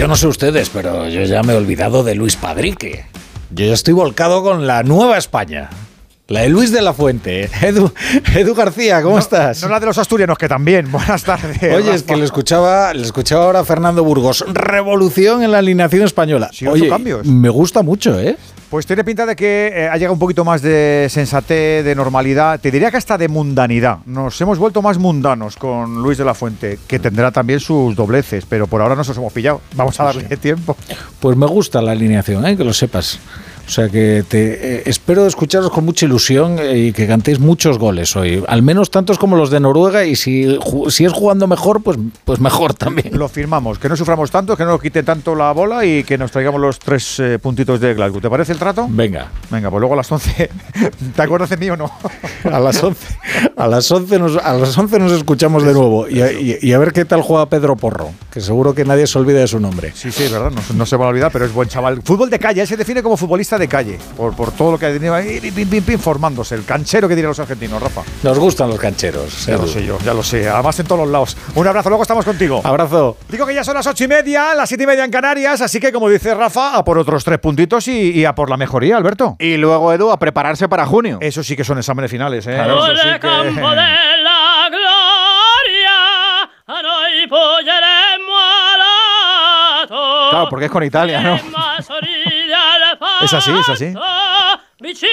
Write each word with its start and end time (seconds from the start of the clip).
Yo 0.00 0.08
no 0.08 0.16
sé 0.16 0.28
ustedes, 0.28 0.70
pero 0.70 1.10
yo 1.10 1.24
ya 1.24 1.42
me 1.42 1.52
he 1.52 1.56
olvidado 1.56 2.02
de 2.02 2.14
Luis 2.14 2.34
Padrique. 2.34 3.04
Yo 3.50 3.66
ya 3.66 3.74
estoy 3.74 3.92
volcado 3.92 4.42
con 4.42 4.66
la 4.66 4.82
nueva 4.82 5.18
España. 5.18 5.68
La 6.26 6.40
de 6.40 6.48
Luis 6.48 6.72
de 6.72 6.80
la 6.80 6.94
Fuente. 6.94 7.50
Edu, 7.60 7.92
Edu 8.34 8.54
García, 8.54 9.02
¿cómo 9.02 9.18
estás? 9.18 9.62
No 9.62 9.68
la 9.68 9.78
de 9.78 9.84
los 9.84 9.98
asturianos, 9.98 10.38
que 10.38 10.48
también. 10.48 10.90
Buenas 10.90 11.22
tardes. 11.22 11.62
Oye, 11.74 11.94
es 11.94 12.02
que 12.04 12.16
le 12.16 12.24
escuchaba, 12.24 12.94
le 12.94 13.02
escuchaba 13.02 13.44
ahora 13.44 13.60
a 13.60 13.64
Fernando 13.66 14.02
Burgos. 14.02 14.42
Revolución 14.48 15.42
en 15.42 15.50
la 15.50 15.58
alineación 15.58 16.04
española. 16.04 16.48
Sí, 16.50 16.66
Oye, 16.66 16.88
cambios. 16.88 17.26
me 17.26 17.50
gusta 17.50 17.82
mucho, 17.82 18.18
¿eh? 18.18 18.38
Pues 18.70 18.86
tiene 18.86 19.02
pinta 19.02 19.26
de 19.26 19.34
que 19.34 19.72
eh, 19.74 19.88
ha 19.88 19.96
llegado 19.96 20.12
un 20.12 20.20
poquito 20.20 20.44
más 20.44 20.62
de 20.62 21.08
sensatez, 21.10 21.84
de 21.84 21.92
normalidad, 21.96 22.60
te 22.60 22.70
diría 22.70 22.88
que 22.92 22.98
hasta 22.98 23.18
de 23.18 23.26
mundanidad. 23.26 23.98
Nos 24.06 24.40
hemos 24.40 24.58
vuelto 24.60 24.80
más 24.80 24.96
mundanos 24.96 25.56
con 25.56 26.00
Luis 26.00 26.18
de 26.18 26.24
la 26.24 26.34
Fuente, 26.34 26.78
que 26.86 27.00
tendrá 27.00 27.32
también 27.32 27.58
sus 27.58 27.96
dobleces, 27.96 28.46
pero 28.48 28.68
por 28.68 28.80
ahora 28.80 28.94
nos 28.94 29.08
los 29.08 29.16
hemos 29.16 29.32
pillado. 29.32 29.60
Vamos 29.74 29.98
a 29.98 30.04
darle 30.04 30.36
tiempo. 30.36 30.76
Pues 31.18 31.36
me 31.36 31.46
gusta 31.46 31.82
la 31.82 31.90
alineación, 31.90 32.46
¿eh? 32.46 32.56
que 32.56 32.62
lo 32.62 32.72
sepas. 32.72 33.18
O 33.66 33.70
sea 33.70 33.88
que 33.88 34.24
te 34.28 34.78
eh, 34.78 34.82
espero 34.86 35.26
escucharos 35.26 35.70
con 35.70 35.84
mucha 35.84 36.06
ilusión 36.06 36.58
eh, 36.58 36.78
y 36.78 36.92
que 36.92 37.06
cantéis 37.06 37.38
muchos 37.38 37.78
goles 37.78 38.16
hoy. 38.16 38.42
Al 38.48 38.62
menos 38.62 38.90
tantos 38.90 39.18
como 39.18 39.36
los 39.36 39.50
de 39.50 39.60
Noruega 39.60 40.04
y 40.04 40.16
si, 40.16 40.58
si 40.88 41.04
es 41.04 41.12
jugando 41.12 41.46
mejor, 41.46 41.82
pues, 41.82 41.96
pues 42.24 42.40
mejor 42.40 42.74
también. 42.74 43.10
Lo 43.16 43.28
firmamos, 43.28 43.78
que 43.78 43.88
no 43.88 43.96
suframos 43.96 44.30
tanto, 44.30 44.56
que 44.56 44.64
no 44.64 44.70
nos 44.72 44.80
quite 44.82 45.02
tanto 45.02 45.34
la 45.34 45.52
bola 45.52 45.84
y 45.84 46.02
que 46.04 46.18
nos 46.18 46.30
traigamos 46.32 46.60
los 46.60 46.78
tres 46.78 47.20
eh, 47.20 47.38
puntitos 47.38 47.80
de 47.80 47.94
Glasgow. 47.94 48.20
¿Te 48.20 48.28
parece 48.30 48.52
el 48.52 48.58
trato? 48.58 48.86
Venga, 48.90 49.28
Venga, 49.50 49.70
pues 49.70 49.80
luego 49.80 49.94
a 49.94 49.98
las 49.98 50.10
11. 50.10 50.50
¿Te 51.16 51.22
acuerdas 51.22 51.50
de 51.50 51.56
mí 51.56 51.70
o 51.70 51.76
no? 51.76 51.90
a 52.50 52.58
las 52.58 52.82
11, 52.82 53.06
a 53.56 53.66
las 53.66 53.90
11, 53.90 54.18
nos, 54.18 54.36
a 54.36 54.54
las 54.54 54.76
11 54.76 54.98
nos 54.98 55.12
escuchamos 55.12 55.62
de 55.64 55.72
nuevo 55.72 56.08
y 56.08 56.20
a, 56.22 56.32
y- 56.32 56.58
y 56.60 56.72
a 56.72 56.78
ver 56.78 56.92
qué 56.92 57.04
tal 57.04 57.22
juega 57.22 57.46
Pedro 57.46 57.76
Porro, 57.76 58.10
que 58.32 58.40
seguro 58.40 58.74
que 58.74 58.84
nadie 58.84 59.06
se 59.06 59.18
olvida 59.18 59.38
de 59.40 59.46
su 59.46 59.60
nombre. 59.60 59.92
Sí, 59.94 60.10
sí, 60.10 60.24
verdad, 60.30 60.50
no, 60.50 60.60
no 60.76 60.86
se 60.86 60.96
va 60.96 61.06
a 61.06 61.08
olvidar, 61.08 61.30
pero 61.32 61.44
es 61.44 61.52
buen 61.52 61.68
chaval. 61.68 62.02
Fútbol 62.02 62.30
de 62.30 62.38
calle, 62.38 62.62
él 62.62 62.66
se 62.66 62.76
define 62.76 63.02
como 63.02 63.16
futbolista 63.16 63.58
de 63.60 63.68
calle, 63.68 63.98
por, 64.16 64.34
por 64.34 64.50
todo 64.50 64.72
lo 64.72 64.78
que 64.78 64.86
ha 64.86 64.92
tenido 64.92 65.14
ahí, 65.14 65.40
pim, 65.40 65.54
pim, 65.54 65.68
pim, 65.70 65.84
pim, 65.84 65.98
formándose. 65.98 66.56
El 66.56 66.64
canchero 66.64 67.06
que 67.06 67.14
dirían 67.14 67.28
los 67.28 67.38
argentinos, 67.38 67.80
Rafa. 67.80 68.02
Nos 68.24 68.38
gustan 68.38 68.68
los 68.68 68.78
cancheros. 68.80 69.46
Ya 69.46 69.56
lo 69.56 69.66
sé 69.66 69.84
yo, 69.84 69.98
ya 70.04 70.12
lo 70.14 70.22
sé. 70.22 70.48
Además 70.48 70.78
en 70.80 70.86
todos 70.86 71.02
los 71.02 71.10
lados. 71.10 71.36
Un 71.54 71.66
abrazo, 71.66 71.88
luego 71.90 72.02
estamos 72.02 72.24
contigo. 72.24 72.60
Abrazo. 72.64 73.16
Digo 73.28 73.46
que 73.46 73.54
ya 73.54 73.62
son 73.62 73.74
las 73.74 73.86
ocho 73.86 74.04
y 74.04 74.08
media, 74.08 74.54
las 74.54 74.68
siete 74.68 74.84
y 74.84 74.86
media 74.86 75.04
en 75.04 75.10
Canarias, 75.10 75.60
así 75.60 75.78
que 75.78 75.92
como 75.92 76.08
dice 76.08 76.34
Rafa, 76.34 76.76
a 76.76 76.84
por 76.84 76.98
otros 76.98 77.22
tres 77.24 77.38
puntitos 77.38 77.86
y, 77.88 78.10
y 78.10 78.24
a 78.24 78.34
por 78.34 78.50
la 78.50 78.56
mejoría, 78.56 78.96
Alberto. 78.96 79.36
Y 79.38 79.56
luego, 79.56 79.92
Edu, 79.92 80.10
a 80.10 80.18
prepararse 80.18 80.68
para 80.68 80.86
junio. 80.86 81.18
Eso 81.20 81.42
sí 81.42 81.54
que 81.56 81.64
son 81.64 81.78
exámenes 81.78 82.10
finales, 82.10 82.46
¿eh? 82.46 82.56
Eso 82.60 82.86
sí 82.96 83.20
que-. 83.20 83.60
Claro, 90.30 90.46
porque 90.48 90.66
es 90.66 90.70
con 90.70 90.82
Italia, 90.84 91.20
¿no? 91.20 91.38
Es 93.22 93.32
así, 93.32 93.50
es 93.52 93.68
así. 93.68 93.94
a. 93.98 95.06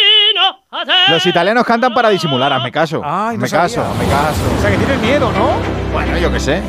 Los 1.10 1.26
italianos 1.26 1.66
cantan 1.66 1.94
para 1.94 2.10
disimular, 2.10 2.52
hazme 2.54 2.72
caso. 2.72 3.02
Ay, 3.04 3.38
no 3.38 3.48
sabía. 3.48 3.64
caso, 3.64 3.82
hazme 3.82 4.06
caso. 4.06 4.42
O 4.58 4.62
sea 4.62 4.72
que 4.72 4.78
tienen 4.78 5.02
miedo, 5.02 5.32
¿no? 5.32 5.58
Bueno, 5.94 6.18
yo 6.18 6.32
qué 6.32 6.40
sé. 6.40 6.62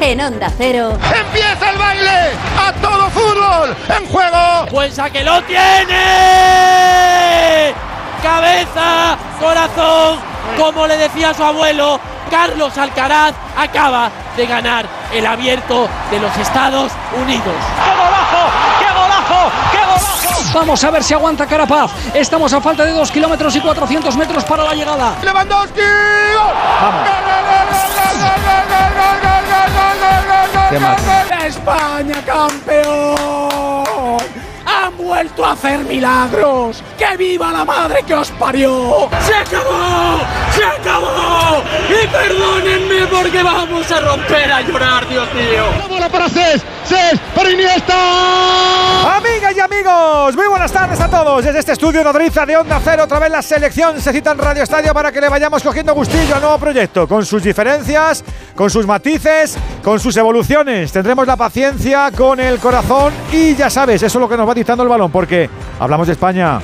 En 0.00 0.20
Onda 0.20 0.50
Cero, 0.56 0.92
¡Empieza 0.92 1.70
el 1.70 1.78
baile! 1.78 2.30
¡A 2.56 2.72
todo 2.80 3.10
fútbol! 3.10 3.76
¡En 3.88 4.06
juego! 4.06 4.66
Buen 4.70 4.92
saque 4.92 5.24
lo 5.24 5.42
tiene 5.42 5.98
cabeza, 8.22 9.16
corazón, 9.40 10.18
como 10.56 10.86
le 10.86 10.96
decía 10.96 11.34
su 11.34 11.42
abuelo, 11.42 12.00
Carlos 12.30 12.76
Alcaraz 12.76 13.34
acaba 13.56 14.10
de 14.36 14.46
ganar 14.46 14.86
el 15.12 15.26
abierto 15.26 15.88
de 16.10 16.20
los 16.20 16.36
Estados 16.36 16.92
Unidos. 17.16 17.54
¡Qué 17.84 17.90
golazo! 17.96 18.50
¡Qué 18.78 18.86
golazo! 18.92 19.50
¡Qué 19.72 19.78
golazo! 19.78 20.58
Vamos 20.58 20.84
a 20.84 20.90
ver 20.90 21.04
si 21.04 21.14
aguanta 21.14 21.46
Carapaz. 21.46 21.90
Estamos 22.14 22.52
a 22.52 22.60
falta 22.60 22.84
de 22.84 22.92
2 22.92 23.10
kilómetros 23.10 23.54
y 23.56 23.60
400 23.60 24.16
metros 24.16 24.44
para 24.44 24.64
la 24.64 24.74
llegada. 24.74 25.14
¡Lewandowski! 25.22 25.80
¡Vamos! 26.80 27.08
¡La 31.30 31.46
España 31.46 32.22
campeón! 32.26 33.77
¡Han 34.98 35.04
vuelto 35.04 35.44
a 35.44 35.52
hacer 35.52 35.78
milagros! 35.84 36.82
¡Que 36.96 37.16
viva 37.16 37.52
la 37.52 37.64
madre 37.64 38.02
que 38.02 38.14
os 38.14 38.30
parió! 38.32 39.08
¡Se 39.20 39.34
acabó! 39.34 40.18
¡Se 40.52 40.64
acabó! 40.64 41.62
Y 41.88 42.06
perdónenme 42.08 43.06
porque 43.06 43.42
vamos 43.42 43.90
a 43.92 44.00
romper 44.00 44.50
a 44.52 44.60
llorar, 44.62 45.08
Dios 45.08 45.32
mío. 45.34 45.64
¡La 45.78 45.86
bola 45.86 46.08
para 46.08 46.28
Cés! 46.28 46.62
¡Cés 46.84 47.20
para 47.34 47.50
Iniesta! 47.50 49.16
Amigas 49.16 49.56
y 49.56 49.60
amigos, 49.60 50.34
muy 50.34 50.46
buenas 50.48 50.72
tardes 50.72 51.00
a 51.00 51.08
todos. 51.08 51.44
Desde 51.44 51.60
este 51.60 51.72
estudio 51.72 52.02
nodriza 52.02 52.44
de 52.44 52.56
Onda 52.56 52.80
Cero, 52.82 53.04
otra 53.04 53.18
vez 53.18 53.30
la 53.30 53.42
selección 53.42 54.00
se 54.00 54.12
cita 54.12 54.32
en 54.32 54.38
Radio 54.38 54.62
Estadio 54.62 54.92
para 54.94 55.12
que 55.12 55.20
le 55.20 55.28
vayamos 55.28 55.62
cogiendo 55.62 55.94
gustillo 55.94 56.34
al 56.34 56.40
nuevo 56.40 56.58
proyecto, 56.58 57.06
con 57.06 57.24
sus 57.24 57.42
diferencias, 57.42 58.24
con 58.54 58.70
sus 58.70 58.86
matices, 58.86 59.56
con 59.82 60.00
sus 60.00 60.16
evoluciones. 60.16 60.90
Tendremos 60.90 61.26
la 61.26 61.36
paciencia 61.36 62.10
con 62.16 62.40
el 62.40 62.58
corazón 62.58 63.12
y 63.32 63.54
ya 63.54 63.70
sabes, 63.70 64.02
eso 64.02 64.18
es 64.18 64.20
lo 64.20 64.28
que 64.28 64.36
nos 64.36 64.48
va 64.48 64.54
dictando 64.54 64.87
el 64.88 64.90
balón, 64.90 65.12
porque 65.12 65.50
hablamos 65.78 66.06
de 66.06 66.14
España, 66.14 66.60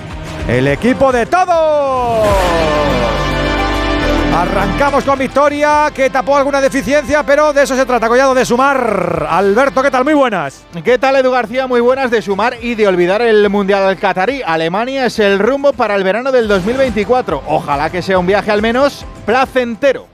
el 0.48 0.66
equipo 0.68 1.12
de 1.12 1.26
todos. 1.26 2.26
Arrancamos 4.34 5.04
con 5.04 5.16
victoria 5.18 5.92
que 5.94 6.10
tapó 6.10 6.36
alguna 6.36 6.60
deficiencia, 6.60 7.22
pero 7.22 7.52
de 7.52 7.62
eso 7.62 7.76
se 7.76 7.86
trata, 7.86 8.08
Collado 8.08 8.34
de 8.34 8.44
sumar. 8.44 9.28
Alberto, 9.30 9.80
¿qué 9.80 9.90
tal? 9.90 10.04
Muy 10.04 10.14
buenas. 10.14 10.64
¿Qué 10.82 10.98
tal, 10.98 11.16
Edu 11.16 11.30
García? 11.30 11.68
Muy 11.68 11.80
buenas 11.80 12.10
de 12.10 12.20
sumar 12.20 12.56
y 12.60 12.74
de 12.74 12.88
olvidar 12.88 13.22
el 13.22 13.48
Mundial 13.48 13.96
Qatarí. 13.96 14.42
Alemania 14.44 15.06
es 15.06 15.18
el 15.20 15.38
rumbo 15.38 15.72
para 15.72 15.94
el 15.94 16.02
verano 16.02 16.32
del 16.32 16.48
2024. 16.48 17.44
Ojalá 17.46 17.90
que 17.90 18.02
sea 18.02 18.18
un 18.18 18.26
viaje 18.26 18.50
al 18.50 18.60
menos 18.60 19.06
placentero. 19.24 20.13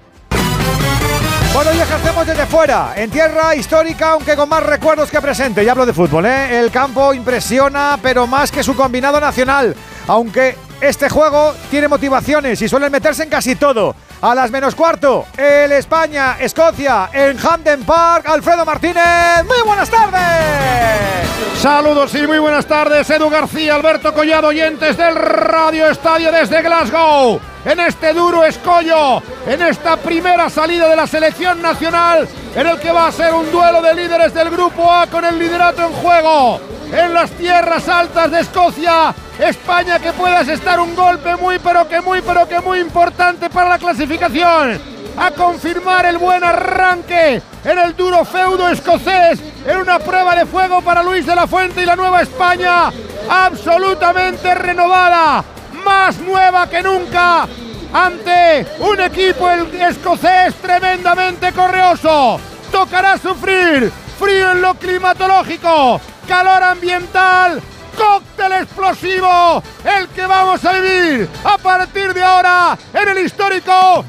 Bueno, 1.53 1.75
y 1.75 1.81
ejercemos 1.81 2.27
desde 2.27 2.47
fuera, 2.47 2.93
en 2.95 3.11
tierra 3.11 3.57
histórica, 3.57 4.11
aunque 4.11 4.37
con 4.37 4.49
más 4.49 4.63
recuerdos 4.63 5.11
que 5.11 5.21
presente. 5.21 5.65
Ya 5.65 5.73
hablo 5.73 5.85
de 5.85 5.93
fútbol, 5.93 6.25
¿eh? 6.27 6.61
El 6.61 6.71
campo 6.71 7.13
impresiona, 7.13 7.99
pero 8.01 8.29
más 8.29 8.53
que 8.53 8.63
su 8.63 8.77
combinado 8.77 9.21
nacional. 9.21 9.75
Aunque 10.07 10.57
este 10.81 11.09
juego 11.09 11.53
tiene 11.69 11.89
motivaciones 11.89 12.63
y 12.63 12.69
suelen 12.69 12.93
meterse 12.93 13.25
en 13.25 13.31
casi 13.31 13.57
todo. 13.57 13.97
A 14.23 14.35
las 14.35 14.51
menos 14.53 14.77
cuarto, 14.77 15.27
el 15.37 15.73
España-Escocia 15.73 17.11
en 17.13 17.37
Hamden 17.37 17.83
Park. 17.85 18.29
Alfredo 18.29 18.65
Martínez, 18.65 19.45
muy 19.45 19.61
buenas 19.67 19.91
tardes. 19.91 21.29
Saludos 21.61 22.15
y 22.15 22.27
muy 22.27 22.39
buenas 22.39 22.65
tardes, 22.65 23.11
Edu 23.11 23.29
García, 23.29 23.75
Alberto 23.75 24.15
Collado, 24.15 24.49
oyentes 24.49 24.97
del 24.97 25.17
Radio 25.17 25.91
Estadio 25.91 26.31
desde 26.31 26.63
Glasgow. 26.63 27.41
En 27.65 27.79
este 27.79 28.15
duro 28.15 28.45
escollo, 28.45 29.23
en 29.47 29.61
esta 29.63 29.97
primera 29.97 30.49
salida 30.49 30.89
de 30.89 30.97
la 30.97 31.07
selección 31.07 31.61
nacional, 31.61 32.27
en 32.55 32.67
el 32.67 32.81
que 32.81 32.91
va 32.91 33.09
a 33.09 33.13
ser 33.13 33.35
un 33.35 33.51
duelo 33.53 33.83
de 33.83 33.95
líderes 33.95 34.33
del 34.33 34.51
Grupo 34.51 34.91
A 34.91 35.07
con 35.07 35.25
el 35.25 35.39
liderato 35.39 35.83
en 35.87 35.93
juego. 35.93 36.61
En 36.91 37.13
las 37.13 37.31
tierras 37.33 37.87
altas 37.89 38.31
de 38.31 38.41
Escocia, 38.41 39.15
España 39.39 39.99
que 39.99 40.13
pueda 40.13 40.41
estar 40.41 40.81
un 40.81 40.97
golpe 40.97 41.37
muy 41.37 41.59
pero 41.59 41.87
que 41.87 42.01
muy 42.01 42.21
pero 42.21 42.49
que 42.49 42.61
muy 42.61 42.81
importante 42.81 43.49
para 43.49 43.69
la 43.69 43.79
clasificación 43.79 44.81
a 45.17 45.31
confirmar 45.31 46.07
el 46.07 46.19
buen 46.19 46.43
arranque 46.43 47.43
en 47.65 47.79
el 47.79 47.95
duro 47.95 48.25
feudo 48.25 48.69
escocés, 48.69 49.39
en 49.67 49.77
una 49.77 49.99
prueba 49.99 50.35
de 50.35 50.47
fuego 50.47 50.81
para 50.81 51.03
Luis 51.03 51.27
de 51.27 51.35
la 51.35 51.47
Fuente 51.47 51.83
y 51.83 51.87
la 51.87 51.95
Nueva 51.95 52.23
España, 52.23 52.91
absolutamente 53.29 54.55
renovada, 54.55 55.45
más 55.85 56.19
nueva 56.19 56.69
que 56.69 56.83
nunca, 56.83 57.47
ante 57.93 58.67
un 58.81 59.01
equipo 59.01 59.51
escocés 59.51 60.55
tremendamente 60.57 61.53
correoso. 61.53 62.41
Tocará 62.71 63.19
sufrir 63.19 63.91
frío 64.19 64.53
en 64.53 64.63
lo 64.63 64.75
climatológico, 64.75 66.01
calor 66.29 66.63
ambiental, 66.63 67.61
cóctel 67.97 68.53
explosivo, 68.53 69.63
el 69.85 70.09
que 70.09 70.27
vamos 70.27 70.65
a 70.65 70.73
vivir 70.73 71.29
a 71.45 71.59
partir 71.59 72.15
de 72.15 72.23
ahora 72.23 72.79
en 72.93 73.09
el 73.09 73.19
histórico 73.19 74.05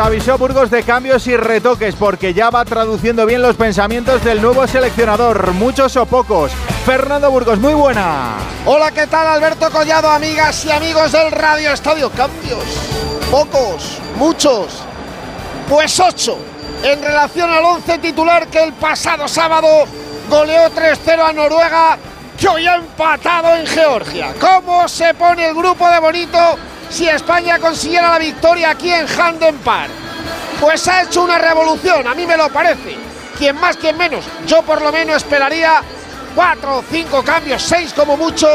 avisó 0.00 0.38
Burgos 0.38 0.70
de 0.70 0.82
cambios 0.82 1.26
y 1.26 1.36
retoques 1.36 1.94
porque 1.94 2.32
ya 2.32 2.50
va 2.50 2.64
traduciendo 2.64 3.26
bien 3.26 3.42
los 3.42 3.56
pensamientos 3.56 4.24
del 4.24 4.40
nuevo 4.40 4.66
seleccionador, 4.66 5.52
muchos 5.52 5.96
o 5.96 6.06
pocos. 6.06 6.52
Fernando 6.86 7.30
Burgos, 7.30 7.58
muy 7.58 7.74
buena. 7.74 8.36
Hola, 8.64 8.90
¿qué 8.92 9.06
tal 9.06 9.26
Alberto 9.26 9.70
Collado, 9.70 10.10
amigas 10.10 10.64
y 10.64 10.70
amigos 10.70 11.12
del 11.12 11.30
Radio 11.30 11.72
Estadio? 11.72 12.10
Cambios, 12.10 12.64
pocos, 13.30 13.98
muchos, 14.16 14.82
pues 15.68 16.00
ocho, 16.00 16.38
en 16.82 17.02
relación 17.02 17.50
al 17.50 17.64
once 17.64 17.98
titular 17.98 18.46
que 18.48 18.62
el 18.62 18.72
pasado 18.72 19.28
sábado 19.28 19.84
goleó 20.30 20.70
3-0 20.70 21.28
a 21.28 21.32
Noruega, 21.32 21.98
que 22.38 22.48
hoy 22.48 22.66
ha 22.66 22.76
empatado 22.76 23.54
en 23.54 23.66
Georgia. 23.66 24.34
¿Cómo 24.40 24.88
se 24.88 25.12
pone 25.14 25.46
el 25.46 25.54
grupo 25.54 25.88
de 25.90 26.00
bonito 26.00 26.38
si 26.90 27.08
España 27.08 27.58
consiguiera 27.58 28.10
la 28.10 28.18
victoria 28.18 28.70
aquí 28.70 28.92
en 28.92 29.06
Handen 29.08 29.56
Park. 29.58 29.90
Pues 30.60 30.86
ha 30.88 31.02
hecho 31.02 31.22
una 31.22 31.38
revolución, 31.38 32.06
a 32.06 32.14
mí 32.14 32.26
me 32.26 32.36
lo 32.36 32.50
parece. 32.50 32.96
Quien 33.38 33.56
más, 33.58 33.76
quien 33.76 33.96
menos. 33.96 34.24
Yo 34.46 34.62
por 34.62 34.82
lo 34.82 34.92
menos 34.92 35.16
esperaría 35.16 35.80
cuatro 36.34 36.78
o 36.78 36.84
cinco 36.90 37.22
cambios, 37.22 37.62
seis 37.62 37.94
como 37.94 38.16
mucho. 38.16 38.46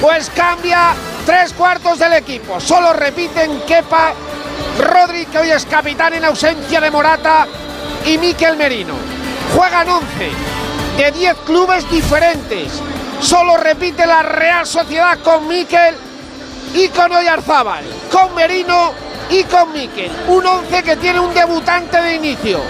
Pues 0.00 0.30
cambia 0.30 0.92
tres 1.26 1.52
cuartos 1.52 1.98
del 1.98 2.12
equipo. 2.12 2.60
Solo 2.60 2.92
repiten 2.92 3.62
Kepa, 3.62 4.12
Rodri, 4.78 5.26
que 5.26 5.38
hoy 5.38 5.50
es 5.50 5.66
capitán 5.66 6.14
en 6.14 6.24
ausencia 6.24 6.80
de 6.80 6.90
Morata, 6.90 7.48
y 8.06 8.18
Miquel 8.18 8.56
Merino. 8.56 8.94
Juegan 9.54 9.88
11 9.88 10.30
de 10.98 11.12
10 11.12 11.36
clubes 11.46 11.90
diferentes. 11.90 12.80
Solo 13.20 13.56
repite 13.56 14.06
la 14.06 14.22
Real 14.22 14.66
Sociedad 14.66 15.18
con 15.22 15.48
Miquel 15.48 15.94
y 16.74 16.88
con 16.88 17.12
Oyarzábal, 17.12 17.84
con 18.10 18.34
Merino 18.34 18.92
y 19.30 19.44
con 19.44 19.72
Miquel. 19.72 20.10
Un 20.28 20.44
11 20.44 20.82
que 20.82 20.96
tiene 20.96 21.20
un 21.20 21.32
debutante 21.32 22.02
de 22.02 22.14
inicio, 22.16 22.60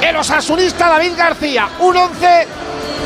el 0.00 0.16
osasunista 0.16 0.88
David 0.88 1.12
García. 1.16 1.68
Un 1.78 1.96
11 1.96 2.48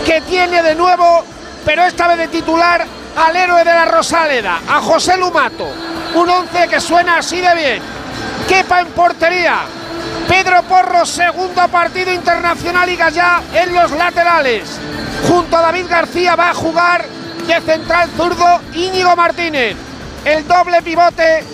que 0.05 0.20
tiene 0.23 0.62
de 0.62 0.75
nuevo, 0.75 1.25
pero 1.64 1.85
esta 1.85 2.08
vez 2.08 2.19
de 2.19 2.29
titular, 2.29 2.85
al 3.17 3.37
héroe 3.37 3.64
de 3.64 3.70
la 3.70 3.85
Rosaleda, 3.85 4.61
a 4.69 4.81
José 4.81 5.17
Lumato. 5.19 5.69
Un 6.14 6.29
11 6.29 6.69
que 6.69 6.81
suena 6.81 7.19
así 7.19 7.41
de 7.41 7.55
bien. 7.55 7.82
Kepa 8.49 8.81
en 8.81 8.88
portería. 8.88 9.61
Pedro 10.26 10.62
Porro, 10.62 11.05
segundo 11.05 11.69
partido 11.69 12.12
internacional 12.12 12.88
y 12.88 12.97
ya 12.97 13.43
en 13.55 13.75
los 13.75 13.91
laterales. 13.93 14.79
Junto 15.29 15.56
a 15.56 15.62
David 15.62 15.87
García 15.88 16.35
va 16.35 16.50
a 16.50 16.55
jugar 16.55 17.05
de 17.47 17.61
central 17.61 18.08
zurdo 18.17 18.61
Íñigo 18.75 19.14
Martínez 19.14 19.86
el 20.26 20.46
doble 20.46 20.82
pivote 20.82 21.44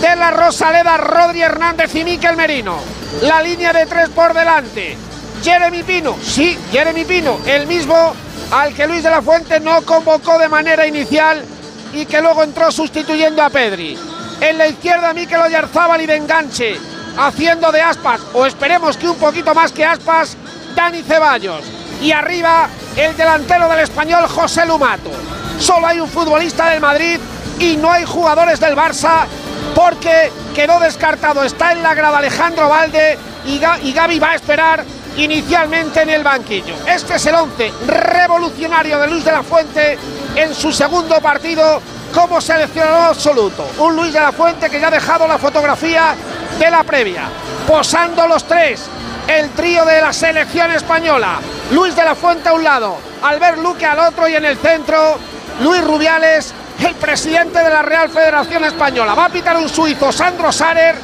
de 0.00 0.16
la 0.16 0.30
Rosaleda, 0.30 0.96
Rodri 0.96 1.42
Hernández 1.42 1.94
y 1.94 2.02
Miquel 2.02 2.34
Merino. 2.34 2.78
La 3.22 3.42
línea 3.42 3.74
de 3.74 3.84
tres 3.84 4.08
por 4.08 4.32
delante. 4.32 4.96
Jeremy 5.42 5.82
Pino, 5.82 6.16
sí, 6.22 6.58
Jeremy 6.72 7.04
Pino, 7.04 7.38
el 7.44 7.66
mismo 7.66 8.14
al 8.50 8.72
que 8.72 8.86
Luis 8.86 9.02
de 9.02 9.10
la 9.10 9.20
Fuente 9.20 9.60
no 9.60 9.82
convocó 9.82 10.38
de 10.38 10.48
manera 10.48 10.86
inicial 10.86 11.44
y 11.92 12.06
que 12.06 12.22
luego 12.22 12.42
entró 12.42 12.72
sustituyendo 12.72 13.42
a 13.42 13.50
Pedri. 13.50 13.98
En 14.40 14.56
la 14.56 14.66
izquierda 14.66 15.12
Miquel 15.12 15.42
Oyarzábal 15.42 16.00
y 16.00 16.06
de 16.06 16.16
enganche, 16.16 16.80
haciendo 17.18 17.70
de 17.70 17.82
aspas, 17.82 18.22
o 18.32 18.46
esperemos 18.46 18.96
que 18.96 19.10
un 19.10 19.16
poquito 19.16 19.54
más 19.54 19.72
que 19.72 19.84
aspas, 19.84 20.38
Dani 20.74 21.02
Ceballos. 21.02 21.64
Y 22.00 22.12
arriba 22.12 22.68
el 22.96 23.14
delantero 23.14 23.68
del 23.68 23.80
español 23.80 24.26
José 24.26 24.64
Lumato. 24.64 25.10
Solo 25.58 25.86
hay 25.86 26.00
un 26.00 26.08
futbolista 26.08 26.70
del 26.70 26.80
Madrid 26.80 27.18
y 27.58 27.76
no 27.76 27.90
hay 27.90 28.04
jugadores 28.04 28.60
del 28.60 28.76
Barça 28.76 29.26
porque 29.74 30.32
quedó 30.54 30.80
descartado. 30.80 31.44
Está 31.44 31.72
en 31.72 31.82
la 31.82 31.94
grada 31.94 32.18
Alejandro 32.18 32.68
Valde 32.68 33.18
y, 33.44 33.58
Gaby 33.58 34.18
va 34.18 34.30
a 34.30 34.34
esperar 34.34 34.84
inicialmente 35.16 36.02
en 36.02 36.10
el 36.10 36.22
banquillo. 36.22 36.74
Este 36.86 37.14
es 37.14 37.26
el 37.26 37.34
11 37.34 37.72
revolucionario 37.86 38.98
de 38.98 39.06
Luis 39.08 39.24
de 39.24 39.32
la 39.32 39.42
Fuente 39.42 39.98
en 40.34 40.54
su 40.54 40.72
segundo 40.72 41.20
partido 41.20 41.80
como 42.14 42.40
seleccionador 42.40 43.08
absoluto. 43.08 43.68
Un 43.78 43.96
Luis 43.96 44.12
de 44.12 44.20
la 44.20 44.32
Fuente 44.32 44.68
que 44.68 44.80
ya 44.80 44.88
ha 44.88 44.90
dejado 44.90 45.26
la 45.26 45.38
fotografía 45.38 46.14
de 46.58 46.70
la 46.70 46.82
previa, 46.84 47.28
posando 47.66 48.26
los 48.26 48.44
tres, 48.44 48.82
el 49.26 49.50
trío 49.50 49.84
de 49.84 50.00
la 50.00 50.12
selección 50.12 50.70
española. 50.70 51.38
Luis 51.72 51.94
de 51.96 52.04
la 52.04 52.14
Fuente 52.14 52.48
a 52.48 52.54
un 52.54 52.64
lado, 52.64 52.98
Albert 53.22 53.58
Luque 53.58 53.84
al 53.84 53.98
otro 53.98 54.28
y 54.28 54.34
en 54.34 54.44
el 54.44 54.56
centro 54.56 55.18
Luis 55.60 55.82
Rubiales 55.84 56.54
el 56.84 56.94
presidente 56.94 57.58
de 57.58 57.70
la 57.70 57.82
Real 57.82 58.08
Federación 58.08 58.64
Española. 58.64 59.14
Va 59.14 59.26
a 59.26 59.28
pitar 59.28 59.56
un 59.56 59.68
suizo, 59.68 60.12
Sandro 60.12 60.52
Sarer. 60.52 60.94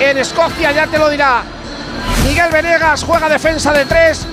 En 0.00 0.18
Escocia 0.18 0.72
ya 0.72 0.86
te 0.86 0.98
lo 0.98 1.08
dirá. 1.08 1.42
Miguel 2.24 2.50
Venegas 2.50 3.04
juega 3.04 3.28
defensa 3.28 3.72
de 3.72 3.84
tres. 3.84 4.26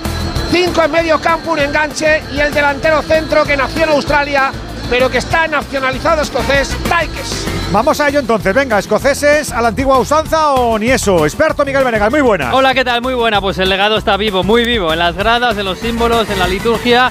Cinco 0.50 0.82
en 0.82 0.90
medio 0.90 1.20
campo, 1.20 1.52
un 1.52 1.60
enganche. 1.60 2.22
Y 2.32 2.40
el 2.40 2.52
delantero 2.52 3.00
centro 3.02 3.44
que 3.44 3.56
nació 3.56 3.84
en 3.84 3.90
Australia, 3.90 4.50
pero 4.90 5.08
que 5.08 5.18
está 5.18 5.46
nacionalizado 5.46 6.22
escocés, 6.22 6.76
Taikes. 6.88 7.46
Vamos 7.70 8.00
a 8.00 8.08
ello 8.08 8.18
entonces, 8.18 8.52
venga, 8.52 8.78
escoceses 8.78 9.50
a 9.52 9.62
la 9.62 9.68
antigua 9.68 9.98
usanza 9.98 10.52
o 10.52 10.78
ni 10.78 10.90
eso. 10.90 11.24
Experto 11.24 11.64
Miguel 11.64 11.84
Venegas, 11.84 12.10
muy 12.10 12.20
buena. 12.20 12.52
Hola, 12.54 12.74
¿qué 12.74 12.84
tal? 12.84 13.00
Muy 13.00 13.14
buena, 13.14 13.40
pues 13.40 13.56
el 13.58 13.68
legado 13.68 13.96
está 13.96 14.16
vivo, 14.18 14.42
muy 14.42 14.64
vivo, 14.64 14.92
en 14.92 14.98
las 14.98 15.16
gradas, 15.16 15.56
en 15.56 15.64
los 15.64 15.78
símbolos, 15.78 16.28
en 16.28 16.38
la 16.38 16.48
liturgia 16.48 17.10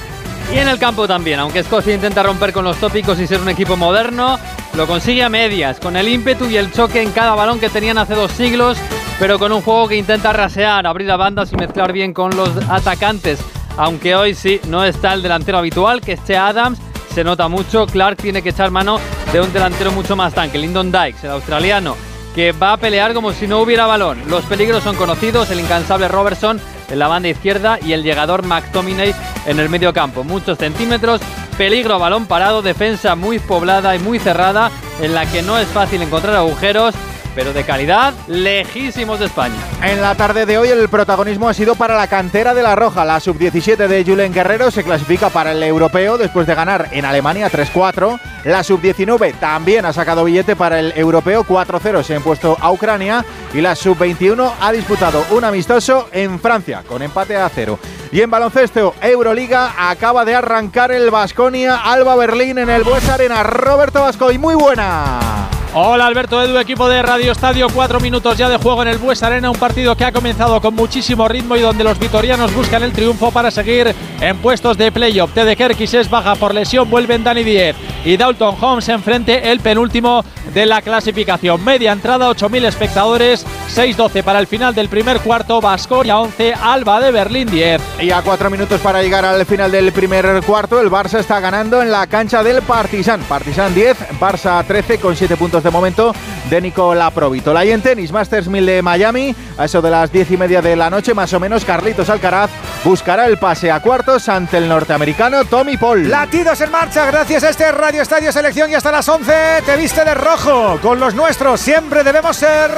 y 0.54 0.58
en 0.58 0.68
el 0.68 0.80
campo 0.80 1.08
también, 1.08 1.40
aunque 1.40 1.60
Escocia 1.60 1.94
intenta 1.94 2.24
romper 2.24 2.52
con 2.52 2.66
los 2.66 2.78
tópicos 2.78 3.20
y 3.20 3.28
ser 3.28 3.42
un 3.42 3.50
equipo 3.50 3.78
moderno, 3.78 4.38
lo 4.74 4.88
consigue 4.88 5.24
a 5.24 5.30
medias, 5.30 5.80
con 5.80 5.96
el 5.96 6.08
ímpetu 6.08 6.46
y 6.46 6.58
el 6.58 6.72
choque 6.72 7.02
en 7.02 7.12
cada 7.12 7.36
balón 7.36 7.60
que 7.60 7.70
tenían 7.70 7.98
hace 7.98 8.16
dos 8.16 8.32
siglos, 8.32 8.78
pero 9.20 9.40
con 9.40 9.52
un 9.52 9.62
juego 9.62 9.88
que 9.88 9.98
intenta 9.98 10.34
rasear, 10.34 10.88
abrir 10.88 11.12
a 11.12 11.18
bandas 11.18 11.52
y 11.54 11.56
mezclar 11.56 11.94
bien 11.94 12.14
con 12.14 12.36
los 12.36 12.50
atacantes. 12.70 13.40
Aunque 13.78 14.16
hoy 14.16 14.34
sí, 14.34 14.60
no 14.68 14.84
está 14.84 15.14
el 15.14 15.22
delantero 15.22 15.58
habitual, 15.58 16.02
que 16.02 16.14
es 16.14 16.24
Che 16.26 16.36
Adams, 16.36 16.80
se 17.14 17.24
nota 17.24 17.48
mucho, 17.48 17.86
Clark 17.86 18.18
tiene 18.18 18.42
que 18.42 18.50
echar 18.50 18.72
mano 18.72 19.00
de 19.32 19.42
un 19.42 19.52
delantero 19.52 19.92
mucho 19.92 20.16
más 20.16 20.34
tanque, 20.34 20.58
Lyndon 20.58 20.92
Dykes, 20.92 21.24
el 21.24 21.32
australiano, 21.32 21.96
que 22.34 22.52
va 22.52 22.74
a 22.74 22.78
pelear 22.78 23.14
como 23.14 23.34
si 23.34 23.48
no 23.48 23.60
hubiera 23.60 23.86
balón. 23.86 24.22
Los 24.28 24.44
peligros 24.46 24.84
son 24.84 24.96
conocidos, 24.96 25.50
el 25.52 25.60
incansable 25.60 26.08
Robertson 26.08 26.60
en 26.92 27.00
la 27.00 27.08
banda 27.08 27.30
izquierda 27.30 27.80
y 27.82 27.94
el 27.94 28.04
llegador 28.04 28.46
McTominay 28.46 29.16
en 29.46 29.60
el 29.60 29.70
medio 29.70 29.94
campo. 29.94 30.24
Muchos 30.24 30.58
centímetros, 30.58 31.22
peligro 31.58 32.00
balón 32.00 32.26
parado, 32.26 32.62
defensa 32.62 33.16
muy 33.16 33.40
poblada 33.40 33.96
y 33.96 34.00
muy 34.00 34.20
cerrada 34.20 34.72
en 35.02 35.14
la 35.14 35.26
que 35.26 35.42
no 35.42 35.58
es 35.58 35.68
fácil 35.68 36.02
encontrar 36.02 36.36
agujeros 36.36 36.94
pero 37.36 37.54
de 37.54 37.64
calidad 37.64 38.14
lejísimos 38.28 39.20
de 39.20 39.26
España. 39.26 39.56
En 39.84 40.02
la 40.02 40.16
tarde 40.16 40.46
de 40.46 40.58
hoy 40.58 40.70
el 40.70 40.90
protagonismo 40.90 41.50
ha 41.50 41.54
sido 41.54 41.76
para 41.76 41.98
la 41.98 42.08
cantera 42.08 42.54
de 42.54 42.64
la 42.64 42.76
Roja. 42.76 43.06
La 43.06 43.20
sub-17 43.20 43.88
de 43.88 44.04
Julen 44.04 44.34
Guerrero 44.34 44.72
se 44.72 44.84
clasifica 44.84 45.30
para 45.30 45.52
el 45.52 45.64
europeo 45.64 46.18
después 46.18 46.48
de 46.48 46.56
ganar 46.56 46.90
en 46.92 47.06
Alemania 47.06 47.50
3-4. 47.50 48.20
La 48.46 48.64
sub-19 48.64 49.36
también 49.40 49.86
ha 49.86 49.94
sacado 49.94 50.24
billete 50.24 50.56
para 50.56 50.80
el 50.80 50.94
europeo 50.96 51.44
4-0, 51.44 52.04
se 52.04 52.14
ha 52.14 52.18
impuesto 52.18 52.58
a 52.60 52.72
Ucrania. 52.72 53.26
Y 53.54 53.62
la 53.62 53.76
sub-21 53.76 54.54
ha 54.60 54.72
disputado 54.72 55.26
un 55.32 55.44
amistoso 55.44 56.10
en 56.12 56.40
Francia 56.40 56.84
con 56.88 57.02
empate 57.02 57.38
a 57.38 57.50
cero. 57.50 57.80
Y 58.14 58.20
en 58.20 58.30
baloncesto, 58.30 58.94
Euroliga 59.02 59.90
acaba 59.90 60.26
de 60.26 60.36
arrancar 60.36 60.92
el 60.92 61.10
Basconia 61.10 61.78
Alba 61.78 62.18
Berlín 62.18 62.58
en 62.58 62.70
el 62.70 62.84
Bues 62.84 63.08
Arena. 63.08 63.42
Roberto 63.42 64.02
Vasco 64.02 64.30
y 64.34 64.38
muy 64.38 64.54
buena. 64.54 65.50
Hola 65.74 66.08
Alberto 66.08 66.44
Edu, 66.44 66.58
equipo 66.58 66.90
de 66.90 67.02
Radio 67.02 67.32
Estadio, 67.32 67.68
cuatro 67.74 68.02
minutos 68.02 68.38
ya 68.38 68.50
de 68.50 68.58
juego 68.58 68.82
en 68.82 68.90
el 68.90 68.98
Bues 68.98 69.24
Arena, 69.24 69.50
un 69.50 69.58
partido 69.58 69.96
que 69.96 70.04
ha 70.04 70.12
comenzado 70.12 70.60
con 70.60 70.76
muchísimo 70.76 71.30
ritmo 71.30 71.56
y 71.56 71.62
donde 71.62 71.86
los 71.86 71.98
vitorianos 71.98 72.54
buscan 72.54 72.84
el 72.84 72.92
triunfo 72.92 73.32
para 73.32 73.52
seguir 73.52 73.96
en 74.20 74.38
puestos 74.40 74.78
de 74.78 74.92
playoff. 74.92 75.34
Tede 75.34 75.56
Kerkis 75.56 75.94
es 75.94 76.10
baja 76.10 76.36
por 76.36 76.54
lesión, 76.54 76.90
vuelven 76.90 77.24
Dani 77.24 77.46
Diez 77.46 77.78
y 78.04 78.18
Dalton 78.18 78.58
Holmes 78.60 78.90
enfrente 78.90 79.50
el 79.50 79.62
penúltimo 79.62 80.26
de 80.54 80.66
la 80.66 80.82
clasificación. 80.82 81.64
Media 81.64 81.94
entrada, 81.94 82.30
8.000 82.30 82.66
espectadores, 82.66 83.46
6-12 83.74 84.24
para 84.24 84.40
el 84.40 84.48
final 84.48 84.76
del 84.76 84.90
primer 84.90 85.22
cuarto, 85.22 85.62
Basconia 85.62 86.20
11, 86.20 86.54
Alba 86.54 87.00
de 87.00 87.12
Berlín 87.12 87.50
10. 87.50 87.82
Y 88.02 88.10
a 88.10 88.24
cuatro 88.24 88.50
minutos 88.50 88.82
para 88.82 89.04
llegar 89.04 89.24
al 89.26 89.46
final 89.46 89.72
del 89.72 89.92
primer 89.92 90.42
cuarto, 90.44 90.82
el 90.82 90.90
Barça 90.90 91.20
está 91.20 91.40
ganando 91.40 91.84
en 91.84 91.92
la 91.92 92.08
cancha 92.08 92.42
del 92.42 92.64
Partizan. 92.64 93.22
Partizan 93.22 93.76
10, 93.76 94.20
Barça 94.20 94.66
13 94.66 94.98
con 94.98 95.16
7 95.16 95.38
puntos 95.38 95.64
de 95.64 95.70
momento 95.70 96.12
de 96.50 96.62
Nicola 96.62 97.12
Provitola. 97.12 97.64
Y 97.64 97.70
en 97.70 97.84
tenis, 97.84 98.12
Masters 98.12 98.48
1000 98.48 98.66
de 98.66 98.82
Miami, 98.82 99.36
a 99.56 99.66
eso 99.66 99.84
de 99.84 99.92
las 99.92 100.12
diez 100.12 100.32
y 100.32 100.38
media 100.38 100.64
de 100.64 100.76
la 100.76 100.90
noche, 100.90 101.14
más 101.14 101.32
o 101.34 101.40
menos, 101.40 101.64
Carlitos 101.64 102.10
Alcaraz 102.10 102.50
buscará 102.84 103.28
el 103.28 103.38
pase 103.38 103.70
a 103.70 103.80
cuartos 103.82 104.28
ante 104.30 104.58
el 104.58 104.68
norteamericano 104.68 105.46
Tommy 105.46 105.78
Paul. 105.78 106.10
Latidos 106.10 106.60
en 106.62 106.72
marcha, 106.72 107.06
gracias 107.06 107.44
a 107.44 107.50
este 107.50 107.72
Radio 107.72 108.02
Estadio 108.02 108.32
Selección 108.32 108.72
y 108.72 108.74
hasta 108.74 108.92
las 108.92 109.08
11 109.08 109.62
te 109.64 109.78
viste 109.78 110.04
de 110.04 110.16
rojo. 110.16 110.80
Con 110.82 111.00
los 111.00 111.14
nuestros 111.14 111.62
siempre 111.62 112.04
debemos 112.04 112.36
ser 112.36 112.72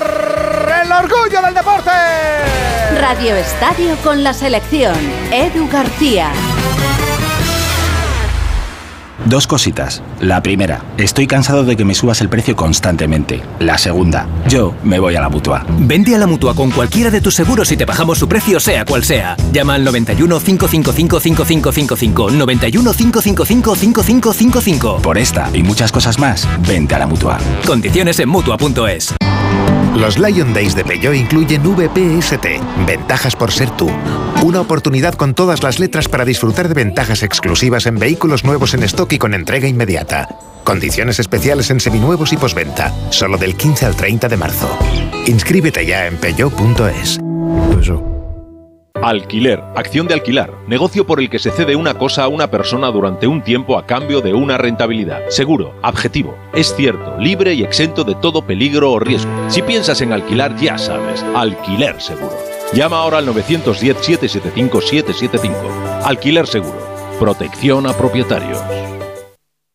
el 0.83 0.91
orgullo 0.91 1.41
del 1.41 1.53
deporte. 1.53 1.91
Radio 3.03 3.35
Estadio 3.35 3.97
con 4.01 4.23
la 4.23 4.33
selección. 4.33 4.95
Edu 5.29 5.67
García. 5.67 6.31
Dos 9.25 9.45
cositas. 9.45 10.01
La 10.21 10.41
primera, 10.41 10.85
estoy 10.97 11.27
cansado 11.27 11.65
de 11.65 11.75
que 11.75 11.83
me 11.83 11.95
subas 11.95 12.21
el 12.21 12.29
precio 12.29 12.55
constantemente. 12.55 13.41
La 13.59 13.77
segunda, 13.77 14.25
yo 14.47 14.73
me 14.85 14.99
voy 14.99 15.17
a 15.17 15.19
la 15.19 15.27
mutua. 15.27 15.65
Vente 15.79 16.15
a 16.15 16.17
la 16.17 16.27
mutua 16.27 16.55
con 16.55 16.71
cualquiera 16.71 17.11
de 17.11 17.19
tus 17.19 17.35
seguros 17.35 17.69
y 17.73 17.75
te 17.75 17.83
bajamos 17.83 18.19
su 18.19 18.29
precio, 18.29 18.61
sea 18.61 18.85
cual 18.85 19.03
sea. 19.03 19.35
Llama 19.51 19.73
al 19.73 19.83
91 19.83 20.39
555 20.39 21.19
5555. 21.19 22.31
91 22.31 22.93
555 22.93 23.75
5555. 23.75 25.01
Por 25.01 25.17
esta 25.17 25.49
y 25.53 25.61
muchas 25.61 25.91
cosas 25.91 26.17
más, 26.19 26.47
vente 26.65 26.95
a 26.95 26.99
la 26.99 27.07
mutua. 27.07 27.37
Condiciones 27.65 28.17
en 28.21 28.29
mutua.es. 28.29 29.13
Los 29.95 30.17
Lion 30.17 30.53
Days 30.53 30.75
de 30.75 30.83
Peugeot 30.83 31.15
incluyen 31.15 31.61
VPST, 31.61 32.45
ventajas 32.87 33.35
por 33.35 33.51
ser 33.51 33.69
tú. 33.71 33.89
Una 34.43 34.61
oportunidad 34.61 35.13
con 35.13 35.35
todas 35.35 35.61
las 35.61 35.79
letras 35.79 36.09
para 36.09 36.25
disfrutar 36.25 36.67
de 36.67 36.73
ventajas 36.73 37.21
exclusivas 37.21 37.85
en 37.85 37.99
vehículos 37.99 38.43
nuevos 38.43 38.73
en 38.73 38.83
stock 38.83 39.13
y 39.13 39.19
con 39.19 39.33
entrega 39.33 39.67
inmediata. 39.67 40.27
Condiciones 40.63 41.19
especiales 41.19 41.69
en 41.69 41.79
seminuevos 41.79 42.33
y 42.33 42.37
posventa, 42.37 42.91
solo 43.11 43.37
del 43.37 43.55
15 43.55 43.85
al 43.85 43.95
30 43.95 44.29
de 44.29 44.37
marzo. 44.37 44.77
Inscríbete 45.27 45.85
ya 45.85 46.07
en 46.07 46.17
peugeot.es. 46.17 47.19
Alquiler, 49.01 49.59
acción 49.75 50.07
de 50.07 50.13
alquilar, 50.13 50.53
negocio 50.67 51.05
por 51.05 51.19
el 51.19 51.29
que 51.29 51.39
se 51.39 51.51
cede 51.51 51.75
una 51.75 51.95
cosa 51.95 52.23
a 52.23 52.29
una 52.29 52.49
persona 52.49 52.87
durante 52.89 53.27
un 53.27 53.43
tiempo 53.43 53.77
a 53.77 53.85
cambio 53.85 54.21
de 54.21 54.33
una 54.33 54.57
rentabilidad. 54.57 55.27
Seguro, 55.29 55.75
objetivo, 55.83 56.37
es 56.53 56.73
cierto, 56.75 57.17
libre 57.19 57.53
y 57.53 57.63
exento 57.63 58.05
de 58.05 58.15
todo 58.15 58.45
peligro 58.45 58.91
o 58.91 58.99
riesgo. 58.99 59.29
Si 59.49 59.61
piensas 59.61 59.99
en 60.01 60.13
alquilar, 60.13 60.55
ya 60.55 60.77
sabes, 60.77 61.21
alquiler 61.35 61.99
seguro. 61.99 62.31
Llama 62.73 62.99
ahora 62.99 63.17
al 63.17 63.27
910-775-775. 63.27 65.51
Alquiler 66.05 66.47
seguro, 66.47 66.79
protección 67.19 67.85
a 67.87 67.93
propietarios. 67.93 68.57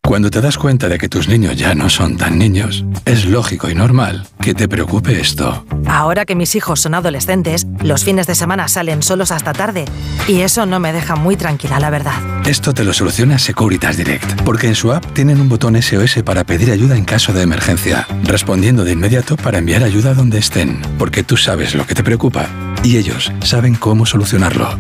Cuando 0.08 0.30
te 0.30 0.40
das 0.40 0.56
cuenta 0.56 0.88
de 0.88 0.96
que 0.96 1.10
tus 1.10 1.28
niños 1.28 1.54
ya 1.54 1.74
no 1.74 1.90
son 1.90 2.16
tan 2.16 2.38
niños, 2.38 2.82
es 3.04 3.26
lógico 3.26 3.68
y 3.68 3.74
normal 3.74 4.26
que 4.40 4.54
te 4.54 4.66
preocupe 4.66 5.20
esto. 5.20 5.66
Ahora 5.86 6.24
que 6.24 6.34
mis 6.34 6.54
hijos 6.54 6.80
son 6.80 6.94
adolescentes, 6.94 7.66
los 7.82 8.04
fines 8.04 8.26
de 8.26 8.34
semana 8.34 8.68
salen 8.68 9.02
solos 9.02 9.32
hasta 9.32 9.52
tarde 9.52 9.84
y 10.26 10.40
eso 10.40 10.64
no 10.64 10.80
me 10.80 10.94
deja 10.94 11.14
muy 11.14 11.36
tranquila, 11.36 11.78
la 11.78 11.90
verdad. 11.90 12.14
Esto 12.46 12.72
te 12.72 12.84
lo 12.84 12.94
soluciona 12.94 13.38
Securitas 13.38 13.98
Direct, 13.98 14.44
porque 14.44 14.68
en 14.68 14.76
su 14.76 14.94
app 14.94 15.04
tienen 15.12 15.42
un 15.42 15.50
botón 15.50 15.76
SOS 15.80 16.22
para 16.24 16.42
pedir 16.44 16.70
ayuda 16.70 16.96
en 16.96 17.04
caso 17.04 17.34
de 17.34 17.42
emergencia, 17.42 18.06
respondiendo 18.22 18.84
de 18.84 18.92
inmediato 18.92 19.36
para 19.36 19.58
enviar 19.58 19.82
ayuda 19.82 20.14
donde 20.14 20.38
estén, 20.38 20.80
porque 20.98 21.22
tú 21.22 21.36
sabes 21.36 21.74
lo 21.74 21.86
que 21.86 21.94
te 21.94 22.02
preocupa 22.02 22.48
y 22.82 22.96
ellos 22.96 23.30
saben 23.42 23.74
cómo 23.74 24.06
solucionarlo. 24.06 24.70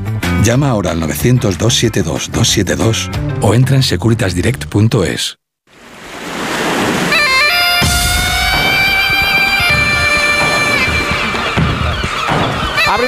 Llama 0.44 0.70
ahora 0.70 0.92
al 0.92 1.02
900-272-272 1.02 3.10
o 3.42 3.52
entra 3.54 3.76
en 3.76 3.82
securitasdirect.es. 3.82 5.38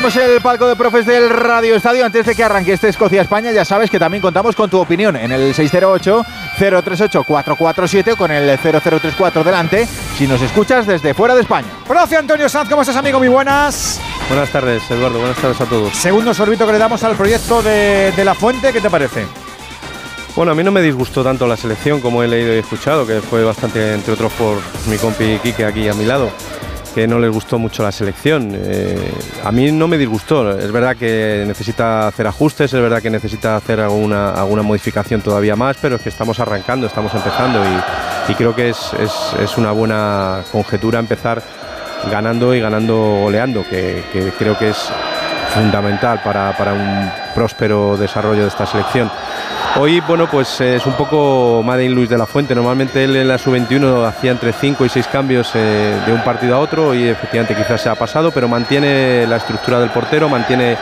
Abrimos 0.00 0.16
el 0.16 0.40
palco 0.40 0.66
de 0.66 0.76
profes 0.76 1.04
del 1.04 1.28
Radio 1.28 1.76
Estadio. 1.76 2.06
Antes 2.06 2.24
de 2.24 2.34
que 2.34 2.42
arranque 2.42 2.72
este 2.72 2.88
Escocia-España, 2.88 3.52
ya 3.52 3.66
sabes 3.66 3.90
que 3.90 3.98
también 3.98 4.22
contamos 4.22 4.56
con 4.56 4.70
tu 4.70 4.78
opinión 4.78 5.14
en 5.14 5.30
el 5.30 5.54
608-038-447 5.54 8.14
o 8.14 8.16
con 8.16 8.30
el 8.30 8.58
0034 8.58 9.44
delante 9.44 9.86
si 10.16 10.26
nos 10.26 10.40
escuchas 10.40 10.86
desde 10.86 11.12
fuera 11.12 11.34
de 11.34 11.42
España. 11.42 11.68
Profe 11.86 12.16
Antonio 12.16 12.48
Sanz, 12.48 12.70
¿cómo 12.70 12.80
estás, 12.80 12.96
amigo? 12.96 13.18
Muy 13.18 13.28
buenas. 13.28 14.00
Buenas 14.28 14.48
tardes, 14.48 14.90
Eduardo. 14.90 15.18
Buenas 15.18 15.36
tardes 15.36 15.60
a 15.60 15.66
todos. 15.66 15.94
Segundo 15.94 16.32
sorbito 16.32 16.64
que 16.64 16.72
le 16.72 16.78
damos 16.78 17.04
al 17.04 17.14
proyecto 17.14 17.60
de, 17.60 18.14
de 18.16 18.24
La 18.24 18.34
Fuente, 18.34 18.72
¿qué 18.72 18.80
te 18.80 18.88
parece? 18.88 19.26
Bueno, 20.34 20.52
a 20.52 20.54
mí 20.54 20.64
no 20.64 20.72
me 20.72 20.80
disgustó 20.80 21.22
tanto 21.22 21.46
la 21.46 21.58
selección 21.58 22.00
como 22.00 22.22
he 22.22 22.26
leído 22.26 22.54
y 22.54 22.58
escuchado, 22.60 23.06
que 23.06 23.20
fue 23.20 23.44
bastante, 23.44 23.92
entre 23.92 24.14
otros, 24.14 24.32
por 24.32 24.56
mi 24.86 24.96
compi 24.96 25.38
Quique 25.42 25.66
aquí 25.66 25.90
a 25.90 25.92
mi 25.92 26.06
lado 26.06 26.30
que 26.94 27.06
no 27.06 27.18
les 27.18 27.30
gustó 27.30 27.58
mucho 27.58 27.82
la 27.82 27.92
selección. 27.92 28.52
Eh, 28.54 29.12
a 29.44 29.52
mí 29.52 29.70
no 29.72 29.88
me 29.88 29.98
disgustó, 29.98 30.58
es 30.58 30.70
verdad 30.72 30.96
que 30.96 31.44
necesita 31.46 32.08
hacer 32.08 32.26
ajustes, 32.26 32.72
es 32.72 32.80
verdad 32.80 33.00
que 33.00 33.10
necesita 33.10 33.56
hacer 33.56 33.80
alguna, 33.80 34.32
alguna 34.32 34.62
modificación 34.62 35.20
todavía 35.20 35.56
más, 35.56 35.76
pero 35.80 35.96
es 35.96 36.02
que 36.02 36.08
estamos 36.08 36.40
arrancando, 36.40 36.86
estamos 36.86 37.14
empezando 37.14 37.60
y, 38.28 38.34
creo 38.34 38.54
que 38.54 38.68
es, 38.68 38.92
es, 39.42 39.58
una 39.58 39.72
buena 39.72 40.42
conjetura 40.52 41.00
empezar 41.00 41.42
ganando 42.10 42.54
y 42.54 42.60
ganando 42.60 42.94
goleando, 43.22 43.64
que, 43.68 44.04
que 44.12 44.30
creo 44.38 44.56
que 44.56 44.70
es 44.70 44.88
fundamental 45.52 46.20
para, 46.22 46.56
para 46.56 46.72
un 46.72 47.19
próspero 47.34 47.96
desarrollo 47.96 48.42
de 48.42 48.48
esta 48.48 48.66
selección. 48.66 49.10
Hoy, 49.78 50.00
bueno, 50.00 50.28
pues 50.28 50.60
es 50.60 50.84
un 50.84 50.94
poco 50.94 51.62
Madeleine 51.64 51.94
Luis 51.94 52.08
de 52.08 52.18
la 52.18 52.26
Fuente. 52.26 52.54
Normalmente 52.54 53.04
él 53.04 53.14
en 53.14 53.28
la 53.28 53.38
sub-21 53.38 54.04
hacía 54.06 54.32
entre 54.32 54.52
5 54.52 54.84
y 54.84 54.88
6 54.88 55.06
cambios 55.06 55.52
eh, 55.54 55.96
de 56.04 56.12
un 56.12 56.22
partido 56.22 56.56
a 56.56 56.58
otro 56.58 56.92
y 56.92 57.08
efectivamente 57.08 57.54
quizás 57.54 57.80
se 57.80 57.88
ha 57.88 57.94
pasado, 57.94 58.32
pero 58.32 58.48
mantiene 58.48 59.26
la 59.28 59.36
estructura 59.36 59.78
del 59.78 59.90
portero, 59.90 60.28
mantiene 60.28 60.76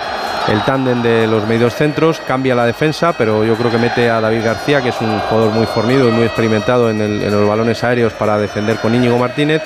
el 0.48 0.62
tándem 0.64 1.02
de 1.02 1.26
los 1.26 1.46
medios 1.46 1.74
centros, 1.74 2.20
cambia 2.26 2.54
la 2.54 2.64
defensa, 2.64 3.12
pero 3.12 3.44
yo 3.44 3.54
creo 3.56 3.70
que 3.70 3.76
mete 3.76 4.08
a 4.08 4.20
David 4.20 4.42
García, 4.42 4.80
que 4.80 4.88
es 4.88 5.00
un 5.02 5.18
jugador 5.20 5.52
muy 5.52 5.66
fornido 5.66 6.08
y 6.08 6.12
muy 6.12 6.24
experimentado 6.24 6.88
en, 6.88 7.02
en 7.02 7.30
los 7.30 7.46
balones 7.46 7.84
aéreos 7.84 8.14
para 8.14 8.38
defender 8.38 8.76
con 8.76 8.94
Íñigo 8.94 9.18
Martínez 9.18 9.62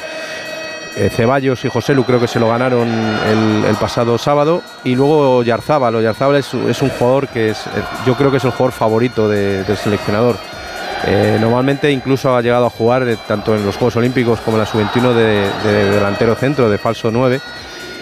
eh, 0.96 1.10
Ceballos 1.10 1.64
y 1.64 1.68
José 1.68 1.94
Lu 1.94 2.04
creo 2.04 2.20
que 2.20 2.28
se 2.28 2.38
lo 2.38 2.48
ganaron 2.48 2.88
el, 2.88 3.74
pasado 3.76 4.18
sábado. 4.18 4.62
Y 4.84 4.94
luego 4.94 5.42
Yarzábal. 5.42 6.02
Yarzábal 6.02 6.36
es, 6.36 6.52
un 6.54 6.88
jugador 6.90 7.28
que 7.28 7.50
es, 7.50 7.66
eh, 7.66 7.82
yo 8.06 8.14
creo 8.14 8.30
que 8.30 8.36
es 8.36 8.44
el 8.44 8.50
jugador 8.50 8.72
favorito 8.72 9.28
del 9.28 9.76
seleccionador. 9.76 10.36
Eh, 11.04 11.38
normalmente 11.40 11.90
incluso 11.90 12.36
ha 12.36 12.42
llegado 12.42 12.66
a 12.66 12.70
jugar 12.70 13.04
tanto 13.26 13.56
en 13.56 13.66
los 13.66 13.76
Juegos 13.76 13.96
Olímpicos 13.96 14.40
como 14.40 14.56
en 14.56 14.60
la 14.60 14.66
sub-21 14.66 15.12
de, 15.14 15.50
de, 15.64 15.90
delantero 15.90 16.36
centro, 16.36 16.70
de 16.70 16.78
falso 16.78 17.10
9 17.10 17.40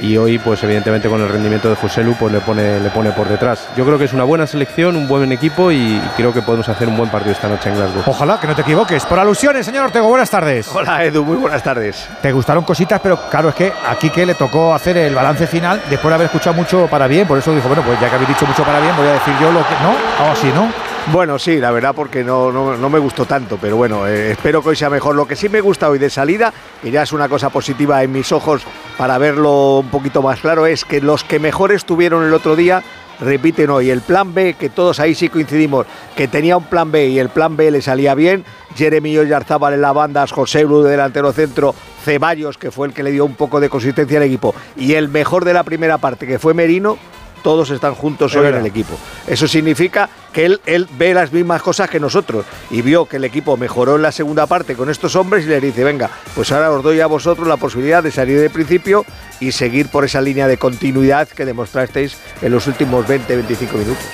y 0.00 0.16
hoy 0.16 0.38
pues 0.38 0.62
evidentemente 0.64 1.09
con 1.09 1.21
el 1.21 1.28
rendimiento 1.28 1.69
de 1.69 1.76
José 1.76 2.02
Lu 2.02 2.14
pues 2.14 2.33
le 2.33 2.40
pone, 2.40 2.80
le 2.80 2.90
pone 2.90 3.11
por 3.12 3.28
detrás. 3.28 3.69
Yo 3.76 3.85
creo 3.85 3.99
que 3.99 4.04
es 4.04 4.12
una 4.12 4.25
buena 4.25 4.47
selección, 4.47 4.97
un 4.97 5.07
buen 5.07 5.30
equipo 5.33 5.71
y 5.71 6.00
creo 6.16 6.33
que 6.33 6.42
podemos 6.42 6.69
hacer 6.69 6.88
un 6.88 6.97
buen 6.97 7.11
partido 7.11 7.33
esta 7.33 7.49
noche 7.49 7.69
en 7.69 7.76
Glasgow. 7.76 8.02
Ojalá 8.07 8.40
que 8.40 8.47
no 8.47 8.54
te 8.54 8.62
equivoques. 8.62 9.04
Por 9.04 9.19
alusiones, 9.19 9.66
señor 9.66 9.87
Ortego, 9.87 10.09
buenas 10.09 10.30
tardes. 10.30 10.69
Hola 10.75 11.04
Edu, 11.04 11.25
muy 11.25 11.37
buenas 11.37 11.62
tardes. 11.62 12.09
Te 12.21 12.33
gustaron 12.33 12.64
cositas, 12.64 13.00
pero 13.00 13.28
claro, 13.28 13.50
es 13.50 13.54
que 13.54 13.73
aquí 13.88 14.11
que 14.11 14.26
le 14.26 14.35
tocó 14.35 14.75
hacer 14.75 14.97
el 14.97 15.14
balance 15.14 15.47
final 15.47 15.83
después 15.88 16.11
de 16.11 16.14
haber 16.14 16.26
escuchado 16.26 16.54
mucho 16.57 16.87
para 16.87 17.07
bien, 17.07 17.26
por 17.26 17.38
eso 17.38 17.54
dijo, 17.54 17.69
bueno, 17.69 17.83
pues 17.83 18.00
ya 18.00 18.09
que 18.09 18.14
habéis 18.14 18.28
dicho 18.28 18.47
mucho 18.47 18.62
para 18.64 18.80
bien, 18.80 18.97
voy 18.97 19.07
a 19.07 19.12
decir 19.12 19.35
yo 19.40 19.50
lo 19.52 19.61
que... 19.61 19.75
¿No? 19.80 19.90
Algo 20.19 20.33
así, 20.33 20.49
¿no? 20.54 20.89
Bueno, 21.07 21.38
sí, 21.40 21.59
la 21.59 21.73
verdad 21.73 21.92
porque 21.95 22.23
no, 22.23 22.52
no, 22.52 22.90
me 22.90 22.99
gustó 22.99 23.25
tanto, 23.25 23.59
pero 23.61 23.76
bueno, 23.76 24.07
eh, 24.07 24.33
espero 24.33 24.62
que 24.62 24.69
hoy 24.69 24.76
sea 24.76 24.90
mejor. 24.90 25.16
Lo 25.16 25.26
que 25.26 25.35
sí 25.35 25.49
me 25.49 25.61
gusta 25.61 25.88
hoy 25.88 25.99
de 25.99 26.09
salida, 26.09 26.52
que 26.80 26.90
ya 26.90 27.02
es 27.02 27.12
una 27.12 27.28
cosa 27.28 27.50
positiva 27.50 28.02
en 28.04 28.12
mis 28.12 28.30
ojos 28.30 28.62
para 28.97 29.19
verlo 29.19 29.78
un 29.78 29.88
poquito 29.88 30.23
más 30.23 30.40
claro, 30.40 30.66
es 30.66 30.85
que 30.85 31.00
los 31.00 31.25
que 31.25 31.40
mejor 31.40 31.73
estuvieron 31.73 32.25
el 32.25 32.33
otro 32.33 32.54
día 32.54 32.85
repiten 33.21 33.71
hoy. 33.71 33.90
El 33.90 34.02
plan 34.02 34.35
B, 34.35 34.54
que 34.54 34.69
todos 34.69 35.00
ahí 35.00 35.14
sí 35.14 35.28
coincidimos, 35.28 35.87
que 36.16 36.28
tenía 36.28 36.57
un 36.57 36.64
plan 36.64 36.92
B 36.92 37.09
y 37.09 37.19
el 37.19 37.28
plan 37.28 37.57
B 37.57 37.71
le 37.71 37.83
salía 37.83 38.14
bien. 38.14 38.45
Jeremy 38.76 39.19
Oyarzábal 39.19 39.75
en 39.75 39.80
la 39.80 39.92
banda, 39.92 40.26
José 40.28 40.64
Bru 40.64 40.83
de 40.83 40.92
delantero 40.92 41.33
centro, 41.33 41.75
Ceballos, 42.04 42.57
que 42.57 42.71
fue 42.71 42.87
el 42.87 42.95
que 42.95 43.02
le 43.02 43.11
dio 43.11 43.25
un 43.25 43.35
poco 43.35 43.59
de 43.59 43.69
consistencia 43.69 44.19
al 44.19 44.25
equipo, 44.25 44.54
y 44.76 44.95
el 44.95 45.09
mejor 45.09 45.45
de 45.45 45.54
la 45.54 45.64
primera 45.64 45.99
parte, 45.99 46.26
que 46.26 46.38
fue 46.38 46.54
Merino, 46.54 46.97
todos 47.42 47.71
están 47.71 47.95
juntos 47.95 48.35
hoy 48.37 48.47
en 48.47 48.54
el 48.54 48.66
equipo. 48.66 48.95
Eso 49.26 49.49
significa 49.49 50.09
que 50.32 50.46
él, 50.46 50.60
él 50.66 50.88
ve 50.99 51.14
las 51.14 51.32
mismas 51.32 51.62
cosas 51.62 51.90
que 51.90 52.00
nosotros 52.00 52.44
y 52.70 52.82
vio 52.82 53.06
que 53.06 53.16
el 53.16 53.25
equipo 53.25 53.56
mejoró 53.56 53.96
en 53.96 54.02
la 54.02 54.12
segunda 54.12 54.46
parte 54.46 54.75
con 54.75 54.90
estos 54.90 55.16
hombres 55.16 55.44
y 55.44 55.49
le 55.49 55.60
dice, 55.60 55.84
venga, 55.84 56.10
pues 56.34 56.52
ahora 56.52 56.70
os 56.70 56.82
doy 56.82 57.00
a 57.00 57.06
vosotros 57.06 57.46
la 57.46 57.56
posibilidad 57.56 58.02
de 58.02 58.10
salir 58.10 58.40
de 58.40 58.50
principio 58.50 59.04
y 59.40 59.52
seguir 59.52 59.88
por 59.88 60.04
esa 60.04 60.20
línea 60.20 60.46
de 60.46 60.56
continuidad 60.56 61.28
que 61.28 61.44
demostrasteis 61.44 62.16
en 62.42 62.52
los 62.52 62.66
últimos 62.66 63.06
20-25 63.06 63.72
minutos. 63.75 64.04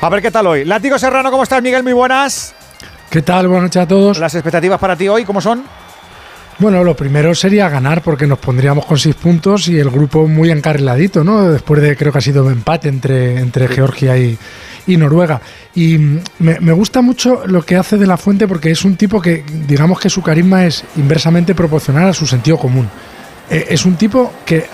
A 0.00 0.08
ver 0.08 0.20
qué 0.20 0.30
tal 0.30 0.46
hoy. 0.46 0.64
Látigo 0.64 0.98
Serrano, 0.98 1.30
¿cómo 1.30 1.44
estás, 1.44 1.62
Miguel? 1.62 1.82
Muy 1.82 1.92
buenas. 1.92 2.54
¿Qué 3.08 3.22
tal? 3.22 3.46
Buenas 3.46 3.64
noches 3.64 3.82
a 3.82 3.86
todos. 3.86 4.18
¿Las 4.18 4.34
expectativas 4.34 4.80
para 4.80 4.96
ti 4.96 5.08
hoy 5.08 5.24
cómo 5.24 5.40
son? 5.40 5.64
Bueno, 6.62 6.84
lo 6.84 6.94
primero 6.94 7.34
sería 7.34 7.68
ganar 7.68 8.02
porque 8.02 8.24
nos 8.24 8.38
pondríamos 8.38 8.86
con 8.86 8.96
seis 8.96 9.16
puntos 9.16 9.66
y 9.66 9.80
el 9.80 9.90
grupo 9.90 10.28
muy 10.28 10.48
encarriladito, 10.52 11.24
¿no? 11.24 11.50
Después 11.50 11.82
de 11.82 11.96
creo 11.96 12.12
que 12.12 12.18
ha 12.18 12.20
sido 12.20 12.46
un 12.46 12.52
empate 12.52 12.88
entre, 12.88 13.40
entre 13.40 13.66
Georgia 13.66 14.16
y, 14.16 14.38
Noruega. 14.86 15.40
Y 15.74 15.98
me, 15.98 16.60
me, 16.60 16.70
gusta 16.70 17.02
mucho 17.02 17.48
lo 17.48 17.62
que 17.62 17.74
hace 17.74 17.98
de 17.98 18.06
la 18.06 18.16
fuente 18.16 18.46
porque 18.46 18.70
es 18.70 18.84
un 18.84 18.94
tipo 18.94 19.20
que, 19.20 19.42
digamos 19.66 19.98
que 19.98 20.08
su 20.08 20.22
carisma 20.22 20.64
es 20.64 20.84
inversamente 20.94 21.56
proporcional 21.56 22.10
a 22.10 22.12
su 22.14 22.28
sentido 22.28 22.56
común. 22.58 22.88
Eh, 23.50 23.66
es 23.70 23.84
un 23.84 23.96
tipo 23.96 24.32
que 24.46 24.64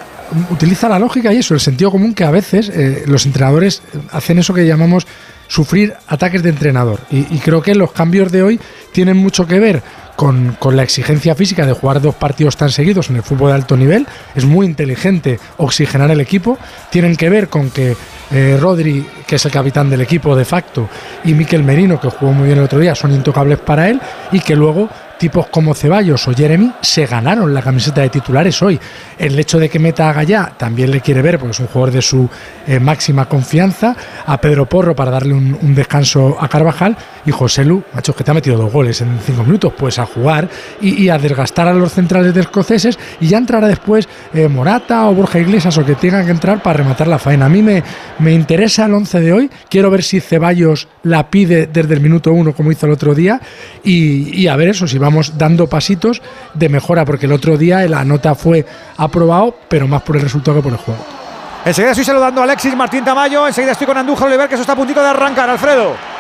utiliza 0.51 0.91
la 0.91 0.99
lógica 0.99 1.33
y 1.33 1.39
eso, 1.39 1.55
el 1.55 1.61
sentido 1.61 1.91
común 1.91 2.13
que 2.13 2.25
a 2.25 2.31
veces 2.31 2.69
eh, 2.69 3.05
los 3.07 3.25
entrenadores 3.25 3.81
hacen 4.13 4.39
eso 4.39 4.53
que 4.53 4.67
llamamos 4.67 5.07
sufrir 5.47 5.95
ataques 6.07 6.43
de 6.43 6.51
entrenador. 6.51 7.01
y 7.11 7.39
creo 7.39 7.63
que 7.63 7.75
los 7.75 7.93
cambios 7.93 8.31
de 8.31 8.43
hoy 8.43 8.61
tienen 8.93 9.17
mucho 9.17 9.47
que 9.47 9.59
ver 9.59 9.83
con, 10.19 10.57
la 10.73 10.83
exigencia 10.83 11.37
física 11.37 11.65
de 11.65 11.73
jugar 11.73 12.03
dos 12.03 12.17
partidos 12.17 12.57
tan 12.57 12.71
seguidos 12.71 13.09
en 13.09 13.17
el 13.17 13.23
fútbol 13.23 13.51
de 13.51 13.55
alto 13.55 13.77
nivel. 13.77 14.05
Es 14.35 14.45
muy 14.45 14.67
inteligente 14.67 15.39
oxigenar 15.59 16.11
el 16.11 16.21
equipo. 16.21 16.59
Tienen 16.91 17.15
que 17.15 17.31
ver 17.31 17.49
con 17.49 17.71
que 17.71 17.97
eh, 18.33 18.59
Rodri, 18.61 19.07
que 19.25 19.37
es 19.37 19.45
el 19.45 19.53
capitán 19.53 19.89
del 19.89 20.01
equipo 20.01 20.35
de 20.35 20.45
facto, 20.45 20.89
y 21.23 21.35
Miquel 21.35 21.63
Merino, 21.63 22.01
que 22.01 22.11
jugó 22.11 22.33
muy 22.33 22.47
bien 22.47 22.59
el 22.59 22.65
otro 22.65 22.81
día, 22.81 22.97
son 22.97 23.13
intocables 23.13 23.61
para 23.61 23.89
él 23.89 24.01
y 24.33 24.41
que 24.41 24.57
luego 24.57 24.89
tipos 25.19 25.49
como 25.49 25.75
Ceballos 25.75 26.27
o 26.29 26.33
Jeremy 26.33 26.73
se 26.81 27.05
ganaron 27.07 27.53
la 27.53 27.61
camiseta 27.61 28.01
de 28.01 28.09
titulares 28.09 28.63
hoy. 28.63 28.79
El 29.19 29.39
hecho 29.39 29.59
de 29.59 29.69
que 29.69 29.79
meta 29.79 30.09
a 30.09 30.13
Gallá 30.13 30.53
también 30.57 30.91
le 30.91 31.01
quiere 31.01 31.23
ver 31.23 31.39
porque 31.39 31.53
es 31.53 31.61
un 31.61 31.67
jugador 31.67 31.93
de 31.93 32.03
su 32.03 32.29
eh, 32.67 32.81
máxima 32.81 33.29
confianza. 33.29 33.97
A 34.27 34.41
Pedro 34.41 34.67
Porro 34.67 34.95
para 34.95 35.11
darle 35.11 35.35
un, 35.35 35.59
un 35.61 35.75
descanso 35.75 36.37
a 36.41 36.49
Carvajal. 36.49 36.97
Y 37.27 37.31
José 37.31 37.65
Lu, 37.65 37.83
macho, 37.95 38.15
que 38.15 38.25
te 38.25 38.31
ha 38.31 38.35
metido 38.35 38.57
dos 38.57 38.73
goles 38.73 39.01
en 39.01 39.19
cinco 39.25 39.45
minutos, 39.45 39.73
pues 39.77 39.99
a 39.99 40.07
jugar 40.07 40.49
y, 40.81 41.09
a 41.09 41.19
desgastar 41.19 41.69
a 41.69 41.73
los 41.73 41.93
centrales 41.93 42.35
de 42.35 42.41
escoceses. 42.41 42.99
Y 43.21 43.29
ya 43.29 43.39
entrará 43.39 43.69
después 43.69 44.09
eh, 44.33 44.49
Morata 44.49 45.09
o 45.09 45.15
Borja 45.15 45.39
Iglesias 45.39 45.77
o 45.79 45.85
que 45.85 45.95
tengan 45.95 46.25
que 46.25 46.31
entrar 46.31 46.63
para 46.63 46.79
rematar 46.79 47.09
la 47.09 47.19
faena. 47.19 47.47
A 47.47 47.49
mí 47.49 47.63
me, 47.63 47.83
me 48.19 48.33
interesa 48.33 48.87
el 48.87 48.95
11 48.95 49.21
de 49.21 49.33
hoy. 49.33 49.51
Quiero 49.69 49.91
ver 49.91 50.03
si 50.03 50.21
Ceballos 50.21 50.89
la 51.03 51.31
pide 51.31 51.67
desde 51.67 51.95
el 51.95 52.01
minuto 52.01 52.33
uno, 52.33 52.53
como 52.53 52.73
hizo 52.73 52.87
el 52.87 52.93
otro 52.93 53.15
día. 53.15 53.41
Y, 53.85 54.37
y 54.39 54.49
a 54.49 54.57
ver 54.57 54.69
eso, 54.69 54.87
si 54.87 54.99
vamos 54.99 55.37
dando 55.37 55.67
pasitos 55.67 56.23
de 56.55 56.69
mejora, 56.69 57.05
porque 57.05 57.27
el 57.27 57.33
otro 57.33 57.57
día 57.57 57.87
la 57.89 58.05
nota 58.05 58.35
fue 58.35 58.65
aprobado, 58.97 59.57
pero 59.69 59.89
más 59.89 60.03
por 60.03 60.17
el 60.17 60.23
resultado 60.23 60.59
que 60.59 60.63
por 60.63 60.73
el 60.73 60.79
juego. 60.79 61.19
Enseguida 61.65 61.91
estoy 61.91 62.05
saludando 62.05 62.41
a 62.41 62.45
Alexis 62.45 62.75
Martín 62.75 63.05
Tamayo. 63.05 63.47
Enseguida 63.47 63.73
estoy 63.73 63.87
con 63.87 63.97
Andújar 63.97 64.29
Oliver, 64.29 64.49
que 64.49 64.55
eso 64.55 64.63
está 64.63 64.73
a 64.73 64.77
puntito 64.77 65.03
de 65.03 65.09
arrancar, 65.09 65.51
Alfredo. 65.51 66.18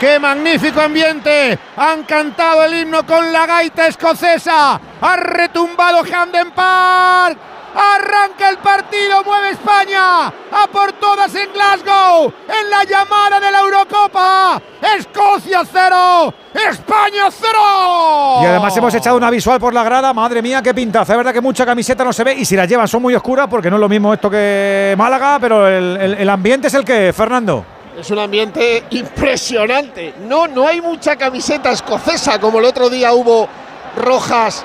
¡Qué 0.00 0.18
magnífico 0.18 0.80
ambiente! 0.80 1.58
Han 1.76 2.04
cantado 2.04 2.64
el 2.64 2.74
himno 2.82 3.06
con 3.06 3.32
la 3.32 3.46
gaita 3.46 3.86
escocesa. 3.86 4.78
Ha 5.00 5.16
retumbado 5.16 6.02
Hamden 6.04 6.50
Park. 6.50 7.38
Arranca 7.78 8.48
el 8.50 8.58
partido, 8.58 9.22
mueve 9.24 9.50
España. 9.50 10.26
A 10.26 10.66
por 10.70 10.92
todas 10.94 11.34
en 11.34 11.50
Glasgow. 11.52 12.32
En 12.48 12.70
la 12.70 12.84
llamada 12.84 13.40
de 13.40 13.50
la 13.50 13.60
Eurocopa. 13.60 14.60
Escocia 14.98 15.62
cero. 15.70 16.32
España 16.54 17.28
cero. 17.30 18.40
Y 18.42 18.46
además 18.46 18.76
hemos 18.76 18.94
echado 18.94 19.16
una 19.16 19.30
visual 19.30 19.58
por 19.58 19.72
la 19.72 19.82
grada. 19.82 20.12
Madre 20.12 20.42
mía, 20.42 20.60
qué 20.62 20.74
pintaza. 20.74 21.12
Es 21.14 21.16
verdad 21.16 21.32
que 21.32 21.40
mucha 21.40 21.64
camiseta 21.64 22.04
no 22.04 22.12
se 22.12 22.22
ve. 22.24 22.34
Y 22.34 22.44
si 22.44 22.54
las 22.54 22.68
llevan 22.68 22.88
son 22.88 23.00
muy 23.02 23.14
oscuras, 23.14 23.46
porque 23.48 23.70
no 23.70 23.76
es 23.76 23.80
lo 23.80 23.88
mismo 23.88 24.12
esto 24.12 24.28
que 24.30 24.94
Málaga. 24.96 25.38
Pero 25.40 25.66
el- 25.68 26.16
el 26.18 26.28
ambiente 26.30 26.68
es 26.68 26.74
el 26.74 26.84
que, 26.84 27.12
Fernando. 27.14 27.64
Es 27.96 28.10
un 28.10 28.18
ambiente 28.18 28.84
impresionante. 28.90 30.14
No, 30.28 30.46
no 30.46 30.66
hay 30.68 30.82
mucha 30.82 31.16
camiseta 31.16 31.70
escocesa 31.70 32.38
como 32.38 32.58
el 32.58 32.66
otro 32.66 32.90
día 32.90 33.14
hubo 33.14 33.48
rojas 33.96 34.62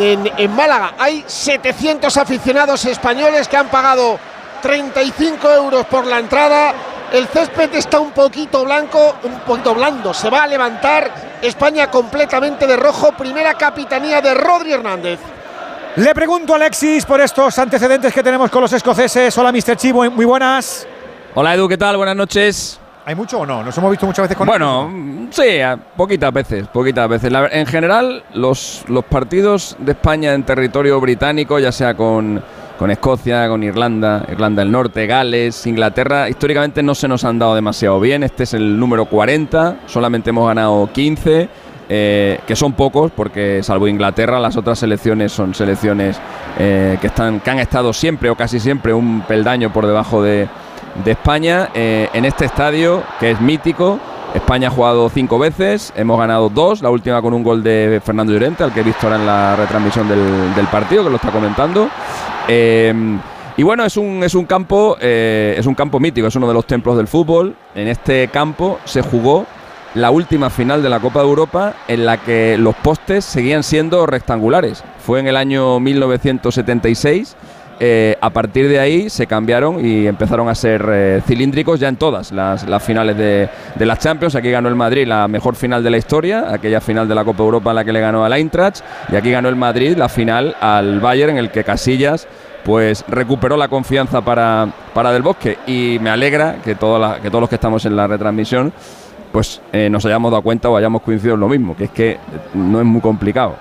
en, 0.00 0.28
en 0.36 0.56
Málaga. 0.56 0.94
Hay 0.98 1.22
700 1.24 2.16
aficionados 2.16 2.84
españoles 2.84 3.46
que 3.46 3.56
han 3.56 3.68
pagado 3.68 4.18
35 4.60 5.48
euros 5.52 5.86
por 5.86 6.04
la 6.04 6.18
entrada. 6.18 6.74
El 7.12 7.28
césped 7.28 7.72
está 7.76 8.00
un 8.00 8.10
poquito 8.10 8.64
blanco, 8.64 9.18
un 9.22 9.38
poquito 9.40 9.72
blando. 9.72 10.12
Se 10.12 10.28
va 10.28 10.42
a 10.42 10.46
levantar 10.48 11.38
España 11.42 11.88
completamente 11.88 12.66
de 12.66 12.74
rojo. 12.74 13.12
Primera 13.12 13.54
capitanía 13.54 14.20
de 14.20 14.34
Rodri 14.34 14.72
Hernández. 14.72 15.20
Le 15.94 16.12
pregunto 16.12 16.54
a 16.54 16.56
Alexis 16.56 17.06
por 17.06 17.20
estos 17.20 17.56
antecedentes 17.56 18.12
que 18.12 18.22
tenemos 18.24 18.50
con 18.50 18.62
los 18.62 18.72
escoceses. 18.72 19.38
Hola, 19.38 19.52
Mr. 19.52 19.76
Chi, 19.76 19.92
muy 19.92 20.10
muy 20.10 20.24
buenas. 20.24 20.88
Hola 21.36 21.52
Edu, 21.52 21.66
¿qué 21.68 21.76
tal? 21.76 21.96
Buenas 21.96 22.14
noches. 22.14 22.78
¿Hay 23.04 23.16
mucho 23.16 23.40
o 23.40 23.46
no? 23.46 23.64
Nos 23.64 23.76
hemos 23.76 23.90
visto 23.90 24.06
muchas 24.06 24.22
veces 24.22 24.36
con 24.36 24.46
Bueno, 24.46 25.26
sí, 25.30 25.42
poquitas 25.96 26.32
veces, 26.32 26.68
poquitas 26.68 27.08
veces. 27.08 27.32
La 27.32 27.48
en 27.48 27.66
general, 27.66 28.22
los, 28.34 28.84
los 28.86 29.04
partidos 29.04 29.76
de 29.80 29.92
España 29.92 30.32
en 30.32 30.44
territorio 30.44 31.00
británico, 31.00 31.58
ya 31.58 31.72
sea 31.72 31.94
con, 31.94 32.40
con 32.78 32.88
Escocia, 32.92 33.48
con 33.48 33.64
Irlanda, 33.64 34.24
Irlanda 34.30 34.62
del 34.62 34.70
Norte, 34.70 35.08
Gales, 35.08 35.66
Inglaterra, 35.66 36.28
históricamente 36.28 36.84
no 36.84 36.94
se 36.94 37.08
nos 37.08 37.24
han 37.24 37.36
dado 37.40 37.56
demasiado 37.56 37.98
bien. 37.98 38.22
Este 38.22 38.44
es 38.44 38.54
el 38.54 38.78
número 38.78 39.06
40, 39.06 39.78
solamente 39.86 40.30
hemos 40.30 40.46
ganado 40.46 40.88
15. 40.92 41.48
eh, 41.88 42.38
que 42.46 42.56
son 42.56 42.72
pocos 42.72 43.10
porque 43.10 43.62
salvo 43.62 43.86
Inglaterra 43.88 44.40
las 44.40 44.56
otras 44.56 44.78
selecciones 44.78 45.32
son 45.32 45.52
selecciones 45.52 46.18
eh, 46.58 46.96
que 46.98 47.08
están 47.08 47.40
que 47.40 47.50
han 47.50 47.58
estado 47.58 47.92
siempre 47.92 48.30
o 48.30 48.36
casi 48.36 48.58
siempre 48.58 48.94
un 48.94 49.20
peldaño 49.20 49.70
por 49.70 49.86
debajo 49.86 50.22
de, 50.22 50.48
de 51.02 51.12
España 51.12 51.70
eh, 51.74 52.08
en 52.12 52.24
este 52.24 52.44
estadio 52.44 53.02
que 53.20 53.30
es 53.30 53.40
mítico. 53.40 53.98
España 54.34 54.68
ha 54.68 54.70
jugado 54.70 55.08
cinco 55.10 55.38
veces, 55.38 55.92
hemos 55.96 56.18
ganado 56.18 56.48
dos, 56.48 56.82
la 56.82 56.90
última 56.90 57.22
con 57.22 57.34
un 57.34 57.44
gol 57.44 57.62
de 57.62 58.02
Fernando 58.04 58.32
Llorente, 58.32 58.64
al 58.64 58.74
que 58.74 58.80
he 58.80 58.82
visto 58.82 59.06
ahora 59.06 59.20
en 59.20 59.26
la 59.26 59.54
retransmisión 59.54 60.08
del, 60.08 60.66
partido, 60.72 61.04
que 61.04 61.10
lo 61.10 61.16
está 61.16 61.30
comentando. 61.30 61.88
Eh, 62.48 62.92
y 63.56 63.62
bueno, 63.62 63.84
es 63.84 63.96
un, 63.96 64.24
es 64.24 64.34
un 64.34 64.46
campo, 64.46 64.96
eh, 65.00 65.54
es 65.56 65.66
un 65.66 65.76
campo 65.76 66.00
mítico, 66.00 66.26
es 66.26 66.34
uno 66.34 66.48
de 66.48 66.54
los 66.54 66.66
templos 66.66 66.96
del 66.96 67.06
fútbol. 67.06 67.54
En 67.76 67.86
este 67.86 68.26
campo 68.28 68.80
se 68.84 69.00
jugó 69.00 69.46
la 69.94 70.10
última 70.10 70.50
final 70.50 70.82
de 70.82 70.88
la 70.88 70.98
Copa 70.98 71.20
de 71.20 71.26
Europa 71.26 71.74
en 71.86 72.04
la 72.04 72.16
que 72.16 72.58
los 72.58 72.74
postes 72.74 73.24
seguían 73.24 73.62
siendo 73.62 74.06
rectangulares. 74.06 74.82
Fue 74.98 75.20
en 75.20 75.28
el 75.28 75.36
año 75.36 75.78
1976. 75.78 77.36
Eh, 77.80 78.16
a 78.20 78.30
partir 78.30 78.68
de 78.68 78.78
ahí 78.78 79.10
se 79.10 79.26
cambiaron 79.26 79.84
y 79.84 80.06
empezaron 80.06 80.48
a 80.48 80.54
ser 80.54 80.86
eh, 80.88 81.22
cilíndricos 81.26 81.80
ya 81.80 81.88
en 81.88 81.96
todas 81.96 82.30
las, 82.30 82.64
finales 82.82 83.16
de, 83.16 83.48
las 83.78 83.98
Champions. 83.98 84.34
Aquí 84.36 84.50
ganó 84.50 84.68
el 84.68 84.76
Madrid 84.76 85.06
la 85.06 85.26
mejor 85.28 85.56
final 85.56 85.82
de 85.82 85.90
la 85.90 85.96
historia, 85.96 86.52
aquella 86.52 86.80
final 86.80 87.08
de 87.08 87.14
la 87.14 87.24
Copa 87.24 87.42
Europa 87.42 87.70
en 87.70 87.76
la 87.76 87.84
que 87.84 87.92
le 87.92 88.00
ganó 88.00 88.24
al 88.24 88.32
Eintracht. 88.32 88.80
Y 89.12 89.16
aquí 89.16 89.30
ganó 89.30 89.48
el 89.48 89.56
Madrid 89.56 89.96
la 89.96 90.08
final 90.08 90.54
al 90.60 91.00
Bayern 91.00 91.32
en 91.32 91.38
el 91.38 91.50
que 91.50 91.64
Casillas 91.64 92.28
pues 92.64 93.04
recuperó 93.08 93.58
la 93.58 93.68
confianza 93.68 94.22
para, 94.22 94.68
para 94.94 95.12
Del 95.12 95.22
Bosque. 95.22 95.58
Y 95.66 95.98
me 96.00 96.10
alegra 96.10 96.56
que, 96.64 96.76
todos 96.76 97.18
los 97.22 97.48
que 97.48 97.54
estamos 97.56 97.84
en 97.86 97.96
la 97.96 98.06
retransmisión 98.06 98.72
pues 99.32 99.60
eh, 99.72 99.90
nos 99.90 100.06
hayamos 100.06 100.30
dado 100.30 100.42
cuenta 100.42 100.70
o 100.70 100.76
hayamos 100.76 101.02
coincidido 101.02 101.34
en 101.34 101.40
lo 101.40 101.48
mismo, 101.48 101.76
que 101.76 101.84
es 101.84 101.90
que 101.90 102.18
no 102.54 102.78
es 102.78 102.86
muy 102.86 103.00
complicado. 103.00 103.56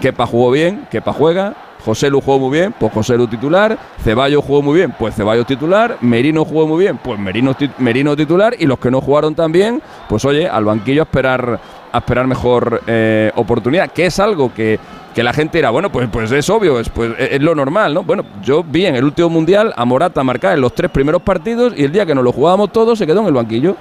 Kepa 0.00 0.26
jugó 0.26 0.52
bien, 0.52 0.86
Kepa 0.92 1.12
juega, 1.12 1.54
José 1.84 2.10
Lu 2.10 2.20
jugó 2.20 2.38
muy 2.38 2.58
bien, 2.58 2.74
pues 2.78 2.92
José 2.92 3.16
Lu 3.16 3.26
titular, 3.26 3.78
Ceballos 4.02 4.44
jugó 4.44 4.62
muy 4.62 4.76
bien, 4.76 4.94
pues 4.98 5.14
Ceballos 5.14 5.46
titular, 5.46 5.96
Merino 6.00 6.44
jugó 6.44 6.66
muy 6.66 6.84
bien, 6.84 6.98
pues 6.98 7.18
Merino, 7.18 7.56
Merino 7.78 8.16
titular, 8.16 8.54
y 8.58 8.66
los 8.66 8.78
que 8.78 8.90
no 8.90 9.00
jugaron 9.00 9.34
tan 9.34 9.52
bien, 9.52 9.80
pues 10.08 10.24
oye, 10.24 10.48
al 10.48 10.64
banquillo 10.64 11.02
a 11.02 11.04
esperar, 11.04 11.60
esperar 11.94 12.26
mejor 12.26 12.82
eh, 12.86 13.30
oportunidad, 13.36 13.90
que 13.90 14.06
es 14.06 14.18
algo 14.18 14.52
que, 14.52 14.78
que 15.14 15.22
la 15.22 15.32
gente 15.32 15.58
era, 15.58 15.70
bueno, 15.70 15.90
pues, 15.90 16.08
pues 16.10 16.30
es 16.32 16.50
obvio, 16.50 16.80
es, 16.80 16.88
pues, 16.88 17.12
es, 17.18 17.32
es 17.32 17.42
lo 17.42 17.54
normal, 17.54 17.94
¿no? 17.94 18.02
Bueno, 18.02 18.24
yo 18.42 18.62
vi 18.62 18.86
en 18.86 18.96
el 18.96 19.04
último 19.04 19.28
mundial 19.28 19.72
a 19.76 19.84
Morata 19.84 20.22
marcar 20.24 20.54
en 20.54 20.60
los 20.60 20.74
tres 20.74 20.90
primeros 20.90 21.22
partidos 21.22 21.72
y 21.76 21.84
el 21.84 21.92
día 21.92 22.04
que 22.04 22.14
nos 22.14 22.24
lo 22.24 22.32
jugábamos 22.32 22.72
todos 22.72 22.98
se 22.98 23.06
quedó 23.06 23.20
en 23.20 23.26
el 23.28 23.34
banquillo. 23.34 23.76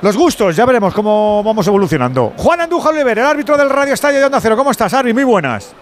Los 0.00 0.16
gustos, 0.16 0.54
ya 0.54 0.64
veremos 0.64 0.94
cómo 0.94 1.42
vamos 1.42 1.66
evolucionando. 1.66 2.32
Juan 2.36 2.60
Andújar 2.60 2.94
Oliver, 2.94 3.18
el 3.18 3.24
árbitro 3.24 3.56
del 3.56 3.68
Radio 3.68 3.94
Estadio 3.94 4.20
de 4.20 4.26
Onda 4.26 4.40
Cero. 4.40 4.56
¿Cómo 4.56 4.70
estás, 4.70 4.94
Arbi? 4.94 5.12
Muy 5.12 5.24
buenas. 5.24 5.74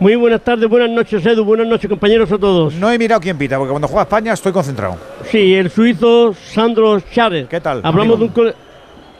Muy 0.00 0.16
buenas 0.16 0.40
tardes, 0.42 0.68
buenas 0.68 0.90
noches, 0.90 1.24
Edu, 1.24 1.44
buenas 1.44 1.66
noches, 1.66 1.88
compañeros 1.88 2.30
a 2.32 2.36
todos. 2.38 2.74
No 2.74 2.90
he 2.90 2.98
mirado 2.98 3.20
quién 3.20 3.38
pita, 3.38 3.56
porque 3.58 3.70
cuando 3.70 3.86
juega 3.88 4.02
España 4.02 4.32
estoy 4.32 4.52
concentrado. 4.52 4.96
Sí, 5.30 5.54
el 5.54 5.70
suizo 5.70 6.34
Sandro 6.34 7.00
Chávez. 7.00 7.46
¿Qué 7.48 7.60
tal? 7.60 7.80
Hablamos 7.84 8.18
de, 8.18 8.24
un 8.24 8.30
cole- 8.30 8.54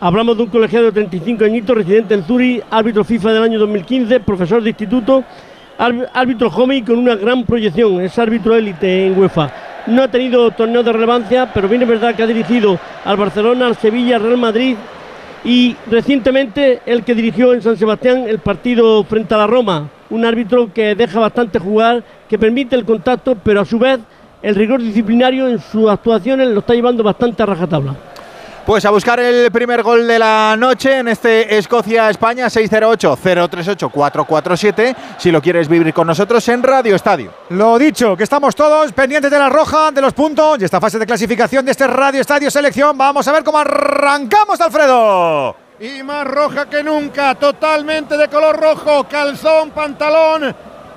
hablamos 0.00 0.37
de 0.37 0.42
un 0.42 0.48
colegiado 0.50 0.87
de 0.87 0.92
35 0.92 1.44
añitos, 1.44 1.76
residente 1.76 2.14
en 2.14 2.24
Zurich, 2.24 2.62
árbitro 2.70 3.04
FIFA 3.04 3.32
del 3.32 3.42
año 3.44 3.58
2015, 3.60 4.20
profesor 4.20 4.62
de 4.62 4.70
instituto, 4.70 5.22
árb- 5.78 6.08
árbitro 6.12 6.50
joven 6.50 6.84
con 6.84 6.98
una 6.98 7.14
gran 7.14 7.44
proyección, 7.44 8.00
es 8.02 8.18
árbitro 8.18 8.54
élite 8.56 9.06
en 9.06 9.18
UEFA. 9.18 9.52
No 9.87 10.02
ha 10.02 10.08
tenido 10.08 10.50
torneos 10.50 10.84
de 10.84 10.92
relevancia, 10.92 11.50
pero 11.54 11.68
bien 11.68 11.82
es 11.82 11.88
verdad 11.88 12.14
que 12.16 12.22
ha 12.24 12.26
dirigido 12.26 12.78
al 13.04 13.16
Barcelona, 13.16 13.68
al 13.68 13.76
Sevilla, 13.76 14.16
al 14.16 14.22
Real 14.22 14.38
Madrid 14.38 14.76
y 15.44 15.76
recientemente 15.90 16.80
el 16.87 17.04
que 17.04 17.14
dirigió 17.14 17.52
en 17.54 17.62
San 17.62 17.76
Sebastián 17.76 18.24
el 18.28 18.38
partido 18.40 19.04
frente 19.04 19.34
a 19.34 19.38
la 19.38 19.46
Roma. 19.46 19.88
Un 20.10 20.24
árbitro 20.24 20.72
que 20.72 20.94
deja 20.94 21.18
bastante 21.18 21.58
jugar, 21.58 22.02
que 22.28 22.38
permite 22.38 22.76
el 22.76 22.84
contacto, 22.84 23.36
pero 23.42 23.60
a 23.60 23.64
su 23.64 23.78
vez 23.78 24.00
el 24.42 24.54
rigor 24.54 24.80
disciplinario 24.80 25.48
en 25.48 25.58
sus 25.58 25.90
actuaciones 25.90 26.48
lo 26.48 26.60
está 26.60 26.74
llevando 26.74 27.02
bastante 27.02 27.42
a 27.42 27.46
rajatabla. 27.46 27.96
Pues 28.66 28.84
a 28.86 28.90
buscar 28.90 29.20
el 29.20 29.52
primer 29.52 29.82
gol 29.82 30.06
de 30.06 30.18
la 30.18 30.56
noche 30.58 30.98
en 30.98 31.08
este 31.08 31.58
Escocia-España 31.58 32.46
608-038-447 32.46 34.96
si 35.18 35.30
lo 35.30 35.42
quieres 35.42 35.68
vivir 35.68 35.92
con 35.92 36.06
nosotros 36.06 36.48
en 36.48 36.62
Radio 36.62 36.94
Estadio. 36.94 37.30
Lo 37.50 37.78
dicho, 37.78 38.16
que 38.16 38.24
estamos 38.24 38.56
todos 38.56 38.90
pendientes 38.92 39.30
de 39.30 39.38
la 39.38 39.50
roja, 39.50 39.90
de 39.90 40.00
los 40.00 40.14
puntos 40.14 40.56
y 40.60 40.64
esta 40.64 40.80
fase 40.80 40.98
de 40.98 41.04
clasificación 41.04 41.66
de 41.66 41.72
este 41.72 41.86
Radio 41.86 42.22
Estadio 42.22 42.50
Selección. 42.50 42.96
Vamos 42.96 43.28
a 43.28 43.32
ver 43.32 43.44
cómo 43.44 43.58
arrancamos, 43.58 44.58
Alfredo. 44.58 45.63
Y 45.80 46.04
más 46.04 46.24
roja 46.24 46.66
que 46.66 46.84
nunca, 46.84 47.34
totalmente 47.34 48.16
de 48.16 48.28
color 48.28 48.60
rojo, 48.60 49.08
calzón, 49.08 49.72
pantalón, 49.72 50.54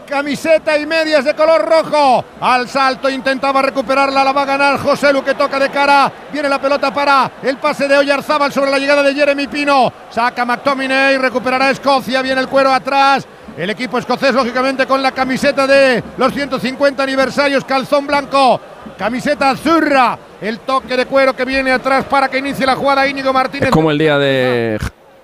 camiseta 0.07 0.77
y 0.77 0.85
medias 0.85 1.25
de 1.25 1.33
color 1.33 1.67
rojo. 1.67 2.23
Al 2.39 2.69
salto 2.69 3.09
intentaba 3.09 3.63
recuperarla, 3.63 4.23
la 4.23 4.31
va 4.31 4.43
a 4.43 4.45
ganar 4.45 4.79
José 4.79 5.11
Lu 5.11 5.23
que 5.23 5.33
toca 5.33 5.57
de 5.57 5.71
cara. 5.71 6.11
Viene 6.31 6.47
la 6.47 6.61
pelota 6.61 6.93
para 6.93 7.31
el 7.41 7.57
pase 7.57 7.87
de 7.87 7.97
Oyarzábal 7.97 8.53
sobre 8.53 8.69
la 8.69 8.77
llegada 8.77 9.01
de 9.01 9.15
Jeremy 9.15 9.47
Pino. 9.47 9.91
Saca 10.11 10.45
McTominay, 10.45 11.17
recuperará 11.17 11.71
Escocia, 11.71 12.21
viene 12.21 12.41
el 12.41 12.47
cuero 12.47 12.71
atrás. 12.71 13.27
El 13.57 13.71
equipo 13.71 13.97
escocés, 13.97 14.35
lógicamente, 14.35 14.85
con 14.85 15.01
la 15.01 15.11
camiseta 15.11 15.65
de 15.65 16.03
los 16.17 16.31
150 16.31 17.01
aniversarios, 17.01 17.65
calzón 17.65 18.05
blanco, 18.05 18.61
camiseta 18.99 19.49
azurra, 19.49 20.17
el 20.39 20.59
toque 20.59 20.95
de 20.95 21.07
cuero 21.07 21.35
que 21.35 21.43
viene 21.43 21.71
atrás 21.71 22.05
para 22.05 22.29
que 22.29 22.37
inicie 22.37 22.67
la 22.67 22.75
jugada 22.75 23.07
Íñigo 23.07 23.33
Martínez. 23.33 23.69
Es 23.69 23.71
como 23.73 23.89
el 23.89 23.97
día 23.97 24.19
de 24.19 24.77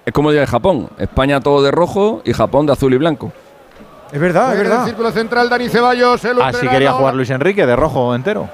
es 0.06 0.12
como 0.12 0.30
el 0.32 0.34
día 0.34 0.42
de 0.42 0.48
Japón. 0.48 0.90
España 0.98 1.40
todo 1.42 1.62
de 1.62 1.70
rojo 1.70 2.24
y 2.26 2.34
Japón 2.34 2.66
de 2.66 2.74
azul 2.74 2.92
y 2.94 2.98
blanco. 2.98 3.32
Es 4.12 4.20
verdad, 4.20 4.56
es 4.56 4.66
En 4.66 4.72
el 4.72 4.86
círculo 4.86 5.12
central, 5.12 5.48
Dani 5.50 5.70
Ceballos. 5.70 6.26
El 6.26 6.42
Así 6.42 6.58
utrerano. 6.58 6.72
quería 6.72 6.92
jugar 6.94 7.14
Luis 7.14 7.30
Enrique, 7.30 7.66
de 7.68 7.76
rojo 7.76 8.16
entero. 8.16 8.50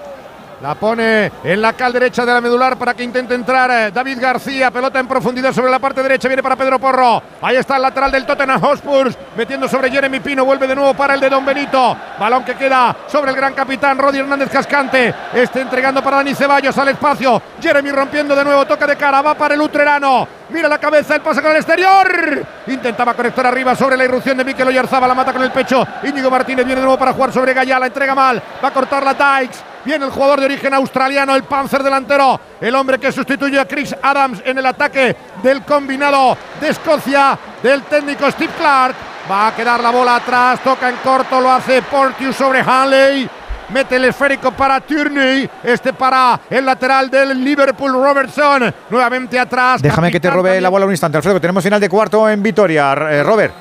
La 0.62 0.76
pone 0.76 1.32
en 1.42 1.62
la 1.62 1.72
cal 1.72 1.94
derecha 1.94 2.26
de 2.26 2.34
la 2.34 2.42
medular 2.42 2.78
para 2.78 2.94
que 2.94 3.02
intente 3.02 3.34
entrar 3.34 3.72
eh, 3.72 3.92
David 3.92 4.18
García. 4.20 4.70
Pelota 4.70 5.00
en 5.00 5.08
profundidad 5.08 5.54
sobre 5.54 5.72
la 5.72 5.80
parte 5.80 6.04
derecha. 6.04 6.28
Viene 6.28 6.44
para 6.44 6.58
Pedro 6.58 6.78
Porro. 6.78 7.24
Ahí 7.42 7.56
está 7.56 7.78
el 7.78 7.82
lateral 7.82 8.12
del 8.12 8.26
Tottenham 8.26 8.60
Hotspur. 8.60 9.10
Metiendo 9.38 9.70
sobre 9.70 9.90
Jeremy 9.90 10.20
Pino. 10.20 10.44
Vuelve 10.44 10.68
de 10.68 10.76
nuevo 10.76 10.94
para 10.94 11.14
el 11.14 11.22
de 11.22 11.30
Don 11.30 11.46
Benito. 11.46 11.96
Balón 12.20 12.44
que 12.44 12.56
queda 12.56 12.94
sobre 13.08 13.32
el 13.32 13.38
gran 13.38 13.54
capitán 13.54 13.98
Rodi 13.98 14.20
Hernández 14.20 14.50
Cascante. 14.50 15.14
Este 15.34 15.62
entregando 15.62 16.04
para 16.04 16.18
Dani 16.18 16.36
Ceballos 16.36 16.78
al 16.78 16.90
espacio. 16.90 17.42
Jeremy 17.62 17.92
rompiendo 17.92 18.36
de 18.36 18.44
nuevo. 18.44 18.66
Toca 18.66 18.86
de 18.86 18.98
cara. 18.98 19.22
Va 19.22 19.36
para 19.36 19.54
el 19.54 19.62
Utrerano. 19.62 20.28
Mira 20.50 20.68
la 20.68 20.78
cabeza. 20.78 21.16
El 21.16 21.22
pase 21.22 21.42
con 21.42 21.52
el 21.52 21.58
exterior. 21.58 22.46
Intentaba 22.68 23.14
conectar 23.14 23.48
arriba 23.48 23.76
sobre 23.76 23.96
la 23.96 24.04
irrupción 24.04 24.36
de 24.36 24.44
Mikel 24.44 24.68
Oyarzaba. 24.68 25.08
La 25.08 25.14
mata 25.14 25.32
con 25.32 25.42
el 25.42 25.52
pecho. 25.52 25.88
Íñigo 26.04 26.30
Martínez 26.30 26.66
viene 26.66 26.82
de 26.82 26.86
nuevo 26.86 27.00
para 27.00 27.14
jugar 27.14 27.32
sobre 27.32 27.54
Gallá. 27.54 27.80
La 27.80 27.88
entrega 27.88 28.14
mal. 28.14 28.44
Va 28.62 28.68
a 28.68 28.74
cortar 28.74 29.04
la 29.04 29.14
Dykes. 29.14 29.69
Viene 29.86 30.06
el 30.06 30.12
jugador 30.12 30.40
de 30.40 30.46
origen 30.46 30.74
australiano, 30.74 31.36
el 31.36 31.44
Panzer 31.44 31.82
delantero, 31.82 32.40
el 32.60 32.76
hombre 32.76 33.00
que 33.00 33.12
sustituye 33.12 33.60
a 33.60 33.66
Chris 33.66 33.96
Adams 34.02 34.42
en 34.46 34.58
el 34.58 34.66
ataque 34.66 35.16
del 35.42 35.64
combinado 35.64 36.38
de 36.60 36.70
Escocia, 36.70 37.38
del 37.64 37.84
técnico 37.84 38.30
Steve 38.32 38.52
Clark. 38.58 38.96
Va 39.32 39.48
a 39.48 39.56
quedar 39.56 39.80
la 39.80 39.92
bola 39.92 40.18
atrás, 40.18 40.60
toca 40.64 40.90
en 40.90 40.96
corto, 40.98 41.40
lo 41.40 41.52
hace 41.52 41.82
Porteous 41.84 42.36
sobre 42.36 42.60
Hanley. 42.62 43.30
Mete 43.70 43.98
el 43.98 44.06
esférico 44.06 44.52
para 44.52 44.82
Tierney, 44.82 45.48
este 45.64 45.94
para 45.94 46.40
el 46.50 46.66
lateral 46.66 47.08
del 47.10 47.44
Liverpool 47.44 47.92
Robertson. 47.94 48.74
Nuevamente 48.90 49.40
atrás. 49.40 49.80
Déjame 49.82 50.12
que 50.12 50.20
te 50.20 50.30
robe 50.30 50.60
la 50.60 50.70
bola 50.70 50.86
un 50.88 50.92
instante, 50.92 51.18
Alfredo. 51.18 51.36
que 51.36 51.42
Tenemos 51.42 51.64
final 51.64 51.80
de 51.80 51.88
cuarto 51.88 52.28
en 52.28 52.42
Vitoria. 52.42 52.94
Eh, 52.94 53.22
Robert. 53.22 53.54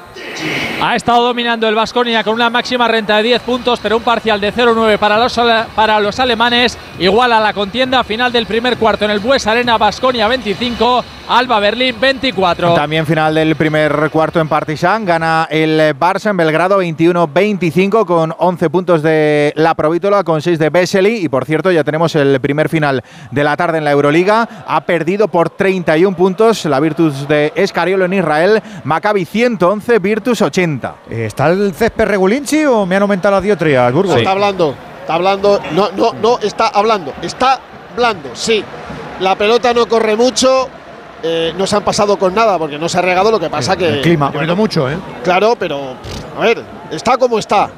Ha 0.80 0.96
estado 0.96 1.24
dominando 1.24 1.68
el 1.68 1.74
Vasconia 1.74 2.22
con 2.22 2.34
una 2.34 2.50
máxima 2.50 2.88
renta 2.88 3.16
de 3.16 3.24
10 3.24 3.42
puntos, 3.42 3.80
pero 3.82 3.96
un 3.96 4.02
parcial 4.02 4.40
de 4.40 4.52
0-9 4.52 4.98
para 4.98 5.18
los, 5.18 5.38
para 5.74 6.00
los 6.00 6.18
alemanes. 6.20 6.78
Igual 6.98 7.32
a 7.32 7.40
la 7.40 7.52
contienda 7.52 8.02
final 8.04 8.32
del 8.32 8.46
primer 8.46 8.76
cuarto 8.76 9.04
en 9.04 9.10
el 9.10 9.20
Bues 9.20 9.46
Arena, 9.46 9.78
Vasconia 9.78 10.28
25, 10.28 11.04
Alba 11.28 11.60
Berlín 11.60 11.96
24. 12.00 12.74
También 12.74 13.06
final 13.06 13.34
del 13.34 13.54
primer 13.56 14.10
cuarto 14.10 14.40
en 14.40 14.48
Partizan. 14.48 15.04
Gana 15.04 15.46
el 15.50 15.94
Barça 15.98 16.30
en 16.30 16.36
Belgrado 16.36 16.82
21-25 16.82 18.04
con 18.06 18.34
11 18.36 18.70
puntos 18.70 19.02
de 19.02 19.52
la 19.56 19.74
Provítola, 19.74 20.24
con 20.24 20.42
6 20.42 20.58
de 20.58 20.70
Vesely. 20.70 21.24
Y 21.24 21.28
por 21.28 21.44
cierto, 21.44 21.70
ya 21.70 21.84
tenemos 21.84 22.14
el 22.14 22.40
primer 22.40 22.68
final 22.68 23.02
de 23.30 23.44
la 23.44 23.56
tarde 23.56 23.78
en 23.78 23.84
la 23.84 23.92
Euroliga. 23.92 24.48
Ha 24.66 24.80
perdido 24.82 25.28
por 25.28 25.50
31 25.50 26.16
puntos 26.16 26.64
la 26.64 26.80
Virtus 26.80 27.28
de 27.28 27.52
Escariolo 27.54 28.06
en 28.06 28.14
Israel. 28.14 28.62
Maccabi 28.84 29.24
111, 29.24 29.98
Virtus 29.98 30.27
80. 30.32 30.94
¿Está 31.10 31.48
el 31.48 31.72
césped 31.74 32.04
Regulinchi 32.06 32.64
o 32.64 32.84
me 32.86 32.96
han 32.96 33.02
aumentado 33.02 33.34
las 33.36 33.44
diotrías, 33.44 33.92
Burgos? 33.92 34.16
Está 34.16 34.32
hablando, 34.32 34.74
está 35.00 35.14
hablando. 35.14 35.60
No, 35.72 35.88
no, 35.96 36.12
no 36.14 36.38
está 36.40 36.68
hablando. 36.68 37.12
Está 37.22 37.58
hablando, 37.94 38.30
sí. 38.34 38.62
La 39.20 39.34
pelota 39.36 39.72
no 39.74 39.86
corre 39.86 40.16
mucho. 40.16 40.68
eh, 41.22 41.52
no 41.58 41.66
se 41.66 41.74
han 41.74 41.82
pasado 41.82 42.16
con 42.16 42.32
nada 42.34 42.56
porque 42.58 42.78
no 42.78 42.88
se 42.88 42.98
ha 42.98 43.02
regado. 43.02 43.30
Lo 43.30 43.40
que 43.40 43.50
pasa 43.50 43.76
que. 43.76 43.88
El 43.88 44.00
clima. 44.02 44.26
Ha 44.28 44.30
bueno, 44.30 44.54
mucho, 44.56 44.88
¿eh? 44.90 44.96
Claro, 45.24 45.56
pero. 45.58 45.94
A 46.36 46.40
ver, 46.40 46.62
está 46.90 47.16
como 47.18 47.38
está. 47.38 47.68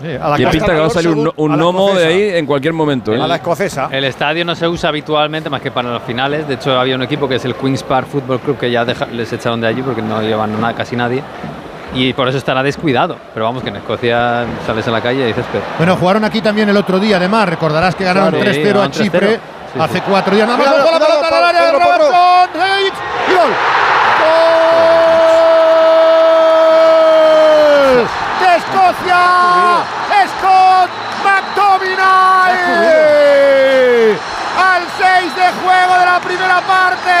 Y 0.00 0.46
pinta 0.46 0.66
que 0.66 0.78
va 0.80 0.86
a 0.86 0.90
salir 0.90 1.08
un, 1.08 1.28
un 1.34 1.56
gnomo 1.58 1.92
de 1.92 2.06
ahí 2.06 2.22
en 2.36 2.46
cualquier 2.46 2.72
momento. 2.72 3.12
¿eh? 3.12 3.34
escocesa. 3.34 3.88
El 3.90 4.04
estadio 4.04 4.44
no 4.44 4.54
se 4.54 4.68
usa 4.68 4.90
habitualmente 4.90 5.50
más 5.50 5.60
que 5.60 5.72
para 5.72 5.90
los 5.92 6.02
finales. 6.04 6.46
De 6.46 6.54
hecho, 6.54 6.78
había 6.78 6.94
un 6.94 7.02
equipo 7.02 7.28
que 7.28 7.34
es 7.34 7.44
el 7.44 7.56
Queen's 7.56 7.82
Park 7.82 8.06
Football 8.06 8.38
Club 8.38 8.58
que 8.58 8.70
ya 8.70 8.84
deja- 8.84 9.06
les 9.06 9.32
echaron 9.32 9.60
de 9.60 9.66
allí 9.66 9.82
porque 9.82 10.00
no 10.00 10.22
llevan 10.22 10.58
nada, 10.60 10.72
casi 10.74 10.94
nadie. 10.94 11.20
Y 11.94 12.12
por 12.12 12.28
eso 12.28 12.38
estará 12.38 12.62
descuidado. 12.62 13.16
Pero 13.32 13.46
vamos, 13.46 13.62
que 13.62 13.70
en 13.70 13.76
Escocia 13.76 14.44
sales 14.66 14.86
a 14.86 14.90
la 14.90 15.00
calle 15.00 15.22
y 15.24 15.26
dices, 15.28 15.44
pero. 15.50 15.64
Bueno, 15.78 15.96
jugaron 15.96 16.24
aquí 16.24 16.40
también 16.42 16.68
el 16.68 16.76
otro 16.76 16.98
día, 16.98 17.16
además. 17.16 17.48
Recordarás 17.48 17.94
que 17.94 18.04
ganaron 18.04 18.30
Claro. 18.30 18.52
Sí, 18.52 18.60
3-0 18.60 18.68
a 18.68 18.72
ganaron 18.72 18.92
3-0. 18.92 19.02
Chipre 19.02 19.40
Sí, 19.72 19.78
hace 19.80 19.94
sí. 19.94 20.02
cuatro 20.08 20.34
días. 20.34 20.46
Nada 20.48 20.58
más 20.58 20.66
la 20.76 20.98
pelota 20.98 21.28
el 21.38 21.44
área 21.44 21.62
de. 21.66 21.72
Robertson. 21.72 22.48
Gol. 23.28 23.52
¡Gol! 27.08 28.06
¡De 28.40 28.48
Escocia! 28.56 29.22
¡Scott 30.28 30.90
McTominay! 31.24 32.56
Al 34.58 34.82
6 34.98 35.36
de 35.36 35.46
juego 35.62 35.92
de 35.98 36.06
la 36.06 36.20
primera 36.20 36.60
parte. 36.60 37.16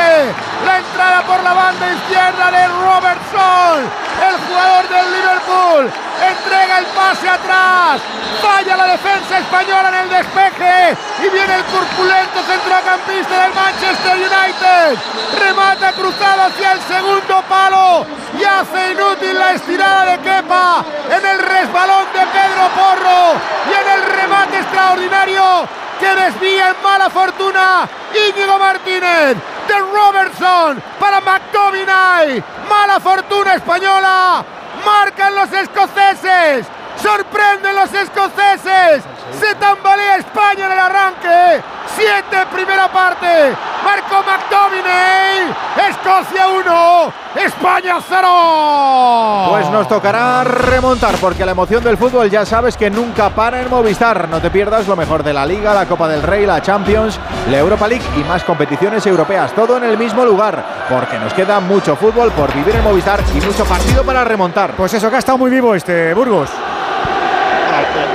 La 0.66 0.78
entrada 0.78 1.22
por 1.22 1.42
la 1.42 1.52
banda 1.52 1.86
izquierda 1.92 2.50
de 2.50 2.66
Robertson. 2.68 4.07
El 4.18 4.36
jugador 4.46 4.88
del 4.88 5.12
Liverpool 5.12 5.92
entrega 6.20 6.78
el 6.78 6.86
pase 6.86 7.28
atrás. 7.28 8.00
Falla 8.42 8.76
la 8.76 8.86
defensa 8.86 9.38
española 9.38 9.88
en 9.88 9.94
el 9.94 10.10
despeje. 10.10 10.96
Y 11.22 11.28
viene 11.30 11.54
el 11.54 11.64
corpulento 11.64 12.42
centrocampista 12.42 13.42
del 13.42 13.54
Manchester 13.54 14.16
United. 14.16 14.98
Remata 15.38 15.92
cruzado 15.92 16.42
hacia 16.42 16.72
el 16.72 16.80
segundo 16.82 17.42
palo. 17.48 18.06
Y 18.38 18.44
hace 18.44 18.92
inútil 18.92 19.38
la 19.38 19.52
estirada 19.52 20.04
de 20.06 20.18
Kepa 20.18 20.84
en 21.10 21.26
el 21.26 21.38
resbalón 21.38 22.06
de 22.18 22.26
Pedro 22.26 22.68
Porro. 22.74 23.40
Y 23.70 23.74
en 23.80 23.88
el 23.94 24.02
remate 24.02 24.58
extraordinario 24.58 25.68
que 26.00 26.14
desvía 26.14 26.70
en 26.70 26.82
mala 26.82 27.10
fortuna 27.10 27.88
Íñigo 28.12 28.58
Martínez 28.58 29.36
de 29.68 29.78
Robertson 29.78 30.82
para 30.98 31.20
McTominay. 31.20 32.42
Mala 32.68 33.00
fortuna 33.00 33.54
española. 33.54 34.44
Marcan 34.84 35.34
los 35.34 35.52
escoceses. 35.52 36.66
Sorprenden 37.02 37.76
los 37.76 37.92
escoceses. 37.92 39.04
Se 39.38 39.54
tambalea 39.54 40.16
España 40.16 40.66
en 40.66 40.72
el 40.72 40.78
arranque. 40.78 41.62
Siete 41.96 42.46
primera 42.52 42.88
parte. 42.88 43.54
Marcó 43.84 44.22
McTominay. 44.22 45.54
Escocia 45.88 46.48
1. 46.48 47.12
España 47.36 47.98
0. 48.06 49.48
Pues 49.50 49.70
nos 49.70 49.88
tocará 49.88 50.42
remontar 50.42 51.14
porque 51.20 51.44
la 51.44 51.52
emoción 51.52 51.84
del 51.84 51.96
fútbol 51.96 52.28
ya 52.28 52.44
sabes 52.44 52.76
que 52.76 52.90
nunca 52.90 53.30
para 53.30 53.60
en 53.60 53.70
Movistar. 53.70 54.28
No 54.28 54.40
te 54.40 54.50
pierdas 54.50 54.88
lo 54.88 54.96
mejor 54.96 55.22
de 55.22 55.32
la 55.32 55.46
Liga, 55.46 55.74
la 55.74 55.86
Copa 55.86 56.08
del 56.08 56.22
Rey, 56.22 56.46
la 56.46 56.60
Champions, 56.60 57.20
la 57.48 57.58
Europa 57.58 57.86
League 57.86 58.04
y 58.16 58.24
más 58.24 58.42
competiciones 58.42 59.06
europeas. 59.06 59.52
Todo 59.54 59.76
en 59.76 59.84
el 59.84 59.96
mismo 59.96 60.24
lugar 60.24 60.64
porque 60.88 61.18
nos 61.18 61.32
queda 61.32 61.60
mucho 61.60 61.94
fútbol 61.94 62.32
por 62.32 62.52
vivir 62.52 62.74
en 62.74 62.84
Movistar 62.84 63.20
y 63.34 63.40
mucho 63.40 63.64
partido 63.64 64.02
para 64.02 64.24
remontar. 64.24 64.72
Pues 64.72 64.94
eso, 64.94 65.08
que 65.10 65.16
ha 65.16 65.20
estado 65.20 65.38
muy 65.38 65.50
vivo 65.50 65.74
este 65.74 66.12
Burgos. 66.14 66.50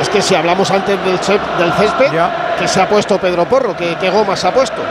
Es 0.02 0.10
que 0.10 0.22
si 0.22 0.36
hablamos 0.36 0.70
antes 0.72 0.98
del, 1.04 1.18
del 1.18 1.74
césped, 1.74 2.12
que 2.60 2.68
se 2.68 2.82
ha 2.82 2.88
puesto 2.88 3.18
Pedro 3.20 3.46
Porro, 3.46 3.76
que, 3.76 3.96
que 3.96 4.10
goma 4.10 4.36
se 4.36 4.48
ha 4.48 4.54
puesto. 4.54 4.82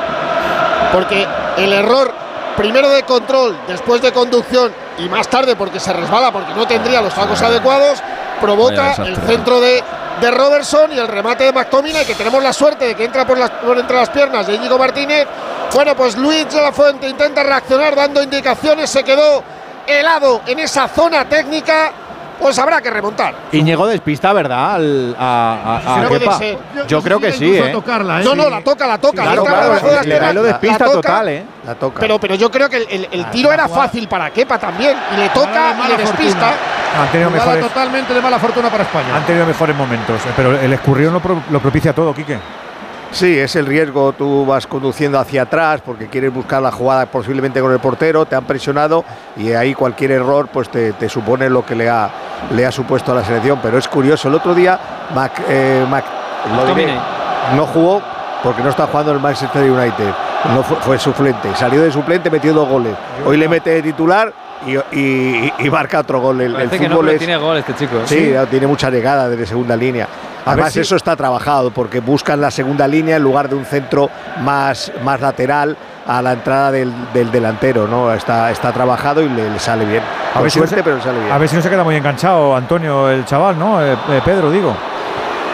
Porque 0.92 1.26
el 1.56 1.72
error, 1.72 2.12
primero 2.56 2.88
de 2.90 3.02
control, 3.02 3.56
después 3.66 4.02
de 4.02 4.12
conducción 4.12 4.72
y 4.98 5.08
más 5.08 5.28
tarde 5.28 5.56
porque 5.56 5.80
se 5.80 5.92
resbala, 5.92 6.30
porque 6.32 6.52
no 6.54 6.66
tendría 6.66 7.00
los 7.00 7.14
tacos 7.14 7.40
adecuados, 7.42 8.02
provoca 8.40 8.94
el 8.98 9.16
centro 9.16 9.60
de, 9.60 9.82
de 10.20 10.30
Robertson 10.30 10.92
y 10.92 10.98
el 10.98 11.08
remate 11.08 11.44
de 11.44 11.52
McTominay, 11.52 12.04
que 12.04 12.14
tenemos 12.14 12.42
la 12.42 12.52
suerte 12.52 12.86
de 12.86 12.94
que 12.94 13.04
entra 13.04 13.26
por, 13.26 13.38
las, 13.38 13.50
por 13.50 13.78
entre 13.78 13.96
las 13.96 14.10
piernas 14.10 14.46
de 14.46 14.54
Íñigo 14.54 14.78
Martínez. 14.78 15.26
Bueno, 15.72 15.94
pues 15.94 16.16
Luis 16.16 16.52
de 16.52 16.60
la 16.60 16.72
Fuente 16.72 17.08
intenta 17.08 17.42
reaccionar 17.42 17.96
dando 17.96 18.22
indicaciones, 18.22 18.90
se 18.90 19.02
quedó 19.02 19.42
helado 19.86 20.42
en 20.46 20.58
esa 20.58 20.88
zona 20.88 21.24
técnica, 21.24 21.90
pues 22.40 22.58
habrá 22.58 22.80
que 22.80 22.90
remontar. 22.90 23.34
Íñigo 23.52 23.86
despista, 23.86 24.32
¿verdad? 24.32 24.74
Al- 24.74 25.16
a, 25.18 25.80
a- 25.86 25.94
a 25.96 26.02
no 26.02 26.08
Kepa. 26.08 26.38
ser. 26.38 26.58
Yo 26.88 27.02
creo 27.02 27.18
que 27.20 27.32
sí, 27.32 27.56
¿eh? 27.56 27.72
No, 28.24 28.34
no, 28.34 28.50
la 28.50 28.62
toca, 28.62 28.86
la 28.86 28.98
toca. 28.98 29.22
Claro, 29.22 29.30
le 29.44 29.50
entra 29.50 29.78
claro, 29.80 30.02
le 30.04 30.18
da 30.18 30.32
lo 30.32 30.42
despista 30.42 30.78
la 30.86 30.92
toca, 30.92 31.08
total, 31.08 31.28
¿eh? 31.28 31.44
La 31.66 31.74
toca. 31.74 32.00
Pero, 32.00 32.18
pero 32.18 32.34
yo 32.34 32.50
creo 32.50 32.68
que 32.68 32.76
el, 32.78 32.86
el- 32.90 33.08
el 33.12 33.30
tiro 33.30 33.52
era 33.52 33.68
fácil 33.68 34.08
para 34.08 34.30
Kepa 34.30 34.58
también. 34.58 34.96
Y 35.14 35.16
le 35.20 35.28
toca 35.30 35.46
Jugada 35.48 35.74
de 35.88 35.94
y 35.94 35.96
le 35.96 36.02
despista. 36.04 36.52
Han 37.00 37.08
tenido 37.10 37.30
mejores, 37.30 37.60
totalmente 37.62 38.12
de 38.12 38.20
mala 38.20 38.38
fortuna 38.38 38.68
para 38.68 38.82
España. 38.84 39.16
han 39.16 39.24
tenido 39.24 39.46
mejores 39.46 39.74
momentos, 39.76 40.20
eh, 40.26 40.30
pero 40.36 40.58
el 40.60 40.72
escurrión 40.72 41.12
lo, 41.14 41.20
pro- 41.20 41.42
lo 41.50 41.60
propicia 41.60 41.94
todo, 41.94 42.12
Quique. 42.14 42.38
Sí, 43.12 43.38
es 43.38 43.54
el 43.56 43.66
riesgo. 43.66 44.12
Tú 44.12 44.46
vas 44.46 44.66
conduciendo 44.66 45.18
hacia 45.18 45.42
atrás 45.42 45.82
porque 45.84 46.08
quieres 46.08 46.32
buscar 46.32 46.62
la 46.62 46.72
jugada 46.72 47.06
posiblemente 47.06 47.60
con 47.60 47.70
el 47.72 47.78
portero, 47.78 48.24
te 48.24 48.34
han 48.34 48.44
presionado 48.44 49.04
y 49.36 49.52
ahí 49.52 49.74
cualquier 49.74 50.12
error 50.12 50.48
pues 50.52 50.70
te, 50.70 50.92
te 50.94 51.08
supone 51.08 51.48
lo 51.50 51.64
que 51.64 51.74
le 51.74 51.90
ha, 51.90 52.08
le 52.54 52.64
ha 52.64 52.72
supuesto 52.72 53.12
a 53.12 53.16
la 53.16 53.24
selección. 53.24 53.58
Pero 53.62 53.76
es 53.78 53.86
curioso, 53.86 54.28
el 54.28 54.34
otro 54.34 54.54
día 54.54 54.78
Mac, 55.14 55.32
eh, 55.48 55.84
Mac- 55.90 56.04
lo 56.56 56.74
diré, 56.74 56.94
no 57.56 57.66
jugó 57.66 58.00
porque 58.42 58.62
no 58.62 58.70
está 58.70 58.86
jugando 58.86 59.12
el 59.12 59.20
Manchester 59.20 59.70
United. 59.70 60.08
No 60.54 60.62
fue, 60.64 60.76
fue 60.78 60.98
suplente. 60.98 61.54
Salió 61.54 61.82
de 61.82 61.92
suplente, 61.92 62.28
metió 62.30 62.52
dos 62.52 62.68
goles. 62.68 62.94
Hoy 63.24 63.36
le 63.36 63.48
mete 63.48 63.70
de 63.70 63.82
titular 63.82 64.32
y, 64.66 64.76
y- 64.98 65.52
y 65.58 65.70
marca 65.70 66.00
otro 66.00 66.20
gol. 66.20 66.40
El, 66.40 66.46
el 66.48 66.54
Parece 66.54 66.78
que 66.78 66.88
no, 66.88 66.96
fútbol 66.96 67.06
pero 67.06 67.12
es- 67.16 67.18
tiene 67.18 67.36
gol 67.36 67.56
este 67.58 67.74
chico. 67.74 67.96
¿eh? 67.96 68.02
Sí, 68.06 68.32
tiene 68.50 68.66
mucha 68.66 68.90
llegada 68.90 69.28
desde 69.28 69.46
segunda 69.46 69.76
línea. 69.76 70.06
A 70.44 70.52
Además, 70.52 70.72
si- 70.72 70.80
eso 70.80 70.96
está 70.96 71.14
trabajado 71.16 71.70
porque 71.70 72.00
buscan 72.00 72.40
la 72.40 72.50
segunda 72.50 72.88
línea 72.88 73.16
en 73.16 73.22
lugar 73.22 73.48
de 73.48 73.54
un 73.54 73.64
centro 73.64 74.10
más, 74.42 74.90
más 75.04 75.20
lateral 75.20 75.76
a 76.04 76.20
la 76.20 76.32
entrada 76.32 76.72
del, 76.72 76.92
del 77.14 77.30
delantero, 77.30 77.86
¿no? 77.86 78.12
Está, 78.12 78.50
está 78.50 78.72
trabajado 78.72 79.22
y 79.22 79.28
le, 79.28 79.48
le 79.50 79.58
sale 79.60 79.84
bien. 79.84 80.02
A 80.02 80.34
Con 80.34 80.42
ver, 80.42 80.50
si 80.50 80.58
no 80.58 80.66
suerte, 80.66 80.76
se, 80.76 80.82
pero 80.82 80.96
le 80.96 81.02
sale 81.02 81.20
bien. 81.20 81.30
a 81.32 81.38
ver 81.38 81.48
si 81.48 81.54
no 81.56 81.62
se 81.62 81.70
queda 81.70 81.84
muy 81.84 81.94
enganchado 81.94 82.56
Antonio, 82.56 83.08
el 83.08 83.24
chaval, 83.24 83.56
¿no? 83.56 83.80
Eh, 83.80 83.92
eh, 83.92 84.20
Pedro, 84.24 84.50
digo. 84.50 84.74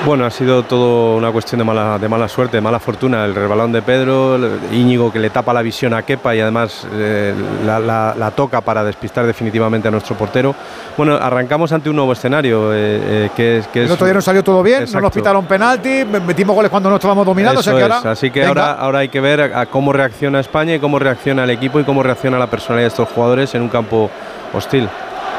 Bueno, 0.07 0.25
ha 0.25 0.31
sido 0.31 0.63
todo 0.63 1.17
una 1.17 1.31
cuestión 1.31 1.59
de 1.59 1.65
mala, 1.65 1.99
de 1.99 2.09
mala 2.09 2.29
suerte, 2.29 2.57
de 2.57 2.61
mala 2.63 2.79
fortuna. 2.79 3.25
El 3.27 3.35
resbalón 3.35 3.73
de 3.73 3.83
Pedro, 3.83 4.37
el- 4.37 4.59
Íñigo 4.73 5.13
que 5.13 5.19
le 5.19 5.29
tapa 5.29 5.53
la 5.53 5.61
visión 5.61 5.93
a 5.93 6.03
Kepa 6.03 6.35
y 6.35 6.41
además 6.41 6.87
eh, 6.95 7.35
la, 7.67 7.79
la- 7.79 8.15
la 8.17 8.31
toca 8.31 8.61
para 8.63 8.83
despistar 8.85 9.27
definitivamente 9.27 9.89
a 9.89 9.91
nuestro 9.91 10.17
portero. 10.17 10.55
Bueno, 10.97 11.17
arrancamos 11.17 11.73
ante 11.73 11.91
un 11.91 11.97
nuevo 11.97 12.13
escenario, 12.13 12.73
eh, 12.73 13.27
eh, 13.29 13.31
que 13.37 13.57
El 13.81 13.85
es 13.87 13.91
otro 13.91 14.07
día 14.07 14.15
nos 14.15 14.25
salió 14.25 14.43
todo 14.43 14.63
bien, 14.63 14.85
no 14.91 15.01
nos 15.01 15.13
pitaron 15.13 15.45
penalti, 15.47 16.05
metimos 16.27 16.55
goles 16.57 16.71
cuando 16.71 16.89
no 16.89 16.97
estábamos 16.97 17.27
dominados. 17.27 17.61
Eso 17.61 17.71
o 17.77 17.79
sea 17.79 17.87
que 17.89 17.93
es, 17.93 17.97
ahora, 17.99 18.11
Así 18.13 18.31
que 18.31 18.47
ahora, 18.47 18.73
ahora 18.73 18.99
hay 19.01 19.09
que 19.11 19.21
ver 19.21 19.53
a, 19.53 19.61
a 19.61 19.67
cómo 19.67 19.93
reacciona 19.93 20.41
España 20.41 20.75
y 20.77 20.79
cómo 20.79 20.99
reacciona 20.99 21.45
el 21.45 21.51
equipo 21.51 21.81
y 21.81 21.85
cómo 21.85 22.03
reacciona 22.03 22.39
la 22.39 22.47
personalidad 22.47 22.85
de 22.85 22.89
estos 22.89 23.09
jugadores 23.11 23.55
en 23.55 23.63
un 23.63 23.69
campo 23.69 24.11
hostil. 24.55 24.89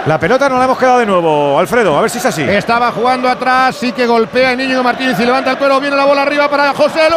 La 0.10 0.20
pelota 0.20 0.50
nos 0.50 0.58
la 0.58 0.66
hemos 0.66 0.80
quedado 0.80 0.98
de 0.98 1.06
nuevo, 1.06 1.60
Alfredo, 1.60 1.96
a 1.96 2.02
ver 2.02 2.10
si 2.10 2.18
es 2.18 2.26
así. 2.26 2.42
Estaba 2.42 2.92
jugando 2.92 3.30
atrás, 3.30 3.76
sí 3.76 3.92
que 3.92 4.08
golpea 4.08 4.54
Íñigo 4.54 4.82
Martínez 4.82 5.20
y 5.20 5.24
levanta 5.24 5.52
el 5.52 5.58
cuero. 5.60 5.80
Viene 5.80 5.96
la 5.96 6.06
bola 6.06 6.24
arriba 6.24 6.50
para 6.50 6.74
José 6.74 7.02
de 7.02 7.10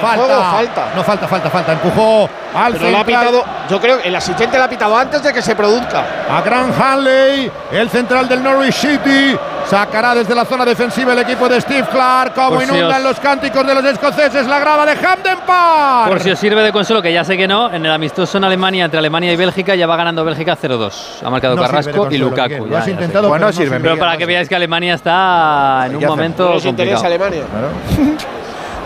falta. 0.00 0.14
juego, 0.14 0.42
falta. 0.42 0.86
No 0.96 1.04
falta, 1.04 1.28
falta, 1.28 1.50
falta. 1.50 1.72
Empujó 1.74 2.26
al 2.54 2.72
Pero 2.72 2.96
ha 2.96 3.04
pitado, 3.04 3.44
yo 3.68 3.78
creo 3.78 4.00
que 4.00 4.08
el 4.08 4.16
asistente 4.16 4.56
le 4.56 4.64
ha 4.64 4.68
pitado 4.70 4.96
antes 4.96 5.22
de 5.22 5.30
que 5.30 5.42
se 5.42 5.54
produzca. 5.54 6.04
A 6.30 6.40
Gran 6.40 6.72
Hanley, 6.72 7.52
el 7.70 7.90
central 7.90 8.26
del 8.26 8.42
Norwich 8.42 8.72
City. 8.72 9.36
Sacará 9.68 10.14
desde 10.14 10.32
la 10.34 10.44
zona 10.44 10.64
defensiva 10.64 11.12
el 11.12 11.18
equipo 11.18 11.48
de 11.48 11.60
Steve 11.60 11.86
Clark. 11.90 12.34
Como 12.34 12.50
Por 12.50 12.62
si 12.64 12.68
inundan 12.70 12.98
os- 12.98 13.02
los 13.08 13.20
cánticos 13.20 13.66
de 13.66 13.74
los 13.74 13.84
escoceses 13.84 14.46
la 14.46 14.60
grava 14.60 14.86
de 14.86 14.92
Hamden 14.92 15.38
Park. 15.44 16.08
Por 16.08 16.20
si 16.20 16.30
os 16.30 16.38
sirve 16.38 16.62
de 16.62 16.70
consuelo, 16.72 17.02
que 17.02 17.12
ya 17.12 17.24
sé 17.24 17.36
que 17.36 17.48
no, 17.48 17.72
en 17.72 17.84
el 17.84 17.90
amistoso 17.90 18.38
en 18.38 18.44
Alemania, 18.44 18.84
entre 18.84 18.98
Alemania 18.98 19.32
y 19.32 19.36
Bélgica, 19.36 19.74
ya 19.74 19.88
va 19.88 19.96
ganando 19.96 20.24
Bélgica 20.24 20.56
0-2. 20.56 21.20
Ha 21.24 21.30
marcado 21.30 21.56
No 21.56 21.62
Carrasco 21.62 22.08
y 22.12 22.18
Lukaku. 22.18 22.48
Miguel. 22.48 22.60
Lo 22.64 22.70
ya, 22.70 22.78
has 22.78 22.86
ya 22.86 22.92
intentado. 22.92 23.28
Bueno, 23.28 23.46
pero 23.46 23.58
no 23.58 23.64
sirve, 23.64 23.80
Pero 23.80 23.98
para 23.98 24.12
no 24.12 24.18
que 24.18 24.26
veáis 24.26 24.48
que 24.48 24.54
Alemania 24.54 24.94
está 24.94 25.84
en 25.86 25.96
un 25.96 26.04
momento 26.04 26.44
No 26.48 26.54
les 26.54 26.64
interesa 26.64 27.00
complicado. 27.08 27.32
Alemania. 27.34 27.44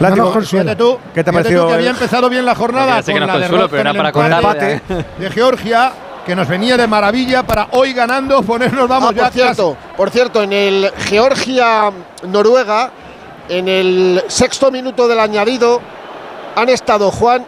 Látigo, 0.00 0.32
Fíjate 0.40 0.76
tú, 0.76 0.98
¿qué 1.14 1.22
te 1.22 1.30
tú 1.30 1.36
parecido 1.36 1.66
que 1.68 1.74
había 1.74 1.90
empezado 1.90 2.30
bien 2.30 2.46
la 2.46 2.54
jornada 2.54 2.96
Ya 2.96 3.02
sé 3.02 3.12
que 3.12 3.18
con 3.18 3.26
no 3.28 3.34
la 3.34 3.40
consuelo, 3.40 3.68
pero 3.68 3.80
era 3.82 3.92
para 3.92 4.08
el 4.08 4.12
contar. 4.14 4.80
de 5.18 5.30
Georgia, 5.30 5.92
que 6.30 6.36
nos 6.36 6.46
venía 6.46 6.76
de 6.76 6.86
maravilla 6.86 7.42
para 7.42 7.66
hoy 7.72 7.92
ganando 7.92 8.40
ponernos, 8.44 8.86
vamos, 8.86 9.10
Ah, 9.10 9.14
ya 9.16 9.24
por 9.24 9.32
cierto, 9.32 9.76
por 9.96 10.10
cierto, 10.10 10.42
en 10.44 10.52
el 10.52 10.92
Georgia-Noruega, 11.08 12.92
en 13.48 13.66
el 13.66 14.22
sexto 14.28 14.70
minuto 14.70 15.08
del 15.08 15.18
añadido, 15.18 15.80
han 16.54 16.68
estado, 16.68 17.10
Juan, 17.10 17.44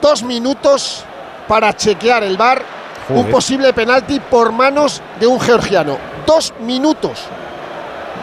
dos 0.00 0.22
minutos 0.22 1.02
para 1.48 1.74
chequear 1.74 2.22
el 2.22 2.36
bar 2.36 2.62
un 3.08 3.26
posible 3.26 3.72
penalti 3.72 4.20
por 4.20 4.52
manos 4.52 5.02
de 5.18 5.26
un 5.26 5.40
georgiano. 5.40 5.98
Dos 6.24 6.54
minutos. 6.60 7.24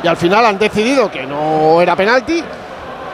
Y 0.01 0.07
al 0.07 0.15
final 0.15 0.45
han 0.45 0.57
decidido 0.57 1.11
que 1.11 1.25
no 1.25 1.81
era 1.81 1.97
penalti, 1.97 2.41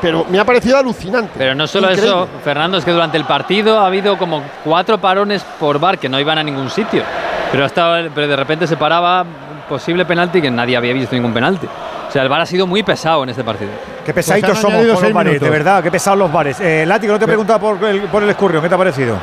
pero 0.04 0.26
me 0.30 0.38
ha 0.38 0.44
parecido 0.44 0.78
alucinante. 0.78 1.32
Pero 1.38 1.56
no 1.56 1.66
solo 1.66 1.90
Increíble. 1.90 2.10
eso, 2.10 2.28
Fernando, 2.44 2.78
es 2.78 2.84
que 2.84 2.92
durante 2.92 3.16
el 3.16 3.24
partido 3.24 3.80
ha 3.80 3.88
habido 3.88 4.18
como 4.18 4.44
cuatro 4.66 5.00
parones 5.00 5.44
por 5.58 5.80
bar 5.80 5.98
que 5.98 6.10
no 6.10 6.20
iban 6.20 6.38
a 6.38 6.44
ningún 6.44 6.70
sitio. 6.70 7.04
Pero, 7.52 7.66
estaba, 7.66 8.02
pero 8.14 8.28
de 8.28 8.36
repente 8.36 8.68
se 8.68 8.76
paraba 8.76 9.26
posible 9.70 10.04
penalti 10.04 10.42
que 10.42 10.52
nadie 10.52 10.76
había 10.76 10.92
visto 10.92 11.16
ningún 11.16 11.34
penalti. 11.34 11.68
O 11.68 12.12
sea, 12.12 12.22
el 12.22 12.28
bar 12.28 12.42
ha 12.42 12.46
sido 12.46 12.68
muy 12.68 12.84
pesado 12.84 13.24
en 13.24 13.30
este 13.30 13.46
partido. 13.46 13.72
Qué 14.06 14.14
pesaditos 14.14 14.50
Pues 14.52 14.60
somos 14.60 14.86
con 14.86 15.04
los 15.04 15.14
bares, 15.14 15.40
de 15.40 15.50
verdad, 15.50 15.82
qué 15.82 15.90
pesados 15.90 16.20
los 16.20 16.32
bares. 16.32 16.60
Eh, 16.60 16.84
Látigo, 16.86 17.14
no 17.14 17.20
te 17.20 17.24
he 17.24 17.28
preguntado 17.28 17.60
por 17.60 17.84
el, 17.86 18.02
por 18.02 18.24
el 18.24 18.30
escurrión, 18.30 18.62
¿qué 18.62 18.68
te 18.68 18.76
ha 18.76 18.78
parecido? 18.78 19.18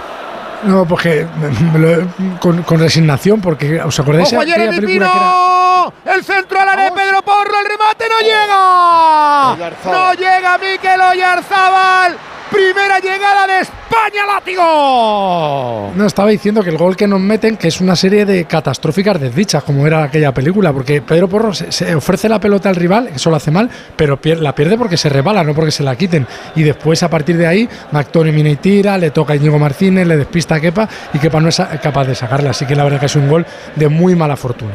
No, 0.64 0.87
que 1.03 1.27
me 1.73 1.79
lo- 1.79 2.07
con, 2.38 2.62
con 2.62 2.81
resignación, 2.81 3.40
porque 3.40 3.81
¿os 3.83 3.99
acordáis 3.99 4.29
¡Ojo 4.33 4.44
de 4.44 4.53
aquella 4.53 4.70
que 4.70 4.96
era! 4.96 6.14
El 6.14 6.25
centro 6.25 6.61
al 6.61 6.68
área 6.68 6.85
de 6.87 6.92
Pedro 6.92 7.23
Porro, 7.23 7.59
el 7.61 7.66
remate 7.66 8.05
no 8.09 8.20
llega. 8.20 9.53
Oyarzábal. 9.55 9.99
No 9.99 10.12
llega 10.14 10.59
Mikel 10.59 11.01
Oyarzábal. 11.01 12.16
Primera 12.50 12.98
llegada 12.98 13.46
de 13.46 13.60
España, 13.60 14.26
látigo. 14.26 15.92
No, 15.94 16.06
estaba 16.06 16.30
diciendo 16.30 16.62
que 16.62 16.70
el 16.70 16.76
gol 16.78 16.96
que 16.96 17.06
nos 17.06 17.20
meten, 17.20 17.56
que 17.56 17.68
es 17.68 17.80
una 17.80 17.94
serie 17.96 18.24
de 18.26 18.44
catastróficas 18.44 19.20
desdichas, 19.20 19.62
como 19.62 19.86
era 19.86 20.02
aquella 20.04 20.32
película, 20.32 20.72
porque 20.72 21.00
Pedro 21.02 21.28
Porro 21.28 21.54
se, 21.54 21.70
se 21.70 21.94
ofrece 21.94 22.28
la 22.28 22.40
pelota 22.40 22.68
al 22.68 22.76
rival, 22.76 23.08
eso 23.14 23.30
lo 23.30 23.36
hace 23.36 23.50
mal, 23.50 23.70
pero 23.96 24.20
pier- 24.20 24.38
la 24.38 24.54
pierde 24.54 24.76
porque 24.76 24.96
se 24.96 25.08
rebala, 25.08 25.44
no 25.44 25.54
porque 25.54 25.70
se 25.70 25.82
la 25.82 25.94
quiten. 25.96 26.26
Y 26.56 26.62
después, 26.62 27.02
a 27.02 27.08
partir 27.10 27.36
de 27.36 27.46
ahí, 27.46 27.68
McTominay 27.92 28.56
tira, 28.56 28.98
le 28.98 29.10
toca 29.10 29.32
a 29.32 29.36
Íñigo 29.36 29.58
Martínez, 29.58 30.06
le 30.06 30.16
despista 30.16 30.56
a 30.56 30.60
Kepa 30.60 30.88
y 31.14 31.18
Kepa 31.18 31.40
no 31.40 31.48
es 31.48 31.60
capaz 31.82 32.04
de 32.04 32.14
sacarla. 32.14 32.50
Así 32.50 32.66
que 32.66 32.74
la 32.74 32.84
verdad 32.84 32.98
que 33.00 33.06
es 33.06 33.16
un 33.16 33.28
gol 33.28 33.46
de 33.76 33.88
muy 33.88 34.14
mala 34.16 34.36
fortuna. 34.36 34.72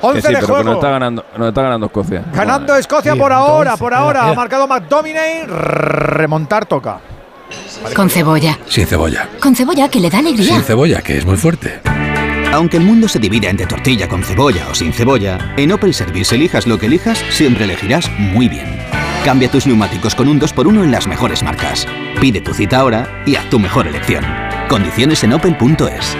11 0.00 0.20
Que 0.20 0.26
sí, 0.26 0.34
de 0.34 0.40
pero 0.40 0.46
juego. 0.48 0.64
nos 0.64 0.74
está 0.74 0.90
ganando, 0.90 1.24
nos 1.38 1.48
está 1.48 1.62
ganando 1.62 1.86
Escocia. 1.86 2.22
Ganando 2.34 2.76
Escocia 2.76 3.12
Sí, 3.14 3.18
por 3.18 3.32
ahora, 3.32 3.76
por 3.78 3.94
ahora. 3.94 4.28
Ha 4.28 4.34
marcado 4.34 4.66
McDominay. 4.66 5.46
Remontar 5.46 6.66
toca. 6.66 6.98
Con 7.94 8.10
cebolla. 8.10 8.58
Sin 8.66 8.86
cebolla. 8.86 9.28
Con 9.40 9.54
cebolla 9.54 9.88
que 9.88 10.00
le 10.00 10.10
da 10.10 10.18
alegría. 10.18 10.54
Sin 10.54 10.62
cebolla, 10.62 11.02
que 11.02 11.18
es 11.18 11.24
muy 11.24 11.36
fuerte. 11.36 11.80
Aunque 12.52 12.76
el 12.76 12.84
mundo 12.84 13.08
se 13.08 13.18
divida 13.18 13.50
entre 13.50 13.66
tortilla 13.66 14.08
con 14.08 14.22
cebolla 14.22 14.68
o 14.70 14.74
sin 14.74 14.92
cebolla, 14.92 15.54
en 15.56 15.72
Opel 15.72 15.92
Service 15.92 16.34
elijas 16.34 16.66
lo 16.66 16.78
que 16.78 16.86
elijas, 16.86 17.18
siempre 17.30 17.64
elegirás 17.64 18.08
muy 18.18 18.48
bien. 18.48 18.78
Cambia 19.24 19.50
tus 19.50 19.66
neumáticos 19.66 20.14
con 20.14 20.28
un 20.28 20.40
2x1 20.40 20.84
en 20.84 20.92
las 20.92 21.08
mejores 21.08 21.42
marcas. 21.42 21.86
Pide 22.20 22.40
tu 22.40 22.54
cita 22.54 22.78
ahora 22.78 23.22
y 23.26 23.34
haz 23.36 23.50
tu 23.50 23.58
mejor 23.58 23.88
elección. 23.88 24.24
Condiciones 24.68 25.24
en 25.24 25.32
opel.es. 25.32 26.16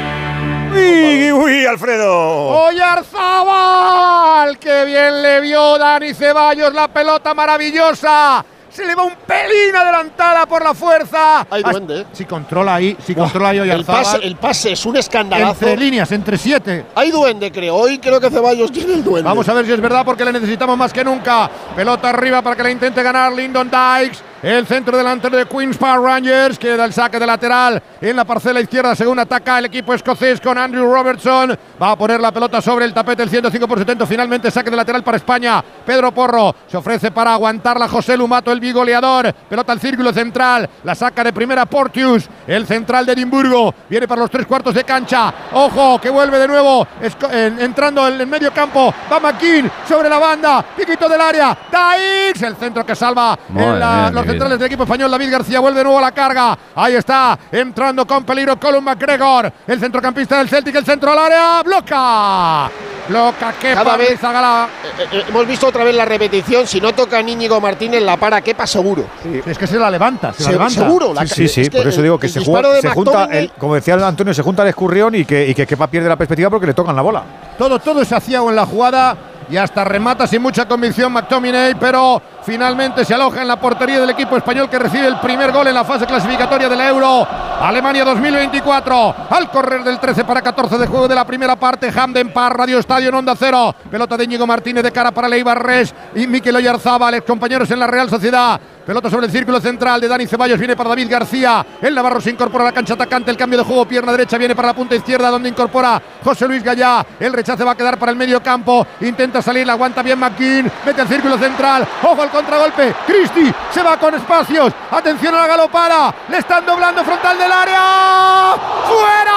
Uy, 0.72 1.30
uy, 1.30 1.66
Alfredo. 1.66 2.66
Oyarzábal. 2.66 4.58
¡Qué 4.58 4.84
bien 4.86 5.22
le 5.22 5.40
vio 5.40 5.78
Dani 5.78 6.12
Ceballos 6.14 6.74
la 6.74 6.88
pelota 6.88 7.32
maravillosa! 7.34 8.44
Se 8.74 8.84
le 8.84 8.96
va 8.96 9.04
un 9.04 9.14
pelín 9.24 9.76
adelantada 9.76 10.46
por 10.46 10.64
la 10.64 10.74
fuerza. 10.74 11.46
Hay 11.48 11.62
duende, 11.62 12.00
¿eh? 12.00 12.06
Si 12.12 12.24
controla 12.24 12.74
ahí, 12.74 12.96
si 13.06 13.14
Buah, 13.14 13.26
controla 13.26 13.50
ahí 13.50 13.58
el 13.58 13.62
Oyarzábal. 13.62 14.02
pase, 14.02 14.26
el 14.26 14.36
pase 14.36 14.72
es 14.72 14.84
un 14.84 14.96
escandalazo. 14.96 15.52
Entre 15.52 15.76
líneas, 15.76 16.10
entre 16.10 16.36
siete. 16.36 16.86
Hay 16.96 17.12
duende, 17.12 17.52
creo. 17.52 17.76
Hoy 17.76 18.00
creo 18.00 18.20
que 18.20 18.30
Ceballos 18.30 18.72
tiene 18.72 18.94
el 18.94 19.04
duende. 19.04 19.28
Vamos 19.28 19.48
a 19.48 19.54
ver 19.54 19.64
si 19.64 19.70
es 19.70 19.80
verdad 19.80 20.04
porque 20.04 20.24
le 20.24 20.32
necesitamos 20.32 20.76
más 20.76 20.92
que 20.92 21.04
nunca. 21.04 21.48
Pelota 21.76 22.10
arriba 22.10 22.42
para 22.42 22.56
que 22.56 22.64
la 22.64 22.70
intente 22.72 23.00
ganar 23.00 23.32
Lyndon 23.32 23.70
Dykes. 23.70 24.33
El 24.44 24.66
centro 24.66 24.98
delantero 24.98 25.38
de 25.38 25.46
Queens 25.46 25.78
Park 25.78 26.02
Rangers. 26.04 26.58
Queda 26.58 26.84
el 26.84 26.92
saque 26.92 27.18
de 27.18 27.26
lateral 27.26 27.82
en 27.98 28.14
la 28.14 28.26
parcela 28.26 28.60
izquierda 28.60 28.94
según 28.94 29.18
ataca 29.18 29.58
el 29.58 29.64
equipo 29.64 29.94
escocés 29.94 30.38
con 30.38 30.58
Andrew 30.58 30.84
Robertson. 30.92 31.58
Va 31.82 31.92
a 31.92 31.96
poner 31.96 32.20
la 32.20 32.30
pelota 32.30 32.60
sobre 32.60 32.84
el 32.84 32.92
tapete 32.92 33.22
el 33.22 33.30
105 33.30 33.66
por 33.66 33.78
70. 33.78 34.04
Finalmente 34.06 34.50
saque 34.50 34.70
de 34.70 34.76
lateral 34.76 35.02
para 35.02 35.16
España. 35.16 35.64
Pedro 35.86 36.12
Porro 36.12 36.54
se 36.66 36.76
ofrece 36.76 37.10
para 37.10 37.32
aguantarla 37.32 37.88
José 37.88 38.18
Lumato, 38.18 38.52
el 38.52 38.60
bigoleador. 38.60 39.32
Pelota 39.32 39.72
al 39.72 39.80
círculo 39.80 40.12
central. 40.12 40.68
La 40.82 40.94
saca 40.94 41.24
de 41.24 41.32
primera 41.32 41.64
Portius. 41.64 42.28
El 42.46 42.66
central 42.66 43.06
de 43.06 43.12
Edimburgo. 43.14 43.74
Viene 43.88 44.06
para 44.06 44.20
los 44.20 44.30
tres 44.30 44.44
cuartos 44.46 44.74
de 44.74 44.84
cancha. 44.84 45.32
Ojo, 45.52 45.98
que 45.98 46.10
vuelve 46.10 46.38
de 46.38 46.48
nuevo. 46.48 46.86
Esco- 47.00 47.32
en- 47.32 47.58
entrando 47.60 48.06
en 48.08 48.20
el 48.20 48.26
medio 48.26 48.52
campo. 48.52 48.92
Va 49.10 49.18
McKean 49.20 49.72
sobre 49.88 50.10
la 50.10 50.18
banda. 50.18 50.62
Piquito 50.76 51.08
del 51.08 51.20
área. 51.22 51.56
Daix. 51.72 52.42
El 52.42 52.56
centro 52.56 52.84
que 52.84 52.94
salva 52.94 53.38
en 53.48 53.80
la- 53.80 54.10
los. 54.10 54.33
Centrales 54.34 54.58
del 54.58 54.66
equipo 54.66 54.82
español. 54.84 55.10
David 55.10 55.30
García 55.30 55.60
vuelve 55.60 55.78
de 55.78 55.84
nuevo 55.84 55.98
a 55.98 56.02
la 56.02 56.12
carga. 56.12 56.58
Ahí 56.74 56.94
está. 56.94 57.38
Entrando 57.50 58.06
con 58.06 58.24
peligro 58.24 58.58
Colin 58.58 58.84
McGregor. 58.84 59.52
El 59.66 59.80
centrocampista 59.80 60.38
del 60.38 60.48
Celtic. 60.48 60.74
El 60.76 60.84
centro 60.84 61.10
al 61.12 61.18
área. 61.18 61.62
Bloca. 61.62 62.70
Bloca 63.08 63.52
que 63.60 63.74
Cada 63.74 63.96
vez- 63.98 64.18
Zagala. 64.18 64.66
Eh, 64.98 65.04
eh, 65.12 65.24
hemos 65.28 65.46
visto 65.46 65.66
otra 65.66 65.84
vez 65.84 65.94
la 65.94 66.04
repetición. 66.06 66.66
Si 66.66 66.80
no 66.80 66.94
toca 66.94 67.20
Íñigo 67.20 67.60
Martínez, 67.60 68.02
la 68.02 68.16
para 68.16 68.40
Kepa 68.40 68.66
seguro. 68.66 69.04
Es 69.44 69.58
que 69.58 69.66
se 69.66 69.78
la 69.78 69.90
levanta. 69.90 70.32
Se, 70.32 70.42
la 70.42 70.46
Se- 70.46 70.52
levanta. 70.52 70.74
seguro, 70.74 71.12
la 71.12 71.26
Sí, 71.26 71.34
sí, 71.34 71.48
sí, 71.48 71.60
es 71.62 71.70
que 71.70 71.78
por 71.78 71.86
eso 71.88 72.00
digo 72.00 72.18
que 72.18 72.28
el 72.28 72.32
se, 72.32 72.40
juega- 72.44 72.80
se 72.80 72.88
junta, 72.90 73.24
el- 73.30 73.50
como 73.58 73.74
decía 73.74 73.94
Antonio, 73.94 74.32
se 74.32 74.42
junta 74.42 74.62
el 74.62 74.68
escurrión 74.70 75.14
y 75.14 75.24
que, 75.26 75.46
y 75.48 75.54
que 75.54 75.66
Kepa 75.66 75.86
pierde 75.88 76.08
la 76.08 76.16
perspectiva 76.16 76.48
porque 76.48 76.66
le 76.66 76.74
tocan 76.74 76.96
la 76.96 77.02
bola. 77.02 77.22
Todo, 77.58 77.78
todo 77.78 78.00
es 78.00 78.10
aciago 78.10 78.48
en 78.48 78.56
la 78.56 78.64
jugada 78.64 79.16
y 79.48 79.56
hasta 79.56 79.84
remata 79.84 80.26
sin 80.26 80.42
mucha 80.42 80.66
convicción 80.66 81.12
McTominay, 81.12 81.74
pero 81.74 82.20
finalmente 82.42 83.04
se 83.04 83.14
aloja 83.14 83.42
en 83.42 83.48
la 83.48 83.60
portería 83.60 84.00
del 84.00 84.10
equipo 84.10 84.36
español 84.36 84.68
que 84.68 84.78
recibe 84.78 85.06
el 85.06 85.18
primer 85.20 85.52
gol 85.52 85.66
en 85.66 85.74
la 85.74 85.84
fase 85.84 86.06
clasificatoria 86.06 86.68
de 86.68 86.76
la 86.76 86.88
Euro. 86.88 87.26
Alemania 87.60 88.04
2024. 88.04 89.14
Al 89.30 89.50
correr 89.50 89.84
del 89.84 89.98
13 89.98 90.24
para 90.24 90.42
14 90.42 90.78
de 90.78 90.86
juego 90.86 91.08
de 91.08 91.14
la 91.14 91.24
primera 91.24 91.56
parte, 91.56 91.90
Hamden 91.90 92.32
Park, 92.32 92.56
Radio 92.56 92.78
Estadio 92.78 93.08
en 93.08 93.14
Onda 93.14 93.34
Cero. 93.38 93.74
Pelota 93.90 94.16
de 94.16 94.24
Íñigo 94.24 94.46
Martínez 94.46 94.82
de 94.82 94.92
cara 94.92 95.10
para 95.12 95.28
Leibar 95.28 95.64
Res 95.64 95.94
y 96.14 96.26
Mikel 96.26 96.56
Oyarzábal, 96.56 97.22
compañeros 97.24 97.70
en 97.70 97.78
la 97.78 97.86
Real 97.86 98.10
Sociedad. 98.10 98.60
Pelota 98.86 99.08
sobre 99.08 99.26
el 99.26 99.32
círculo 99.32 99.60
central 99.60 99.98
de 99.98 100.08
Dani 100.08 100.26
Ceballos. 100.26 100.58
Viene 100.58 100.76
para 100.76 100.90
David 100.90 101.08
García. 101.10 101.64
El 101.80 101.94
Navarro 101.94 102.20
se 102.20 102.30
incorpora 102.30 102.64
a 102.64 102.66
la 102.66 102.72
cancha 102.72 102.92
atacante. 102.94 103.30
El 103.30 103.36
cambio 103.36 103.58
de 103.58 103.64
juego, 103.64 103.86
pierna 103.86 104.12
derecha, 104.12 104.36
viene 104.36 104.54
para 104.54 104.68
la 104.68 104.74
punta 104.74 104.94
izquierda, 104.94 105.30
donde 105.30 105.48
incorpora 105.48 106.02
José 106.22 106.46
Luis 106.46 106.62
Gallá. 106.62 107.04
El 107.18 107.32
rechace 107.32 107.64
va 107.64 107.70
a 107.72 107.74
quedar 107.76 107.98
para 107.98 108.12
el 108.12 108.18
medio 108.18 108.42
campo. 108.42 108.86
Intenta 109.00 109.40
salir, 109.40 109.66
la 109.66 109.72
aguanta 109.72 110.02
bien 110.02 110.18
McKean. 110.18 110.70
Mete 110.84 111.00
el 111.00 111.08
círculo 111.08 111.38
central. 111.38 111.86
Ojo 112.02 112.20
al 112.22 112.28
contragolpe. 112.30 112.94
Cristi 113.06 113.50
se 113.70 113.82
va 113.82 113.96
con 113.98 114.14
espacios. 114.14 114.70
Atención 114.90 115.34
a 115.34 115.38
la 115.38 115.46
galopara. 115.46 116.14
Le 116.28 116.38
están 116.38 116.66
doblando 116.66 117.02
frontal 117.04 117.38
del 117.38 117.52
área. 117.52 118.54
¡Fuera! 118.86 119.34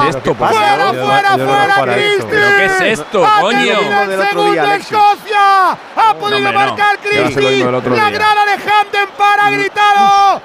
¿Qué 0.00 0.08
es 0.08 0.16
esto? 0.16 0.34
por 0.34 0.48
¡Fuera, 0.48 0.90
Dios? 0.92 1.04
fuera, 1.04 1.36
Yo 1.36 1.44
no 1.44 1.50
fuera, 1.52 1.74
para 1.76 1.96
eso. 1.98 2.26
Cristi! 2.26 2.26
¿Pero 2.30 2.56
qué 2.56 2.64
es 2.64 2.80
esto, 2.98 3.26
coño? 3.40 3.58
¡Atención, 3.58 4.08
Del 4.08 4.20
otro 4.20 4.30
segundo. 4.42 4.72
Escocia! 4.72 5.70
¡Ha 5.96 6.14
podido 6.14 6.36
hombre, 6.36 6.52
no. 6.52 6.58
marcar 6.58 6.98
Cristi! 7.00 7.65
Del 7.66 7.74
otro 7.76 7.94
¡La 7.94 8.08
día. 8.08 8.18
grada 8.18 8.44
de 8.46 8.52
Hampden 8.52 9.08
para 9.16 9.46
ha 9.46 9.50
gritado! 9.50 10.42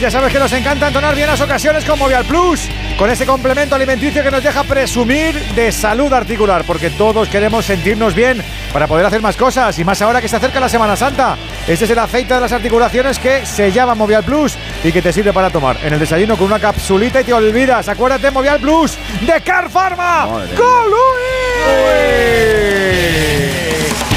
Ya 0.00 0.10
sabes 0.10 0.32
que 0.32 0.38
nos 0.38 0.52
encanta 0.54 0.88
entonar 0.88 1.14
bien 1.14 1.26
las 1.26 1.42
ocasiones 1.42 1.84
con 1.84 1.98
Movial 1.98 2.24
Plus, 2.24 2.70
con 2.98 3.10
ese 3.10 3.26
complemento 3.26 3.74
alimenticio 3.74 4.22
que 4.22 4.30
nos 4.30 4.42
deja 4.42 4.64
presumir 4.64 5.38
de 5.54 5.70
salud 5.70 6.10
articular, 6.10 6.64
porque 6.64 6.88
todos 6.88 7.28
queremos 7.28 7.66
sentirnos 7.66 8.14
bien 8.14 8.42
para 8.72 8.86
poder 8.86 9.04
hacer 9.04 9.20
más 9.20 9.36
cosas, 9.36 9.78
y 9.78 9.84
más 9.84 10.00
ahora 10.00 10.22
que 10.22 10.28
se 10.28 10.36
acerca 10.36 10.58
la 10.58 10.70
Semana 10.70 10.96
Santa. 10.96 11.36
Este 11.68 11.84
es 11.84 11.90
el 11.90 11.98
aceite 11.98 12.32
de 12.32 12.40
las 12.40 12.50
articulaciones 12.50 13.18
que 13.18 13.44
se 13.44 13.72
llama 13.72 13.94
Movial 13.94 14.24
Plus 14.24 14.56
y 14.82 14.90
que 14.90 15.02
te 15.02 15.12
sirve 15.12 15.34
para 15.34 15.50
tomar 15.50 15.76
en 15.84 15.92
el 15.92 16.00
desayuno 16.00 16.38
con 16.38 16.46
una 16.46 16.58
capsulita 16.58 17.20
y 17.20 17.24
te 17.24 17.34
olvidas. 17.34 17.86
Acuérdate, 17.90 18.30
Movial 18.30 18.58
Plus 18.58 18.96
de 19.20 19.38
Car 19.42 19.68
Pharma. 19.68 20.26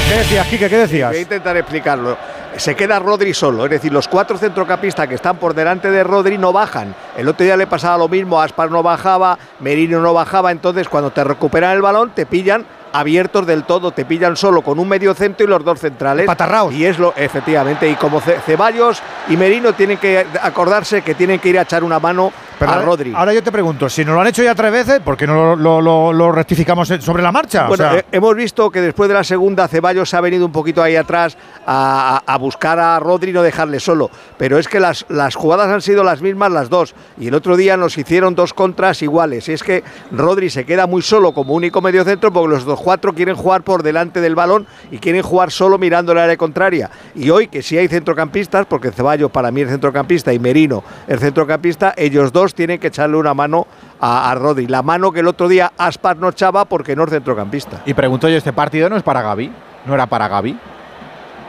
¿Qué 0.08 0.14
decías, 0.16 0.46
Kike? 0.46 0.70
¿Qué 0.70 0.78
decías? 0.78 1.10
Voy 1.10 1.18
a 1.18 1.22
intentar 1.22 1.56
explicarlo. 1.58 2.16
Se 2.56 2.76
queda 2.76 2.98
Rodri 3.00 3.34
solo, 3.34 3.64
es 3.64 3.70
decir, 3.70 3.92
los 3.92 4.06
cuatro 4.06 4.38
centrocampistas 4.38 5.08
que 5.08 5.16
están 5.16 5.36
por 5.38 5.54
delante 5.54 5.90
de 5.90 6.04
Rodri 6.04 6.38
no 6.38 6.52
bajan. 6.52 6.94
El 7.16 7.28
otro 7.28 7.44
día 7.44 7.56
le 7.56 7.66
pasaba 7.66 7.98
lo 7.98 8.08
mismo, 8.08 8.40
Aspar 8.40 8.70
no 8.70 8.82
bajaba, 8.82 9.38
Merino 9.60 10.00
no 10.00 10.14
bajaba, 10.14 10.52
entonces 10.52 10.88
cuando 10.88 11.10
te 11.10 11.24
recuperan 11.24 11.72
el 11.72 11.82
balón 11.82 12.10
te 12.14 12.26
pillan 12.26 12.64
abiertos 12.92 13.44
del 13.44 13.64
todo, 13.64 13.90
te 13.90 14.04
pillan 14.04 14.36
solo 14.36 14.62
con 14.62 14.78
un 14.78 14.88
medio 14.88 15.14
centro 15.14 15.44
y 15.44 15.48
los 15.48 15.64
dos 15.64 15.80
centrales. 15.80 16.26
Patarraos. 16.26 16.72
Y 16.72 16.86
es 16.86 16.96
lo, 16.96 17.12
efectivamente, 17.16 17.88
y 17.88 17.96
como 17.96 18.20
Ce- 18.20 18.38
Ceballos 18.46 19.02
y 19.28 19.36
Merino 19.36 19.72
tienen 19.72 19.98
que 19.98 20.24
acordarse 20.40 21.02
que 21.02 21.16
tienen 21.16 21.40
que 21.40 21.48
ir 21.48 21.58
a 21.58 21.62
echar 21.62 21.82
una 21.82 21.98
mano 21.98 22.32
Pero 22.58 22.70
a 22.70 22.74
ahora- 22.74 22.86
Rodri. 22.86 23.12
Ahora 23.14 23.32
yo 23.32 23.42
te 23.42 23.50
pregunto, 23.52 23.88
si 23.88 24.04
nos 24.04 24.14
lo 24.14 24.20
han 24.20 24.26
hecho 24.28 24.42
ya 24.42 24.54
tres 24.54 24.70
veces, 24.72 25.00
¿por 25.00 25.16
qué 25.16 25.26
no 25.26 25.34
lo, 25.34 25.56
lo- 25.56 25.80
lo- 25.80 26.12
lo 26.12 26.32
rectificamos 26.32 26.88
sobre 27.00 27.22
la 27.22 27.32
marcha? 27.32 27.64
O 27.64 27.68
Bueno, 27.68 27.84
sea, 27.90 27.98
eh, 27.98 28.04
hemos 28.12 28.34
visto 28.34 28.70
que 28.70 28.80
después 28.80 29.08
de 29.08 29.14
la 29.14 29.24
segunda 29.24 29.66
Ceballos 29.68 30.08
se 30.10 30.16
ha 30.16 30.20
venido 30.20 30.46
un 30.46 30.52
poquito 30.52 30.82
ahí 30.82 30.96
atrás 30.96 31.36
a, 31.66 32.36
buscar 32.40 32.78
a 32.78 32.98
Rodri 33.00 33.30
y 33.30 33.34
no 33.34 33.42
dejarle 33.42 33.80
solo. 33.80 34.10
Pero 34.36 34.58
es 34.58 34.68
que 34.68 34.80
las, 34.80 35.06
las 35.08 35.34
jugadas 35.34 35.68
han 35.68 35.80
sido 35.80 36.04
las 36.04 36.20
mismas 36.20 36.50
las 36.52 36.68
dos. 36.68 36.94
Y 37.18 37.28
el 37.28 37.34
otro 37.34 37.56
día 37.56 37.76
nos 37.76 37.96
hicieron 37.96 38.34
dos 38.34 38.52
contras 38.52 39.00
iguales. 39.02 39.48
Y 39.48 39.52
es 39.52 39.62
que 39.62 39.82
Rodri 40.12 40.50
se 40.50 40.64
queda 40.66 40.86
muy 40.86 41.02
solo 41.02 41.32
como 41.32 41.54
único 41.54 41.80
mediocentro 41.80 42.32
porque 42.32 42.48
los 42.54 42.64
dos 42.64 42.80
cuatro 42.80 43.12
quieren 43.14 43.34
jugar 43.36 43.62
por 43.62 43.82
delante 43.82 44.20
del 44.20 44.34
balón 44.34 44.66
y 44.90 44.98
quieren 44.98 45.22
jugar 45.22 45.50
solo 45.50 45.78
mirando 45.78 46.12
el 46.12 46.18
área 46.18 46.36
contraria. 46.36 46.90
Y 47.14 47.30
hoy 47.30 47.48
que 47.48 47.62
sí 47.62 47.78
hay 47.78 47.88
centrocampistas, 47.88 48.66
porque 48.66 48.90
Ceballos 48.90 49.30
para 49.30 49.50
mí 49.50 49.62
es 49.62 49.68
centrocampista 49.70 50.32
y 50.32 50.38
Merino 50.38 50.84
el 51.06 51.18
centrocampista, 51.18 51.94
ellos 51.96 52.32
dos 52.32 52.43
tienen 52.52 52.80
que 52.80 52.88
echarle 52.88 53.16
una 53.16 53.32
mano 53.32 53.66
a, 54.00 54.30
a 54.30 54.34
Rodri. 54.34 54.66
La 54.66 54.82
mano 54.82 55.12
que 55.12 55.20
el 55.20 55.28
otro 55.28 55.46
día 55.46 55.72
Aspar 55.78 56.16
no 56.16 56.28
echaba 56.30 56.64
porque 56.64 56.96
no 56.96 57.04
es 57.04 57.10
centrocampista. 57.10 57.80
Y 57.86 57.94
pregunto 57.94 58.28
yo, 58.28 58.36
¿este 58.36 58.52
partido 58.52 58.90
no 58.90 58.96
es 58.96 59.04
para 59.04 59.22
Gaby? 59.22 59.52
¿No 59.86 59.94
era 59.94 60.06
para 60.06 60.26
Gaby? 60.26 60.58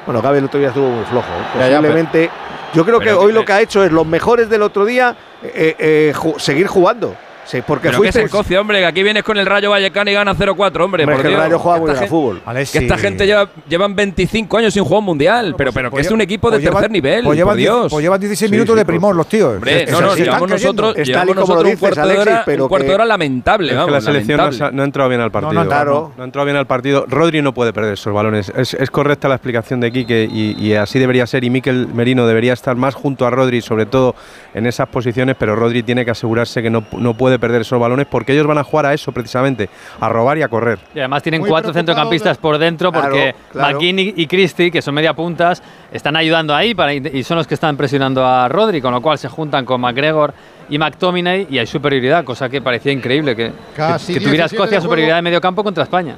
Bueno, 0.05 0.21
Gaby 0.21 0.37
el 0.37 0.45
otro 0.45 0.59
día 0.59 0.67
estuvo 0.69 0.87
muy 0.87 1.03
flojo. 1.05 1.27
¿eh? 1.27 1.59
Ya, 1.59 1.67
ya, 1.67 1.77
Posiblemente. 1.77 2.29
yo 2.75 2.85
creo 2.85 2.99
que 2.99 3.11
hoy 3.11 3.33
lo 3.33 3.43
que 3.43 3.53
ha 3.53 3.61
hecho 3.61 3.83
es 3.83 3.91
los 3.91 4.05
mejores 4.05 4.47
del 4.49 4.61
otro 4.61 4.85
día 4.85 5.15
eh, 5.41 5.75
eh, 5.79 6.13
ju- 6.15 6.37
seguir 6.39 6.67
jugando. 6.67 7.15
Sí, 7.45 7.59
porque 7.65 7.89
Pero 7.89 8.01
que 8.01 8.07
es 8.09 8.13
fuiste. 8.15 8.25
Escocia, 8.25 8.59
hombre, 8.59 8.79
que 8.79 8.85
aquí 8.85 9.03
vienes 9.03 9.23
con 9.23 9.37
el 9.37 9.45
Rayo 9.45 9.69
Vallecano 9.69 10.09
y 10.09 10.13
gana 10.13 10.33
0-4, 10.33 10.83
hombre. 10.83 11.03
Hombre, 11.03 11.05
por 11.05 11.15
que 11.21 11.27
el 11.27 11.33
Dios. 11.33 11.39
Rayo 11.43 11.59
juega 11.59 11.75
Que 11.77 11.81
muy 11.81 11.89
esta 11.91 11.99
bien 12.01 12.03
al 12.03 12.09
fútbol. 12.09 12.41
Que 12.71 12.77
esta 12.79 12.97
gente 12.97 13.25
lleva, 13.27 13.49
llevan 13.69 13.95
25 13.95 14.57
años 14.57 14.73
sin 14.73 14.83
jugar 14.83 14.99
un 14.99 15.05
mundial, 15.05 15.53
pero, 15.57 15.71
pero 15.71 15.89
que 15.89 15.95
pues 15.95 16.05
es 16.07 16.11
un 16.11 16.21
equipo 16.21 16.49
de 16.49 16.57
pues 16.57 16.63
llevan- 16.63 16.73
tercer 16.75 16.91
nivel, 16.91 17.23
pues 17.23 17.37
llevan 17.37 17.51
por 17.53 17.57
Dios. 17.57 17.91
pues 17.91 18.03
llevan 18.03 18.19
16 18.19 18.49
Sí, 18.49 18.51
minutos 18.51 18.73
sí, 18.73 18.79
de 18.79 18.85
pues- 18.85 18.93
primor 18.93 19.15
los 19.15 19.27
tíos. 19.29 19.53
Hombre, 19.55 19.83
Es- 19.83 19.91
no, 19.91 19.97
es 19.99 20.03
no, 20.03 20.11
así. 20.11 20.23
llevamos 20.23 20.49
nosotros, 20.49 20.95
llevamos 20.97 21.35
nosotros 21.35 21.57
un 21.63 21.65
dices, 21.65 21.79
cuarto 21.79 21.95
de 21.95 22.01
Alexis, 22.01 22.27
hora, 22.27 22.43
pero 22.45 22.63
un 22.63 22.69
cuarto 22.69 22.83
que- 22.83 22.89
de 22.89 22.95
hora 22.95 23.05
lamentable, 23.05 23.67
Es 23.67 23.71
que 23.73 23.77
vamos, 23.77 23.91
la 23.91 24.01
selección 24.01 24.37
no, 24.37 24.43
lamentable. 24.45 24.67
ha- 24.67 24.75
no 24.75 24.81
ha 24.81 24.85
entrado 24.85 25.09
bien 25.09 25.21
al 25.21 25.31
partido. 25.31 25.53
no, 25.53 25.65
claro. 25.65 26.11
No 26.17 26.23
ha 26.23 26.25
entrado 26.25 26.45
bien 26.45 26.57
al 26.57 26.65
partido. 26.67 27.05
Rodri 27.07 27.41
no 27.43 27.53
puede 27.53 27.73
perder 27.73 27.93
esos 27.93 28.11
balones. 28.13 28.51
Es, 28.57 28.73
es 28.73 28.89
correcta 28.89 29.27
la 29.27 29.35
explicación 29.35 29.79
de 29.79 29.91
Quique 29.91 30.27
y, 30.31 30.55
y 30.59 30.73
así 30.73 30.97
debería 30.99 31.27
ser. 31.27 31.43
Y 31.43 31.49
Miquel 31.51 31.87
Merino 31.93 32.25
debería 32.25 32.53
estar 32.53 32.75
más 32.75 32.95
junto 32.95 33.27
a 33.27 33.29
Rodri, 33.29 33.61
sobre 33.61 33.85
todo 33.85 34.15
en 34.53 34.65
esas 34.65 34.87
posiciones. 34.89 35.35
Pero 35.37 35.55
Rodri 35.55 35.83
tiene 35.83 36.03
que 36.05 36.11
asegurarse 36.11 36.61
que 36.63 36.69
no, 36.69 36.83
no 36.97 37.13
puede 37.37 37.39
perder 37.39 37.61
esos 37.61 37.79
balones 37.79 38.07
porque 38.07 38.33
ellos 38.33 38.47
van 38.47 38.57
a 38.57 38.63
jugar 38.63 38.85
a 38.87 38.93
eso 38.93 39.11
precisamente, 39.11 39.69
a 39.99 40.09
robar 40.09 40.37
y 40.37 40.41
a 40.41 40.47
correr. 40.47 40.79
Y 40.93 40.99
además 40.99 41.21
tienen 41.23 41.41
Muy 41.41 41.49
cuatro 41.49 41.73
centrocampistas 41.73 42.37
por 42.37 42.57
dentro 42.57 42.91
porque 42.91 43.35
claro. 43.51 43.79
Y, 43.81 44.13
y 44.21 44.27
Christie, 44.27 44.71
que 44.71 44.81
son 44.81 44.93
media 44.93 45.13
puntas, 45.13 45.61
están 45.91 46.15
ayudando 46.15 46.55
ahí 46.55 46.73
para, 46.73 46.93
y 46.93 47.23
son 47.23 47.37
los 47.37 47.47
que 47.47 47.53
están 47.55 47.75
presionando 47.77 48.25
a 48.25 48.47
Rodri, 48.47 48.81
con 48.81 48.91
lo 48.93 49.01
cual 49.01 49.17
se 49.17 49.27
juntan 49.27 49.65
con 49.65 49.81
McGregor 49.81 50.33
y 50.69 50.77
McTominay 50.77 51.47
y 51.49 51.59
hay 51.59 51.67
superioridad, 51.67 52.23
cosa 52.23 52.49
que 52.49 52.61
parecía 52.61 52.91
increíble 52.91 53.35
que, 53.35 53.47
que- 53.47 53.53
Casi 53.75 54.13
que 54.13 54.19
tuviera 54.19 54.43
17 54.45 54.55
Escocia 54.55 54.81
superioridad 54.81 55.15
de 55.17 55.21
medio 55.21 55.41
campo 55.41 55.63
contra 55.63 55.83
España. 55.83 56.15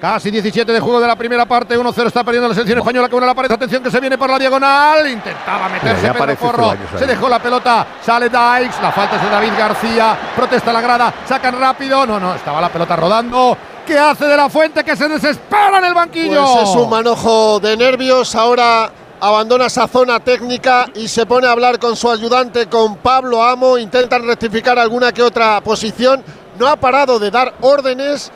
Casi 0.00 0.30
17 0.30 0.72
de 0.72 0.80
juego 0.80 0.98
de 0.98 1.06
la 1.06 1.14
primera 1.14 1.44
parte, 1.44 1.78
1-0 1.78 2.06
está 2.06 2.24
perdiendo 2.24 2.48
la 2.48 2.54
selección 2.54 2.78
española 2.78 3.06
que 3.06 3.14
une 3.14 3.26
la 3.26 3.34
pared. 3.34 3.52
Atención 3.52 3.82
que 3.82 3.90
se 3.90 4.00
viene 4.00 4.16
por 4.16 4.30
la 4.30 4.38
diagonal, 4.38 5.06
intentaba 5.10 5.68
meterse 5.68 6.10
Pedro 6.10 6.36
Porro, 6.36 6.74
se 6.98 7.06
dejó 7.06 7.28
la 7.28 7.38
pelota, 7.38 7.86
sale 8.02 8.30
Dykes, 8.30 8.80
la 8.80 8.92
falta 8.92 9.16
es 9.16 9.22
de 9.22 9.28
David 9.28 9.52
García, 9.58 10.18
protesta 10.34 10.72
la 10.72 10.80
grada, 10.80 11.12
sacan 11.26 11.60
rápido, 11.60 12.06
no, 12.06 12.18
no, 12.18 12.34
estaba 12.34 12.62
la 12.62 12.70
pelota 12.70 12.96
rodando. 12.96 13.58
¿Qué 13.86 13.98
hace 13.98 14.24
de 14.24 14.36
la 14.38 14.48
fuente 14.48 14.84
que 14.84 14.96
se 14.96 15.06
desespera 15.06 15.78
en 15.78 15.84
el 15.84 15.92
banquillo? 15.92 16.44
Pues 16.44 16.70
es 16.70 16.76
un 16.76 16.88
manojo 16.88 17.60
de 17.60 17.76
nervios. 17.76 18.34
Ahora 18.34 18.90
abandona 19.20 19.66
esa 19.66 19.86
zona 19.86 20.20
técnica 20.20 20.86
y 20.94 21.08
se 21.08 21.26
pone 21.26 21.46
a 21.46 21.50
hablar 21.50 21.78
con 21.78 21.94
su 21.96 22.10
ayudante, 22.10 22.68
con 22.68 22.96
Pablo 22.96 23.42
Amo. 23.42 23.76
Intentan 23.76 24.26
rectificar 24.26 24.78
alguna 24.78 25.12
que 25.12 25.22
otra 25.22 25.60
posición. 25.60 26.22
No 26.58 26.68
ha 26.68 26.76
parado 26.76 27.18
de 27.18 27.30
dar 27.30 27.54
órdenes. 27.62 28.30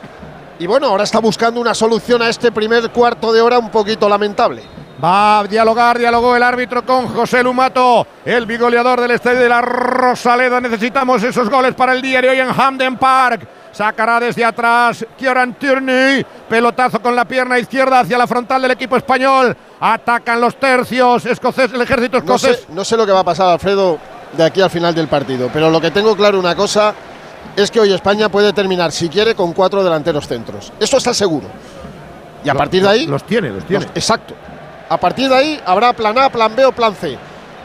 Y 0.57 0.67
bueno, 0.67 0.87
ahora 0.87 1.03
está 1.03 1.19
buscando 1.19 1.59
una 1.59 1.73
solución 1.73 2.21
a 2.21 2.29
este 2.29 2.51
primer 2.51 2.89
cuarto 2.91 3.33
de 3.33 3.41
hora 3.41 3.59
un 3.59 3.69
poquito 3.69 4.07
lamentable. 4.07 4.63
Va 5.03 5.39
a 5.39 5.43
dialogar, 5.43 5.97
dialogó 5.97 6.35
el 6.37 6.43
árbitro 6.43 6.85
con 6.85 7.07
José 7.09 7.43
Lumato, 7.43 8.07
el 8.23 8.45
bigoleador 8.45 9.01
del 9.01 9.11
estadio 9.11 9.41
de 9.41 9.49
la 9.49 9.61
Rosaleda. 9.61 10.61
Necesitamos 10.61 11.21
esos 11.23 11.49
goles 11.49 11.75
para 11.75 11.91
el 11.91 12.01
día 12.01 12.21
de 12.21 12.29
hoy 12.29 12.39
en 12.39 12.47
Hamden 12.47 12.95
Park. 12.97 13.45
Sacará 13.73 14.21
desde 14.21 14.45
atrás 14.45 15.05
Kieran 15.17 15.55
Tierney. 15.55 16.25
Pelotazo 16.47 17.01
con 17.01 17.13
la 17.13 17.25
pierna 17.25 17.59
izquierda 17.59 17.99
hacia 17.99 18.17
la 18.17 18.25
frontal 18.25 18.61
del 18.61 18.71
equipo 18.71 18.95
español. 18.95 19.55
Atacan 19.81 20.39
los 20.39 20.55
tercios. 20.57 21.25
Escocés, 21.25 21.73
el 21.73 21.81
ejército 21.81 22.21
No 22.21 22.37
sé, 22.37 22.51
escocés. 22.51 22.69
no 22.69 22.85
sé 22.85 22.95
lo 22.95 23.05
que 23.05 23.11
va 23.11 23.19
a 23.19 23.23
pasar, 23.25 23.49
Alfredo, 23.49 23.97
de 24.31 24.43
aquí 24.45 24.61
al 24.61 24.69
final 24.69 24.95
del 24.95 25.09
partido. 25.09 25.49
Pero 25.51 25.69
lo 25.69 25.81
que 25.81 25.91
tengo 25.91 26.15
claro 26.15 26.39
una 26.39 26.55
cosa 26.55 26.95
es 27.55 27.71
que 27.71 27.79
hoy 27.79 27.93
España 27.93 28.29
puede 28.29 28.53
terminar, 28.53 28.91
si 28.91 29.09
quiere, 29.09 29.35
con 29.35 29.53
cuatro 29.53 29.83
delanteros 29.83 30.27
centros. 30.27 30.71
Eso 30.79 30.97
está 30.97 31.13
seguro. 31.13 31.47
Y 32.43 32.49
a 32.49 32.53
partir 32.53 32.83
de 32.83 32.89
ahí. 32.89 33.05
los 33.05 33.23
tiene, 33.25 33.49
los 33.49 33.65
tiene. 33.65 33.85
exacto. 33.95 34.35
A 34.87 34.97
partir 34.97 35.29
de 35.29 35.35
ahí 35.35 35.61
habrá 35.65 35.93
plan 35.93 36.17
A, 36.17 36.29
plan 36.29 36.55
B 36.55 36.65
o 36.65 36.71
plan 36.71 36.93
C. 36.95 37.17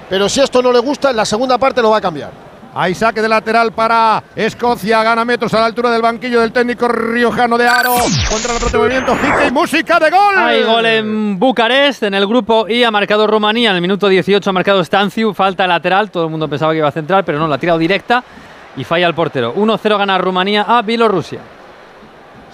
Pero 0.08 0.28
si 0.28 0.40
esto 0.40 0.62
no 0.62 0.72
le 0.72 0.78
gusta, 0.78 1.10
en 1.10 1.16
la 1.16 1.24
segunda 1.24 1.58
parte 1.58 1.82
lo 1.82 1.90
va 1.90 1.98
a 1.98 2.00
cambiar. 2.00 2.30
Hay 2.72 2.94
saque 2.94 3.20
de 3.20 3.28
lateral 3.28 3.72
para 3.72 4.22
Escocia. 4.34 5.02
Gana 5.02 5.24
metros 5.24 5.52
a 5.54 5.60
la 5.60 5.66
altura 5.66 5.90
del 5.90 6.02
banquillo 6.02 6.40
del 6.40 6.52
técnico 6.52 6.86
riojano 6.86 7.58
de 7.58 7.66
Aro. 7.66 7.96
Contra 8.30 8.56
el 8.56 8.62
otro 8.62 8.80
movimiento. 8.80 9.16
Y 9.46 9.50
música 9.50 9.98
de 9.98 10.08
gol. 10.08 10.38
Hay 10.38 10.62
gol 10.62 10.86
en 10.86 11.38
Bucarest, 11.38 12.04
en 12.04 12.14
el 12.14 12.26
grupo 12.26 12.68
I, 12.68 12.84
ha 12.84 12.90
marcado 12.90 13.26
Rumanía, 13.26 13.70
en 13.70 13.76
el 13.76 13.82
minuto 13.82 14.08
18 14.08 14.48
ha 14.48 14.52
marcado 14.52 14.84
Stanciu, 14.84 15.34
falta 15.34 15.66
lateral, 15.66 16.10
todo 16.10 16.24
el 16.24 16.30
mundo 16.30 16.48
pensaba 16.48 16.72
que 16.72 16.78
iba 16.78 16.88
a 16.88 16.92
centrar, 16.92 17.24
pero 17.24 17.38
no, 17.38 17.48
la 17.48 17.56
ha 17.56 17.58
tirado 17.58 17.78
directa 17.78 18.22
y 18.76 18.84
falla 18.84 19.06
el 19.06 19.14
portero. 19.14 19.54
1-0 19.54 19.98
gana 19.98 20.18
Rumanía 20.18 20.62
a 20.62 20.82
Bielorrusia. 20.82 21.40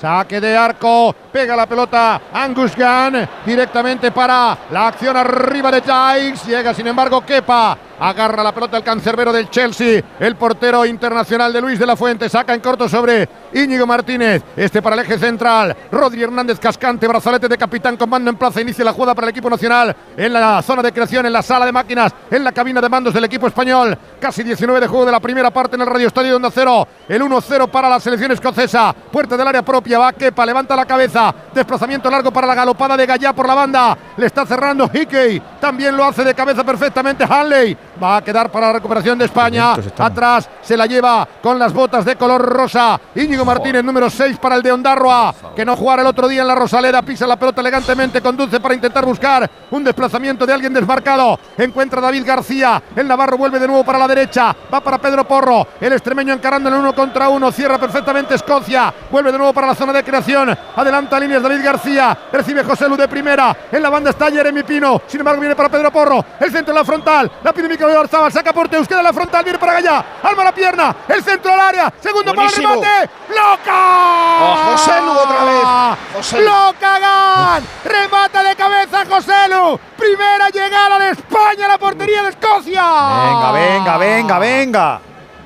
Saque 0.01 0.41
de 0.41 0.57
arco, 0.57 1.15
pega 1.33 1.57
la 1.57 1.67
pelota 1.67 2.21
Angus 2.33 2.77
Gunn 2.77 3.27
directamente 3.45 4.11
para 4.11 4.57
la 4.71 4.89
acción 4.89 5.17
arriba 5.17 5.71
de 5.71 5.81
Dykes. 5.81 6.47
Llega 6.47 6.75
sin 6.75 6.87
embargo 6.87 7.25
Kepa 7.25 7.79
Agarra 7.99 8.43
la 8.43 8.53
pelota 8.53 8.77
el 8.77 8.83
cancerbero 8.83 9.33
del 9.33 9.49
Chelsea. 9.49 10.03
El 10.21 10.37
portero 10.37 10.85
internacional 10.85 11.53
de 11.53 11.61
Luis 11.61 11.79
de 11.79 11.87
la 11.87 11.97
Fuente. 11.97 12.29
Saca 12.29 12.55
en 12.55 12.61
corto 12.61 12.89
sobre 12.89 13.29
Íñigo 13.55 13.87
Martínez. 13.87 14.43
Este 14.55 14.83
para 14.83 14.97
el 14.97 15.03
eje 15.03 15.19
central. 15.19 15.75
Rodri 15.91 16.23
Hernández 16.23 16.59
Cascante. 16.59 17.09
Brazalete 17.09 17.49
de 17.49 17.57
capitán 17.57 17.97
con 17.97 18.11
mando 18.11 18.31
en 18.31 18.37
plaza. 18.37 18.61
Inicia 18.61 18.85
la 18.85 18.93
jugada 18.93 19.15
para 19.15 19.27
el 19.27 19.31
equipo 19.31 19.49
nacional. 19.49 19.97
En 20.17 20.33
la 20.33 20.61
zona 20.63 20.83
de 20.83 20.93
creación, 20.93 21.25
en 21.25 21.33
la 21.33 21.43
sala 21.43 21.65
de 21.65 21.73
máquinas. 21.73 22.13
En 22.31 22.45
la 22.45 22.53
cabina 22.53 22.81
de 22.81 22.89
mandos 22.89 23.15
del 23.15 23.25
equipo 23.25 23.47
español. 23.47 23.97
Casi 24.21 24.43
19 24.43 24.81
de 24.81 24.87
juego 24.87 25.07
de 25.07 25.13
la 25.13 25.21
primera 25.21 25.51
parte 25.51 25.77
en 25.77 25.83
el 25.83 25.87
Radio 25.87 26.09
Estadio 26.09 26.37
Onda 26.37 26.51
Cero. 26.53 26.87
El 27.09 27.23
1-0 27.23 27.71
para 27.71 27.89
la 27.89 27.99
selección 27.99 28.31
escocesa. 28.33 28.95
Puerta 29.11 29.37
del 29.39 29.49
área 29.49 29.63
propia. 29.63 29.86
Va 29.95 30.13
Kepa. 30.13 30.45
Levanta 30.45 30.75
la 30.75 30.85
cabeza. 30.85 31.35
Desplazamiento 31.55 32.11
largo 32.11 32.33
para 32.33 32.47
la 32.47 32.55
galopada 32.55 32.97
de 32.97 33.07
Gallá 33.07 33.33
por 33.33 33.47
la 33.47 33.55
banda. 33.55 33.97
Le 34.17 34.27
está 34.27 34.45
cerrando 34.45 34.91
Hickey. 34.93 35.41
También 35.61 35.97
lo 35.97 36.05
hace 36.05 36.25
de 36.25 36.35
cabeza 36.35 36.65
perfectamente 36.65 37.25
Hanley. 37.29 37.77
Va 38.03 38.19
a 38.19 38.23
quedar 38.23 38.51
para 38.51 38.67
la 38.69 38.73
recuperación 38.75 39.19
de 39.19 39.25
España. 39.25 39.75
Atrás 39.99 40.49
se 40.63 40.77
la 40.77 40.87
lleva 40.87 41.27
con 41.43 41.59
las 41.59 41.73
botas 41.73 42.05
de 42.05 42.17
color 42.17 42.43
rosa. 42.43 43.01
Íñigo 43.15 43.45
Martínez, 43.45 43.83
número 43.83 44.11
6 44.11 44.39
para 44.39 44.57
el 44.57 44.63
de 44.63 44.73
Ondarroa, 44.73 45.35
que 45.55 45.65
no 45.65 45.77
jugara 45.77 46.03
el 46.03 46.09
otro 46.09 46.29
día 46.29 46.43
en 46.43 46.49
la 46.49 46.55
Rosaleda. 46.55 47.03
Pisa 47.03 47.27
la 47.27 47.37
pelota 47.37 47.61
elegantemente, 47.61 48.21
conduce 48.21 48.61
para 48.61 48.75
intentar 48.75 49.05
buscar 49.05 49.49
un 49.71 49.85
desplazamiento 49.85 50.47
de 50.47 50.53
alguien 50.53 50.73
desmarcado. 50.73 51.39
Encuentra 51.57 51.99
a 51.99 52.03
David 52.03 52.25
García. 52.27 52.83
El 52.95 53.09
Navarro 53.09 53.37
vuelve 53.37 53.59
de 53.59 53.67
nuevo 53.67 53.85
para 53.85 53.99
la 53.99 54.09
derecha. 54.09 54.55
Va 54.73 54.81
para 54.81 54.99
Pedro 54.99 55.27
Porro. 55.27 55.67
El 55.81 55.93
extremeño 55.93 56.35
encarando 56.35 56.69
en 56.69 56.75
el 56.75 56.81
uno 56.81 56.95
contra 56.95 57.29
uno. 57.29 57.53
Cierra 57.53 57.79
perfectamente 57.79 58.35
Escocia. 58.35 58.93
Vuelve 59.11 59.33
de 59.33 59.39
nuevo 59.39 59.53
para 59.53 59.69
la 59.69 59.75
zona 59.75 59.93
de 59.93 60.03
creación. 60.03 60.57
Adelanta 60.77 61.19
líneas 61.21 61.43
David 61.43 61.65
García. 61.65 62.17
Recibe 62.33 62.65
José 62.65 62.89
Lu 62.89 62.97
de 62.97 63.09
primera. 63.09 63.57
En 63.71 63.83
la 63.83 63.91
banda 63.91 64.11
está 64.11 64.31
Jeremy 64.31 64.63
Pino. 64.63 65.01
Sin 65.07 65.21
embargo, 65.21 65.41
viene 65.41 65.55
para 65.57 65.69
Pedro 65.69 65.91
Porro. 65.91 66.25
El 66.41 66.51
centro 66.51 66.75
de 66.75 66.81
la 66.81 66.85
frontal. 66.85 67.31
La 67.43 67.53
pide 67.53 67.67
Oyarzabal. 67.87 68.33
Saca 68.33 68.53
por 68.53 68.69
en 68.73 69.03
la 69.03 69.13
frontal. 69.13 69.45
Viene 69.45 69.59
para 69.59 69.77
allá. 69.77 70.05
Alma 70.23 70.45
la 70.45 70.53
pierna. 70.53 70.97
El 71.09 71.23
centro 71.23 71.53
al 71.53 71.61
área. 71.61 71.93
Segundo 72.01 72.35
para 72.35 72.49
el 72.49 72.55
remate. 72.55 73.11
¡Loca! 73.29 74.39
Oh, 74.41 74.57
José 74.73 75.01
Lu 75.01 75.13
otra 75.13 75.45
vez. 75.45 75.99
José. 76.17 76.41
¡Lo 76.43 76.75
cagan! 76.81 77.65
Remata 77.85 78.43
de 78.43 78.57
cabeza 78.57 79.05
José 79.09 79.49
Lu. 79.49 79.79
Primera 79.97 80.51
llegada 80.51 80.99
de 80.99 81.11
España 81.11 81.67
a 81.67 81.69
la 81.69 81.79
portería 81.79 82.23
de 82.23 82.31
Escocia. 82.31 82.83
Venga, 82.83 83.53
venga, 83.53 83.99
venga, 83.99 84.39
venga. 84.39 85.01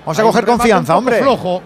Vamos 0.05 0.19
a 0.19 0.23
Hay 0.23 0.29
coger 0.29 0.47
confianza, 0.47 0.97
hombre. 0.97 1.21
Flojo. 1.21 1.63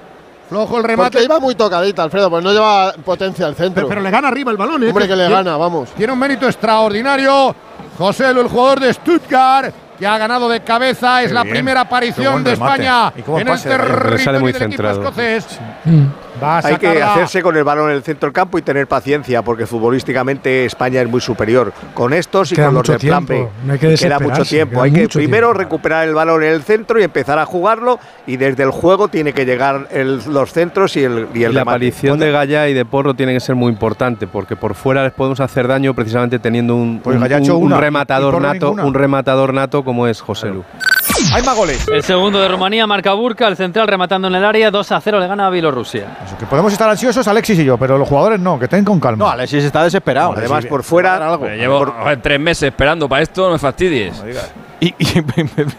Flojo 0.48 0.76
el 0.78 0.84
remate. 0.84 1.10
Porque 1.12 1.24
iba 1.24 1.40
muy 1.40 1.54
tocadita, 1.54 2.02
Alfredo, 2.02 2.28
pues 2.28 2.44
no 2.44 2.52
lleva 2.52 2.92
potencia 3.04 3.46
al 3.46 3.54
centro. 3.54 3.74
Pero, 3.74 3.88
pero 3.88 4.00
le 4.02 4.10
gana 4.10 4.28
arriba 4.28 4.50
el 4.50 4.56
balón, 4.56 4.82
¿eh? 4.82 4.88
Hombre, 4.88 5.08
que 5.08 5.16
le 5.16 5.28
gana, 5.28 5.56
vamos. 5.56 5.90
Tiene 5.92 6.12
un 6.12 6.18
mérito 6.18 6.46
extraordinario. 6.46 7.54
José 7.98 8.32
Lu, 8.34 8.40
el 8.40 8.48
jugador 8.48 8.80
de 8.80 8.92
Stuttgart, 8.92 9.72
que 9.98 10.06
ha 10.06 10.18
ganado 10.18 10.48
de 10.48 10.60
cabeza. 10.60 11.22
Es 11.22 11.28
Qué 11.28 11.34
la 11.34 11.42
bien. 11.42 11.54
primera 11.54 11.82
aparición 11.82 12.42
de. 12.42 12.52
España 12.54 13.12
en 13.16 13.48
el 13.48 13.60
territorio 13.62 14.40
del 14.40 14.62
equipo 14.62 14.88
escocés. 14.88 15.60
Mm. 15.84 16.04
Va 16.44 16.58
a 16.58 16.66
Hay 16.66 16.76
que 16.76 17.02
hacerse 17.02 17.42
con 17.42 17.56
el 17.56 17.64
balón 17.64 17.90
en 17.90 17.96
el 17.96 18.02
centro 18.02 18.26
del 18.28 18.32
campo 18.34 18.58
y 18.58 18.62
tener 18.62 18.86
paciencia, 18.86 19.42
porque 19.42 19.66
futbolísticamente 19.66 20.64
España 20.66 21.00
es 21.00 21.08
muy 21.08 21.20
superior. 21.20 21.72
Con 21.94 22.12
estos 22.12 22.52
y 22.52 22.56
Queda 22.56 22.66
con 22.66 22.74
los 22.74 22.86
de 22.88 22.98
plan 22.98 23.24
tiempo, 23.26 23.44
B. 23.46 23.66
no 23.66 23.72
hay 23.72 23.78
que 23.78 23.94
queda 23.94 24.18
mucho 24.18 24.44
tiempo. 24.44 24.74
queda 24.74 24.82
hay 24.84 24.92
que 24.92 25.08
primero 25.08 25.48
tiempo. 25.48 25.58
recuperar 25.58 26.06
el 26.08 26.14
balón 26.14 26.42
en 26.42 26.52
el 26.52 26.62
centro 26.62 27.00
y 27.00 27.02
empezar 27.04 27.38
a 27.38 27.46
jugarlo. 27.46 27.98
Y 28.26 28.36
desde 28.36 28.62
el 28.62 28.70
juego 28.70 29.08
tiene 29.08 29.32
que 29.32 29.44
llegar 29.46 29.88
el- 29.90 30.20
los 30.28 30.52
centros 30.52 30.96
y 30.96 31.04
el, 31.04 31.28
y 31.34 31.40
Y 31.40 31.44
el 31.44 31.54
la 31.54 31.62
aparición 31.62 32.18
de 32.18 32.30
Gaya 32.30 32.68
y 32.68 32.74
de 32.74 32.84
Porro 32.84 33.14
tiene 33.14 33.32
que 33.32 33.40
ser 33.40 33.54
muy 33.54 33.70
importante 33.72 34.26
porque 34.26 34.56
por 34.56 34.74
fuera 34.74 35.02
les 35.04 35.12
podemos 35.12 35.40
hacer 35.40 35.66
daño 35.68 35.94
precisamente 35.94 36.38
teniendo 36.38 36.74
un, 36.76 37.00
Pues 37.02 37.16
un- 37.16 37.22
un 37.50 37.62
una, 37.64 37.80
rematador 37.80 38.40
nato, 38.40 38.66
ninguna. 38.66 38.84
un 38.84 38.94
rematador 38.94 39.54
nato 39.54 39.84
como 39.84 40.06
es 40.06 40.20
José 40.20 40.48
Lu. 40.48 40.64
Hay 41.32 41.42
más 41.42 41.56
goles. 41.56 41.86
El 41.88 42.02
segundo 42.02 42.40
de 42.40 42.48
Rumanía 42.48 42.86
marca 42.86 43.12
Burka, 43.14 43.46
el 43.48 43.56
central 43.56 43.86
rematando 43.88 44.28
en 44.28 44.34
el 44.34 44.44
área, 44.44 44.70
2 44.70 44.92
a 44.92 45.00
0 45.00 45.20
le 45.20 45.26
gana 45.26 45.46
a 45.46 45.50
Bielorrusia. 45.50 46.16
Eso, 46.26 46.36
que 46.38 46.46
podemos 46.46 46.72
estar 46.72 46.88
ansiosos, 46.88 47.26
Alexis 47.28 47.58
y 47.58 47.64
yo, 47.64 47.76
pero 47.78 47.98
los 47.98 48.08
jugadores 48.08 48.40
no, 48.40 48.58
que 48.58 48.64
estén 48.64 48.84
con 48.84 49.00
calma. 49.00 49.24
No, 49.24 49.30
Alexis 49.30 49.64
está 49.64 49.82
desesperado. 49.84 50.32
Además, 50.36 50.66
por 50.66 50.82
fuera. 50.82 51.36
Pero 51.40 51.54
llevo 51.56 51.86
joder, 51.86 52.20
tres 52.22 52.40
meses 52.40 52.64
esperando 52.64 53.08
para 53.08 53.22
esto, 53.22 53.46
no 53.46 53.52
me 53.52 53.58
fastidies. 53.58 54.22
¿Y, 54.80 54.88
y, 54.88 55.24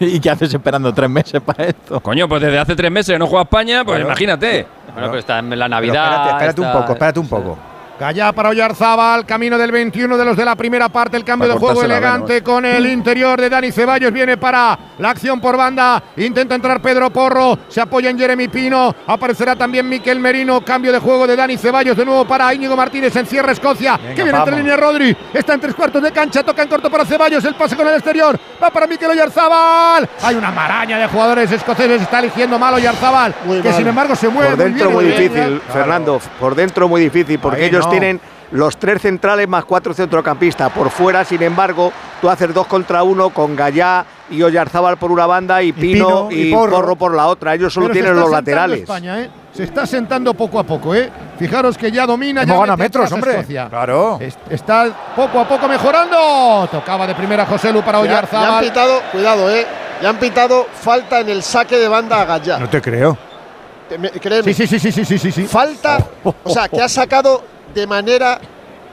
y 0.16 0.20
qué 0.20 0.30
haces 0.30 0.52
esperando 0.52 0.92
tres 0.92 1.08
meses 1.10 1.40
para 1.40 1.64
esto? 1.64 2.00
Coño, 2.00 2.28
pues 2.28 2.42
desde 2.42 2.58
hace 2.58 2.74
tres 2.74 2.90
meses 2.90 3.12
que 3.14 3.18
no 3.18 3.26
juega 3.26 3.42
España, 3.44 3.84
pues 3.84 3.96
Claro. 3.96 4.08
imagínate. 4.10 4.66
Bueno, 4.94 5.08
pero 5.08 5.18
está 5.18 5.38
en 5.38 5.50
la 5.50 5.56
Pero 5.56 5.68
Navidad. 5.68 6.04
espérate, 6.04 6.30
espérate 6.32 6.60
un 6.60 6.66
está- 6.66 6.80
poco, 6.80 6.92
espérate 6.92 7.20
un 7.20 7.28
poco. 7.28 7.58
Gallá 7.98 8.30
para 8.32 8.50
Oyarzábal, 8.50 9.24
camino 9.24 9.56
del 9.56 9.72
21 9.72 10.18
de 10.18 10.24
los 10.26 10.36
de 10.36 10.44
la 10.44 10.54
primera 10.54 10.90
parte, 10.90 11.16
el 11.16 11.24
cambio 11.24 11.48
Para 11.48 11.54
de 11.54 11.60
juego 11.60 11.82
elegante 11.82 12.42
con 12.42 12.66
el 12.66 12.86
interior 12.86 13.40
de 13.40 13.48
Dani 13.48 13.72
Ceballos, 13.72 14.12
viene 14.12 14.36
para 14.36 14.78
la 14.98 15.10
acción 15.10 15.40
por 15.40 15.56
banda, 15.56 16.02
intenta 16.18 16.54
entrar 16.54 16.82
Pedro 16.82 17.08
Porro, 17.10 17.58
se 17.68 17.80
apoya 17.80 18.10
en 18.10 18.18
Jeremy 18.18 18.48
Pino, 18.48 18.94
aparecerá 19.06 19.56
también 19.56 19.88
Miquel 19.88 20.20
Merino, 20.20 20.60
cambio 20.60 20.92
de 20.92 20.98
juego 20.98 21.26
de 21.26 21.36
Dani 21.36 21.56
Ceballos, 21.56 21.96
de 21.96 22.04
nuevo 22.04 22.26
para 22.26 22.52
Íñigo 22.52 22.76
Martínez, 22.76 23.16
encierra 23.16 23.52
Escocia, 23.52 23.96
que 23.98 24.22
viene 24.22 24.28
entre 24.38 24.40
vamos. 24.40 24.58
línea 24.58 24.76
Rodri, 24.76 25.16
está 25.32 25.54
en 25.54 25.60
tres 25.60 25.74
cuartos 25.74 26.02
de 26.02 26.12
cancha, 26.12 26.42
toca 26.42 26.62
en 26.62 26.68
corto 26.68 26.90
para 26.90 27.06
Ceballos, 27.06 27.42
el 27.46 27.54
pase 27.54 27.76
con 27.76 27.88
el 27.88 27.94
exterior, 27.94 28.38
va 28.62 28.68
para 28.70 28.86
Miquel 28.86 29.10
Oyarzábal, 29.10 30.06
hay 30.22 30.34
una 30.36 30.50
maraña 30.50 30.98
de 30.98 31.06
jugadores 31.06 31.50
escoceses, 31.50 32.02
está 32.02 32.18
eligiendo 32.18 32.58
mal 32.58 32.74
Oyarzábal, 32.74 33.34
que 33.62 33.62
mal. 33.68 33.74
sin 33.74 33.86
embargo 33.86 34.14
se 34.14 34.28
mueve 34.28 34.50
Por 34.50 34.58
dentro 34.64 34.90
muy 34.90 35.04
difícil, 35.06 35.30
Claro. 35.32 35.60
Fernando. 35.72 36.20
Por 36.38 36.54
dentro 36.54 36.88
muy 36.88 37.00
difícil, 37.00 37.38
porque 37.38 37.62
Ahí 37.62 37.68
ellos 37.68 37.85
no. 37.86 37.90
tienen 37.90 38.20
los 38.52 38.76
tres 38.76 39.02
centrales 39.02 39.48
más 39.48 39.64
cuatro 39.64 39.92
centrocampistas. 39.92 40.70
Por 40.72 40.90
fuera, 40.90 41.24
sin 41.24 41.42
embargo, 41.42 41.92
tú 42.20 42.30
haces 42.30 42.54
dos 42.54 42.66
contra 42.68 43.02
uno 43.02 43.30
con 43.30 43.56
Gallá 43.56 44.04
y 44.30 44.40
Oyarzábal 44.42 44.96
por 44.98 45.10
una 45.10 45.26
banda 45.26 45.62
y 45.62 45.72
Pino, 45.72 46.28
Pino 46.28 46.30
y 46.30 46.48
y, 46.48 46.52
Porro. 46.54 46.72
Porro. 46.76 46.96
por 46.96 47.14
la 47.16 47.26
otra. 47.26 47.54
Ellos 47.54 47.72
solo 47.72 47.86
Pero 47.88 47.94
tienen 47.94 48.16
los 48.20 48.30
laterales. 48.30 48.80
España, 48.82 49.20
¿eh? 49.20 49.30
Se 49.52 49.64
está 49.64 49.84
sentando 49.86 50.32
poco 50.34 50.58
a 50.60 50.64
poco, 50.64 50.94
¿eh? 50.94 51.10
Fijaros 51.38 51.76
que 51.78 51.90
ya 51.90 52.06
domina. 52.06 52.42
Hemos 52.42 52.54
ya 52.54 52.60
ganado 52.60 52.76
metros, 52.78 53.10
hombre. 53.10 53.32
Escocia. 53.32 53.68
Claro. 53.68 54.18
Es- 54.20 54.38
Está 54.50 54.86
poco 55.16 55.40
a 55.40 55.48
poco 55.48 55.66
mejorando. 55.66 56.68
Tocaba 56.70 57.06
de 57.06 57.14
primera 57.14 57.46
José 57.46 57.72
Lu 57.72 57.82
para 57.82 57.98
Ya, 58.02 58.04
ya 58.04 58.18
han 58.18 58.24
Oyarzábal. 58.26 58.64
pitado, 58.64 59.00
cuidado, 59.12 59.50
eh. 59.50 59.66
Ya 60.02 60.10
han 60.10 60.18
pitado 60.18 60.66
falta 60.72 61.20
en 61.20 61.30
el 61.30 61.42
saque 61.42 61.78
de 61.78 61.88
banda 61.88 62.20
a 62.20 62.24
Gallá. 62.26 62.58
No 62.58 62.68
te 62.68 62.80
creo. 62.82 63.16
Créeme. 64.20 64.52
Sí, 64.52 64.66
sí, 64.66 64.78
sí, 64.78 64.78
sí, 64.78 64.92
sí, 64.92 65.04
sí, 65.04 65.18
sí, 65.18 65.32
sí. 65.32 65.44
Falta, 65.44 65.98
o 66.24 66.50
sea, 66.50 66.68
que 66.68 66.82
ha 66.82 66.88
sacado 66.88 67.42
de 67.74 67.86
manera 67.86 68.40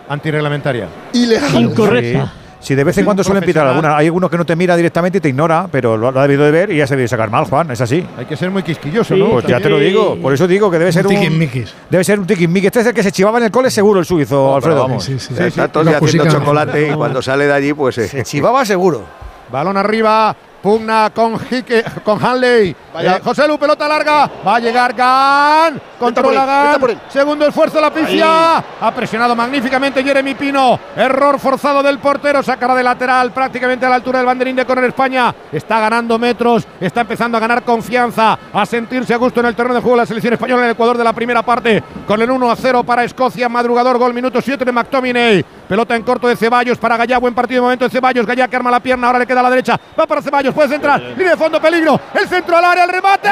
Antirreglamentaria. 0.10 0.88
ilegal. 1.14 1.56
Incorrecta. 1.62 2.26
Sí. 2.26 2.32
Si 2.60 2.76
de 2.76 2.84
vez 2.86 2.98
en 2.98 3.04
cuando 3.04 3.26
suelen 3.26 3.44
pitar 3.44 3.68
alguna, 3.68 3.98
hay 3.98 4.06
alguno 4.06 4.30
que 4.30 4.38
no 4.38 4.46
te 4.46 4.56
mira 4.56 4.78
directamente 4.78 5.18
y 5.18 5.22
te 5.22 5.28
ignora, 5.28 5.68
pero 5.70 5.98
lo, 5.98 6.08
ha 6.18 6.22
debido 6.22 6.46
de 6.46 6.52
ver 6.52 6.72
y 6.72 6.78
ya 6.78 6.88
se 6.88 6.96
debe 6.96 7.10
sacar 7.10 7.30
mal, 7.30 7.44
Juan, 7.44 7.70
es 7.72 7.82
así. 7.82 8.06
Hay 8.18 8.24
que 8.26 8.38
ser 8.38 8.52
muy 8.52 8.64
quisquilloso, 8.64 9.16
Sí, 9.16 9.20
¿no? 9.20 9.32
Pues 9.32 9.46
ya 9.48 9.60
te 9.60 9.68
lo 9.70 9.78
digo, 9.80 10.16
por 10.22 10.34
eso 10.34 10.48
digo 10.48 10.72
que 10.72 10.80
debe 10.80 10.94
ser 10.94 11.06
un 11.06 11.14
tiquismiquis. 11.14 11.74
debe 11.90 12.06
ser 12.06 12.20
un 12.22 12.26
tiquismiquis. 12.26 12.68
Este 12.68 12.80
es 12.80 12.86
el 12.88 12.94
que 12.94 13.04
se 13.04 13.12
chivaba 13.12 13.38
en 13.40 13.44
el 13.46 13.52
cole 13.52 13.70
seguro 13.70 14.00
el 14.00 14.06
suizo, 14.06 14.56
Alfredo. 14.56 14.88
Sí, 15.02 15.20
sí, 15.20 15.34
sí. 15.36 15.44
está 15.44 15.68
todo 15.68 15.84
Los 15.84 15.94
el 15.94 16.00
día 16.00 16.08
haciendo 16.08 16.40
chocolate 16.40 16.88
y 16.90 16.94
cuando 16.94 17.22
sale 17.22 17.48
de 17.48 17.54
allí, 17.54 17.74
pues. 17.74 17.98
eh, 17.98 18.08
Se 18.08 18.24
chivaba 18.24 18.64
seguro. 18.64 19.04
Balón 19.52 19.76
arriba, 19.76 20.34
pugna 20.64 21.12
con, 21.14 21.34
Hique- 21.52 21.84
con 22.04 22.24
Hanley. 22.26 22.74
Eh, 23.00 23.20
José 23.24 23.46
Lu, 23.48 23.58
pelota 23.60 23.86
larga. 23.88 24.30
Va 24.48 24.56
a 24.56 24.60
llegar 24.60 24.94
Gan. 24.94 25.82
Controla 26.00 26.46
Gan. 26.46 26.72
Segundo 27.10 27.46
esfuerzo, 27.46 27.82
la 27.82 27.92
pifia. 27.94 28.64
Ha 28.80 28.92
presionado 28.96 29.36
magníficamente 29.36 30.02
Jeremy 30.04 30.36
Pino. 30.36 30.80
Error 30.96 31.38
forzado 31.38 31.84
del 31.84 32.00
portero. 32.00 32.42
Sacará 32.42 32.74
de 32.76 32.84
lateral 32.84 33.32
prácticamente 33.34 33.86
a 33.86 33.90
la 33.90 33.96
altura 33.96 34.20
del 34.20 34.26
banderín 34.26 34.56
de 34.56 34.66
corner 34.66 34.86
España. 34.86 35.36
Está 35.52 35.80
ganando 35.82 36.18
metros. 36.18 36.66
Está 36.80 37.02
empezando 37.02 37.38
a 37.38 37.42
ganar 37.42 37.64
confianza. 37.64 38.38
A 38.54 38.66
sentirse 38.66 39.14
a 39.14 39.18
gusto 39.18 39.42
en 39.42 39.48
el 39.48 39.56
terreno 39.56 39.76
de 39.76 39.82
juego 39.82 39.98
la 39.98 40.06
selección 40.06 40.34
española 40.34 40.62
en 40.62 40.66
el 40.68 40.72
Ecuador 40.74 40.98
de 40.98 41.04
la 41.04 41.12
primera 41.14 41.42
parte. 41.44 41.84
Con 42.08 42.22
el 42.22 42.32
1 42.32 42.50
a 42.52 42.56
0 42.56 42.84
para 42.86 43.04
Escocia. 43.04 43.50
Madrugador, 43.50 43.98
gol 43.98 44.14
minuto 44.14 44.42
7 44.42 44.64
de 44.64 44.72
McTominay. 44.72 45.44
Pelota 45.68 45.96
en 45.96 46.04
corto 46.04 46.28
de 46.28 46.36
Ceballos 46.38 46.78
para 46.78 46.96
Gallá. 46.96 47.18
Buen 47.18 47.34
partido 47.34 47.58
de 47.58 47.62
momento 47.64 47.86
de 47.86 47.90
Ceballos. 47.92 48.26
Gallá 48.26 48.48
que 48.48 48.56
arma 48.56 48.72
la 48.72 48.80
pierna. 48.80 49.08
Ahora 49.08 49.20
le 49.20 49.26
queda 49.28 49.40
a 49.42 49.44
la 49.44 49.50
derecha. 49.50 49.80
Va 50.00 50.06
para 50.06 50.22
Ceballos. 50.22 50.53
Puede 50.54 50.70
centrar. 50.70 51.00
Línea 51.02 51.32
de 51.32 51.38
fondo, 51.38 51.62
peligro. 51.62 52.00
El 52.14 52.28
centro 52.28 52.58
al 52.58 52.66
área, 52.66 52.84
el 52.84 52.90
remate. 52.90 53.30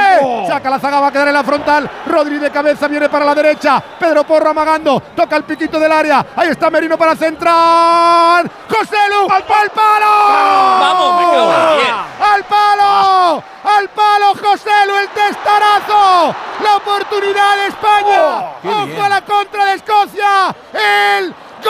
Saca 0.47 0.69
la 0.69 0.79
zaga, 0.79 0.99
va 0.99 1.07
a 1.07 1.11
quedar 1.11 1.27
en 1.27 1.33
la 1.33 1.43
frontal. 1.43 1.89
Rodri 2.07 2.39
de 2.39 2.51
cabeza 2.51 2.87
viene 2.87 3.09
para 3.09 3.25
la 3.25 3.35
derecha. 3.35 3.81
Pedro 3.99 4.23
Porro 4.23 4.49
amagando. 4.49 5.01
Toca 5.15 5.35
el 5.35 5.43
piquito 5.43 5.79
del 5.79 5.91
área. 5.91 6.25
Ahí 6.35 6.49
está 6.49 6.69
Merino 6.69 6.97
para 6.97 7.15
centrar. 7.15 8.49
José 8.69 8.97
Lu. 9.09 9.31
¡Al 9.31 9.43
palo! 9.43 9.71
Vamos, 10.79 11.21
me. 11.21 12.25
¡Al 12.25 12.43
palo! 12.45 13.43
¡Al 13.63 13.89
palo, 13.89 14.33
José 14.41 14.71
Lu, 14.87 14.95
el 14.97 15.09
testarazo! 15.09 16.35
¡La 16.63 16.77
oportunidad 16.77 17.55
de 17.57 17.67
España! 17.67 18.21
¡Ojo 18.63 19.03
a 19.03 19.09
la 19.09 19.21
contra 19.21 19.65
de 19.65 19.73
Escocia! 19.75 20.55
¡El 20.73 21.35
Y 21.63 21.67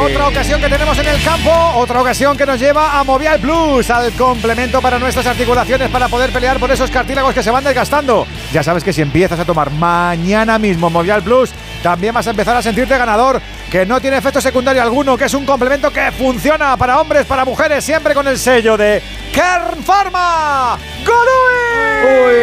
otra 0.00 0.28
ocasión 0.28 0.60
que 0.60 0.68
tenemos 0.68 0.98
en 0.98 1.06
el 1.06 1.22
campo, 1.22 1.50
otra 1.74 2.00
ocasión 2.00 2.36
que 2.36 2.46
nos 2.46 2.58
lleva 2.58 2.98
a 2.98 3.04
Movial 3.04 3.38
Plus, 3.38 3.90
al 3.90 4.10
complemento 4.12 4.80
para 4.80 4.98
nuestras 4.98 5.26
articulaciones 5.26 5.90
para 5.90 6.08
poder 6.08 6.30
pelear 6.30 6.58
por 6.58 6.70
esos 6.70 6.90
cartílagos 6.90 7.34
que 7.34 7.42
se 7.42 7.50
van 7.50 7.64
desgastando. 7.64 8.26
Ya 8.52 8.62
sabes 8.62 8.82
que 8.82 8.94
si 8.94 9.02
empiezas 9.02 9.38
a 9.38 9.44
tomar 9.44 9.70
mañana 9.70 10.58
mismo 10.58 10.88
Movial 10.88 11.22
Plus, 11.22 11.50
también 11.82 12.14
vas 12.14 12.26
a 12.26 12.30
empezar 12.30 12.56
a 12.56 12.62
sentirte 12.62 12.96
ganador, 12.96 13.42
que 13.70 13.84
no 13.84 14.00
tiene 14.00 14.16
efecto 14.16 14.40
secundario 14.40 14.82
alguno, 14.82 15.18
que 15.18 15.24
es 15.24 15.34
un 15.34 15.44
complemento 15.44 15.92
que 15.92 16.10
funciona 16.12 16.76
para 16.76 16.98
hombres, 17.00 17.26
para 17.26 17.44
mujeres, 17.44 17.84
siempre 17.84 18.14
con 18.14 18.26
el 18.26 18.38
sello 18.38 18.76
de 18.76 19.02
Kern 19.32 19.82
Pharma. 19.82 20.78
¡Golui! 21.04 22.40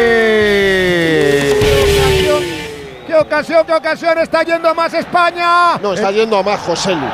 ¡Qué 3.08 3.16
ocasión, 3.16 3.64
qué 3.66 3.72
ocasión! 3.72 4.18
¡Está 4.18 4.42
yendo 4.42 4.68
a 4.68 4.74
más 4.74 4.92
España! 4.92 5.78
No, 5.78 5.94
está 5.94 6.10
yendo 6.10 6.36
a 6.36 6.42
más 6.42 6.60
José 6.60 6.94
Lu. 6.94 7.06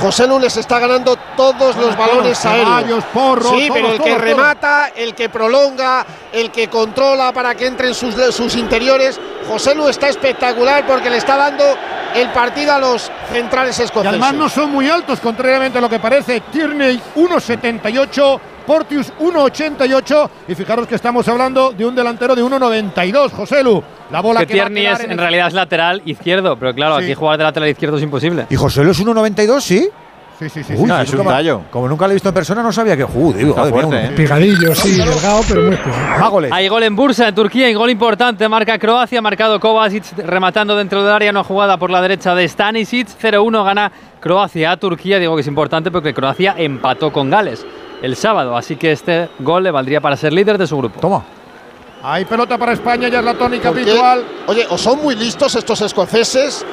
José 0.00 0.26
Lu 0.26 0.38
les 0.38 0.56
está 0.56 0.78
ganando 0.78 1.16
todos 1.36 1.76
los 1.76 1.94
balones 1.98 2.46
a 2.46 2.56
él. 2.56 2.66
Sí, 2.86 2.94
todos, 3.12 3.44
pero 3.70 3.92
el 3.92 4.00
que 4.00 4.10
todos. 4.10 4.20
remata, 4.22 4.92
el 4.96 5.14
que 5.14 5.28
prolonga, 5.28 6.06
el 6.32 6.50
que 6.50 6.68
controla 6.68 7.30
para 7.32 7.54
que 7.54 7.66
entren 7.66 7.94
sus, 7.94 8.14
sus 8.34 8.56
interiores. 8.56 9.20
José 9.46 9.74
Lu 9.74 9.86
está 9.88 10.08
espectacular 10.08 10.86
porque 10.86 11.10
le 11.10 11.18
está 11.18 11.36
dando 11.36 11.64
el 12.14 12.30
partido 12.30 12.72
a 12.72 12.78
los 12.78 13.10
centrales 13.30 13.78
escoceses. 13.78 14.04
Y 14.04 14.08
además 14.08 14.32
no 14.32 14.48
son 14.48 14.72
muy 14.72 14.88
altos, 14.88 15.20
contrariamente 15.20 15.76
a 15.76 15.82
lo 15.82 15.90
que 15.90 15.98
parece. 15.98 16.40
Tierney 16.40 17.02
1'78 17.16 18.40
Portius 18.68 19.10
1.88 19.18 20.30
y 20.46 20.54
fijaros 20.54 20.86
que 20.86 20.94
estamos 20.94 21.26
hablando 21.26 21.72
de 21.72 21.86
un 21.86 21.94
delantero 21.94 22.36
de 22.36 22.44
1.92, 22.44 23.30
Joselu. 23.30 23.82
La 24.10 24.20
bola 24.20 24.40
que, 24.40 24.48
que 24.48 24.52
Tierney 24.52 24.84
en, 24.84 25.16
realidad 25.16 25.48
es 25.48 25.54
lateral 25.54 26.02
izquierdo, 26.04 26.54
pero 26.58 26.74
claro, 26.74 26.96
aquí 26.96 27.14
jugar 27.14 27.38
de 27.38 27.44
lateral 27.44 27.70
izquierdo 27.70 27.96
es 27.96 28.02
imposible. 28.02 28.44
¿Y 28.50 28.56
Joselu 28.56 28.90
es 28.90 29.02
1.92, 29.02 29.60
sí? 29.62 29.88
Sí, 30.38 30.50
sí, 30.50 30.62
sí. 30.62 30.74
Uy, 30.76 30.90
es 31.02 31.14
un 31.14 31.24
tallo. 31.24 31.62
Como 31.70 31.88
nunca 31.88 32.06
lo 32.06 32.12
he 32.12 32.14
visto 32.14 32.28
en 32.28 32.34
persona, 32.34 32.62
no 32.62 32.70
sabía 32.70 32.94
que. 32.94 33.04
Uh, 33.04 33.32
digo, 33.32 33.56
¿eh? 33.90 34.12
Picadillo, 34.14 34.74
sí, 34.74 34.98
delgado, 34.98 35.40
pero 35.48 35.62
muy 35.62 35.76
fuerte. 35.76 36.50
Hay 36.52 36.68
gol 36.68 36.82
en 36.82 36.94
Bursa, 36.94 37.28
en 37.28 37.34
Turquía, 37.34 37.70
y 37.70 37.74
gol 37.74 37.88
importante. 37.88 38.46
Marca 38.50 38.78
Croacia, 38.78 39.22
marcado 39.22 39.58
Kovacic, 39.58 40.04
rematando 40.18 40.76
dentro 40.76 41.02
del 41.02 41.12
área, 41.14 41.32
no 41.32 41.42
jugada 41.42 41.78
por 41.78 41.88
la 41.88 42.02
derecha 42.02 42.34
de 42.34 42.46
Stanisic. 42.46 43.08
0-1 43.18 43.64
gana 43.64 43.90
Croacia 44.20 44.72
a 44.72 44.76
Turquía. 44.76 45.18
Digo 45.18 45.34
que 45.36 45.40
es 45.40 45.48
importante 45.48 45.90
porque 45.90 46.12
Croacia 46.12 46.54
empató 46.58 47.10
con 47.10 47.30
Gales 47.30 47.64
el 48.02 48.16
sábado. 48.16 48.56
Así 48.56 48.76
que 48.76 48.92
este 48.92 49.28
gol 49.38 49.64
le 49.64 49.70
valdría 49.70 50.00
para 50.00 50.16
ser 50.16 50.32
líder 50.32 50.58
de 50.58 50.66
su 50.66 50.76
grupo. 50.76 51.00
Toma. 51.00 51.24
Hay 52.02 52.24
pelota 52.24 52.56
para 52.56 52.72
España, 52.72 53.08
ya 53.08 53.18
es 53.18 53.24
la 53.24 53.34
tónica 53.34 53.70
habitual. 53.70 54.24
Oye, 54.46 54.66
o 54.70 54.78
son 54.78 55.02
muy 55.02 55.16
listos 55.16 55.54
estos 55.56 55.80
escoceses, 55.80 56.64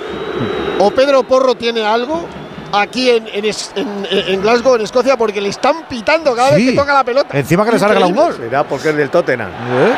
o 0.80 0.91
Pedro 0.91 1.23
Porro 1.23 1.55
tiene 1.55 1.84
algo 1.84 2.26
aquí 2.71 3.09
en, 3.09 4.41
Glasgow, 4.41 4.76
en 4.76 4.82
Escocia, 4.82 5.17
porque 5.17 5.41
le 5.41 5.49
están 5.49 5.88
pitando 5.89 6.36
cada 6.36 6.51
vez 6.51 6.69
que 6.69 6.73
toca 6.73 6.93
la 6.93 7.03
pelota. 7.03 7.38
Encima 7.38 7.65
que 7.65 7.71
le 7.71 7.80
salga 7.80 8.05
un 8.05 8.15
gol. 8.15 8.36
Será 8.36 8.63
porque 8.63 8.89
es 8.89 8.95
del 8.95 9.09
Tottenham. 9.09 9.49
¿Eh? 9.49 9.95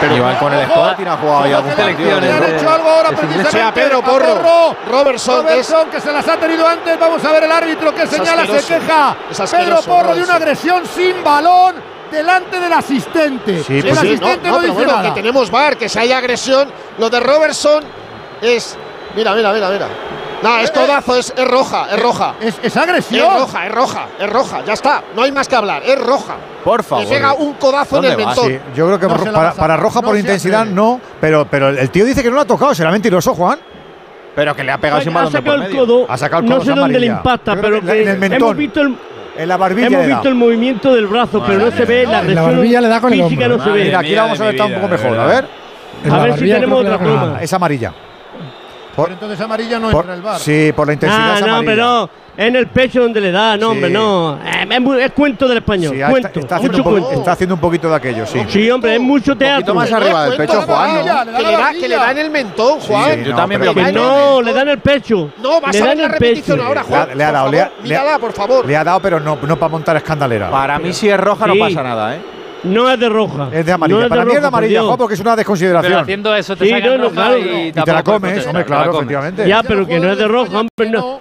Pero 0.00 0.16
Iván 0.16 0.36
con 0.36 0.52
el 0.52 0.60
spot 0.60 1.00
ha 1.06 1.16
jugado 1.16 1.46
ya 1.46 1.56
algún 1.56 1.72
partido. 1.72 2.20
De, 2.20 2.32
han 2.32 2.44
hecho 2.44 2.70
algo 2.70 2.88
ahora 2.88 3.10
precisamente 3.10 3.62
a 3.62 3.74
Pedro 3.74 4.02
Porro. 4.02 4.34
Porro. 4.34 4.76
Robertson, 4.88 5.44
Robertson 5.44 5.90
que 5.90 6.00
se 6.00 6.12
las 6.12 6.26
ha 6.28 6.36
tenido 6.36 6.66
antes. 6.66 6.98
Vamos 6.98 7.24
a 7.24 7.32
ver 7.32 7.44
el 7.44 7.52
árbitro 7.52 7.94
que 7.94 8.06
señala, 8.06 8.46
se 8.46 8.74
queja. 8.74 9.16
Pedro 9.50 9.80
Porro 9.82 10.14
de 10.14 10.22
una 10.22 10.34
agresión 10.34 10.84
sin 10.86 11.22
balón 11.22 11.76
delante 12.10 12.60
del 12.60 12.72
asistente. 12.72 13.62
Sí, 13.62 13.78
el 13.78 13.88
pues 13.88 13.98
asistente 13.98 14.48
no, 14.48 14.54
no, 14.54 14.56
no 14.56 14.60
dice 14.60 14.72
bueno, 14.72 14.92
nada. 14.92 15.08
Que 15.08 15.20
tenemos 15.20 15.50
bar, 15.50 15.76
que 15.76 15.88
si 15.88 15.98
hay 15.98 16.12
agresión, 16.12 16.70
lo 16.98 17.10
de 17.10 17.20
Robertson 17.20 17.84
es. 18.40 18.76
Mira, 19.14 19.34
mira, 19.34 19.52
mira, 19.52 19.68
mira. 19.70 19.88
No, 20.42 20.58
es 20.58 20.70
codazo, 20.70 21.16
es, 21.16 21.32
es 21.36 21.48
roja, 21.48 21.88
es 21.92 22.00
roja. 22.00 22.34
Es, 22.40 22.58
es, 22.62 22.76
agresión. 22.76 23.26
Es 23.26 23.40
roja, 23.40 23.66
es 23.66 23.72
roja, 23.72 24.06
es 24.20 24.30
roja, 24.30 24.64
ya 24.64 24.72
está. 24.72 25.02
No 25.16 25.22
hay 25.22 25.32
más 25.32 25.48
que 25.48 25.56
hablar, 25.56 25.82
es 25.84 25.98
roja. 25.98 26.36
Por 26.64 26.82
favor. 26.84 27.04
Le 27.04 27.10
pega 27.10 27.34
un 27.34 27.54
codazo 27.54 27.98
en 27.98 28.04
el 28.04 28.16
mentón. 28.16 28.46
Sí, 28.46 28.58
yo 28.74 28.86
creo 28.86 28.98
que 29.00 29.06
no 29.06 29.32
para, 29.32 29.52
para, 29.52 29.76
roja 29.76 30.00
no 30.00 30.08
por 30.08 30.16
intensidad 30.16 30.64
no, 30.64 31.00
pero, 31.20 31.46
pero 31.50 31.70
el 31.70 31.90
tío 31.90 32.04
dice 32.04 32.22
que 32.22 32.28
no 32.28 32.36
lo 32.36 32.42
ha 32.42 32.46
tocado, 32.46 32.74
será 32.74 32.90
mentiroso, 32.90 33.34
Juan. 33.34 33.58
Pero 34.34 34.54
que 34.54 34.62
le 34.62 34.70
ha 34.70 34.78
pegado 34.78 35.00
sin 35.00 35.12
balón 35.12 35.32
de 35.32 35.42
por 35.42 35.58
medio. 35.58 35.80
Codo, 35.80 36.06
ha 36.08 36.16
sacado 36.16 36.42
el 36.42 36.48
codo. 36.48 36.58
No 36.58 36.64
sé 36.64 36.72
dónde 36.72 37.00
le 37.00 37.06
impacta, 37.06 37.56
pero 37.60 37.80
que 37.80 38.02
en 38.02 38.08
el 38.08 38.18
mentón. 38.18 38.42
Hemos 38.42 38.56
visto 38.56 38.80
el, 38.82 38.96
en 39.36 39.48
la 39.48 39.56
barbilla. 39.56 39.86
Hemos 39.88 40.06
visto 40.06 40.22
da. 40.22 40.28
el 40.28 40.34
movimiento 40.36 40.94
del 40.94 41.06
brazo, 41.08 41.42
pero 41.44 41.58
no 41.58 41.70
se 41.72 41.84
ve 41.84 42.06
la 42.06 42.20
En 42.20 42.34
la 42.34 42.42
barbilla 42.42 42.80
le 42.80 42.88
da 42.88 43.00
con 43.00 43.12
el 43.12 43.20
hombro. 43.20 43.74
Mira, 43.74 43.98
aquí 43.98 44.14
la 44.14 44.22
vamos 44.22 44.40
a 44.40 44.44
ver 44.44 44.62
un 44.62 44.74
poco 44.74 44.88
mejor, 44.88 45.18
a 45.18 45.26
ver. 45.26 45.48
A 46.08 46.18
ver 46.22 46.38
si 46.38 46.48
tenemos 46.48 46.80
otra 46.80 46.98
pluma. 46.98 47.38
Es 47.40 47.52
amarilla. 47.52 47.92
Por, 48.98 49.12
entonces 49.12 49.40
amarilla 49.40 49.78
no 49.78 49.90
por, 49.90 50.10
el 50.10 50.20
bar. 50.20 50.40
Sí, 50.40 50.72
por 50.74 50.88
la 50.88 50.94
intensidad. 50.94 51.36
Ah, 51.36 51.40
no, 51.40 51.54
amarilla. 51.54 51.72
pero 51.72 52.10
en 52.36 52.56
el 52.56 52.66
pecho 52.66 53.00
donde 53.00 53.20
le 53.20 53.30
da, 53.30 53.56
no, 53.56 53.70
hombre, 53.70 53.90
no. 53.90 54.40
Eh, 54.44 55.04
es, 55.04 55.12
cuento 55.12 55.46
del 55.46 55.58
español. 55.58 55.96
Cuento, 56.10 56.40
está, 56.40 56.56
haciendo 56.56 57.54
un 57.54 57.60
poquito 57.60 57.88
de 57.88 57.94
aquello, 57.94 58.26
sí. 58.26 58.40
Sí, 58.48 58.68
hombre, 58.70 58.96
es 58.96 59.00
mucho 59.00 59.36
teatro. 59.36 59.72
Un 59.72 59.78
más 59.78 59.92
arriba 59.92 60.24
del 60.24 60.32
eh, 60.32 60.36
pecho, 60.36 60.62
Juan. 60.62 60.90
Eh, 60.90 60.98
que, 60.98 61.42
le 61.42 61.52
da, 61.52 61.72
que 61.72 61.88
le 61.88 61.94
da 61.94 62.10
en 62.10 62.18
el 62.18 62.30
mentón, 62.30 62.80
Juan. 62.80 63.14
Sí, 63.14 63.24
yo 63.24 63.30
no, 63.30 63.36
también 63.36 63.60
veo 63.60 63.74
que 63.74 63.92
No, 63.92 64.42
le 64.42 64.52
da 64.52 64.62
en 64.62 64.68
el 64.68 64.78
pecho. 64.78 65.30
No, 65.40 65.60
vas 65.60 65.74
le 65.74 65.80
a 65.80 65.84
ver 65.84 65.96
la 65.96 66.08
repetición 66.08 66.60
ahora, 66.60 66.82
Juan. 66.82 67.08
Le 67.16 67.22
ha 67.22 67.30
dado, 67.30 67.50
le 67.50 67.96
ha 67.96 68.04
dado, 68.04 68.18
por 68.18 68.32
favor. 68.32 68.66
Le 68.66 68.76
ha 68.76 68.82
dado, 68.82 69.00
pero 69.00 69.20
no 69.20 69.36
para 69.56 69.68
montar 69.68 69.96
escandalera. 69.96 70.50
Para 70.50 70.78
mí, 70.80 70.92
si 70.92 71.08
es 71.08 71.18
roja, 71.18 71.46
no 71.46 71.54
pasa 71.56 71.82
nada, 71.84 72.16
¿eh? 72.16 72.37
No 72.64 72.90
es 72.90 72.98
de 72.98 73.08
roja. 73.08 73.50
Es 73.52 73.64
de 73.64 73.72
amarilla. 73.72 73.98
No 73.98 74.04
es 74.04 74.08
Para 74.10 74.24
mí 74.24 74.32
es 74.34 74.40
de 74.40 74.46
amarilla. 74.46 74.82
Juan, 74.82 74.98
porque 74.98 75.14
es 75.14 75.20
una 75.20 75.36
desconsideración. 75.36 76.00
Haciendo 76.00 76.34
eso 76.34 76.56
te 76.56 76.64
Sí, 76.64 76.70
y, 76.74 77.72
te 77.72 77.92
la 77.92 78.02
comes, 78.02 78.46
claro, 78.66 78.96
efectivamente. 78.96 79.48
Ya, 79.48 79.62
pero 79.62 79.86
que 79.86 79.98
no 80.00 80.12
es 80.12 80.18
de 80.18 80.28
roja, 80.28 80.60
hombre, 80.60 80.90
no. 80.90 81.20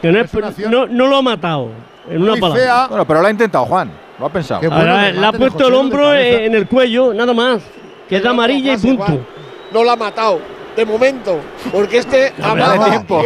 Que 0.00 0.12
no, 0.12 0.20
es- 0.20 0.58
no, 0.68 0.86
lo 0.86 1.16
ha 1.16 1.22
matado, 1.22 1.70
en 2.08 2.22
una 2.22 2.36
palabra. 2.36 2.62
fea. 2.62 2.86
Bueno, 2.86 3.04
pero 3.04 3.20
lo 3.20 3.26
ha 3.26 3.30
intentado, 3.30 3.64
Juan. 3.66 3.90
Lo 4.18 4.26
ha 4.26 4.28
pensado. 4.28 4.60
Le 4.62 5.26
ha 5.26 5.32
puesto 5.32 5.66
el 5.66 5.74
hombro 5.74 6.14
en 6.14 6.54
el 6.54 6.66
cuello, 6.68 7.12
nada 7.12 7.32
más. 7.34 7.62
Que 8.08 8.16
es 8.16 8.22
de 8.22 8.28
amarilla 8.28 8.74
y 8.74 8.76
punto. 8.76 9.26
No 9.72 9.84
la 9.84 9.92
ha 9.92 9.96
matado, 9.96 10.40
de 10.76 10.84
momento, 10.86 11.40
porque 11.70 11.98
este 11.98 12.32
ha 12.42 12.52
Habrá 12.52 12.88
tiempo. 12.88 13.22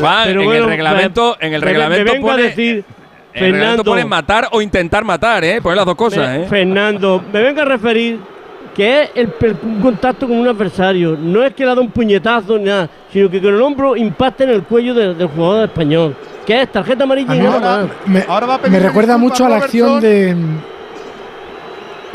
Juan, 0.00 0.28
en 0.30 0.40
el 0.40 0.64
reglamento, 0.64 1.36
en 1.38 1.54
el 1.54 1.62
reglamento 1.62 2.30
a 2.30 2.36
decir- 2.36 2.84
Fernando 3.32 3.84
pone 3.84 4.04
matar 4.04 4.48
o 4.52 4.60
intentar 4.60 5.04
matar, 5.04 5.44
¿eh? 5.44 5.60
Poner 5.60 5.76
las 5.76 5.86
dos 5.86 5.96
cosas, 5.96 6.36
¿eh? 6.36 6.46
Fernando, 6.48 7.22
me 7.32 7.42
vengo 7.42 7.62
a 7.62 7.64
referir 7.64 8.20
que 8.74 9.02
es 9.02 9.10
el, 9.14 9.32
un 9.62 9.80
contacto 9.80 10.26
con 10.26 10.36
un 10.36 10.48
adversario. 10.48 11.16
No 11.18 11.44
es 11.44 11.54
que 11.54 11.64
le 11.64 11.74
da 11.74 11.80
un 11.80 11.90
puñetazo 11.90 12.58
ni 12.58 12.64
nada, 12.64 12.88
sino 13.12 13.30
que 13.30 13.40
con 13.40 13.54
el 13.54 13.60
hombro 13.60 13.96
impacta 13.96 14.44
en 14.44 14.50
el 14.50 14.62
cuello 14.62 14.94
del 14.94 15.28
jugador 15.28 15.64
español. 15.68 16.16
Que 16.46 16.62
es 16.62 16.72
tarjeta 16.72 17.04
amarilla 17.04 17.34
y. 17.34 17.40
Me, 18.08 18.24
ahora 18.26 18.46
va 18.46 18.54
a 18.54 18.68
me 18.68 18.80
recuerda 18.80 19.16
mucho 19.16 19.46
a 19.46 19.48
la 19.48 19.56
acción 19.56 20.00
de 20.00 20.36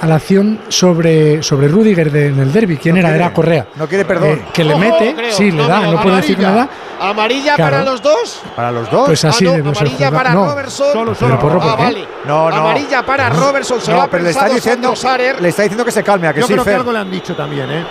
a 0.02 0.08
la 0.08 0.16
acción 0.16 0.60
sobre, 0.68 1.42
sobre 1.42 1.68
Rudiger 1.68 2.12
de, 2.12 2.28
en 2.28 2.40
el 2.40 2.52
derby. 2.52 2.78
¿Quién 2.78 2.98
era? 2.98 3.10
Quiere, 3.10 3.24
era 3.24 3.34
Correa. 3.34 3.68
No 3.76 3.88
quiere 3.88 4.06
perdón. 4.06 4.30
Eh, 4.30 4.42
que 4.54 4.64
le 4.64 4.76
mete, 4.76 5.16
sí, 5.32 5.52
le 5.52 5.66
da, 5.68 5.92
no, 5.92 6.02
puede 6.02 6.18
decir 6.18 6.38
nada. 6.40 6.70
¿Amarilla 7.00 7.58
para 7.58 7.84
los 7.84 8.02
dos? 8.02 8.42
Para 8.56 8.72
los 8.72 8.90
dos. 8.90 9.08
Pues 9.08 9.26
así 9.26 9.48
ah, 9.48 9.58
no, 9.58 9.70
amarilla 9.70 10.12
para 10.12 10.34
no. 10.34 10.46
Robertson. 10.46 11.16
Porro, 11.40 11.62
ah, 11.62 11.76
vale. 11.76 12.08
No, 12.26 12.50
no. 12.50 12.56
Amarilla 12.56 13.06
para 13.06 13.30
Robertson. 13.30 13.82
Se 13.82 13.94
no, 13.94 14.08
pero 14.10 14.24
le 14.24 14.30
está, 14.30 14.48
diciendo, 14.48 14.94
le 15.40 15.50
está 15.50 15.64
diciendo 15.64 15.86
que 15.86 15.92
se 15.92 16.04
calme. 16.04 16.28
A 16.28 16.34
que 16.34 16.42
Yo 16.42 16.48
sí, 16.48 16.54
creo 16.54 16.66
que 16.66 16.74
algo 16.74 16.92
le 16.92 17.00
han 17.00 17.12
dicho 17.12 17.36
también, 17.36 17.70
¿eh? 17.72 17.86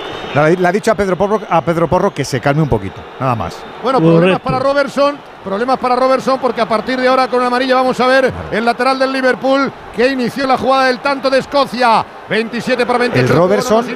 Le 0.59 0.67
ha 0.67 0.73
dicho 0.73 0.91
a 0.91 0.95
Pedro, 0.95 1.17
Porro, 1.17 1.41
a 1.49 1.61
Pedro 1.61 1.89
Porro 1.89 2.13
que 2.13 2.25
se 2.25 2.41
calme 2.41 2.63
un 2.63 2.69
poquito, 2.69 3.01
nada 3.21 3.35
más. 3.35 3.57
Bueno, 3.83 4.01
problemas 4.01 4.41
para 4.41 4.59
Robertson 4.59 5.34
Problemas 5.45 5.79
para 5.79 5.95
Robertson 5.95 6.39
porque 6.41 6.63
a 6.63 6.67
partir 6.67 6.99
de 6.99 7.07
ahora 7.07 7.29
con 7.29 7.39
una 7.39 7.49
amarilla 7.49 7.75
vamos 7.75 8.01
a 8.01 8.07
ver 8.07 8.33
el 8.51 8.65
lateral 8.65 8.99
del 8.99 9.13
Liverpool 9.13 9.71
que 9.95 10.09
inició 10.09 10.47
la 10.47 10.57
jugada 10.57 10.87
del 10.87 11.01
tanto 11.01 11.29
de 11.29 11.39
Escocia. 11.39 12.05
27 12.31 12.87
para 12.87 12.99
28. 13.01 13.31
El 13.31 13.39
Robertson 13.39 13.87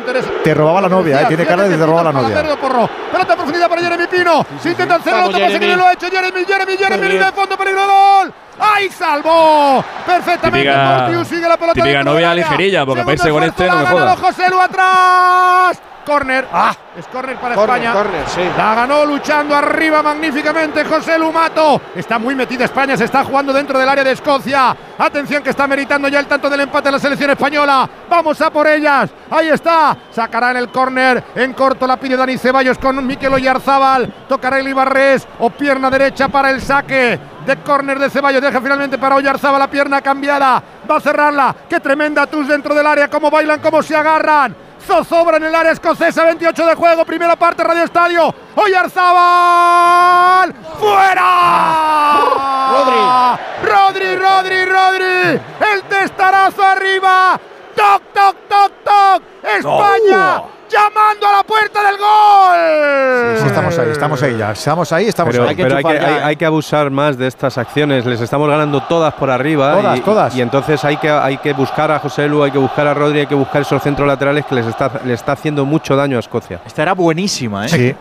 te 0.45 0.53
robaba 0.53 0.83
la 0.83 0.89
novia, 0.91 1.23
eh, 1.23 1.25
tiene 1.27 1.47
cara 1.47 1.63
de 1.63 1.75
te 1.77 1.87
robaba 1.87 2.13
la 2.13 2.21
novia. 2.21 2.37
Pelota 3.11 3.35
profundidad 3.35 3.67
para 3.67 3.81
Jeremy 3.81 4.07
Pino. 4.07 4.45
Si 4.63 4.69
intentan 4.69 5.03
cerrar 5.03 5.25
otro 5.25 5.41
pase 5.41 5.59
que 5.59 5.75
lo 5.75 5.87
ha 5.87 5.93
hecho 5.95 6.11
Jeremy, 6.11 6.45
Jeremy, 6.45 6.77
Jeremy, 6.77 7.09
de 7.17 7.33
fondo, 7.33 7.57
peligro 7.57 7.87
gol. 7.87 8.35
¡Ahí 8.61 8.91
salvó! 8.91 9.83
Perfectamente. 10.05 10.69
Típica, 10.69 11.25
sigue 11.25 11.49
la 11.49 11.57
pelota. 11.57 12.05
Novia 12.05 12.35
ligerilla, 12.35 12.85
porque 12.85 13.05
para 13.05 13.31
con 13.31 13.43
este 13.43 13.67
no 13.67 14.07
me. 14.07 14.17
José 14.17 14.51
Lu 14.51 14.61
atrás 14.61 15.81
córner. 16.09 16.49
Ah, 16.51 16.75
es 16.97 17.07
córner 17.07 17.37
para 17.37 17.55
España. 17.55 17.93
Corner. 17.93 18.25
La 18.57 18.75
ganó 18.75 19.05
luchando 19.05 19.55
arriba 19.55 20.03
magníficamente 20.03 20.83
José 20.87 21.19
Lumato. 21.19 21.83
Está 21.95 22.19
muy 22.19 22.35
metida 22.35 22.65
España, 22.65 22.97
se 22.97 23.05
está 23.05 23.23
jugando 23.23 23.53
dentro 23.53 23.79
del 23.79 23.87
área 23.87 24.03
de 24.03 24.13
Escocia. 24.13 24.75
Atención 24.97 25.43
que 25.43 25.51
está 25.51 25.67
meritando 25.67 26.09
ya 26.09 26.19
el 26.21 26.27
tanto 26.27 26.49
del 26.49 26.61
empate 26.61 26.89
a 26.89 26.93
la 26.93 26.99
selección 26.99 27.31
española. 27.31 27.89
Vamos 28.09 28.41
a 28.41 28.51
por 28.51 28.67
ellas. 28.67 29.11
Ahí 29.31 29.49
está. 29.49 29.95
Sacará 30.11 30.53
en 30.53 30.57
el 30.57 30.71
córner. 30.71 31.23
En 31.35 31.53
corto 31.53 31.87
la 31.87 31.99
pide 31.99 32.17
Dani 32.17 32.39
Ceballos 32.39 32.79
con 32.79 33.07
Miquel 33.07 33.35
Oyarzábal. 33.35 34.11
Tocará 34.27 34.59
el 34.59 34.69
Ibarres 34.69 35.29
o 35.41 35.51
pierna 35.51 35.91
derecha 35.91 36.29
para 36.29 36.51
el 36.51 36.63
saque 36.63 37.21
de 37.45 37.57
córner 37.59 37.99
de 37.99 38.09
Ceballos. 38.09 38.41
Deja 38.41 38.63
finalmente 38.63 38.97
para 38.97 39.17
Oyarzaba 39.17 39.59
la 39.59 39.69
pierna 39.69 40.01
cambiada. 40.01 40.63
Va 40.91 40.97
a 40.97 41.01
cerrarla. 41.01 41.55
Qué 41.69 41.81
tremenda 41.81 42.27
tus 42.27 42.49
dentro 42.49 42.75
del 42.75 42.87
área. 42.87 43.09
Cómo 43.09 43.31
bailan, 43.31 43.61
cómo 43.61 43.83
se 43.83 43.95
agarran. 43.95 44.68
Zozobra 44.87 45.37
en 45.37 45.45
el 45.45 45.55
área 45.55 45.73
escocesa, 45.73 46.25
28 46.25 46.67
de 46.67 46.75
juego, 46.75 47.05
primera 47.05 47.37
parte, 47.37 47.63
Radio 47.65 47.85
Estadio. 47.85 48.35
Oyarzabal, 48.55 50.55
fuera. 50.79 52.21
Rodri. 52.71 52.99
Rodri, 53.63 54.17
Rodri, 54.17 54.65
Rodri. 54.65 55.41
El 55.73 55.83
testarazo 55.89 56.63
arriba. 56.63 57.39
¡Toc, 57.79 58.03
toc, 58.13 58.37
toc, 58.49 58.73
toc! 58.85 59.23
¡España! 59.45 60.41
Oh. 60.41 60.51
Llamando 60.69 61.29
a 61.29 61.33
la 61.37 61.43
puerta 61.45 61.83
del 61.87 61.97
gol. 61.97 63.37
Sí, 63.37 63.43
sí, 63.43 63.47
estamos 63.47 63.79
ahí, 63.79 63.89
estamos 63.91 64.23
ahí 64.23 64.37
ya. 64.37 64.51
Estamos 64.51 64.93
ahí, 64.93 65.07
estamos 65.07 65.39
ahí. 65.39 65.55
Pero 65.57 65.77
hay, 66.25 66.37
que, 66.37 66.45
abusar 66.45 66.91
más 66.91 67.17
de 67.17 67.29
estas 67.29 67.57
acciones. 67.57 68.05
Les 68.05 68.21
estamos 68.21 68.49
ganando 68.51 68.83
todas 68.83 69.15
por 69.15 69.31
arriba. 69.31 69.75
Todas, 69.75 70.01
todas. 70.03 70.37
Y 70.37 70.43
entonces 70.43 70.85
hay 70.85 70.97
que, 70.97 71.09
hay 71.09 71.39
que 71.39 71.53
buscar 71.53 71.91
a 71.93 72.01
José 72.01 72.29
Lu, 72.29 72.43
hay 72.43 72.51
que 72.51 72.59
buscar 72.59 72.87
a 72.87 72.95
Rodri, 72.95 73.21
hay 73.21 73.27
que 73.27 73.35
buscar 73.37 73.63
esos 73.63 73.81
centros 73.81 74.07
laterales 74.07 74.45
que 74.45 74.57
les 74.57 74.67
está, 74.67 74.91
le 75.05 75.15
está 75.15 75.33
haciendo 75.33 75.65
mucho 75.65 75.95
daño 75.97 76.17
a 76.17 76.21
Escocia. 76.21 76.61
Esta 76.67 76.83
era 76.83 76.93
buenísima, 76.93 77.65
¿eh? 77.65 77.69
Sí. 77.69 77.97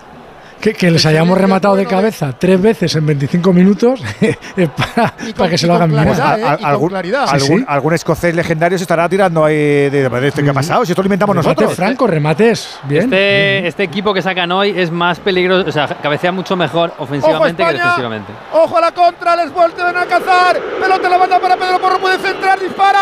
Que, 0.61 0.73
que 0.73 0.89
les 0.89 1.05
hayamos 1.05 1.37
rematado 1.37 1.75
de 1.75 1.85
cabeza 1.85 2.33
tres 2.37 2.59
veces 2.61 2.95
en 2.95 3.05
25 3.05 3.53
minutos 3.53 4.01
para, 4.75 5.13
para 5.37 5.49
que 5.51 5.57
se 5.57 5.67
lo 5.67 5.75
hagan 5.75 5.91
bien. 5.91 6.03
claridad, 6.03 6.33
Al- 6.33 6.59
¿eh? 6.59 6.63
algún, 6.63 6.89
claridad. 6.89 7.25
algún- 7.29 7.47
Sí, 7.47 7.57
sí. 7.59 7.65
algún 7.67 7.93
escocés 7.93 8.35
legendario 8.35 8.77
se 8.77 8.83
estará 8.83 9.07
tirando 9.07 9.45
ahí 9.45 9.55
de, 9.55 9.89
de, 9.91 10.09
de 10.09 10.27
esto 10.27 10.41
que 10.43 10.49
ha 10.49 10.53
pasado. 10.53 10.83
Si 10.85 10.91
esto 10.91 11.01
lo 11.03 11.07
inventamos 11.07 11.35
Remate 11.35 11.49
nosotros. 11.61 11.75
franco, 11.75 12.07
remates. 12.07 12.79
Bien. 12.83 13.03
Este, 13.03 13.67
este 13.67 13.83
equipo 13.83 14.13
que 14.13 14.21
sacan 14.21 14.51
hoy 14.51 14.73
es 14.75 14.89
más 14.91 15.19
peligroso, 15.19 15.69
o 15.69 15.71
sea, 15.71 15.87
cabecea 15.87 16.31
mucho 16.31 16.55
mejor 16.55 16.91
ofensivamente 16.97 17.63
que 17.63 17.73
defensivamente. 17.73 18.33
Ojo 18.53 18.77
a 18.77 18.81
la 18.81 18.91
contra, 18.91 19.35
les 19.35 19.53
vuelven 19.53 19.95
a 19.95 20.05
cazar. 20.05 20.59
Pelota 20.81 21.07
la 21.09 21.17
banda 21.17 21.39
para 21.39 21.55
Pedro 21.55 21.79
Porro, 21.79 21.99
puede 21.99 22.17
centrar, 22.17 22.59
dispara. 22.59 22.99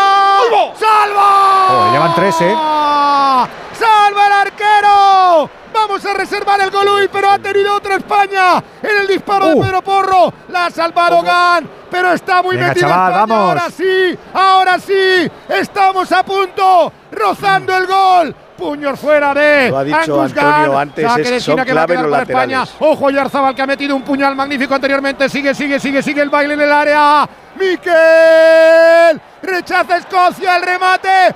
¡Salva! 0.78 1.92
Llevan 1.92 2.14
tres, 2.14 2.34
¿eh? 2.42 2.54
¡Salva 3.72 4.26
el 4.26 4.32
arquero! 4.48 5.50
Vamos 5.76 6.04
a 6.04 6.14
reservar 6.14 6.60
el 6.60 6.70
gol 6.70 6.88
hoy, 6.88 7.08
pero 7.12 7.30
ha 7.30 7.38
tenido 7.38 7.74
otra 7.74 7.96
España 7.96 8.62
en 8.82 8.96
el 8.98 9.06
disparo 9.06 9.46
Uh. 9.46 9.48
de 9.60 9.60
Pedro 9.66 9.82
Porro. 9.82 10.32
La 10.48 10.66
ha 10.66 10.70
salvado 10.70 11.22
Gan, 11.22 11.68
pero 11.90 12.12
está 12.12 12.42
muy 12.42 12.56
Venga, 12.56 12.68
metida 12.68 12.88
chaval, 12.88 13.12
vamos. 13.12 13.38
Ahora 13.38 13.70
sí, 13.70 14.18
ahora 14.34 14.78
sí. 14.80 15.30
Estamos 15.48 16.10
a 16.12 16.24
punto, 16.24 16.92
rozando 17.12 17.76
el 17.76 17.86
gol. 17.86 18.34
Puños 18.56 18.98
fuera 18.98 19.34
de 19.34 19.68
Lo 19.70 19.78
ha 19.78 19.84
dicho 19.84 19.98
Angus 20.20 20.32
Antonio 20.36 20.70
Gunn. 20.72 20.80
antes, 20.80 21.06
Saque 21.08 21.22
es- 21.22 21.30
de 21.30 21.40
son 21.40 21.56
que 21.56 21.72
va 21.74 21.82
a 21.82 21.86
clave 21.86 21.94
los 22.02 22.10
para 22.10 22.22
España. 22.22 22.58
laterales. 22.60 22.74
Ojo 22.80 23.10
Yarzabal 23.10 23.54
que 23.54 23.62
ha 23.62 23.66
metido 23.66 23.94
un 23.94 24.02
puñal 24.02 24.34
magnífico 24.34 24.74
anteriormente. 24.74 25.28
Sigue, 25.28 25.54
sigue, 25.54 25.78
sigue, 25.78 26.02
sigue 26.02 26.22
el 26.22 26.30
baile 26.30 26.54
en 26.54 26.60
el 26.62 26.72
área. 26.72 27.28
Miquel. 27.58 29.20
Rechaza 29.42 29.98
Escocia 29.98 30.56
el 30.56 30.62
remate. 30.62 31.34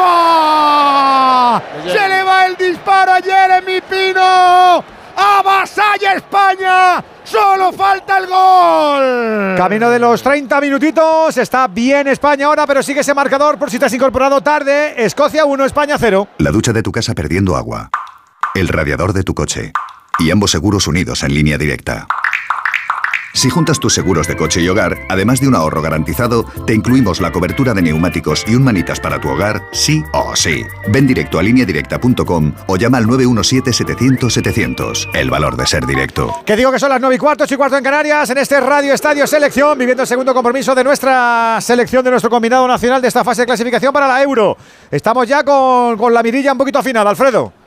¡Arriba! 0.00 1.62
Se 1.86 2.08
le 2.08 2.22
va 2.24 2.46
el 2.46 2.56
disparo 2.56 3.12
a 3.12 3.20
Jeremy 3.20 3.80
Pino. 3.82 4.84
¡Avasalla 5.20 6.14
España! 6.14 7.04
¡Solo 7.24 7.72
falta 7.72 8.16
el 8.16 8.26
gol! 8.26 9.56
Camino 9.56 9.90
de 9.90 9.98
los 9.98 10.22
30 10.22 10.58
minutitos. 10.62 11.36
Está 11.36 11.68
bien 11.68 12.08
España 12.08 12.46
ahora, 12.46 12.66
pero 12.66 12.82
sigue 12.82 13.00
ese 13.00 13.12
marcador 13.12 13.58
por 13.58 13.70
si 13.70 13.78
te 13.78 13.84
has 13.84 13.92
incorporado 13.92 14.40
tarde. 14.40 15.04
Escocia 15.04 15.44
1, 15.44 15.66
España 15.66 15.96
0. 15.98 16.28
La 16.38 16.50
ducha 16.50 16.72
de 16.72 16.82
tu 16.82 16.90
casa 16.90 17.14
perdiendo 17.14 17.56
agua. 17.56 17.90
El 18.54 18.68
radiador 18.68 19.12
de 19.12 19.22
tu 19.22 19.34
coche. 19.34 19.72
Y 20.18 20.30
ambos 20.30 20.52
seguros 20.52 20.86
unidos 20.86 21.22
en 21.22 21.34
línea 21.34 21.58
directa. 21.58 22.06
Si 23.32 23.48
juntas 23.48 23.78
tus 23.78 23.94
seguros 23.94 24.26
de 24.26 24.36
coche 24.36 24.60
y 24.60 24.68
hogar, 24.68 24.98
además 25.08 25.40
de 25.40 25.46
un 25.46 25.54
ahorro 25.54 25.80
garantizado, 25.80 26.44
te 26.66 26.74
incluimos 26.74 27.20
la 27.20 27.30
cobertura 27.30 27.74
de 27.74 27.82
neumáticos 27.82 28.44
y 28.48 28.56
un 28.56 28.64
manitas 28.64 28.98
para 28.98 29.20
tu 29.20 29.28
hogar, 29.28 29.62
sí 29.70 30.02
o 30.12 30.34
sí. 30.34 30.64
Ven 30.88 31.06
directo 31.06 31.38
a 31.38 31.44
lineadirecta.com 31.44 32.52
o 32.66 32.76
llama 32.76 32.98
al 32.98 33.06
917-700-700. 33.06 35.10
El 35.14 35.30
valor 35.30 35.56
de 35.56 35.64
ser 35.66 35.86
directo. 35.86 36.34
Que 36.44 36.56
digo 36.56 36.72
que 36.72 36.80
son 36.80 36.90
las 36.90 37.00
9 37.00 37.14
y 37.14 37.18
cuarto, 37.18 37.44
8 37.44 37.54
y 37.54 37.56
cuarto 37.56 37.76
en 37.76 37.84
Canarias, 37.84 38.28
en 38.30 38.38
este 38.38 38.58
Radio 38.60 38.94
Estadio 38.94 39.28
Selección, 39.28 39.78
viviendo 39.78 40.02
el 40.02 40.08
segundo 40.08 40.34
compromiso 40.34 40.74
de 40.74 40.82
nuestra 40.82 41.60
selección, 41.60 42.04
de 42.04 42.10
nuestro 42.10 42.30
combinado 42.30 42.66
nacional 42.66 43.00
de 43.00 43.06
esta 43.08 43.22
fase 43.22 43.42
de 43.42 43.46
clasificación 43.46 43.92
para 43.92 44.08
la 44.08 44.20
Euro. 44.22 44.56
Estamos 44.90 45.28
ya 45.28 45.44
con, 45.44 45.96
con 45.96 46.12
la 46.12 46.24
mirilla 46.24 46.50
un 46.50 46.58
poquito 46.58 46.80
afinada, 46.80 47.10
Alfredo. 47.10 47.59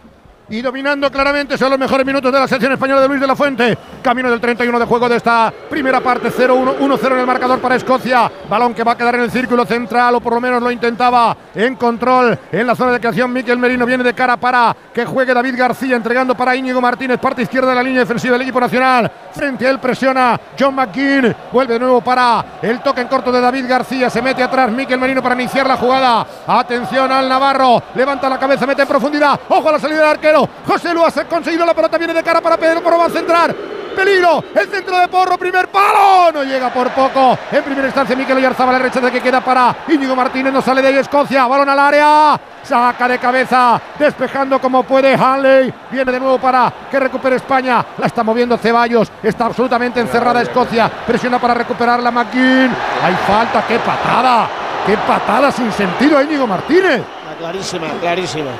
Y 0.53 0.61
dominando 0.61 1.11
claramente. 1.11 1.57
Son 1.57 1.71
los 1.71 1.79
mejores 1.79 2.05
minutos 2.05 2.31
de 2.31 2.39
la 2.39 2.47
selección 2.47 2.73
española 2.73 3.01
de 3.01 3.07
Luis 3.07 3.19
de 3.19 3.25
la 3.25 3.35
Fuente. 3.35 3.75
Camino 4.03 4.29
del 4.29 4.39
31 4.39 4.79
de 4.79 4.85
juego 4.85 5.09
de 5.09 5.15
esta 5.15 5.51
primera 5.67 5.99
parte. 5.99 6.29
0-1, 6.29 6.77
1-0 6.77 7.13
en 7.13 7.19
el 7.19 7.25
marcador 7.25 7.59
para 7.59 7.75
Escocia. 7.75 8.31
Balón 8.47 8.75
que 8.75 8.83
va 8.83 8.91
a 8.91 8.97
quedar 8.97 9.15
en 9.15 9.21
el 9.21 9.31
círculo 9.31 9.65
central, 9.65 10.13
o 10.13 10.19
por 10.19 10.33
lo 10.33 10.39
menos 10.39 10.61
lo 10.61 10.69
intentaba 10.69 11.35
en 11.55 11.75
control 11.75 12.37
en 12.51 12.67
la 12.67 12.75
zona 12.75 12.91
de 12.91 12.99
creación. 12.99 13.33
Miquel 13.33 13.57
Merino 13.57 13.83
viene 13.87 14.03
de 14.03 14.13
cara 14.13 14.37
para 14.37 14.75
que 14.93 15.05
juegue 15.05 15.33
David 15.33 15.55
García, 15.57 15.95
entregando 15.95 16.35
para 16.35 16.55
Íñigo 16.55 16.79
Martínez, 16.79 17.19
parte 17.19 17.41
izquierda 17.41 17.69
de 17.69 17.75
la 17.75 17.83
línea 17.83 18.01
defensiva 18.01 18.33
del 18.33 18.43
equipo 18.43 18.59
nacional. 18.59 19.11
Frente 19.33 19.65
a 19.65 19.71
él 19.71 19.79
presiona 19.79 20.39
John 20.59 20.75
McKean. 20.75 21.35
Vuelve 21.51 21.73
de 21.73 21.79
nuevo 21.79 22.01
para 22.01 22.59
el 22.61 22.79
toque 22.81 23.01
en 23.01 23.07
corto 23.07 23.31
de 23.31 23.41
David 23.41 23.65
García. 23.67 24.07
Se 24.11 24.21
mete 24.21 24.43
atrás 24.43 24.71
Miquel 24.71 24.99
Merino 24.99 25.23
para 25.23 25.33
iniciar 25.33 25.65
la 25.65 25.77
jugada. 25.77 26.27
Atención 26.45 27.11
al 27.11 27.27
Navarro. 27.27 27.81
Levanta 27.95 28.29
la 28.29 28.37
cabeza, 28.37 28.67
mete 28.67 28.83
en 28.83 28.87
profundidad. 28.87 29.39
Ojo 29.49 29.69
a 29.69 29.71
la 29.71 29.79
salida 29.79 30.01
del 30.01 30.09
arquero. 30.09 30.42
José 30.65 30.93
Luas 30.93 31.17
ha 31.17 31.25
conseguido 31.25 31.65
la 31.65 31.73
pelota. 31.73 31.97
Viene 31.97 32.13
de 32.13 32.23
cara 32.23 32.41
para 32.41 32.57
Pedro 32.57 32.81
Porro. 32.81 32.97
Va 32.97 33.05
a 33.05 33.09
centrar. 33.09 33.53
Peligro. 33.95 34.43
El 34.55 34.67
centro 34.69 34.97
de 34.97 35.07
Porro. 35.07 35.37
Primer 35.37 35.67
palo. 35.67 36.31
No 36.33 36.43
llega 36.43 36.71
por 36.73 36.89
poco. 36.91 37.37
En 37.51 37.63
primera 37.63 37.87
instancia 37.87 38.15
Miquel 38.15 38.37
Oyarzabal. 38.37 38.73
La 38.73 38.79
rechaza 38.79 39.11
que 39.11 39.21
queda 39.21 39.41
para 39.41 39.75
Íñigo 39.87 40.15
Martínez. 40.15 40.51
No 40.51 40.61
sale 40.61 40.81
de 40.81 40.87
ahí 40.89 40.97
Escocia. 40.97 41.45
Balón 41.47 41.69
al 41.69 41.79
área. 41.79 42.39
Saca 42.63 43.07
de 43.07 43.19
cabeza. 43.19 43.79
Despejando 43.99 44.59
como 44.59 44.83
puede 44.83 45.13
Hanley. 45.13 45.73
Viene 45.91 46.11
de 46.11 46.19
nuevo 46.19 46.39
para 46.39 46.71
que 46.89 46.99
recupere 46.99 47.35
España. 47.35 47.85
La 47.97 48.07
está 48.07 48.23
moviendo 48.23 48.57
Ceballos. 48.57 49.11
Está 49.21 49.45
absolutamente 49.45 49.99
encerrada 49.99 50.41
Escocia. 50.41 50.89
Presiona 51.05 51.39
para 51.39 51.53
recuperarla 51.53 52.09
McKean. 52.11 52.75
Hay 53.03 53.15
falta. 53.27 53.63
¡Qué 53.67 53.79
patada! 53.79 54.47
¡Qué 54.85 54.97
patada 54.97 55.49
sin 55.49 55.71
sentido 55.71 56.21
Íñigo 56.21 56.45
Martínez! 56.45 57.01
Clarísima, 57.39 57.87
clarísima. 58.01 58.51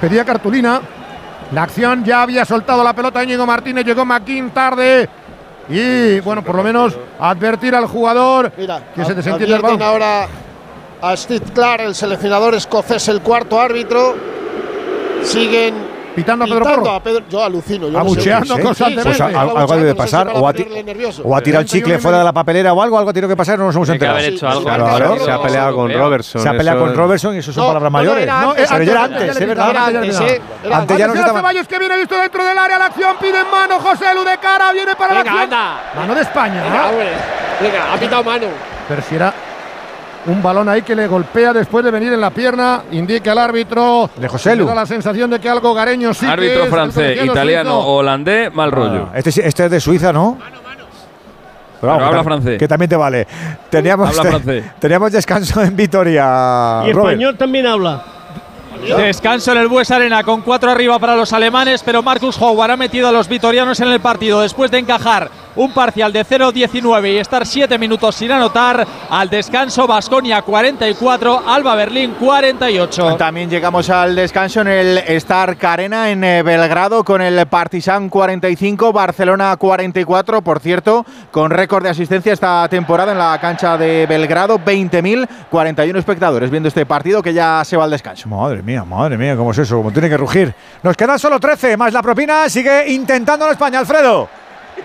Pedía 0.00 0.24
cartulina. 0.24 0.80
La 1.52 1.62
acción 1.62 2.04
ya 2.04 2.22
había 2.22 2.44
soltado 2.44 2.84
la 2.84 2.92
pelota 2.92 3.22
Íñigo 3.24 3.46
Martínez. 3.46 3.84
Llegó 3.84 4.04
McKean 4.04 4.50
tarde. 4.50 5.08
Y 5.68 6.20
bueno, 6.20 6.42
por 6.42 6.54
lo 6.56 6.62
menos 6.62 6.96
advertir 7.20 7.74
al 7.74 7.86
jugador 7.86 8.50
que 8.52 9.04
se 9.04 9.14
desentiende 9.14 9.54
el 9.54 9.62
balón. 9.62 9.82
ahora 9.82 10.26
a 11.00 11.16
Steve 11.16 11.44
Clark, 11.54 11.82
el 11.82 11.94
seleccionador 11.94 12.54
escocés, 12.54 13.08
el 13.08 13.20
cuarto 13.20 13.60
árbitro. 13.60 14.14
Siguen 15.22 15.74
Pitando 16.18 16.44
a 16.44 16.46
Pedro 16.48 16.60
pitando 16.60 16.82
Porro. 16.82 16.94
a 16.96 17.02
Pedro- 17.02 17.24
Yo 17.30 17.44
alucino. 17.44 17.88
Yo 17.88 17.98
Abucheando 17.98 18.46
no 18.54 18.56
sé. 18.56 18.62
constantemente. 18.62 19.08
Pues 19.10 19.20
a- 19.20 19.40
algo, 19.40 19.76
debe 19.76 19.94
pasar. 19.94 20.28
O 20.34 20.48
ha, 20.48 20.52
ti- 20.52 20.66
o 21.24 21.36
ha 21.36 21.40
tirado 21.40 21.62
el 21.62 21.68
chicle 21.68 21.98
fuera 21.98 22.18
de 22.18 22.24
la 22.24 22.32
papelera 22.32 22.72
o 22.72 22.82
algo, 22.82 22.98
algo 22.98 23.10
ha 23.10 23.12
tenido 23.12 23.28
que 23.28 23.36
pasar, 23.36 23.58
no 23.58 23.66
nos 23.66 23.74
hemos 23.76 23.86
Tiene 23.88 23.98
que 23.98 24.04
enterado. 24.04 24.18
haber 24.18 24.34
hecho 24.34 24.48
algo. 24.48 24.62
Claro. 24.64 25.24
Se 25.24 25.30
ha 25.30 25.42
peleado 25.42 25.74
con 25.76 25.92
Robertson, 25.92 26.42
Se 26.42 26.48
ha 26.48 26.52
peleado 26.52 26.80
con 26.80 26.94
Robertson 26.94 27.34
y 27.34 27.38
eso 27.38 27.52
son 27.52 27.62
No, 27.62 27.68
palabras 27.68 27.92
no, 27.92 27.98
no, 27.98 28.04
mayores. 28.04 28.22
era 28.24 28.40
No, 28.40 28.50
antes, 28.50 28.68
pero 28.70 28.84
ya 28.84 28.90
era 28.92 29.04
antes, 29.04 29.20
antes, 29.20 30.98
ya 30.98 31.04
a 31.04 31.14
estaba. 31.14 31.38
Ceballos 31.38 31.68
que 31.68 31.78
viene 31.78 31.96
visto 31.98 32.16
dentro 32.18 32.44
del 32.44 32.58
área. 32.58 32.78
La 32.78 32.86
acción 32.86 33.16
pide 33.20 33.40
en 33.40 33.50
mano. 33.50 33.78
José 33.80 34.06
Lu 34.14 34.24
de 34.24 34.38
cara. 34.38 34.72
Viene 34.72 34.94
para 34.96 35.14
Venga, 35.14 35.24
la 35.24 35.30
acción. 35.42 35.44
anda. 35.60 35.80
Mano 35.96 36.14
de 36.14 36.20
España. 36.22 36.62
¿no? 36.64 36.98
Venga, 37.60 37.92
ha 37.94 37.96
pitado 37.96 38.24
mano. 38.24 38.46
Pero 38.88 39.02
si 39.02 39.14
era 39.16 39.32
un 40.28 40.42
balón 40.42 40.68
ahí 40.68 40.82
que 40.82 40.94
le 40.94 41.06
golpea 41.06 41.52
después 41.52 41.84
de 41.84 41.90
venir 41.90 42.12
en 42.12 42.20
la 42.20 42.30
pierna, 42.30 42.82
indica 42.92 43.32
el 43.32 43.38
árbitro. 43.38 44.10
De 44.16 44.28
José 44.28 44.54
Lu. 44.54 44.66
Da 44.66 44.74
la 44.74 44.86
sensación 44.86 45.30
de 45.30 45.40
que 45.40 45.48
algo 45.48 45.74
gareño 45.74 46.12
sí 46.14 46.26
que 46.26 46.32
Árbitro 46.32 46.64
es, 46.64 46.70
francés, 46.70 47.24
italiano, 47.24 47.70
suizo. 47.76 47.86
holandés, 47.88 48.54
mal 48.54 48.70
rollo. 48.70 49.08
Este, 49.14 49.30
este 49.46 49.64
es 49.64 49.70
de 49.70 49.80
Suiza, 49.80 50.12
¿no? 50.12 50.38
Pero, 51.80 51.92
Pero 51.96 52.06
habla 52.06 52.18
que 52.18 52.24
francés. 52.24 52.58
Que 52.58 52.68
también 52.68 52.88
te 52.88 52.96
vale. 52.96 53.26
Teníamos, 53.70 54.08
Habla 54.10 54.30
francés. 54.30 54.64
teníamos 54.78 55.12
descanso 55.12 55.62
en 55.62 55.76
Vitoria. 55.76 56.82
Y 56.86 56.92
Robert. 56.92 57.12
español 57.12 57.36
también 57.36 57.66
habla. 57.66 58.02
Descanso 58.96 59.52
en 59.52 59.58
el 59.58 59.68
Bues 59.68 59.90
Arena 59.90 60.22
con 60.22 60.42
cuatro 60.42 60.70
arriba 60.70 60.98
para 60.98 61.16
los 61.16 61.32
alemanes, 61.32 61.82
pero 61.82 62.02
Marcus 62.02 62.40
Howard 62.40 62.72
ha 62.72 62.76
metido 62.76 63.08
a 63.08 63.12
los 63.12 63.28
vitorianos 63.28 63.80
en 63.80 63.88
el 63.88 64.00
partido 64.00 64.40
después 64.40 64.70
de 64.70 64.78
encajar 64.78 65.30
un 65.58 65.72
parcial 65.72 66.12
de 66.12 66.24
0-19 66.24 67.14
y 67.14 67.18
estar 67.18 67.44
7 67.44 67.78
minutos 67.78 68.14
sin 68.14 68.30
anotar. 68.30 68.86
Al 69.10 69.28
descanso, 69.28 69.86
Basconia 69.86 70.42
44, 70.42 71.42
Alba 71.46 71.74
Berlín 71.74 72.14
48. 72.18 73.16
También 73.16 73.50
llegamos 73.50 73.90
al 73.90 74.14
descanso 74.14 74.60
en 74.60 74.68
el 74.68 74.98
Stark 74.98 75.58
Arena 75.66 76.10
en 76.10 76.22
eh, 76.22 76.42
Belgrado 76.44 77.02
con 77.02 77.20
el 77.20 77.44
Partizan 77.46 78.08
45, 78.08 78.92
Barcelona 78.92 79.56
44, 79.56 80.42
por 80.42 80.60
cierto, 80.60 81.04
con 81.32 81.50
récord 81.50 81.82
de 81.82 81.90
asistencia 81.90 82.32
esta 82.32 82.68
temporada 82.68 83.10
en 83.10 83.18
la 83.18 83.36
cancha 83.40 83.76
de 83.76 84.06
Belgrado, 84.06 84.60
20.041 84.60 85.98
espectadores 85.98 86.50
viendo 86.50 86.68
este 86.68 86.86
partido 86.86 87.20
que 87.20 87.34
ya 87.34 87.64
se 87.64 87.76
va 87.76 87.84
al 87.84 87.90
descanso. 87.90 88.28
Madre 88.28 88.62
mía, 88.62 88.84
madre 88.84 89.18
mía, 89.18 89.36
¿cómo 89.36 89.50
es 89.50 89.58
eso? 89.58 89.76
¿Cómo 89.78 89.90
tiene 89.90 90.08
que 90.08 90.16
rugir? 90.16 90.54
Nos 90.84 90.96
quedan 90.96 91.18
solo 91.18 91.40
13, 91.40 91.76
más 91.76 91.92
la 91.92 92.02
propina. 92.02 92.48
Sigue 92.48 92.92
intentando 92.92 93.50
España, 93.50 93.80
Alfredo. 93.80 94.28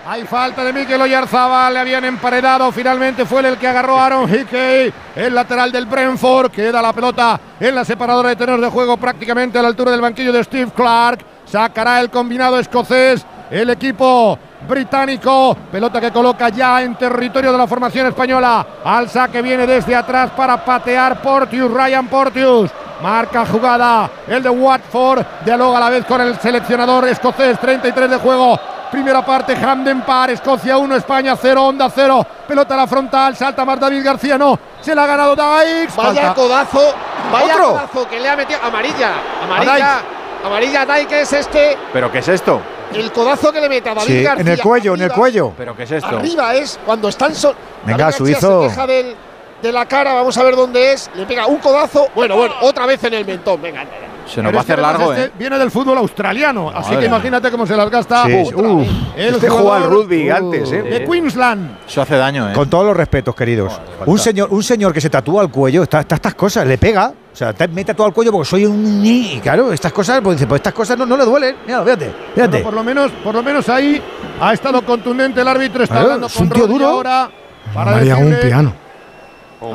Hay 0.06 0.24
falta 0.24 0.62
de 0.64 0.72
Mikel 0.72 1.00
Oyarzabal, 1.00 1.72
le 1.72 1.80
habían 1.80 2.04
emparedado, 2.04 2.70
finalmente 2.72 3.24
fue 3.24 3.46
el 3.46 3.56
que 3.56 3.66
agarró 3.66 3.98
Aaron 3.98 4.28
Hickey, 4.28 4.92
el 5.16 5.34
lateral 5.34 5.72
del 5.72 5.86
Brentford, 5.86 6.50
queda 6.50 6.82
la 6.82 6.92
pelota 6.92 7.40
en 7.58 7.74
la 7.74 7.84
separadora 7.84 8.28
de 8.28 8.36
tenores 8.36 8.60
de 8.60 8.68
juego 8.68 8.96
prácticamente 8.96 9.58
a 9.58 9.62
la 9.62 9.68
altura 9.68 9.90
del 9.90 10.00
banquillo 10.00 10.32
de 10.32 10.44
Steve 10.44 10.70
Clark, 10.74 11.24
sacará 11.46 12.00
el 12.00 12.10
combinado 12.10 12.58
escocés, 12.58 13.24
el 13.50 13.70
equipo 13.70 14.38
británico, 14.68 15.56
pelota 15.72 16.00
que 16.00 16.10
coloca 16.10 16.48
ya 16.50 16.82
en 16.82 16.96
territorio 16.96 17.52
de 17.52 17.58
la 17.58 17.66
formación 17.66 18.06
española, 18.06 18.66
al 18.84 19.08
saque 19.08 19.40
viene 19.40 19.66
desde 19.66 19.94
atrás 19.94 20.30
para 20.36 20.62
patear 20.64 21.22
Portius, 21.22 21.70
Ryan 21.70 22.06
Portius, 22.08 22.70
Marca 23.02 23.44
jugada 23.44 24.10
el 24.26 24.42
de 24.42 24.48
Watford. 24.48 25.24
Dialoga 25.44 25.76
a 25.76 25.80
la 25.80 25.90
vez 25.90 26.06
con 26.06 26.20
el 26.20 26.38
seleccionador 26.38 27.06
escocés. 27.08 27.58
33 27.58 28.08
de 28.08 28.16
juego. 28.16 28.58
Primera 28.94 29.26
parte, 29.26 29.56
Hamden 29.56 30.02
Par, 30.02 30.30
Escocia 30.30 30.78
1, 30.78 30.94
España 30.94 31.34
0, 31.36 31.66
Onda 31.66 31.90
0. 31.92 32.24
Pelota 32.46 32.74
a 32.74 32.76
la 32.76 32.86
frontal, 32.86 33.34
salta 33.36 33.64
más 33.64 33.80
David 33.80 34.04
García, 34.04 34.38
no. 34.38 34.56
Se 34.80 34.94
la 34.94 35.02
ha 35.02 35.06
ganado 35.08 35.34
Daix. 35.34 35.96
Vaya 35.96 36.22
falta. 36.22 36.34
codazo, 36.34 36.94
vaya 37.32 37.54
¿Otro? 37.56 37.70
codazo 37.72 38.08
que 38.08 38.20
le 38.20 38.28
ha 38.28 38.36
metido. 38.36 38.60
Amarilla, 38.62 39.10
A 39.40 39.44
amarilla, 39.46 40.00
amarilla 40.46 40.82
a 40.82 40.86
Dai, 40.86 41.06
que 41.06 41.22
es 41.22 41.32
este. 41.32 41.76
¿Pero 41.92 42.12
qué 42.12 42.18
es 42.18 42.28
esto? 42.28 42.60
El 42.92 43.10
codazo 43.10 43.52
que 43.52 43.60
le 43.60 43.68
mete 43.68 43.90
a 43.90 43.94
David 43.94 44.06
Sí, 44.06 44.22
García. 44.22 44.42
en 44.42 44.48
el 44.48 44.60
cuello, 44.60 44.94
en 44.94 45.02
el 45.02 45.10
cuello. 45.12 45.52
¿Pero 45.58 45.76
qué 45.76 45.82
es 45.82 45.90
esto? 45.90 46.16
Arriba 46.16 46.54
es 46.54 46.78
cuando 46.86 47.08
están 47.08 47.34
sol. 47.34 47.56
Venga, 47.84 48.12
suizo. 48.12 48.62
Se 48.62 48.68
queja 48.68 48.86
del- 48.86 49.16
de 49.60 49.72
la 49.72 49.86
cara, 49.86 50.14
vamos 50.14 50.38
a 50.38 50.42
ver 50.44 50.54
dónde 50.54 50.92
es. 50.92 51.10
Le 51.16 51.26
pega 51.26 51.46
un 51.46 51.56
codazo. 51.56 52.06
Bueno, 52.14 52.36
bueno, 52.36 52.54
otra 52.60 52.86
vez 52.86 53.02
en 53.02 53.14
el 53.14 53.24
mentón. 53.26 53.60
Venga, 53.60 53.82
ya. 53.82 53.90
Se 54.26 54.42
nos 54.42 54.50
Pero 54.50 54.52
va 54.52 54.58
a 54.58 54.62
hacer 54.62 54.78
largo, 54.78 55.12
este 55.12 55.26
¿eh? 55.26 55.30
Viene 55.38 55.58
del 55.58 55.70
fútbol 55.70 55.98
australiano, 55.98 56.70
así 56.74 56.96
que 56.96 57.06
imagínate 57.06 57.50
cómo 57.50 57.66
se 57.66 57.76
las 57.76 57.90
gasta. 57.90 58.24
Sí, 58.24 58.42
uf. 58.54 58.88
El 59.16 59.34
Este 59.34 59.48
juega 59.48 59.76
al 59.76 59.82
jugador 59.82 59.90
rugby 59.92 60.30
antes, 60.30 60.72
¿eh? 60.72 60.82
de 60.82 61.04
Queensland. 61.04 61.78
Eso 61.86 62.00
hace 62.02 62.16
daño, 62.16 62.50
¿eh? 62.50 62.54
Con 62.54 62.70
todos 62.70 62.86
los 62.86 62.96
respetos, 62.96 63.34
queridos. 63.34 63.78
Un 64.06 64.18
señor, 64.18 64.48
un 64.50 64.62
señor 64.62 64.92
que 64.94 65.00
se 65.00 65.10
tatúa 65.10 65.42
el 65.42 65.50
cuello, 65.50 65.82
está, 65.82 66.00
está 66.00 66.14
estas 66.14 66.34
cosas, 66.34 66.66
le 66.66 66.78
pega. 66.78 67.12
O 67.32 67.36
sea, 67.36 67.52
te 67.52 67.66
mete 67.68 67.94
todo 67.94 68.06
al 68.06 68.12
cuello 68.14 68.30
porque 68.32 68.48
soy 68.48 68.64
un 68.64 69.02
ni. 69.02 69.40
Claro, 69.42 69.72
estas 69.72 69.92
cosas, 69.92 70.20
pues 70.22 70.36
dice, 70.36 70.46
pues 70.46 70.60
estas 70.60 70.72
cosas 70.72 70.96
no, 70.96 71.04
no 71.04 71.16
le 71.16 71.24
duelen. 71.24 71.56
Mira, 71.66 71.82
fíjate, 71.82 72.12
fíjate. 72.34 72.50
Bueno, 72.50 72.64
por 72.64 72.74
lo 72.74 72.84
menos, 72.84 73.10
por 73.22 73.34
lo 73.34 73.42
menos 73.42 73.68
ahí 73.68 74.00
ha 74.40 74.52
estado 74.52 74.82
contundente 74.86 75.40
el 75.40 75.48
árbitro. 75.48 75.82
Está 75.82 75.96
Claro, 75.96 76.06
hablando 76.06 76.26
es 76.28 76.32
con 76.34 76.42
un 76.44 76.50
tío 76.50 76.66
duro. 76.66 76.86
ahora 76.86 77.28
para 77.74 77.90
María 77.92 78.16
un 78.16 78.34
piano. 78.40 78.72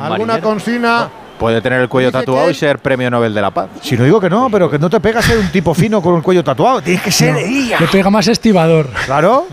alguna 0.00 0.40
consigna. 0.40 1.08
Puede 1.40 1.62
tener 1.62 1.80
el 1.80 1.88
cuello 1.88 2.12
tatuado 2.12 2.50
y 2.50 2.54
ser 2.54 2.80
premio 2.80 3.10
Nobel 3.10 3.32
de 3.32 3.40
la 3.40 3.50
Paz. 3.50 3.70
Si 3.80 3.96
no 3.96 4.04
digo 4.04 4.20
que 4.20 4.28
no, 4.28 4.50
pero 4.50 4.70
que 4.70 4.78
no 4.78 4.90
te 4.90 5.00
pega 5.00 5.22
ser 5.22 5.38
un 5.38 5.50
tipo 5.50 5.72
fino 5.72 6.02
con 6.02 6.14
el 6.16 6.22
cuello 6.22 6.44
tatuado. 6.44 6.82
Tienes 6.82 7.02
que 7.02 7.10
ser. 7.10 7.34
No, 7.80 7.86
pega 7.90 8.10
más 8.10 8.28
estibador. 8.28 8.90
Claro. 9.06 9.46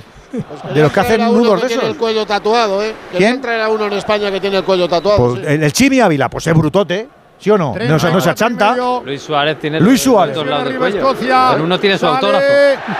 De 0.73 0.81
los 0.81 0.91
que 0.91 0.99
hacen 0.99 1.23
nudos 1.23 1.61
de 1.61 1.67
tiene 1.67 1.83
esos. 1.83 1.93
el 1.93 1.97
cuello 1.97 2.25
tatuado, 2.25 2.83
¿eh? 2.83 2.93
¿Quién? 3.15 3.41
uno 3.71 3.85
en 3.85 3.93
España 3.93 4.29
que 4.29 4.41
tiene 4.41 4.57
el 4.57 4.65
cuello 4.65 4.89
tatuado. 4.89 5.17
Pues, 5.17 5.39
sí. 5.39 5.63
el 5.63 5.71
Chimi 5.71 6.01
Ávila, 6.01 6.29
pues 6.29 6.45
es 6.47 6.53
brutote. 6.53 7.07
¿Sí 7.39 7.51
o 7.51 7.57
no? 7.57 7.75
No, 7.88 7.99
se- 7.99 8.11
no 8.11 8.19
se 8.19 8.29
achanta. 8.31 8.75
Luis 9.05 9.21
Suárez 9.21 9.59
tiene 9.59 9.79
Luis 9.79 10.01
Suárez. 10.01 10.35
lados 10.35 10.47
del 10.65 10.75
Arriba. 10.75 10.88
Escocia. 10.89 11.47
Pero 11.51 11.63
uno 11.65 11.79
tiene 11.79 11.95
su 11.97 12.05
Sale 12.05 12.15
autógrafo. 12.15 12.45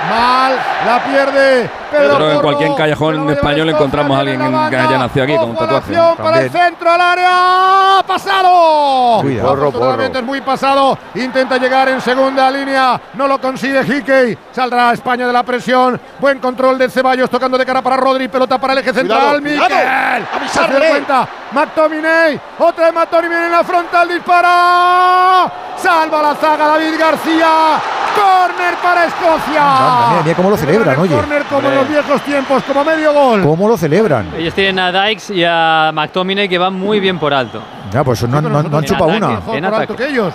Mal, 0.10 0.56
la 0.86 1.04
pierde. 1.06 1.70
Pedro 1.90 2.08
Yo 2.10 2.16
creo 2.18 2.28
que 2.30 2.36
en 2.36 2.42
cualquier 2.42 2.76
callejón 2.76 3.28
se 3.28 3.34
español 3.34 3.70
Escocia, 3.70 3.78
encontramos 3.78 4.18
a 4.18 4.20
alguien 4.20 4.40
que 4.70 4.76
haya 4.76 4.98
nacido 5.00 5.24
aquí 5.24 5.36
con 5.38 5.50
un 5.50 5.56
tatuaje. 5.56 5.94
para 6.22 6.42
el 6.42 6.52
centro 6.52 6.92
al 6.92 7.02
área. 7.02 8.04
¡Pasado! 8.06 9.22
Cuidado. 9.22 9.48
Porro, 9.50 9.72
porro. 9.72 10.02
es 10.04 10.24
muy 10.24 10.42
pasado. 10.42 10.98
Intenta 11.16 11.58
llegar 11.58 11.90
en 11.90 12.02
segunda 12.02 12.52
línea. 12.52 13.00
No 13.16 13.28
lo 13.28 13.40
consigue 13.40 13.82
Hickey. 13.82 14.38
Saldrá 14.52 14.92
España 14.94 15.26
de 15.26 15.34
la 15.34 15.44
presión. 15.44 16.00
Buen 16.20 16.40
control 16.40 16.78
de 16.78 16.90
Ceballos 16.90 17.30
tocando 17.30 17.58
de 17.58 17.66
cara 17.66 17.82
para 17.82 17.98
Rodri. 17.98 18.28
Pelota 18.28 18.60
para 18.60 18.74
el 18.74 18.80
eje 18.80 18.94
central. 18.94 19.42
Cuidado, 19.42 19.42
Miquel. 19.42 19.60
cuidado. 19.68 20.26
Se 20.32 20.38
Avisarle. 20.38 20.80
da 20.80 20.90
cuenta. 20.90 21.28
McTominay. 21.54 22.40
Otra 22.60 22.86
de 22.88 22.92
McTominay 22.92 23.46
en 23.46 23.52
la 23.52 23.64
frontal. 23.64 24.12
Dispara. 24.28 25.52
Salva 25.78 26.22
la 26.22 26.36
zaga 26.36 26.68
David 26.68 27.00
García. 27.00 27.80
Corner 28.14 28.76
para 28.82 29.06
Escocia. 29.06 29.62
Anda, 29.62 30.08
mira, 30.10 30.24
mira 30.24 30.36
cómo 30.36 30.50
lo 30.50 30.58
celebran, 30.58 31.00
oye. 31.00 31.16
Corner 31.16 31.44
como 31.44 31.70
en 31.70 31.76
los 31.76 31.88
viejos 31.88 32.22
tiempos, 32.24 32.64
como 32.64 32.84
medio 32.84 33.14
gol. 33.14 33.42
¿Cómo 33.44 33.68
lo 33.70 33.78
celebran? 33.78 34.32
Ellos 34.38 34.54
tienen 34.54 34.80
a 34.80 34.92
Dykes 34.92 35.34
y 35.34 35.46
a 35.48 35.92
McTominay 35.94 36.50
que 36.50 36.58
van 36.58 36.74
muy 36.74 37.00
bien 37.00 37.20
por 37.20 37.34
alto. 37.34 37.62
Ya, 37.92 38.04
pues 38.04 38.22
no, 38.28 38.42
no- 38.42 38.64
no 38.64 38.78
han 38.78 38.84
chupado 38.84 39.08
una. 39.08 39.40
Por 39.40 39.56
alto 39.56 39.76
ataque. 39.76 39.96
que 39.96 40.08
ellos. 40.08 40.34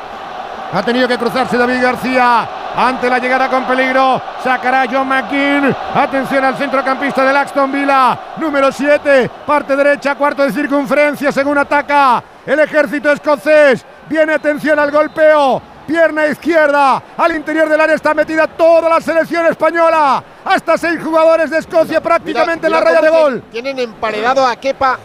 Ha 0.75 0.83
tenido 0.83 1.07
que 1.07 1.19
cruzarse 1.19 1.59
David 1.59 1.83
García 1.83 2.49
ante 2.75 3.11
la 3.11 3.19
llegada 3.19 3.49
con 3.51 3.65
peligro. 3.65 4.23
Sacará 4.43 4.85
John 4.91 5.07
McKean. 5.07 5.77
Atención 5.95 6.45
al 6.47 6.57
centrocampista 6.57 7.25
del 7.25 7.37
Aston 7.37 7.71
Villa. 7.71 8.19
Número 8.39 8.73
7. 8.73 9.31
Parte 9.45 9.77
derecha, 9.77 10.15
cuarto 10.15 10.43
de 10.45 10.51
circunferencia 10.53 11.31
según 11.31 11.59
ataca 11.59 12.23
el 12.47 12.59
ejército 12.61 13.11
escocés. 13.13 13.85
Viene 14.09 14.35
atención 14.35 14.79
al 14.79 14.91
golpeo. 14.91 15.63
Pierna 15.87 16.27
izquierda. 16.29 17.03
Al 17.17 17.35
interior 17.35 17.69
del 17.69 17.81
área 17.81 17.97
está 17.97 18.15
metida 18.15 18.47
toda 18.47 18.89
la 18.89 19.01
selección 19.01 19.47
española. 19.47 20.23
Hasta 20.45 20.79
seis 20.79 21.01
jugadores 21.03 21.51
de 21.51 21.59
Escocia 21.59 22.01
prácticamente 22.01 22.67
en 22.67 22.73
la 22.73 22.81
raya 22.81 23.01
de 23.01 23.09
gol. 23.09 23.43
Tienen 23.51 23.79
emparedado 23.79 24.47
a 24.47 24.55
Kepa 24.57 24.99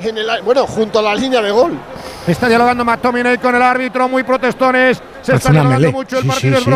en 0.00 0.18
el, 0.18 0.28
bueno, 0.42 0.66
junto 0.66 0.98
a 0.98 1.02
la 1.02 1.14
línea 1.14 1.40
de 1.40 1.50
gol. 1.50 1.78
Está 2.26 2.48
dialogando 2.48 2.84
McTominay 2.84 3.38
con 3.38 3.54
el 3.54 3.62
árbitro, 3.62 4.08
muy 4.08 4.22
protestones. 4.24 5.00
Se 5.22 5.32
Es 5.32 5.38
está 5.38 5.50
dialogando 5.50 5.80
melee. 5.80 5.92
mucho 5.92 6.16
el 6.16 6.22
Sí, 6.22 6.28
partido 6.28 6.52
sí, 6.52 6.58
es 6.58 6.64
sí. 6.64 6.70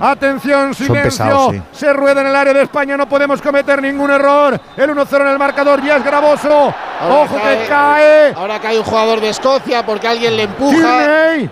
Atención, 0.00 0.74
silencio. 0.74 1.02
pesados, 1.04 1.52
sí. 1.52 1.62
Se 1.72 1.92
rueda 1.92 2.20
en 2.20 2.26
el 2.28 2.36
área 2.36 2.52
de 2.52 2.62
España, 2.62 2.96
no 2.96 3.08
podemos 3.08 3.40
cometer 3.40 3.80
ningún 3.80 4.10
error. 4.10 4.60
El 4.76 4.90
1-0 4.90 5.20
en 5.20 5.28
el 5.28 5.38
marcador 5.38 5.82
ya 5.82 5.96
es 5.96 6.04
gravoso. 6.04 6.74
Ahora 7.00 7.14
Ojo 7.14 7.36
que 7.36 7.66
cae. 7.68 8.34
Ahora 8.34 8.60
cae 8.60 8.78
un 8.78 8.84
jugador 8.84 9.20
de 9.20 9.30
Escocia 9.30 9.84
porque 9.84 10.08
alguien 10.08 10.36
le 10.36 10.44
empuja. 10.44 10.76
Tierney. 10.76 11.50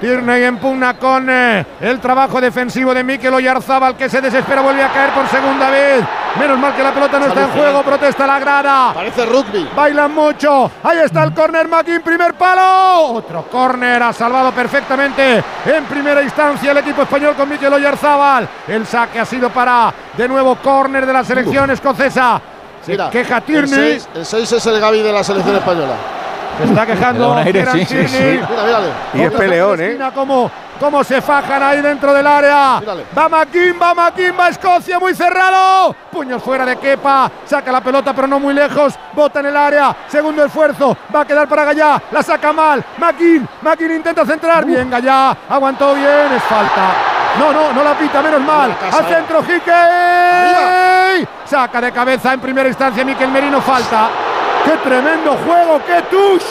Tierney 0.00 0.44
impugna 0.46 0.94
con 0.94 1.28
eh, 1.30 1.64
el 1.80 2.00
trabajo 2.00 2.40
defensivo 2.40 2.92
de 2.92 3.04
Mikel 3.04 3.32
Oyarzábal 3.34 3.96
que 3.96 4.08
se 4.08 4.20
desespera, 4.20 4.60
vuelve 4.60 4.82
a 4.82 4.92
caer 4.92 5.10
por 5.10 5.28
segunda 5.28 5.70
vez. 5.70 6.04
Menos 6.38 6.58
mal 6.58 6.74
que 6.74 6.82
la 6.82 6.92
pelota 6.92 7.18
no 7.18 7.26
está 7.26 7.42
en 7.42 7.50
juego, 7.50 7.82
protesta 7.82 8.26
la 8.26 8.38
grada. 8.38 8.94
Parece 8.94 9.26
rugby. 9.26 9.68
Bailan 9.76 10.14
mucho. 10.14 10.70
Ahí 10.82 10.98
está 10.98 11.22
el 11.24 11.34
córner, 11.34 11.68
Makin, 11.68 12.00
primer 12.00 12.34
palo. 12.34 13.14
Otro 13.14 13.44
córner, 13.50 14.02
ha 14.02 14.12
salvado 14.12 14.50
perfectamente 14.52 15.42
en 15.66 15.84
primera 15.84 16.22
instancia 16.22 16.72
el 16.72 16.78
equipo 16.78 17.02
español 17.02 17.34
con 17.36 17.48
Mikel 17.48 17.71
Oyarzábal. 17.72 18.48
El 18.68 18.86
saque 18.86 19.20
ha 19.20 19.24
sido 19.24 19.50
para, 19.50 19.92
de 20.16 20.28
nuevo, 20.28 20.56
córner 20.56 21.06
de 21.06 21.12
la 21.12 21.24
selección 21.24 21.70
escocesa. 21.70 22.40
Se 22.84 22.92
Mira, 22.92 23.10
queja 23.10 23.36
el 23.38 23.42
Tierney. 23.42 24.00
6 24.22 24.52
es 24.52 24.66
el 24.66 24.80
Gaby 24.80 25.02
de 25.02 25.12
la 25.12 25.22
selección 25.22 25.56
española. 25.56 25.94
Se 26.58 26.64
está 26.64 26.86
quejando. 26.86 27.34
Aire, 27.36 27.66
sí, 27.72 27.84
sí, 27.84 28.08
sí. 28.08 28.18
Mira. 28.18 28.80
Y 29.14 29.22
es 29.22 29.32
peleón, 29.32 29.80
¿eh? 29.80 29.86
esquina, 29.92 30.12
Cómo, 30.82 31.04
se 31.04 31.22
fajan 31.22 31.62
ahí 31.62 31.80
dentro 31.80 32.12
del 32.12 32.26
área. 32.26 32.80
Mírale. 32.80 33.06
Va 33.16 33.28
Makin, 33.28 33.80
va 33.80 33.94
Makin, 33.94 34.34
va 34.36 34.48
Escocia, 34.48 34.98
muy 34.98 35.14
cerrado. 35.14 35.94
Puños 36.10 36.42
fuera 36.42 36.66
de 36.66 36.74
Kepa. 36.74 37.30
Saca 37.44 37.70
la 37.70 37.80
pelota, 37.80 38.12
pero 38.12 38.26
no 38.26 38.40
muy 38.40 38.52
lejos. 38.52 38.94
Bota 39.12 39.38
en 39.38 39.46
el 39.46 39.56
área. 39.56 39.94
Segundo 40.08 40.44
esfuerzo. 40.44 40.96
Va 41.14 41.20
a 41.20 41.24
quedar 41.24 41.46
para 41.46 41.66
Gallá. 41.66 42.02
La 42.10 42.20
saca 42.20 42.52
mal. 42.52 42.84
Makin, 42.98 43.48
Makin 43.62 43.92
intenta 43.92 44.26
centrar. 44.26 44.64
Bien, 44.64 44.90
Gallá. 44.90 45.36
Aguantó 45.48 45.94
bien. 45.94 46.32
Es 46.34 46.42
falta. 46.42 46.90
No, 47.38 47.52
no, 47.52 47.72
no 47.72 47.84
la 47.84 47.94
pita, 47.96 48.20
menos 48.20 48.40
mal. 48.40 48.76
Casa, 48.76 48.98
Al 48.98 49.04
eh. 49.04 49.14
centro, 49.14 49.40
Hickey. 49.40 51.28
Saca 51.44 51.80
de 51.80 51.92
cabeza 51.92 52.32
en 52.32 52.40
primera 52.40 52.68
instancia 52.68 53.04
Miquel 53.04 53.30
Merino. 53.30 53.60
Falta. 53.60 54.08
¡Qué 54.64 54.72
tremendo 54.78 55.36
juego! 55.46 55.80
¡Qué 55.86 56.02
touch! 56.10 56.42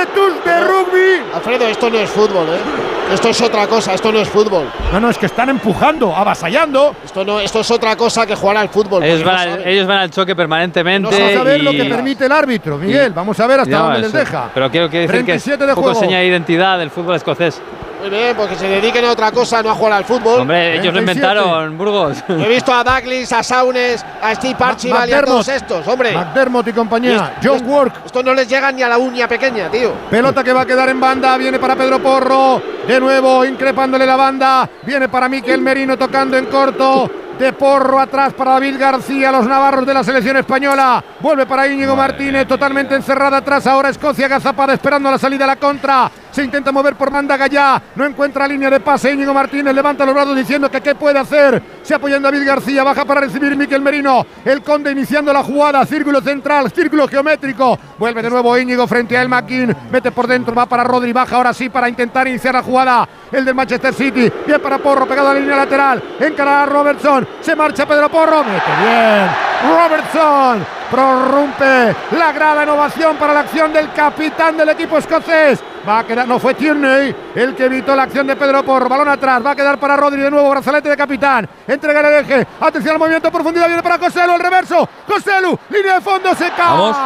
¡Qué 0.00 0.06
touch 0.14 0.44
de 0.44 0.60
rugby! 0.60 1.22
Alfredo, 1.34 1.66
esto 1.68 1.90
no 1.90 1.98
es 1.98 2.10
fútbol, 2.10 2.46
¿eh? 2.48 3.14
Esto 3.14 3.28
es 3.28 3.40
otra 3.40 3.66
cosa, 3.68 3.94
esto 3.94 4.10
no 4.10 4.18
es 4.18 4.28
fútbol. 4.28 4.64
No, 4.92 4.98
no, 5.00 5.10
es 5.10 5.16
que 5.18 5.26
están 5.26 5.48
empujando, 5.48 6.14
avasallando. 6.14 6.96
Esto 7.04 7.24
no, 7.24 7.38
esto 7.40 7.60
es 7.60 7.70
otra 7.70 7.96
cosa 7.96 8.26
que 8.26 8.34
jugar 8.34 8.56
al 8.56 8.68
fútbol. 8.68 9.02
Ellos 9.04 9.22
van, 9.22 9.34
no 9.48 9.54
al, 9.54 9.66
ellos 9.68 9.86
van 9.86 9.98
al 9.98 10.10
choque 10.10 10.34
permanentemente. 10.34 11.08
Vamos 11.08 11.36
a 11.36 11.42
ver 11.44 11.60
y- 11.60 11.62
lo 11.62 11.70
que 11.70 11.84
permite 11.84 12.26
el 12.26 12.32
árbitro, 12.32 12.76
Miguel. 12.78 13.12
Vamos 13.12 13.38
a 13.38 13.46
ver 13.46 13.60
hasta 13.60 13.76
No, 13.78 13.84
dónde 13.84 14.00
les 14.00 14.12
deja. 14.12 14.50
Pero 14.52 14.70
quiero 14.70 14.90
que 14.90 15.00
decir 15.00 15.24
que 15.24 15.34
es 15.34 15.42
37 15.44 15.64
de 15.66 15.70
un 15.72 15.74
poco 15.76 15.88
juego. 15.92 16.00
seña 16.00 16.18
de 16.18 16.26
identidad 16.26 16.78
del 16.78 16.90
fútbol 16.90 17.14
escocés. 17.14 17.60
Muy 18.00 18.10
bien, 18.10 18.36
porque 18.36 18.54
se 18.56 18.68
dediquen 18.68 19.04
a 19.04 19.12
otra 19.12 19.32
cosa, 19.32 19.62
no 19.62 19.70
a 19.70 19.74
jugar 19.74 19.94
al 19.94 20.04
fútbol. 20.04 20.40
Hombre, 20.42 20.74
ellos 20.74 20.86
lo 20.86 20.92
37. 21.02 21.10
inventaron, 21.20 21.78
Burgos. 21.78 22.18
He 22.28 22.48
visto 22.48 22.72
a 22.72 22.84
Douglas, 22.84 23.32
a 23.32 23.42
Saunes, 23.42 24.04
a 24.22 24.34
Steve 24.34 24.56
Archibald 24.60 25.10
y 25.10 25.12
a 25.14 25.22
todos 25.22 25.48
estos, 25.48 25.86
hombre. 25.88 26.12
McDermott 26.12 26.68
y 26.68 26.72
compañía. 26.72 27.32
Y 27.42 27.46
John 27.46 27.56
esto- 27.56 27.68
Work. 27.68 27.94
Esto 28.06 28.22
no 28.22 28.34
les 28.34 28.48
llega 28.48 28.70
ni 28.72 28.82
a 28.82 28.88
la 28.88 28.98
uña 28.98 29.26
pequeña, 29.26 29.68
tío. 29.70 29.92
Pelota 30.10 30.44
que 30.44 30.52
va 30.52 30.62
a 30.62 30.66
quedar 30.66 30.88
en 30.88 31.00
banda, 31.00 31.36
viene 31.36 31.58
para 31.58 31.74
Pedro 31.74 31.98
Porro, 32.00 32.62
de 32.86 33.00
nuevo 33.00 33.44
increpándole 33.44 34.04
la 34.06 34.16
banda, 34.16 34.68
viene 34.82 35.08
para 35.08 35.28
Miquel 35.28 35.60
Merino 35.60 35.96
tocando 35.96 36.36
en 36.36 36.46
corto, 36.46 37.10
de 37.38 37.52
Porro 37.52 37.98
atrás 37.98 38.32
para 38.34 38.52
David 38.52 38.76
García, 38.78 39.30
los 39.30 39.46
navarros 39.46 39.86
de 39.86 39.94
la 39.94 40.02
selección 40.02 40.36
española, 40.36 41.02
vuelve 41.20 41.46
para 41.46 41.66
Íñigo 41.66 41.94
Martínez, 41.94 42.46
totalmente 42.46 42.94
encerrada 42.94 43.38
atrás, 43.38 43.66
ahora 43.66 43.90
Escocia 43.90 44.26
agazapada 44.26 44.72
esperando 44.72 45.10
la 45.10 45.18
salida 45.18 45.44
a 45.44 45.48
la 45.48 45.56
contra, 45.56 46.10
se 46.30 46.44
intenta 46.44 46.72
mover 46.72 46.96
por 46.96 47.10
banda 47.10 47.36
Gallá, 47.36 47.82
no 47.94 48.04
encuentra 48.04 48.48
línea 48.48 48.70
de 48.70 48.80
pase, 48.80 49.12
Íñigo 49.12 49.34
Martínez 49.34 49.74
levanta 49.74 50.04
los 50.04 50.14
brazos 50.14 50.36
diciendo 50.36 50.70
que 50.70 50.80
qué 50.80 50.94
puede 50.94 51.18
hacer, 51.18 51.62
se 51.82 51.94
apoya 51.94 52.16
en 52.16 52.22
David 52.22 52.46
García, 52.46 52.82
baja 52.84 53.04
para 53.04 53.20
recibir 53.20 53.56
Miquel 53.56 53.82
Merino, 53.82 54.26
el 54.44 54.62
conde 54.62 54.92
iniciando 54.92 55.32
la 55.32 55.42
jugada, 55.42 55.84
círculo 55.84 56.20
central, 56.20 56.70
círculo 56.70 57.06
geométrico, 57.08 57.78
vuelve 57.98 58.22
de 58.22 58.30
nuevo 58.30 58.56
Íñigo 58.58 58.86
frente 58.86 59.16
a 59.16 59.22
El 59.22 59.28
Maquín, 59.28 59.74
mete 59.90 60.10
por 60.10 60.26
dentro, 60.26 60.54
va 60.54 60.66
para 60.66 60.84
Rodri, 60.84 61.12
baja 61.12 61.36
ahora 61.36 61.52
sí 61.52 61.68
para 61.68 61.88
intentar 61.88 62.26
iniciar 62.28 62.54
la 62.54 62.62
jugada, 62.62 63.08
el 63.32 63.44
del 63.44 63.54
Manchester 63.54 63.94
City, 63.94 64.32
bien 64.46 64.60
para 64.60 64.78
Porro, 64.78 65.06
pegado 65.06 65.28
a 65.28 65.34
la 65.34 65.40
línea 65.40 65.56
lateral, 65.56 66.02
encara 66.20 66.62
a 66.62 66.66
Robertson, 66.66 67.25
se 67.40 67.56
marcha 67.56 67.86
Pedro 67.86 68.08
Porro, 68.08 68.44
mete 68.44 68.72
bien, 68.82 69.30
Robertson, 69.68 70.66
prorrumpe 70.90 71.94
la 72.12 72.32
grada 72.32 72.62
en 72.62 72.68
ovación 72.68 73.16
para 73.16 73.32
la 73.32 73.40
acción 73.40 73.72
del 73.72 73.92
capitán 73.92 74.56
del 74.56 74.68
equipo 74.70 74.98
escocés. 74.98 75.62
Va 75.88 76.00
a 76.00 76.04
quedar, 76.04 76.26
no 76.26 76.40
fue 76.40 76.54
Tierney 76.54 77.14
el 77.34 77.54
que 77.54 77.66
evitó 77.66 77.94
la 77.94 78.04
acción 78.04 78.26
de 78.26 78.34
Pedro 78.34 78.64
por 78.64 78.88
balón 78.88 79.08
atrás. 79.08 79.44
Va 79.44 79.52
a 79.52 79.56
quedar 79.56 79.78
para 79.78 79.96
Rodri 79.96 80.20
de 80.20 80.30
nuevo, 80.30 80.50
brazalete 80.50 80.88
de 80.88 80.96
capitán. 80.96 81.48
Entrega 81.66 82.00
el 82.00 82.24
eje. 82.24 82.46
Atención 82.60 82.94
al 82.94 82.98
movimiento 82.98 83.30
profundidad. 83.30 83.66
Viene 83.68 83.82
para 83.82 83.98
Coselu, 83.98 84.34
el 84.34 84.40
reverso. 84.40 84.88
Coselu, 85.06 85.56
línea 85.70 85.94
de 85.94 86.00
fondo, 86.00 86.34
se 86.34 86.50
cae. 86.50 86.56
Vamos. 86.58 86.96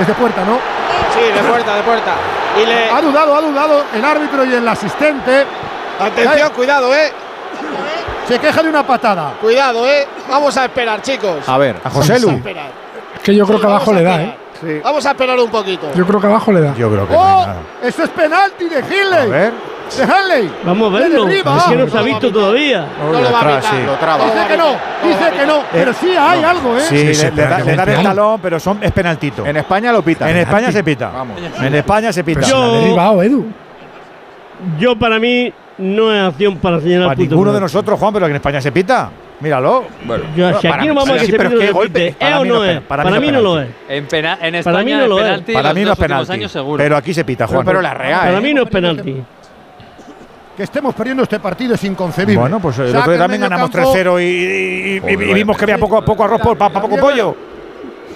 Es 0.00 0.06
de 0.06 0.14
puerta, 0.14 0.42
¿no? 0.44 0.58
Sí, 1.12 1.20
de 1.20 1.48
puerta, 1.48 1.76
de 1.76 1.82
puerta. 1.82 2.12
Y 2.56 2.66
le. 2.66 2.90
Ha 2.90 3.00
dudado, 3.02 3.36
ha 3.36 3.40
dudado 3.42 3.84
el 3.94 4.04
árbitro 4.04 4.44
y 4.44 4.54
el 4.54 4.66
asistente. 4.66 5.44
Atención, 6.00 6.50
cuidado, 6.52 6.94
eh. 6.94 7.12
Se 8.30 8.38
queja 8.38 8.62
de 8.62 8.68
una 8.68 8.86
patada. 8.86 9.34
Cuidado, 9.40 9.88
eh. 9.88 10.06
Vamos 10.28 10.56
a 10.56 10.64
esperar, 10.66 11.02
chicos. 11.02 11.48
A 11.48 11.58
ver, 11.58 11.76
A 11.82 11.90
José 11.90 12.20
Lu. 12.20 12.28
Vamos 12.28 12.34
a 12.46 12.48
esperar. 12.48 12.70
Es 13.16 13.20
que 13.22 13.34
yo 13.34 13.44
creo 13.44 13.60
que 13.60 13.66
abajo 13.66 13.92
le 13.92 14.02
da, 14.04 14.22
¿eh? 14.22 14.36
Vamos 14.84 15.04
a 15.04 15.10
esperar 15.10 15.38
un 15.40 15.50
poquito. 15.50 15.88
Yo 15.94 16.06
creo 16.06 16.20
que 16.20 16.26
abajo 16.28 16.52
le 16.52 16.60
da. 16.60 16.74
Yo 16.76 16.90
creo 16.90 17.08
que 17.08 17.14
¡Oh! 17.16 17.46
Eso 17.82 18.04
es 18.04 18.10
penalti 18.10 18.68
de 18.68 18.78
Hilley. 18.80 19.12
A 19.12 19.24
ver. 19.24 19.52
De 19.96 20.04
Halley. 20.04 20.52
Vamos 20.64 20.94
a 20.94 20.98
verlo. 20.98 21.24
derriba. 21.24 21.56
Es 21.56 21.64
que 21.64 21.76
no 21.76 21.88
se 21.88 21.98
ha 21.98 22.02
visto 22.02 22.30
todavía. 22.30 22.86
No 23.02 23.10
lo 23.20 23.32
va 23.32 23.38
a 23.38 23.40
atrás, 23.40 23.64
pitar. 23.64 23.74
sí. 23.80 23.86
Lo 23.86 23.94
traba. 23.94 24.24
Dice 24.26 24.46
que 24.46 24.56
no, 24.56 24.68
dice 25.02 25.30
que 25.36 25.46
no. 25.46 25.62
Pero 25.72 25.92
sí 25.94 26.10
hay 26.16 26.42
algo, 26.44 26.76
¿eh? 26.76 26.80
Sí, 26.82 26.98
Sí, 26.98 27.04
le, 27.06 27.14
sí, 27.14 27.30
da- 27.34 27.58
le 27.58 27.74
dan 27.74 27.88
el 27.88 28.02
talón, 28.04 28.40
pero 28.40 28.60
son, 28.60 28.78
es 28.80 28.92
penaltito. 28.92 29.44
En 29.44 29.56
España 29.56 29.90
lo 29.92 30.02
pita. 30.02 30.30
En 30.30 30.36
España 30.36 30.70
se 30.70 30.84
pita. 30.84 31.10
Vamos. 31.10 31.36
En 31.60 31.74
España 31.74 32.12
se 32.12 32.22
pita. 32.22 32.42
Yo-. 32.42 33.44
Yo, 34.78 34.96
para 34.96 35.18
mí, 35.18 35.52
no 35.80 36.14
es 36.14 36.22
acción 36.22 36.56
para 36.58 36.80
señalar 36.80 37.08
Para 37.08 37.16
puntos. 37.16 37.30
ninguno 37.32 37.52
de 37.52 37.60
nosotros, 37.60 37.98
Juan, 37.98 38.12
pero 38.12 38.26
que 38.26 38.30
en 38.30 38.36
España 38.36 38.60
se 38.60 38.70
pita. 38.72 39.10
Míralo. 39.40 39.84
Bueno, 40.04 40.24
Yo, 40.36 40.60
si 40.60 40.68
Para 40.68 40.82
aquí 40.82 40.88
no 40.88 40.94
mí- 40.94 40.98
vamos 41.00 41.10
a 41.10 41.14
que 41.20 41.26
sí, 41.26 41.32
se 41.32 41.72
golpe. 41.72 41.88
pite. 41.88 42.06
¿Es 42.08 42.14
Para 42.16 42.40
o 42.40 42.42
mí 42.42 42.48
no 42.50 42.64
es 42.64 42.80
para 42.82 43.02
Para 43.04 43.18
mí 43.20 43.26
mí 43.26 43.32
no 43.32 43.40
lo 43.40 43.60
es. 43.60 43.68
En, 43.88 44.06
pena- 44.06 44.34
en 44.34 44.38
Para 44.38 44.58
España 44.58 44.82
mí 44.84 44.92
no 44.92 45.06
lo 45.08 45.18
es. 45.18 45.24
penalti 45.24 45.52
Para 45.54 45.74
mí 45.74 45.84
no 45.84 45.92
es 45.92 45.98
penalti. 45.98 46.46
Pero 46.76 46.96
aquí 46.96 47.14
se 47.14 47.24
pita, 47.24 47.46
Juan. 47.46 47.64
pero 47.64 47.80
la 47.80 47.94
Real. 47.94 48.20
Para 48.20 48.38
¿eh? 48.38 48.40
mí 48.42 48.52
no 48.54 48.62
es 48.64 48.68
penalti. 48.68 49.16
Que 50.56 50.62
estemos 50.64 50.94
perdiendo 50.94 51.22
este 51.22 51.40
partido 51.40 51.74
es 51.74 51.82
inconcebible. 51.84 52.38
Bueno, 52.38 52.60
pues 52.60 52.78
el 52.80 52.88
otro 52.94 53.04
día 53.04 53.14
en 53.14 53.18
también 53.20 53.40
ganamos 53.40 53.70
campo. 53.70 53.92
3-0 53.94 54.20
y, 54.20 54.24
y- 54.24 54.28
y- 54.28 54.96
y 54.96 55.00
Joder, 55.00 55.34
vimos 55.34 55.56
que 55.56 55.64
había 55.64 55.78
poco, 55.78 56.04
poco 56.04 56.24
arroz 56.24 56.40
para 56.58 56.80
poco 56.82 56.96
pollo. 56.98 57.34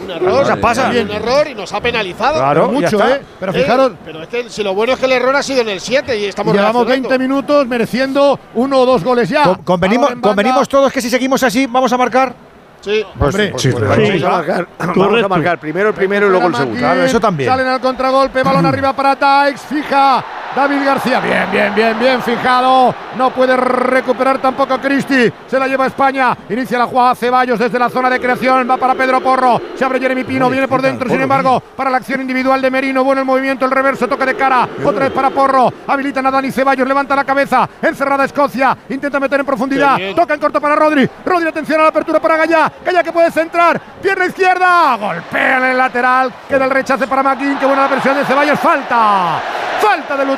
Un 0.05 0.11
error. 0.11 0.61
Pasan. 0.61 0.91
Un 0.97 1.11
error 1.11 1.47
y 1.49 1.55
nos 1.55 1.73
ha 1.73 1.81
penalizado. 1.81 2.35
Claro, 2.37 2.69
Mucho. 2.69 2.99
¿eh? 3.07 3.21
Pero 3.41 3.53
Eh, 3.53 3.63
fijaros, 3.63 3.93
pero 4.05 4.23
es 4.23 4.29
que 4.29 4.49
si 4.51 4.63
lo 4.63 4.75
bueno 4.75 4.93
es 4.95 4.99
que 4.99 5.07
el 5.07 5.13
error 5.13 5.35
ha 5.37 5.43
sido 5.43 5.61
en 5.63 5.69
el 5.69 5.81
7 5.81 6.17
y 6.19 6.25
estamos 6.27 6.53
llevamos 6.55 6.87
reaccionando. 6.87 7.09
20 7.09 7.19
minutos 7.25 7.67
mereciendo 7.67 8.39
uno 8.55 8.79
o 8.81 8.87
dos 8.87 9.03
goles 9.05 9.29
ya. 9.29 9.45
Con- 9.45 9.63
convenimos, 9.63 10.13
convenimos 10.21 10.69
todos 10.69 10.93
que 10.93 11.01
si 11.01 11.11
seguimos 11.11 11.43
así 11.43 11.67
vamos 11.67 11.93
a 11.93 11.97
marcar. 11.99 12.35
Sí. 12.81 13.03
Hombre, 13.19 13.49
pues- 13.49 13.63
sí, 13.63 13.71
pues- 13.73 13.83
Sí. 13.97 14.23
Vamos 14.23 14.23
a 14.25 14.29
marcar, 14.31 14.69
vamos 14.79 14.97
a 14.97 15.01
Correcto. 15.09 15.29
marcar 15.31 15.59
primero 15.59 15.89
el 15.89 15.95
primero 15.95 16.27
y 16.27 16.31
luego 16.31 16.49
el 16.49 16.55
segundo. 16.55 16.79
Claro, 16.79 17.03
eso 17.05 17.19
también. 17.21 17.49
Salen 17.49 17.67
al 17.67 17.81
contragolpe, 17.81 18.43
balón 18.43 18.67
arriba 18.67 18.93
para 18.93 19.17
Taix, 19.17 19.61
fija 19.63 20.23
David 20.55 20.85
García. 20.85 21.21
Bien, 21.21 21.49
bien, 21.51 21.75
bien, 21.75 21.99
bien 21.99 22.23
fijado. 22.23 22.95
No 23.17 23.31
puede 23.31 23.57
recuperar 23.57 24.39
tampoco 24.39 24.79
Cristi. 24.79 25.33
Se 25.47 25.59
la 25.59 25.67
lleva 25.67 25.87
España. 25.87 26.37
Inicia 26.49 26.79
la 26.79 26.87
jugada 26.87 27.15
Ceballos 27.15 27.59
desde 27.59 27.79
la 27.79 27.89
zona 27.89 28.09
de 28.09 28.21
creación. 28.21 28.69
Va 28.71 28.77
para 28.77 28.95
Pedro 28.95 29.21
Porro. 29.21 29.61
Se 29.75 29.85
abre 29.85 30.01
Jeremy 30.01 30.25
Pino. 30.25 30.49
Viene 30.49 30.69
por 30.69 30.81
dentro, 30.81 31.09
sin 31.09 31.21
embargo, 31.21 31.61
para 31.77 31.91
la 31.91 31.99
acción 31.99 32.21
individual 32.21 32.63
de 32.63 32.71
Merino. 32.71 33.03
Bueno 33.03 33.21
el 33.23 33.27
movimiento, 33.27 33.65
el 33.65 33.71
reverso, 33.71 34.07
toque 34.07 34.27
de 34.27 34.37
cara. 34.37 34.69
Otra 34.85 35.05
vez 35.05 35.13
para 35.13 35.31
Porro. 35.31 35.73
Habilitan 35.87 36.27
a 36.27 36.31
Dani 36.31 36.51
Ceballos. 36.51 36.87
Levanta 36.87 37.17
la 37.17 37.25
cabeza. 37.25 37.69
Encerrada 37.83 38.25
Escocia. 38.25 38.77
Intenta 38.89 39.19
meter 39.19 39.41
en 39.41 39.47
profundidad. 39.47 39.99
Toca 40.15 40.35
en 40.35 40.41
corto 40.41 40.61
para 40.61 40.77
Rodri. 40.77 41.09
Rodri, 41.25 41.49
atención 41.49 41.81
a 41.81 41.85
la 41.85 41.89
apertura 41.89 42.21
para 42.21 42.37
Gallá. 42.37 42.71
Gallá 42.85 43.03
que 43.03 43.13
puede 43.13 43.31
centrar. 43.31 43.81
Pierna 44.01 44.27
izquierda. 44.27 44.97
Golpea 44.97 45.59
en 45.59 45.65
el 45.65 45.79
lateral. 45.79 46.33
Queda 46.49 46.65
el 46.65 46.71
rechace 46.71 47.07
para 47.07 47.23
Maquín. 47.23 47.57
Qué 47.59 47.67
buena 47.67 47.83
la 47.83 47.89
versión 47.89 48.17
de 48.17 48.25
Ceballos. 48.25 48.61
Falta. 48.61 49.41
Falta 49.81 50.17
del 50.17 50.31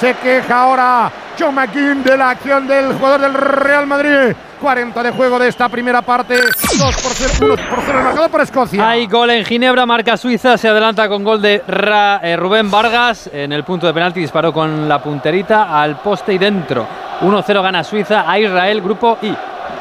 Se 0.00 0.14
queja 0.14 0.62
ahora 0.62 1.10
John 1.38 1.54
McKean 1.54 2.04
de 2.04 2.16
la 2.16 2.30
acción 2.30 2.66
del 2.66 2.94
jugador 2.94 3.20
del 3.20 3.34
Real 3.34 3.86
Madrid. 3.86 4.34
40 4.60 5.02
de 5.02 5.10
juego 5.10 5.38
de 5.38 5.48
esta 5.48 5.68
primera 5.68 6.00
parte. 6.00 6.36
2 6.36 6.96
por 7.02 7.12
0, 7.12 7.32
1 7.42 7.68
por 7.68 7.84
0 7.84 8.00
marcado 8.04 8.28
por 8.28 8.40
Escocia. 8.40 8.88
Hay 8.88 9.06
gol 9.06 9.30
en 9.30 9.44
Ginebra, 9.44 9.84
marca 9.84 10.16
Suiza, 10.16 10.56
se 10.56 10.68
adelanta 10.68 11.08
con 11.08 11.24
gol 11.24 11.42
de 11.42 11.62
eh, 11.66 12.36
Rubén 12.36 12.70
Vargas. 12.70 13.28
En 13.32 13.52
el 13.52 13.64
punto 13.64 13.86
de 13.86 13.92
penalti 13.92 14.20
disparó 14.20 14.52
con 14.52 14.88
la 14.88 15.02
punterita 15.02 15.80
al 15.80 15.96
poste 16.00 16.32
y 16.34 16.38
dentro. 16.38 16.86
1-0 17.22 17.62
gana 17.62 17.82
Suiza 17.82 18.30
a 18.30 18.38
Israel, 18.38 18.80
grupo 18.80 19.18
I. 19.22 19.34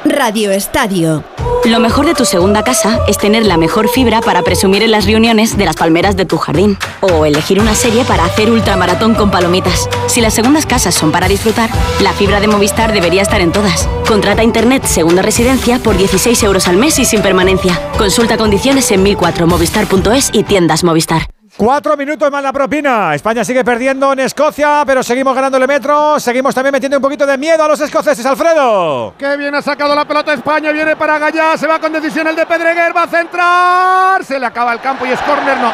Radio 0.06 0.52
Estadio. 0.52 1.24
Lo 1.66 1.80
mejor 1.80 2.06
de 2.06 2.14
tu 2.14 2.26
segunda 2.26 2.64
casa 2.64 3.00
es 3.08 3.18
tener 3.18 3.46
la 3.46 3.58
mejor 3.58 3.90
fibra 3.90 4.22
para 4.22 4.42
presumir 4.42 4.82
en 4.82 4.92
las 4.92 5.06
reuniones 5.06 5.58
de 5.58 5.66
las 5.66 5.76
palmeras 5.76 6.16
de 6.16 6.26
tu 6.26 6.38
jardín. 6.38 6.78
O 7.02 7.26
elegir 7.26 7.60
una 7.60 7.76
serie 7.76 8.06
para 8.06 8.26
hacer 8.26 8.50
ultramaratón 8.50 9.14
con 9.14 9.30
palomitas. 9.30 9.90
Si 10.08 10.22
las 10.22 10.34
segundas 10.34 10.66
casas 10.66 10.96
son 10.96 11.12
para 11.12 11.28
disfrutar, 11.28 11.70
la 12.02 12.14
fibra 12.14 12.40
de 12.40 12.48
Movistar 12.48 12.94
debería 12.94 13.22
estar 13.22 13.42
en 13.42 13.52
todas. 13.52 13.90
Contrata 14.08 14.44
Internet 14.44 14.86
Segunda 14.86 15.22
Residencia 15.22 15.80
por 15.80 15.98
16 15.98 16.42
euros 16.44 16.68
al 16.68 16.78
mes 16.78 16.98
y 16.98 17.06
sin 17.06 17.22
permanencia. 17.22 17.80
Consulta 17.98 18.38
condiciones 18.38 18.90
en 18.92 19.04
1004movistar.es 19.06 20.30
y 20.34 20.44
tiendas 20.44 20.84
Movistar. 20.84 21.28
Cuatro 21.60 21.98
minutos 21.98 22.32
más 22.32 22.42
la 22.42 22.54
propina. 22.54 23.14
España 23.14 23.44
sigue 23.44 23.66
perdiendo 23.66 24.14
en 24.14 24.20
Escocia, 24.20 24.84
pero 24.86 25.04
seguimos 25.04 25.36
ganándole 25.36 25.68
metros. 25.68 26.24
Seguimos 26.24 26.56
también 26.56 26.72
metiendo 26.72 26.96
un 26.96 27.04
poquito 27.04 27.26
de 27.26 27.38
miedo 27.38 27.62
a 27.62 27.68
los 27.68 27.82
escoceses, 27.82 28.26
Alfredo. 28.26 29.14
Qué 29.18 29.36
bien 29.36 29.54
ha 29.54 29.62
sacado 29.62 29.94
la 29.94 30.06
pelota 30.06 30.34
España. 30.34 30.72
Viene 30.72 30.96
para 30.96 31.20
Gallá. 31.20 31.58
Se 31.58 31.68
va 31.68 31.78
con 31.78 31.92
decisión 31.92 32.28
el 32.28 32.38
de 32.38 32.46
Pedreguer. 32.46 32.96
Va 32.96 33.04
a 33.04 33.08
centrar. 33.08 34.24
Se 34.24 34.40
le 34.40 34.46
acaba 34.46 34.72
el 34.72 34.80
campo 34.80 35.06
y 35.06 35.10
es 35.10 35.20
córner. 35.20 35.58
No. 35.58 35.74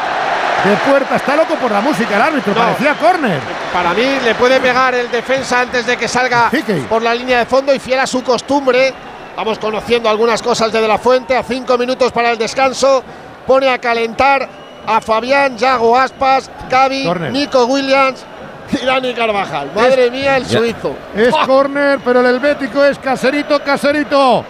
De 0.68 0.76
puerta. 0.90 1.14
Está 1.14 1.36
loco 1.36 1.54
por 1.54 1.70
la 1.70 1.80
música 1.80 2.16
el 2.16 2.22
árbitro. 2.22 2.52
No. 2.52 2.62
Parecía 2.62 2.94
córner. 2.94 3.38
Para 3.72 3.94
mí 3.94 4.18
le 4.24 4.34
puede 4.34 4.58
pegar 4.58 4.92
el 4.92 5.08
defensa 5.08 5.60
antes 5.60 5.86
de 5.86 5.96
que 5.96 6.08
salga 6.08 6.50
por 6.88 7.00
la 7.00 7.14
línea 7.14 7.38
de 7.38 7.46
fondo 7.46 7.72
y 7.72 7.78
fiel 7.78 8.00
a 8.00 8.08
su 8.08 8.24
costumbre. 8.24 8.92
Vamos 9.36 9.60
conociendo 9.60 10.08
algunas 10.08 10.42
cosas 10.42 10.72
de 10.72 10.80
De 10.80 10.88
La 10.88 10.98
Fuente. 10.98 11.36
A 11.36 11.44
cinco 11.44 11.78
minutos 11.78 12.10
para 12.10 12.32
el 12.32 12.38
descanso. 12.38 13.04
Pone 13.46 13.68
a 13.68 13.78
calentar 13.78 14.65
a 14.86 15.00
Fabián, 15.00 15.56
Yago 15.56 15.96
Aspas, 15.96 16.50
Gaby, 16.70 17.04
Corner. 17.04 17.32
Nico 17.32 17.64
Williams 17.66 18.24
y 18.72 18.84
Dani 18.84 19.14
Carvajal. 19.14 19.70
Madre 19.74 20.10
mía, 20.10 20.36
el 20.36 20.46
suizo. 20.46 20.96
Es 21.14 21.34
córner, 21.46 22.00
pero 22.04 22.20
el 22.20 22.26
helvético 22.26 22.84
es 22.84 22.98
caserito, 22.98 23.62
caserito. 23.62 24.44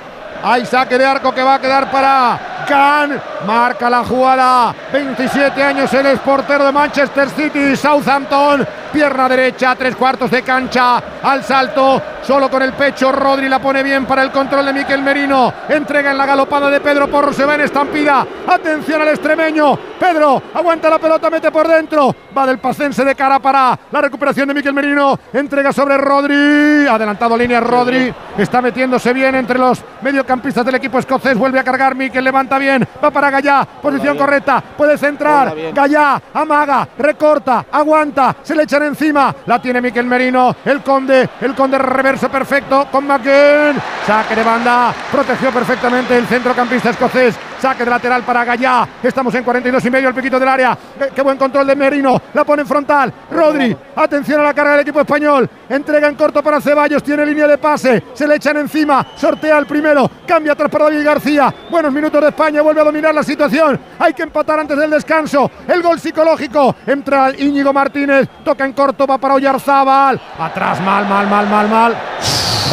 Hay 0.48 0.64
saque 0.64 0.96
de 0.96 1.04
arco 1.04 1.34
que 1.34 1.42
va 1.42 1.54
a 1.54 1.60
quedar 1.60 1.90
para 1.90 2.38
Can. 2.68 3.20
Marca 3.44 3.90
la 3.90 4.04
jugada. 4.04 4.72
27 4.92 5.60
años 5.60 5.92
el 5.92 6.06
exportero 6.06 6.64
de 6.64 6.70
Manchester 6.70 7.28
City, 7.30 7.74
Southampton. 7.74 8.64
Pierna 8.92 9.28
derecha, 9.28 9.74
tres 9.74 9.96
cuartos 9.96 10.30
de 10.30 10.42
cancha. 10.42 11.02
Al 11.22 11.42
salto, 11.42 12.00
solo 12.22 12.48
con 12.48 12.62
el 12.62 12.72
pecho. 12.74 13.10
Rodri 13.10 13.48
la 13.48 13.58
pone 13.58 13.82
bien 13.82 14.06
para 14.06 14.22
el 14.22 14.30
control 14.30 14.66
de 14.66 14.72
Miquel 14.72 15.02
Merino. 15.02 15.52
Entrega 15.68 16.12
en 16.12 16.18
la 16.18 16.26
galopada 16.26 16.70
de 16.70 16.80
Pedro 16.80 17.08
Porro. 17.08 17.32
Se 17.32 17.44
va 17.44 17.56
en 17.56 17.62
estampida. 17.62 18.24
Atención 18.46 19.02
al 19.02 19.08
extremeño. 19.08 19.76
Pedro 19.98 20.42
aguanta 20.54 20.88
la 20.88 21.00
pelota, 21.00 21.28
mete 21.28 21.50
por 21.50 21.66
dentro. 21.66 22.14
Va 22.36 22.46
del 22.46 22.58
pacense 22.58 23.04
de 23.04 23.16
cara 23.16 23.40
para 23.40 23.78
la 23.90 24.00
recuperación 24.00 24.46
de 24.48 24.54
Miquel 24.54 24.72
Merino. 24.72 25.18
Entrega 25.32 25.72
sobre 25.72 25.96
Rodri. 25.98 26.86
Adelantado 26.86 27.36
línea 27.36 27.60
Rodri. 27.60 28.14
Está 28.38 28.62
metiéndose 28.62 29.12
bien 29.12 29.34
entre 29.34 29.58
los 29.58 29.82
mediocampistas 30.02 30.35
del 30.42 30.74
equipo 30.74 30.98
escocés. 30.98 31.36
Vuelve 31.36 31.58
a 31.58 31.64
cargar 31.64 31.94
Miquel. 31.94 32.22
Levanta 32.22 32.58
bien. 32.58 32.86
Va 33.02 33.10
para 33.10 33.30
Gallá. 33.30 33.66
Posición 33.82 34.16
correcta. 34.16 34.62
Puede 34.76 34.96
centrar. 34.98 35.54
Gallá. 35.72 36.20
Amaga. 36.34 36.88
Recorta. 36.98 37.66
Aguanta. 37.70 38.36
Se 38.42 38.54
le 38.54 38.64
echan 38.64 38.82
encima. 38.84 39.34
La 39.46 39.60
tiene 39.60 39.80
Miquel 39.80 40.06
Merino. 40.06 40.54
El 40.64 40.82
conde. 40.82 41.28
El 41.40 41.54
conde 41.54 41.78
reverso 41.78 42.28
perfecto 42.28 42.86
con 42.90 43.06
McKean. 43.06 43.76
Saque 44.06 44.36
de 44.36 44.42
banda. 44.44 44.94
Protegió 45.10 45.50
perfectamente 45.50 46.16
el 46.16 46.26
centrocampista 46.26 46.90
escocés. 46.90 47.34
Saque 47.60 47.84
de 47.84 47.90
lateral 47.90 48.22
para 48.22 48.44
Gallá. 48.44 48.86
Estamos 49.02 49.34
en 49.34 49.42
42 49.42 49.84
y 49.84 49.90
medio. 49.90 50.08
El 50.08 50.14
piquito 50.14 50.38
del 50.38 50.48
área. 50.48 50.76
Qué, 50.98 51.08
qué 51.14 51.22
buen 51.22 51.38
control 51.38 51.66
de 51.66 51.74
Merino. 51.74 52.20
La 52.34 52.44
pone 52.44 52.62
en 52.62 52.68
frontal. 52.68 53.12
Rodri. 53.30 53.76
Atención 53.96 54.40
a 54.40 54.44
la 54.44 54.54
carga 54.54 54.72
del 54.72 54.80
equipo 54.80 55.00
español. 55.00 55.48
Entrega 55.68 56.08
en 56.08 56.14
corto 56.14 56.42
para 56.42 56.60
Ceballos. 56.60 57.02
Tiene 57.02 57.26
línea 57.26 57.46
de 57.46 57.58
pase. 57.58 58.04
Se 58.14 58.28
le 58.28 58.36
echan 58.36 58.56
encima. 58.58 59.06
Sortea 59.16 59.58
el 59.58 59.66
primero. 59.66 60.10
Cambia 60.26 60.52
atrás 60.52 60.70
para 60.70 60.84
David 60.86 61.04
García. 61.04 61.54
Buenos 61.70 61.92
minutos 61.92 62.20
de 62.20 62.28
España. 62.28 62.60
Vuelve 62.60 62.80
a 62.80 62.84
dominar 62.84 63.14
la 63.14 63.22
situación. 63.22 63.78
Hay 63.98 64.12
que 64.12 64.24
empatar 64.24 64.58
antes 64.58 64.76
del 64.76 64.90
descanso. 64.90 65.50
El 65.68 65.82
gol 65.82 66.00
psicológico. 66.00 66.74
Entra 66.86 67.30
Íñigo 67.38 67.72
Martínez. 67.72 68.28
Toca 68.44 68.64
en 68.64 68.72
corto. 68.72 69.06
Va 69.06 69.18
para 69.18 69.34
Oyarzábal. 69.34 70.20
Atrás. 70.38 70.80
Mal, 70.80 71.06
mal, 71.06 71.28
mal, 71.28 71.46
mal, 71.48 71.68
mal. 71.68 71.96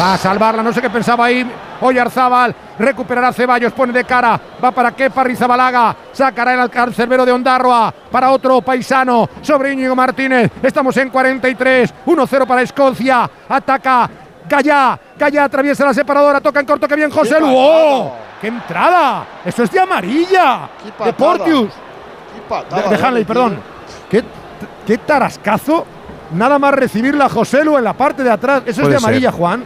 Va 0.00 0.14
a 0.14 0.18
salvarla, 0.18 0.62
no 0.62 0.72
sé 0.72 0.82
qué 0.82 0.90
pensaba 0.90 1.26
ahí. 1.26 1.48
Oyarzábal 1.80 2.54
recuperará 2.78 3.32
Ceballos, 3.32 3.72
pone 3.72 3.92
de 3.92 4.04
cara, 4.04 4.40
va 4.62 4.70
para 4.72 4.92
Kepa 4.92 5.22
Rizabalaga, 5.22 5.94
sacará 6.12 6.60
el 6.60 6.70
cancerbero 6.70 7.24
de 7.24 7.32
Ondarroa 7.32 7.92
para 8.10 8.30
otro 8.30 8.60
paisano 8.62 9.28
sobre 9.42 9.72
Íñigo 9.72 9.94
Martínez. 9.94 10.50
Estamos 10.62 10.96
en 10.96 11.10
43, 11.10 11.94
1-0 12.06 12.46
para 12.46 12.62
Escocia, 12.62 13.30
ataca 13.48 14.10
Gallá, 14.48 14.98
Gallá 15.18 15.44
atraviesa 15.44 15.84
la 15.86 15.94
separadora, 15.94 16.40
toca 16.40 16.60
en 16.60 16.66
corto, 16.66 16.86
que 16.86 16.96
bien 16.96 17.10
José 17.10 17.40
Lu. 17.40 17.46
¡Oh! 17.50 18.14
¡Qué 18.40 18.48
entrada! 18.48 19.24
¡Eso 19.44 19.62
es 19.62 19.70
de 19.70 19.80
amarilla! 19.80 20.68
patada. 22.48 22.88
De 22.90 22.96
De, 22.96 23.02
Hanley, 23.04 23.24
perdón. 23.24 23.58
¿Qué, 24.10 24.22
qué 24.86 24.98
tarascazo. 24.98 25.86
Nada 26.32 26.58
más 26.58 26.74
recibirla 26.74 27.28
José 27.28 27.64
Lu 27.64 27.76
en 27.78 27.84
la 27.84 27.92
parte 27.92 28.22
de 28.22 28.30
atrás. 28.30 28.62
Eso 28.66 28.82
es 28.82 28.88
de 28.88 28.96
amarilla, 28.96 29.30
ser. 29.30 29.38
Juan. 29.38 29.64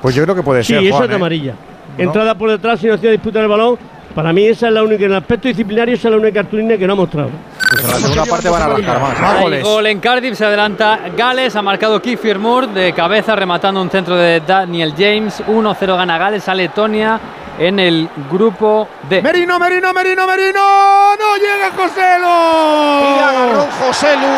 Pues 0.00 0.14
yo 0.14 0.22
creo 0.22 0.34
que 0.34 0.42
puede 0.42 0.62
Sí, 0.62 0.74
ser. 0.74 0.82
eso 0.84 0.92
Juan, 0.92 1.02
es 1.04 1.08
de 1.08 1.14
¿eh? 1.14 1.16
amarilla. 1.16 1.54
Entrada 1.98 2.34
por 2.34 2.50
detrás 2.50 2.80
sin 2.80 2.90
opción 2.90 3.08
de 3.08 3.12
disputar 3.12 3.42
el 3.42 3.48
balón. 3.48 3.78
Para 4.14 4.32
mí 4.32 4.46
esa 4.46 4.68
es 4.68 4.72
la 4.72 4.82
única, 4.82 5.04
en 5.04 5.10
el 5.10 5.16
aspecto 5.16 5.48
disciplinario, 5.48 5.94
esa 5.94 6.08
es 6.08 6.12
la 6.12 6.20
única 6.20 6.42
cartulina 6.42 6.76
que 6.76 6.86
no 6.86 6.92
ha 6.92 6.96
mostrado. 6.96 7.30
Pues 7.68 7.82
en 7.82 7.90
la 7.90 7.96
segunda 7.96 8.24
parte 8.26 8.48
van 8.48 8.62
a 8.62 8.64
arrancar 8.66 9.00
más. 9.00 9.62
Gol 9.62 9.86
en 9.86 9.98
Cardiff, 9.98 10.38
se 10.38 10.44
adelanta 10.44 11.00
Gales, 11.16 11.56
ha 11.56 11.62
marcado 11.62 12.00
Kiefer 12.00 12.38
Moore 12.38 12.68
de 12.68 12.92
cabeza 12.92 13.34
rematando 13.34 13.82
un 13.82 13.90
centro 13.90 14.14
de 14.16 14.40
Daniel 14.40 14.94
James. 14.96 15.42
1-0 15.48 15.96
gana 15.96 16.16
Gales 16.16 16.48
a 16.48 16.54
Letonia 16.54 17.18
en 17.58 17.80
el 17.80 18.08
grupo 18.30 18.88
D. 19.08 19.20
Merino, 19.20 19.58
Merino, 19.58 19.92
Merino, 19.92 20.26
Merino. 20.26 21.16
No 21.16 21.36
llega 21.36 21.70
José 21.76 22.18
Lu. 22.20 23.00
Pide 23.02 23.24
agarrón 23.24 23.66
José 23.80 24.16
Lu, 24.16 24.32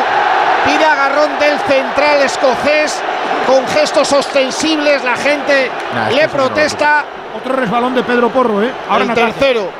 pide 0.64 0.84
agarrón 0.84 1.38
del 1.38 1.58
central 1.60 2.22
escocés 2.22 3.02
con 3.46 3.66
gestos 3.68 4.12
ostensibles. 4.12 5.02
La 5.04 5.16
gente 5.16 5.70
Nah, 5.94 6.10
le 6.10 6.28
protesta. 6.28 7.04
Otro 7.38 7.54
resbalón 7.54 7.94
de 7.94 8.02
Pedro 8.02 8.30
Porro, 8.30 8.62
¿eh? 8.62 8.72
Ahora 8.88 9.04
el 9.04 9.10
en 9.10 9.18
ataque. 9.18 9.32
tercero. 9.32 9.70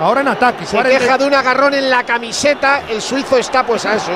Ahora 0.00 0.20
en 0.20 0.28
ataque. 0.28 0.66
Se 0.66 0.76
40. 0.76 0.98
queja 0.98 1.18
de 1.18 1.26
un 1.26 1.34
agarrón 1.34 1.74
en 1.74 1.90
la 1.90 2.04
camiseta. 2.04 2.82
El 2.88 3.00
suizo 3.02 3.36
está 3.36 3.64
pues 3.64 3.84
a 3.86 3.94
eso. 3.94 4.12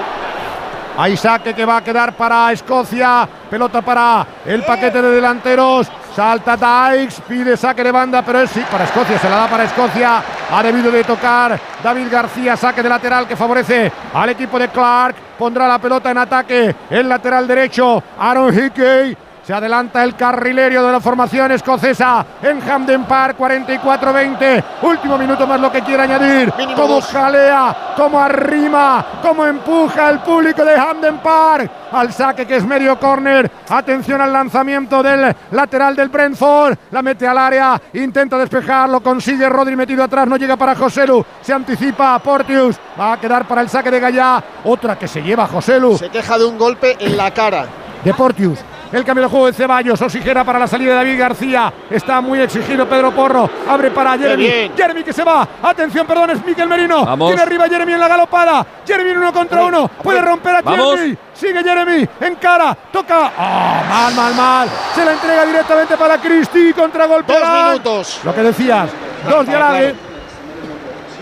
Hay 0.98 1.16
saque 1.16 1.54
que 1.54 1.64
va 1.64 1.78
a 1.78 1.84
quedar 1.84 2.12
para 2.14 2.52
Escocia. 2.52 3.26
Pelota 3.50 3.80
para 3.82 4.26
el 4.44 4.62
paquete 4.62 5.00
de 5.00 5.10
delanteros. 5.10 5.88
Salta 6.14 6.56
Dykes, 6.56 7.22
pide 7.26 7.56
saque 7.56 7.82
de 7.82 7.90
banda, 7.90 8.22
pero 8.22 8.42
es 8.42 8.50
sí, 8.50 8.62
para 8.70 8.84
Escocia, 8.84 9.18
se 9.18 9.30
la 9.30 9.36
da 9.36 9.48
para 9.48 9.64
Escocia. 9.64 10.22
Ha 10.50 10.62
debido 10.62 10.90
de 10.90 11.04
tocar 11.04 11.58
David 11.82 12.08
García, 12.10 12.54
saque 12.56 12.82
de 12.82 12.88
lateral 12.88 13.26
que 13.26 13.34
favorece 13.34 13.90
al 14.12 14.28
equipo 14.28 14.58
de 14.58 14.68
Clark. 14.68 15.16
Pondrá 15.38 15.66
la 15.66 15.78
pelota 15.78 16.10
en 16.10 16.18
ataque, 16.18 16.76
el 16.90 17.08
lateral 17.08 17.48
derecho, 17.48 18.02
Aaron 18.18 18.52
Hickey. 18.52 19.16
Se 19.44 19.52
adelanta 19.52 20.04
el 20.04 20.14
carrilero 20.14 20.86
de 20.86 20.92
la 20.92 21.00
formación 21.00 21.50
escocesa 21.50 22.24
en 22.42 22.60
Hamden 22.60 23.04
Park, 23.04 23.36
44-20. 23.38 24.64
Último 24.82 25.18
minuto 25.18 25.46
más 25.48 25.60
lo 25.60 25.72
que 25.72 25.82
quiere 25.82 26.04
añadir. 26.04 26.52
Como 26.76 27.00
jalea, 27.00 27.94
como 27.96 28.20
arrima, 28.20 29.04
como 29.20 29.44
empuja 29.44 30.10
el 30.10 30.20
público 30.20 30.64
de 30.64 30.76
Hamden 30.76 31.18
Park 31.18 31.70
al 31.90 32.12
saque 32.12 32.46
que 32.46 32.56
es 32.56 32.64
medio 32.64 32.98
córner. 33.00 33.50
Atención 33.68 34.20
al 34.20 34.32
lanzamiento 34.32 35.02
del 35.02 35.34
lateral 35.50 35.96
del 35.96 36.08
Brentford. 36.08 36.76
La 36.92 37.02
mete 37.02 37.26
al 37.26 37.38
área, 37.38 37.80
intenta 37.94 38.38
despejar, 38.38 38.88
lo 38.88 39.00
consigue 39.00 39.48
Rodri 39.48 39.74
metido 39.74 40.04
atrás, 40.04 40.26
no 40.26 40.36
llega 40.36 40.56
para 40.56 40.76
Joselu. 40.76 41.24
Se 41.40 41.52
anticipa 41.52 42.14
a 42.14 42.18
Portius. 42.20 42.76
Va 42.98 43.14
a 43.14 43.20
quedar 43.20 43.46
para 43.46 43.60
el 43.60 43.68
saque 43.68 43.90
de 43.90 43.98
Gallá. 43.98 44.42
Otra 44.64 44.96
que 44.96 45.08
se 45.08 45.20
lleva 45.20 45.48
Joselu. 45.48 45.98
Se 45.98 46.10
queja 46.10 46.38
de 46.38 46.44
un 46.44 46.56
golpe 46.56 46.96
en 47.00 47.16
la 47.16 47.32
cara. 47.32 47.66
De 48.04 48.14
Portius. 48.14 48.58
El 48.92 49.04
cambio 49.04 49.24
de 49.24 49.30
juego 49.30 49.46
de 49.46 49.54
Ceballos, 49.54 50.02
oxigena 50.02 50.44
para 50.44 50.58
la 50.58 50.66
salida 50.66 50.90
de 50.90 50.96
David 50.96 51.18
García. 51.18 51.72
Está 51.88 52.20
muy 52.20 52.40
exigido 52.40 52.86
Pedro 52.86 53.10
Porro. 53.12 53.48
Abre 53.66 53.90
para 53.90 54.18
Jeremy. 54.18 54.70
Jeremy 54.76 55.02
que 55.02 55.14
se 55.14 55.24
va. 55.24 55.48
Atención, 55.62 56.06
perdón, 56.06 56.30
es 56.30 56.44
Miquel 56.44 56.68
Merino. 56.68 57.04
Vamos. 57.06 57.28
Tiene 57.28 57.42
arriba 57.42 57.68
Jeremy 57.68 57.94
en 57.94 58.00
la 58.00 58.08
galopada. 58.08 58.66
Jeremy 58.86 59.10
en 59.12 59.18
uno 59.18 59.32
contra 59.32 59.64
uno. 59.64 59.88
Puede 59.88 60.20
romper 60.20 60.56
a 60.56 60.62
Vamos. 60.62 60.96
Jeremy. 60.96 61.16
Sigue 61.32 61.62
Jeremy. 61.64 62.08
En 62.20 62.34
cara. 62.34 62.76
Toca. 62.92 63.32
Ah, 63.38 63.82
mal, 63.88 64.14
mal, 64.14 64.34
mal. 64.34 64.68
Se 64.94 65.04
la 65.04 65.12
entrega 65.12 65.46
directamente 65.46 65.96
para 65.96 66.18
Cristi. 66.18 66.74
Contra 66.74 67.06
golpe. 67.06 67.32
Dos 67.32 67.64
minutos. 67.64 68.20
Lo 68.24 68.34
que 68.34 68.42
decías. 68.42 68.90
Dos 69.26 69.46
de 69.46 69.56
alargue. 69.56 69.94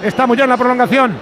Estamos 0.02 0.36
ya 0.36 0.42
en 0.44 0.50
la 0.50 0.56
prolongación. 0.56 1.16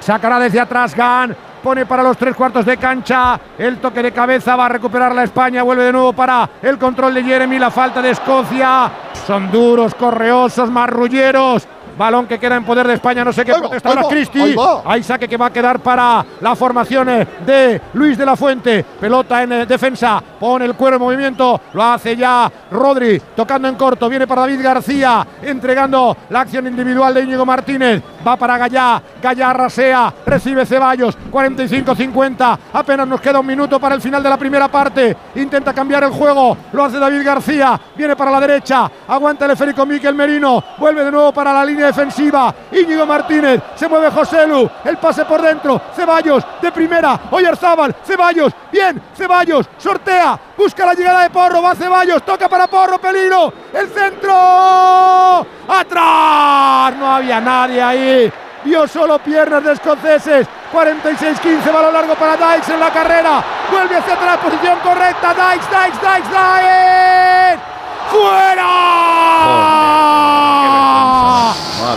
Sacará 0.00 0.38
desde 0.38 0.60
atrás 0.60 0.94
Gan. 0.94 1.36
Pone 1.62 1.84
para 1.86 2.02
los 2.02 2.16
tres 2.16 2.34
cuartos 2.34 2.64
de 2.64 2.76
cancha. 2.76 3.38
El 3.58 3.78
toque 3.78 4.02
de 4.02 4.12
cabeza 4.12 4.56
va 4.56 4.66
a 4.66 4.68
recuperar 4.70 5.14
la 5.14 5.24
España. 5.24 5.62
Vuelve 5.62 5.84
de 5.84 5.92
nuevo 5.92 6.12
para 6.12 6.48
el 6.62 6.78
control 6.78 7.14
de 7.14 7.22
Jeremy. 7.22 7.58
La 7.58 7.70
falta 7.70 8.00
de 8.00 8.10
Escocia. 8.10 8.90
Son 9.26 9.50
duros, 9.50 9.94
correosos, 9.94 10.70
marrulleros. 10.70 11.68
Balón 11.96 12.26
que 12.26 12.38
queda 12.38 12.56
en 12.56 12.64
poder 12.64 12.86
de 12.86 12.94
España. 12.94 13.24
No 13.24 13.32
sé 13.32 13.44
qué 13.44 13.52
protesta 13.52 13.88
ahora 13.88 14.02
Cristi. 14.08 14.54
ahí 14.84 15.02
saque 15.02 15.28
que 15.28 15.36
va 15.36 15.46
a 15.46 15.52
quedar 15.52 15.80
para 15.80 16.24
la 16.40 16.56
formación 16.56 17.08
eh, 17.08 17.26
de 17.44 17.80
Luis 17.94 18.16
de 18.16 18.26
la 18.26 18.36
Fuente. 18.36 18.84
Pelota 19.00 19.42
en 19.42 19.52
eh, 19.52 19.66
defensa. 19.66 20.22
Pone 20.38 20.64
el 20.64 20.74
cuero 20.74 20.96
en 20.96 21.02
movimiento. 21.02 21.60
Lo 21.72 21.82
hace 21.82 22.16
ya 22.16 22.50
Rodri. 22.70 23.20
Tocando 23.34 23.68
en 23.68 23.74
corto. 23.74 24.08
Viene 24.08 24.26
para 24.26 24.42
David 24.42 24.62
García. 24.62 25.26
Entregando 25.42 26.16
la 26.30 26.40
acción 26.40 26.66
individual 26.66 27.14
de 27.14 27.22
Íñigo 27.22 27.44
Martínez. 27.44 28.02
Va 28.26 28.36
para 28.36 28.58
Gallá. 28.58 29.02
Gallá 29.22 29.52
rasea. 29.52 30.12
Recibe 30.26 30.66
Ceballos. 30.66 31.16
45-50. 31.30 32.58
Apenas 32.72 33.06
nos 33.06 33.20
queda 33.20 33.40
un 33.40 33.46
minuto 33.46 33.78
para 33.78 33.94
el 33.94 34.00
final 34.00 34.22
de 34.22 34.30
la 34.30 34.36
primera 34.36 34.68
parte. 34.68 35.16
Intenta 35.36 35.72
cambiar 35.72 36.04
el 36.04 36.10
juego. 36.10 36.56
Lo 36.72 36.84
hace 36.84 36.98
David 36.98 37.24
García. 37.24 37.80
Viene 37.96 38.16
para 38.16 38.30
la 38.30 38.40
derecha. 38.40 38.90
Aguanta 39.08 39.44
el 39.44 39.52
esférico 39.52 39.84
Miquel 39.86 40.14
Merino. 40.14 40.62
Vuelve 40.78 41.04
de 41.04 41.10
nuevo 41.10 41.32
para 41.32 41.52
la 41.52 41.64
línea 41.64 41.79
defensiva. 41.86 42.54
Íñigo 42.72 43.06
Martínez. 43.06 43.60
Se 43.74 43.88
mueve 43.88 44.10
José 44.10 44.46
Lu. 44.46 44.68
El 44.84 44.96
pase 44.98 45.24
por 45.24 45.40
dentro. 45.40 45.80
Ceballos 45.94 46.44
de 46.60 46.72
primera. 46.72 47.18
Oyarzábal. 47.30 47.94
Ceballos. 48.04 48.52
Bien. 48.70 49.02
Ceballos. 49.16 49.68
Sortea. 49.78 50.38
Busca 50.56 50.86
la 50.86 50.94
llegada 50.94 51.22
de 51.22 51.30
Porro. 51.30 51.62
Va 51.62 51.74
Ceballos. 51.74 52.22
Toca 52.22 52.48
para 52.48 52.66
Porro. 52.66 52.98
Peligro. 52.98 53.52
El 53.72 53.88
centro. 53.88 55.46
Atrás. 55.68 56.94
No 56.96 57.14
había 57.14 57.40
nadie 57.40 57.82
ahí. 57.82 58.32
Vio 58.64 58.86
solo 58.86 59.18
piernas 59.18 59.64
de 59.64 59.72
escoceses. 59.72 60.46
46-15. 60.72 61.72
Balón 61.72 61.92
largo 61.92 62.14
para 62.14 62.36
Dykes 62.36 62.72
en 62.72 62.80
la 62.80 62.90
carrera. 62.90 63.42
Vuelve 63.70 63.96
hacia 63.96 64.14
atrás. 64.14 64.38
Posición 64.38 64.78
correcta. 64.80 65.34
Dykes, 65.34 65.66
Dykes, 65.70 66.00
Dykes, 66.00 66.30
Dykes. 66.30 67.79
¡Fuera! 68.10 68.66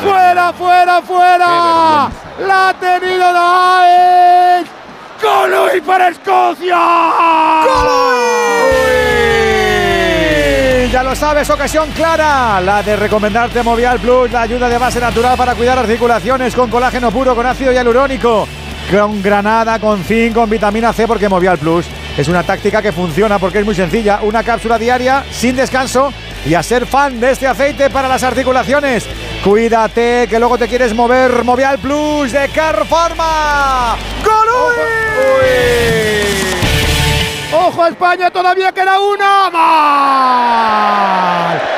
¡Fuera, 0.04 0.54
fuera, 0.54 1.02
fuera! 1.02 2.10
¡La 2.48 2.70
ha 2.70 2.74
tenido 2.74 3.26
Dykes! 3.34 4.70
¡Colui 5.20 5.82
para 5.82 6.10
Escocia! 6.10 6.80
Ya 10.92 11.02
lo 11.02 11.16
sabes, 11.16 11.50
ocasión 11.50 11.90
clara, 11.92 12.62
la 12.62 12.84
de 12.84 12.96
recomendarte 12.96 13.64
Movial 13.64 14.00
Plus, 14.00 14.32
la 14.32 14.42
ayuda 14.42 14.70
de 14.70 14.78
base 14.78 15.00
natural 15.00 15.36
para 15.36 15.56
cuidar 15.56 15.80
articulaciones 15.80 16.54
con 16.54 16.70
colágeno 16.70 17.10
puro, 17.10 17.36
con 17.36 17.48
ácido 17.48 17.72
hialurónico, 17.72 18.48
con 18.92 19.24
granada, 19.24 19.80
con 19.80 20.04
zinc, 20.04 20.36
con 20.36 20.48
vitamina 20.48 20.94
C, 20.94 21.08
porque 21.08 21.28
Movial 21.28 21.58
Plus 21.58 21.88
es 22.18 22.28
una 22.28 22.44
táctica 22.44 22.82
que 22.82 22.92
funciona 22.92 23.40
porque 23.40 23.60
es 23.60 23.66
muy 23.66 23.76
sencilla, 23.76 24.20
una 24.22 24.44
cápsula 24.44 24.78
diaria 24.78 25.24
sin 25.32 25.56
descanso 25.56 26.14
y 26.46 26.54
a 26.54 26.64
ser 26.64 26.86
fan 26.86 27.20
de 27.20 27.32
este 27.32 27.48
aceite 27.48 27.90
para 27.90 28.08
las 28.08 28.24
articulaciones. 28.24 29.08
Cuídate, 29.44 30.28
que 30.30 30.40
luego 30.40 30.58
te 30.58 30.68
quieres 30.68 30.94
mover. 30.94 31.44
Movial 31.44 31.80
Plus 31.80 32.32
de 32.32 32.50
Carforma. 32.50 33.98
¡Ojo 37.54 37.86
España! 37.86 38.32
¡Todavía 38.32 38.72
queda 38.72 39.00
una! 39.00 39.50
¡Mal! 39.52 41.04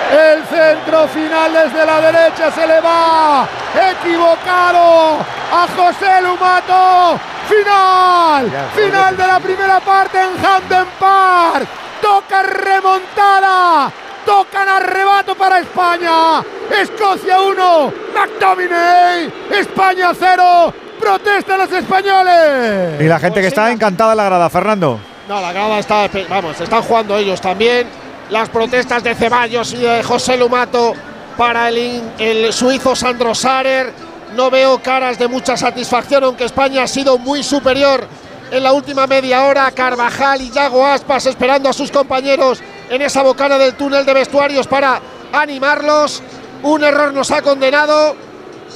El 0.10 0.46
centro 0.46 1.08
final 1.10 1.52
desde 1.52 1.86
la 1.86 2.00
derecha 2.00 2.50
se 2.52 2.66
le 2.66 2.80
va. 2.80 3.46
Equivocado 3.92 5.18
a 5.52 5.68
José 5.76 6.22
Lumato. 6.22 7.20
Final. 7.50 8.50
Final 8.74 9.18
de 9.18 9.28
la 9.28 9.40
primera 9.40 9.80
parte 9.82 10.18
en 10.22 10.38
Hamden 10.44 10.88
Park. 10.98 11.68
Toca 12.02 12.44
remontada. 12.44 13.92
Tocan 14.26 14.70
arrebato 14.70 15.36
para 15.36 15.60
España. 15.60 16.42
Escocia 16.82 17.42
1. 17.42 17.94
McTominay. 18.16 19.34
España 19.52 20.12
0. 20.18 20.74
Protestan 21.00 21.58
los 21.60 21.72
españoles. 21.74 23.02
Y 23.02 23.04
la 23.04 23.20
gente 23.20 23.42
que 23.42 23.48
está 23.48 23.70
encantada 23.72 24.14
en 24.14 24.18
la 24.18 24.26
grada, 24.26 24.50
Fernando. 24.50 25.00
No, 25.28 25.42
la 25.42 25.52
grada 25.52 25.80
está. 25.80 26.08
Vamos, 26.30 26.62
están 26.62 26.84
jugando 26.84 27.18
ellos 27.18 27.42
también. 27.42 27.88
Las 28.30 28.50
protestas 28.50 29.04
de 29.04 29.16
Ceballos 29.16 29.74
y 29.74 29.78
de 29.78 30.04
José 30.04 30.38
Lumato 30.38 30.94
para 31.36 31.70
el, 31.70 32.54
suizo 32.54 32.96
Sandro 32.96 33.34
Sarer. 33.34 33.92
No 34.36 34.52
veo 34.52 34.82
caras 34.82 35.18
de 35.18 35.28
mucha 35.28 35.58
satisfacción, 35.58 36.24
aunque 36.24 36.44
España 36.44 36.84
ha 36.84 36.88
sido 36.88 37.18
muy 37.18 37.42
superior 37.42 38.06
en 38.52 38.62
la 38.62 38.74
última 38.74 39.08
media 39.08 39.46
hora. 39.46 39.72
Carvajal 39.72 40.42
y 40.42 40.52
Yago 40.52 40.86
Aspas 40.86 41.26
esperando 41.26 41.70
a 41.70 41.74
sus 41.74 41.92
compañeros 41.92 42.62
en 42.90 43.02
esa 43.02 43.24
bocana 43.24 43.58
del 43.58 43.74
túnel 43.74 44.06
de 44.06 44.14
vestuarios 44.14 44.68
para 44.68 45.00
animarlos. 45.34 46.22
Un 46.62 46.84
error 46.84 47.14
nos 47.14 47.32
ha 47.32 47.42
condenado 47.42 48.16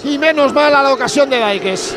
y 0.04 0.18
menos 0.18 0.52
mal 0.54 0.74
a 0.74 0.82
la 0.82 0.94
ocasión 0.94 1.30
de 1.30 1.40
Daikes. 1.40 1.96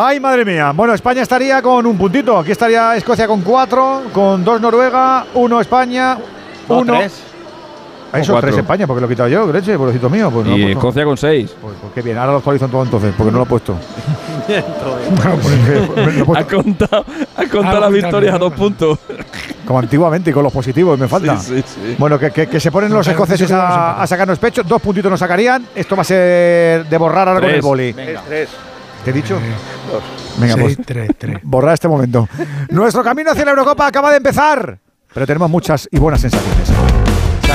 Ay, 0.00 0.20
madre 0.20 0.44
mía. 0.44 0.72
Bueno, 0.74 0.94
España 0.94 1.22
estaría 1.22 1.60
con 1.60 1.84
un 1.86 1.98
puntito. 1.98 2.38
Aquí 2.38 2.52
estaría 2.52 2.94
Escocia 2.96 3.26
con 3.26 3.40
cuatro, 3.42 4.02
con 4.12 4.44
dos 4.44 4.60
Noruega, 4.60 5.26
uno 5.34 5.60
España, 5.60 6.16
No, 6.68 6.78
uno. 6.78 6.96
tres. 6.98 7.22
Hay 8.10 8.22
esos 8.22 8.40
tres 8.40 8.56
España, 8.56 8.86
porque 8.86 9.02
lo 9.02 9.06
he 9.06 9.10
quitado 9.10 9.28
yo, 9.28 9.46
Greche, 9.48 9.76
pobrecito 9.76 10.08
mío. 10.08 10.30
Pues 10.30 10.46
no 10.46 10.56
y 10.56 10.62
puesto. 10.62 10.78
Escocia 10.78 11.04
con 11.04 11.16
seis. 11.18 11.54
Pues, 11.60 11.74
pues 11.80 11.92
qué 11.94 12.00
bien, 12.00 12.16
ahora 12.16 12.32
lo 12.32 12.38
actualizan 12.38 12.70
todo 12.70 12.82
entonces, 12.84 13.12
porque 13.16 13.30
no 13.32 13.38
lo 13.38 13.44
he 13.44 13.46
puesto. 13.48 13.74
ha 16.34 16.44
contado, 16.44 17.04
ha 17.36 17.44
contado 17.46 17.80
las 17.80 17.92
victorias 17.92 18.34
a 18.34 18.38
dos 18.38 18.52
puntos. 18.54 18.98
Como 19.66 19.78
antiguamente 19.80 20.30
y 20.30 20.32
con 20.32 20.42
los 20.42 20.52
positivos, 20.52 20.98
me 20.98 21.06
falta. 21.08 21.36
Sí, 21.38 21.56
sí, 21.56 21.64
sí. 21.66 21.96
Bueno, 21.98 22.18
que, 22.18 22.30
que- 22.30 22.46
que 22.46 22.58
se 22.60 22.70
ponen 22.72 22.90
los 22.92 23.06
escoceses 23.06 23.50
a, 23.52 24.00
a 24.00 24.06
sacarnos 24.06 24.38
pecho. 24.38 24.62
Dos 24.62 24.80
puntitos 24.80 25.10
nos 25.10 25.20
sacarían. 25.20 25.66
Esto 25.74 25.94
va 25.94 26.00
a 26.02 26.04
ser 26.04 26.86
de 26.86 26.96
borrar 26.98 27.28
ahora 27.28 27.40
con 27.40 27.50
el 27.50 27.60
boli. 27.60 27.92
Tres, 27.92 28.20
tres. 28.26 28.48
¿Te 29.04 29.10
he 29.10 29.12
dicho? 29.12 29.38
Dos. 29.90 30.02
Venga, 30.38 30.54
Seis, 30.54 30.76
pues 30.76 30.86
tres, 30.86 31.10
tres. 31.18 31.38
borrar 31.42 31.74
este 31.74 31.88
momento. 31.88 32.28
Nuestro 32.70 33.02
camino 33.02 33.30
hacia 33.30 33.44
la 33.44 33.50
Eurocopa 33.52 33.86
acaba 33.86 34.10
de 34.10 34.18
empezar, 34.18 34.78
pero 35.12 35.26
tenemos 35.26 35.50
muchas 35.50 35.88
y 35.90 35.98
buenas 35.98 36.20
sensaciones. 36.20 36.68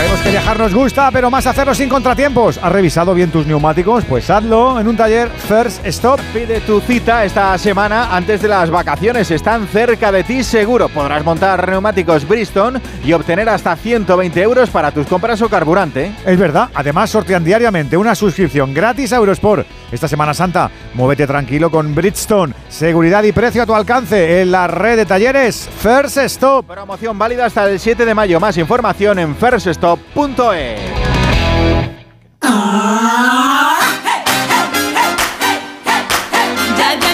Sabemos 0.04 0.22
que 0.22 0.32
viajar 0.32 0.60
nos 0.60 0.74
gusta, 0.74 1.10
pero 1.12 1.32
más 1.32 1.48
hacerlo 1.48 1.74
sin 1.74 1.88
contratiempos. 1.88 2.60
¿Has 2.62 2.74
revisado 2.74 3.14
bien 3.14 3.32
tus 3.32 3.48
neumáticos? 3.48 4.04
Pues 4.04 4.30
hazlo 4.30 4.78
en 4.78 4.90
un 4.90 4.98
taller 4.98 5.30
First 5.30 5.86
Stop. 5.86 6.20
Pide 6.34 6.60
tu 6.60 6.82
cita 6.82 7.24
esta 7.24 7.58
semana 7.58 8.14
antes 8.14 8.42
de 8.42 8.50
las 8.50 8.70
vacaciones. 8.70 9.32
Están 9.32 9.66
cerca 9.66 10.12
de 10.12 10.26
ti 10.26 10.44
seguro. 10.44 10.90
Podrás 10.90 11.24
montar 11.24 11.70
neumáticos 11.70 12.28
Bristol 12.28 12.82
y 13.02 13.14
obtener 13.14 13.48
hasta 13.48 13.78
120 13.78 14.42
euros 14.42 14.70
para 14.70 14.92
tus 14.92 15.08
compras 15.08 15.42
o 15.42 15.48
carburante. 15.48 16.12
Es 16.26 16.38
verdad, 16.38 16.70
además 16.74 17.10
sortean 17.10 17.46
diariamente 17.46 17.96
una 17.96 18.14
suscripción 18.14 18.74
gratis 18.74 19.14
a 19.14 19.16
Eurosport. 19.16 19.66
Esta 19.90 20.10
Semana 20.10 20.34
Santa, 20.34 20.70
muévete 20.96 21.28
tranquilo 21.28 21.72
con 21.72 21.96
Bridgestone. 21.96 22.54
Seguridad 22.68 23.24
y 23.24 23.32
precio 23.32 23.64
a 23.64 23.66
tu 23.66 23.74
alcance 23.74 24.42
en 24.42 24.52
la 24.52 24.68
red 24.68 24.98
de 24.98 25.06
talleres 25.06 25.70
First 25.80 26.18
Stop. 26.18 26.66
Promoción 26.66 27.18
válida 27.18 27.46
hasta 27.46 27.70
el 27.70 27.80
7 27.80 28.04
de 28.04 28.14
mayo. 28.14 28.42
Más 28.42 28.58
información 28.58 29.20
en 29.20 29.34
firststop.es. 29.34 29.84
Ya 29.84 29.93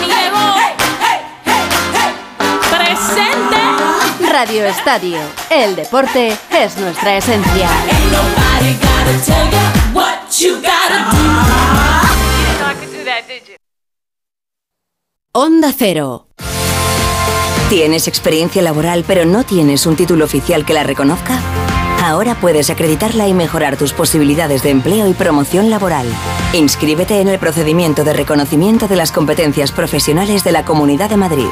llegó. 0.08 0.56
Presente. 2.70 4.32
Radio 4.32 4.66
Estadio. 4.66 5.20
El 5.50 5.76
deporte 5.76 6.38
es 6.52 6.78
nuestra 6.78 7.18
esencia. 7.18 7.70
Onda 15.32 15.74
Cero. 15.78 16.28
¿Tienes 17.70 18.08
experiencia 18.08 18.64
laboral 18.64 19.04
pero 19.06 19.26
no 19.26 19.44
tienes 19.44 19.86
un 19.86 19.96
título 19.96 20.26
oficial 20.26 20.66
que 20.66 20.74
la 20.74 20.84
reconozca? 20.84 21.40
Ahora 22.10 22.34
puedes 22.34 22.72
acreditarla 22.72 23.28
y 23.28 23.36
mejorar 23.36 23.78
tus 23.78 23.94
posibilidades 23.94 24.64
de 24.64 24.72
empleo 24.72 25.08
y 25.08 25.14
promoción 25.14 25.70
laboral. 25.70 26.08
Inscríbete 26.54 27.22
en 27.22 27.28
el 27.28 27.38
procedimiento 27.38 28.04
de 28.04 28.14
reconocimiento 28.14 28.88
de 28.88 28.96
las 28.96 29.12
competencias 29.12 29.72
profesionales 29.72 30.44
de 30.44 30.52
la 30.52 30.66
Comunidad 30.66 31.12
de 31.12 31.18
Madrid. 31.18 31.46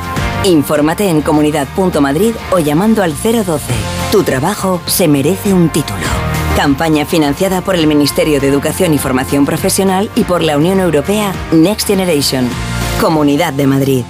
Infórmate 0.46 1.10
en 1.10 1.22
comunidad.madrid 1.22 2.34
o 2.50 2.58
llamando 2.58 3.04
al 3.04 3.14
012. 3.14 3.72
Tu 4.12 4.24
trabajo 4.24 4.82
se 4.88 5.08
merece 5.08 5.54
un 5.54 5.70
título. 5.70 6.08
Campaña 6.56 7.06
financiada 7.06 7.62
por 7.62 7.76
el 7.76 7.86
Ministerio 7.86 8.42
de 8.42 8.48
Educación 8.48 8.96
y 8.96 8.98
Formación 8.98 9.46
Profesional 9.46 10.10
y 10.16 10.24
por 10.24 10.42
la 10.42 10.58
Unión 10.58 10.80
Europea 10.80 11.34
Next 11.52 11.86
Generation. 11.86 12.50
Comunidad 13.00 13.54
de 13.54 13.68
Madrid. 13.68 14.06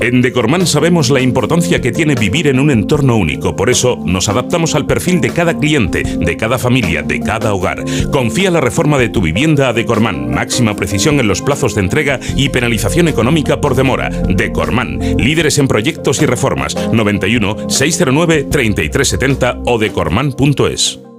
En 0.00 0.22
Decorman 0.22 0.66
sabemos 0.66 1.10
la 1.10 1.20
importancia 1.20 1.82
que 1.82 1.92
tiene 1.92 2.14
vivir 2.14 2.46
en 2.46 2.58
un 2.58 2.70
entorno 2.70 3.16
único, 3.16 3.54
por 3.54 3.68
eso 3.68 3.98
nos 4.02 4.30
adaptamos 4.30 4.74
al 4.74 4.86
perfil 4.86 5.20
de 5.20 5.28
cada 5.28 5.58
cliente, 5.58 6.02
de 6.02 6.36
cada 6.38 6.58
familia, 6.58 7.02
de 7.02 7.20
cada 7.20 7.52
hogar. 7.52 7.84
Confía 8.10 8.50
la 8.50 8.62
reforma 8.62 8.96
de 8.96 9.10
tu 9.10 9.20
vivienda 9.20 9.68
a 9.68 9.72
Decorman, 9.74 10.32
máxima 10.32 10.74
precisión 10.74 11.20
en 11.20 11.28
los 11.28 11.42
plazos 11.42 11.74
de 11.74 11.82
entrega 11.82 12.18
y 12.34 12.48
penalización 12.48 13.08
económica 13.08 13.60
por 13.60 13.74
demora. 13.74 14.08
Decorman, 14.08 14.98
líderes 15.18 15.58
en 15.58 15.68
proyectos 15.68 16.22
y 16.22 16.26
reformas, 16.26 16.74
91 16.92 17.68
609 17.68 18.44
3370 18.50 19.58
o 19.66 19.78
decorman.es. 19.78 21.09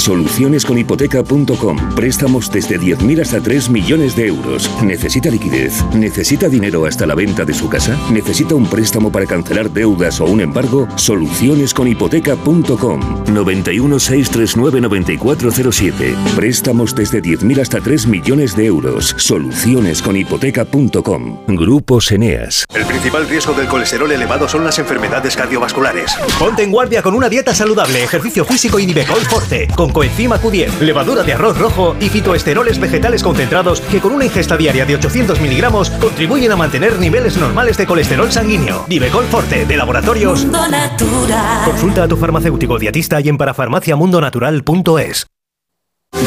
Solucionesconhipoteca.com. 0.00 1.94
Préstamos 1.94 2.50
desde 2.50 2.80
10.000 2.80 3.20
hasta 3.20 3.40
3 3.40 3.70
millones 3.70 4.16
de 4.16 4.26
euros. 4.28 4.70
¿Necesita 4.82 5.30
liquidez? 5.30 5.84
¿Necesita 5.94 6.48
dinero 6.48 6.86
hasta 6.86 7.06
la 7.06 7.14
venta 7.14 7.44
de 7.44 7.54
su 7.54 7.68
casa? 7.68 7.96
¿Necesita 8.10 8.54
un 8.54 8.66
préstamo 8.66 9.12
para 9.12 9.26
cancelar 9.26 9.70
deudas 9.70 10.20
o 10.20 10.24
un 10.24 10.40
embargo? 10.40 10.88
Solucionesconhipoteca.com. 10.96 13.24
91 13.32 13.98
639 13.98 14.80
9407. 14.80 16.14
Préstamos 16.34 16.94
desde 16.94 17.20
10.000 17.22 17.60
hasta 17.60 17.80
3 17.80 18.06
millones 18.06 18.56
de 18.56 18.64
euros. 18.66 19.14
Solucionesconhipoteca.com. 19.18 21.44
Grupos 21.48 22.10
Eneas. 22.10 22.64
El 22.72 22.86
principal 22.86 23.28
riesgo 23.28 23.52
del 23.52 23.68
colesterol 23.68 24.10
elevado 24.10 24.48
son 24.48 24.64
las 24.64 24.78
enfermedades 24.78 25.36
cardiovasculares. 25.36 26.14
Ponte 26.38 26.62
en 26.62 26.70
guardia 26.70 27.02
con 27.02 27.14
una 27.14 27.28
dieta 27.28 27.54
saludable, 27.54 28.02
ejercicio 28.02 28.44
físico 28.44 28.78
y 28.78 28.86
Nivecol 28.86 29.20
Forte, 29.20 29.68
con 29.76 29.89
coenzima 29.92 30.40
Q10, 30.40 30.80
levadura 30.80 31.22
de 31.22 31.32
arroz 31.32 31.58
rojo 31.58 31.96
y 32.00 32.08
fitoesteroles 32.08 32.78
vegetales 32.78 33.22
concentrados 33.22 33.80
que 33.80 34.00
con 34.00 34.12
una 34.12 34.24
ingesta 34.24 34.56
diaria 34.56 34.84
de 34.84 34.94
800 34.96 35.40
miligramos 35.40 35.90
contribuyen 35.90 36.52
a 36.52 36.56
mantener 36.56 36.98
niveles 36.98 37.36
normales 37.36 37.76
de 37.76 37.86
colesterol 37.86 38.30
sanguíneo. 38.30 38.84
Nivecol 38.88 39.24
Forte, 39.26 39.64
de 39.66 39.76
laboratorios. 39.76 40.42
Mundo 40.42 40.68
natural. 40.68 41.64
Consulta 41.64 42.04
a 42.04 42.08
tu 42.08 42.16
farmacéutico 42.16 42.78
dietista 42.78 43.20
y 43.20 43.28
en 43.28 43.36
parafarmaciamundonatural.es. 43.36 45.29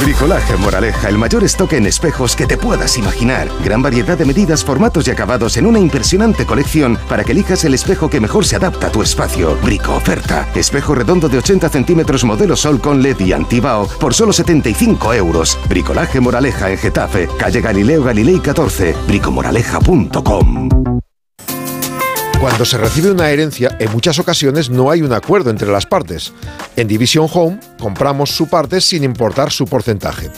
Bricolaje 0.03 0.55
Moraleja, 0.57 1.09
el 1.09 1.17
mayor 1.17 1.43
stock 1.43 1.73
en 1.73 1.85
espejos 1.85 2.35
que 2.35 2.45
te 2.45 2.57
puedas 2.57 2.97
imaginar. 2.97 3.49
Gran 3.63 3.81
variedad 3.81 4.17
de 4.17 4.25
medidas, 4.25 4.63
formatos 4.63 5.07
y 5.07 5.11
acabados 5.11 5.57
en 5.57 5.65
una 5.65 5.79
impresionante 5.79 6.45
colección 6.45 6.97
para 7.07 7.23
que 7.23 7.31
elijas 7.31 7.63
el 7.63 7.73
espejo 7.73 8.09
que 8.09 8.19
mejor 8.19 8.45
se 8.45 8.55
adapta 8.55 8.87
a 8.87 8.91
tu 8.91 9.01
espacio. 9.01 9.57
Brico 9.63 9.95
oferta. 9.95 10.47
Espejo 10.55 10.95
redondo 10.95 11.29
de 11.29 11.37
80 11.37 11.69
centímetros 11.69 12.23
modelo 12.23 12.55
Sol 12.55 12.81
con 12.81 13.01
LED 13.01 13.19
y 13.21 13.33
antibao 13.33 13.87
por 13.99 14.13
solo 14.13 14.33
75 14.33 15.13
euros. 15.13 15.57
Bricolaje 15.69 16.19
Moraleja 16.19 16.71
en 16.71 16.77
Getafe, 16.77 17.29
calle 17.37 17.61
Galileo 17.61 18.03
Galilei 18.03 18.39
14, 18.39 18.95
bricomoraleja.com. 19.07 20.69
Cuando 22.43 22.65
se 22.65 22.77
recibe 22.77 23.09
una 23.09 23.29
herencia, 23.29 23.77
en 23.79 23.89
muchas 23.93 24.19
ocasiones 24.19 24.69
no 24.69 24.91
hay 24.91 25.01
un 25.01 25.13
acuerdo 25.13 25.49
entre 25.49 25.71
las 25.71 25.85
partes. 25.85 26.33
En 26.75 26.89
Division 26.89 27.29
Home 27.31 27.57
compramos 27.79 28.31
su 28.31 28.49
parte 28.49 28.81
sin 28.81 29.05
importar 29.05 29.49
su 29.49 29.65
porcentaje. 29.65 30.29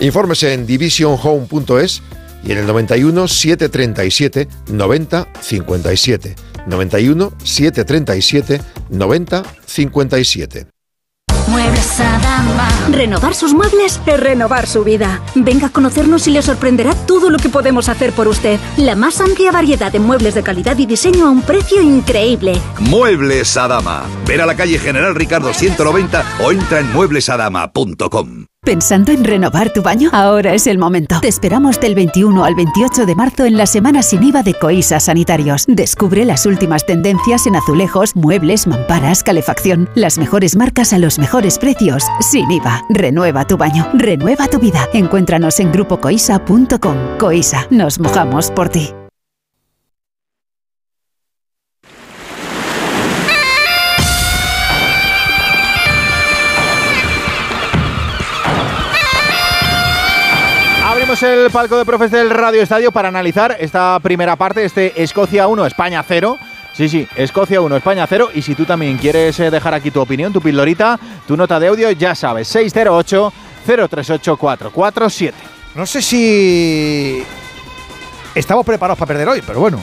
Infórmese 0.00 0.52
en 0.52 0.66
divisionhome.es 0.66 2.02
y 2.44 2.52
en 2.52 2.58
el 2.58 2.66
91 2.66 3.28
737 3.28 4.46
90 4.68 5.28
57. 5.40 6.36
91 6.66 7.32
737 7.42 8.60
90 8.90 9.42
57. 9.64 10.73
Muebles 11.48 12.00
Adama. 12.00 12.68
Renovar 12.90 13.34
sus 13.34 13.54
muebles 13.54 14.00
es 14.06 14.20
renovar 14.20 14.66
su 14.66 14.84
vida. 14.84 15.22
Venga 15.34 15.68
a 15.68 15.70
conocernos 15.70 16.26
y 16.26 16.30
le 16.30 16.42
sorprenderá 16.42 16.94
todo 16.94 17.30
lo 17.30 17.38
que 17.38 17.48
podemos 17.48 17.88
hacer 17.88 18.12
por 18.12 18.28
usted. 18.28 18.58
La 18.76 18.94
más 18.94 19.20
amplia 19.20 19.52
variedad 19.52 19.92
de 19.92 20.00
muebles 20.00 20.34
de 20.34 20.42
calidad 20.42 20.78
y 20.78 20.86
diseño 20.86 21.26
a 21.26 21.30
un 21.30 21.42
precio 21.42 21.82
increíble. 21.82 22.60
Muebles 22.80 23.56
Adama. 23.56 24.04
Ver 24.26 24.40
a 24.40 24.46
la 24.46 24.56
calle 24.56 24.78
General 24.78 25.14
Ricardo 25.14 25.52
190 25.52 26.24
o 26.40 26.52
entra 26.52 26.80
en 26.80 26.92
mueblesadama.com. 26.92 28.46
¿Pensando 28.64 29.12
en 29.12 29.24
renovar 29.24 29.72
tu 29.72 29.82
baño? 29.82 30.10
Ahora 30.12 30.54
es 30.54 30.66
el 30.66 30.78
momento. 30.78 31.20
Te 31.20 31.28
esperamos 31.28 31.78
del 31.80 31.94
21 31.94 32.44
al 32.44 32.54
28 32.54 33.04
de 33.04 33.14
marzo 33.14 33.44
en 33.44 33.56
la 33.56 33.66
semana 33.66 34.02
sin 34.02 34.22
IVA 34.22 34.42
de 34.42 34.54
Coisa 34.54 35.00
Sanitarios. 35.00 35.64
Descubre 35.68 36.24
las 36.24 36.46
últimas 36.46 36.86
tendencias 36.86 37.46
en 37.46 37.56
azulejos, 37.56 38.16
muebles, 38.16 38.66
mamparas, 38.66 39.22
calefacción. 39.22 39.88
Las 39.94 40.18
mejores 40.18 40.56
marcas 40.56 40.92
a 40.92 40.98
los 40.98 41.18
mejores 41.18 41.58
precios. 41.58 42.04
Sin 42.20 42.50
IVA. 42.50 42.82
Renueva 42.88 43.46
tu 43.46 43.58
baño. 43.58 43.86
Renueva 43.94 44.48
tu 44.48 44.58
vida. 44.58 44.88
Encuéntranos 44.94 45.60
en 45.60 45.70
grupocoisa.com. 45.70 46.96
Coisa. 47.18 47.66
Nos 47.70 47.98
mojamos 47.98 48.50
por 48.50 48.70
ti. 48.70 48.94
Abrimos 61.14 61.44
el 61.44 61.50
palco 61.52 61.78
de 61.78 61.84
profes 61.84 62.10
del 62.10 62.28
Radio 62.28 62.60
Estadio 62.60 62.90
para 62.90 63.06
analizar 63.06 63.56
esta 63.60 64.00
primera 64.02 64.34
parte, 64.34 64.64
este 64.64 65.00
Escocia 65.00 65.46
1, 65.46 65.66
España 65.66 66.04
0. 66.04 66.36
Sí, 66.72 66.88
sí, 66.88 67.06
Escocia 67.14 67.60
1, 67.60 67.76
España 67.76 68.04
0. 68.08 68.30
Y 68.34 68.42
si 68.42 68.56
tú 68.56 68.64
también 68.64 68.98
quieres 68.98 69.38
eh, 69.38 69.48
dejar 69.48 69.74
aquí 69.74 69.92
tu 69.92 70.00
opinión, 70.00 70.32
tu 70.32 70.40
pildorita, 70.40 70.98
tu 71.24 71.36
nota 71.36 71.60
de 71.60 71.68
audio, 71.68 71.88
ya 71.92 72.16
sabes, 72.16 72.52
608-038-447. 72.56 75.32
No 75.76 75.86
sé 75.86 76.02
si 76.02 77.22
estamos 78.34 78.66
preparados 78.66 78.98
para 78.98 79.06
perder 79.06 79.28
hoy, 79.28 79.40
pero 79.46 79.60
bueno. 79.60 79.78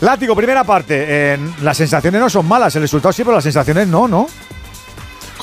Látigo, 0.00 0.34
primera 0.34 0.64
parte. 0.64 1.04
Eh, 1.06 1.38
las 1.60 1.76
sensaciones 1.76 2.18
no 2.18 2.30
son 2.30 2.48
malas, 2.48 2.74
el 2.76 2.82
resultado 2.82 3.12
sí, 3.12 3.24
pero 3.24 3.34
las 3.34 3.44
sensaciones 3.44 3.88
no, 3.88 4.08
¿no? 4.08 4.26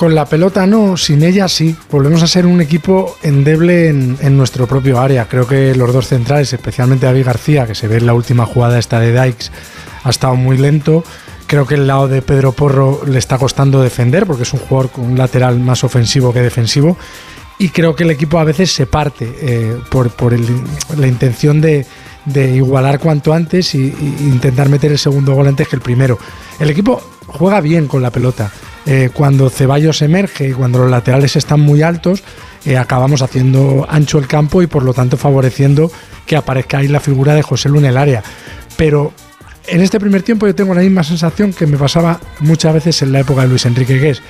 Con 0.00 0.14
la 0.14 0.24
pelota 0.24 0.66
no, 0.66 0.96
sin 0.96 1.22
ella 1.22 1.46
sí. 1.46 1.76
Volvemos 1.90 2.22
a 2.22 2.26
ser 2.26 2.46
un 2.46 2.62
equipo 2.62 3.18
endeble 3.22 3.90
en, 3.90 4.34
nuestro 4.34 4.66
propio 4.66 4.98
área. 4.98 5.28
Creo 5.28 5.46
que 5.46 5.74
los 5.74 5.92
dos 5.92 6.08
centrales, 6.08 6.50
especialmente 6.54 7.04
David 7.04 7.26
García, 7.26 7.66
que 7.66 7.74
se 7.74 7.86
ve 7.86 7.98
en 7.98 8.06
la 8.06 8.14
última 8.14 8.46
jugada 8.46 8.78
esta 8.78 8.98
de 8.98 9.12
Dykes, 9.12 9.52
ha 10.02 10.08
estado 10.08 10.36
muy 10.36 10.56
lento. 10.56 11.04
Creo 11.46 11.66
que 11.66 11.74
el 11.74 11.86
lado 11.86 12.08
de 12.08 12.22
Pedro 12.22 12.52
Porro 12.52 13.02
le 13.06 13.18
está 13.18 13.36
costando 13.36 13.82
defender 13.82 14.24
porque 14.24 14.44
es 14.44 14.52
un 14.54 14.60
jugador 14.60 14.90
con 14.90 15.04
un 15.04 15.18
lateral 15.18 15.60
más 15.60 15.84
ofensivo 15.84 16.32
que 16.32 16.40
defensivo. 16.40 16.96
Y 17.58 17.68
creo 17.68 17.94
que 17.94 18.04
el 18.04 18.10
equipo 18.10 18.38
a 18.38 18.44
veces 18.44 18.72
se 18.72 18.86
parte 18.86 19.30
eh, 19.42 19.76
por, 19.90 20.10
la 20.96 21.06
intención 21.08 21.60
de, 21.60 21.84
de 22.24 22.56
igualar 22.56 23.00
cuanto 23.00 23.34
antes 23.34 23.74
y 23.74 23.94
intentar 24.20 24.70
meter 24.70 24.92
el 24.92 24.98
segundo 24.98 25.34
gol 25.34 25.46
antes 25.46 25.68
que 25.68 25.76
el 25.76 25.82
primero. 25.82 26.18
El 26.58 26.70
equipo 26.70 27.02
juega 27.26 27.60
bien 27.60 27.86
con 27.86 28.00
la 28.00 28.10
pelota. 28.10 28.50
Eh, 28.86 29.10
cuando 29.12 29.50
Ceballos 29.50 30.02
emerge 30.02 30.48
y 30.48 30.52
cuando 30.52 30.78
los 30.78 30.90
laterales 30.90 31.36
están 31.36 31.60
muy 31.60 31.82
altos, 31.82 32.22
eh, 32.64 32.76
acabamos 32.76 33.22
haciendo 33.22 33.86
ancho 33.88 34.18
el 34.18 34.26
campo 34.26 34.62
y 34.62 34.66
por 34.66 34.82
lo 34.82 34.94
tanto 34.94 35.16
favoreciendo 35.16 35.90
que 36.26 36.36
aparezca 36.36 36.78
ahí 36.78 36.88
la 36.88 37.00
figura 37.00 37.34
de 37.34 37.42
José 37.42 37.68
Lu 37.68 37.78
en 37.78 37.86
el 37.86 37.96
área. 37.96 38.22
Pero 38.76 39.12
en 39.66 39.80
este 39.80 40.00
primer 40.00 40.22
tiempo 40.22 40.46
yo 40.46 40.54
tengo 40.54 40.74
la 40.74 40.80
misma 40.80 41.04
sensación 41.04 41.52
que 41.52 41.66
me 41.66 41.76
pasaba 41.76 42.20
muchas 42.40 42.74
veces 42.74 43.02
en 43.02 43.12
la 43.12 43.20
época 43.20 43.42
de 43.42 43.48
Luis 43.48 43.66
Enrique, 43.66 44.00
que 44.00 44.10
es 44.10 44.22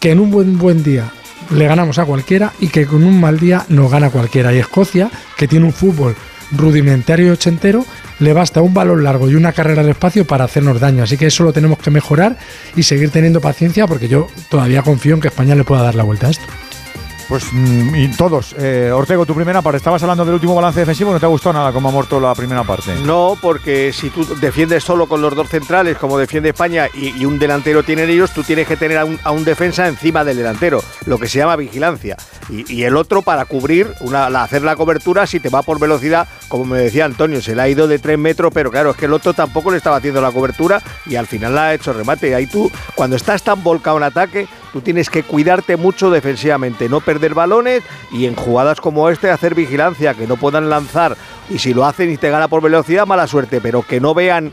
que 0.00 0.10
en 0.10 0.20
un 0.20 0.30
buen, 0.30 0.58
buen 0.58 0.82
día 0.82 1.10
le 1.50 1.66
ganamos 1.66 1.98
a 1.98 2.04
cualquiera 2.04 2.52
y 2.60 2.68
que 2.68 2.86
con 2.86 3.04
un 3.04 3.20
mal 3.20 3.38
día 3.38 3.64
nos 3.68 3.90
gana 3.90 4.10
cualquiera. 4.10 4.52
Y 4.52 4.58
Escocia, 4.58 5.10
que 5.36 5.46
tiene 5.48 5.66
un 5.66 5.72
fútbol 5.72 6.16
rudimentario 6.52 7.26
y 7.26 7.30
ochentero, 7.30 7.84
le 8.20 8.32
basta 8.32 8.62
un 8.62 8.74
balón 8.74 9.04
largo 9.04 9.28
y 9.28 9.34
una 9.34 9.52
carrera 9.52 9.82
al 9.82 9.88
espacio 9.88 10.26
para 10.26 10.44
hacernos 10.44 10.80
daño. 10.80 11.02
Así 11.02 11.16
que 11.16 11.26
eso 11.26 11.44
lo 11.44 11.52
tenemos 11.52 11.78
que 11.78 11.90
mejorar 11.90 12.36
y 12.76 12.82
seguir 12.82 13.10
teniendo 13.10 13.40
paciencia 13.40 13.86
porque 13.86 14.08
yo 14.08 14.28
todavía 14.48 14.82
confío 14.82 15.14
en 15.14 15.20
que 15.20 15.28
España 15.28 15.54
le 15.54 15.64
pueda 15.64 15.82
dar 15.82 15.94
la 15.94 16.04
vuelta 16.04 16.28
a 16.28 16.30
esto. 16.30 16.44
Pues 17.28 17.44
mm, 17.52 18.16
todos. 18.16 18.54
Eh, 18.58 18.90
Ortego, 18.92 19.24
tu 19.24 19.34
primera 19.34 19.62
parte. 19.62 19.78
Estabas 19.78 20.02
hablando 20.02 20.24
del 20.24 20.34
último 20.34 20.54
balance 20.54 20.80
defensivo. 20.80 21.12
¿No 21.12 21.18
te 21.20 21.26
gustó 21.26 21.52
nada 21.52 21.72
cómo 21.72 21.88
ha 21.88 21.92
muerto 21.92 22.20
la 22.20 22.34
primera 22.34 22.64
parte? 22.64 22.94
No, 23.04 23.36
porque 23.40 23.92
si 23.92 24.10
tú 24.10 24.24
defiendes 24.40 24.84
solo 24.84 25.06
con 25.06 25.22
los 25.22 25.34
dos 25.34 25.48
centrales, 25.48 25.96
como 25.96 26.18
defiende 26.18 26.50
España, 26.50 26.88
y, 26.92 27.24
un 27.24 27.38
delantero 27.38 27.82
tienen 27.82 28.10
ellos, 28.10 28.32
tú 28.32 28.42
tienes 28.42 28.68
que 28.68 28.76
tener 28.76 28.98
a 28.98 29.30
un, 29.30 29.44
defensa 29.44 29.88
encima 29.88 30.22
del 30.24 30.36
delantero, 30.36 30.82
lo 31.06 31.18
que 31.18 31.26
se 31.26 31.38
llama 31.38 31.56
vigilancia. 31.56 32.16
Y, 32.50 32.70
y 32.72 32.84
el 32.84 32.96
otro 32.96 33.22
para 33.22 33.46
cubrir, 33.46 33.94
una, 34.00 34.28
la- 34.28 34.42
hacer 34.42 34.62
la 34.62 34.76
cobertura, 34.76 35.26
si 35.26 35.40
te 35.40 35.48
va 35.48 35.62
por 35.62 35.80
velocidad, 35.80 36.28
como 36.48 36.66
me 36.66 36.78
decía 36.78 37.04
Antonio, 37.06 37.40
se 37.40 37.54
le 37.56 37.62
ha 37.62 37.68
ido 37.68 37.88
de 37.88 37.98
tres 37.98 38.18
metros, 38.18 38.52
pero 38.52 38.70
claro, 38.70 38.90
es 38.90 38.96
que 38.96 39.06
el 39.06 39.12
otro 39.14 39.32
tampoco 39.32 39.70
le 39.70 39.78
estaba 39.78 39.96
haciendo 39.96 40.20
la 40.20 40.30
cobertura 40.30 40.82
y 41.06 41.16
al 41.16 41.26
final 41.26 41.54
la 41.54 41.68
ha 41.68 41.74
hecho 41.74 41.92
remate. 41.94 42.28
Y 42.28 42.32
ahí 42.34 42.46
tú, 42.46 42.70
cuando 42.94 43.16
estás 43.16 43.42
tan 43.42 43.62
volcado 43.62 43.96
en 43.96 44.02
ataque, 44.04 44.46
tú 44.74 44.80
tienes 44.80 45.08
que 45.08 45.22
cuidarte 45.22 45.76
mucho 45.76 46.10
defensivamente, 46.10 46.88
no 46.88 47.00
perder 47.00 47.32
balones 47.32 47.84
y 48.10 48.26
en 48.26 48.34
jugadas 48.34 48.80
como 48.80 49.08
este 49.08 49.30
hacer 49.30 49.54
vigilancia, 49.54 50.14
que 50.14 50.26
no 50.26 50.36
puedan 50.36 50.68
lanzar 50.68 51.16
y 51.48 51.60
si 51.60 51.72
lo 51.72 51.84
hacen 51.84 52.10
y 52.10 52.16
te 52.16 52.28
gana 52.28 52.48
por 52.48 52.60
velocidad, 52.60 53.06
mala 53.06 53.28
suerte, 53.28 53.60
pero 53.60 53.82
que 53.82 54.00
no 54.00 54.14
vean 54.14 54.50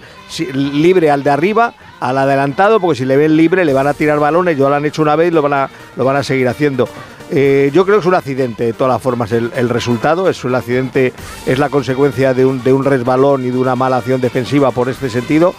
libre 0.54 1.10
al 1.10 1.24
de 1.24 1.32
arriba, 1.32 1.74
al 2.00 2.20
adelantado, 2.20 2.80
porque 2.80 3.00
si 3.00 3.06
le 3.06 3.18
ven 3.18 3.36
libre 3.36 3.66
le 3.66 3.74
van 3.74 3.88
a 3.88 3.96
tirar 3.96 4.20
balones, 4.20 4.60
ya 4.60 4.70
lo 4.70 4.76
han 4.76 4.86
hecho 4.86 5.02
una 5.02 5.16
vez 5.16 5.32
y 5.32 5.34
lo 5.34 5.42
van 5.42 5.54
a, 5.54 5.70
lo 5.96 6.06
van 6.06 6.18
a 6.18 6.24
seguir 6.24 6.48
haciendo. 6.48 6.88
Eh, 7.32 7.72
yo 7.74 7.84
creo 7.84 7.96
que 7.98 8.02
es 8.02 8.06
un 8.06 8.14
accidente, 8.14 8.66
de 8.66 8.74
todas 8.74 8.94
las 8.94 9.02
formas, 9.02 9.32
el, 9.32 9.52
el 9.56 9.70
resultado. 9.70 10.30
Es 10.30 10.44
un 10.44 10.54
accidente, 10.54 11.14
es 11.48 11.58
la 11.58 11.70
consecuencia 11.70 12.36
de 12.36 12.46
un, 12.46 12.62
de 12.62 12.74
un 12.74 12.86
resbalón 12.86 13.44
y 13.44 13.50
de 13.50 13.58
una 13.58 13.76
mala 13.76 13.98
acción 13.98 14.22
defensiva 14.22 14.70
por 14.70 14.88
este 14.88 15.10
sentido. 15.10 15.56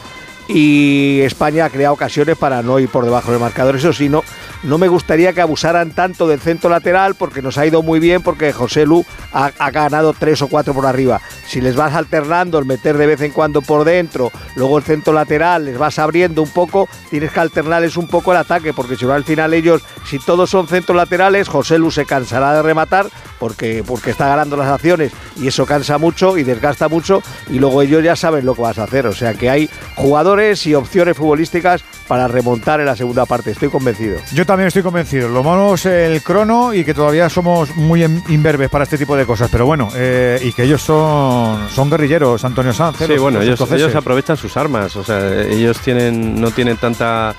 Y 0.49 1.21
España 1.23 1.65
ha 1.65 1.71
creado 1.71 1.95
ocasiones 1.95 2.37
para 2.37 2.63
no 2.63 2.79
ir 2.79 2.89
por 2.89 3.05
debajo 3.05 3.31
del 3.31 3.41
marcador. 3.41 3.77
Eso 3.77 3.93
sí, 3.93 4.09
no, 4.09 4.23
no 4.63 4.79
me 4.79 4.89
gustaría 4.89 5.33
que 5.33 5.41
abusaran 5.41 5.91
tanto 5.91 6.29
del 6.29 6.41
centro 6.41 6.71
lateral 6.71 7.15
porque 7.15 7.43
nos 7.43 7.59
ha 7.59 7.67
ido 7.67 7.83
muy 7.83 8.01
bien 8.01 8.23
porque 8.23 8.53
José 8.53 8.87
Lu 8.87 9.05
ha, 9.33 9.51
ganado 9.71 10.13
tres 10.13 10.43
o 10.43 10.49
cuatro 10.49 10.75
por 10.75 10.87
arriba. 10.87 11.21
Si 11.47 11.61
les 11.61 11.75
vas 11.75 11.95
alternando 11.95 12.59
el 12.59 12.65
meter 12.65 12.97
de 12.97 13.07
vez 13.07 13.21
en 13.23 13.33
cuando 13.33 13.63
por 13.63 13.85
dentro, 13.85 14.31
luego 14.55 14.79
el 14.79 14.85
centro 14.85 15.13
lateral, 15.13 15.65
les 15.65 15.79
vas 15.79 15.99
abriendo 15.99 16.43
un 16.43 16.51
poco, 16.51 16.89
tienes 17.11 17.33
que 17.33 17.41
alternarles 17.41 17.97
un 17.97 18.07
poco 18.07 18.33
el 18.33 18.39
ataque 18.39 18.73
porque 18.73 18.97
si 18.97 19.05
no 19.05 19.13
al 19.13 19.25
final 19.25 19.53
ellos, 19.55 19.83
si 20.07 20.19
todos 20.19 20.51
son 20.51 20.69
centros 20.69 20.97
laterales, 20.97 21.49
José 21.49 21.79
Lu 21.79 21.91
se 21.91 22.07
cansará 22.07 22.55
de 22.55 22.63
rematar 22.63 23.07
porque, 23.39 23.83
porque 23.85 24.11
está 24.11 24.29
ganando 24.29 24.57
las 24.57 24.69
acciones 24.69 25.13
y 25.37 25.49
eso 25.49 25.67
cansa 25.67 25.99
mucho 25.99 26.39
y 26.39 26.45
desgasta 26.45 26.89
mucho 26.89 27.23
y 27.51 27.59
luego 27.59 27.83
ellos 27.83 28.05
ya 28.05 28.15
saben 28.15 28.47
lo 28.47 28.55
que 28.55 28.63
vas 28.63 28.79
a 28.79 28.85
hacer. 28.85 29.07
O 29.07 29.13
sea 29.13 29.35
que 29.35 29.51
hay 29.51 29.69
jugadores 29.97 30.67
y 30.67 30.75
opciones 30.75 31.17
futbolísticas 31.17 31.83
para 32.07 32.29
remontar 32.29 32.79
en 32.81 32.87
la 32.87 32.97
segunda 32.97 33.27
parte, 33.27 33.51
estoy 33.51 33.71
convencido. 33.71 34.19
Yo 34.33 34.47
también 34.53 34.69
estoy 34.69 34.83
convencido. 34.83 35.29
Lo 35.29 35.43
malo 35.43 35.75
es 35.75 35.87
el 35.87 36.23
crono 36.23 36.73
y 36.75 36.85
que 36.85 36.95
todavía 36.95 37.29
somos 37.29 37.75
muy 37.77 38.03
imberbes 38.29 38.69
para 38.71 38.85
este 38.85 38.99
tipo 38.99 39.17
de 39.17 39.25
cosas. 39.27 39.49
Pero 39.51 39.67
bueno, 39.67 39.89
eh, 39.95 40.39
y 40.43 40.53
que 40.53 40.65
ellos 40.65 40.83
son, 40.83 41.69
son 41.71 41.91
guerrilleros, 41.91 42.45
Antonio 42.45 42.73
Sanz. 42.73 42.99
Sí, 42.99 43.07
los- 43.09 43.19
bueno, 43.21 43.39
los 43.39 43.47
ellos, 43.47 43.73
ellos 43.73 43.95
aprovechan 43.95 44.37
sus 44.37 44.57
armas, 44.57 44.95
o 44.97 45.03
sea, 45.05 45.43
ellos 45.43 45.79
tienen, 45.81 46.41
no 46.41 46.51
tienen 46.51 46.77
tanta 46.77 47.35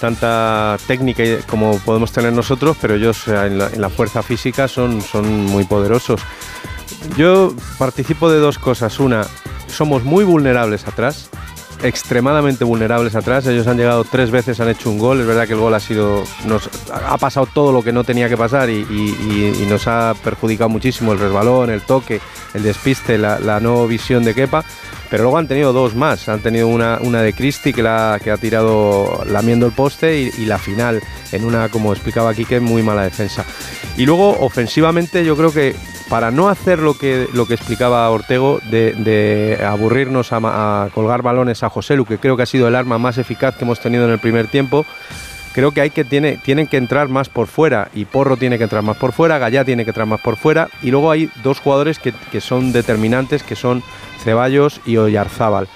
tanta 0.00 0.78
técnica 0.86 1.22
como 1.46 1.78
podemos 1.80 2.10
tener 2.10 2.32
nosotros, 2.32 2.74
pero 2.80 2.94
ellos 2.94 3.28
en 3.28 3.58
la, 3.58 3.66
en 3.68 3.80
la 3.82 3.90
fuerza 3.90 4.22
física 4.22 4.66
son, 4.66 5.02
son 5.02 5.44
muy 5.44 5.64
poderosos. 5.64 6.22
Yo 7.18 7.52
participo 7.78 8.30
de 8.30 8.38
dos 8.38 8.58
cosas. 8.58 8.98
Una, 8.98 9.26
somos 9.68 10.02
muy 10.02 10.24
vulnerables 10.24 10.86
atrás, 10.88 11.28
extremadamente 11.82 12.64
vulnerables 12.64 13.14
atrás. 13.14 13.46
Ellos 13.46 13.66
han 13.66 13.76
llegado 13.76 14.04
tres 14.04 14.30
veces, 14.30 14.60
han 14.60 14.68
hecho 14.68 14.90
un 14.90 14.98
gol. 14.98 15.20
Es 15.20 15.26
verdad 15.26 15.46
que 15.46 15.54
el 15.54 15.60
gol 15.60 15.74
ha 15.74 15.80
sido. 15.80 16.24
Nos, 16.46 16.68
ha 16.92 17.18
pasado 17.18 17.46
todo 17.46 17.72
lo 17.72 17.82
que 17.82 17.92
no 17.92 18.04
tenía 18.04 18.28
que 18.28 18.36
pasar 18.36 18.70
y, 18.70 19.66
nos 19.68 19.86
ha 19.86 20.14
perjudicado 20.24 20.68
muchísimo 20.68 21.12
el 21.12 21.18
resbalón, 21.18 21.70
el 21.70 21.82
toque, 21.82 22.20
el 22.54 22.62
despiste, 22.62 23.18
la, 23.18 23.38
la 23.38 23.60
no 23.60 23.86
visión 23.86 24.24
de 24.24 24.34
Kepa. 24.34 24.64
Pero 25.10 25.24
luego 25.24 25.38
han 25.38 25.48
tenido 25.48 25.72
dos 25.72 25.94
más. 25.94 26.28
Han 26.28 26.40
tenido 26.40 26.68
una, 26.68 26.98
una 27.02 27.20
de 27.20 27.32
Cristi 27.32 27.72
que, 27.72 27.82
la, 27.82 28.20
que 28.22 28.30
ha 28.30 28.36
tirado 28.36 29.24
lamiendo 29.26 29.66
el 29.66 29.72
poste 29.72 30.18
y, 30.20 30.44
la 30.44 30.58
final 30.58 31.00
en 31.32 31.44
una, 31.44 31.68
como 31.68 31.92
explicaba 31.92 32.34
Quique, 32.34 32.60
muy 32.60 32.82
mala 32.82 33.02
defensa. 33.02 33.44
Y 33.96 34.06
luego, 34.06 34.38
ofensivamente, 34.40 35.24
yo 35.24 35.36
creo 35.36 35.52
que 35.52 35.74
para 36.08 36.30
no 36.30 36.48
hacer 36.48 36.78
lo 36.78 36.94
que, 36.94 37.28
lo 37.34 37.46
que 37.46 37.54
explicaba 37.54 38.08
Ortego 38.10 38.60
de, 38.70 38.92
de 38.94 39.64
aburrirnos 39.64 40.28
a 40.32 40.88
colgar 40.94 41.22
balones 41.22 41.62
a 41.62 41.70
José 41.70 41.96
Lu, 41.96 42.04
que 42.04 42.18
creo 42.18 42.36
que 42.36 42.42
ha 42.44 42.46
sido 42.46 42.68
el 42.68 42.74
arma 42.74 42.98
más 42.98 43.18
eficaz 43.18 43.56
que 43.56 43.64
hemos 43.64 43.80
tenido 43.80 44.04
en 44.06 44.10
el 44.10 44.18
primer 44.18 44.48
tiempo, 44.48 44.86
creo 45.54 45.72
que 45.72 45.80
hay 45.80 45.90
que 45.90 46.04
tiene, 46.04 46.36
tienen 46.36 46.66
que 46.66 46.76
entrar 46.76 47.08
más 47.08 47.28
por 47.28 47.46
fuera 47.46 47.88
y 47.94 48.04
Porro 48.04 48.36
tiene 48.36 48.56
que 48.58 48.64
entrar 48.64 48.82
más 48.82 48.96
por 48.96 49.12
fuera, 49.12 49.38
Gallá 49.38 49.64
tiene 49.64 49.84
que 49.84 49.90
entrar 49.90 50.06
más 50.06 50.20
por 50.20 50.36
fuera 50.36 50.68
y 50.82 50.90
luego 50.90 51.10
hay 51.10 51.30
dos 51.42 51.60
jugadores 51.60 51.98
que, 51.98 52.12
que 52.30 52.40
son 52.40 52.72
determinantes 52.72 53.42
que 53.42 53.56
son 53.56 53.82
Ceballos 54.22 54.80
y 54.86 54.96
Oyarzábal 54.96 55.68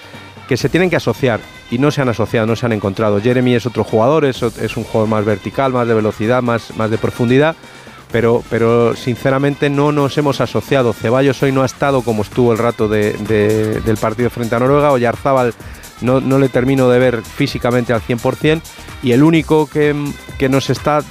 que 0.49 0.57
se 0.57 0.69
tienen 0.69 0.91
que 0.91 0.97
asociar 0.97 1.41
y 1.71 1.79
no 1.79 1.91
se 1.91 2.03
han 2.03 2.09
asociado, 2.11 2.47
no 2.47 2.55
se 2.55 2.67
han 2.67 2.73
encontrado. 2.73 3.19
Jeremy 3.21 3.55
es 3.55 3.65
otro 3.65 3.83
jugador, 3.83 4.27
es, 4.27 4.43
es 4.43 4.77
un 4.77 4.85
jugador 4.85 5.09
más 5.09 5.25
vertical, 5.25 5.73
más 5.73 5.89
de 5.89 5.95
velocidad, 5.95 6.43
más, 6.43 6.77
más 6.77 6.91
de 6.91 6.99
profundidad, 6.99 7.57
pero, 8.13 8.45
pero 8.51 8.95
sinceramente 8.95 9.71
no 9.71 9.91
nos 9.91 10.17
hemos 10.19 10.43
asociado. 10.43 10.93
Ceballos 10.93 11.43
hoy 11.43 11.51
no 11.51 11.63
ha 11.63 11.67
estado 11.67 12.03
como 12.03 12.21
estuvo 12.23 12.53
el 12.53 12.59
rato 12.59 12.87
de- 12.89 13.15
del 13.81 13.97
partido 13.97 14.29
frente 14.29 14.55
a 14.55 14.59
Noruega, 14.61 14.93
Oyarzábal 14.93 15.55
no, 16.01 16.21
no 16.21 16.39
le 16.39 16.49
termino 16.49 16.89
de 16.89 16.99
ver 16.99 17.23
físicamente 17.23 17.93
al 17.93 18.03
100% 18.03 18.61
y 19.03 19.13
el 19.13 19.23
único 19.23 19.67
que, 19.67 19.95
que 20.39 20.49
nos 20.49 20.71
está 20.71 21.03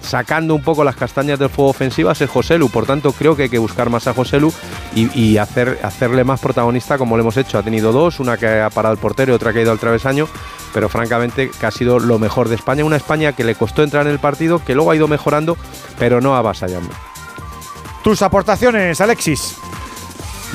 sacando 0.00 0.54
un 0.54 0.62
poco 0.62 0.84
las 0.84 0.96
castañas 0.96 1.38
del 1.38 1.50
fuego 1.50 1.70
ofensivas 1.70 2.20
es 2.20 2.30
José 2.30 2.58
Lu. 2.58 2.70
Por 2.70 2.86
tanto, 2.86 3.12
creo 3.12 3.36
que 3.36 3.44
hay 3.44 3.48
que 3.48 3.58
buscar 3.58 3.90
más 3.90 4.06
a 4.06 4.14
José 4.14 4.40
Lu 4.40 4.52
y, 4.94 5.10
y 5.18 5.38
hacer, 5.38 5.78
hacerle 5.82 6.24
más 6.24 6.40
protagonista 6.40 6.98
como 6.98 7.16
lo 7.16 7.22
hemos 7.22 7.36
hecho. 7.36 7.58
Ha 7.58 7.62
tenido 7.62 7.92
dos, 7.92 8.20
una 8.20 8.36
que 8.36 8.60
ha 8.60 8.70
parado 8.70 8.94
el 8.94 9.00
portero 9.00 9.32
y 9.32 9.34
otra 9.34 9.52
que 9.52 9.60
ha 9.60 9.62
ido 9.62 9.72
al 9.72 9.78
travesaño, 9.78 10.26
pero 10.72 10.88
francamente 10.88 11.50
que 11.50 11.66
ha 11.66 11.70
sido 11.70 11.98
lo 11.98 12.18
mejor 12.18 12.48
de 12.48 12.54
España. 12.54 12.84
Una 12.84 12.96
España 12.96 13.32
que 13.32 13.44
le 13.44 13.54
costó 13.54 13.82
entrar 13.82 14.06
en 14.06 14.12
el 14.12 14.18
partido, 14.18 14.64
que 14.64 14.74
luego 14.74 14.90
ha 14.90 14.96
ido 14.96 15.08
mejorando, 15.08 15.56
pero 15.98 16.20
no 16.20 16.36
avasallando. 16.36 16.90
Tus 18.02 18.22
aportaciones, 18.22 19.00
Alexis. 19.00 19.56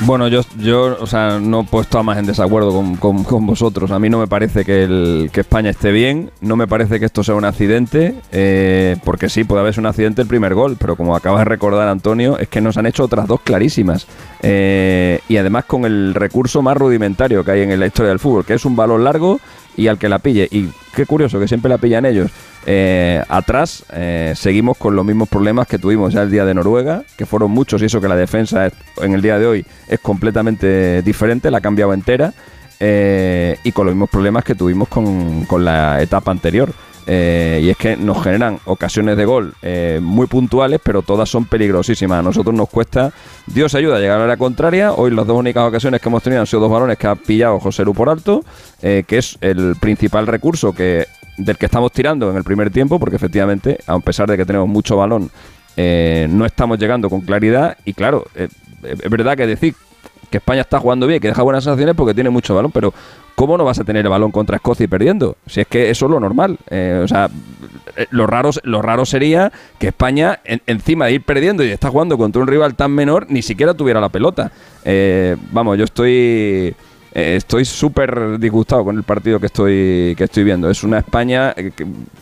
Bueno, 0.00 0.26
yo, 0.26 0.40
yo 0.58 0.96
o 1.00 1.06
sea, 1.06 1.38
no 1.40 1.62
puedo 1.64 1.82
estar 1.82 2.02
más 2.02 2.18
en 2.18 2.26
desacuerdo 2.26 2.72
con, 2.72 2.96
con- 2.96 3.22
con 3.22 3.46
vosotros. 3.46 3.92
A 3.92 3.98
mí 4.00 4.10
no 4.10 4.18
me 4.18 4.26
parece 4.26 4.64
que, 4.64 4.82
el, 4.82 5.30
que 5.32 5.40
España 5.42 5.70
esté 5.70 5.92
bien, 5.92 6.30
no 6.40 6.56
me 6.56 6.66
parece 6.66 6.98
que 6.98 7.06
esto 7.06 7.22
sea 7.22 7.36
un 7.36 7.44
accidente, 7.44 8.14
eh, 8.32 8.96
porque 9.04 9.28
sí, 9.28 9.44
puede 9.44 9.60
haberse 9.60 9.78
un 9.78 9.86
accidente 9.86 10.20
el 10.20 10.26
primer 10.28 10.52
gol, 10.54 10.76
pero 10.80 10.96
como 10.96 11.14
acaba 11.14 11.38
de 11.38 11.44
recordar 11.44 11.86
Antonio, 11.88 12.38
es 12.38 12.48
que 12.48 12.60
nos 12.60 12.76
han 12.76 12.86
hecho 12.86 13.04
otras 13.04 13.28
dos 13.28 13.40
clarísimas. 13.42 14.06
Eh, 14.42 15.20
y 15.28 15.36
además 15.36 15.64
con 15.64 15.84
el 15.84 16.12
recurso 16.14 16.60
más 16.60 16.76
rudimentario 16.76 17.44
que 17.44 17.52
hay 17.52 17.62
en 17.62 17.78
la 17.78 17.86
historia 17.86 18.08
del 18.10 18.18
fútbol, 18.18 18.44
que 18.44 18.54
es 18.54 18.64
un 18.64 18.74
balón 18.74 19.04
largo 19.04 19.38
y 19.76 19.88
al 19.88 19.98
que 19.98 20.08
la 20.08 20.18
pille. 20.18 20.48
Y 20.50 20.68
qué 20.94 21.06
curioso 21.06 21.38
que 21.38 21.48
siempre 21.48 21.68
la 21.68 21.78
pillan 21.78 22.04
ellos. 22.04 22.30
Eh, 22.66 23.22
atrás 23.28 23.84
eh, 23.92 24.32
seguimos 24.36 24.78
con 24.78 24.96
los 24.96 25.04
mismos 25.04 25.28
problemas 25.28 25.66
que 25.66 25.78
tuvimos 25.78 26.14
ya 26.14 26.22
el 26.22 26.30
día 26.30 26.44
de 26.44 26.54
Noruega, 26.54 27.04
que 27.16 27.26
fueron 27.26 27.50
muchos 27.50 27.82
y 27.82 27.86
eso 27.86 28.00
que 28.00 28.08
la 28.08 28.16
defensa 28.16 28.70
en 28.96 29.12
el 29.12 29.20
día 29.20 29.38
de 29.38 29.46
hoy 29.46 29.66
es 29.88 30.00
completamente 30.00 31.02
diferente, 31.02 31.50
la 31.50 31.58
ha 31.58 31.60
cambiado 31.60 31.92
entera, 31.92 32.32
eh, 32.80 33.58
y 33.64 33.72
con 33.72 33.86
los 33.86 33.94
mismos 33.94 34.10
problemas 34.10 34.44
que 34.44 34.54
tuvimos 34.54 34.88
con, 34.88 35.44
con 35.44 35.64
la 35.64 36.00
etapa 36.00 36.30
anterior. 36.30 36.72
Eh, 37.06 37.60
y 37.62 37.70
es 37.70 37.76
que 37.76 37.96
nos 37.96 38.22
generan 38.22 38.58
ocasiones 38.64 39.16
de 39.16 39.24
gol 39.24 39.54
eh, 39.62 39.98
muy 40.02 40.26
puntuales, 40.26 40.80
pero 40.82 41.02
todas 41.02 41.28
son 41.28 41.44
peligrosísimas. 41.44 42.20
A 42.20 42.22
nosotros 42.22 42.54
nos 42.54 42.68
cuesta, 42.68 43.12
Dios 43.46 43.74
ayuda 43.74 43.96
a 43.96 44.00
llegar 44.00 44.20
a 44.20 44.26
la 44.26 44.36
contraria. 44.36 44.92
Hoy 44.92 45.10
las 45.10 45.26
dos 45.26 45.38
únicas 45.38 45.66
ocasiones 45.66 46.00
que 46.00 46.08
hemos 46.08 46.22
tenido 46.22 46.40
han 46.40 46.46
sido 46.46 46.60
dos 46.60 46.70
balones 46.70 46.96
que 46.98 47.06
ha 47.06 47.14
pillado 47.14 47.60
José 47.60 47.84
Lu 47.84 47.94
por 47.94 48.08
alto, 48.08 48.44
eh, 48.82 49.04
que 49.06 49.18
es 49.18 49.36
el 49.40 49.76
principal 49.80 50.26
recurso 50.26 50.72
que 50.72 51.06
del 51.36 51.58
que 51.58 51.66
estamos 51.66 51.90
tirando 51.90 52.30
en 52.30 52.36
el 52.36 52.44
primer 52.44 52.70
tiempo, 52.70 53.00
porque 53.00 53.16
efectivamente, 53.16 53.78
a 53.86 53.98
pesar 53.98 54.28
de 54.28 54.36
que 54.36 54.46
tenemos 54.46 54.68
mucho 54.68 54.96
balón, 54.96 55.30
no 55.76 56.46
estamos 56.46 56.78
llegando 56.78 57.10
con 57.10 57.22
claridad. 57.22 57.76
Y 57.84 57.92
claro, 57.92 58.24
es 58.36 59.10
verdad 59.10 59.36
que 59.36 59.44
decir 59.44 59.74
que 60.30 60.38
España 60.38 60.60
está 60.60 60.78
jugando 60.78 61.06
bien, 61.06 61.20
que 61.20 61.28
deja 61.28 61.42
buenas 61.42 61.64
sensaciones 61.64 61.94
porque 61.96 62.14
tiene 62.14 62.30
mucho 62.30 62.54
balón, 62.54 62.70
pero 62.72 62.94
¿cómo 63.34 63.56
no 63.58 63.64
vas 63.64 63.78
a 63.78 63.84
tener 63.84 64.04
el 64.04 64.10
balón 64.10 64.30
contra 64.30 64.56
Escocia 64.56 64.84
y 64.84 64.88
perdiendo? 64.88 65.36
Si 65.46 65.60
es 65.60 65.66
que 65.66 65.90
eso 65.90 66.06
es 66.06 66.10
lo 66.10 66.20
normal. 66.20 66.58
Eh, 66.70 67.00
o 67.02 67.08
sea, 67.08 67.28
eh, 67.96 68.06
lo 68.10 68.26
raro, 68.26 68.50
lo 68.62 68.82
raro 68.82 69.04
sería 69.04 69.52
que 69.78 69.88
España, 69.88 70.40
en- 70.44 70.62
encima 70.66 71.06
de 71.06 71.12
ir 71.12 71.22
perdiendo 71.22 71.62
y 71.62 71.68
de 71.68 71.74
estar 71.74 71.90
jugando 71.90 72.16
contra 72.18 72.40
un 72.42 72.48
rival 72.48 72.74
tan 72.74 72.92
menor, 72.92 73.26
ni 73.28 73.42
siquiera 73.42 73.74
tuviera 73.74 74.00
la 74.00 74.08
pelota. 74.08 74.50
Eh, 74.84 75.36
vamos, 75.52 75.78
yo 75.78 75.84
estoy... 75.84 76.10
eh, 76.12 77.36
Estoy 77.36 77.64
súper 77.64 78.38
disgustado 78.40 78.84
con 78.84 78.96
el 78.96 79.04
partido 79.04 79.38
que 79.38 79.46
estoy, 79.46 80.14
que 80.16 80.24
estoy 80.24 80.42
viendo. 80.44 80.68
Es 80.68 80.82
una 80.82 80.98
España 80.98 81.54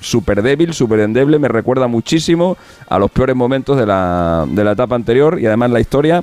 súper 0.00 0.42
débil, 0.42 0.74
súper 0.74 1.00
endeble. 1.00 1.38
Me 1.38 1.48
recuerda 1.48 1.86
muchísimo 1.88 2.56
a 2.88 2.98
los 2.98 3.10
peores 3.10 3.34
momentos 3.34 3.78
de 3.78 3.86
la, 3.86 4.44
de 4.48 4.64
la 4.64 4.72
etapa 4.72 4.94
anterior 4.94 5.38
y 5.40 5.46
además 5.46 5.70
la 5.70 5.80
historia 5.80 6.22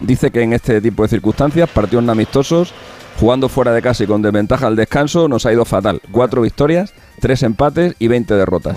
Dice 0.00 0.30
que 0.30 0.42
en 0.42 0.52
este 0.52 0.80
tipo 0.80 1.02
de 1.02 1.08
circunstancias, 1.08 1.68
partidos 1.68 2.08
amistosos, 2.08 2.72
jugando 3.18 3.48
fuera 3.48 3.72
de 3.72 3.82
casa 3.82 4.04
y 4.04 4.06
con 4.06 4.22
desventaja 4.22 4.66
al 4.66 4.76
descanso, 4.76 5.28
nos 5.28 5.44
ha 5.46 5.52
ido 5.52 5.64
fatal. 5.64 6.00
Cuatro 6.10 6.42
victorias, 6.42 6.94
tres 7.20 7.42
empates 7.42 7.94
y 7.98 8.08
20 8.08 8.34
derrotas. 8.34 8.76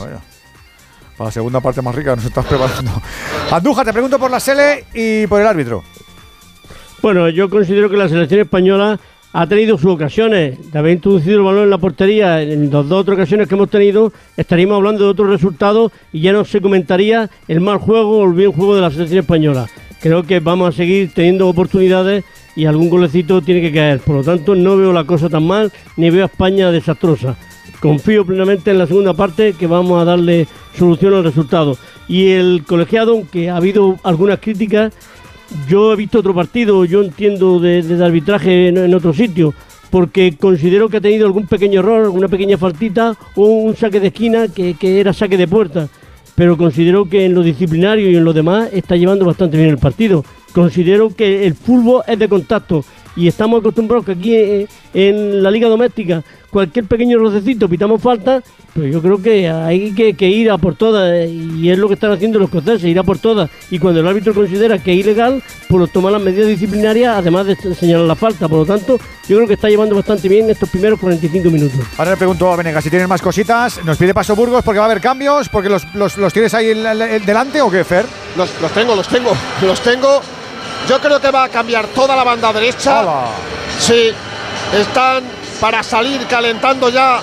Para 1.18 1.28
la 1.28 1.32
segunda 1.32 1.62
parte 1.62 1.82
más 1.82 1.94
rica 1.94 2.16
nos 2.16 2.26
estás 2.26 2.46
preparando. 2.46 2.92
Andújar, 3.52 3.86
te 3.86 3.94
pregunto 3.94 4.18
por 4.18 4.32
la 4.32 4.40
Sele 4.40 4.86
y 4.94 5.28
por 5.28 5.42
el 5.42 5.48
árbitro. 5.48 5.84
Bueno, 7.02 7.30
yo 7.30 7.50
considero 7.50 7.90
que 7.90 7.98
la 7.98 8.10
selección 8.10 8.42
española 8.42 9.00
ha 9.34 9.48
tenido 9.48 9.78
sus 9.78 9.92
ocasiones 9.92 10.72
de 10.72 10.80
haber 10.80 10.94
introducido 10.94 11.38
el 11.38 11.44
balón 11.44 11.64
en 11.64 11.70
la 11.70 11.78
portería 11.78 12.42
en 12.42 12.66
las 12.66 12.88
dos 12.88 13.02
otras 13.02 13.16
ocasiones 13.16 13.48
que 13.48 13.56
hemos 13.56 13.70
tenido, 13.70 14.12
estaríamos 14.36 14.76
hablando 14.78 15.06
de 15.06 15.10
otros 15.10 15.30
resultados 15.30 15.92
y 16.12 16.22
ya 16.22 16.34
no 16.34 16.44
se 16.44 16.62
comentaría 16.62 17.30
el 17.48 17.62
mal 17.62 17.78
juego 17.78 18.20
o 18.20 18.26
el 18.26 18.34
bien 18.34 18.52
juego 18.52 18.76
de 18.76 18.82
la 18.82 18.92
selección 18.92 19.20
española. 19.20 19.68
Creo 20.02 20.24
que 20.24 20.40
vamos 20.40 20.70
a 20.70 20.78
seguir 20.78 21.12
teniendo 21.14 21.48
oportunidades 21.48 22.24
y 22.56 22.66
algún 22.66 22.90
golecito 22.90 23.42
tiene 23.42 23.62
que 23.62 23.72
caer. 23.72 24.00
Por 24.00 24.16
lo 24.16 24.24
tanto, 24.24 24.56
no 24.56 24.76
veo 24.76 24.92
la 24.92 25.04
cosa 25.04 25.30
tan 25.30 25.46
mal 25.46 25.72
ni 25.96 26.10
veo 26.10 26.24
a 26.24 26.26
España 26.26 26.72
desastrosa. 26.72 27.38
Confío 27.80 28.26
plenamente 28.26 28.72
en 28.72 28.80
la 28.80 28.88
segunda 28.88 29.14
parte 29.14 29.54
que 29.54 29.68
vamos 29.68 30.02
a 30.02 30.06
darle 30.06 30.48
solución 30.76 31.14
al 31.14 31.24
resultado. 31.24 31.78
Y 32.08 32.32
el 32.32 32.64
colegiado, 32.68 33.12
aunque 33.12 33.50
ha 33.50 33.58
habido 33.58 34.00
algunas 34.04 34.40
críticas, 34.40 34.92
yo 35.68 35.94
he 35.94 35.96
visto 35.96 36.20
otro 36.20 36.34
partido, 36.34 36.84
yo 36.86 37.04
entiendo 37.04 37.60
de, 37.60 38.04
arbitraje 38.04 38.70
en, 38.70 38.94
otro 38.96 39.14
sitio, 39.14 39.54
porque 39.92 40.36
considero 40.36 40.90
que 40.90 40.98
ha 40.98 41.02
tenido 41.02 41.28
algún 41.28 41.46
pequeño 41.46 41.82
error, 41.82 42.06
alguna 42.06 42.28
pequeña 42.28 42.58
faltita 42.58 43.16
o 43.36 43.46
un 43.46 43.76
saque 43.76 44.00
de 44.00 44.08
esquina 44.08 44.48
que 44.48 44.76
era 44.82 45.14
saque 45.14 45.38
de 45.38 45.48
puerta. 45.48 45.90
Pero 46.42 46.58
considero 46.58 47.08
que 47.08 47.24
en 47.24 47.36
lo 47.36 47.44
disciplinario 47.44 48.10
y 48.10 48.16
en 48.16 48.26
lo 48.26 48.34
demás 48.34 48.70
está 48.74 48.96
llevando 48.96 49.26
bastante 49.26 49.58
bien 49.58 49.70
el 49.70 49.78
partido. 49.78 50.26
Considero 50.54 51.16
que 51.16 51.46
el 51.46 51.54
fútbol 51.54 52.02
es 52.08 52.18
de 52.18 52.28
contacto 52.28 52.84
y 53.16 53.28
estamos 53.28 53.60
acostumbrados 53.60 54.08
que 54.08 54.14
aquí 54.14 54.36
eh, 54.36 54.68
en 54.92 55.44
la 55.44 55.52
liga 55.52 55.70
doméstica 55.70 56.24
cualquier 56.52 56.86
pequeño 56.86 57.18
rocecito 57.18 57.68
pitamos 57.68 58.02
falta, 58.02 58.44
pero 58.74 58.88
yo 58.88 59.02
creo 59.02 59.22
que 59.22 59.50
hay 59.50 59.94
que, 59.94 60.14
que 60.14 60.28
ir 60.28 60.52
a 60.52 60.58
por 60.58 60.76
todas 60.76 61.28
y 61.30 61.70
es 61.70 61.78
lo 61.80 61.88
que 61.88 61.96
están 61.96 62.12
haciendo 62.12 62.38
los 62.40 62.50
escoceses, 62.50 62.84
ir 62.84 63.00
a 63.00 63.04
por 63.04 63.18
todas. 63.18 63.50
Y 63.72 63.80
cuando 63.80 64.02
el 64.02 64.08
árbitro 64.08 64.34
considera 64.34 64.78
que 64.78 64.92
es 64.94 65.00
ilegal, 65.00 65.42
pues 65.68 65.92
toma 65.92 66.12
las 66.12 66.22
medidas 66.22 66.48
disciplinarias 66.48 67.16
además 67.18 67.48
de 67.48 67.56
señalar 67.76 68.06
la 68.06 68.16
falta. 68.16 68.48
Por 68.48 68.60
lo 68.60 68.66
tanto, 68.66 68.98
yo 69.28 69.38
creo 69.38 69.48
que 69.48 69.56
está 69.56 69.70
llevando 69.70 69.96
bastante 69.96 70.28
bien 70.30 70.50
estos 70.50 70.70
primeros 70.70 71.00
45 71.00 71.50
minutos. 71.50 71.80
Ahora 71.98 72.12
le 72.12 72.18
pregunto 72.18 72.52
a 72.52 72.56
Venegas 72.58 72.84
si 72.84 72.90
tienen 72.90 73.10
más 73.10 73.22
cositas. 73.22 73.84
Nos 73.84 73.98
pide 73.98 74.14
paso 74.14 74.36
Burgos 74.36 74.64
porque 74.64 74.80
va 74.80 74.86
a 74.86 74.90
haber 74.92 75.02
cambios, 75.02 75.50
porque 75.50 75.70
los, 75.70 75.86
los- 75.96 76.18
los 76.18 76.32
tienes 76.34 76.54
ahí 76.54 76.68
delante 77.26 77.62
o 77.62 77.72
qué, 77.72 77.84
Fer. 77.84 78.06
Los, 78.38 78.50
los 78.62 78.72
tengo, 78.72 78.96
los 78.96 79.08
tengo, 79.08 79.32
los 79.66 79.80
tengo. 79.82 80.22
Yo 80.90 81.00
creo 81.00 81.20
que 81.22 81.30
va 81.32 81.46
a 81.46 81.50
cambiar 81.50 81.88
toda 81.88 82.16
la 82.16 82.24
banda 82.24 82.52
derecha. 82.52 83.04
Sí, 83.80 84.10
están 84.80 85.24
para 85.62 85.84
salir 85.84 86.26
calentando 86.26 86.90
ya 86.90 87.20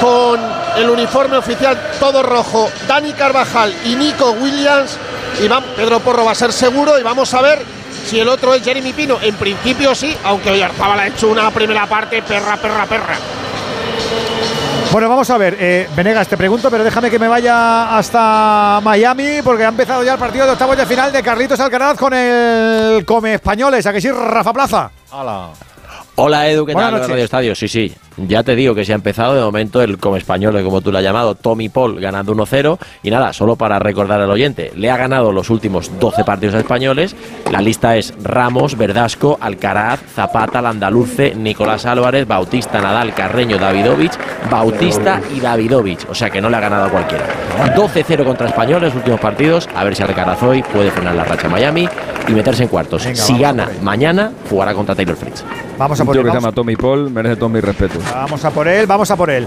con 0.00 0.40
el 0.76 0.90
uniforme 0.90 1.36
oficial 1.36 1.78
todo 1.98 2.22
rojo. 2.22 2.68
Dani 2.88 3.12
Carvajal 3.12 3.72
y 3.84 3.94
Nico 3.94 4.32
Williams. 4.32 4.98
Y 5.40 5.46
van, 5.46 5.62
Pedro 5.76 6.00
Porro 6.00 6.24
va 6.24 6.32
a 6.32 6.34
ser 6.34 6.52
seguro 6.52 6.98
y 6.98 7.02
vamos 7.04 7.32
a 7.32 7.40
ver 7.40 7.60
si 8.04 8.18
el 8.18 8.28
otro 8.28 8.52
es 8.52 8.64
Jeremy 8.64 8.92
Pino. 8.92 9.18
En 9.22 9.36
principio 9.36 9.94
sí, 9.94 10.14
aunque 10.24 10.50
Oyarzabal 10.50 10.98
ha 10.98 11.06
hecho 11.06 11.28
una 11.28 11.50
primera 11.52 11.86
parte 11.86 12.20
perra, 12.22 12.56
perra, 12.56 12.84
perra. 12.86 13.16
Bueno, 14.90 15.08
vamos 15.08 15.28
a 15.30 15.36
ver, 15.36 15.56
eh, 15.60 15.88
Venegas, 15.94 16.26
te 16.28 16.36
pregunto, 16.36 16.70
pero 16.70 16.82
déjame 16.82 17.10
que 17.10 17.18
me 17.18 17.28
vaya 17.28 17.96
hasta 17.96 18.80
Miami 18.82 19.42
porque 19.44 19.64
ha 19.64 19.68
empezado 19.68 20.02
ya 20.02 20.14
el 20.14 20.18
partido 20.18 20.46
de 20.46 20.52
octavos 20.52 20.76
de 20.76 20.86
final 20.86 21.12
de 21.12 21.22
Carlitos 21.22 21.60
Alcaraz 21.60 21.96
con 21.96 22.14
el 22.14 23.04
Come 23.04 23.34
Españoles. 23.34 23.86
¿A 23.86 23.92
que 23.92 24.00
sí, 24.00 24.10
Rafa 24.10 24.52
Plaza? 24.52 24.90
Hola 25.10 25.67
Edu, 26.48 26.66
¿qué 26.66 26.72
Buenas 26.72 26.90
tal? 26.90 27.00
noches. 27.00 27.10
Radio 27.10 27.24
Estadio, 27.24 27.54
sí, 27.54 27.68
sí. 27.68 27.92
Ya 28.26 28.42
te 28.42 28.56
digo 28.56 28.74
que 28.74 28.84
se 28.84 28.92
ha 28.92 28.94
empezado 28.96 29.34
de 29.34 29.42
momento 29.42 29.80
el 29.80 29.98
como 29.98 30.16
español, 30.16 30.60
como 30.64 30.80
tú 30.80 30.90
lo 30.90 30.98
has 30.98 31.04
llamado, 31.04 31.34
Tommy 31.34 31.68
Paul 31.68 32.00
ganando 32.00 32.34
1-0. 32.34 32.78
Y 33.02 33.10
nada, 33.10 33.32
solo 33.32 33.56
para 33.56 33.78
recordar 33.78 34.20
al 34.20 34.30
oyente, 34.30 34.72
le 34.74 34.90
ha 34.90 34.96
ganado 34.96 35.32
los 35.32 35.50
últimos 35.50 35.90
12 36.00 36.24
partidos 36.24 36.54
a 36.56 36.58
españoles. 36.58 37.14
La 37.50 37.60
lista 37.60 37.96
es 37.96 38.14
Ramos, 38.22 38.76
Verdasco, 38.76 39.38
Alcaraz, 39.40 40.00
Zapata, 40.14 40.60
Landaluce, 40.60 41.34
Nicolás 41.34 41.86
Álvarez, 41.86 42.26
Bautista, 42.26 42.80
Nadal, 42.80 43.14
Carreño, 43.14 43.58
Davidovich, 43.58 44.12
Bautista 44.50 45.20
y 45.34 45.40
Davidovich. 45.40 46.06
O 46.10 46.14
sea 46.14 46.30
que 46.30 46.40
no 46.40 46.50
le 46.50 46.56
ha 46.56 46.60
ganado 46.60 46.86
a 46.86 46.90
cualquiera. 46.90 47.24
12-0 47.76 48.24
contra 48.24 48.48
españoles, 48.48 48.94
últimos 48.94 49.20
partidos. 49.20 49.68
A 49.74 49.84
ver 49.84 49.94
si 49.94 50.02
Alcaraz 50.02 50.42
hoy 50.42 50.62
puede 50.62 50.90
frenar 50.90 51.14
la 51.14 51.24
racha 51.24 51.48
Miami 51.48 51.88
y 52.26 52.32
meterse 52.32 52.64
en 52.64 52.68
cuartos. 52.68 53.04
Venga, 53.04 53.16
si 53.16 53.38
gana 53.38 53.68
mañana, 53.82 54.32
jugará 54.50 54.74
contra 54.74 54.94
Taylor 54.94 55.16
Fritz. 55.16 55.44
Vamos 55.78 56.00
a 56.00 56.02
Un 56.02 56.06
por 56.06 56.14
tío 56.14 56.20
él. 56.22 56.26
que 56.26 56.32
se 56.32 56.36
llama 56.38 56.52
Tommy 56.52 56.76
Paul 56.76 57.10
merece 57.10 57.36
todo 57.36 57.48
mi 57.48 57.60
respeto. 57.60 57.98
Vamos 58.12 58.44
a 58.44 58.50
por 58.50 58.68
él, 58.68 58.86
vamos 58.86 59.10
a 59.10 59.16
por 59.16 59.30
él. 59.30 59.46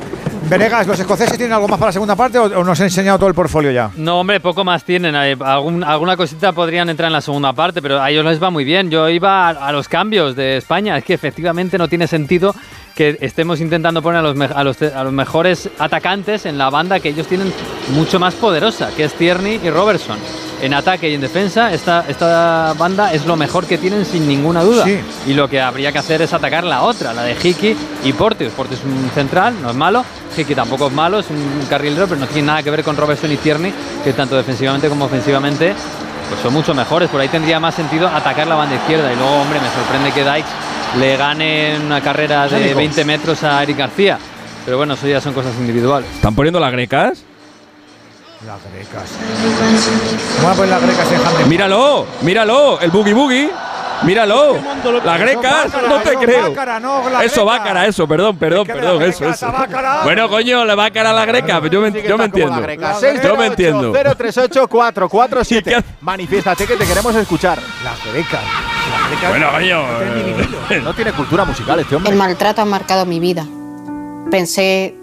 Venegas, 0.50 0.86
¿los 0.86 1.00
escoceses 1.00 1.38
tienen 1.38 1.54
algo 1.54 1.68
más 1.68 1.80
para 1.80 1.90
la 1.90 1.94
segunda 1.94 2.16
parte 2.16 2.38
o, 2.38 2.64
nos 2.64 2.80
ha 2.82 2.84
enseñado 2.84 3.18
todo 3.18 3.30
el 3.30 3.34
portfolio 3.36 3.72
ya? 3.72 3.90
No, 3.96 4.20
hombre, 4.20 4.42
poco 4.42 4.66
más 4.66 4.84
tienen. 4.84 5.16
Eh, 5.16 5.38
algún- 5.40 5.84
alguna 5.84 6.18
cosita 6.18 6.52
podrían 6.52 6.90
entrar 6.90 7.08
en 7.08 7.14
la 7.14 7.22
segunda 7.22 7.54
parte, 7.54 7.82
pero 7.82 8.02
a 8.02 8.10
ellos 8.10 8.26
les 8.26 8.42
va 8.44 8.50
muy 8.50 8.66
bien. 8.66 8.90
Yo 8.90 9.08
iba 9.08 9.48
a, 9.50 9.72
los 9.72 9.88
cambios 9.88 10.36
de 10.36 10.58
España. 10.58 10.98
Es 10.98 11.06
que 11.06 11.14
efectivamente 11.14 11.78
no 11.78 11.88
tiene 11.88 12.06
sentido 12.06 12.54
que 12.96 13.18
estemos 13.22 13.62
intentando 13.62 14.02
poner 14.02 14.22
los, 14.24 14.36
a 14.52 14.64
los 15.04 15.14
mejores 15.14 15.70
atacantes 15.80 16.46
en 16.46 16.58
la 16.58 16.70
banda 16.70 17.00
que 17.00 17.10
ellos 17.10 17.28
tienen 17.28 17.54
mucho 17.94 18.20
más 18.20 18.34
poderosa, 18.34 18.90
que 18.96 19.06
es 19.06 19.14
Tierney 19.14 19.62
y 19.64 19.70
Robertson. 19.70 20.18
En 20.62 20.76
ataque 20.76 21.10
y 21.10 21.16
en 21.16 21.22
defensa, 21.22 21.74
esta, 21.74 22.06
esta 22.08 22.74
banda 22.78 23.12
es 23.14 23.26
lo 23.26 23.36
mejor 23.36 23.66
que 23.66 23.80
tienen 23.80 24.06
sin 24.06 24.28
ninguna 24.28 24.62
duda. 24.62 24.86
Sí. 24.86 25.00
Y 25.26 25.34
lo 25.34 25.50
que 25.50 25.60
habría 25.60 25.92
que 25.92 25.98
hacer 25.98 26.22
es 26.22 26.34
atacar 26.34 26.64
la 26.64 26.84
otra, 26.84 27.14
la 27.14 27.24
de 27.24 27.36
Hiki 27.42 27.76
y 28.04 28.14
Porteous. 28.14 28.54
Porteous 28.54 28.80
es 28.80 28.86
un 28.86 29.10
central, 29.10 29.56
no 29.62 29.72
es 29.72 29.76
malo. 29.76 30.06
Hiki 30.38 30.54
tampoco 30.54 30.88
es 30.88 30.94
malo, 30.94 31.20
es 31.20 31.30
un 31.32 31.66
carrilero, 31.68 32.08
pero 32.08 32.20
no 32.20 32.28
tiene 32.28 32.48
nada 32.48 32.62
que 32.64 32.70
ver 32.70 32.84
con 32.84 32.96
Robertson 32.96 33.32
y 33.32 33.38
Tierney, 33.38 33.74
que 34.04 34.14
tanto 34.14 34.38
defensivamente 34.38 34.88
como 34.88 35.06
ofensivamente 35.06 35.74
pues 36.30 36.42
son 36.42 36.54
mucho 36.54 36.74
mejores. 36.76 37.10
Por 37.10 37.20
ahí 37.20 37.28
tendría 37.28 37.60
más 37.60 37.76
sentido 37.76 38.08
atacar 38.08 38.48
la 38.48 38.56
banda 38.56 38.76
izquierda. 38.76 39.12
Y 39.12 39.16
luego, 39.16 39.42
hombre, 39.42 39.60
me 39.60 39.70
sorprende 39.70 40.12
que 40.12 40.24
Dykes 40.24 40.52
le 41.00 41.18
gane 41.18 41.80
una 41.84 42.02
carrera 42.02 42.48
de 42.48 42.56
Ánimo. 42.56 42.78
20 42.78 43.06
metros 43.06 43.44
a 43.44 43.64
Eric 43.64 43.78
García. 43.78 44.18
Pero 44.64 44.78
bueno, 44.78 44.94
eso 44.94 45.08
ya 45.08 45.20
son 45.20 45.34
cosas 45.34 45.56
individuales. 45.60 46.10
¿Están 46.14 46.36
poniendo 46.36 46.60
las 46.60 46.72
grecas? 46.72 47.24
Las 48.46 48.60
grecas. 48.74 49.10
Vamos 50.38 50.52
a 50.52 50.56
poner 50.56 50.70
las 50.70 50.82
grecas 50.82 51.12
en 51.12 51.28
Hamlet. 51.28 51.48
Míralo, 51.48 52.08
míralo, 52.22 52.80
el 52.80 52.90
boogie 52.90 53.14
boogie. 53.14 53.52
Míralo, 54.04 54.58
las 55.06 55.20
grecas, 55.20 55.68
no 55.88 56.00
te 56.02 56.14
no, 56.16 56.20
creo. 56.20 56.56
Eso, 57.22 57.46
bácara, 57.46 57.86
eso, 57.86 58.08
perdón, 58.08 58.36
perdón, 58.36 58.66
que 58.66 58.74
perdón, 58.74 59.04
eso, 59.04 59.30
eso. 59.30 59.54
Bueno, 60.04 60.28
coño, 60.28 60.66
la 60.66 60.74
bácara 60.74 61.12
a 61.12 61.14
la 61.14 61.26
greca, 61.26 61.62
yo 61.70 61.82
me, 61.82 61.92
yo 62.02 62.18
me 62.18 62.26
entiendo. 62.26 62.66
Yo 63.24 63.38
me 63.38 63.46
entiendo. 63.46 63.92
038 63.92 64.68
447 64.68 65.84
Manifiéstate 66.02 66.66
que 66.66 66.78
te 66.78 66.86
queremos 66.86 67.14
escuchar. 67.16 67.60
Las 67.84 68.04
grecas. 68.12 68.42
Bueno, 69.30 69.52
coño. 69.52 69.84
No 70.84 70.94
tiene 70.96 71.12
cultura 71.14 71.46
musical 71.46 71.80
este 71.80 71.96
hombre. 71.96 72.12
El 72.12 72.18
maltrato 72.18 72.64
ha 72.64 72.66
marcado 72.66 73.06
mi 73.06 73.20
vida. 73.20 73.46
Pensé 74.32 74.96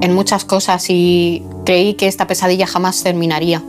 en 0.00 0.14
muchas 0.14 0.44
cosas 0.44 0.86
y 0.88 1.42
creí 1.64 1.94
que 1.94 2.06
esta 2.06 2.26
pesadilla 2.26 2.66
jamás 2.66 3.02
terminaría. 3.02 3.62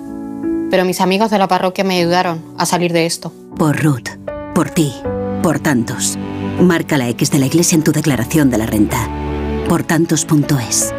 Pero 0.70 0.86
mis 0.86 1.02
amigos 1.02 1.32
de 1.32 1.38
la 1.38 1.48
parroquia 1.48 1.84
me 1.84 2.00
ayudaron 2.00 2.42
a 2.58 2.66
salir 2.66 2.94
de 2.94 3.06
esto. 3.06 3.34
Por 3.58 3.84
Ruth, 3.84 4.10
por 4.56 4.70
ti, 4.70 4.94
por 5.44 5.60
tantos. 5.60 6.18
Marca 6.60 6.98
la 6.98 7.10
X 7.10 7.32
de 7.32 7.40
la 7.40 7.48
iglesia 7.48 7.76
en 7.76 7.84
tu 7.84 7.92
declaración 7.92 8.50
de 8.50 8.58
la 8.58 8.66
renta. 8.66 9.10
Por 9.68 9.84
tantos.es. 9.84 10.94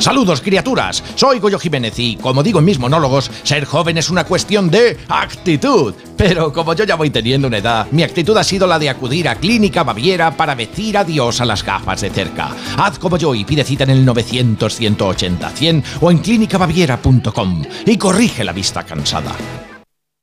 Saludos 0.00 0.40
criaturas, 0.40 1.04
soy 1.14 1.40
Goyo 1.40 1.58
Jiménez 1.58 1.98
y 1.98 2.16
como 2.16 2.42
digo 2.42 2.58
en 2.58 2.64
mis 2.64 2.78
monólogos, 2.78 3.30
ser 3.42 3.66
joven 3.66 3.98
es 3.98 4.08
una 4.08 4.24
cuestión 4.24 4.70
de 4.70 4.98
actitud. 5.08 5.94
Pero 6.16 6.52
como 6.54 6.74
yo 6.74 6.84
ya 6.84 6.96
voy 6.96 7.10
teniendo 7.10 7.48
una 7.48 7.58
edad, 7.58 7.86
mi 7.90 8.02
actitud 8.02 8.36
ha 8.38 8.44
sido 8.44 8.66
la 8.66 8.78
de 8.78 8.88
acudir 8.88 9.28
a 9.28 9.34
Clínica 9.34 9.84
Baviera 9.84 10.36
para 10.36 10.54
decir 10.54 10.96
adiós 10.96 11.42
a 11.42 11.44
las 11.44 11.62
gafas 11.62 12.00
de 12.00 12.08
cerca. 12.08 12.48
Haz 12.78 12.98
como 12.98 13.18
yo 13.18 13.34
y 13.34 13.44
pide 13.44 13.62
cita 13.62 13.84
en 13.84 13.90
el 13.90 14.04
900 14.06 14.74
180 14.74 15.50
100 15.50 15.84
o 16.00 16.10
en 16.10 16.18
clínicabaviera.com 16.18 17.62
y 17.84 17.98
corrige 17.98 18.42
la 18.42 18.52
vista 18.52 18.84
cansada. 18.84 19.36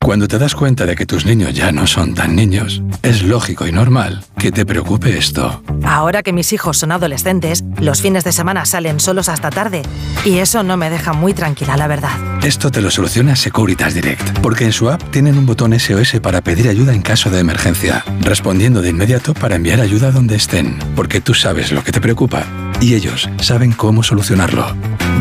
Cuando 0.08 0.30
te 0.30 0.40
das 0.40 0.56
cuenta 0.56 0.86
de 0.86 0.96
que 0.96 1.06
tus 1.06 1.26
niños 1.26 1.54
ya 1.54 1.74
no 1.74 1.86
son 1.86 2.14
tan 2.14 2.34
niños, 2.34 2.82
es 3.04 3.24
lógico 3.24 3.68
y 3.68 3.74
normal 3.74 4.24
que 4.40 4.54
te 4.54 4.66
preocupe 4.66 5.18
esto. 5.18 5.62
Ahora 5.84 6.24
que 6.24 6.32
mis 6.32 6.54
hijos 6.54 6.78
son 6.78 6.94
adolescentes, 6.94 7.66
los 7.78 8.02
fines 8.02 8.24
de 8.24 8.32
semana 8.32 8.64
salen 8.64 9.02
solos 9.02 9.28
hasta 9.28 9.50
tarde 9.50 9.82
y 10.24 10.38
eso 10.38 10.64
no 10.64 10.78
me 10.78 10.90
deja 10.90 11.12
muy 11.12 11.34
tranquila, 11.34 11.76
la 11.76 11.88
verdad. 11.88 12.12
Esto 12.42 12.72
te 12.72 12.80
lo 12.80 12.90
soluciona 12.90 13.36
Securitas 13.36 13.96
Direct, 13.96 14.40
porque 14.40 14.64
en 14.64 14.72
su 14.72 14.90
app 14.90 15.04
tienen 15.12 15.38
un 15.38 15.46
botón 15.46 15.78
SOS 15.78 16.22
para 16.22 16.40
pedir 16.40 16.70
ayuda 16.70 16.94
en 16.94 17.02
caso 17.02 17.30
de 17.30 17.40
emergencia, 17.40 18.06
respondiendo 18.22 18.82
de 18.82 18.92
inmediato 18.92 19.34
para 19.34 19.58
enviar 19.58 19.82
ayuda 19.82 20.12
donde 20.12 20.38
estén, 20.38 20.80
porque 20.96 21.20
tú 21.20 21.34
sabes 21.34 21.74
lo 21.74 21.84
que 21.84 21.92
te 21.92 22.00
preocupa 22.00 22.48
y 22.80 22.96
ellos 22.96 23.30
saben 23.42 23.72
cómo 23.72 24.04
solucionarlo. 24.04 24.68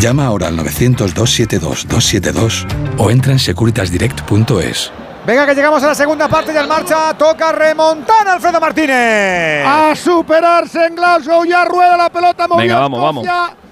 Llama 0.00 0.26
ahora 0.26 0.48
al 0.48 0.58
900-272-272 0.58 2.66
o 2.98 3.10
entra 3.10 3.32
en 3.32 3.38
securitasdirect.es. 3.38 4.92
Venga, 5.26 5.46
que 5.46 5.54
llegamos 5.54 5.82
a 5.82 5.86
la 5.88 5.94
segunda 5.94 6.28
parte 6.28 6.52
y 6.52 6.56
en 6.56 6.68
marcha 6.68 7.14
toca 7.14 7.50
remontar 7.50 8.28
Alfredo 8.28 8.60
Martínez. 8.60 9.66
A 9.66 9.94
superarse 9.96 10.86
en 10.86 10.94
Glasgow, 10.94 11.44
ya 11.44 11.64
rueda 11.64 11.96
la 11.96 12.10
pelota. 12.10 12.46
Venga, 12.56 12.78
vamos, 12.78 13.02
vamos. 13.02 13.26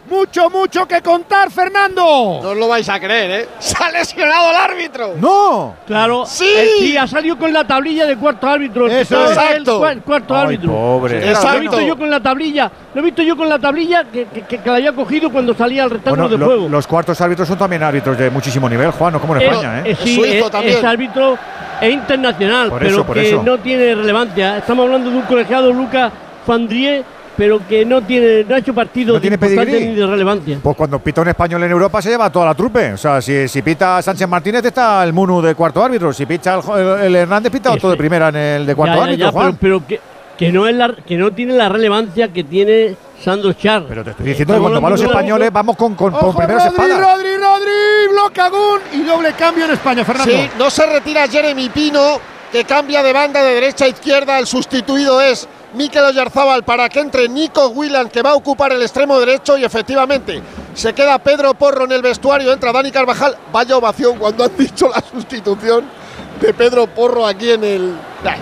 Mucho, 0.09 0.51
mucho 0.51 0.86
que 0.86 1.01
contar, 1.01 1.51
Fernando. 1.51 2.02
No 2.43 2.51
os 2.51 2.56
lo 2.56 2.68
vais 2.68 2.86
a 2.90 3.01
creer, 3.01 3.31
¿eh? 3.31 3.48
Se 3.59 3.74
ha 3.82 3.90
lesionado 3.90 4.51
el 4.51 4.56
árbitro. 4.56 5.14
¡No! 5.18 5.76
Claro. 5.86 6.24
¡Sí! 6.26 6.44
eh, 6.55 6.68
sí, 6.78 6.97
ha 6.97 7.06
salido 7.06 7.39
con 7.39 7.51
la 7.52 7.66
tablilla 7.66 8.05
de 8.05 8.16
cuarto 8.16 8.47
árbitro. 8.47 8.86
Eso, 8.86 9.28
exacto. 9.28 9.81
cua- 9.81 10.02
cuarto 10.02 10.35
Ay, 10.36 10.43
árbitro. 10.43 10.70
pobre. 10.72 11.20
Lo 11.20 11.26
he 11.26 11.31
Exacto. 11.31 11.60
visto 11.60 11.81
yo 11.81 11.97
con 11.97 12.10
la 12.10 12.20
tablilla. 12.20 12.70
Lo 12.93 13.01
he 13.01 13.05
visto 13.05 13.22
yo 13.22 13.35
con 13.36 13.48
la 13.48 13.59
tablilla 13.59 14.05
que, 14.05 14.26
que, 14.26 14.43
que- 14.43 14.59
que 14.59 14.68
la 14.70 14.76
había 14.76 14.93
cogido 14.93 15.31
cuando 15.32 15.55
salía 15.55 15.85
al 15.85 15.90
rectángulo 15.90 16.22
Bueno, 16.28 16.36
de 16.36 16.39
lo- 16.39 16.47
juego. 16.47 16.68
los 16.68 16.86
cuartos 16.86 17.18
árbitros 17.22 17.48
son 17.48 17.56
también 17.59 17.82
árbitros 17.82 18.18
de 18.18 18.28
muchísimo 18.31 18.68
nivel, 18.68 18.90
Juan, 18.90 19.14
no 19.14 19.20
como 19.20 19.36
en 19.36 19.43
Es- 19.43 19.48
España, 19.52 19.78
¿eh? 19.81 19.82
es- 19.93 19.98
sí, 20.01 20.14
Suizo 20.16 20.44
es- 20.47 20.51
también. 20.51 20.78
es 20.78 20.85
árbitro 20.85 21.39
e 21.81 21.90
internacional, 21.90 22.68
Por 22.68 22.78
pero 22.78 22.90
eso, 22.90 23.05
por 23.06 23.14
que 23.16 23.28
eso. 23.28 23.43
no 23.43 23.56
tiene 23.59 23.94
relevancia. 23.94 24.59
Estamos 24.59 24.85
hablando 24.85 25.10
de 25.10 25.16
un 25.16 25.22
colegiado, 25.22 25.72
Lucas 25.72 26.12
Fandrier, 26.47 27.05
pero 27.36 27.61
que 27.66 27.85
no 27.85 28.02
tiene 28.02 28.44
no 28.44 28.55
ha 28.55 28.59
hecho 28.59 28.73
partidos 28.74 29.15
No 29.16 29.20
tiene 29.20 29.39
pedigrí. 29.39 29.86
ni 29.89 29.94
de 29.94 30.06
relevancia. 30.06 30.59
Pues 30.62 30.77
cuando 30.77 30.98
pita 30.98 31.20
un 31.23 31.28
español 31.28 31.62
en 31.65 31.70
Europa 31.73 32.01
se 32.02 32.11
lleva 32.11 32.31
toda 32.31 32.47
la 32.47 32.55
trupe. 32.55 32.93
O 32.93 32.97
sea, 32.97 33.20
si, 33.20 33.48
si 33.48 33.62
pita 33.62 34.01
Sánchez 34.02 34.28
Martínez 34.28 34.65
está 34.65 35.02
el 35.05 35.12
Munu 35.12 35.40
de 35.43 35.55
cuarto 35.55 35.82
árbitro. 35.82 36.12
Si 36.12 36.27
pita 36.27 36.55
el, 36.55 36.61
jo- 36.62 36.77
el- 36.77 37.02
el 37.06 37.16
Hernández 37.16 37.51
pita 37.52 37.73
otro 37.73 37.90
de 37.90 37.97
primera 37.97 38.28
en 38.28 38.36
el 38.36 38.66
de 38.66 38.74
cuarto 38.74 38.97
Ya, 38.97 39.02
árbitro, 39.05 39.27
ya, 39.27 39.32
Juan. 39.32 39.56
pero, 39.61 39.81
pero 39.81 39.86
que, 39.86 40.01
que 40.39 40.52
no 40.52 40.66
es 40.66 40.74
la, 40.74 40.94
que 40.94 41.16
no 41.16 41.31
tiene 41.32 41.55
la 41.55 41.69
relevancia 41.69 42.28
que 42.32 42.44
tiene 42.44 42.97
Sandro 43.23 43.52
Char. 43.55 43.85
Pero 43.89 44.05
te 44.05 44.11
estoy 44.11 44.27
diciendo 44.27 44.55
que 44.55 44.61
cuando 44.61 44.81
van 44.81 44.93
los 44.93 45.02
españoles 45.02 45.52
vamos 45.52 45.77
con, 45.77 45.94
con, 45.94 46.12
con 46.12 46.36
primeros 46.36 46.65
Rodri, 46.65 46.82
espadas. 46.82 46.98
Rodri, 47.01 47.36
Rodri, 47.36 48.12
bloque 48.12 48.40
Agún 48.40 48.81
y 48.93 49.02
doble 49.02 49.32
cambio 49.32 49.65
en 49.65 49.70
España, 49.73 50.05
Fernando. 50.05 50.32
Sí, 50.32 50.51
no 50.59 50.70
se 50.70 50.86
retira 50.86 51.27
Jeremy 51.28 51.69
Pino, 51.70 52.19
que 52.52 52.65
cambia 52.65 53.02
de 53.02 53.12
banda 53.12 53.43
de 53.43 53.55
derecha 53.55 53.85
a 53.86 53.89
izquierda. 53.89 54.39
El 54.39 54.47
sustituido 54.47 55.20
es 55.20 55.48
Mikel 55.74 56.05
Oyarzábal 56.05 56.62
para 56.64 56.88
que 56.88 57.01
entre 57.01 57.28
Nico 57.28 57.68
Willan, 57.68 58.09
que 58.09 58.22
va 58.22 58.30
a 58.30 58.34
ocupar 58.34 58.72
el 58.72 58.82
extremo 58.82 59.18
derecho. 59.18 59.56
Y 59.59 59.64
efectivamente, 59.64 60.40
se 60.74 60.92
queda 60.92 61.18
Pedro 61.18 61.55
Porro 61.55 61.84
en 61.84 61.92
el 61.92 62.02
vestuario. 62.02 62.52
Entra 62.52 62.72
Dani 62.72 62.90
Carvajal. 62.90 63.36
Vaya 63.52 63.76
ovación 63.76 64.18
cuando 64.18 64.44
han 64.44 64.56
dicho 64.59 64.88
la 64.88 65.02
sustitución 65.02 65.84
de 66.40 66.55
Pedro 66.55 66.86
Porro 66.86 67.26
aquí 67.26 67.51
en 67.51 67.64
el. 67.64 67.94
Nah, 68.24 68.36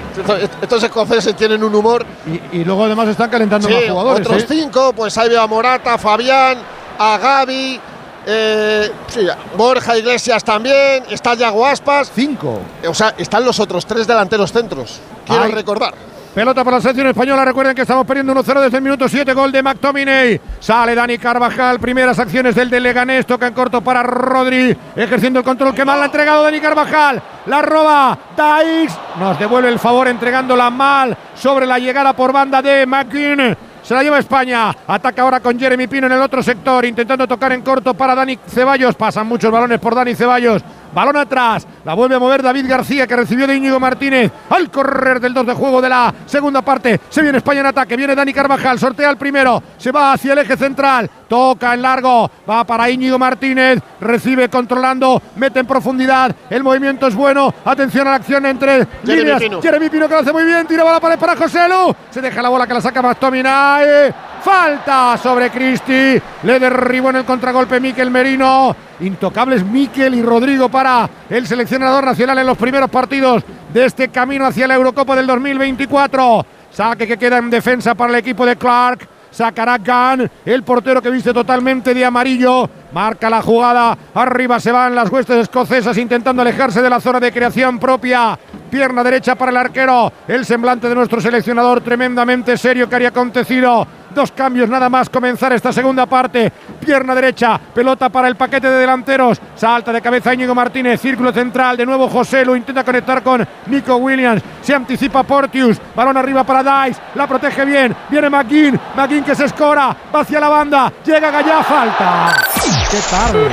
estos, 0.63 0.83
escoceses 0.83 1.35
tienen 1.37 1.63
un 1.65 1.75
humor. 1.75 2.05
Y, 2.53 2.59
y 2.59 2.65
luego 2.65 2.85
además 2.85 3.09
están 3.09 3.29
calentando 3.31 3.67
Sí, 3.69 3.75
más 3.75 3.85
jugadores. 3.91 4.27
otros 4.27 4.43
¿eh? 4.43 4.47
cinco, 4.49 4.93
pues 4.95 5.17
ahí 5.19 5.29
veo 5.29 5.43
a 5.43 5.47
Morata, 5.47 5.95
a 5.95 5.99
Fabián, 5.99 6.59
a 6.99 7.19
Gaby, 7.19 7.81
eh, 8.27 8.91
sí, 9.09 9.27
Borja 9.57 9.99
Iglesias 9.99 10.45
también, 10.45 11.03
está 11.11 11.35
Yago 11.35 11.67
Aspas. 11.67 12.13
Cinco. 12.15 12.61
O 12.89 12.95
sea, 12.95 13.15
están 13.19 13.45
los 13.45 13.59
otros 13.59 13.85
tres 13.85 14.07
delanteros 14.07 14.53
centros. 14.53 15.01
Quiero 15.27 15.43
Ay. 15.43 15.51
recordar. 15.51 15.95
Pelota 16.35 16.65
para 16.65 16.79
la 16.79 16.81
selección 16.81 17.09
española. 17.09 17.45
Recuerden 17.45 17.75
que 17.75 17.83
estamos 17.83 18.07
perdiendo 18.07 18.35
1-0 18.35 18.61
desde 18.63 18.79
el 18.79 18.83
minuto 18.83 19.07
7. 19.07 19.35
Gol 19.35 19.53
de 19.53 19.63
McTominay. 19.63 20.41
Sale 20.61 20.95
Dani 20.95 21.19
Carvajal. 21.19 21.79
Primeras 21.79 22.19
acciones 22.19 22.55
del 22.55 22.71
de 22.71 22.81
Leganés. 22.81 23.27
Toca 23.27 23.47
en 23.47 23.53
corto 23.53 23.83
para 23.83 24.03
Rodri. 24.03 24.75
Ejerciendo 24.97 25.41
el 25.41 25.45
control 25.45 25.75
que 25.75 25.85
mal 25.85 25.99
la 25.99 26.05
ha 26.05 26.07
entregado 26.07 26.43
Dani 26.43 26.59
Carvajal. 26.59 27.23
La 27.45 27.61
roba 27.61 28.19
Daix. 28.35 28.97
Nos 29.19 29.39
devuelve 29.39 29.69
el 29.69 29.79
favor 29.79 30.09
entregándola 30.09 30.71
mal 30.71 31.15
sobre 31.35 31.67
la 31.67 31.79
llegada 31.79 32.15
por 32.15 32.33
banda 32.33 32.63
de 32.63 32.87
McKean. 32.87 33.55
Se 33.83 33.93
la 33.93 34.03
lleva 34.03 34.19
España. 34.19 34.75
Ataca 34.87 35.21
ahora 35.21 35.41
con 35.41 35.59
Jeremy 35.59 35.87
Pino 35.87 36.07
en 36.07 36.15
el 36.15 36.23
otro 36.23 36.43
sector. 36.43 36.87
Intentando 36.87 37.29
tocar 37.29 37.53
en 37.53 37.61
corto 37.61 37.93
para 37.93 38.15
Dani 38.15 38.39
Ceballos. 38.47 38.95
Pasan 38.95 39.27
muchos 39.27 39.53
balones 39.53 39.79
por 39.81 39.95
Dani 39.95 40.15
Ceballos. 40.15 40.63
Balón 40.95 41.17
atrás. 41.17 41.67
La 41.85 41.95
vuelve 41.95 42.15
a 42.15 42.19
mover 42.19 42.43
David 42.43 42.67
García 42.69 43.07
que 43.07 43.17
recibió 43.17 43.47
de 43.47 43.57
Íñigo 43.57 43.81
Martínez. 43.81 44.31
Al 44.51 44.71
correr 44.71 45.21
del 45.21 45.35
2 45.35 45.47
de 45.47 45.55
juego 45.55 45.81
de 45.81 45.89
la 45.89 46.15
segunda 46.27 46.63
parte. 46.63 47.01
Se 47.09 47.23
viene 47.23 47.39
España 47.39 47.61
en 47.61 47.67
ataque. 47.67 47.97
Viene 47.97 48.15
Dani 48.15 48.33
Carvajal. 48.33 48.79
Sortea 48.79 49.11
el 49.11 49.17
primero. 49.17 49.63
Se 49.79 49.91
va 49.91 50.13
hacia 50.13 50.33
el 50.33 50.39
eje 50.41 50.57
central. 50.57 51.11
Toca 51.33 51.73
en 51.73 51.81
largo. 51.81 52.31
Va 52.47 52.63
para 52.63 52.91
Íñigo 52.91 53.19
Martínez. 53.19 53.79
Recibe 54.03 54.51
controlando. 54.51 55.23
Mete 55.37 55.61
en 55.61 55.67
profundidad. 55.67 56.37
El 56.51 56.63
movimiento 56.63 57.07
es 57.07 57.15
bueno. 57.15 57.55
Atención 57.65 58.07
a 58.07 58.11
la 58.11 58.17
acción 58.17 58.45
entre 58.45 58.87
Jeremy 59.03 59.17
líneas. 59.17 59.41
Pino. 59.41 59.63
Jeremy 59.63 59.89
Pino 59.89 60.09
que 60.09 60.13
lo 60.13 60.21
hace 60.21 60.31
muy 60.31 60.45
bien. 60.45 60.67
Tira 60.67 60.85
la 60.85 61.01
pared 61.01 61.19
para 61.19 61.35
José 61.35 61.67
Lu. 61.71 61.95
Se 62.11 62.21
deja 62.21 62.43
la 62.43 62.51
bola 62.51 62.67
que 62.67 62.75
la 62.75 62.83
saca 62.83 63.01
Mastominae. 63.01 64.13
Falta 64.43 65.17
sobre 65.17 65.49
Cristi. 65.49 66.21
Le 66.43 66.61
derribó 66.61 67.09
en 67.09 67.17
el 67.17 67.25
contragolpe 67.25 67.81
Miquel 67.81 68.11
Merino. 68.11 68.77
Intocables 69.01 69.65
Miquel 69.65 70.15
y 70.15 70.21
Rodrigo 70.21 70.69
para 70.69 71.09
el 71.31 71.47
seleccionador 71.47 72.05
nacional 72.05 72.37
en 72.37 72.47
los 72.47 72.59
primeros 72.59 72.91
partidos 72.91 73.43
de 73.73 73.87
este 73.87 74.09
camino 74.09 74.45
hacia 74.45 74.67
la 74.67 74.75
Eurocopa 74.75 75.17
del 75.17 75.27
2024. 75.29 76.45
Saque 76.71 77.07
que 77.07 77.17
queda 77.17 77.39
en 77.39 77.49
defensa 77.49 77.95
para 77.95 78.13
el 78.13 78.19
equipo 78.19 78.45
de 78.45 78.57
Clark. 78.57 79.09
Sacará 79.33 79.79
Gunn, 79.79 80.31
el 80.45 80.63
portero 80.63 81.03
que 81.03 81.11
viste 81.11 81.33
totalmente 81.33 81.93
de 81.95 82.05
amarillo. 82.05 82.69
Marca 82.93 83.31
la 83.31 83.43
jugada. 83.43 83.97
Arriba 84.15 84.61
se 84.61 84.71
van 84.71 84.95
las 84.95 85.11
huestes 85.11 85.37
escocesas 85.37 85.97
intentando 85.97 86.43
alejarse 86.43 86.83
de 86.83 86.91
la 86.91 87.01
zona 87.01 87.21
de 87.21 87.33
creación 87.33 87.79
propia. 87.79 88.39
Pierna 88.71 89.03
derecha 89.03 89.35
para 89.35 89.51
el 89.51 89.57
arquero. 89.57 90.13
El 90.29 90.45
semblante 90.45 90.89
de 90.89 90.95
nuestro 90.95 91.21
seleccionador 91.21 91.81
tremendamente 91.81 92.57
serio 92.57 92.89
que 92.89 92.97
haría 92.97 93.09
acontecido. 93.09 93.87
Dos 94.15 94.33
cambios 94.33 94.69
nada 94.69 94.91
más 94.91 95.09
comenzar 95.09 95.53
esta 95.53 95.73
segunda 95.73 96.05
parte. 96.07 96.53
Pierna 96.81 97.15
derecha, 97.15 97.59
pelota 97.59 98.11
para 98.11 98.29
el 98.29 98.37
paquete 98.37 98.69
de 98.69 98.81
delanteros. 98.81 99.41
Salta 99.55 99.93
de 99.93 100.03
cabeza 100.03 100.35
Íñigo 100.35 100.55
Martínez, 100.55 101.01
círculo 101.01 101.33
central. 101.33 101.77
De 101.77 101.87
nuevo 101.87 102.09
José 102.09 102.45
lo 102.45 102.55
intenta 102.55 102.85
conectar 102.85 103.23
con 103.23 103.47
Nico 103.67 103.97
Williams. 103.97 104.43
Se 104.61 104.75
anticipa 104.75 105.23
Portius. 105.23 105.81
Balón 105.95 106.17
arriba 106.17 106.45
para 106.45 106.85
Dice. 106.85 107.01
La 107.15 107.27
protege 107.27 107.65
bien. 107.65 107.97
Viene 108.11 108.29
McGinn. 108.29 108.79
McGinn 108.97 109.25
que 109.25 109.35
se 109.35 109.47
escora. 109.47 109.97
Va 110.15 110.21
hacia 110.21 110.41
la 110.41 110.49
banda. 110.49 110.93
Llega 111.05 111.31
Gallá. 111.31 111.63
Falta. 111.63 112.82
Qué 112.93 112.99
tarde. 113.11 113.49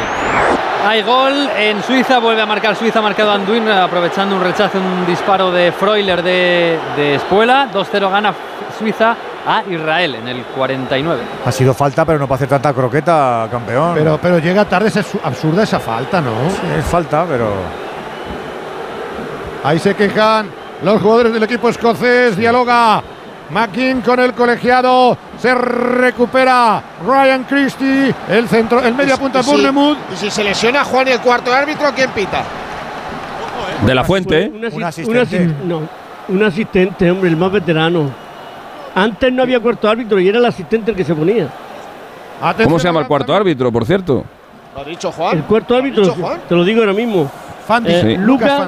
Hay 0.85 1.01
gol 1.03 1.49
en 1.57 1.81
Suiza, 1.83 2.19
vuelve 2.19 2.41
a 2.41 2.45
marcar 2.45 2.75
Suiza, 2.75 2.99
ha 2.99 3.01
marcado 3.01 3.31
Anduin 3.31 3.67
aprovechando 3.69 4.35
un 4.35 4.41
rechazo, 4.43 4.77
un 4.77 5.05
disparo 5.05 5.51
de 5.51 5.71
Freuler 5.71 6.21
de, 6.21 6.77
de 6.95 7.15
Espuela. 7.15 7.69
2-0 7.73 8.11
gana 8.11 8.33
Suiza 8.77 9.15
a 9.47 9.63
Israel 9.69 10.15
en 10.15 10.27
el 10.27 10.43
49. 10.43 11.21
Ha 11.45 11.51
sido 11.51 11.73
falta, 11.73 12.05
pero 12.05 12.19
no 12.19 12.27
para 12.27 12.35
hacer 12.35 12.49
tanta 12.49 12.73
croqueta, 12.73 13.47
campeón. 13.51 13.93
Pero, 13.95 14.19
pero 14.21 14.39
llega 14.39 14.65
tarde, 14.65 14.89
es 14.89 14.97
absu- 14.97 15.19
absurda 15.23 15.63
esa 15.63 15.79
falta, 15.79 16.21
¿no? 16.21 16.31
es 16.77 16.85
falta, 16.85 17.25
pero. 17.27 17.47
Ahí 19.63 19.79
se 19.79 19.95
quejan 19.95 20.49
los 20.83 21.01
jugadores 21.01 21.33
del 21.33 21.43
equipo 21.43 21.69
escocés. 21.69 22.37
Dialoga 22.37 23.01
McKean 23.51 24.01
con 24.01 24.19
el 24.19 24.33
colegiado. 24.33 25.17
Se 25.37 25.53
recupera 25.55 26.81
Ryan 27.05 27.43
Christie. 27.45 28.13
El 28.29 28.47
centro, 28.47 28.81
el 28.81 28.93
media 28.95 29.17
punta 29.17 29.39
Y 29.39 29.43
si- 29.43 29.49
Bournemouth. 29.51 29.97
Y 30.13 30.15
si 30.17 30.29
se 30.29 30.43
lesiona 30.43 30.83
Juan 30.83 31.07
y 31.07 31.11
el 31.11 31.19
cuarto 31.21 31.53
árbitro, 31.53 31.89
¿quién 31.95 32.09
pita? 32.11 32.43
De 33.85 33.95
la 33.95 34.03
fuente. 34.03 34.51
Un, 34.53 34.65
asi- 34.65 34.75
Un 34.75 34.81
un 34.81 35.17
asistente. 35.17 35.19
asi- 35.21 35.55
no, 35.65 35.81
un 36.27 36.43
asistente, 36.43 37.09
hombre, 37.11 37.29
el 37.29 37.37
más 37.37 37.51
veterano. 37.51 38.09
Antes 38.95 39.31
no 39.31 39.43
había 39.43 39.59
cuarto 39.59 39.87
árbitro 39.89 40.19
y 40.19 40.27
era 40.27 40.39
el 40.39 40.45
asistente 40.45 40.91
el 40.91 40.97
que 40.97 41.03
se 41.03 41.15
ponía. 41.15 41.47
¿Cómo 42.63 42.79
se 42.79 42.87
llama 42.87 43.01
el 43.01 43.07
cuarto 43.07 43.33
árbitro, 43.33 43.71
por 43.71 43.85
cierto? 43.85 44.23
Lo 44.75 44.81
ha 44.81 44.85
dicho 44.85 45.11
Juan. 45.11 45.37
El 45.37 45.43
cuarto 45.43 45.73
¿Lo 45.73 45.77
ha 45.77 45.79
árbitro, 45.79 46.03
dicho 46.03 46.15
Juan? 46.19 46.39
te 46.47 46.55
lo 46.55 46.63
digo 46.63 46.81
ahora 46.81 46.93
mismo. 46.93 47.29
Fandi, 47.67 47.91
Eh, 47.91 48.01
Sí. 48.01 48.17
Lucas. 48.17 48.67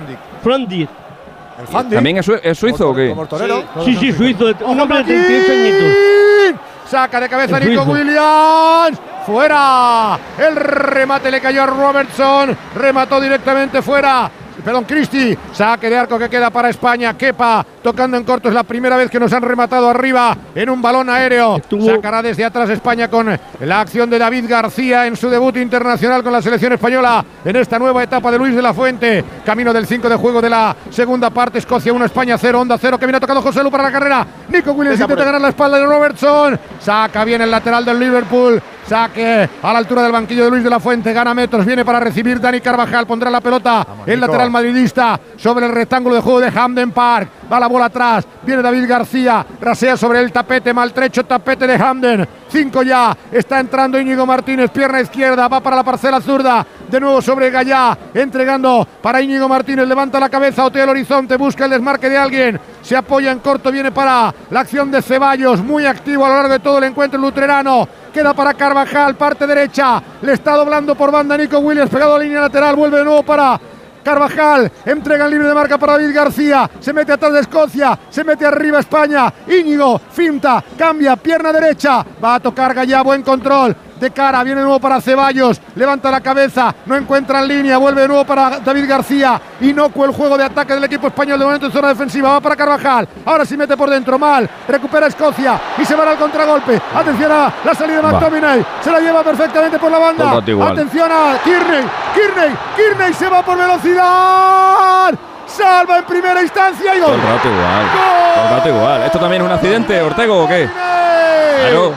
Frandi. 1.67 1.95
El 1.95 1.95
Fandi. 1.95 1.95
¿También 1.95 2.17
es, 2.17 2.57
suizo 2.57 2.89
o 2.89 2.95
qué? 2.95 3.09
Como 3.09 3.23
el 3.23 3.27
torero. 3.27 3.63
Sí, 3.85 3.95
sí, 3.95 4.11
suizo, 4.11 4.45
un 4.45 4.53
¡Ojo, 4.61 4.83
hombre 4.83 5.03
de 5.03 5.03
McKean! 5.03 5.25
38 5.25 5.51
añitos. 5.51 6.61
Saca 6.89 7.19
de 7.21 7.29
cabeza 7.29 7.57
El 7.57 7.69
Nico 7.69 7.83
suizo. 7.85 7.97
Williams. 7.97 8.99
fuera. 9.25 10.19
El 10.37 10.55
remate 10.55 11.31
le 11.31 11.39
cayó 11.39 11.63
a 11.63 11.65
Robertson, 11.67 12.57
remató 12.75 13.21
directamente 13.21 13.81
fuera. 13.81 14.29
Perdón, 14.63 14.83
Cristi, 14.83 15.35
saque 15.53 15.89
de 15.89 15.97
arco 15.97 16.19
que 16.19 16.29
queda 16.29 16.51
para 16.51 16.69
España. 16.69 17.17
Kepa 17.17 17.65
tocando 17.81 18.15
en 18.17 18.23
corto. 18.23 18.49
Es 18.49 18.53
la 18.53 18.63
primera 18.63 18.95
vez 18.95 19.09
que 19.09 19.19
nos 19.19 19.33
han 19.33 19.41
rematado 19.41 19.89
arriba 19.89 20.37
en 20.53 20.69
un 20.69 20.81
balón 20.81 21.09
aéreo. 21.09 21.59
Sacará 21.85 22.21
desde 22.21 22.45
atrás 22.45 22.69
España 22.69 23.07
con 23.07 23.27
la 23.59 23.81
acción 23.81 24.09
de 24.09 24.19
David 24.19 24.45
García 24.47 25.07
en 25.07 25.15
su 25.15 25.29
debut 25.29 25.57
internacional 25.57 26.21
con 26.23 26.31
la 26.31 26.41
selección 26.41 26.73
española 26.73 27.25
en 27.43 27.55
esta 27.55 27.79
nueva 27.79 28.03
etapa 28.03 28.31
de 28.31 28.37
Luis 28.37 28.55
de 28.55 28.61
la 28.61 28.73
Fuente. 28.73 29.23
Camino 29.43 29.73
del 29.73 29.87
5 29.87 30.07
de 30.09 30.15
juego 30.15 30.41
de 30.41 30.49
la 30.49 30.75
segunda 30.91 31.31
parte. 31.31 31.57
Escocia 31.57 31.91
1, 31.91 32.05
España 32.05 32.37
0, 32.37 32.61
Onda 32.61 32.77
0. 32.79 32.99
Que 32.99 33.05
viene 33.07 33.19
tocado 33.19 33.41
José 33.41 33.63
Lu 33.63 33.71
para 33.71 33.83
la 33.83 33.91
carrera. 33.91 34.27
Nico 34.49 34.73
Williams 34.73 34.99
intenta 34.99 35.23
ganar 35.23 35.41
la 35.41 35.49
espalda 35.49 35.79
de 35.79 35.85
Robertson. 35.85 36.59
Saca 36.79 37.25
bien 37.25 37.41
el 37.41 37.49
lateral 37.49 37.83
del 37.83 37.99
Liverpool. 37.99 38.61
Saque 38.87 39.49
a 39.61 39.73
la 39.73 39.79
altura 39.79 40.03
del 40.03 40.11
banquillo 40.11 40.45
de 40.45 40.51
Luis 40.51 40.63
de 40.63 40.69
la 40.69 40.79
Fuente. 40.79 41.13
Gana 41.13 41.33
metros. 41.33 41.65
Viene 41.65 41.85
para 41.85 41.99
recibir 41.99 42.39
Dani 42.39 42.61
Carvajal. 42.61 43.07
Pondrá 43.07 43.29
la 43.29 43.41
pelota. 43.41 43.85
El 44.05 44.15
Nico. 44.19 44.27
lateral 44.27 44.51
madridista 44.51 45.19
sobre 45.37 45.65
el 45.65 45.71
rectángulo 45.71 46.15
de 46.15 46.21
juego 46.21 46.39
de 46.39 46.51
Hamden 46.51 46.91
Park. 46.91 47.29
Va 47.51 47.59
la 47.59 47.67
bola 47.67 47.85
atrás. 47.85 48.25
Viene 48.43 48.61
David 48.61 48.87
García. 48.87 49.45
Rasea 49.59 49.97
sobre 49.97 50.19
el 50.21 50.31
tapete. 50.31 50.73
Maltrecho 50.73 51.25
tapete 51.25 51.67
de 51.67 51.75
Hamden. 51.75 52.27
Cinco 52.49 52.81
ya. 52.81 53.15
Está 53.31 53.59
entrando 53.59 53.99
Íñigo 53.99 54.25
Martínez. 54.25 54.71
Pierna 54.71 55.01
izquierda. 55.01 55.47
Va 55.47 55.59
para 55.59 55.75
la 55.75 55.83
parcela 55.83 56.21
zurda. 56.21 56.65
De 56.89 56.99
nuevo 56.99 57.21
sobre 57.21 57.49
Gallá. 57.49 57.97
Entregando 58.13 58.87
para 59.01 59.21
Íñigo 59.21 59.49
Martínez. 59.49 59.87
Levanta 59.87 60.19
la 60.19 60.29
cabeza. 60.29 60.65
Otea 60.65 60.83
el 60.83 60.89
horizonte. 60.89 61.35
Busca 61.35 61.65
el 61.65 61.71
desmarque 61.71 62.09
de 62.09 62.17
alguien. 62.17 62.59
Se 62.81 62.95
apoya 62.95 63.31
en 63.31 63.39
corto. 63.39 63.71
Viene 63.71 63.91
para 63.91 64.33
la 64.49 64.59
acción 64.61 64.89
de 64.89 65.01
Ceballos. 65.01 65.61
Muy 65.61 65.85
activo 65.85 66.25
a 66.25 66.29
lo 66.29 66.35
largo 66.35 66.53
de 66.53 66.59
todo 66.59 66.77
el 66.77 66.85
encuentro 66.85 67.19
luterano. 67.19 67.87
Queda 68.13 68.33
para 68.33 68.53
Carvajal, 68.53 69.15
parte 69.15 69.47
derecha. 69.47 70.01
Le 70.21 70.33
está 70.33 70.57
doblando 70.57 70.95
por 70.95 71.11
banda 71.11 71.37
Nico 71.37 71.59
Williams, 71.59 71.89
pegado 71.89 72.15
a 72.15 72.19
línea 72.19 72.41
lateral. 72.41 72.75
Vuelve 72.75 72.97
de 72.97 73.05
nuevo 73.05 73.23
para 73.23 73.57
Carvajal. 74.03 74.71
Entrega 74.85 75.25
el 75.25 75.31
libre 75.31 75.47
de 75.47 75.53
marca 75.53 75.77
para 75.77 75.93
David 75.93 76.15
García. 76.15 76.69
Se 76.79 76.93
mete 76.93 77.13
atrás 77.13 77.33
de 77.33 77.39
Escocia. 77.41 77.97
Se 78.09 78.23
mete 78.23 78.45
arriba 78.45 78.79
España. 78.79 79.33
Íñigo, 79.47 79.99
finta, 80.11 80.63
cambia, 80.77 81.15
pierna 81.15 81.51
derecha. 81.51 82.05
Va 82.23 82.35
a 82.35 82.39
tocar 82.39 82.73
Gallá, 82.73 83.01
buen 83.01 83.23
control. 83.23 83.75
De 84.01 84.09
cara, 84.09 84.43
viene 84.43 84.61
de 84.61 84.65
nuevo 84.65 84.79
para 84.79 84.99
Ceballos. 84.99 85.61
Levanta 85.75 86.09
la 86.09 86.21
cabeza, 86.21 86.73
no 86.87 86.95
encuentra 86.95 87.39
en 87.39 87.47
línea. 87.47 87.77
Vuelve 87.77 88.01
de 88.01 88.07
nuevo 88.07 88.25
para 88.25 88.59
David 88.59 88.89
García. 88.89 89.39
Inocuo 89.61 90.05
el 90.05 90.11
juego 90.11 90.39
de 90.39 90.43
ataque 90.43 90.73
del 90.73 90.83
equipo 90.85 91.05
español 91.05 91.37
de 91.37 91.45
momento 91.45 91.67
en 91.67 91.71
zona 91.71 91.89
defensiva. 91.89 92.31
Va 92.31 92.41
para 92.41 92.55
Carvajal. 92.55 93.07
Ahora 93.23 93.45
sí 93.45 93.55
mete 93.55 93.77
por 93.77 93.91
dentro. 93.91 94.17
Mal. 94.17 94.49
Recupera 94.67 95.05
Escocia 95.05 95.61
y 95.77 95.85
se 95.85 95.93
va 95.95 96.09
al 96.09 96.17
contragolpe. 96.17 96.81
Atención 96.95 97.31
a 97.31 97.53
la 97.63 97.75
salida 97.75 98.01
de. 98.01 98.01
McTominay. 98.01 98.65
Se 98.83 98.89
la 98.89 98.99
lleva 98.99 99.21
perfectamente 99.21 99.77
por 99.77 99.91
la 99.91 99.97
Todo 99.99 100.31
banda. 100.47 100.71
Atención 100.71 101.11
a 101.11 101.37
Kearney. 101.43 101.85
Kearney. 102.15 102.57
Kearney 102.75 103.13
se 103.13 103.29
va 103.29 103.43
por 103.43 103.55
velocidad. 103.55 105.13
Salva 105.45 105.99
en 105.99 106.05
primera 106.05 106.41
instancia 106.41 106.95
y 106.95 106.99
Todo 106.99 107.11
gol. 107.11 107.19
el 107.19 107.27
rato 107.27 107.47
igual. 107.49 107.85
Todo 108.33 108.45
el 108.45 108.49
rato 108.57 108.69
igual. 108.69 109.03
¿Esto 109.03 109.19
también 109.19 109.41
es 109.43 109.45
un 109.47 109.53
accidente, 109.53 110.01
Ortego, 110.01 110.43
o 110.43 110.47
qué? 110.47 110.67
Claro. 110.67 111.93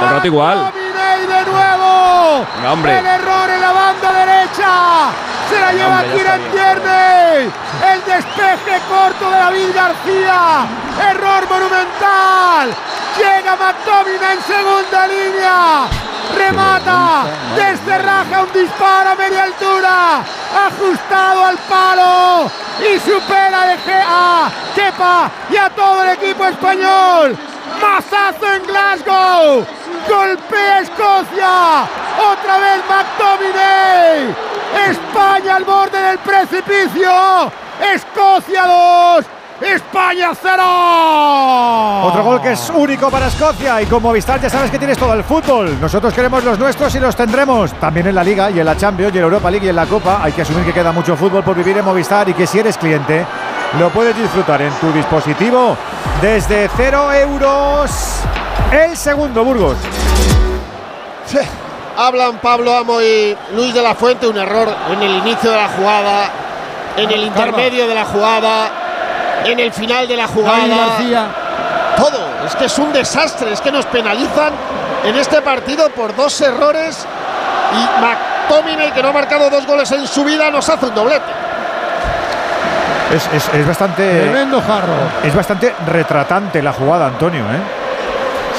Todo 0.00 0.08
el 0.08 0.14
rato 0.16 0.26
igual. 0.26 0.72
De 1.26 1.44
nuevo. 1.50 2.46
Venga. 2.62 2.98
El 2.98 3.06
error 3.06 3.50
en 3.50 3.60
la 3.60 3.72
banda 3.72 4.12
derecha. 4.12 5.10
Se 5.50 5.60
la 5.60 5.72
lleva 5.72 6.02
Kieran 6.14 6.40
Tierney. 6.52 7.52
El 7.92 8.04
despeje 8.04 8.80
corto 8.88 9.30
de 9.30 9.36
David 9.36 9.68
García. 9.74 10.66
Error 11.10 11.48
monumental. 11.48 12.74
Llega 13.16 13.56
McTominay 13.56 14.36
en 14.36 14.42
segunda 14.42 15.06
línea. 15.06 15.86
Remata. 16.36 17.24
Descerraja 17.56 18.42
un 18.42 18.52
disparo 18.52 19.10
a 19.10 19.14
media 19.14 19.44
altura. 19.44 20.20
Ajustado 20.66 21.44
al 21.46 21.58
palo. 21.58 22.50
Y 22.80 22.98
supera 22.98 23.66
de 23.66 23.78
Ge- 23.78 24.04
a 24.06 24.48
Kepa 24.74 25.30
y 25.50 25.56
a 25.56 25.70
todo 25.70 26.02
el 26.02 26.10
equipo 26.10 26.44
español. 26.44 27.36
Mazazo 27.84 28.46
en 28.54 28.62
Glasgow. 28.66 29.66
Golpea 30.08 30.80
Escocia. 30.80 31.82
Otra 32.32 32.58
vez 32.58 32.80
McTominay. 32.88 34.34
España 34.90 35.56
al 35.56 35.64
borde 35.64 36.00
del 36.00 36.18
precipicio. 36.18 37.52
Escocia 37.94 38.64
2. 38.64 39.24
España 39.60 40.32
0. 40.34 40.62
Otro 42.04 42.24
gol 42.24 42.40
que 42.40 42.52
es 42.52 42.70
único 42.74 43.10
para 43.10 43.28
Escocia 43.28 43.80
y 43.82 43.86
con 43.86 44.02
Movistar 44.02 44.40
ya 44.40 44.50
sabes 44.50 44.70
que 44.70 44.78
tienes 44.78 44.98
todo 44.98 45.12
el 45.14 45.22
fútbol. 45.22 45.78
Nosotros 45.80 46.12
queremos 46.14 46.42
los 46.42 46.58
nuestros 46.58 46.94
y 46.94 47.00
los 47.00 47.14
tendremos. 47.14 47.72
También 47.74 48.06
en 48.06 48.14
la 48.14 48.24
Liga 48.24 48.50
y 48.50 48.60
en 48.60 48.66
la 48.66 48.76
Champions 48.76 49.14
y 49.14 49.18
en 49.18 49.22
la 49.22 49.26
Europa 49.26 49.50
League 49.50 49.66
y 49.66 49.68
en 49.68 49.76
la 49.76 49.86
Copa. 49.86 50.20
Hay 50.22 50.32
que 50.32 50.42
asumir 50.42 50.64
que 50.64 50.72
queda 50.72 50.90
mucho 50.90 51.16
fútbol 51.16 51.44
por 51.44 51.54
vivir 51.54 51.76
en 51.76 51.84
Movistar 51.84 52.28
y 52.30 52.34
que 52.34 52.46
si 52.46 52.58
eres 52.58 52.78
cliente 52.78 53.24
lo 53.78 53.90
puedes 53.90 54.16
disfrutar 54.16 54.62
en 54.62 54.72
tu 54.74 54.92
dispositivo 54.92 55.76
desde 56.20 56.68
0 56.76 57.12
euros. 57.12 57.90
El 58.70 58.96
segundo, 58.96 59.44
Burgos. 59.44 59.76
Sí. 61.26 61.38
Hablan 61.96 62.38
Pablo 62.38 62.76
Amo 62.76 63.00
y 63.00 63.36
Luis 63.52 63.72
de 63.72 63.82
la 63.82 63.94
Fuente, 63.94 64.26
un 64.26 64.36
error 64.36 64.68
en 64.90 65.02
el 65.02 65.16
inicio 65.18 65.50
de 65.50 65.56
la 65.56 65.68
jugada, 65.68 66.30
en 66.96 67.10
el 67.10 67.24
intermedio 67.24 67.86
de 67.86 67.94
la 67.94 68.04
jugada, 68.04 68.70
en 69.44 69.60
el 69.60 69.72
final 69.72 70.08
de 70.08 70.16
la 70.16 70.26
jugada. 70.26 71.30
Todo, 71.96 72.46
es 72.46 72.56
que 72.56 72.64
es 72.64 72.78
un 72.78 72.92
desastre, 72.92 73.52
es 73.52 73.60
que 73.60 73.70
nos 73.70 73.86
penalizan 73.86 74.52
en 75.04 75.14
este 75.16 75.40
partido 75.42 75.90
por 75.90 76.16
dos 76.16 76.40
errores 76.40 77.06
y 77.72 78.00
McTominay, 78.00 78.92
que 78.92 79.02
no 79.02 79.10
ha 79.10 79.12
marcado 79.12 79.48
dos 79.50 79.66
goles 79.66 79.90
en 79.92 80.06
su 80.08 80.24
vida, 80.24 80.50
nos 80.50 80.68
hace 80.68 80.86
un 80.86 80.94
doblete. 80.94 81.43
Es, 83.14 83.28
es- 83.32 83.54
es 83.54 83.66
bastante. 83.66 84.20
Tremendo 84.22 84.60
jarro. 84.60 84.92
Es 85.22 85.34
bastante 85.34 85.72
retratante 85.86 86.62
la 86.62 86.72
jugada, 86.72 87.06
Antonio, 87.08 87.42
¿eh? 87.44 87.60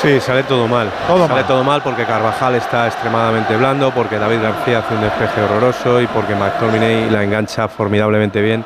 Sí, 0.02 0.19
sale 0.19 0.44
todo 0.44 0.68
mal. 0.68 0.90
Todo 1.07 1.27
sale 1.27 1.40
mal. 1.41 1.48
todo 1.48 1.64
mal 1.64 1.82
porque 1.82 2.06
Carvajal 2.06 2.56
está 2.56 2.86
extremadamente 2.88 3.56
blando, 3.57 3.91
porque 3.91 4.19
David 4.19 4.41
García 4.41 4.80
hace 4.80 4.94
un 4.94 5.02
despeje 5.02 5.41
horroroso 5.41 5.99
y 6.02 6.07
porque 6.07 6.36
McTominay 6.36 7.10
la 7.10 7.23
engancha 7.23 7.68
formidablemente 7.68 8.41
bien. 8.41 8.64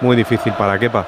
Muy 0.00 0.16
difícil 0.16 0.52
para 0.54 0.78
Kepa. 0.78 1.04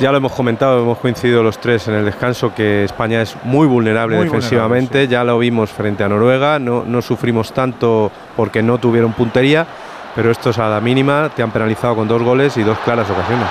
Ya 0.00 0.10
lo 0.10 0.16
hemos 0.16 0.32
comentado, 0.32 0.80
hemos 0.80 0.98
coincidido 0.98 1.42
los 1.42 1.58
tres 1.58 1.86
en 1.88 1.94
el 1.94 2.04
descanso 2.04 2.52
que 2.54 2.84
España 2.84 3.22
es 3.22 3.36
muy 3.44 3.66
vulnerable 3.68 4.16
Muy 4.16 4.24
defensivamente. 4.26 5.06
Ya 5.06 5.22
lo 5.22 5.38
vimos 5.38 5.70
frente 5.70 6.02
a 6.02 6.08
Noruega. 6.08 6.58
No, 6.58 6.82
no 6.86 7.02
sufrimos 7.02 7.52
tanto 7.52 8.10
porque 8.36 8.62
no 8.62 8.78
tuvieron 8.78 9.12
puntería, 9.12 9.66
pero 10.14 10.30
estos 10.30 10.58
a 10.58 10.68
la 10.68 10.80
mínima 10.80 11.30
te 11.34 11.42
han 11.42 11.50
penalizado 11.50 11.96
con 11.96 12.08
dos 12.08 12.22
goles 12.22 12.56
y 12.56 12.62
dos 12.62 12.78
claras 12.84 13.08
ocasiones. 13.10 13.46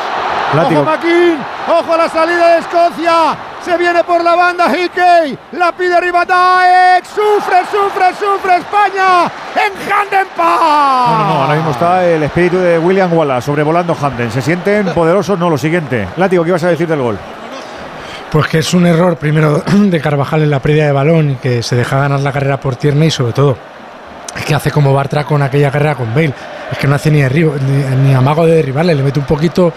Látigo. 0.55 0.81
Ojo 0.81 0.89
Maquín, 0.89 1.37
ojo 1.67 1.93
a 1.93 1.97
la 1.97 2.09
salida 2.09 2.53
de 2.53 2.59
Escocia. 2.59 3.37
Se 3.63 3.77
viene 3.77 4.03
por 4.03 4.23
la 4.23 4.35
banda 4.35 4.65
Hickey. 4.67 5.37
La 5.51 5.71
pide 5.71 5.95
arriba 5.95 6.25
Daek. 6.25 7.05
Sufre, 7.05 7.59
sufre, 7.69 8.07
sufre 8.15 8.57
España 8.57 9.25
en 9.55 9.91
Handen. 9.91 10.27
No, 10.37 11.17
no, 11.17 11.27
no, 11.27 11.41
ahora 11.43 11.55
mismo 11.55 11.71
está 11.71 12.05
el 12.05 12.23
espíritu 12.23 12.57
de 12.57 12.79
William 12.79 13.13
Wallace 13.13 13.45
sobrevolando 13.45 13.95
Hamden. 13.95 14.31
Se 14.31 14.41
sienten 14.41 14.85
poderosos, 14.95 15.37
no 15.37 15.49
lo 15.49 15.57
siguiente. 15.57 16.07
Látigo, 16.17 16.43
¿qué 16.43 16.49
ibas 16.49 16.63
a 16.63 16.69
decir 16.69 16.87
del 16.87 17.01
gol? 17.01 17.19
Pues 18.31 18.47
que 18.47 18.59
es 18.59 18.73
un 18.73 18.87
error 18.87 19.17
primero 19.17 19.61
de 19.67 20.01
Carvajal 20.01 20.41
en 20.43 20.49
la 20.49 20.59
pérdida 20.59 20.85
de 20.85 20.91
balón 20.91 21.31
y 21.31 21.35
que 21.35 21.61
se 21.61 21.75
deja 21.75 21.99
ganar 21.99 22.21
la 22.21 22.31
carrera 22.31 22.59
por 22.59 22.75
Tierney 22.75 23.09
y 23.09 23.11
sobre 23.11 23.33
todo 23.33 23.68
que 24.49 24.55
hace 24.55 24.71
como 24.71 24.93
Bartra 24.93 25.23
con 25.23 25.41
aquella 25.41 25.71
carrera 25.71 25.95
con 25.95 26.13
Bale. 26.13 26.33
Es 26.71 26.77
que 26.77 26.87
no 26.87 26.95
hace 26.95 27.09
ni, 27.11 27.21
derribo- 27.21 27.55
ni, 27.57 28.13
amago 28.13 28.45
de 28.45 28.55
derribarle, 28.55 28.95
le 28.95 29.03
mete 29.03 29.19
un 29.19 29.25
poquito 29.25 29.71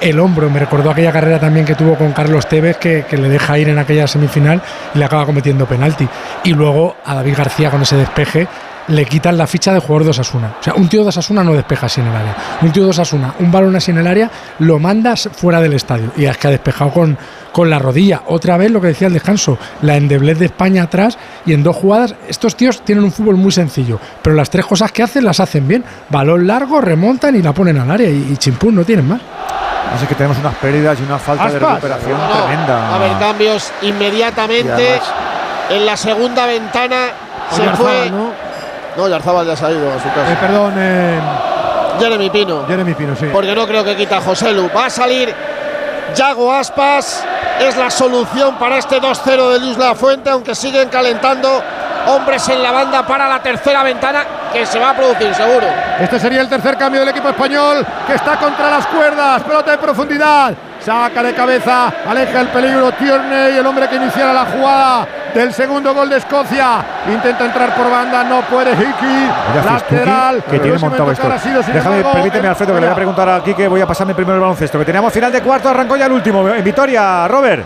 el 0.00 0.20
hombro. 0.20 0.48
Me 0.50 0.60
recordó 0.60 0.90
aquella 0.90 1.10
carrera 1.10 1.40
también 1.40 1.64
que 1.66 1.74
tuvo 1.74 1.94
con 1.96 2.12
Carlos 2.12 2.46
Tevez 2.46 2.76
que, 2.76 3.04
que 3.08 3.16
le 3.16 3.28
deja 3.28 3.58
ir 3.58 3.68
en 3.70 3.78
aquella 3.78 4.06
semifinal 4.06 4.60
y 4.94 4.98
le 4.98 5.04
acaba 5.04 5.26
cometiendo 5.26 5.66
penalti. 5.66 6.06
Y 6.44 6.52
luego 6.52 6.96
a 7.04 7.14
David 7.16 7.34
García 7.36 7.70
con 7.70 7.82
ese 7.82 7.96
despeje 7.96 8.46
le 8.88 9.04
quitan 9.04 9.36
la 9.36 9.46
ficha 9.46 9.72
de 9.72 9.80
jugador 9.80 10.04
de 10.04 10.10
Osasuna. 10.10 10.54
O 10.60 10.62
sea, 10.62 10.74
un 10.74 10.88
tío 10.88 11.02
de 11.02 11.08
Osasuna 11.10 11.44
no 11.44 11.52
despeja 11.52 11.86
así 11.86 12.00
en 12.00 12.06
el 12.08 12.16
área. 12.16 12.36
Un 12.62 12.72
tío 12.72 12.84
de 12.84 12.90
Osasuna, 12.90 13.34
un 13.38 13.52
balón 13.52 13.76
así 13.76 13.90
en 13.90 13.98
el 13.98 14.06
área, 14.06 14.30
lo 14.60 14.78
mandas 14.78 15.28
fuera 15.32 15.60
del 15.60 15.74
estadio. 15.74 16.10
Y 16.16 16.24
es 16.24 16.36
que 16.38 16.48
ha 16.48 16.50
despejado 16.50 16.90
con, 16.90 17.18
con 17.52 17.68
la 17.68 17.78
rodilla. 17.78 18.22
Otra 18.26 18.56
vez 18.56 18.70
lo 18.70 18.80
que 18.80 18.88
decía 18.88 19.08
el 19.08 19.12
descanso, 19.12 19.58
la 19.82 19.96
endeblez 19.96 20.38
de 20.38 20.46
España 20.46 20.84
atrás 20.84 21.18
y 21.44 21.52
en 21.52 21.62
dos 21.62 21.76
jugadas. 21.76 22.14
Estos 22.28 22.56
tíos 22.56 22.82
tienen 22.82 23.04
un 23.04 23.12
fútbol 23.12 23.36
muy 23.36 23.52
sencillo, 23.52 24.00
pero 24.22 24.34
las 24.34 24.48
tres 24.50 24.64
cosas 24.64 24.90
que 24.90 25.02
hacen 25.02 25.24
las 25.24 25.40
hacen 25.40 25.68
bien. 25.68 25.84
Balón 26.08 26.46
largo, 26.46 26.80
remontan 26.80 27.36
y 27.36 27.42
la 27.42 27.52
ponen 27.52 27.78
al 27.78 27.90
área. 27.90 28.08
Y, 28.08 28.30
y 28.32 28.36
chimpún, 28.38 28.74
no 28.74 28.84
tienen 28.84 29.06
más. 29.06 29.20
Así 29.94 30.06
que 30.06 30.14
tenemos 30.14 30.38
unas 30.38 30.54
pérdidas 30.56 30.98
y 31.00 31.02
una 31.02 31.18
falta 31.18 31.50
de 31.50 31.58
recuperación 31.58 32.12
No, 32.12 32.28
tremenda. 32.28 32.88
A 32.88 32.94
haber 32.96 33.18
cambios 33.18 33.70
inmediatamente. 33.82 35.00
En 35.70 35.84
la 35.84 35.96
segunda 35.96 36.46
ventana 36.46 37.08
se 37.50 37.68
fue. 37.70 38.10
¿no? 38.10 38.47
No, 38.98 39.06
Yarzabal 39.06 39.46
ya 39.46 39.54
se 39.54 39.64
ha 39.64 39.70
ido 39.70 39.88
a 39.92 40.00
su 40.00 40.08
Eh, 40.08 40.12
casa. 40.12 40.40
perdón, 40.40 40.74
eh, 40.76 41.20
Jeremy 42.00 42.30
Pino. 42.30 42.66
Jeremy 42.66 42.94
Pino, 42.94 43.14
sí. 43.14 43.26
Porque 43.32 43.54
no 43.54 43.64
creo 43.64 43.84
que 43.84 43.94
quita 43.94 44.16
a 44.16 44.20
José 44.20 44.52
Lu. 44.52 44.68
Va 44.76 44.86
a 44.86 44.90
salir 44.90 45.32
Yago 46.16 46.52
Aspas. 46.52 47.24
Es 47.60 47.76
la 47.76 47.90
solución 47.90 48.56
para 48.56 48.78
este 48.78 49.00
2-0 49.00 49.50
de 49.52 49.60
Luis 49.60 49.78
La 49.78 49.94
Fuente, 49.94 50.30
aunque 50.30 50.54
siguen 50.56 50.88
calentando 50.88 51.62
hombres 52.08 52.48
en 52.48 52.60
la 52.62 52.72
banda 52.72 53.06
para 53.06 53.28
la 53.28 53.40
tercera 53.40 53.82
ventana 53.84 54.24
que 54.52 54.66
se 54.66 54.78
va 54.80 54.90
a 54.90 54.94
producir 54.94 55.32
seguro. 55.34 55.66
Este 56.00 56.18
sería 56.18 56.40
el 56.40 56.48
tercer 56.48 56.76
cambio 56.76 57.00
del 57.00 57.08
equipo 57.10 57.28
español 57.28 57.86
que 58.06 58.14
está 58.14 58.36
contra 58.36 58.68
las 58.70 58.86
cuerdas. 58.86 59.42
Pelota 59.44 59.70
de 59.72 59.78
profundidad. 59.78 60.54
Saca 60.84 61.22
de 61.22 61.34
cabeza, 61.34 61.92
aleja 62.08 62.40
el 62.40 62.48
peligro 62.48 62.92
Tierney, 62.92 63.58
el 63.58 63.66
hombre 63.66 63.88
que 63.88 63.96
iniciara 63.96 64.32
la 64.32 64.44
jugada 64.44 65.06
del 65.34 65.52
segundo 65.52 65.94
gol 65.94 66.08
de 66.08 66.18
Escocia. 66.18 66.84
Intenta 67.08 67.46
entrar 67.46 67.74
por 67.74 67.90
banda, 67.90 68.24
no 68.24 68.42
puede 68.42 68.72
Hickey. 68.72 69.30
Lateral. 69.64 70.42
que 70.44 70.58
tiene 70.58 70.78
montado 70.78 71.10
esto. 71.12 71.28
Déjame, 71.72 72.04
permíteme, 72.04 72.48
Alfredo, 72.48 72.74
que 72.74 72.80
le 72.80 72.86
voy 72.86 72.92
a 72.92 72.96
preguntar 72.96 73.28
aquí 73.28 73.54
que 73.54 73.68
voy 73.68 73.80
a 73.80 73.86
pasarme 73.86 74.14
primero 74.14 74.36
el 74.36 74.40
baloncesto. 74.40 74.78
Que 74.78 74.84
teníamos 74.84 75.12
final 75.12 75.32
de 75.32 75.42
cuarto, 75.42 75.68
arrancó 75.68 75.96
ya 75.96 76.06
el 76.06 76.12
último. 76.12 76.48
En 76.48 76.64
victoria, 76.64 77.26
Robert. 77.28 77.64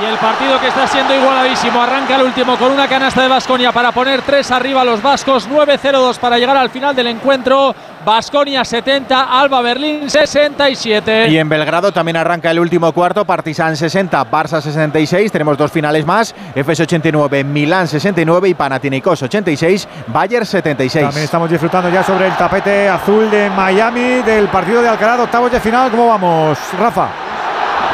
Y 0.00 0.04
el 0.06 0.16
partido 0.16 0.58
que 0.58 0.68
está 0.68 0.86
siendo 0.86 1.14
igualadísimo. 1.14 1.82
Arranca 1.82 2.16
el 2.16 2.22
último 2.22 2.56
con 2.56 2.72
una 2.72 2.88
canasta 2.88 3.20
de 3.20 3.28
Basconia 3.28 3.72
para 3.72 3.92
poner 3.92 4.22
tres 4.22 4.50
arriba 4.50 4.84
los 4.84 5.02
vascos. 5.02 5.48
9-0-2 5.48 6.18
para 6.18 6.38
llegar 6.38 6.56
al 6.56 6.70
final 6.70 6.96
del 6.96 7.08
encuentro. 7.08 7.74
Basconia 8.04 8.64
70, 8.64 9.40
Alba 9.40 9.60
Berlín 9.62 10.10
67. 10.10 11.28
Y 11.28 11.38
en 11.38 11.48
Belgrado 11.48 11.92
también 11.92 12.16
arranca 12.16 12.50
el 12.50 12.58
último 12.58 12.92
cuarto. 12.92 13.24
Partizan 13.24 13.76
60, 13.76 14.30
Barça 14.30 14.60
66. 14.60 15.30
Tenemos 15.30 15.56
dos 15.56 15.70
finales 15.70 16.04
más. 16.04 16.34
FS 16.54 16.82
89, 16.82 17.44
Milán 17.44 17.86
69 17.86 18.48
y 18.48 18.54
Panathinaikos 18.54 19.22
86, 19.22 19.88
Bayern 20.08 20.46
76. 20.46 21.04
También 21.04 21.24
estamos 21.24 21.50
disfrutando 21.50 21.88
ya 21.90 22.02
sobre 22.02 22.26
el 22.26 22.36
tapete 22.36 22.88
azul 22.88 23.30
de 23.30 23.50
Miami 23.50 24.22
del 24.22 24.48
partido 24.48 24.82
de 24.82 24.88
Alcaraz, 24.88 25.20
octavos 25.20 25.52
de 25.52 25.60
final. 25.60 25.90
¿Cómo 25.90 26.08
vamos, 26.08 26.58
Rafa? 26.78 27.08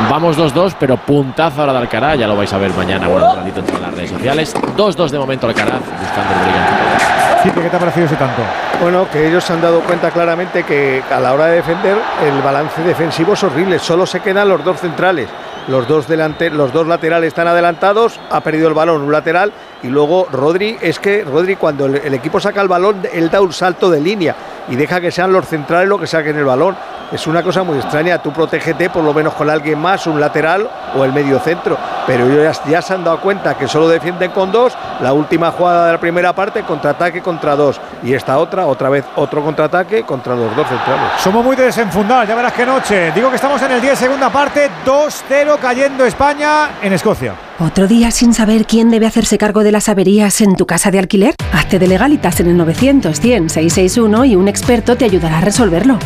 Vamos 0.08 0.38
2-2, 0.38 0.76
pero 0.78 0.96
puntazo 0.96 1.60
ahora 1.60 1.72
de 1.72 1.78
Alcaraz, 1.80 2.18
ya 2.18 2.28
lo 2.28 2.36
vais 2.36 2.52
a 2.52 2.58
ver 2.58 2.72
mañana, 2.72 3.08
bueno, 3.08 3.30
un 3.30 3.36
ratito 3.36 3.60
en 3.60 3.82
las 3.82 3.94
redes 3.94 4.10
sociales. 4.10 4.54
2-2 4.76 5.10
de 5.10 5.18
momento 5.18 5.46
Alcaraz, 5.48 5.80
buscando 5.80 6.34
el 6.34 6.40
brillante. 6.40 7.17
¿Qué 7.42 7.50
te 7.50 7.76
ha 7.76 7.78
parecido 7.78 8.06
ese 8.06 8.16
tanto? 8.16 8.42
Bueno, 8.80 9.08
que 9.10 9.26
ellos 9.26 9.44
se 9.44 9.52
han 9.52 9.60
dado 9.60 9.80
cuenta 9.80 10.10
claramente 10.10 10.64
que 10.64 11.02
a 11.10 11.20
la 11.20 11.32
hora 11.32 11.46
de 11.46 11.56
defender 11.56 11.96
el 12.24 12.42
balance 12.42 12.82
defensivo 12.82 13.34
es 13.34 13.42
horrible, 13.42 13.78
solo 13.78 14.06
se 14.06 14.20
quedan 14.20 14.48
los 14.48 14.64
dos 14.64 14.80
centrales. 14.80 15.28
Los 15.68 15.86
dos, 15.86 16.08
delante, 16.08 16.48
los 16.48 16.72
dos 16.72 16.86
laterales 16.86 17.28
están 17.28 17.46
adelantados, 17.46 18.18
ha 18.30 18.40
perdido 18.40 18.68
el 18.68 18.74
balón 18.74 19.02
un 19.02 19.12
lateral 19.12 19.52
y 19.82 19.88
luego 19.88 20.26
Rodri, 20.30 20.76
es 20.80 20.98
que 20.98 21.24
Rodri 21.24 21.56
cuando 21.56 21.86
el, 21.86 21.96
el 21.96 22.14
equipo 22.14 22.40
saca 22.40 22.60
el 22.60 22.68
balón, 22.68 23.02
él 23.12 23.30
da 23.30 23.40
un 23.40 23.52
salto 23.52 23.90
de 23.90 24.00
línea 24.00 24.34
y 24.68 24.76
deja 24.76 25.00
que 25.00 25.10
sean 25.10 25.32
los 25.32 25.46
centrales 25.46 25.88
los 25.88 26.00
que 26.00 26.06
saquen 26.06 26.36
el 26.36 26.44
balón. 26.44 26.76
Es 27.10 27.26
una 27.26 27.42
cosa 27.42 27.62
muy 27.62 27.78
extraña, 27.78 28.18
tú 28.18 28.32
protégete 28.32 28.90
por 28.90 29.02
lo 29.02 29.14
menos 29.14 29.32
con 29.32 29.48
alguien 29.48 29.78
más, 29.78 30.06
un 30.06 30.20
lateral 30.20 30.68
o 30.94 31.04
el 31.04 31.12
medio 31.12 31.38
centro, 31.38 31.78
pero 32.06 32.26
ellos 32.26 32.60
ya, 32.64 32.70
ya 32.70 32.82
se 32.82 32.92
han 32.92 33.02
dado 33.02 33.18
cuenta 33.20 33.56
que 33.56 33.66
solo 33.66 33.88
defienden 33.88 34.30
con 34.30 34.52
dos, 34.52 34.76
la 35.00 35.14
última 35.14 35.50
jugada 35.50 35.86
de 35.86 35.92
la 35.92 36.00
primera 36.00 36.34
parte, 36.34 36.64
contraataque 36.64 37.22
contra 37.22 37.56
dos, 37.56 37.80
y 38.02 38.12
esta 38.12 38.36
otra, 38.36 38.66
otra 38.66 38.90
vez 38.90 39.06
otro 39.16 39.42
contraataque 39.42 40.02
contra 40.02 40.34
los 40.34 40.54
dos 40.54 40.68
centrales. 40.68 41.12
Somos 41.22 41.42
muy 41.42 41.56
de 41.56 41.64
desenfundar, 41.64 42.28
ya 42.28 42.34
verás 42.34 42.52
qué 42.52 42.66
noche. 42.66 43.10
Digo 43.12 43.30
que 43.30 43.36
estamos 43.36 43.62
en 43.62 43.72
el 43.72 43.80
10, 43.80 43.98
segunda 43.98 44.28
parte, 44.28 44.68
2-0 44.84 45.58
cayendo 45.58 46.04
España 46.04 46.72
en 46.82 46.92
Escocia. 46.92 47.34
¿Otro 47.58 47.88
día 47.88 48.10
sin 48.10 48.34
saber 48.34 48.66
quién 48.66 48.90
debe 48.90 49.06
hacerse 49.06 49.36
cargo 49.36 49.64
de 49.64 49.67
las 49.72 49.88
averías 49.88 50.40
en 50.40 50.56
tu 50.56 50.66
casa 50.66 50.90
de 50.90 50.98
alquiler? 50.98 51.34
Hazte 51.52 51.78
de 51.78 51.86
legalitas 51.86 52.40
en 52.40 52.48
el 52.48 52.56
900 52.56 53.20
100 53.20 53.50
661 53.50 54.24
y 54.24 54.36
un 54.36 54.48
experto 54.48 54.96
te 54.96 55.04
ayudará 55.04 55.38
a 55.38 55.40
resolverlo. 55.40 55.98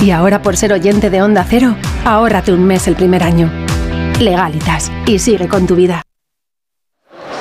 Y 0.00 0.10
ahora 0.10 0.42
por 0.42 0.56
ser 0.56 0.72
oyente 0.72 1.10
de 1.10 1.22
Onda 1.22 1.44
Cero, 1.48 1.76
ahórrate 2.04 2.52
un 2.52 2.64
mes 2.64 2.88
el 2.88 2.96
primer 2.96 3.22
año. 3.22 3.50
Legalitas 4.18 4.90
y 5.06 5.18
sigue 5.18 5.48
con 5.48 5.66
tu 5.66 5.74
vida. 5.74 6.02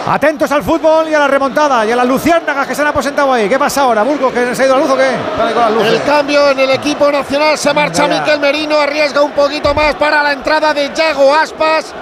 Atentos 0.07 0.51
al 0.51 0.63
fútbol 0.63 1.07
y 1.07 1.13
a 1.13 1.19
la 1.19 1.27
remontada 1.27 1.85
y 1.85 1.91
a 1.91 1.95
las 1.95 2.07
luciérnagas 2.07 2.65
que 2.65 2.73
se 2.73 2.81
han 2.81 2.87
aposentado 2.87 3.31
ahí. 3.31 3.47
¿Qué 3.47 3.59
pasa 3.59 3.81
ahora, 3.81 4.01
Burgos? 4.01 4.33
¿Que 4.33 4.55
se 4.55 4.63
ha 4.63 4.65
ido 4.65 4.75
la 4.75 4.81
luz 4.81 4.89
o 4.89 4.97
qué? 4.97 5.87
El 5.87 6.01
cambio 6.01 6.49
en 6.49 6.59
el 6.59 6.71
equipo 6.71 7.11
nacional 7.11 7.57
se 7.57 7.71
marcha 7.73 8.07
Miquel 8.07 8.39
Merino, 8.39 8.79
arriesga 8.79 9.21
un 9.21 9.33
poquito 9.33 9.73
más 9.75 9.93
para 9.95 10.23
la 10.23 10.33
entrada 10.33 10.73
de 10.73 10.91
Yago 10.95 11.35
Aspas. 11.35 11.93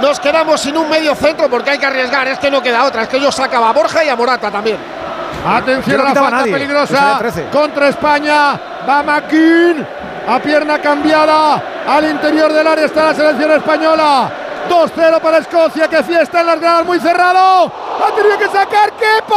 Nos 0.00 0.18
quedamos 0.18 0.60
sin 0.60 0.76
un 0.76 0.88
medio 0.88 1.14
centro 1.14 1.48
porque 1.50 1.70
hay 1.70 1.78
que 1.78 1.86
arriesgar, 1.86 2.26
es 2.28 2.38
que 2.38 2.50
no 2.50 2.62
queda 2.62 2.84
otra, 2.84 3.02
es 3.02 3.08
que 3.08 3.20
yo 3.20 3.30
sacaba 3.30 3.68
a 3.70 3.72
Borja 3.72 4.04
y 4.04 4.08
a 4.08 4.16
Morata 4.16 4.50
también. 4.50 4.78
Atención 5.46 6.00
a 6.00 6.04
la 6.04 6.14
falta 6.14 6.30
nadie. 6.30 6.52
peligrosa 6.52 6.86
Pues 6.86 7.00
era 7.00 7.18
13. 7.18 7.46
contra 7.50 7.88
España. 7.88 8.60
Va 8.88 9.02
Maquín 9.02 9.86
a 10.28 10.38
pierna 10.38 10.78
cambiada. 10.80 11.62
Al 11.86 12.04
interior 12.10 12.52
del 12.52 12.66
área 12.66 12.84
está 12.86 13.06
la 13.06 13.14
selección 13.14 13.52
española. 13.52 14.30
2-0 14.68 15.20
para 15.20 15.38
Escocia, 15.38 15.88
que 15.88 16.02
fiesta 16.02 16.40
en 16.40 16.46
las 16.46 16.60
gradas, 16.60 16.84
muy 16.84 17.00
cerrado. 17.00 17.72
Ha 18.06 18.10
tenido 18.14 18.38
que 18.38 18.46
sacar 18.46 18.92
Kepa. 18.92 19.36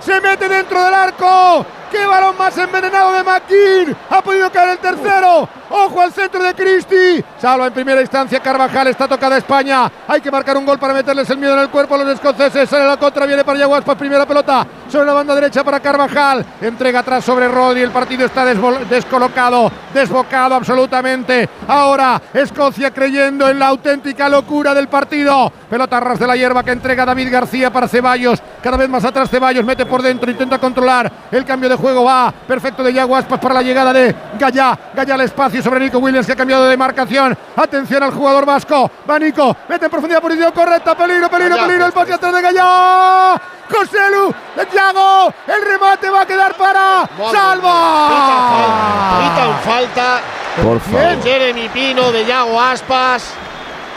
Se 0.00 0.20
mete 0.20 0.48
dentro 0.48 0.82
del 0.82 0.94
arco. 0.94 1.66
¡Qué 1.90 2.06
balón 2.06 2.36
más 2.38 2.56
envenenado 2.56 3.12
de 3.12 3.24
McKean! 3.24 3.96
Ha 4.10 4.22
podido 4.22 4.50
caer 4.50 4.70
el 4.70 4.78
tercero. 4.78 5.48
¡Ojo 5.70 6.00
al 6.00 6.12
centro 6.12 6.42
de 6.42 6.54
Cristi! 6.54 7.24
Salva 7.38 7.66
en 7.66 7.72
primera 7.72 8.00
instancia 8.00 8.40
Carvajal. 8.40 8.88
Está 8.88 9.08
tocada 9.08 9.36
España. 9.36 9.90
Hay 10.06 10.20
que 10.20 10.30
marcar 10.30 10.56
un 10.56 10.66
gol 10.66 10.78
para 10.78 10.94
meterles 10.94 11.28
el 11.30 11.38
miedo 11.38 11.54
en 11.54 11.60
el 11.60 11.68
cuerpo 11.68 11.94
a 11.94 11.98
los 11.98 12.08
escoceses. 12.08 12.68
Sale 12.68 12.86
la 12.86 12.96
contra, 12.96 13.26
viene 13.26 13.44
para 13.44 13.58
Yaguaspas. 13.58 13.96
Primera 13.96 14.26
pelota 14.26 14.66
sobre 14.88 15.06
la 15.06 15.12
banda 15.12 15.34
derecha 15.34 15.64
para 15.64 15.80
Carvajal. 15.80 16.44
Entrega 16.60 17.00
atrás 17.00 17.24
sobre 17.24 17.48
Rodri. 17.48 17.82
El 17.82 17.90
partido 17.90 18.26
está 18.26 18.44
descolocado, 18.44 19.70
desbocado 19.92 20.54
absolutamente. 20.54 21.48
Ahora 21.68 22.20
Escocia 22.32 22.92
creyendo 22.92 23.48
en 23.48 23.58
la 23.58 23.68
auténtica 23.68 24.28
locura 24.28 24.74
del 24.74 24.88
partido. 24.88 25.52
Pelota 25.68 26.00
ras 26.00 26.18
de 26.18 26.26
la 26.26 26.36
hierba 26.36 26.64
que 26.64 26.72
entrega 26.72 27.04
David 27.04 27.32
García 27.32 27.72
para 27.72 27.88
Ceballos. 27.88 28.42
Cada 28.62 28.76
vez 28.76 28.88
más 28.88 29.04
atrás 29.04 29.30
Ceballos 29.30 29.64
mete 29.64 29.86
por 29.86 30.02
dentro, 30.02 30.30
intenta 30.30 30.58
controlar. 30.58 31.10
El 31.30 31.44
cambio 31.44 31.68
de 31.68 31.76
juego 31.80 32.04
va 32.04 32.32
perfecto 32.46 32.82
de 32.82 32.92
Yaguaspas 32.92 33.40
para 33.40 33.54
la 33.54 33.62
llegada 33.62 33.92
de 33.92 34.14
Gallá. 34.38 34.78
Gallá 34.94 35.14
al 35.14 35.20
espacio 35.22 35.62
sobre 35.62 35.80
Nico 35.80 35.98
Williams 35.98 36.26
que 36.26 36.32
ha 36.32 36.36
cambiado 36.36 36.66
de 36.68 36.76
marcación. 36.76 37.36
Atención 37.56 38.02
al 38.02 38.12
jugador 38.12 38.46
vasco. 38.46 38.90
Va 39.08 39.18
Nico, 39.18 39.56
mete 39.68 39.86
en 39.86 39.90
profundidad 39.90 40.20
posición 40.20 40.52
correcta. 40.52 40.94
Peligro, 40.94 41.28
peligro, 41.28 41.56
Gallá, 41.56 41.66
peligro. 41.66 41.86
El 41.86 41.92
pase 41.92 42.12
atrás 42.12 42.34
de 42.34 42.42
Gallá. 42.42 43.40
Joselu, 43.70 44.34
de 44.56 44.66
Thiago. 44.66 45.32
El 45.46 45.64
remate 45.64 46.10
va 46.10 46.22
a 46.22 46.26
quedar 46.26 46.54
para 46.54 47.08
Salva. 47.30 49.18
Pitan 49.20 49.60
falta. 49.64 50.20
Por 50.62 50.80
favor. 50.80 51.22
Jeremy 51.22 51.68
Pino 51.68 52.10
de 52.10 52.24
Yago 52.26 52.60
Aspas. 52.60 53.32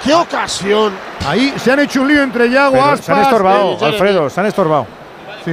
¡Qué 0.04 0.14
ocasión! 0.14 0.94
Ahí 1.26 1.54
se 1.58 1.72
han 1.72 1.80
hecho 1.80 2.02
un 2.02 2.10
lío 2.10 2.22
entre 2.22 2.50
Yago 2.50 2.74
Pero 2.74 2.84
Aspas. 2.86 3.06
se 3.06 3.12
han 3.14 3.22
estorbado. 3.22 3.78
Alfredo, 3.86 4.30
se 4.30 4.40
han 4.40 4.46
estorbado. 4.48 4.88
Sí. 5.46 5.52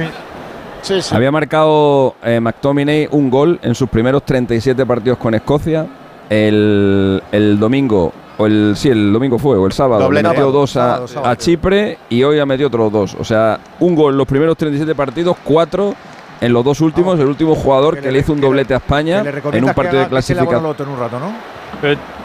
Sí, 0.81 1.01
sí. 1.01 1.15
Había 1.15 1.31
marcado 1.31 2.15
eh, 2.23 2.39
McTominay 2.39 3.07
un 3.11 3.29
gol 3.29 3.59
en 3.61 3.75
sus 3.75 3.89
primeros 3.89 4.23
37 4.23 4.85
partidos 4.85 5.17
con 5.17 5.33
Escocia. 5.33 5.85
El, 6.29 7.21
el 7.31 7.59
domingo, 7.59 8.13
o 8.37 8.45
el 8.45 8.73
sí, 8.77 8.87
el 8.87 9.11
domingo 9.11 9.37
fue, 9.37 9.57
o 9.57 9.65
el 9.65 9.73
sábado, 9.73 10.03
Doble 10.03 10.23
le 10.23 10.29
metió 10.29 10.43
sábado, 10.43 10.51
dos 10.59 10.69
a, 10.71 10.73
sábado, 10.73 11.07
sábado. 11.09 11.31
a 11.31 11.35
Chipre 11.35 11.97
y 12.09 12.23
hoy 12.23 12.39
ha 12.39 12.45
metido 12.45 12.67
otros 12.67 12.91
dos. 12.91 13.15
O 13.19 13.25
sea, 13.25 13.59
un 13.81 13.95
gol 13.95 14.13
en 14.13 14.17
los 14.17 14.27
primeros 14.27 14.55
37 14.55 14.95
partidos, 14.95 15.35
cuatro 15.43 15.93
en 16.39 16.53
los 16.53 16.65
dos 16.65 16.81
últimos. 16.81 17.19
El 17.19 17.27
último 17.27 17.55
jugador 17.55 17.99
que, 17.99 18.11
le 18.11 18.19
hizo 18.19 18.33
un 18.33 18.41
doblete 18.41 18.73
a 18.73 18.77
España 18.77 19.23
Que 19.23 19.57
en 19.57 19.63
un 19.63 19.73
partido 19.73 19.91
que 19.91 19.97
de 19.97 20.03
que 20.05 20.09
clasificación. 20.09 20.63
¿no? 20.63 21.33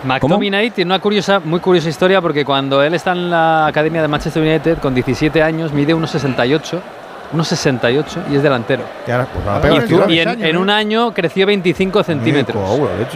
McTominay 0.05 0.71
tiene 0.71 0.91
una 0.91 1.01
curiosa, 1.01 1.41
muy 1.41 1.61
curiosa 1.61 1.89
historia 1.89 2.21
porque 2.21 2.45
cuando 2.45 2.83
él 2.83 2.95
está 2.95 3.13
en 3.13 3.31
la 3.31 3.67
academia 3.67 4.03
de 4.03 4.09
Manchester 4.09 4.43
United 4.43 4.79
con 4.79 4.95
17 4.95 5.43
años 5.43 5.73
mide 5.73 5.95
1,68 5.95 6.81
1,68 7.35 8.05
y 8.31 8.37
es 8.37 8.43
delantero. 8.43 8.83
Y 9.07 9.11
ahora, 9.11 9.27
pues, 9.33 9.47
ahora 9.47 10.09
Y, 10.09 10.19
en, 10.21 10.45
en 10.45 10.57
un 10.57 10.71
año 10.71 11.13
creció 11.13 11.47
25 11.47 12.03
centímetros. 12.03 12.63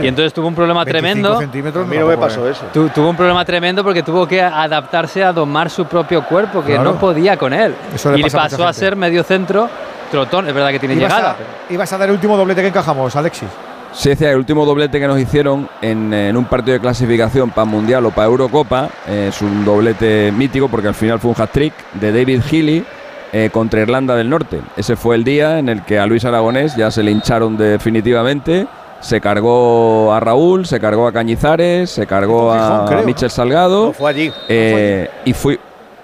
y 0.02 0.06
entonces 0.06 0.32
tuvo 0.32 0.48
un 0.48 0.54
problema 0.54 0.84
25 0.84 0.90
tremendo. 1.06 1.38
centímetros 1.38 1.84
A 1.86 1.88
mí 1.88 1.96
no 1.98 2.06
me 2.06 2.16
pasó 2.16 2.48
eso. 2.48 2.64
Tu- 2.72 2.88
tuvo 2.90 3.10
un 3.10 3.16
problema 3.16 3.44
tremendo 3.44 3.82
porque 3.84 4.02
tuvo 4.02 4.26
que 4.26 4.42
adaptarse 4.42 5.22
a 5.24 5.32
domar 5.32 5.70
su 5.70 5.84
propio 5.86 6.24
cuerpo, 6.24 6.62
que 6.64 6.74
Claro. 6.74 6.92
no 6.92 6.98
podía 6.98 7.36
con 7.36 7.52
él. 7.52 7.74
Eso 7.94 8.10
le 8.12 8.18
y 8.18 8.22
pasa 8.22 8.38
pasó 8.38 8.66
a 8.66 8.72
ser 8.72 8.96
medio 8.96 9.22
centro, 9.22 9.68
trotón. 10.10 10.48
Es 10.48 10.54
verdad 10.54 10.70
que 10.70 10.78
tiene 10.78 10.94
Ibas 10.94 11.12
llegada. 11.12 11.36
a, 11.68 11.72
ibas 11.72 11.92
a 11.92 11.98
dar 11.98 12.08
el 12.08 12.14
último 12.14 12.36
doblete 12.36 12.62
que 12.62 12.68
encajamos, 12.68 13.14
Alexis. 13.16 13.48
Sí, 13.92 14.08
decía, 14.08 14.30
el 14.30 14.36
último 14.36 14.64
doblete 14.64 15.00
que 15.00 15.08
nos 15.08 15.18
hicieron 15.18 15.68
en, 15.82 16.14
en 16.14 16.36
un 16.36 16.44
partido 16.44 16.74
de 16.74 16.80
clasificación 16.80 17.50
para 17.50 17.64
Mundial 17.64 18.06
o 18.06 18.12
para 18.12 18.28
Eurocopa 18.28 18.88
eh, 19.08 19.26
es 19.30 19.42
un 19.42 19.64
doblete 19.64 20.30
mítico 20.30 20.68
porque 20.68 20.86
al 20.86 20.94
final 20.94 21.18
fue 21.18 21.32
un 21.32 21.42
hat-trick 21.42 21.72
de 21.94 22.12
David 22.12 22.40
Healy 22.48 22.84
eh, 23.32 23.50
contra 23.52 23.80
Irlanda 23.80 24.16
del 24.16 24.28
Norte. 24.28 24.60
Ese 24.76 24.96
fue 24.96 25.16
el 25.16 25.24
día 25.24 25.58
en 25.58 25.68
el 25.68 25.82
que 25.84 25.98
a 25.98 26.06
Luis 26.06 26.24
Aragonés 26.24 26.76
ya 26.76 26.90
se 26.90 27.02
le 27.02 27.10
hincharon 27.10 27.56
definitivamente. 27.56 28.66
Se 29.00 29.20
cargó 29.20 30.12
a 30.12 30.20
Raúl, 30.20 30.66
se 30.66 30.78
cargó 30.78 31.06
a 31.06 31.12
Cañizares, 31.12 31.90
se 31.90 32.06
cargó 32.06 32.52
a, 32.52 33.02
Michel. 33.06 33.30
Salgado. 33.30 33.86
No, 33.86 33.92
fue 33.92 34.10
allí. 34.10 34.32
Eh, 34.48 35.08
y, 35.24 35.32
fui, 35.32 35.58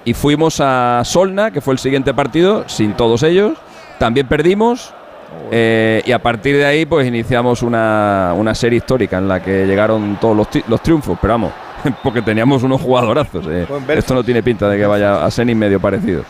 y 0.04 0.14
fuimos 0.14 0.60
a 0.60 1.02
Solna, 1.04 1.50
que 1.50 1.60
fue 1.60 1.74
el 1.74 1.78
siguiente 1.78 2.14
partido, 2.14 2.64
sin 2.68 2.94
todos 2.94 3.22
ellos. 3.22 3.58
También 3.98 4.26
perdimos. 4.26 4.94
eh, 5.50 6.02
y 6.06 6.12
a 6.12 6.20
partir 6.22 6.56
de 6.56 6.64
ahí, 6.64 6.86
pues 6.86 7.06
iniciamos 7.06 7.62
una, 7.62 8.32
una 8.34 8.54
serie 8.54 8.78
histórica 8.78 9.18
en 9.18 9.28
la 9.28 9.42
que 9.42 9.66
llegaron 9.66 10.16
todos 10.18 10.34
los, 10.36 10.48
los 10.66 10.80
triunfos. 10.82 11.18
Pero 11.20 11.34
vamos, 11.34 11.52
porque 12.02 12.22
teníamos 12.22 12.62
unos 12.62 12.80
jugadorazos. 12.80 13.44
eh. 13.50 13.66
Esto 13.88 14.14
no 14.14 14.24
tiene 14.24 14.42
pinta 14.42 14.68
de 14.70 14.78
que 14.78 14.86
vaya 14.86 15.22
a 15.22 15.30
ser 15.30 15.44
ni 15.46 15.54
medio 15.54 15.80
parecido. 15.80 16.22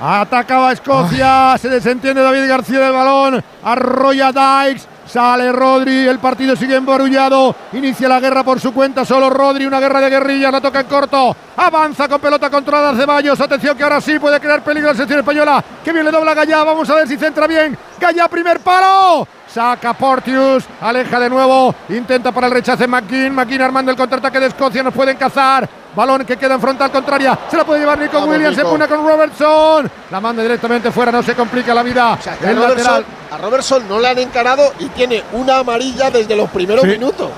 Atacaba 0.00 0.72
Escocia. 0.72 1.56
Se 1.58 1.68
desentiende 1.68 2.22
David 2.22 2.48
García 2.48 2.80
del 2.80 2.92
balón. 2.92 3.44
Arroya 3.62 4.32
Dykes. 4.32 4.88
Sale 5.06 5.50
Rodri, 5.50 6.06
el 6.06 6.20
partido 6.20 6.54
sigue 6.54 6.76
embarullado. 6.76 7.54
Inicia 7.72 8.08
la 8.08 8.20
guerra 8.20 8.44
por 8.44 8.60
su 8.60 8.72
cuenta. 8.72 9.04
Solo 9.04 9.28
Rodri, 9.28 9.66
una 9.66 9.80
guerra 9.80 10.00
de 10.00 10.08
guerrillas. 10.08 10.52
La 10.52 10.60
toca 10.60 10.80
en 10.80 10.86
corto. 10.86 11.36
Avanza 11.56 12.08
con 12.08 12.20
pelota 12.20 12.48
controlada 12.48 12.96
Ceballos. 12.96 13.40
Atención 13.40 13.76
que 13.76 13.82
ahora 13.82 14.00
sí 14.00 14.18
puede 14.20 14.38
crear 14.38 14.62
peligro 14.62 14.88
la 14.88 14.94
selección 14.94 15.18
española. 15.18 15.62
Que 15.84 15.92
bien 15.92 16.04
le 16.04 16.12
dobla 16.12 16.32
Gallá. 16.32 16.62
Vamos 16.62 16.88
a 16.88 16.94
ver 16.94 17.08
si 17.08 17.16
centra 17.16 17.46
bien. 17.46 17.76
Gallá, 17.98 18.28
primer 18.28 18.60
palo. 18.60 19.26
Saca 19.52 19.94
Portius, 19.94 20.64
aleja 20.80 21.18
de 21.18 21.28
nuevo, 21.28 21.74
intenta 21.88 22.30
para 22.30 22.46
el 22.46 22.52
rechace 22.52 22.86
McKean, 22.86 23.34
McKean 23.34 23.62
armando 23.62 23.90
el 23.90 23.96
contraataque 23.96 24.38
de 24.38 24.46
Escocia, 24.46 24.80
nos 24.80 24.94
pueden 24.94 25.16
cazar. 25.16 25.68
Balón 25.94 26.24
que 26.24 26.36
queda 26.36 26.54
en 26.54 26.60
frontal 26.60 26.90
contraria, 26.92 27.36
se 27.50 27.56
la 27.56 27.64
puede 27.64 27.80
llevar 27.80 27.98
Nico 27.98 28.14
Vamos, 28.20 28.28
Williams, 28.34 28.56
se 28.56 28.62
pone 28.62 28.86
con 28.86 29.06
Robertson. 29.06 29.90
La 30.10 30.20
manda 30.20 30.42
directamente 30.42 30.90
fuera, 30.92 31.10
no 31.10 31.22
se 31.22 31.34
complica 31.34 31.74
la 31.74 31.82
vida. 31.82 32.18
Que 32.22 32.30
a 32.46 32.50
el 32.50 32.56
Robertson, 32.56 32.76
lateral. 32.78 33.04
a 33.32 33.38
Robertson 33.38 33.88
no 33.88 33.98
le 33.98 34.08
han 34.08 34.18
encarado 34.18 34.72
y 34.78 34.86
tiene 34.86 35.24
una 35.32 35.58
amarilla 35.58 36.10
desde 36.10 36.36
los 36.36 36.48
primeros 36.50 36.84
Sí. 36.84 36.90
minutos. 36.90 37.28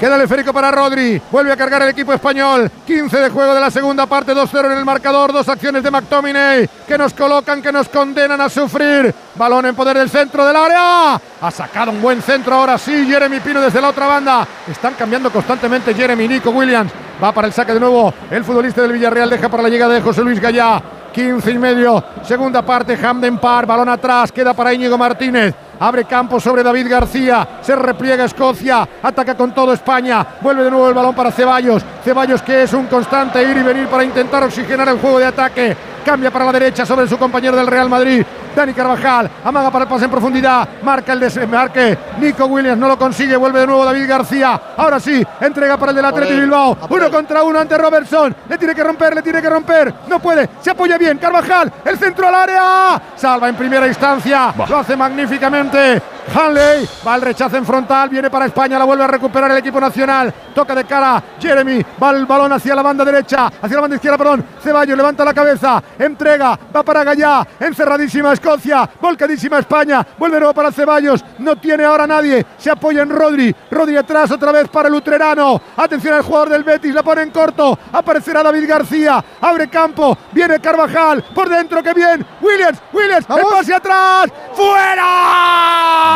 Queda 0.00 0.16
el 0.16 0.22
esférico 0.22 0.52
para 0.52 0.70
Rodri. 0.70 1.20
Vuelve 1.30 1.52
a 1.52 1.56
cargar 1.56 1.82
el 1.82 1.90
equipo 1.90 2.12
español. 2.12 2.70
15 2.86 3.18
de 3.18 3.30
juego 3.30 3.54
de 3.54 3.60
la 3.60 3.70
segunda 3.70 4.06
parte, 4.06 4.32
2-0 4.32 4.72
en 4.72 4.78
el 4.78 4.84
marcador. 4.84 5.32
Dos 5.32 5.48
acciones 5.48 5.82
de 5.82 5.90
McTominay 5.90 6.68
que 6.86 6.96
nos 6.96 7.12
colocan, 7.12 7.60
que 7.60 7.70
nos 7.70 7.88
condenan 7.88 8.40
a 8.40 8.48
sufrir. 8.48 9.14
Balón 9.34 9.66
en 9.66 9.74
poder 9.74 9.98
del 9.98 10.08
centro 10.08 10.46
del 10.46 10.56
área. 10.56 11.20
Ha 11.40 11.50
sacado 11.50 11.90
un 11.90 12.00
buen 12.00 12.22
centro 12.22 12.54
ahora 12.54 12.78
sí. 12.78 13.06
Jeremy 13.06 13.40
Pino 13.40 13.60
desde 13.60 13.80
la 13.80 13.90
otra 13.90 14.06
banda. 14.06 14.46
Están 14.66 14.94
cambiando 14.94 15.30
constantemente 15.30 15.94
Jeremy 15.94 16.26
Nico 16.26 16.50
Williams. 16.50 16.90
Va 17.22 17.32
para 17.32 17.46
el 17.46 17.52
saque 17.52 17.74
de 17.74 17.80
nuevo. 17.80 18.12
El 18.30 18.42
futbolista 18.42 18.80
del 18.80 18.92
Villarreal 18.92 19.28
deja 19.28 19.50
para 19.50 19.62
la 19.62 19.68
llegada 19.68 19.92
de 19.92 20.00
José 20.00 20.22
Luis 20.22 20.40
Gallá. 20.40 20.82
15 21.12 21.50
y 21.50 21.58
medio. 21.58 22.02
Segunda 22.22 22.62
parte, 22.62 22.96
Hamden 22.96 23.36
Park. 23.38 23.66
Balón 23.66 23.88
atrás. 23.88 24.32
Queda 24.32 24.54
para 24.54 24.72
Íñigo 24.72 24.96
Martínez. 24.96 25.54
Abre 25.80 26.04
campo 26.04 26.38
sobre 26.38 26.62
David 26.62 26.88
García. 26.90 27.48
Se 27.62 27.74
repliega 27.74 28.26
Escocia. 28.26 28.86
Ataca 29.02 29.34
con 29.34 29.54
todo 29.54 29.72
España. 29.72 30.26
Vuelve 30.42 30.64
de 30.64 30.70
nuevo 30.70 30.86
el 30.86 30.94
balón 30.94 31.14
para 31.14 31.32
Ceballos. 31.32 31.82
Ceballos 32.04 32.42
que 32.42 32.64
es 32.64 32.72
un 32.74 32.86
constante 32.86 33.42
ir 33.42 33.56
y 33.56 33.62
venir 33.62 33.86
para 33.86 34.04
intentar 34.04 34.42
oxigenar 34.42 34.88
el 34.90 34.98
juego 34.98 35.18
de 35.18 35.24
ataque. 35.24 35.76
Cambia 36.04 36.30
para 36.30 36.46
la 36.46 36.52
derecha 36.52 36.86
sobre 36.86 37.06
su 37.06 37.18
compañero 37.18 37.56
del 37.56 37.66
Real 37.66 37.88
Madrid. 37.88 38.24
Dani 38.54 38.72
Carvajal 38.72 39.30
amaga 39.44 39.70
para 39.70 39.84
el 39.84 39.88
pase 39.88 40.06
en 40.06 40.10
profundidad. 40.10 40.68
Marca 40.82 41.12
el 41.12 41.20
desembarque. 41.20 41.96
Nico 42.18 42.46
Williams 42.46 42.78
no 42.78 42.88
lo 42.88 42.98
consigue. 42.98 43.36
Vuelve 43.36 43.60
de 43.60 43.66
nuevo 43.66 43.84
David 43.84 44.08
García. 44.08 44.60
Ahora 44.76 44.98
sí, 44.98 45.24
entrega 45.40 45.76
para 45.76 45.90
el 45.90 45.96
del 45.96 46.04
Atleti 46.04 46.34
Bilbao. 46.34 46.76
Uno 46.88 47.10
contra 47.10 47.42
uno 47.42 47.58
ante 47.58 47.78
Robertson. 47.78 48.34
Le 48.48 48.58
tiene 48.58 48.74
que 48.74 48.82
romper, 48.82 49.14
le 49.14 49.22
tiene 49.22 49.40
que 49.40 49.48
romper. 49.48 49.94
No 50.08 50.18
puede. 50.18 50.48
Se 50.60 50.70
apoya 50.70 50.98
bien. 50.98 51.18
Carvajal. 51.18 51.72
El 51.84 51.98
centro 51.98 52.26
al 52.26 52.34
área. 52.34 53.00
Salva 53.14 53.48
en 53.48 53.54
primera 53.54 53.86
instancia. 53.86 54.52
Lo 54.68 54.78
hace 54.78 54.96
magníficamente. 54.96 56.02
Hanley 56.34 56.88
va 57.06 57.14
al 57.14 57.22
rechazo 57.22 57.56
en 57.56 57.66
frontal, 57.66 58.08
viene 58.08 58.30
para 58.30 58.46
España, 58.46 58.78
la 58.78 58.84
vuelve 58.84 59.04
a 59.04 59.06
recuperar 59.06 59.50
el 59.50 59.58
equipo 59.58 59.80
nacional. 59.80 60.32
Toca 60.54 60.74
de 60.74 60.84
cara 60.84 61.22
Jeremy, 61.40 61.84
va 62.02 62.10
el 62.10 62.26
balón 62.26 62.52
hacia 62.52 62.74
la 62.74 62.82
banda 62.82 63.04
derecha, 63.04 63.46
hacia 63.46 63.74
la 63.74 63.80
banda 63.80 63.96
izquierda, 63.96 64.18
perdón. 64.18 64.44
Ceballos 64.62 64.96
levanta 64.96 65.24
la 65.24 65.34
cabeza, 65.34 65.82
entrega, 65.98 66.58
va 66.74 66.82
para 66.82 67.04
Gallá, 67.04 67.46
encerradísima 67.58 68.32
Escocia, 68.32 68.88
volcadísima 69.00 69.58
España, 69.58 70.06
vuelve 70.18 70.38
nuevo 70.38 70.54
para 70.54 70.72
Ceballos, 70.72 71.24
no 71.38 71.56
tiene 71.56 71.84
ahora 71.84 72.06
nadie, 72.06 72.44
se 72.58 72.70
apoya 72.70 73.02
en 73.02 73.10
Rodri, 73.10 73.54
Rodri 73.70 73.96
atrás 73.96 74.30
otra 74.30 74.52
vez 74.52 74.68
para 74.68 74.88
el 74.88 74.94
Utrerano. 74.94 75.60
Atención 75.76 76.14
al 76.14 76.22
jugador 76.22 76.50
del 76.50 76.64
Betis, 76.64 76.94
la 76.94 77.02
pone 77.02 77.22
en 77.22 77.30
corto, 77.30 77.78
aparecerá 77.92 78.42
David 78.42 78.68
García, 78.68 79.24
abre 79.40 79.68
campo, 79.68 80.16
viene 80.32 80.60
Carvajal, 80.60 81.24
por 81.34 81.48
dentro 81.48 81.82
que 81.82 81.94
bien, 81.94 82.24
Williams, 82.40 82.78
Williams, 82.92 83.26
el 83.28 83.42
pase 83.42 83.74
atrás, 83.74 84.26
fuera. 84.54 86.09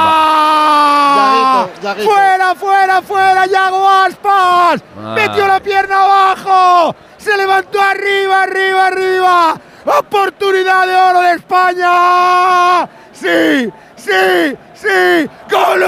Yaguito, 1.16 1.82
Yaguito. 1.82 2.10
Fuera, 2.10 2.54
fuera, 2.54 3.02
fuera, 3.02 3.46
Yago 3.46 3.88
Aspas. 3.88 4.82
Ah. 4.98 5.14
Metió 5.14 5.46
la 5.46 5.60
pierna 5.60 6.02
abajo. 6.02 6.94
Se 7.18 7.36
levantó 7.36 7.80
arriba, 7.80 8.42
arriba, 8.42 8.86
arriba. 8.86 9.60
Oportunidad 9.86 10.86
de 10.86 10.94
oro 10.96 11.20
de 11.22 11.32
España. 11.34 12.88
Sí, 13.14 13.70
sí, 13.96 14.56
sí. 14.74 15.28
¡Gol! 15.50 15.84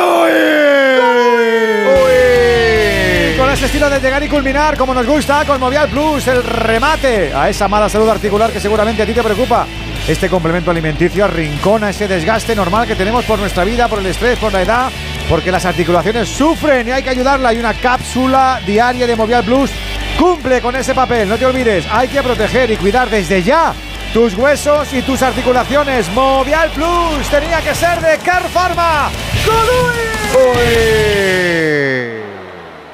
Con 3.36 3.50
ese 3.50 3.66
estilo 3.66 3.90
de 3.90 4.00
llegar 4.00 4.22
y 4.22 4.28
culminar, 4.28 4.76
como 4.76 4.94
nos 4.94 5.06
gusta, 5.06 5.44
con 5.44 5.60
Movial 5.60 5.88
Plus, 5.88 6.26
el 6.28 6.42
remate 6.42 7.34
a 7.34 7.48
esa 7.48 7.68
mala 7.68 7.88
salud 7.88 8.08
articular 8.08 8.50
que 8.50 8.60
seguramente 8.60 9.02
a 9.02 9.06
ti 9.06 9.12
te 9.12 9.22
preocupa. 9.22 9.66
Este 10.06 10.28
complemento 10.28 10.70
alimenticio 10.70 11.24
arrincona 11.24 11.90
ese 11.90 12.06
desgaste 12.06 12.54
normal 12.54 12.86
que 12.86 12.94
tenemos 12.94 13.24
por 13.24 13.40
nuestra 13.40 13.64
vida, 13.64 13.88
por 13.88 13.98
el 13.98 14.06
estrés, 14.06 14.38
por 14.38 14.52
la 14.52 14.62
edad, 14.62 14.90
porque 15.28 15.50
las 15.50 15.64
articulaciones 15.64 16.28
sufren 16.28 16.86
y 16.86 16.92
hay 16.92 17.02
que 17.02 17.10
ayudarla. 17.10 17.48
Hay 17.48 17.58
una 17.58 17.74
cápsula 17.74 18.60
diaria 18.64 19.06
de 19.06 19.16
Movial 19.16 19.44
Plus. 19.44 19.70
Cumple 20.16 20.60
con 20.60 20.76
ese 20.76 20.94
papel, 20.94 21.28
no 21.28 21.36
te 21.36 21.44
olvides, 21.44 21.86
hay 21.90 22.08
que 22.08 22.22
proteger 22.22 22.70
y 22.70 22.76
cuidar 22.76 23.10
desde 23.10 23.42
ya 23.42 23.74
tus 24.16 24.32
huesos 24.38 24.90
y 24.94 25.02
tus 25.02 25.20
articulaciones. 25.20 26.10
Movial 26.14 26.70
Plus 26.70 27.28
tenía 27.30 27.60
que 27.60 27.74
ser 27.74 28.01
de 28.01 28.16
Car 28.24 28.44
Pharma. 28.44 29.10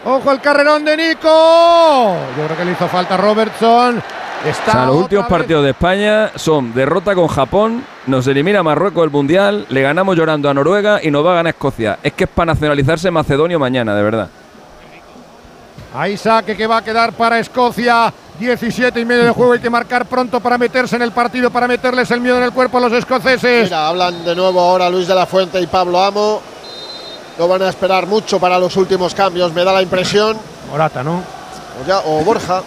Ojo 0.04 0.32
el 0.32 0.40
carrerón 0.40 0.84
de 0.84 0.96
Nico. 0.96 2.16
Yo 2.36 2.44
creo 2.44 2.56
que 2.56 2.64
le 2.64 2.72
hizo 2.72 2.88
falta 2.88 3.16
Robertson. 3.16 4.02
Está 4.44 4.70
O 4.70 4.72
sea, 4.72 4.86
los 4.86 4.96
últimos 4.96 5.26
vez- 5.26 5.30
partidos 5.30 5.62
de 5.62 5.70
España 5.70 6.32
son 6.34 6.74
derrota 6.74 7.14
con 7.14 7.28
Japón, 7.28 7.84
nos 8.08 8.26
elimina 8.26 8.64
Marruecos 8.64 9.04
el 9.04 9.10
Mundial, 9.10 9.66
le 9.68 9.80
ganamos 9.80 10.16
llorando 10.16 10.50
a 10.50 10.54
Noruega 10.54 10.98
y 11.00 11.12
nos 11.12 11.24
va 11.24 11.30
a 11.30 11.34
ganar 11.36 11.52
Escocia. 11.54 12.00
Es 12.02 12.14
que 12.14 12.24
es 12.24 12.30
para 12.30 12.46
nacionalizarse 12.52 13.12
macedonio 13.12 13.60
mañana, 13.60 13.94
de 13.94 14.02
verdad. 14.02 14.28
Ahí 15.94 16.16
saque 16.16 16.56
que 16.56 16.66
va 16.66 16.78
a 16.78 16.82
quedar 16.82 17.12
para 17.12 17.38
Escocia. 17.38 18.12
17 18.38 18.98
y 19.00 19.04
medio 19.04 19.24
de 19.24 19.30
juego. 19.30 19.52
Hay 19.52 19.60
que 19.60 19.70
marcar 19.70 20.06
pronto 20.06 20.40
para 20.40 20.58
meterse 20.58 20.96
en 20.96 21.02
el 21.02 21.12
partido, 21.12 21.50
para 21.50 21.68
meterles 21.68 22.10
el 22.10 22.20
miedo 22.20 22.38
en 22.38 22.44
el 22.44 22.52
cuerpo 22.52 22.78
a 22.78 22.80
los 22.80 22.92
escoceses. 22.92 23.64
Mira, 23.64 23.88
hablan 23.88 24.24
de 24.24 24.34
nuevo 24.34 24.60
ahora 24.60 24.90
Luis 24.90 25.06
de 25.06 25.14
la 25.14 25.26
Fuente 25.26 25.60
y 25.60 25.66
Pablo 25.66 26.02
Amo. 26.02 26.40
No 27.38 27.48
van 27.48 27.62
a 27.62 27.68
esperar 27.68 28.06
mucho 28.06 28.38
para 28.38 28.58
los 28.58 28.76
últimos 28.76 29.14
cambios, 29.14 29.52
me 29.52 29.64
da 29.64 29.72
la 29.72 29.82
impresión. 29.82 30.36
Morata, 30.70 31.02
¿no? 31.02 31.22
O, 31.82 31.86
ya, 31.86 32.00
o 32.00 32.22
Borja. 32.24 32.62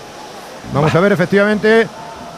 Vamos 0.73 0.93
a 0.93 0.99
ver, 0.99 1.11
efectivamente. 1.11 1.87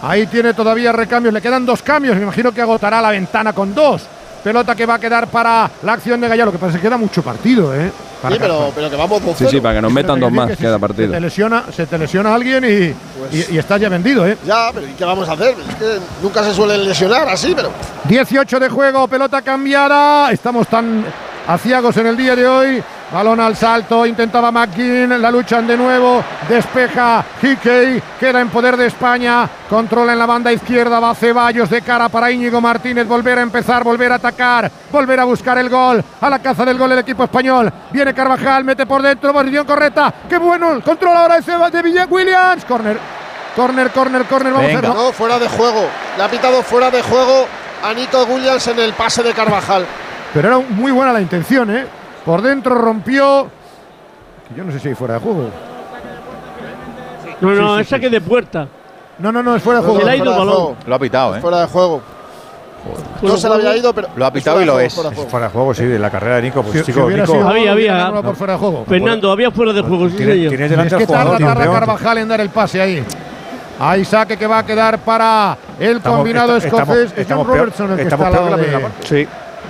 Ahí 0.01 0.27
tiene 0.27 0.53
todavía 0.53 0.91
recambios. 0.91 1.33
Le 1.33 1.41
quedan 1.41 1.65
dos 1.65 1.81
cambios. 1.81 2.15
Me 2.15 2.23
imagino 2.23 2.51
que 2.51 2.61
agotará 2.61 3.01
la 3.01 3.09
ventana 3.11 3.53
con 3.53 3.73
dos. 3.73 4.03
Pelota 4.48 4.76
que 4.76 4.86
va 4.86 4.94
a 4.94 4.99
quedar 4.99 5.28
para 5.28 5.69
la 5.84 5.91
acción 5.91 6.22
de 6.22 6.28
Gallar. 6.30 6.45
Lo 6.48 6.57
que 6.57 6.65
es 6.68 6.76
que 6.76 6.80
queda 6.80 6.95
mucho 6.95 7.22
partido, 7.22 7.76
¿eh? 7.76 7.91
Para 8.22 8.34
Sí, 8.34 8.40
pero, 8.41 8.72
pero 8.74 8.90
que 8.90 8.95
vamos 8.95 9.22
2-0. 9.22 9.36
Sí, 9.36 9.45
sí, 9.52 9.60
para 9.60 9.76
que 9.76 9.82
nos 9.82 9.91
metan 9.91 10.18
dos 10.22 10.32
más, 10.32 10.48
Que 10.49 10.56
queda 10.56 10.76
Se 10.76 10.80
partido. 10.80 11.11
te 11.11 11.19
lesiona, 11.19 11.64
se 11.76 11.86
te 11.86 11.98
lesiona 11.98 12.34
alguien 12.34 12.64
y, 12.64 12.94
Pues- 13.30 13.49
y, 13.49 13.56
y 13.56 13.57
estás 13.57 13.82
ya 13.82 13.90
vendido, 13.90 14.26
¿eh? 14.26 14.38
Ya, 14.45 14.69
pero 14.74 14.88
¿y 14.88 14.91
qué 14.94 15.03
vamos 15.03 15.28
a 15.28 15.34
hacer? 15.34 15.53
Es 15.69 15.76
que 15.76 15.99
nunca 16.24 16.41
se 16.45 16.53
suelen 16.53 16.86
lesionar 16.86 17.28
así, 17.28 17.52
pero 17.53 17.72
18 18.06 18.57
de 18.57 18.69
juego, 18.69 19.06
pelota 19.10 19.41
cambiada. 19.41 20.32
Estamos 20.32 20.65
tan 20.69 21.03
aciagos 21.45 21.98
en 21.98 22.07
el 22.07 22.15
día 22.15 22.34
de 22.38 22.48
hoy. 22.48 22.84
Balón 23.11 23.39
al 23.39 23.55
salto, 23.55 24.05
intentaba 24.05 24.51
McGinn, 24.51 25.21
la 25.21 25.31
luchan 25.31 25.65
de 25.65 25.77
nuevo, 25.77 26.21
despeja 26.49 27.23
Hickey, 27.41 28.01
queda 28.19 28.41
en 28.41 28.49
poder 28.49 28.75
de 28.75 28.88
España, 28.88 29.47
controla 29.69 30.11
en 30.11 30.19
la 30.19 30.25
banda 30.25 30.51
izquierda, 30.51 30.99
va 30.99 31.15
Ceballos 31.15 31.69
de 31.69 31.81
cara 31.81 32.09
para 32.09 32.29
Íñigo 32.29 32.59
Martínez, 32.59 33.07
volver 33.07 33.39
a 33.39 33.43
empezar, 33.43 33.81
volver 33.85 34.11
a 34.11 34.15
atacar, 34.15 34.69
volver 34.91 35.21
a 35.21 35.23
buscar 35.23 35.57
el 35.57 35.69
gol, 35.69 36.03
a 36.19 36.29
la 36.29 36.39
caza 36.39 36.65
del 36.65 36.77
gol 36.77 36.91
el 36.91 36.99
equipo 36.99 37.23
español, 37.23 37.71
viene 37.91 38.13
Carvajal, 38.13 38.65
mete 38.65 38.85
por 38.85 39.01
dentro, 39.01 39.31
posición 39.31 39.65
correcta, 39.65 40.13
qué 40.27 40.38
bueno, 40.38 40.73
el 40.73 40.84
control 40.84 41.15
ahora 41.15 41.35
de, 41.35 41.43
Ceba- 41.43 41.69
de 41.71 41.81
Ville- 41.81 42.07
Williams, 42.09 42.65
corner, 42.65 42.99
corner, 43.55 43.89
corner, 43.91 44.25
corner, 44.25 44.51
vamos 44.51 44.69
a 44.69 44.81
ver. 44.81 44.89
no, 44.89 45.11
fuera 45.13 45.39
de 45.39 45.47
juego. 45.47 45.85
Le 46.17 46.23
ha 46.23 46.27
pitado 46.27 46.61
fuera 46.61 46.91
de 46.91 47.01
juego 47.01 47.45
a 47.85 47.93
Nico 47.93 48.23
Williams 48.25 48.67
en 48.67 48.79
el 48.79 48.91
pase 48.91 49.23
de 49.23 49.31
Carvajal. 49.34 49.85
Pero 50.34 50.47
era 50.49 50.57
muy 50.59 50.91
buena 50.91 51.13
la 51.13 51.21
intención, 51.21 51.73
¿eh? 51.73 51.88
Por 52.27 52.41
dentro 52.43 52.75
rompió. 52.75 53.47
que 54.49 54.55
Yo 54.55 54.63
no 54.65 54.71
sé 54.73 54.79
si 54.79 54.89
hay 54.89 54.95
fuera 54.95 55.15
de 55.15 55.19
juego. 55.21 55.49
No, 57.39 57.55
no, 57.55 57.69
Sí, 57.69 57.75
sí, 57.75 57.81
es 57.81 57.87
saque 57.87 58.09
de 58.09 58.19
puerta. 58.21 58.67
No, 59.19 59.31
no, 59.31 59.41
no, 59.41 59.55
es 59.55 59.63
fuera 59.63 59.79
de 59.79 59.85
Se 59.85 59.91
juego. 59.91 60.05
le 60.05 60.11
ha 60.11 60.15
ido 60.17 60.31
el 60.31 60.37
balón. 60.37 60.75
Lo 60.85 60.95
ha 60.95 60.99
pitado, 60.99 61.35
¿eh? 61.37 61.41
Fuera 61.41 61.61
de 61.61 61.67
juego. 61.67 62.01
No 63.21 63.37
se 63.37 63.47
le 63.49 63.55
había 63.55 63.77
ido, 63.77 63.93
pero. 63.93 64.09
Lo 64.15 64.25
ha 64.25 64.31
pitado 64.31 64.61
y 64.61 64.65
lo 64.65 64.79
es. 64.79 64.93
fuera 64.93 65.09
de 65.09 65.15
juego. 65.15 65.29
Fuera 65.31 65.45
de 65.47 65.51
juego, 65.53 65.73
sí, 65.73 65.85
de 65.85 65.99
la 65.99 66.09
carrera 66.09 66.35
de 66.37 66.41
Nico. 66.43 66.61
Pues 66.61 66.73
Si- 66.73 66.79
si 66.79 66.85
chico, 66.91 67.05
hubiera 67.05 67.25
Nico. 67.25 67.47
Había, 67.47 67.71
había. 67.71 67.93
ganado 67.97 68.23
por 68.23 68.35
fuera 68.35 68.53
de 68.53 68.59
juego. 68.59 68.85
Fernando, 68.87 69.31
había 69.31 69.51
fuera 69.51 69.71
de 69.73 69.81
juego, 69.81 70.09
sí, 70.09 70.17
señor. 70.17 70.49
tienes 70.49 70.69
delante 70.69 70.95
Es 70.95 70.99
que 71.01 71.07
tarda, 71.07 71.35
jugador 71.37 71.57
tarda. 71.57 71.71
Carvajal 71.79 72.17
en 72.17 72.27
dar 72.27 72.41
el 72.41 72.49
pase 72.49 72.81
ahí. 72.81 73.03
Hay 73.79 74.03
saque 74.05 74.35
que 74.37 74.47
va 74.47 74.59
a 74.59 74.65
quedar 74.65 74.99
para 74.99 75.57
el 75.79 75.97
Estamos- 75.97 76.17
combinado 76.19 76.57
estamos- 76.57 76.81
escocés. 76.81 77.11
Es 77.13 77.17
estamos 77.19 77.45
John 77.47 77.53
peor- 77.55 77.65
Robertson 77.65 77.91
el 77.91 77.95
que 77.97 78.03
estamos 78.03 78.25
está 78.27 78.37
al 78.39 78.47
peor 78.49 78.59
que 78.59 78.71
lado 78.71 78.81
la 78.81 78.87
de. 78.89 79.07
Sí. 79.25 79.27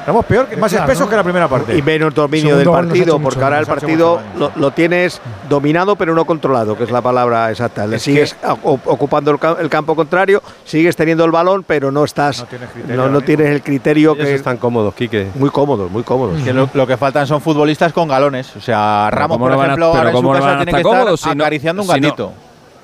Estamos 0.07 0.25
peor, 0.25 0.47
que- 0.47 0.55
más 0.55 0.71
Claro, 0.71 0.85
espesos 0.85 1.05
¿no? 1.05 1.09
que 1.09 1.15
la 1.17 1.23
primera 1.23 1.47
parte. 1.49 1.77
Y 1.77 1.81
menos 1.81 2.13
dominio 2.15 2.57
Segundo 2.57 2.71
del 2.71 2.87
partido, 2.87 3.19
porque 3.19 3.35
mucho 3.35 3.43
ahora 3.45 3.59
el 3.59 3.65
partido 3.65 4.21
lo, 4.39 4.51
lo 4.55 4.71
tienes 4.71 5.19
dominado 5.49 5.97
pero 5.97 6.15
no 6.15 6.23
controlado, 6.23 6.77
que 6.77 6.85
es 6.85 6.91
la 6.91 7.01
palabra 7.01 7.51
exacta. 7.51 7.85
Le 7.85 7.97
Es 7.97 8.03
sigues 8.03 8.33
ocupando 8.63 9.31
el, 9.31 9.37
ca- 9.37 9.57
el 9.59 9.67
campo 9.69 9.97
contrario, 9.97 10.41
sigues 10.63 10.95
teniendo 10.95 11.25
el 11.25 11.31
balón, 11.31 11.65
pero 11.67 11.91
no 11.91 12.05
estás, 12.05 12.39
no 12.39 12.45
tienes, 12.45 12.69
criterio, 12.69 13.09
no, 13.09 13.19
tienes 13.21 13.47
el 13.49 13.61
criterio 13.61 14.13
Ellos 14.13 14.25
que 14.25 14.35
están 14.35 14.55
cómodos, 14.55 14.93
Quique. 14.93 15.27
muy 15.35 15.49
cómodos, 15.49 15.91
muy 15.91 16.03
cómodos. 16.03 16.37
Es 16.39 16.45
que 16.45 16.53
lo, 16.53 16.69
lo 16.73 16.87
que 16.87 16.95
faltan 16.95 17.27
son 17.27 17.41
futbolistas 17.41 17.91
con 17.91 18.07
galones. 18.07 18.55
O 18.55 18.61
sea, 18.61 19.09
Ramos, 19.11 19.35
¿cómo 19.35 19.45
por 19.45 19.51
no 19.51 19.57
van 19.57 19.65
a- 19.71 19.73
ejemplo, 19.73 19.87
ahora 19.87 20.11
en 20.11 20.15
su 20.17 20.31
casa 20.31 20.55
tiene 20.63 20.71
que 20.71 20.89
estar 21.17 21.31
acariciando 21.41 21.81
un 21.81 21.87
gatito. 21.89 22.31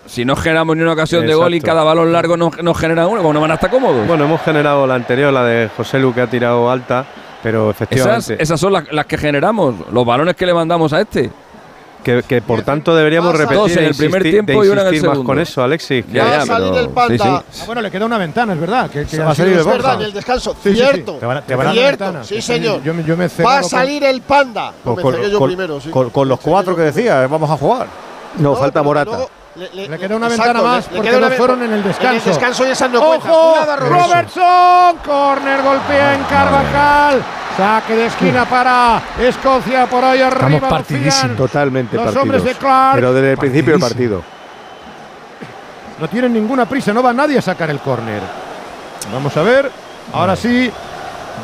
Si 0.05 0.25
no 0.25 0.35
generamos 0.35 0.75
ni 0.75 0.81
una 0.84 0.93
ocasión 0.93 1.25
de 1.25 1.34
gol 1.34 1.53
y 1.53 1.57
Exacto. 1.57 1.71
cada 1.75 1.84
balón 1.85 2.11
largo 2.11 2.35
nos, 2.38 2.61
nos 2.61 2.77
genera 2.77 3.07
uno, 3.07 3.21
¿cómo 3.21 3.34
no 3.34 3.41
van 3.41 3.51
a 3.51 3.53
estar 3.55 3.69
cómodos? 3.69 4.05
Bueno, 4.05 4.25
hemos 4.25 4.41
generado 4.41 4.85
la 4.85 4.95
anterior, 4.95 5.31
la 5.31 5.43
de 5.45 5.69
José 5.75 5.97
Lu, 5.99 6.13
que 6.13 6.21
ha 6.21 6.27
tirado 6.27 6.69
alta, 6.69 7.05
pero 7.41 7.69
esas, 7.71 7.81
efectivamente. 7.81 8.35
esas 8.43 8.59
son 8.59 8.73
las, 8.73 8.91
las 8.91 9.05
que 9.05 9.17
generamos, 9.17 9.75
los 9.91 10.05
balones 10.05 10.35
que 10.35 10.45
le 10.45 10.53
mandamos 10.53 10.91
a 10.93 11.01
este. 11.01 11.31
Que, 12.03 12.21
que 12.21 12.41
por 12.41 12.63
tanto 12.63 12.93
deberíamos 12.93 13.31
Dos 13.31 13.41
repetir 13.47 13.77
en 13.77 13.84
e 13.85 13.88
el 13.88 13.95
primer 13.95 14.21
tiempo 14.23 14.51
de 14.61 14.67
y 14.67 14.71
una 14.71 14.81
en 14.81 14.88
el 14.88 14.93
insistir 14.93 15.07
más 15.07 15.13
segundo. 15.15 15.25
con 15.31 15.39
eso, 15.39 15.63
Alexis. 15.63 16.03
que- 16.05 16.11
Ya, 16.11 16.25
ya, 16.25 16.30
Va 16.38 16.43
a 16.43 16.45
salir 16.45 16.73
el 16.73 16.85
sí, 16.88 17.17
sí. 17.17 17.23
Ah, 17.23 17.43
bueno, 17.65 17.81
le 17.81 17.89
queda 17.91 18.05
una 18.05 18.17
ventana, 18.17 18.51
es 18.53 18.59
verdad. 18.59 18.89
Que, 18.89 19.05
que 19.05 19.19
va 19.19 19.31
a 19.31 19.35
salir 19.35 19.53
el 19.53 19.59
Es 19.59 19.65
verdad, 19.65 19.95
en 19.95 20.01
el 20.01 20.11
descanso. 20.13 20.51
Sí, 20.61 20.71
sí, 20.71 20.75
sí. 20.75 20.81
Cierto. 20.84 21.13
Te 21.13 21.25
van 21.25 21.38
a- 21.38 21.41
te 21.43 21.55
van 21.55 21.67
a 21.67 21.71
Cierto. 21.71 22.03
ventana. 22.03 22.23
Sí, 22.25 22.41
señor. 22.41 22.84
Yo, 22.84 22.93
yo 23.07 23.15
me 23.15 23.27
Va 23.41 23.57
a 23.59 23.61
con- 23.61 23.69
salir 23.69 24.03
el 24.03 24.19
panda. 24.21 24.73
Con, 24.84 24.97
Comencé 24.97 25.21
con- 25.21 25.31
yo 25.31 25.39
con- 25.39 25.47
primero, 25.47 25.80
sí. 25.80 25.89
con- 25.91 26.09
con 26.09 26.27
los 26.27 26.41
cuatro 26.41 26.75
que 26.75 26.81
decía, 26.81 27.25
vamos 27.27 27.49
a 27.49 27.55
jugar. 27.55 27.88
No, 28.38 28.53
falta 28.57 28.84
Morata. 28.84 29.19
Le, 29.55 29.69
le- 29.73 29.88
Le 29.88 29.99
queda 29.99 30.15
una 30.15 30.27
exacto, 30.27 30.53
ventana 30.53 30.67
más 30.75 30.85
le 30.88 30.95
porque 30.95 31.09
queda 31.09 31.17
una 31.19 31.30
no 31.30 31.35
fueron 31.35 31.63
en 31.63 31.73
el 31.73 31.84
descanso. 31.84 32.09
En 32.09 32.15
el 32.17 32.23
descanso 32.25 32.67
y 32.67 32.71
esa 32.71 32.88
no 32.88 33.01
cuenta. 33.05 33.31
¡Ojo! 33.31 33.75
Robertson. 33.77 34.97
Corner, 35.05 35.61
golpea 35.61 36.15
en 36.15 36.23
Carvajal. 36.23 37.21
Saque 37.55 37.95
de 37.95 38.05
esquina 38.07 38.45
para 38.45 38.99
Escocia 39.19 39.85
por 39.85 40.03
ahí 40.03 40.21
arriba. 40.21 40.47
Estamos 40.55 40.69
partidísimos. 40.69 41.38
Totalmente 41.38 41.95
Los 41.95 42.05
partidos. 42.05 42.23
hombres 42.23 42.43
de 42.43 42.55
Clark. 42.55 42.95
Pero 42.95 43.13
desde 43.13 43.31
el 43.31 43.38
principio 43.38 43.73
del 43.73 43.81
partido. 43.81 44.23
No 45.99 46.07
tienen 46.09 46.34
ninguna 46.34 46.65
prisa, 46.65 46.91
no 46.91 47.03
va 47.03 47.13
nadie 47.13 47.38
a 47.38 47.41
sacar 47.41 47.69
el 47.69 47.80
córner. 47.80 48.21
Vamos 49.13 49.38
a 49.38 49.41
ver. 49.43 49.69
Ahora 50.13 50.35
sí. 50.35 50.71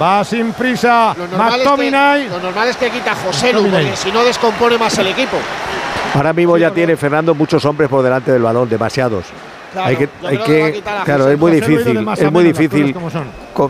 Va 0.02 0.24
sin 0.24 0.54
prisa. 0.54 1.14
Lo 1.18 1.28
normal, 1.28 1.48
es 1.50 1.56
que, 1.58 1.64
McTominay. 1.64 2.30
lo 2.30 2.40
normal 2.40 2.68
es 2.70 2.78
que 2.78 2.90
quita 2.92 3.12
a 3.12 3.16
José 3.16 3.52
Lu, 3.54 3.64
porque 3.70 3.96
si 3.96 4.12
no 4.12 4.24
descompone 4.24 4.78
más 4.78 4.98
el 5.00 5.08
equipo. 5.08 5.38
Ahora 6.16 6.34
mismo 6.34 6.58
ya 6.58 6.72
tiene 6.72 6.98
Fernando 6.98 7.36
muchos 7.36 7.64
hombres 7.66 7.90
por 7.90 8.04
delante 8.04 8.32
del 8.32 8.42
balón, 8.42 8.68
demasiados. 8.68 9.26
Claro, 9.72 9.88
hay 9.88 9.96
que, 9.98 10.10
hay 10.26 10.82
claro, 11.06 11.30
es 11.30 11.38
muy 11.38 11.52
difícil, 11.52 12.08
es 12.18 12.32
muy 12.32 12.44
difícil 12.44 12.96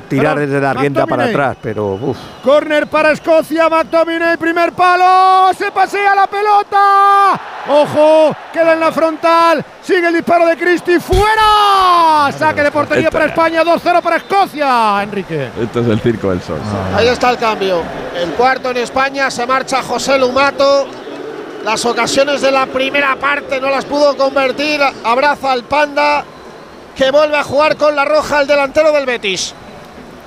tirar 0.07 0.35
Pero, 0.35 0.47
desde 0.47 0.61
la 0.61 0.73
rienda 0.73 1.05
para 1.05 1.25
atrás, 1.25 1.57
pero 1.61 1.93
uf. 1.95 2.17
Corner 2.41 2.87
para 2.87 3.11
Escocia, 3.11 3.67
McTominay, 3.67 4.37
primer 4.37 4.71
palo, 4.71 5.51
se 5.57 5.71
pasea 5.71 6.15
la 6.15 6.27
pelota. 6.27 7.41
Ojo, 7.67 8.33
queda 8.53 8.73
en 8.73 8.79
la 8.79 8.93
frontal, 8.93 9.65
sigue 9.81 10.07
el 10.07 10.13
disparo 10.13 10.45
de 10.45 10.55
Cristi, 10.55 10.99
fuera. 10.99 12.31
Saque 12.37 12.63
de 12.63 12.71
portería 12.71 13.11
para 13.11 13.25
España, 13.25 13.63
2-0 13.63 14.01
para 14.01 14.15
Escocia, 14.15 15.03
Enrique. 15.03 15.49
Esto 15.61 15.81
es 15.81 15.87
el 15.87 15.99
circo 15.99 16.29
del 16.29 16.41
sol. 16.41 16.59
Ahí 16.95 17.07
está 17.07 17.31
el 17.31 17.37
cambio. 17.37 17.81
El 18.15 18.29
cuarto 18.31 18.71
en 18.71 18.77
España, 18.77 19.29
se 19.29 19.45
marcha 19.45 19.83
José 19.83 20.17
Lumato. 20.17 20.87
Las 21.63 21.85
ocasiones 21.85 22.41
de 22.41 22.51
la 22.51 22.65
primera 22.65 23.15
parte 23.17 23.59
no 23.59 23.69
las 23.69 23.85
pudo 23.85 24.15
convertir. 24.15 24.81
Abraza 25.03 25.51
al 25.51 25.63
panda, 25.63 26.23
que 26.95 27.11
vuelve 27.11 27.37
a 27.37 27.43
jugar 27.43 27.75
con 27.75 27.95
la 27.95 28.05
roja 28.05 28.41
el 28.41 28.47
delantero 28.47 28.91
del 28.91 29.05
Betis. 29.05 29.53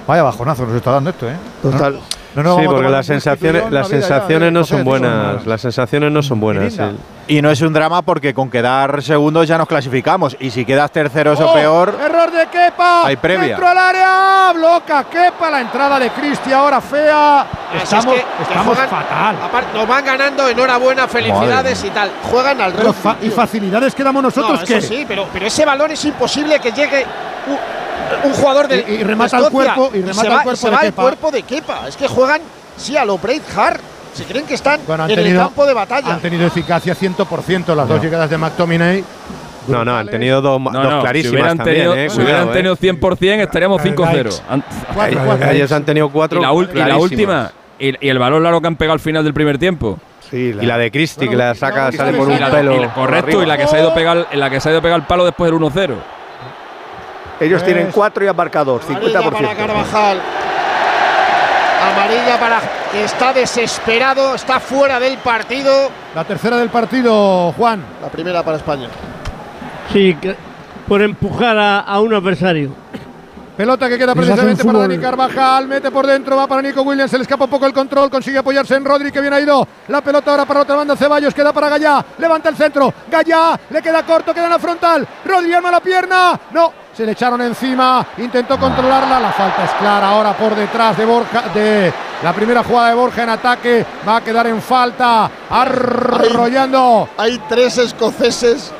Vaya 0.06 0.22
bajonazo 0.22 0.66
nos 0.66 0.76
está 0.76 0.92
dando 0.92 1.10
esto, 1.10 1.28
¿eh? 1.28 1.36
Total. 1.62 1.94
No, 1.94 2.00
no, 2.36 2.59
sí, 2.59 2.62
porque 2.66 2.88
las 2.88 3.06
sensaciones, 3.06 3.70
las 3.70 3.88
sensaciones 3.88 4.52
no 4.52 4.64
son 4.64 4.84
buenas. 4.84 5.46
Las 5.46 5.60
sensaciones 5.60 6.10
no 6.12 6.22
son 6.22 6.40
buenas. 6.40 6.72
Sí. 6.74 6.82
Y 7.28 7.40
no 7.40 7.50
es 7.50 7.60
un 7.62 7.72
drama 7.72 8.02
porque 8.02 8.34
con 8.34 8.50
quedar 8.50 9.00
segundos 9.02 9.46
ya 9.46 9.56
nos 9.56 9.68
clasificamos. 9.68 10.36
Y 10.40 10.50
si 10.50 10.64
quedas 10.64 10.90
terceros 10.90 11.38
o 11.40 11.50
Oh, 11.50 11.54
peor, 11.54 11.96
Error 12.04 12.30
de 12.32 12.46
Kepa. 12.48 13.06
Hay 13.06 13.16
previa. 13.16 13.48
Dentro 13.48 13.68
al 13.68 13.78
área. 13.78 14.52
Bloca 14.54 15.04
Kepa. 15.04 15.50
La 15.50 15.60
entrada 15.60 15.98
de 16.00 16.10
Cristi 16.10 16.52
ahora 16.52 16.80
fea. 16.80 17.40
Así 17.42 17.82
Estamos, 17.84 18.06
es 18.16 18.22
que- 18.22 18.26
que 18.36 18.42
estamos 18.42 18.66
juegan- 18.76 18.88
fatal. 18.90 19.36
Aparte, 19.44 19.78
nos 19.78 19.86
van 19.88 20.04
ganando, 20.04 20.48
enhorabuena, 20.48 21.06
felicidades 21.09 21.84
y 21.84 21.90
tal. 21.90 22.10
Juegan 22.30 22.60
al 22.60 22.72
fa- 22.94 23.16
y 23.22 23.30
facilidades 23.30 23.94
que 23.94 24.02
damos 24.04 24.22
nosotros 24.22 24.60
No, 24.60 24.66
que 24.66 24.80
sí, 24.80 25.04
pero, 25.06 25.26
pero 25.32 25.46
ese 25.46 25.64
balón 25.64 25.90
es 25.92 26.04
imposible 26.04 26.59
que 26.59 26.72
llegue 26.72 27.06
un 28.24 28.32
jugador 28.32 28.68
de 28.68 28.84
Y- 28.89 28.93
y 29.01 29.05
remata 29.05 29.36
de 29.39 29.43
Escocia 29.44 29.74
cuerpo, 29.74 29.90
y 29.97 30.01
remata 30.01 30.20
se 30.22 30.28
va, 30.28 30.43
cuerpo 30.43 30.56
se 30.60 30.66
de 30.70 30.74
va 30.76 30.80
Kepa. 30.82 31.02
cuerpo 31.02 31.30
de 31.30 31.43
Kepa. 31.43 31.89
Es 31.89 31.97
que 31.97 32.09
juegan, 32.09 32.40
sí, 32.76 32.97
a 32.97 33.05
lo 33.05 33.18
Hart. 33.56 33.80
Se 34.14 34.24
creen 34.24 34.44
que 34.44 34.55
están 34.55 34.78
Bueno, 34.86 35.06
en 35.09 35.18
el 35.18 35.36
campo 35.36 35.64
de 35.64 35.72
batalla. 35.72 36.12
han 36.14 36.20
tenido 36.20 36.47
eficacia 36.47 36.94
100% 36.94 37.74
las 37.74 37.89
dos 37.89 38.02
llegadas 38.02 38.28
de 38.28 38.36
McTominay. 38.36 39.02
No, 39.68 39.84
no, 39.84 39.97
han 39.97 40.09
tenido 40.09 40.43
dos, 40.43 40.60
No, 40.60 40.70
dos 40.72 40.82
no, 40.82 40.90
si 40.98 41.02
clarísimas 41.02 41.32
hubieran 41.34 41.56
también, 41.56 41.76
tenido, 41.76 41.94
eh, 41.94 42.10
si 42.10 42.16
cuidado, 42.16 42.24
hubieran 42.34 42.48
eh. 42.48 42.52
tenido 42.52 42.76
100% 42.76 43.43
estaríamos 43.44 43.80
5-0. 43.80 44.12
Likes. 44.30 44.43
An- 44.51 44.64
Cuatro, 44.93 45.18
Eh, 45.18 45.22
cuatro. 45.24 45.51
Ellos 45.51 45.72
han 45.72 45.84
tenido 45.84 46.09
cuatro. 46.10 46.40
Y 46.40 46.43
la, 46.43 46.52
ul- 46.52 46.64
y 46.64 46.66
la 46.66 46.72
clarísimas. 46.72 47.01
última, 47.01 47.52
y, 47.78 48.06
y 48.06 48.09
el 48.10 48.18
balón 48.18 48.43
largo 48.43 48.60
que 48.60 48.66
han 48.66 48.76
pegado 48.76 48.94
al 48.94 49.01
final 49.01 49.24
del 49.24 49.32
primer 49.32 49.56
tiempo. 49.59 49.98
Sí, 50.28 50.36
Y 50.60 50.66
la 50.66 50.76
de 50.78 50.90
Cristi, 50.90 51.28
que 51.28 51.36
la 51.36 51.55
saca, 51.55 51.90
no, 51.90 51.97
sale 51.97 52.12
por 52.16 52.28
un 52.28 52.39
pelo. 52.39 52.76
Por 52.76 52.93
correcto, 52.93 53.43
y 53.43 53.47
la 53.47 53.56
que 53.56 53.66
se 53.66 53.76
ha 53.76 53.80
ido 53.80 53.90
a 53.93 53.94
pegar, 53.94 54.26
en 54.30 54.40
la 54.40 54.51
que 54.51 54.60
se 54.60 54.68
ha 54.68 54.72
ido 54.72 54.80
a 54.80 54.82
pegar 54.82 54.98
el 55.01 55.06
palo 55.06 55.24
después 55.24 55.51
del 55.51 55.60
1-0. 55.60 55.94
Ellos 57.44 57.62
tienen 57.64 57.89
Es- 57.89 57.94
cuatro 57.94 58.24
y 58.24 58.28
han 58.28 58.36
marcado 58.36 58.81
Amarilla 58.89 59.23
para 59.23 59.39
50%. 59.39 59.56
Carvajal. 59.56 60.20
Amarilla 61.93 62.39
para 62.39 62.60
que 62.93 63.05
está 63.05 63.32
desesperado, 63.32 64.35
está 64.35 64.60
fuera 64.60 65.01
del 65.01 65.19
partido. 65.19 65.90
La 66.14 66.24
tercera 66.24 66.56
del 66.56 66.69
partido, 66.70 67.52
Juan. 67.52 67.85
La 68.01 68.09
primera 68.09 68.43
para 68.43 68.56
España. 68.59 68.89
Sí, 69.93 70.16
que- 70.20 70.36
por 70.86 71.02
empujar 71.02 71.59
a, 71.59 71.81
a 71.81 72.01
un 72.01 72.14
adversario. 72.14 72.70
Pelota 73.57 73.89
que 73.89 73.99
queda 73.99 74.15
precisamente 74.15 74.65
para. 74.65 74.79
Dani 74.81 74.99
Carvajal, 74.99 75.69
mete 75.69 75.91
por 75.91 76.07
dentro, 76.07 76.37
va 76.37 76.47
para 76.47 76.62
Nico 76.62 76.83
Williams, 76.83 77.11
se 77.11 77.19
le 77.19 77.23
escapa 77.23 77.45
un 77.45 77.51
poco 77.51 77.66
el 77.66 77.73
control, 77.73 78.11
consigue 78.11 78.39
apoyarse 78.39 78.74
en 78.74 78.85
Rodri, 78.85 79.12
que 79.12 79.20
bien 79.20 79.33
ha 79.33 79.41
ido. 79.41 79.66
La 79.89 80.01
pelota 80.01 80.31
ahora 80.31 80.47
para 80.47 80.61
la 80.61 80.65
otra 80.65 80.77
banda, 80.77 80.97
Ceballos, 80.97 81.35
queda 81.35 81.53
para 81.53 81.69
Gallá, 81.69 82.05
levanta 82.19 82.49
el 82.49 82.57
centro, 82.57 82.93
Gallá, 83.11 83.59
le 83.69 83.83
queda 83.83 84.05
corto, 84.05 84.33
queda 84.33 84.45
en 84.45 84.51
la 84.51 84.59
frontal, 84.59 85.07
Rodri 85.24 85.53
arma 85.53 85.70
la 85.70 85.81
pierna, 85.81 86.41
no, 86.53 86.73
se 86.97 87.05
le 87.05 87.12
echaron 87.12 87.43
encima, 87.43 88.07
intentó 88.19 88.59
controlarla, 88.59 89.20
la 89.20 89.33
falta 89.33 89.65
es 89.65 89.70
clara 89.73 90.09
ahora 90.09 90.37
por 90.37 90.55
detrás 90.55 90.97
de 90.97 91.05
Borja, 91.05 91.43
de 91.55 91.93
la 92.23 92.33
primera 92.33 92.62
jugada 92.62 92.89
de 92.89 92.95
Borja 92.95 93.23
en 93.23 93.29
ataque, 93.31 93.87
va 94.07 94.16
a 94.16 94.20
quedar 94.23 94.47
en 94.47 94.62
falta, 94.62 95.31
arrollando. 95.51 97.09
Hay 97.19 97.39
tres 97.49 97.79
escoceses 97.79 98.73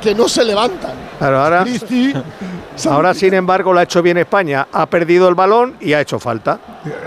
que 0.00 0.14
no 0.14 0.28
se 0.28 0.44
levantan. 0.44 0.92
Claro, 1.18 1.42
ahora, 1.42 1.64
ahora, 2.86 3.14
sin 3.14 3.34
embargo, 3.34 3.72
lo 3.72 3.80
ha 3.80 3.82
hecho 3.84 4.02
bien 4.02 4.18
España. 4.18 4.66
Ha 4.72 4.86
perdido 4.86 5.28
el 5.28 5.34
balón 5.34 5.74
y 5.80 5.92
ha 5.92 6.00
hecho 6.00 6.18
falta. 6.18 6.58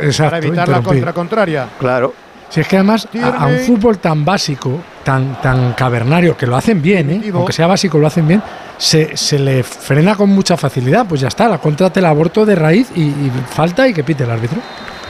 Exacto, 0.02 0.32
para 0.32 0.38
evitar 0.38 0.68
la 0.70 0.78
interrumpir. 0.78 0.86
contra 0.86 1.14
contraria. 1.14 1.68
Claro. 1.80 2.14
Si 2.50 2.60
es 2.60 2.68
que 2.68 2.76
además 2.78 3.08
a, 3.22 3.28
a 3.44 3.48
un 3.48 3.58
fútbol 3.60 3.98
tan 3.98 4.24
básico, 4.24 4.80
tan, 5.04 5.42
tan 5.42 5.74
cavernario, 5.74 6.38
que 6.38 6.46
lo 6.46 6.56
hacen 6.56 6.82
bien, 6.82 7.10
¿eh? 7.10 7.32
Aunque 7.34 7.52
sea 7.52 7.66
básico, 7.66 7.98
lo 7.98 8.06
hacen 8.06 8.28
bien, 8.28 8.44
se, 8.78 9.18
se 9.18 9.40
le 9.40 9.64
frena 9.64 10.16
con 10.16 10.30
mucha 10.30 10.56
facilidad. 10.56 11.08
Pues 11.08 11.22
ya 11.22 11.30
está, 11.30 11.48
la 11.48 11.58
contra 11.58 11.90
te 11.90 12.00
la 12.00 12.10
aborto 12.10 12.46
de 12.46 12.54
raíz 12.56 12.92
y, 12.96 13.02
y 13.02 13.32
falta 13.50 13.88
y 13.88 13.94
que 13.94 14.04
pite 14.04 14.24
el 14.26 14.30
árbitro. 14.32 14.60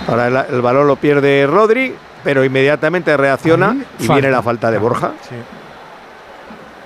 Ahora 0.08 0.28
el, 0.28 0.56
el 0.56 0.62
balón 0.62 0.88
lo 0.88 0.96
pierde 0.96 1.46
Rodri, 1.46 1.94
pero 2.24 2.46
inmediatamente 2.46 3.18
reacciona 3.18 3.72
Ahí, 3.72 3.86
y 4.00 4.04
falta. 4.04 4.14
viene 4.14 4.32
la 4.32 4.42
falta 4.42 4.72
de 4.72 4.78
Borja. 4.78 5.12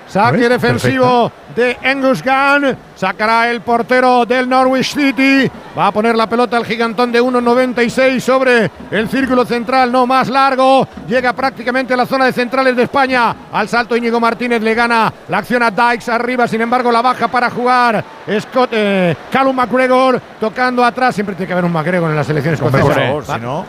Saque 0.07 0.37
¿Ves? 0.37 0.49
defensivo 0.49 1.31
de 1.55 1.77
Angus 1.83 2.23
Gunn. 2.23 2.75
Sacará 2.97 3.51
el 3.51 3.61
portero 3.61 4.25
del 4.25 4.49
Norwich 4.49 4.95
City. 4.95 5.47
Va 5.77 5.87
a 5.87 5.91
poner 5.91 6.15
la 6.15 6.27
pelota 6.27 6.57
al 6.57 6.65
gigantón 6.65 7.11
de 7.11 7.21
1.96 7.21 8.19
sobre 8.19 8.71
el 8.89 9.07
círculo 9.07 9.45
central, 9.45 9.91
no 9.91 10.07
más 10.07 10.29
largo. 10.29 10.87
Llega 11.07 11.31
prácticamente 11.33 11.93
a 11.93 11.97
la 11.97 12.07
zona 12.07 12.25
de 12.25 12.33
centrales 12.33 12.75
de 12.75 12.83
España. 12.83 13.35
Al 13.51 13.69
salto 13.69 13.95
Íñigo 13.95 14.19
Martínez 14.19 14.63
le 14.63 14.73
gana 14.73 15.13
la 15.29 15.37
acción 15.37 15.61
a 15.61 15.69
Dykes 15.69 16.09
arriba. 16.09 16.47
Sin 16.47 16.59
embargo, 16.59 16.91
la 16.91 17.03
baja 17.03 17.27
para 17.27 17.51
jugar 17.51 18.03
Scott, 18.39 18.71
eh, 18.71 19.15
Callum 19.31 19.55
McGregor 19.55 20.19
tocando 20.39 20.83
atrás. 20.83 21.13
Siempre 21.13 21.35
tiene 21.35 21.45
que 21.45 21.53
haber 21.53 21.65
un 21.65 21.71
McGregor 21.71 22.09
en 22.09 22.17
por 22.17 22.53
escocesas. 22.53 22.95
favor, 22.95 23.25
si 23.25 23.39
no. 23.39 23.65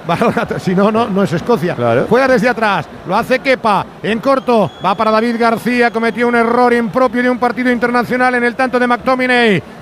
Si 0.58 0.74
no, 0.74 0.90
no, 0.90 1.06
no 1.06 1.22
es 1.22 1.32
Escocia. 1.34 1.74
Claro. 1.74 2.06
Juega 2.08 2.28
desde 2.28 2.48
atrás, 2.48 2.86
lo 3.06 3.14
hace 3.14 3.40
Kepa, 3.40 3.84
en 4.02 4.20
corto, 4.20 4.70
va 4.84 4.94
para 4.94 5.10
David 5.10 5.36
García, 5.38 5.90
cometió 5.90 6.26
un 6.26 6.34
error 6.34 6.72
impropio 6.72 7.22
de 7.22 7.28
un 7.28 7.38
partido 7.38 7.70
internacional 7.70 8.34
en 8.34 8.44
el 8.44 8.56
tanto 8.56 8.78
de 8.78 8.86
McTominay. 8.86 9.17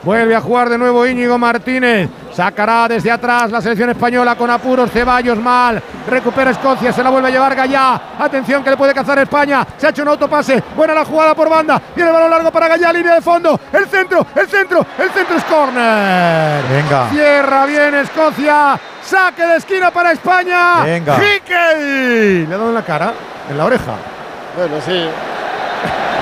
Vuelve 0.02 0.34
a 0.34 0.40
jugar 0.40 0.70
de 0.70 0.78
nuevo 0.78 1.06
Íñigo 1.06 1.36
Martínez. 1.36 2.08
Sacará 2.32 2.88
desde 2.88 3.10
atrás 3.10 3.50
la 3.50 3.60
selección 3.60 3.90
española 3.90 4.34
con 4.34 4.48
apuros, 4.48 4.90
Ceballos 4.90 5.38
mal. 5.38 5.82
Recupera 6.08 6.52
Escocia, 6.52 6.90
se 6.90 7.02
la 7.02 7.10
vuelve 7.10 7.28
a 7.28 7.30
llevar 7.30 7.54
Gallá. 7.54 8.00
Atención 8.18 8.64
que 8.64 8.70
le 8.70 8.76
puede 8.78 8.94
cazar 8.94 9.18
España. 9.18 9.66
Se 9.76 9.86
ha 9.86 9.90
hecho 9.90 10.02
un 10.02 10.08
autopase. 10.08 10.62
Buena 10.74 10.94
la 10.94 11.04
jugada 11.04 11.34
por 11.34 11.50
banda. 11.50 11.80
Viene 11.94 12.08
el 12.08 12.14
balón 12.14 12.30
largo 12.30 12.50
para 12.50 12.68
Gallá, 12.68 12.92
línea 12.94 13.14
de 13.16 13.20
fondo. 13.20 13.60
El 13.70 13.86
centro, 13.86 14.26
el 14.34 14.48
centro, 14.48 14.86
el 14.98 15.10
centro 15.10 15.36
es 15.36 15.44
corner. 15.44 16.62
Venga. 16.70 17.10
Cierra 17.10 17.66
bien 17.66 17.94
Escocia. 17.96 18.80
Saque 19.02 19.44
de 19.44 19.56
esquina 19.56 19.90
para 19.90 20.12
España. 20.12 20.82
Venga. 20.82 21.16
Hickey. 21.16 22.46
Le 22.46 22.54
ha 22.54 22.56
dado 22.56 22.68
en 22.70 22.74
la 22.74 22.82
cara, 22.82 23.12
en 23.50 23.58
la 23.58 23.64
oreja. 23.66 23.92
Bueno, 24.56 24.76
sí. 24.84 25.08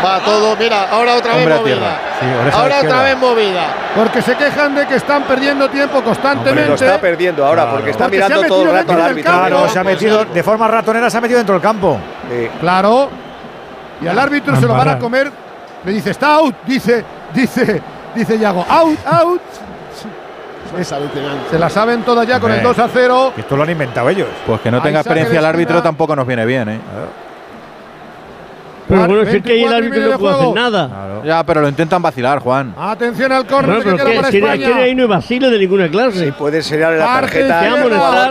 Va 0.04 0.20
todo, 0.20 0.54
mira, 0.56 0.90
ahora 0.90 1.14
otra 1.14 1.34
vez 1.34 1.46
Hombre 1.46 1.72
tierra. 1.72 1.96
Sí, 2.24 2.50
ahora 2.52 2.80
otra 2.80 3.02
vez 3.02 3.16
movida. 3.18 3.66
Porque 3.94 4.22
se 4.22 4.36
quejan 4.36 4.74
de 4.74 4.86
que 4.86 4.96
están 4.96 5.24
perdiendo 5.24 5.68
tiempo 5.68 6.02
constantemente. 6.02 6.68
lo 6.68 6.74
está 6.74 7.00
perdiendo 7.00 7.44
ahora 7.44 7.70
porque 7.70 7.90
está 7.90 8.04
Porque 8.04 8.16
mirando 8.16 8.42
todo 8.46 8.62
el 8.62 8.70
rato 8.70 8.76
al 8.76 8.76
dentro 8.76 8.96
del 8.96 9.04
árbitro. 9.04 9.32
Claro, 9.32 9.68
se 9.68 9.78
ha 9.78 9.84
metido 9.84 10.24
de 10.24 10.42
forma 10.42 10.68
ratonera, 10.68 11.10
se 11.10 11.18
ha 11.18 11.20
metido 11.20 11.38
dentro 11.38 11.54
del 11.54 11.62
campo. 11.62 11.98
Claro. 12.60 13.10
Y 14.00 14.06
al 14.06 14.18
árbitro 14.18 14.56
se 14.56 14.66
lo 14.66 14.74
van 14.74 14.88
a 14.88 14.98
comer. 14.98 15.30
Le 15.84 15.92
dice, 15.92 16.10
está 16.10 16.34
out. 16.36 16.54
Dice, 16.64 17.04
dice, 17.32 17.82
dice 18.14 18.38
Yago, 18.38 18.64
out, 18.68 18.98
out. 19.06 19.42
Se 21.50 21.58
la 21.58 21.70
saben 21.70 22.02
todas 22.02 22.26
ya 22.26 22.40
con 22.40 22.50
el 22.50 22.62
2 22.62 22.78
a 22.78 22.88
0. 22.92 23.32
Esto 23.36 23.56
lo 23.56 23.62
han 23.62 23.70
inventado 23.70 24.08
ellos. 24.08 24.28
Pues 24.46 24.60
que 24.60 24.70
no 24.70 24.78
Ahí 24.78 24.82
tenga 24.82 25.00
experiencia 25.00 25.38
el 25.38 25.44
árbitro 25.44 25.82
tampoco 25.82 26.16
nos 26.16 26.26
viene 26.26 26.44
bien, 26.44 26.68
¿eh? 26.68 26.80
Pero 28.88 29.06
bueno, 29.06 29.24
si 29.30 29.36
es 29.38 29.42
que 29.42 29.52
ahí 29.52 29.62
el 29.64 29.70
24 29.70 29.72
y 29.72 29.76
árbitro 29.76 30.02
no 30.02 30.10
de 30.10 30.18
puede 30.18 30.34
hacer 30.34 30.54
nada. 30.54 31.20
Ya, 31.24 31.44
pero 31.46 31.60
lo 31.62 31.68
intentan 31.68 32.02
vacilar, 32.02 32.38
Juan. 32.40 32.74
Atención 32.78 33.32
al 33.32 33.46
córner 33.46 33.76
Bueno, 33.76 33.82
que 33.82 33.96
pero 33.96 34.04
queda 34.20 34.30
que, 34.30 34.40
para 34.40 34.54
España. 34.54 34.76
ahí 34.82 34.94
no 34.94 35.02
hay 35.02 35.08
vacilo 35.08 35.50
de 35.50 35.58
ninguna 35.58 35.88
clase. 35.88 36.24
Sí, 36.26 36.32
puede 36.32 36.62
ser 36.62 36.80
la 36.80 36.98
tarjeta 37.04 37.60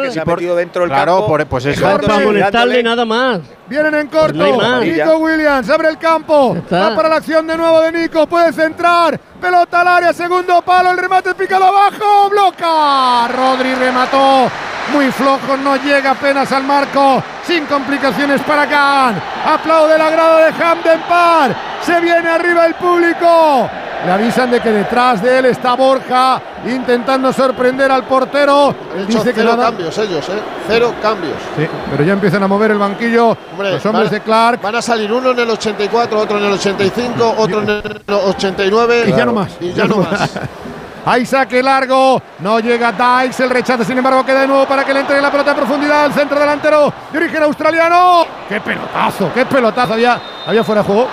que 0.04 0.12
se 0.12 0.20
ha 0.20 0.26
metido 0.26 0.56
dentro 0.56 0.82
del 0.84 0.90
Claro, 0.92 1.14
campo. 1.14 1.28
por- 1.28 1.46
pues 1.48 1.66
eso. 1.66 1.82
Para 1.82 2.20
molestarle 2.20 2.84
nada 2.84 3.06
más. 3.06 3.40
Vienen 3.68 3.96
en 3.96 4.08
corto. 4.08 4.34
No 4.38 4.46
hay 4.46 4.54
más. 4.54 4.82
Nico 4.84 5.18
Williams 5.18 5.70
abre 5.70 5.90
el 5.90 5.98
campo. 5.98 6.56
está. 6.58 6.90
Va 6.90 6.96
para 6.96 7.10
la 7.10 7.16
acción 7.16 7.48
de 7.48 7.58
nuevo 7.58 7.82
de 7.82 7.92
Nico. 7.92 8.28
Puede 8.28 8.52
centrar. 8.54 9.20
Pelota 9.44 9.82
al 9.82 9.88
área. 9.90 10.14
Segundo 10.14 10.62
palo. 10.62 10.92
El 10.92 10.98
remate 10.98 11.36
picado 11.36 11.66
abajo. 11.66 12.30
Bloca. 12.30 13.28
Rodri 13.28 13.76
remató. 13.76 14.50
Muy 14.94 15.12
flojo. 15.12 15.58
No 15.62 15.76
llega 15.76 16.12
apenas 16.12 16.50
al 16.54 16.64
marco. 16.64 17.22
Sin 17.46 17.66
complicaciones 17.66 18.40
para 18.44 18.66
Khan. 18.68 19.22
Aplaude 19.46 19.96
el 19.96 20.02
agrado 20.02 20.38
de 20.38 20.54
Hamden 20.54 21.02
Par. 21.10 21.54
Se 21.82 22.00
viene 22.00 22.30
arriba 22.30 22.66
el 22.68 22.76
público. 22.76 23.70
Le 24.06 24.12
avisan 24.12 24.52
de 24.52 24.60
que 24.60 24.70
detrás 24.70 25.22
de 25.22 25.40
él 25.40 25.46
está 25.46 25.76
Borja 25.76 26.42
intentando 26.66 27.32
sorprender 27.32 27.90
al 27.90 28.04
portero. 28.04 28.76
Dice 29.08 29.30
que 29.30 29.36
cero 29.36 29.52
nada. 29.52 29.68
cambios 29.70 29.98
ellos, 29.98 30.28
¿eh? 30.28 30.40
Cero 30.68 30.94
cambios. 31.02 31.36
Sí, 31.58 31.66
pero 31.90 32.04
ya 32.04 32.12
empiezan 32.12 32.44
a 32.44 32.48
mover 32.50 32.72
el 32.72 32.80
banquillo 32.80 33.30
Hombre, 33.52 33.72
los 33.72 33.86
hombres 33.86 34.06
van- 34.10 34.14
de 34.14 34.20
Clark. 34.22 34.62
Van 34.62 34.76
a 34.76 34.82
salir 34.82 35.10
uno 35.12 35.32
en 35.32 35.40
el 35.40 35.50
84, 35.50 36.20
otro 36.20 36.38
en 36.38 36.44
el 36.44 36.52
85, 36.52 37.36
otro 37.38 37.62
en 37.62 37.70
el 37.70 38.02
89. 38.10 39.06
Y 39.08 39.12
ya 39.14 39.24
no 39.26 39.33
más. 39.34 39.58
Y 39.60 39.74
ya 39.74 39.86
no 39.86 39.98
más. 39.98 40.32
Hay 41.06 41.26
saque 41.26 41.62
largo, 41.62 42.22
no 42.40 42.60
llega 42.62 42.94
Dykes, 42.94 43.44
el 43.44 43.50
rechazo 43.50 43.84
sin 43.84 43.98
embargo 43.98 44.26
queda 44.26 44.42
de 44.42 44.48
nuevo 44.48 44.66
para 44.66 44.86
que 44.86 44.94
le 44.94 45.02
entregue 45.02 45.22
la 45.22 45.30
pelota 45.30 45.52
en 45.52 45.58
profundidad 45.58 46.06
al 46.06 46.14
centro 46.14 46.40
delantero 46.40 46.94
de 47.12 47.18
origen 47.18 47.44
australiano. 47.44 48.26
¡Qué 48.48 48.62
pelotazo! 48.62 49.30
¡Qué 49.34 49.46
pelotazo! 49.46 49.94
Había, 49.94 50.22
había 50.48 50.64
fuera 50.64 50.82
de 50.82 50.88
juego. 50.88 51.08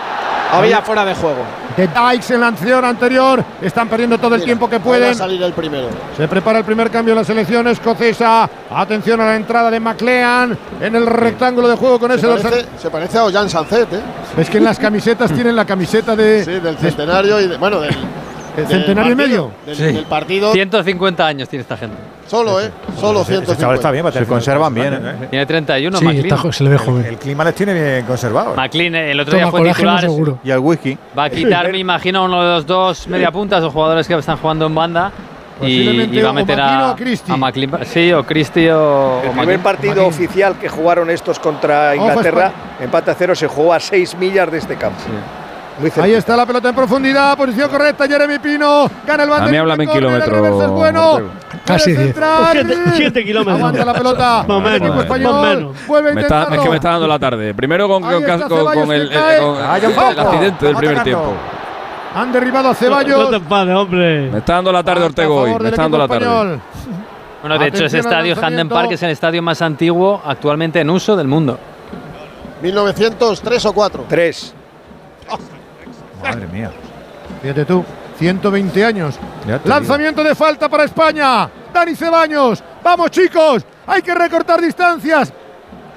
Había 0.53 0.81
fuera 0.81 1.05
de 1.05 1.15
juego. 1.17 1.43
De 1.77 1.87
Dykes 1.87 2.35
en 2.35 2.41
la 2.41 2.49
acción 2.49 2.85
anterior. 2.85 3.45
Están 3.63 3.89
perdiendo 3.89 4.19
todo 4.19 4.35
el 4.35 4.45
tiempo 4.45 4.69
que 4.69 4.81
pueden. 4.81 5.15
salir 5.15 5.43
el 5.43 5.53
primero. 5.53 5.89
Se 6.17 6.29
prepara 6.29 6.59
el 6.59 6.65
primer 6.65 6.91
cambio 6.91 7.15
de 7.15 7.21
la 7.21 7.25
selección 7.25 7.67
escocesa. 7.69 8.49
Atención 8.71 9.21
a 9.21 9.27
la 9.27 9.37
entrada 9.37 9.71
de 9.71 9.81
McLean 9.81 10.57
en 10.81 10.95
el 10.95 11.07
rectángulo 11.07 11.69
de 11.69 11.77
juego 11.77 11.99
con 11.99 12.11
Se 12.11 12.17
ese 12.17 12.27
parece, 12.27 12.67
se 12.79 12.91
parece 12.91 13.19
a 13.19 13.25
Ollán 13.25 13.49
Sancet, 13.49 13.93
¿eh? 13.93 14.01
Es 14.37 14.51
que 14.51 14.59
en 14.59 14.65
las 14.65 14.79
camisetas 14.79 15.33
tienen 15.33 15.57
la 15.57 15.65
camiseta 15.65 16.15
de. 16.17 16.45
Sí, 16.45 16.53
del 16.53 16.77
centenario 16.79 17.41
y 17.41 17.49
de, 17.49 17.57
bueno, 17.57 17.81
del, 17.81 17.95
¿El 18.57 18.67
centenario 18.67 19.13
y 19.13 19.17
partido, 19.17 19.17
medio? 19.17 19.51
Del, 19.67 19.77
Sí. 19.77 19.83
del 19.95 20.05
partido. 20.07 20.53
150 20.53 21.27
años 21.27 21.49
tiene 21.49 21.63
esta 21.63 21.77
gente. 21.77 21.97
Solo, 22.27 22.61
¿eh? 22.61 22.71
Solo 23.01 23.23
Ese- 23.23 23.33
ese 23.35 23.45
150. 23.47 23.61
chaval 23.61 23.77
está 23.77 23.91
bien, 23.91 24.13
Se 24.13 24.27
conservan 24.27 24.75
50 24.75 24.91
bien, 24.99 25.09
años, 25.09 25.23
¿eh? 25.23 25.27
Tiene 25.31 25.47
31, 25.47 25.99
Sí, 25.99 26.05
McLean. 26.05 26.25
está 26.27 26.37
jo- 26.37 26.53
se 26.53 26.65
le 26.65 26.71
ve 26.71 26.79
joven. 26.79 27.05
El 27.07 27.17
clima 27.19 27.45
les 27.45 27.55
tiene 27.55 27.75
bien 27.75 28.07
conservado. 28.07 28.55
McLean 28.55 28.95
eh, 28.95 29.11
el 29.13 29.21
otro 29.21 29.35
día 29.35 29.43
Toma 29.45 29.51
fue 29.51 29.61
colágeno 29.61 29.97
titular. 29.97 30.01
seguro. 30.01 30.39
Y 30.45 30.51
al 30.51 30.59
whisky. 30.61 30.99
Va 31.19 31.25
a 31.25 31.31
quitar, 31.31 31.71
me 31.73 31.79
imagino, 31.79 32.25
uno 32.25 32.43
de 32.43 32.49
los 32.57 32.67
dos 32.67 33.09
mediapuntas 33.09 33.63
o 33.65 33.71
jugadores 33.71 34.07
que 34.07 34.15
están 34.15 34.37
jugando 34.37 34.67
en 34.67 34.75
banda. 34.75 35.13
Y, 35.63 36.21
va 36.23 36.31
a 36.31 36.33
meter 36.33 36.59
a, 36.59 36.91
a 36.93 37.37
McLean. 37.37 37.85
Sí, 37.85 38.11
o 38.15 38.25
Christie 38.25 38.73
o. 38.73 39.17
El 39.17 39.21
primer 39.31 39.37
McLean. 39.59 39.61
partido 39.63 40.07
oficial 40.07 40.55
que 40.59 40.71
jugaron 40.71 41.11
estos 41.11 41.39
contra 41.39 41.95
Inglaterra, 41.95 42.51
empate 42.81 43.11
a 43.11 43.15
cero, 43.15 43.35
se 43.35 43.47
jugó 43.47 43.75
a 43.75 43.81
6 43.81 44.17
millas 44.17 44.51
de 44.51 44.57
este 44.59 44.77
campo. 44.77 44.99
Cerca. 45.01 45.40
Ahí 46.03 46.13
está 46.13 46.37
la 46.37 46.45
pelota 46.47 46.69
en 46.69 46.75
profundidad, 46.75 47.37
posición 47.37 47.71
correcta, 47.71 48.07
Jeremy 48.07 48.39
Pino, 48.39 48.91
gana 49.07 49.23
el 49.25 49.33
A 49.33 49.41
mí 49.47 49.57
háblame 49.57 49.87
de 49.87 49.93
en 49.93 49.99
kilómetros, 49.99 50.63
es 50.63 50.69
bueno. 50.71 51.21
Casi 51.65 51.95
Puede 51.95 52.05
10. 52.05 52.15
centrar. 52.15 52.67
7 52.97 53.25
kilómetros. 53.25 53.57
Aguanta 53.59 53.85
la 53.85 53.95
pelota. 53.95 54.45
Más 54.47 54.51
o 54.51 54.57
el 54.69 54.81
menos. 54.81 54.99
español 55.03 55.73
vuelve 55.87 56.15
Me 56.15 56.21
está, 56.23 56.43
es 56.51 56.61
que 56.61 56.69
me 56.69 56.77
está 56.77 56.91
dando 56.91 57.07
la 57.07 57.19
tarde. 57.19 57.55
Primero 57.55 57.89
con, 57.89 58.05
Ahí 58.05 58.15
con- 58.15 58.23
está 58.31 58.49
con- 58.49 58.59
Ceballos 58.59 58.85
con 58.85 58.93
el, 58.95 59.09
poco. 59.09 60.21
accidente 60.21 60.67
del 60.67 60.77
primer 60.77 61.03
tiempo. 61.03 61.33
Han 62.15 62.33
derribado 62.33 62.69
a 62.69 62.73
No 62.73 62.75
Ceballos. 62.75 63.31
te 63.31 63.37
enfades, 63.37 63.75
hombre. 63.77 64.31
Me 64.31 64.39
está 64.39 64.55
dando 64.55 64.73
la 64.73 64.83
tarde 64.83 65.05
Ortega 65.05 65.29
hoy. 65.31 65.55
Me 65.61 65.69
está 65.69 65.83
dando 65.83 65.99
la 65.99 66.09
tarde. 66.09 66.25
español. 66.27 66.61
Bueno, 67.43 67.59
de 67.59 67.67
hecho, 67.69 67.85
ese 67.87 67.99
estadio 68.01 68.37
Handen. 68.43 68.69
Park 68.69 68.93
es 68.93 69.03
el 69.03 69.11
estadio 69.11 69.43
más 69.43 69.63
antiguo 69.63 70.21
actualmente 70.27 70.81
en 70.81 70.91
uso 70.91 71.17
del 71.17 71.29
mundo. 71.29 71.59
1903 72.63 73.65
o 73.67 73.73
4. 73.73 74.05
3. 74.09 74.55
Madre 76.23 76.47
mía. 76.47 76.71
Fíjate 77.43 77.65
tú, 77.65 77.85
120 78.19 78.85
años. 78.85 79.19
Lanzamiento 79.65 80.23
de 80.23 80.35
falta 80.35 80.69
para 80.69 80.85
España. 80.85 81.49
Dani 81.73 81.95
Cebaños. 81.95 82.63
Vamos 82.83 83.11
chicos, 83.11 83.65
hay 83.87 84.03
que 84.03 84.15
recortar 84.15 84.61
distancias. 84.61 85.33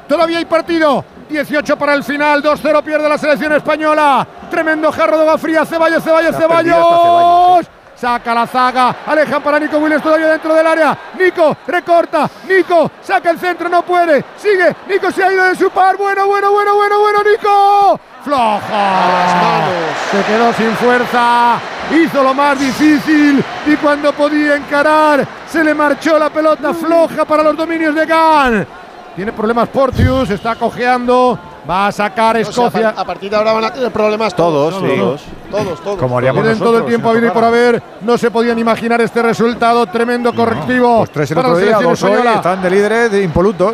Todavía 0.07 0.37
hay 0.37 0.45
partido. 0.45 1.03
18 1.29 1.77
para 1.77 1.93
el 1.95 2.03
final, 2.03 2.43
2-0 2.43 2.83
pierde 2.83 3.09
la 3.09 3.17
selección 3.17 3.53
española. 3.53 4.27
Tremendo 4.49 4.91
jarro 4.91 5.17
de 5.17 5.23
agua 5.23 5.37
fría. 5.37 5.65
Ceballos, 5.65 6.03
Ceballos, 6.03 6.35
Ceballos. 6.35 6.75
Ceballos, 6.75 7.67
Saca 7.95 8.33
la 8.33 8.47
zaga, 8.47 8.95
alejan 9.05 9.41
para 9.41 9.59
Nico 9.59 9.77
Williams 9.77 10.03
todavía 10.03 10.27
dentro 10.27 10.53
del 10.53 10.65
área. 10.67 10.97
Nico 11.17 11.55
recorta, 11.67 12.29
Nico 12.49 12.91
saca 13.01 13.29
el 13.29 13.39
centro, 13.39 13.69
no 13.69 13.83
puede. 13.83 14.25
Sigue, 14.35 14.75
Nico 14.89 15.11
se 15.11 15.23
ha 15.23 15.31
ido 15.31 15.45
de 15.45 15.55
su 15.55 15.69
par. 15.69 15.95
Bueno, 15.95 16.27
bueno, 16.27 16.51
bueno, 16.51 16.75
bueno, 16.75 16.99
bueno, 16.99 17.19
Nico. 17.23 17.99
Floja. 18.23 19.65
Se 20.11 20.23
quedó 20.23 20.53
sin 20.53 20.71
fuerza. 20.75 21.59
Hizo 21.91 22.23
lo 22.23 22.33
más 22.33 22.59
difícil 22.59 23.43
y 23.65 23.75
cuando 23.75 24.13
podía 24.13 24.55
encarar 24.55 25.27
se 25.47 25.63
le 25.63 25.73
marchó 25.73 26.17
la 26.17 26.29
pelota 26.29 26.73
floja 26.73 27.25
para 27.25 27.43
los 27.43 27.57
dominios 27.57 27.93
de 27.93 28.05
Gan. 28.05 28.67
Tiene 29.15 29.31
problemas 29.31 29.69
Portius, 29.69 30.29
está 30.29 30.55
cojeando. 30.55 31.37
Va 31.69 31.87
a 31.87 31.91
sacar 31.91 32.35
O 32.35 32.39
sea, 32.39 32.49
Escocia. 32.49 32.89
a, 32.89 33.05
partir 33.05 33.29
de 33.29 33.37
ahora 33.37 33.53
van 33.53 33.65
a 33.65 33.71
tener 33.71 33.91
problemas 33.91 34.35
Todos, 34.35 34.73
todos. 34.77 34.91
sí. 34.91 34.97
Todos, 34.97 35.65
todos. 35.65 35.81
todos. 35.81 35.99
Como 35.99 36.17
haríamos 36.17 36.57
todo 36.57 36.79
el 36.79 36.85
tiempo 36.85 37.07
si 37.07 37.11
a 37.11 37.13
nos 37.13 37.21
venir 37.21 37.31
por 37.33 37.43
haber. 37.43 37.83
No 38.01 38.17
se 38.17 38.31
podían 38.31 38.57
imaginar 38.59 38.99
este 39.01 39.21
resultado. 39.21 39.85
Tremendo 39.87 40.33
correctivo. 40.33 40.97
Pues 40.99 41.11
tres 41.11 41.31
el 41.31 41.37
otro 41.37 41.57
día, 41.57 41.79
dos 41.79 42.03
hoy, 42.03 42.21
están 42.35 42.61
de 42.61 42.69
líderes 42.69 43.11
de 43.11 43.23
impolutos. 43.23 43.73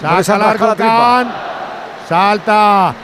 No 0.00 0.08
Saca 0.08 0.16
rascado 0.16 0.38
largo 0.38 0.66
la 0.66 0.74
tripa. 0.74 1.24
Can. 1.24 1.32
Salta. 2.12 2.94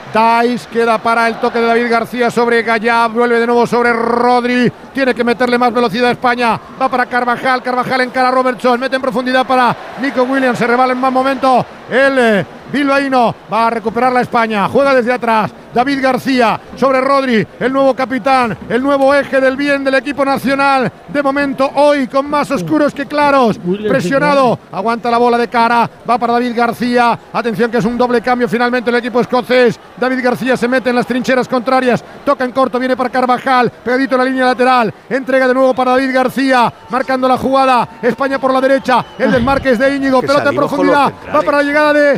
Dice, 0.43 0.69
queda 0.69 0.99
para 0.99 1.27
el 1.27 1.39
toque 1.39 1.57
de 1.57 1.65
David 1.65 1.89
García 1.89 2.29
sobre 2.29 2.61
Gallab, 2.61 3.11
vuelve 3.11 3.39
de 3.39 3.47
nuevo 3.47 3.65
sobre 3.65 3.91
Rodri, 3.91 4.71
tiene 4.93 5.15
que 5.15 5.23
meterle 5.23 5.57
más 5.57 5.73
velocidad 5.73 6.09
a 6.09 6.11
España, 6.11 6.59
va 6.79 6.87
para 6.87 7.07
Carvajal, 7.07 7.63
Carvajal 7.63 8.01
encara 8.01 8.27
a 8.27 8.31
Robertson, 8.31 8.79
mete 8.79 8.97
en 8.97 9.01
profundidad 9.01 9.47
para 9.47 9.75
Nico 9.99 10.21
Williams, 10.21 10.59
se 10.59 10.67
rebala 10.67 10.93
en 10.93 10.99
más 10.99 11.11
momento. 11.11 11.65
El 11.89 12.19
eh, 12.19 12.45
bilbaíno, 12.71 13.35
va 13.51 13.67
a 13.67 13.69
recuperar 13.69 14.11
la 14.11 14.21
España, 14.21 14.67
juega 14.67 14.93
desde 14.93 15.13
atrás, 15.13 15.51
David 15.73 16.01
García 16.01 16.59
sobre 16.75 17.01
Rodri, 17.01 17.45
el 17.59 17.71
nuevo 17.71 17.93
capitán, 17.93 18.57
el 18.69 18.81
nuevo 18.81 19.13
eje 19.13 19.39
del 19.39 19.55
bien 19.55 19.83
del 19.83 19.95
equipo 19.95 20.25
nacional, 20.25 20.91
de 21.07 21.23
momento 21.23 21.69
hoy 21.75 22.07
con 22.07 22.29
más 22.29 22.49
oscuros 22.51 22.93
que 22.93 23.05
claros, 23.05 23.59
presionado, 23.87 24.57
aguanta 24.71 25.11
la 25.11 25.17
bola 25.17 25.37
de 25.37 25.47
cara, 25.47 25.89
va 26.09 26.17
para 26.17 26.33
David 26.33 26.55
García, 26.55 27.19
atención 27.31 27.69
que 27.69 27.77
es 27.77 27.85
un 27.85 27.97
doble 27.97 28.21
cambio 28.21 28.47
finalmente 28.47 28.89
el 28.89 28.95
equipo 28.95 29.21
escocés, 29.21 29.79
David 29.97 30.23
García 30.23 30.57
se 30.57 30.67
mete 30.67 30.89
en 30.89 30.95
las 30.95 31.05
trincheras 31.05 31.47
contrarias, 31.47 32.03
toca 32.25 32.45
en 32.45 32.51
corto, 32.51 32.79
viene 32.79 32.97
para 32.97 33.09
Carvajal, 33.09 33.71
pegadito 33.83 34.15
en 34.15 34.19
la 34.19 34.25
línea 34.25 34.45
lateral, 34.45 34.93
entrega 35.09 35.47
de 35.47 35.53
nuevo 35.53 35.73
para 35.73 35.91
David 35.91 36.13
García, 36.13 36.73
marcando 36.89 37.27
la 37.27 37.37
jugada, 37.37 37.87
España 38.01 38.39
por 38.39 38.53
la 38.53 38.61
derecha, 38.61 39.05
el 39.17 39.31
desmarque 39.31 39.71
es 39.71 39.79
de 39.79 39.95
Íñigo, 39.95 40.21
pelota 40.21 40.49
en 40.49 40.55
profundidad, 40.55 41.13
va 41.33 41.41
para 41.41 41.57
la 41.57 41.63
llegada 41.63 41.93
de 41.93 42.17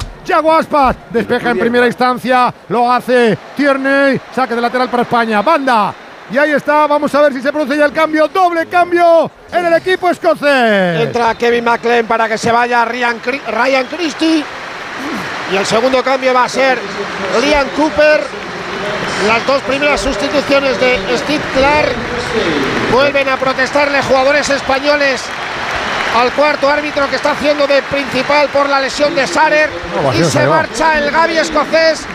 Aspas, 0.50 0.96
despeja 1.10 1.52
en 1.52 1.60
primera 1.60 1.86
instancia, 1.86 2.54
lo 2.70 2.90
hace 2.90 3.38
Tierney, 3.56 4.20
saque 4.34 4.56
de 4.56 4.62
lateral 4.62 4.90
para 4.90 5.04
España, 5.04 5.42
banda. 5.42 5.94
Y 6.32 6.38
ahí 6.38 6.52
está, 6.52 6.88
vamos 6.88 7.14
a 7.14 7.22
ver 7.22 7.34
si 7.34 7.42
se 7.42 7.52
produce 7.52 7.78
ya 7.78 7.86
el 7.86 7.92
cambio, 7.92 8.30
doble 8.30 8.66
cambio 8.68 9.30
en 9.52 9.66
el 9.66 9.74
equipo 9.74 10.10
escocés. 10.10 11.02
Entra 11.02 11.36
Kevin 11.36 11.66
McLean 11.66 12.06
para 12.06 12.30
que 12.30 12.38
se 12.38 12.52
vaya 12.52 12.86
Ryan, 12.86 13.20
Ryan 13.50 13.86
Christie. 13.88 14.46
Y 15.52 15.56
el 15.58 15.66
segundo 15.66 16.02
cambio 16.02 16.34
va 16.34 16.46
a 16.46 16.50
ser 16.50 16.80
Liam 17.42 17.68
Cooper. 17.76 18.22
Las 19.28 19.46
dos 19.46 19.62
primeras 19.64 20.00
sustituciones 20.00 20.80
de 20.80 21.00
Steve 21.18 21.44
Clark. 21.54 21.92
Vuelven 22.94 23.28
a 23.28 23.36
protestarle 23.36 24.02
jugadores 24.02 24.50
españoles 24.50 25.22
al 26.16 26.32
cuarto 26.34 26.70
árbitro 26.70 27.10
que 27.10 27.16
está 27.16 27.32
haciendo 27.32 27.68
de 27.68 27.82
principal 27.84 28.50
por 28.50 28.68
la 28.68 28.80
lesión 28.80 29.16
de 29.16 29.28
Sarer. 29.28 29.70
No, 30.04 30.14
y 30.14 30.24
se 30.24 30.46
marcha 30.46 30.98
el 30.98 31.12
Gaby 31.12 31.38
escocés. 31.38 32.06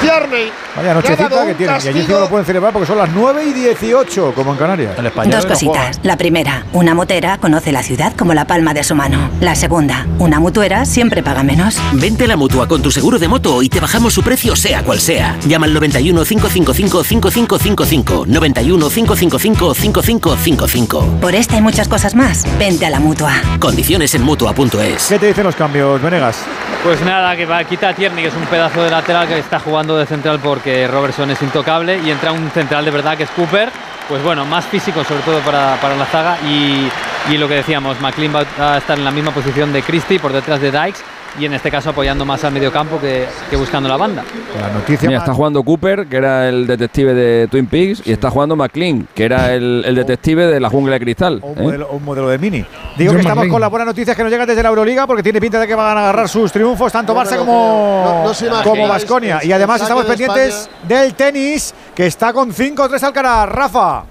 Tierney. 0.00 0.52
Vaya 0.76 0.94
nochecita 0.94 1.46
que 1.46 1.54
tienen. 1.54 1.76
Y 1.84 1.88
allí 1.88 2.00
encima 2.00 2.20
lo 2.20 2.28
pueden 2.28 2.46
celebrar 2.46 2.72
porque 2.72 2.86
son 2.86 2.98
las 2.98 3.10
9 3.10 3.44
y 3.44 3.52
18, 3.52 4.32
como 4.34 4.52
en 4.52 4.58
Canarias. 4.58 4.94
Dos 5.30 5.46
cositas. 5.46 6.00
La 6.02 6.16
primera, 6.16 6.64
una 6.72 6.94
motera 6.94 7.38
conoce 7.38 7.72
la 7.72 7.82
ciudad 7.82 8.12
como 8.16 8.34
la 8.34 8.46
palma 8.46 8.74
de 8.74 8.84
su 8.84 8.94
mano. 8.94 9.30
La 9.40 9.54
segunda, 9.54 10.06
una 10.18 10.40
mutuera 10.40 10.84
siempre 10.84 11.22
paga 11.22 11.42
menos. 11.42 11.78
Vente 11.92 12.24
a 12.24 12.28
la 12.28 12.36
mutua 12.36 12.68
con 12.68 12.82
tu 12.82 12.90
seguro 12.90 13.18
de 13.18 13.28
moto 13.28 13.62
y 13.62 13.68
te 13.68 13.80
bajamos 13.80 14.14
su 14.14 14.22
precio, 14.22 14.56
sea 14.56 14.82
cual 14.82 15.00
sea. 15.00 15.36
Llama 15.46 15.66
al 15.66 15.74
91 15.74 16.24
555 16.24 17.04
5555. 17.04 18.24
91 18.26 18.88
555 18.88 19.74
5555. 19.74 21.20
Por 21.20 21.34
esta 21.34 21.56
y 21.56 21.62
muchas 21.62 21.88
cosas 21.88 22.14
más, 22.14 22.46
vente 22.58 22.86
a 22.86 22.90
la 22.90 23.00
mutua. 23.00 23.32
Condiciones 23.58 24.14
en 24.14 24.22
mutua.es. 24.22 25.08
¿Qué 25.08 25.18
te 25.18 25.26
dicen 25.26 25.44
los 25.44 25.56
cambios, 25.56 26.00
Venegas? 26.00 26.44
Pues 26.82 27.00
nada, 27.02 27.36
que 27.36 27.44
va, 27.44 27.62
quita 27.64 27.90
a 27.90 27.94
Tierney, 27.94 28.22
que 28.22 28.28
es 28.28 28.34
un 28.34 28.46
pedazo 28.46 28.82
de 28.82 28.90
lateral 28.90 29.28
que 29.28 29.38
está 29.38 29.60
jugando 29.60 29.98
de 29.98 30.06
central 30.06 30.40
porque 30.42 30.69
Robertson 30.90 31.30
es 31.30 31.42
intocable 31.42 32.00
y 32.04 32.10
entra 32.10 32.32
un 32.32 32.50
central 32.50 32.84
de 32.84 32.90
verdad 32.90 33.16
que 33.16 33.24
es 33.24 33.30
Cooper. 33.30 33.70
Pues 34.08 34.22
bueno, 34.22 34.44
más 34.44 34.64
físico 34.64 35.04
sobre 35.04 35.20
todo 35.22 35.38
para, 35.40 35.76
para 35.80 35.94
la 35.96 36.04
zaga 36.06 36.38
y, 36.44 36.88
y 37.30 37.38
lo 37.38 37.46
que 37.46 37.54
decíamos, 37.54 38.00
McLean 38.00 38.34
va 38.34 38.74
a 38.74 38.78
estar 38.78 38.98
en 38.98 39.04
la 39.04 39.10
misma 39.10 39.30
posición 39.32 39.72
de 39.72 39.82
Christie 39.82 40.18
por 40.18 40.32
detrás 40.32 40.60
de 40.60 40.72
Dykes 40.72 41.04
y 41.38 41.44
en 41.44 41.54
este 41.54 41.70
caso 41.70 41.90
apoyando 41.90 42.24
más 42.24 42.42
al 42.44 42.52
mediocampo 42.52 43.00
que, 43.00 43.26
que 43.48 43.56
buscando 43.56 43.88
la 43.88 43.96
banda. 43.96 44.22
La 44.60 44.68
noticia 44.70 45.08
Mira, 45.08 45.20
está 45.20 45.32
jugando 45.32 45.62
Cooper, 45.62 46.06
que 46.06 46.16
era 46.16 46.48
el 46.48 46.66
detective 46.66 47.14
de 47.14 47.48
Twin 47.48 47.66
Peaks, 47.66 48.02
y 48.04 48.12
está 48.12 48.30
jugando 48.30 48.56
McLean, 48.56 49.06
que 49.14 49.24
era 49.24 49.54
el, 49.54 49.84
el 49.86 49.94
detective 49.94 50.46
de 50.46 50.58
la 50.60 50.68
jungla 50.68 50.94
de 50.94 51.00
cristal. 51.00 51.40
un 51.42 51.58
¿eh? 51.58 51.62
modelo, 51.62 51.88
un 51.90 52.04
modelo 52.04 52.28
de 52.28 52.38
mini. 52.38 52.64
Digo 52.96 53.12
John 53.12 53.16
que 53.20 53.28
estamos 53.28 53.46
con 53.48 53.60
las 53.60 53.70
buenas 53.70 53.86
noticias 53.86 54.16
que 54.16 54.22
nos 54.22 54.32
llegan 54.32 54.46
desde 54.46 54.62
la 54.62 54.68
Euroliga 54.70 55.06
porque 55.06 55.22
tiene 55.22 55.40
pinta 55.40 55.60
de 55.60 55.66
que 55.66 55.74
van 55.74 55.96
a 55.96 56.00
agarrar 56.00 56.28
sus 56.28 56.50
triunfos 56.52 56.92
tanto 56.92 57.14
No 57.14 57.20
Barça 57.20 57.36
como. 57.36 58.24
No- 58.24 58.62
como 58.62 58.88
Basconia. 58.88 59.40
Y 59.42 59.52
además 59.52 59.82
estamos 59.82 60.04
de 60.04 60.08
pendientes 60.08 60.68
del 60.86 61.14
tenis 61.14 61.74
que 61.94 62.06
está 62.06 62.32
con 62.32 62.52
5-3 62.52 63.02
Alcaraz. 63.02 63.48
Rafa. 63.48 64.04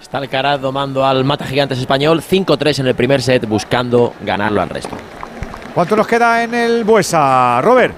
Está 0.00 0.18
Alcaraz 0.18 0.60
domando 0.60 1.04
al 1.04 1.24
mata 1.24 1.46
gigantes 1.46 1.78
español 1.78 2.22
5-3 2.22 2.80
en 2.80 2.86
el 2.88 2.94
primer 2.94 3.22
set 3.22 3.46
buscando 3.48 4.12
ganarlo 4.24 4.60
al 4.60 4.68
resto. 4.68 4.96
¿Cuánto 5.74 5.96
nos 5.96 6.06
queda 6.06 6.42
en 6.44 6.54
el 6.54 6.84
Buesa, 6.84 7.60
Robert? 7.60 7.94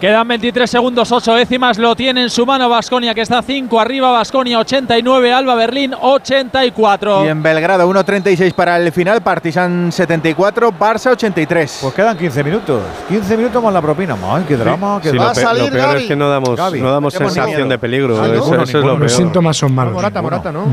Quedan 0.00 0.26
23 0.26 0.68
segundos, 0.68 1.12
8 1.12 1.34
décimas. 1.36 1.78
Lo 1.78 1.94
tiene 1.94 2.22
en 2.24 2.30
su 2.30 2.44
mano 2.44 2.68
Basconia, 2.68 3.14
que 3.14 3.20
está 3.20 3.40
5 3.40 3.78
arriba. 3.80 4.10
Basconia 4.10 4.58
89, 4.58 5.32
Alba 5.32 5.54
Berlín 5.54 5.94
84. 6.00 7.24
Y 7.24 7.28
en 7.28 7.40
Belgrado 7.40 7.88
1.36 7.88 8.52
para 8.52 8.76
el 8.78 8.90
final, 8.90 9.20
Partizan 9.22 9.92
74, 9.92 10.72
Barça 10.72 11.12
83. 11.12 11.78
Pues 11.82 11.94
quedan 11.94 12.16
15 12.18 12.42
minutos. 12.44 12.82
15 13.08 13.36
minutos 13.36 13.62
más 13.62 13.72
la 13.72 13.80
propina. 13.80 14.16
Ay, 14.24 14.44
qué 14.48 14.56
drama, 14.56 14.98
qué 15.00 15.10
Sí, 15.10 15.16
drama. 15.16 15.32
lo, 15.34 15.34
pe- 15.34 15.58
lo 15.58 15.70
peor 15.70 15.96
es 15.98 16.02
que 16.08 16.16
no 16.16 16.28
damos, 16.28 16.56
Gaby, 16.56 16.80
no 16.80 16.90
damos 16.90 17.14
sensación 17.14 17.46
miedo. 17.46 17.68
de 17.68 17.78
peligro. 17.78 18.20
Ah, 18.20 18.26
eso, 18.26 18.34
ninguno, 18.34 18.62
eso 18.64 18.78
es 18.78 18.84
lo 18.84 18.90
peor. 18.90 19.00
Los 19.02 19.12
síntomas 19.12 19.56
son 19.56 19.72
malos. 19.72 19.92
Morata, 19.94 20.20
Morata, 20.20 20.50
¿no? 20.50 20.64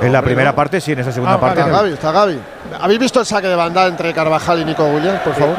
En 0.00 0.12
la 0.12 0.22
primera 0.22 0.54
parte 0.54 0.80
sí, 0.80 0.92
en 0.92 1.00
esa 1.00 1.12
segunda 1.12 1.34
Ah, 1.34 1.40
parte. 1.40 1.60
Está 1.60 1.70
no. 1.72 1.76
Gaby, 1.78 1.92
está 1.92 2.12
Gaby. 2.12 2.40
¿Habéis 2.80 3.00
visto 3.00 3.20
el 3.20 3.26
saque 3.26 3.48
de 3.48 3.54
banda 3.56 3.86
entre 3.86 4.12
Carvajal 4.14 4.60
y 4.60 4.64
Nico 4.64 4.84
Williams, 4.84 5.20
por 5.20 5.34
favor? 5.34 5.56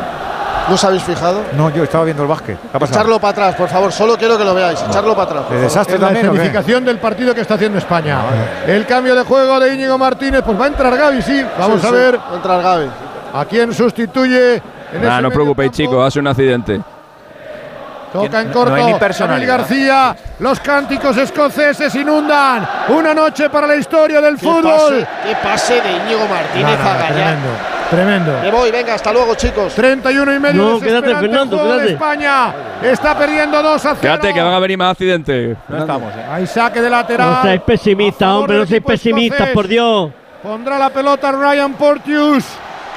¿No 0.67 0.75
os 0.75 0.83
habéis 0.83 1.01
fijado? 1.03 1.41
No, 1.57 1.69
yo 1.71 1.83
estaba 1.83 2.03
viendo 2.05 2.21
el 2.23 2.29
básquet. 2.29 2.57
¿Qué 2.59 2.67
ha 2.77 2.79
pasado? 2.79 2.99
Echarlo 2.99 3.19
para 3.19 3.31
atrás, 3.31 3.55
por 3.55 3.67
favor. 3.69 3.91
Solo 3.91 4.15
quiero 4.17 4.37
que 4.37 4.45
lo 4.45 4.53
veáis. 4.53 4.79
Echarlo 4.87 5.13
para 5.15 5.23
atrás. 5.23 5.43
por 5.43 5.51
¿De 5.51 5.55
favor. 5.57 5.63
desastre 5.69 5.95
Es 5.95 6.01
la 6.01 6.07
también 6.07 6.25
qué? 6.27 6.31
escenificación 6.35 6.85
del 6.85 6.97
partido 6.99 7.33
que 7.33 7.41
está 7.41 7.55
haciendo 7.55 7.77
España. 7.79 8.19
El 8.67 8.85
cambio 8.85 9.15
de 9.15 9.23
juego 9.23 9.59
de 9.59 9.73
Íñigo 9.73 9.97
Martínez, 9.97 10.43
pues 10.45 10.59
va 10.59 10.65
a 10.65 10.67
entrar 10.67 10.95
Gaby, 10.95 11.21
sí. 11.23 11.43
Vamos 11.57 11.81
Sí, 11.81 11.87
a 11.87 11.89
sí, 11.89 11.95
ver 11.95 12.19
va 12.19 12.31
a 12.31 12.35
entrar 12.35 12.61
Gaby. 12.61 12.89
a 13.33 13.45
quién 13.45 13.73
sustituye. 13.73 14.55
En 14.93 15.01
Nah, 15.01 15.13
ese 15.13 15.21
no 15.23 15.27
os 15.29 15.33
preocupéis, 15.33 15.71
chicos, 15.71 16.07
hace 16.07 16.19
un 16.19 16.27
accidente. 16.27 16.81
Toca 18.11 18.41
en 18.41 18.47
no 18.47 18.53
corto. 18.53 18.73
hay 18.73 18.93
personalidad. 18.95 19.57
García. 19.59 20.15
Los 20.39 20.59
cánticos 20.59 21.15
escoceses 21.17 21.93
inundan. 21.95 22.67
Una 22.89 23.13
noche 23.13 23.49
para 23.49 23.67
la 23.67 23.75
historia 23.75 24.21
del 24.21 24.35
¿Qué 24.35 24.45
fútbol. 24.45 24.63
pase, 24.63 25.07
qué 25.25 25.35
pase 25.35 25.81
de 25.81 25.91
Íñigo 25.91 26.27
Martínez 26.27 26.79
Nada, 26.79 26.93
a 26.93 27.07
tremendo. 27.07 27.47
Tremendo. 27.89 28.39
Me 28.43 28.51
voy, 28.51 28.71
venga, 28.71 28.93
hasta 28.93 29.11
luego, 29.11 29.33
chicos. 29.35 29.73
31 29.73 30.35
y 30.35 30.39
medio. 30.39 30.61
No, 30.61 30.79
quédate, 30.79 31.15
Fernando, 31.15 31.57
juego 31.57 31.73
de 31.73 31.77
quédate. 31.79 31.93
España 31.93 32.53
está 32.83 33.17
perdiendo 33.17 33.61
2 33.63 33.85
a 33.85 33.89
0. 33.95 33.97
Quédate, 34.01 34.33
que 34.33 34.41
van 34.41 34.53
a 34.53 34.59
venir 34.59 34.77
más 34.77 34.91
accidentes. 34.91 35.57
No 35.67 35.77
estamos, 35.77 36.13
¿eh? 36.13 36.25
Hay 36.31 36.47
saque 36.47 36.81
de 36.81 36.89
lateral. 36.89 37.29
No 37.29 37.41
seáis 37.41 37.61
pesimistas, 37.61 38.29
hombre, 38.29 38.57
no 38.57 38.65
seáis 38.65 38.83
pesimistas, 38.83 39.49
por 39.49 39.67
Dios. 39.67 40.11
Pondrá 40.43 40.77
la 40.77 40.89
pelota 40.89 41.31
Ryan 41.31 41.73
Porteous, 41.73 42.45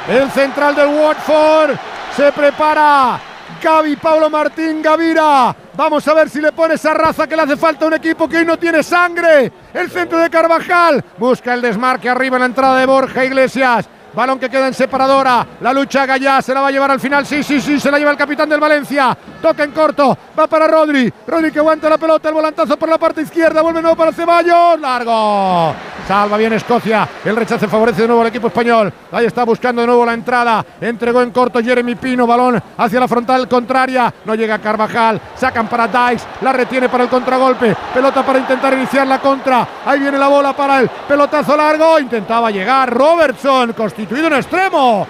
el 0.09 0.31
central 0.31 0.75
del 0.75 0.89
Watford. 0.89 1.71
Se 2.15 2.31
prepara 2.31 3.19
Gaby 3.63 3.95
Pablo 3.97 4.29
Martín 4.29 4.83
Gavira. 4.83 5.55
Vamos 5.75 6.07
a 6.09 6.15
ver 6.15 6.29
si 6.29 6.41
le 6.41 6.51
pone 6.51 6.75
esa 6.75 6.93
raza 6.93 7.29
que 7.29 7.37
le 7.37 7.43
hace 7.43 7.57
falta 7.57 7.85
a 7.85 7.89
un 7.89 7.95
equipo 7.95 8.29
que 8.29 8.39
hoy 8.39 8.45
no 8.45 8.59
tiene 8.59 8.83
sangre. 8.83 9.53
El 9.73 9.89
centro 9.89 10.19
de 10.19 10.29
Carvajal. 10.29 11.03
Busca 11.17 11.55
el 11.55 11.63
desmarque 11.63 12.09
arriba 12.09 12.37
en 12.37 12.41
la 12.41 12.47
entrada 12.47 12.81
de 12.81 12.87
Borja 12.87 13.25
Iglesias. 13.25 13.89
Balón 14.15 14.39
que 14.39 14.51
queda 14.51 14.69
en 14.69 14.75
separadora. 14.75 15.47
La 15.61 15.73
lucha 15.73 16.05
Gallá 16.05 16.43
se 16.43 16.53
la 16.53 16.61
va 16.61 16.69
a 16.69 16.71
llevar 16.71 16.91
al 16.91 17.01
final. 17.01 17.25
Sí, 17.25 17.43
sí, 17.43 17.61
sí. 17.61 17.81
Se 17.81 17.91
la 17.91 17.99
lleva 17.99 18.11
el 18.11 18.17
capitán 18.17 18.49
del 18.49 18.61
Valencia. 18.61 19.17
Toca 19.41 19.65
en 19.65 19.73
corto. 19.73 20.17
Va 20.39 20.47
para 20.47 20.67
Rodri. 20.67 21.13
Rodri 21.27 21.51
que 21.51 21.59
aguanta 21.59 21.89
la 21.89 21.99
pelota. 21.99 22.29
El 22.29 22.35
volantazo 22.35 22.77
por 22.77 22.89
la 22.89 22.99
parte 22.99 23.23
izquierda. 23.23 23.63
Vuelve 23.63 23.81
nuevo 23.81 23.97
para 23.97 24.13
Ceballos. 24.13 24.79
Largo. 24.81 25.75
Salva 26.07 26.37
bien 26.37 26.53
Escocia. 26.53 27.09
El 27.25 27.37
rechace 27.37 27.69
favorece 27.69 28.03
de 28.03 28.09
nuevo 28.09 28.23
al 28.23 28.29
equipo 28.29 28.49
español. 28.49 28.93
Ahí 29.13 29.27
está 29.27 29.45
buscando 29.45 29.81
de 29.81 29.87
nuevo 29.87 30.05
la 30.05 30.15
entrada. 30.15 30.65
Entregó 30.81 31.23
en 31.23 31.31
corto 31.31 31.63
Jeremy 31.63 31.95
Pino. 31.95 32.27
Balón 32.27 32.63
hacia 32.77 33.01
la 33.01 33.09
frontal 33.09 33.49
contraria. 33.49 34.13
No 34.25 34.35
llega 34.35 34.59
Carvajal. 34.59 35.21
Sacan 35.37 35.69
para 35.69 35.89
Dykes. 35.89 36.27
La 36.43 36.53
retiene 36.53 36.89
para 36.89 37.05
el 37.05 37.11
contragolpe. 37.11 37.75
Pelota 37.95 38.25
para 38.25 38.39
intentar 38.41 38.75
iniciar 38.75 39.07
la 39.07 39.21
contra. 39.21 39.67
Ahí 39.87 40.01
viene 40.01 40.19
la 40.19 40.29
bola 40.29 40.53
para 40.53 40.81
el 40.81 40.89
pelotazo 40.89 41.57
largo. 41.57 41.99
Intentaba 41.99 42.51
llegar 42.51 42.93
Robertson. 42.93 43.73
Constituido 44.03 44.27
en 44.27 44.33
extremo. 44.35 45.07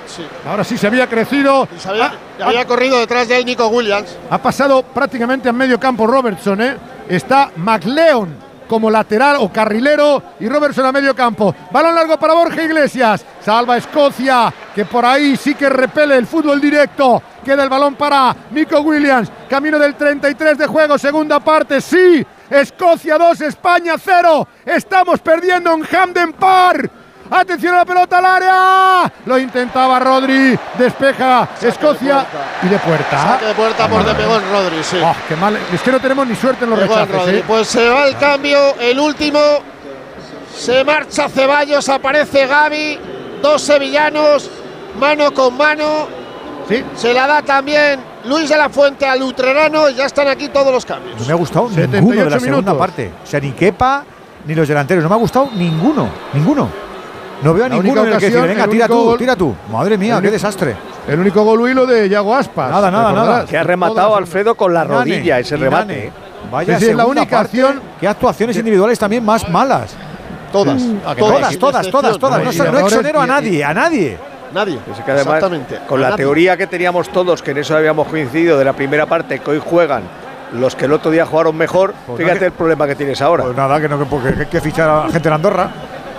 Ahora 0.47 0.65
sí 0.65 0.77
se 0.77 0.87
había 0.87 1.07
crecido. 1.09 1.67
Se 1.79 1.89
había, 1.89 2.13
Ha- 2.41 2.45
había 2.47 2.67
corrido 2.67 2.99
detrás 2.99 3.27
de 3.27 3.39
él 3.39 3.47
Nico 3.47 3.67
Williams. 3.69 4.19
ha 4.29 4.37
pasado 4.37 4.83
prácticamente 4.83 5.49
a 5.49 5.53
medio 5.53 5.81
campo 5.81 6.07
Robertson, 6.07 6.61
¿eh? 6.61 6.77
Está 7.09 7.51
McLeon 7.57 8.37
como 8.69 8.91
lateral 8.91 9.37
o 9.41 9.51
carrilero 9.51 10.23
y 10.41 10.47
Robertson 10.49 10.85
a 10.85 10.93
medio 10.93 11.15
campo. 11.17 11.55
Balón 11.71 11.95
largo 11.95 12.19
para 12.19 12.35
Borja 12.35 12.63
Iglesias. 12.63 13.25
Salva 13.43 13.79
Escocia, 13.79 14.53
que 14.75 14.85
por 14.85 15.07
ahí 15.07 15.37
sí 15.39 15.55
que 15.55 15.71
repele 15.71 16.17
el 16.19 16.27
fútbol 16.27 16.61
directo. 16.61 17.23
Queda 17.43 17.63
el 17.63 17.71
balón 17.71 17.95
para 17.95 18.37
Nico 18.51 18.79
Williams. 18.81 19.31
Camino 19.49 19.79
del 19.79 19.95
33 19.95 20.59
de 20.59 20.67
juego, 20.67 20.99
segunda 20.99 21.41
parte. 21.41 21.81
Sí, 21.81 22.25
Escocia 22.51 23.17
2, 23.17 23.41
España 23.41 23.95
0. 23.99 24.47
Estamos 24.67 25.19
perdiendo 25.21 25.73
en 25.73 25.83
Hamden 25.83 26.35
Park. 26.35 26.91
Atención 27.35 27.75
a 27.75 27.79
la 27.79 27.85
pelota 27.87 28.19
al 28.19 28.27
área. 28.27 29.13
Lo 29.25 29.39
intentaba 29.39 29.99
Rodri. 29.99 30.59
Despeja 30.79 31.49
Escocia 31.63 32.27
y 32.63 32.69
de 32.69 32.79
puerta. 32.79 33.23
Saque 33.23 33.47
de 33.47 33.55
puerta 33.55 33.89
por 33.89 34.05
de 34.05 34.15
Pegón 34.15 34.43
Rodri, 34.53 34.85
sí. 34.85 34.99
Oh, 35.03 35.15
qué 35.27 35.35
mal. 35.37 35.57
Es 35.73 35.81
que 35.81 35.93
no 35.93 35.99
tenemos 35.99 36.27
ni 36.27 36.35
suerte 36.35 36.65
en 36.65 36.71
los 36.71 36.81
Pegón. 36.81 37.09
¿eh? 37.29 37.43
Pues 37.47 37.69
se 37.69 37.89
va 37.89 38.07
el 38.07 38.19
cambio, 38.19 38.75
el 38.79 39.01
último. 39.01 39.39
Se 40.55 40.85
marcha 40.85 41.31
Ceballos, 41.31 41.89
aparece 41.89 42.47
Gaby. 42.47 42.99
Dos 43.41 43.63
sevillanos, 43.63 44.51
mano 45.01 45.33
con 45.33 45.57
mano. 45.57 46.07
Sí. 46.69 46.85
Se 46.95 47.15
la 47.15 47.27
da 47.27 47.41
también 47.41 47.99
Luis 48.27 48.51
de 48.51 48.59
la 48.59 48.69
Fuente 48.69 49.07
al 49.07 49.23
Utrerano 49.23 49.89
y 49.89 49.95
ya 49.95 50.05
están 50.05 50.29
aquí 50.29 50.51
todos 50.51 50.71
los 50.71 50.85
cambios. 50.85 51.19
No 51.19 51.27
me 51.27 51.33
ha 51.33 51.37
gustado 51.37 51.69
78 51.71 51.97
ninguno 51.97 52.25
de 52.25 52.31
la 52.31 52.41
segunda 52.41 52.77
parte. 52.77 53.11
O 53.25 53.27
sea, 53.27 53.41
ni 53.41 53.53
Kepa 53.53 54.05
ni 54.45 54.55
los 54.55 54.69
delanteros. 54.69 55.03
No 55.03 55.09
me 55.09 55.15
ha 55.15 55.19
gustado 55.19 55.49
ninguno. 55.55 56.11
Ninguno. 56.35 56.92
No 57.43 57.55
veo 57.55 57.65
a 57.65 57.67
en 57.67 57.73
el 57.75 57.83
que 57.83 57.91
ocasión, 57.91 58.21
decir, 58.21 58.41
venga, 58.49 58.69
tira 58.69 58.87
tú, 58.89 59.05
gol- 59.05 59.19
tira 59.19 59.37
tú. 59.37 59.55
Madre 59.71 59.99
mía, 59.99 60.17
El 60.17 60.23
qué 60.23 60.31
desastre. 60.31 60.77
El 61.09 61.19
único 61.21 61.43
gol 61.45 61.61
huilo 61.61 61.87
de 61.87 62.09
Yago 62.09 62.35
Aspas. 62.35 62.71
Nada, 62.71 62.91
nada, 62.91 63.13
nada. 63.13 63.45
Que 63.47 63.59
ha 63.59 63.63
rematado 63.65 64.15
Alfredo 64.17 64.55
con 64.55 64.73
la 64.73 64.85
rodilla 64.85 65.39
ese 65.39 65.57
y 65.57 65.59
remate. 65.59 66.07
¿eh? 66.07 66.13
Vaya 66.51 66.77
es 66.77 66.95
la 66.95 67.07
única 67.07 67.39
parte. 67.39 67.59
acción- 67.63 67.81
Qué 68.01 68.07
actuaciones 68.09 68.57
individuales 68.57 68.99
también 68.99 69.25
más 69.25 69.49
malas. 69.49 69.95
Todas, 70.53 70.83
Todas, 71.17 71.57
todas, 71.59 71.91
todas, 71.91 72.19
todas. 72.19 72.45
No, 72.57 72.79
exonero 72.81 73.21
a 73.21 73.27
nadie, 73.27 73.65
a 73.65 73.73
nadie. 73.73 74.19
Nadie. 74.53 74.75
Es 74.93 74.99
que 75.03 75.11
además, 75.11 75.37
Exactamente. 75.37 75.79
con 75.89 75.99
la 76.01 76.11
nadie. 76.11 76.25
teoría 76.25 76.57
que 76.59 76.67
teníamos 76.67 77.09
todos, 77.09 77.41
que 77.43 77.53
en 77.53 77.59
eso 77.59 77.75
habíamos 77.75 78.07
coincidido 78.07 78.59
de 78.59 78.67
la 78.67 78.75
primera 78.75 79.07
parte, 79.07 79.39
que 79.39 79.51
hoy 79.51 79.63
juegan 79.65 80.03
los 80.53 80.77
que 80.77 80.85
el 80.85 80.93
otro 80.93 81.11
día 81.11 81.25
jugaron 81.25 81.57
mejor, 81.57 81.95
Pues 82.07 82.19
fíjate 82.19 82.35
no 82.35 82.39
que- 82.41 82.45
el 82.47 82.53
problema 82.53 82.87
que 82.87 82.95
tienes 82.95 83.23
ahora. 83.23 83.45
Pues 83.45 83.57
nada, 83.57 83.81
que 83.81 83.89
no, 83.89 83.99
que 83.99 84.05
porque 84.05 84.29
hay 84.41 84.47
que 84.47 84.61
fichar 84.61 84.91
a 84.91 85.11
gente 85.11 85.27
en 85.27 85.35
Andorra. 85.35 85.71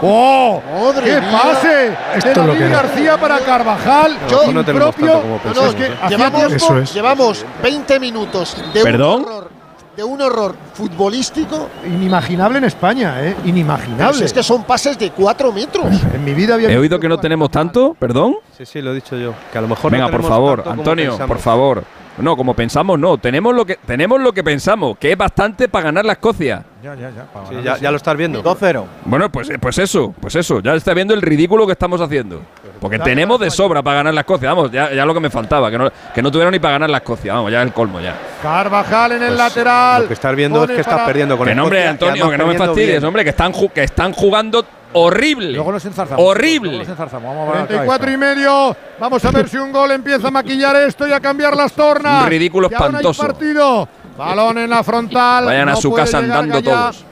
¡Oh! 0.03 0.61
Madre 0.81 1.03
¡Qué 1.05 1.21
mía. 1.21 1.31
pase! 1.31 1.97
Esto 2.15 2.29
de 2.29 2.35
lo 2.35 2.53
David 2.53 2.59
que- 2.59 2.69
García 2.69 3.17
para 3.17 3.39
Carvajal. 3.39 4.17
Yo- 4.29 4.51
no 4.51 4.63
como. 4.65 5.39
Es 5.67 5.75
que 5.75 5.85
¿eh? 5.85 5.91
llevamos, 6.09 6.47
tiempo- 6.47 6.77
es. 6.77 6.93
llevamos 6.93 7.45
20 7.61 7.99
minutos 7.99 8.57
de 8.73 8.83
¿Perdón? 8.83 9.21
un 9.21 9.25
horror 9.27 9.49
de 9.95 10.03
un 10.03 10.19
horror 10.21 10.55
futbolístico. 10.73 11.69
Inimaginable 11.85 12.57
en 12.57 12.63
España, 12.63 13.15
¿eh? 13.21 13.35
Inimaginable. 13.45 14.07
Pues 14.13 14.21
es 14.21 14.33
que 14.33 14.41
son 14.41 14.63
pases 14.63 14.97
de 14.97 15.11
cuatro 15.11 15.51
metros. 15.51 15.85
En 16.13 16.23
mi 16.25 16.33
vida 16.33 16.55
había 16.55 16.69
He 16.71 16.77
oído 16.77 16.99
que 16.99 17.07
no 17.07 17.19
tenemos 17.19 17.51
tanto, 17.51 17.95
perdón. 17.99 18.37
Sí, 18.57 18.65
sí, 18.65 18.81
lo 18.81 18.91
he 18.91 18.95
dicho 18.95 19.15
yo. 19.17 19.33
Que 19.51 19.57
a 19.59 19.61
lo 19.61 19.67
mejor 19.67 19.91
Venga, 19.91 20.05
no 20.05 20.11
por 20.11 20.23
favor, 20.23 20.63
Antonio, 20.67 21.17
por 21.27 21.37
favor. 21.37 21.83
No, 22.17 22.37
como 22.37 22.53
pensamos, 22.53 22.99
no. 22.99 23.17
Tenemos 23.17 23.55
lo 23.55 23.65
que 23.65 23.77
tenemos 23.85 24.21
lo 24.21 24.31
que 24.33 24.43
pensamos, 24.43 24.97
que 24.99 25.11
es 25.11 25.17
bastante 25.17 25.67
para 25.67 25.85
ganar 25.85 26.05
la 26.05 26.13
Escocia. 26.13 26.63
Ya, 26.83 26.93
ya, 26.95 27.09
ya. 27.09 27.23
para 27.25 27.47
Sí, 27.47 27.55
ya, 27.63 27.77
ya 27.77 27.89
lo 27.91 27.97
estás 27.97 28.15
viendo. 28.15 28.43
2-0. 28.43 28.83
Bueno, 29.05 29.31
pues, 29.31 29.49
pues 29.59 29.77
eso, 29.79 30.13
pues 30.19 30.35
eso. 30.35 30.59
Ya 30.59 30.73
está 30.75 30.93
viendo 30.93 31.13
el 31.13 31.21
ridículo 31.21 31.65
que 31.65 31.71
estamos 31.71 31.99
haciendo. 32.01 32.41
Porque 32.79 32.99
tenemos 32.99 33.39
de 33.39 33.49
sobra 33.49 33.81
para 33.81 33.97
ganar 33.97 34.13
la 34.13 34.21
Escocia. 34.21 34.49
Vamos, 34.53 34.71
ya, 34.71 34.93
ya 34.93 35.05
lo 35.05 35.13
que 35.13 35.19
me 35.21 35.29
faltaba, 35.29 35.71
que 35.71 35.77
no, 35.77 35.89
que 36.13 36.21
no 36.21 36.29
tuvieron 36.31 36.51
ni 36.51 36.59
para 36.59 36.73
ganar 36.73 36.89
la 36.89 36.97
Escocia. 36.97 37.33
Vamos, 37.33 37.51
ya 37.51 37.61
es 37.61 37.67
el 37.67 37.73
colmo 37.73 37.99
ya. 37.99 38.15
Carvajal 38.41 39.13
en 39.13 39.23
el 39.23 39.27
Pues, 39.29 39.37
lateral. 39.39 40.01
Lo 40.03 40.07
que 40.09 40.13
estás 40.13 40.35
viendo 40.35 40.63
es 40.65 40.71
que 40.71 40.81
estás 40.81 41.01
perdiendo 41.07 41.37
con 41.37 41.47
Que 41.47 41.55
no, 41.55 41.63
hombre, 41.63 41.79
Escocia 41.79 41.91
Antonio, 42.11 42.29
que 42.29 42.37
no 42.37 42.47
me 42.47 42.57
fastidies, 42.57 42.89
bien. 42.91 43.05
hombre, 43.05 43.23
que 43.23 43.29
están, 43.31 43.53
que 43.73 43.83
están 43.83 44.13
jugando 44.13 44.65
horrible. 44.93 45.51
Luego 45.51 45.71
nos 45.71 45.85
enzarzamos. 45.85 46.25
Horrible. 46.25 46.69
Luego 46.69 46.83
nos 46.83 46.89
enzarzamos. 46.89 47.35
Vamos 47.35 47.49
a 47.49 47.51
ver 47.53 47.63
otra 47.63 47.77
vez. 47.81 47.87
34 47.87 48.11
y 48.11 48.17
medio. 48.17 48.77
Vamos 48.99 49.25
a 49.25 49.31
ver 49.31 49.49
si 49.49 49.57
un 49.57 49.71
gol 49.71 49.91
empieza 49.91 50.27
a 50.27 50.31
maquillar 50.31 50.75
esto 50.77 51.07
y 51.07 51.11
a 51.11 51.19
cambiar 51.19 51.55
las 51.55 51.73
tornas. 51.73 52.23
Un 52.23 52.29
ridículo 52.29 52.69
Y 52.69 52.73
espantoso. 52.73 53.21
partido. 53.21 53.87
Balón 54.17 54.59
en 54.59 54.69
la 54.69 54.83
frontal. 54.83 55.45
Vayan 55.45 55.69
a 55.69 55.75
su 55.75 55.91
casa 55.93 56.19
andando 56.19 56.61
todos. 56.61 57.05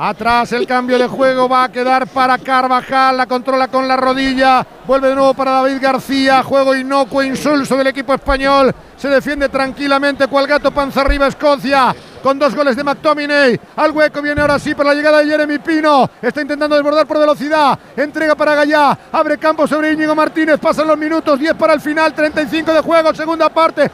Atrás 0.00 0.52
el 0.52 0.64
cambio 0.64 0.96
de 0.96 1.08
juego 1.08 1.48
va 1.48 1.64
a 1.64 1.72
quedar 1.72 2.06
para 2.06 2.38
Carvajal, 2.38 3.16
la 3.16 3.26
controla 3.26 3.66
con 3.66 3.88
la 3.88 3.96
rodilla, 3.96 4.64
vuelve 4.86 5.08
de 5.08 5.16
nuevo 5.16 5.34
para 5.34 5.50
David 5.50 5.78
García, 5.80 6.40
juego 6.44 6.76
inocuo, 6.76 7.20
insulso 7.20 7.76
del 7.76 7.88
equipo 7.88 8.14
español, 8.14 8.72
se 8.96 9.08
defiende 9.08 9.48
tranquilamente 9.48 10.28
cual 10.28 10.46
gato 10.46 10.70
panza 10.70 11.00
arriba 11.00 11.26
Escocia, 11.26 11.92
con 12.22 12.38
dos 12.38 12.54
goles 12.54 12.76
de 12.76 12.84
McTominay, 12.84 13.60
al 13.76 13.90
hueco 13.92 14.22
viene 14.22 14.40
ahora 14.40 14.58
sí 14.58 14.74
por 14.74 14.86
la 14.86 14.94
llegada 14.94 15.18
de 15.18 15.26
Jeremy 15.26 15.58
Pino, 15.58 16.08
está 16.20 16.40
intentando 16.40 16.76
desbordar 16.76 17.06
por 17.06 17.18
velocidad, 17.18 17.78
entrega 17.96 18.34
para 18.34 18.54
Gallá, 18.54 18.98
abre 19.12 19.38
campo 19.38 19.66
sobre 19.66 19.92
Íñigo 19.92 20.14
Martínez, 20.14 20.58
pasan 20.58 20.86
los 20.86 20.98
minutos, 20.98 21.38
10 21.38 21.54
para 21.54 21.74
el 21.74 21.80
final, 21.80 22.12
35 22.14 22.72
de 22.72 22.80
juego, 22.80 23.14
segunda 23.14 23.48
parte, 23.48 23.90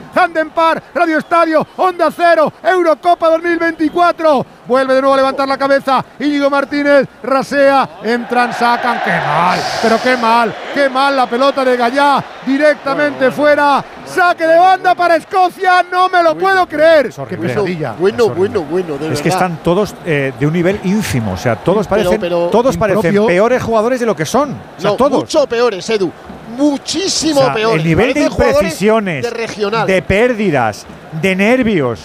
Par, 0.55 0.83
Radio 0.95 1.19
Estadio, 1.19 1.67
Onda 1.77 2.11
Cero, 2.15 2.53
Eurocopa 2.63 3.29
2024, 3.31 4.47
vuelve 4.67 4.95
de 4.95 5.01
nuevo 5.01 5.15
a 5.15 5.19
levantar 5.19 5.49
la 5.49 5.59
cabeza, 5.59 6.05
Íñigo 6.19 6.51
Martínez, 6.51 7.07
rasea, 7.23 8.01
entran, 8.03 8.53
sacan, 8.53 9.01
qué 9.05 9.11
mal, 9.11 9.61
pero 9.83 9.99
qué 10.03 10.17
mal, 10.17 10.55
qué 10.75 10.89
mal 10.89 11.17
la 11.17 11.27
pelota 11.27 11.65
de 11.65 11.77
Gallá, 11.77 12.25
directamente 12.47 13.31
fuera, 13.31 13.85
saque 14.07 14.47
de 14.47 14.59
banda 14.59 14.95
para 14.95 15.17
Escocia, 15.17 15.85
no 15.91 16.09
me 16.09 16.23
lo 16.23 16.37
puedo 16.37 16.67
creer, 16.67 17.11
qué 17.29 17.37
pesadilla. 17.37 17.95
Bueno, 17.99 18.24
bueno, 18.31 18.63
bueno, 18.63 18.97
de 18.99 19.13
Es 19.13 19.23
que 19.23 19.29
están 19.29 19.59
todos 19.63 19.95
eh, 20.05 20.33
de 20.39 20.47
un 20.47 20.53
nivel 20.53 20.81
ínfimo. 20.85 21.33
O 21.33 21.37
sea, 21.37 21.57
todos 21.57 21.87
parecen, 21.87 22.21
pero 22.21 22.49
todos 22.49 22.77
parecen 22.77 23.27
peores 23.27 23.63
jugadores 23.63 24.01
de 24.01 24.07
lo 24.07 24.15
que 24.17 24.25
son. 24.25 24.53
O 24.53 24.81
sea, 24.81 24.91
no, 24.91 24.97
todos. 24.97 25.21
mucho 25.21 25.47
peores, 25.47 25.89
Edu. 25.91 26.11
Muchísimo 26.57 27.41
O 27.41 27.45
sea, 27.45 27.55
peores. 27.55 27.79
El 27.79 27.89
nivel 27.89 28.15
de 28.15 28.31
Parecen 28.31 28.47
imprecisiones, 28.47 29.23
de 29.25 29.31
regional. 29.31 29.87
de 29.87 30.03
pérdidas, 30.03 30.87
de 31.21 31.35
nervios, 31.37 32.01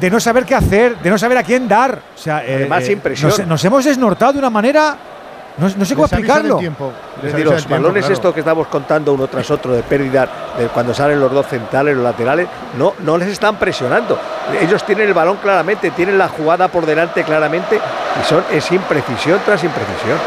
de 0.00 0.10
no 0.10 0.18
saber 0.20 0.44
qué 0.44 0.54
hacer, 0.54 0.96
de 0.98 1.10
no 1.10 1.18
saber 1.18 1.38
a 1.38 1.42
quién 1.42 1.68
dar. 1.68 1.98
O 2.14 2.18
sea, 2.18 2.44
eh, 2.44 2.54
Además, 2.56 2.88
eh, 2.88 2.92
impresión. 2.92 3.30
Nos, 3.30 3.46
nos 3.46 3.64
hemos 3.64 3.84
desnortado 3.84 4.32
de 4.32 4.38
una 4.38 4.50
manera. 4.50 4.96
No, 5.58 5.68
no 5.76 5.84
sé 5.84 5.94
cómo 5.94 6.06
Les 6.06 6.12
explicarlo. 6.12 6.58
Es 6.58 7.22
decir, 7.24 7.44
los 7.44 7.68
balones 7.68 8.04
claro. 8.04 8.14
estos 8.14 8.32
que 8.32 8.40
estamos 8.40 8.66
contando 8.68 9.12
uno 9.12 9.26
tras 9.26 9.50
otro 9.50 9.74
de 9.74 9.82
pérdida, 9.82 10.26
de 10.58 10.68
cuando 10.68 10.94
salen 10.94 11.20
los 11.20 11.30
dos 11.30 11.46
centrales, 11.46 11.94
los 11.94 12.02
laterales, 12.02 12.48
no, 12.78 12.94
no 13.00 13.18
les 13.18 13.28
están 13.28 13.56
presionando. 13.56 14.18
Ellos 14.60 14.84
tienen 14.84 15.08
el 15.08 15.14
balón 15.14 15.36
claramente, 15.36 15.90
tienen 15.92 16.18
la 16.18 16.28
jugada 16.28 16.68
por 16.68 16.84
delante 16.84 17.22
claramente 17.24 17.76
y 18.20 18.28
son 18.28 18.42
es 18.50 18.70
imprecisión 18.72 19.40
tras 19.44 19.62
imprecisión. 19.64 20.18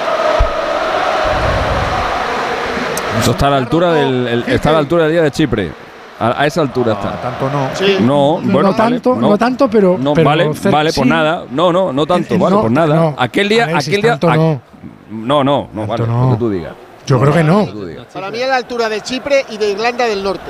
Eso 3.20 3.32
está 3.32 3.48
a 3.48 3.50
la 3.52 3.58
altura 3.58 3.94
del 3.94 4.28
el- 4.28 4.44
está 4.48 4.70
a 4.70 4.74
la 4.74 4.80
altura 4.80 5.04
del 5.04 5.14
día 5.14 5.22
de 5.22 5.32
Chipre. 5.32 5.72
A, 6.20 6.42
a 6.42 6.46
esa 6.46 6.62
altura 6.62 6.94
está. 6.94 7.12
Tanto 7.22 7.50
no. 7.50 7.70
Sí. 7.74 7.98
No, 8.00 8.40
No, 8.42 8.54
bueno, 8.54 8.70
no 8.70 8.76
tanto, 8.76 9.16
vale, 9.16 9.22
no, 9.28 9.38
tanto, 9.38 9.70
pero. 9.70 9.98
No, 10.00 10.14
pero 10.14 10.30
vale, 10.30 10.48
cer- 10.52 10.72
vale, 10.72 10.92
sí. 10.92 11.00
pues 11.02 11.10
nada. 11.10 11.44
No, 11.52 11.74
no, 11.74 11.92
no 11.92 12.06
tanto, 12.06 12.38
vale, 12.38 12.56
no, 12.56 12.62
pues 12.62 12.72
nada. 12.74 12.96
no. 12.96 13.16
Aquel 13.18 13.50
día, 13.50 13.66
Alexis, 13.66 13.88
aquel 13.90 14.02
día. 14.02 14.12
tanto 14.12 14.30
a- 14.30 14.36
no. 14.38 14.62
no, 15.10 15.44
no, 15.44 15.70
no, 15.74 15.88
vale, 15.88 16.08
no. 16.08 16.26
lo 16.26 16.32
que 16.32 16.40
tú 16.40 16.50
digas. 16.50 16.74
Yo 17.06 17.20
creo 17.20 17.34
que 17.34 17.44
no. 17.44 17.68
Para 18.14 18.32
mí 18.32 18.42
a 18.42 18.48
la 18.48 18.56
altura 18.56 18.88
de 18.90 19.02
Chipre 19.02 19.46
y 19.50 19.58
de 19.58 19.72
Irlanda 19.72 20.06
del 20.06 20.24
Norte. 20.24 20.50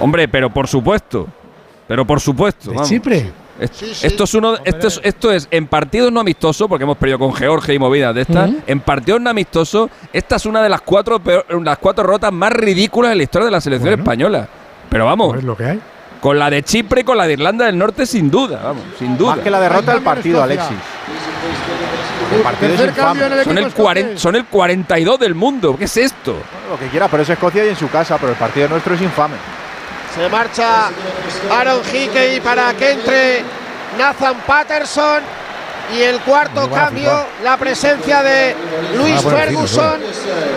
Hombre, 0.00 0.28
pero 0.28 0.48
por 0.50 0.66
supuesto. 0.66 1.26
Pero 1.88 2.06
por 2.06 2.20
supuesto. 2.20 2.70
¿De 2.70 2.76
vamos. 2.76 2.88
Chipre? 2.88 3.18
Es- 3.60 3.70
Sí, 3.74 3.94
sí. 3.94 4.06
Esto 4.06 4.24
es 4.24 4.34
uno, 4.34 4.54
esto 4.64 4.88
es, 4.88 5.00
esto 5.04 5.30
es 5.30 5.46
en 5.50 5.66
partidos 5.68 6.10
no 6.10 6.20
amistosos, 6.20 6.66
porque 6.68 6.82
hemos 6.84 6.96
perdido 6.96 7.18
con 7.18 7.32
Georgia 7.34 7.74
y 7.74 7.78
movidas 7.78 8.14
de 8.14 8.22
estas. 8.22 8.50
En 8.66 8.80
partidos 8.80 9.20
no 9.20 9.30
amistosos, 9.30 9.88
esta 10.12 10.36
es 10.36 10.46
una 10.46 10.62
de 10.62 10.68
las 10.68 10.80
cuatro 10.80 11.20
peor- 11.20 11.44
las 11.64 11.78
cuatro 11.78 12.02
rotas 12.04 12.32
más 12.32 12.52
ridículas 12.52 13.12
en 13.12 13.18
la 13.18 13.24
historia 13.24 13.44
de 13.46 13.50
la 13.52 13.60
selección 13.60 13.90
Bueno. 13.90 14.02
española. 14.02 14.48
Pero 14.88 15.04
vamos, 15.06 15.32
Pues 15.34 15.44
lo 15.44 15.56
que 15.56 15.64
hay. 15.64 15.80
con 16.20 16.38
la 16.38 16.50
de 16.50 16.62
Chipre 16.64 17.02
y 17.02 17.04
con 17.04 17.16
la 17.16 17.26
de 17.26 17.34
Irlanda 17.34 17.66
del 17.66 17.78
Norte, 17.78 18.04
sin 18.06 18.30
duda, 18.30 18.60
vamos, 18.64 18.82
sin 18.98 19.16
duda. 19.16 19.36
Más 19.36 19.44
que 19.44 19.50
la 19.50 19.60
derrota 19.60 19.92
del 19.94 20.02
partido. 20.02 20.42
Alexis. 20.42 20.76
El 22.34 22.40
partido 22.40 22.74
es 22.74 22.80
infame. 22.80 23.26
el 23.26 23.44
Son 23.44 23.58
el, 23.58 23.70
40 23.72 24.00
escocés. 24.00 24.20
son 24.20 24.36
el 24.36 24.44
42 24.46 25.18
del 25.20 25.34
mundo. 25.34 25.76
¿Qué 25.76 25.84
es 25.84 25.96
esto? 25.98 26.34
Lo 26.70 26.78
que 26.78 26.86
quiera, 26.88 27.06
pero 27.08 27.22
es 27.22 27.28
Escocia 27.28 27.64
y 27.64 27.68
en 27.68 27.76
su 27.76 27.88
casa, 27.90 28.16
pero 28.18 28.32
el 28.32 28.38
partido 28.38 28.68
nuestro 28.68 28.94
es 28.94 29.02
infame. 29.02 29.34
Se 30.14 30.28
marcha 30.28 30.90
Aaron 31.50 31.80
Hickey 31.92 32.40
para 32.40 32.74
que 32.74 32.90
entre 32.92 33.42
Nathan 33.98 34.36
Patterson. 34.46 35.22
Y 35.96 36.00
el 36.00 36.20
cuarto 36.20 36.70
cambio, 36.70 37.26
la 37.42 37.56
presencia 37.58 38.22
de 38.22 38.56
Luis 38.96 39.20
Ah, 39.26 39.30
Ferguson. 39.30 40.00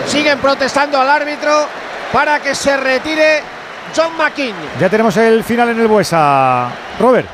Siguen 0.06 0.38
protestando 0.38 0.98
al 0.98 1.10
árbitro 1.10 1.66
para 2.12 2.40
que 2.40 2.54
se 2.54 2.76
retire 2.76 3.42
John 3.94 4.16
McKean. 4.16 4.54
Ya 4.80 4.88
tenemos 4.88 5.14
el 5.18 5.44
final 5.44 5.70
en 5.70 5.80
el 5.80 5.88
Buesa. 5.88 6.68
Robert. 6.98 7.28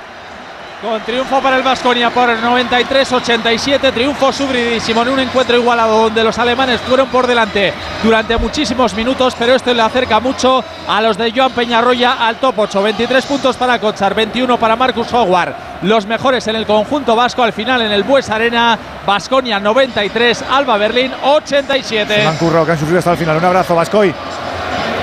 Con 0.82 1.00
triunfo 1.02 1.40
para 1.40 1.58
el 1.58 1.62
Vasconia 1.62 2.10
por 2.10 2.28
93-87, 2.28 3.92
triunfo 3.92 4.32
subridísimo 4.32 5.02
en 5.02 5.10
un 5.10 5.20
encuentro 5.20 5.56
igualado 5.56 6.02
donde 6.02 6.24
los 6.24 6.36
alemanes 6.40 6.80
fueron 6.80 7.06
por 7.06 7.28
delante 7.28 7.72
durante 8.02 8.36
muchísimos 8.36 8.92
minutos, 8.94 9.36
pero 9.38 9.54
esto 9.54 9.72
le 9.72 9.80
acerca 9.80 10.18
mucho 10.18 10.64
a 10.88 11.00
los 11.00 11.16
de 11.16 11.30
Joan 11.30 11.52
Peñarroya 11.52 12.14
al 12.26 12.34
top 12.36 12.58
8. 12.58 12.82
23 12.82 13.26
puntos 13.26 13.56
para 13.56 13.78
Kochar, 13.78 14.12
21 14.16 14.58
para 14.58 14.74
Marcus 14.74 15.12
Howard, 15.12 15.54
los 15.82 16.04
mejores 16.06 16.48
en 16.48 16.56
el 16.56 16.66
conjunto 16.66 17.14
vasco 17.14 17.44
al 17.44 17.52
final 17.52 17.80
en 17.82 17.92
el 17.92 18.02
Bues 18.02 18.28
Arena. 18.28 18.76
Vasconia 19.06 19.60
93, 19.60 20.44
Alba 20.50 20.78
Berlín 20.78 21.12
87. 21.22 22.12
Se 22.12 22.26
han 22.26 22.36
currado, 22.38 22.66
que 22.66 22.72
han 22.72 22.78
sufrido 22.78 22.98
hasta 22.98 23.12
el 23.12 23.18
final. 23.18 23.36
Un 23.36 23.44
abrazo, 23.44 23.76
Vascoy. 23.76 24.12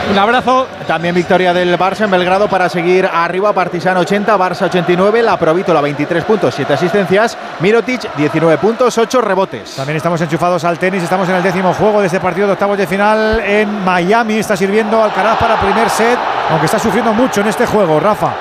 Un 0.09 0.17
abrazo. 0.17 0.67
También 0.87 1.13
victoria 1.13 1.53
del 1.53 1.77
Barça 1.77 2.05
en 2.05 2.11
Belgrado 2.11 2.47
para 2.47 2.67
seguir 2.67 3.07
arriba. 3.11 3.53
Partizan 3.53 3.95
80, 3.95 4.37
Barça 4.37 4.63
89, 4.63 5.21
la 5.21 5.37
Provítola 5.37 5.81
23 5.81 6.23
puntos, 6.23 6.55
7 6.55 6.73
asistencias. 6.73 7.37
Mirotic 7.59 8.15
19 8.15 8.57
puntos, 8.57 8.97
8 8.97 9.21
rebotes. 9.21 9.75
También 9.75 9.97
estamos 9.97 10.19
enchufados 10.21 10.63
al 10.63 10.79
tenis. 10.79 11.03
Estamos 11.03 11.29
en 11.29 11.35
el 11.35 11.43
décimo 11.43 11.73
juego 11.75 12.01
de 12.01 12.07
este 12.07 12.19
partido 12.19 12.47
de 12.47 12.53
octavos 12.53 12.77
de 12.77 12.87
final 12.87 13.39
en 13.41 13.85
Miami. 13.85 14.39
Está 14.39 14.57
sirviendo 14.57 15.03
Alcaraz 15.03 15.37
para 15.37 15.59
primer 15.61 15.87
set, 15.91 16.17
aunque 16.49 16.65
está 16.65 16.79
sufriendo 16.79 17.13
mucho 17.13 17.41
en 17.41 17.47
este 17.47 17.67
juego, 17.67 17.99
Rafa. 17.99 18.33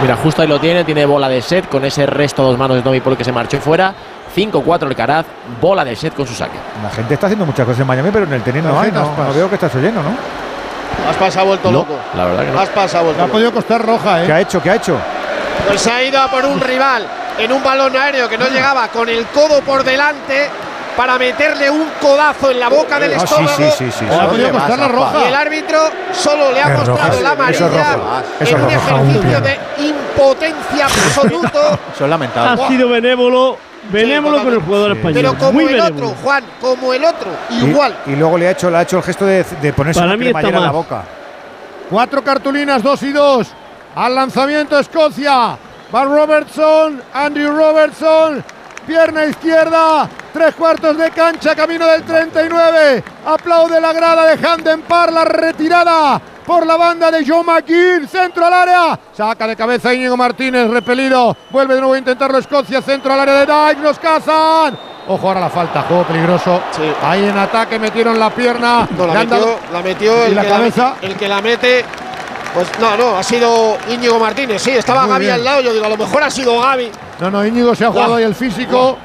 Mira, 0.00 0.16
justo 0.16 0.40
ahí 0.40 0.48
lo 0.48 0.58
tiene, 0.58 0.84
tiene 0.84 1.04
bola 1.04 1.28
de 1.28 1.42
set 1.42 1.68
con 1.68 1.84
ese 1.84 2.06
resto 2.06 2.42
dos 2.42 2.56
manos 2.58 2.78
de 2.78 2.82
Tommy 2.82 3.00
Paul 3.00 3.16
que 3.16 3.24
se 3.24 3.30
marchó 3.30 3.60
fuera. 3.60 3.92
5-4 4.34 4.88
el 4.88 4.96
Caraz, 4.96 5.26
bola 5.60 5.84
de 5.84 5.94
set 5.94 6.14
con 6.14 6.26
su 6.26 6.32
saque. 6.32 6.56
La 6.82 6.88
gente 6.88 7.12
está 7.12 7.26
haciendo 7.26 7.44
muchas 7.44 7.66
cosas 7.66 7.82
en 7.82 7.86
Miami, 7.86 8.08
pero 8.10 8.24
en 8.24 8.32
el 8.32 8.42
tenis 8.42 8.64
no 8.64 8.80
hay. 8.80 8.90
No, 8.90 9.02
no 9.02 9.34
veo 9.34 9.50
que 9.50 9.56
está 9.56 9.68
lleno, 9.78 10.02
¿no? 10.02 10.51
Aspas 11.08 11.36
ha 11.36 11.42
vuelto 11.42 11.70
No, 11.70 11.78
loco. 11.80 11.98
la 12.14 12.24
verdad 12.26 12.44
que 12.44 12.50
no. 12.52 12.60
Aspas 12.60 12.94
ha 12.94 13.00
vuelto 13.00 13.16
Le 13.18 13.22
ha 13.22 13.26
loco. 13.26 13.32
podido 13.32 13.52
costar 13.52 13.84
roja, 13.84 14.22
¿Qué 14.22 14.28
¿eh? 14.28 14.32
ha 14.32 14.40
hecho? 14.40 14.62
¿Qué 14.62 14.70
ha 14.70 14.74
hecho? 14.76 14.96
Pues 15.68 15.80
se 15.80 15.90
ha 15.90 16.02
ido 16.02 16.20
a 16.20 16.28
por 16.30 16.44
un 16.44 16.60
rival 16.60 17.06
en 17.38 17.52
un 17.52 17.62
balón 17.62 17.96
aéreo 17.96 18.28
que 18.28 18.38
no 18.38 18.48
llegaba 18.48 18.88
con 18.88 19.08
el 19.08 19.26
codo 19.26 19.60
por 19.62 19.82
delante 19.84 20.48
para 20.96 21.18
meterle 21.18 21.70
un 21.70 21.88
codazo 22.00 22.50
en 22.50 22.60
la 22.60 22.68
boca 22.68 22.98
del 22.98 23.14
Ah, 23.14 23.18
sí, 23.20 23.24
estómago. 23.24 23.56
sí, 23.56 23.64
sí, 23.78 23.90
sí. 24.00 24.04
Ha 24.10 24.28
podido 24.28 24.50
costar 24.52 24.78
la 24.78 24.84
Y 24.84 24.88
el 24.88 24.92
roja. 24.92 25.40
árbitro 25.40 25.78
solo 26.12 26.52
le 26.52 26.60
ha 26.62 26.68
Es 26.68 26.76
mostrado 26.76 26.98
roja. 26.98 27.08
la 27.08 27.10
Eso 27.10 27.20
es 27.20 27.32
amarilla 27.32 27.68
roja. 27.96 28.22
Eso 28.40 28.56
en 28.56 28.56
es 28.56 28.62
un 28.62 28.62
roja. 28.62 28.76
ejercicio 29.02 29.40
de 29.40 29.58
impotencia 29.88 30.84
absoluto. 30.84 31.78
Son 31.98 32.10
lamentables. 32.10 32.60
Ha 32.64 32.68
sido 32.68 32.88
benévolo, 32.90 33.56
benévolo 33.90 34.42
con 34.42 34.52
el 34.52 34.60
jugador 34.60 34.92
Sí. 34.92 34.98
español. 34.98 35.14
Pero 35.14 35.38
como 35.38 35.52
Muy 35.52 35.64
el 35.66 35.80
otro, 35.80 36.08
Juan, 36.22 36.44
como 36.60 36.92
el 36.94 37.04
otro, 37.04 37.30
igual. 37.50 37.96
Y, 38.06 38.16
luego 38.16 38.38
le 38.38 38.48
ha 38.48 38.50
hecho, 38.52 38.70
le 38.70 38.76
ha 38.78 38.82
hecho 38.82 38.98
el 38.98 39.02
gesto 39.02 39.26
de, 39.26 39.44
de 39.60 39.72
ponerse 39.72 40.00
Para 40.00 40.12
una 40.12 40.16
mí 40.18 40.26
está 40.26 40.38
cremallera 40.40 40.58
en 40.58 40.64
la 40.64 40.70
boca. 40.72 41.04
Cuatro 41.90 42.22
cartulinas, 42.22 42.82
dos 42.82 43.02
y 43.02 43.12
dos. 43.12 43.48
Al 43.94 44.14
lanzamiento 44.14 44.78
Escocia. 44.78 45.56
Va 45.94 46.04
Robertson, 46.04 47.02
Andrew 47.12 47.54
Robertson. 47.54 48.42
Pierna 48.86 49.26
izquierda. 49.26 50.08
Tres 50.32 50.54
cuartos 50.54 50.96
de 50.96 51.10
cancha, 51.10 51.54
camino 51.54 51.86
del 51.86 52.02
39. 52.02 53.04
Aplaude 53.26 53.78
la 53.80 53.92
grada 53.92 54.34
de 54.34 54.46
Handen 54.46 54.80
Par, 54.82 55.12
la 55.12 55.24
retirada 55.24 56.20
por 56.46 56.66
la 56.66 56.76
banda 56.76 57.10
de 57.10 57.24
Joe 57.26 57.42
McGinn, 57.44 58.08
centro 58.08 58.46
al 58.46 58.52
área, 58.52 58.98
saca 59.16 59.46
de 59.46 59.56
cabeza 59.56 59.92
Íñigo 59.94 60.16
Martínez, 60.16 60.68
repelido, 60.70 61.36
vuelve 61.50 61.74
de 61.74 61.80
nuevo 61.80 61.94
a 61.94 61.98
intentarlo 61.98 62.38
Escocia, 62.38 62.82
centro 62.82 63.12
al 63.12 63.20
área 63.20 63.34
de 63.34 63.46
Dyke, 63.46 63.82
nos 63.82 63.98
cazan. 63.98 64.78
Ojo 65.08 65.28
ahora 65.28 65.40
la 65.40 65.50
falta, 65.50 65.82
juego 65.82 66.04
peligroso. 66.04 66.60
Ahí 67.02 67.24
en 67.24 67.36
ataque 67.36 67.78
metieron 67.78 68.18
la 68.18 68.30
pierna. 68.30 68.86
No, 68.96 69.06
la 69.06 69.14
metió, 69.14 69.36
dado- 69.36 69.58
la 69.72 69.82
metió 69.82 70.24
el, 70.26 70.34
la 70.36 70.42
que 70.42 70.48
cabeza. 70.48 70.94
La, 71.02 71.08
el 71.08 71.16
que 71.16 71.28
la 71.28 71.40
mete. 71.42 71.84
Pues 72.54 72.68
no, 72.78 72.96
no, 72.96 73.16
ha 73.16 73.22
sido 73.22 73.78
Íñigo 73.90 74.18
Martínez. 74.20 74.62
Sí, 74.62 74.70
estaba 74.72 75.02
Muy 75.02 75.10
Gaby 75.12 75.24
bien. 75.24 75.34
al 75.34 75.44
lado. 75.44 75.60
Yo 75.62 75.72
digo, 75.72 75.86
a 75.86 75.88
lo 75.88 75.96
mejor 75.96 76.22
ha 76.22 76.30
sido 76.30 76.60
Gaby. 76.60 76.90
No, 77.20 77.30
no, 77.30 77.44
Íñigo 77.46 77.74
se 77.74 77.84
ha 77.84 77.88
jugado 77.90 78.14
ahí 78.16 78.24
el 78.24 78.34
físico. 78.34 78.96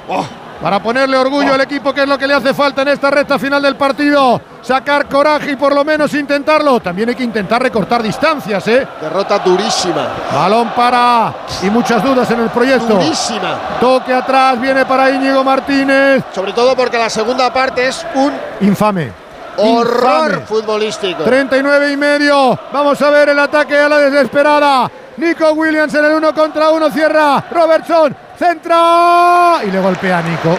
Para 0.62 0.82
ponerle 0.82 1.16
orgullo 1.18 1.54
al 1.54 1.62
equipo, 1.62 1.94
que 1.94 2.02
es 2.02 2.08
lo 2.08 2.18
que 2.18 2.26
le 2.26 2.34
hace 2.34 2.54
falta 2.54 2.82
en 2.82 2.88
esta 2.90 3.12
recta 3.12 3.38
final 3.38 3.62
del 3.62 3.76
partido. 3.76 4.42
Sacar 4.62 5.08
coraje 5.08 5.52
y 5.52 5.56
por 5.56 5.74
lo 5.74 5.86
menos 5.86 6.14
intentarlo. 6.16 6.80
También 6.80 7.10
hay 7.10 7.16
que 7.16 7.24
intentar 7.24 7.62
recortar 7.62 8.02
distancias, 8.02 8.68
¿eh? 8.68 8.88
Derrota 9.00 9.38
durísima. 9.40 10.08
Balón 10.34 10.70
para. 10.76 11.32
Y 11.62 11.70
muchas 11.70 12.04
dudas 12.04 12.30
en 12.32 12.40
el 12.42 12.50
proyecto. 12.50 12.96
Durísima. 12.96 13.56
Toque 13.80 14.14
atrás, 14.14 14.60
viene 14.60 14.84
para 14.86 15.12
Íñigo 15.12 15.44
Martínez. 15.44 16.24
Sobre 16.34 16.54
todo 16.54 16.76
porque 16.76 16.98
la 16.98 17.10
segunda 17.10 17.54
parte 17.54 17.88
es 17.88 18.06
un 18.16 18.34
Infame. 18.62 19.12
horror 19.58 20.30
Infame. 20.32 20.46
futbolístico. 20.46 21.24
39 21.24 21.92
y 21.92 21.98
medio. 21.98 22.60
Vamos 22.74 23.00
a 23.02 23.10
ver 23.12 23.30
el 23.30 23.40
ataque 23.40 23.78
a 23.78 23.88
la 23.88 24.00
desesperada. 24.00 24.90
Nico 25.18 25.52
Williams 25.54 25.94
en 25.96 26.06
el 26.06 26.14
uno 26.14 26.34
contra 26.34 26.70
uno 26.70 26.90
cierra. 26.90 27.44
Robertson 27.52 28.16
centra 28.38 29.60
y 29.66 29.72
le 29.72 29.80
golpea 29.80 30.20
a 30.20 30.22
Nico. 30.22 30.58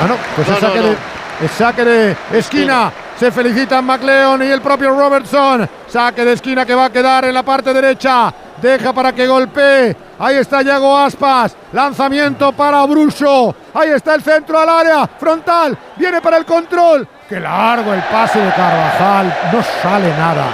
Ah, 0.00 0.06
no, 0.06 0.14
pues 0.36 0.48
No, 0.48 0.54
es 0.54 0.62
no, 0.62 0.68
saque, 0.68 0.80
no. 0.80 0.86
De, 0.86 0.96
es 1.44 1.50
saque 1.52 1.84
de 1.84 2.16
esquina. 2.32 2.92
Se 3.18 3.32
felicitan 3.32 3.84
McLeon 3.84 4.42
y 4.44 4.46
el 4.46 4.60
propio 4.60 4.96
Robertson. 4.96 5.68
Saque 5.88 6.24
de 6.24 6.34
esquina 6.34 6.64
que 6.64 6.74
va 6.74 6.86
a 6.86 6.90
quedar 6.92 7.24
en 7.24 7.34
la 7.34 7.42
parte 7.42 7.74
derecha. 7.74 8.32
Deja 8.62 8.92
para 8.92 9.12
que 9.12 9.26
golpee. 9.26 9.96
Ahí 10.20 10.36
está 10.36 10.62
Yago 10.62 10.96
Aspas. 10.96 11.56
Lanzamiento 11.72 12.52
para 12.52 12.84
Bruso. 12.86 13.54
Ahí 13.74 13.90
está 13.90 14.14
el 14.14 14.22
centro 14.22 14.58
al 14.58 14.68
área. 14.68 15.08
Frontal. 15.18 15.76
Viene 15.96 16.20
para 16.20 16.36
el 16.36 16.44
control. 16.44 17.06
Qué 17.28 17.40
largo 17.40 17.92
el 17.92 18.02
pase 18.04 18.38
de 18.40 18.50
Carvajal. 18.52 19.36
No 19.52 19.62
sale 19.82 20.08
nada. 20.16 20.46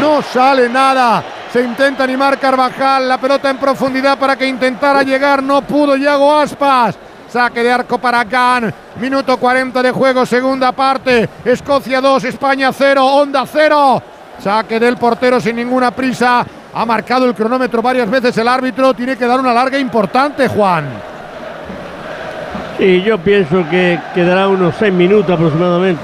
No 0.00 0.22
sale 0.22 0.68
nada. 0.68 1.22
Se 1.54 1.62
intenta 1.62 2.02
animar 2.02 2.36
Carvajal. 2.40 3.08
La 3.08 3.16
pelota 3.16 3.48
en 3.48 3.58
profundidad 3.58 4.18
para 4.18 4.34
que 4.34 4.44
intentara 4.44 5.04
llegar. 5.04 5.40
No 5.40 5.62
pudo 5.62 5.94
Yago 5.94 6.36
Aspas. 6.36 6.98
Saque 7.28 7.62
de 7.62 7.70
arco 7.70 7.96
para 7.96 8.24
Gan. 8.24 8.74
Minuto 8.96 9.36
40 9.36 9.80
de 9.80 9.92
juego, 9.92 10.26
segunda 10.26 10.72
parte. 10.72 11.28
Escocia 11.44 12.00
2, 12.00 12.24
España 12.24 12.72
0, 12.72 13.06
Onda 13.06 13.44
0. 13.46 14.02
Saque 14.40 14.80
del 14.80 14.96
portero 14.96 15.38
sin 15.38 15.54
ninguna 15.54 15.92
prisa. 15.92 16.44
Ha 16.74 16.84
marcado 16.84 17.24
el 17.24 17.36
cronómetro 17.36 17.80
varias 17.80 18.10
veces 18.10 18.36
el 18.36 18.48
árbitro. 18.48 18.92
Tiene 18.92 19.16
que 19.16 19.24
dar 19.24 19.38
una 19.38 19.52
larga 19.52 19.78
importante, 19.78 20.48
Juan. 20.48 20.88
Sí, 22.78 23.00
yo 23.02 23.16
pienso 23.18 23.64
que 23.70 24.00
quedará 24.12 24.48
unos 24.48 24.74
seis 24.76 24.92
minutos 24.92 25.30
aproximadamente. 25.30 26.02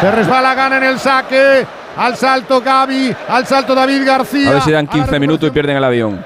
Se 0.00 0.10
resbala 0.12 0.54
Gan 0.54 0.74
en 0.74 0.84
el 0.84 1.00
saque. 1.00 1.66
Al 1.96 2.16
salto 2.16 2.60
Gaby. 2.60 3.14
Al 3.28 3.46
salto 3.46 3.74
David 3.74 4.04
García. 4.06 4.50
A 4.50 4.52
ver 4.54 4.62
si 4.62 4.70
dan 4.72 4.86
15 4.86 5.18
minutos 5.20 5.48
y 5.48 5.52
pierden 5.52 5.76
el 5.76 5.84
avión. 5.84 6.24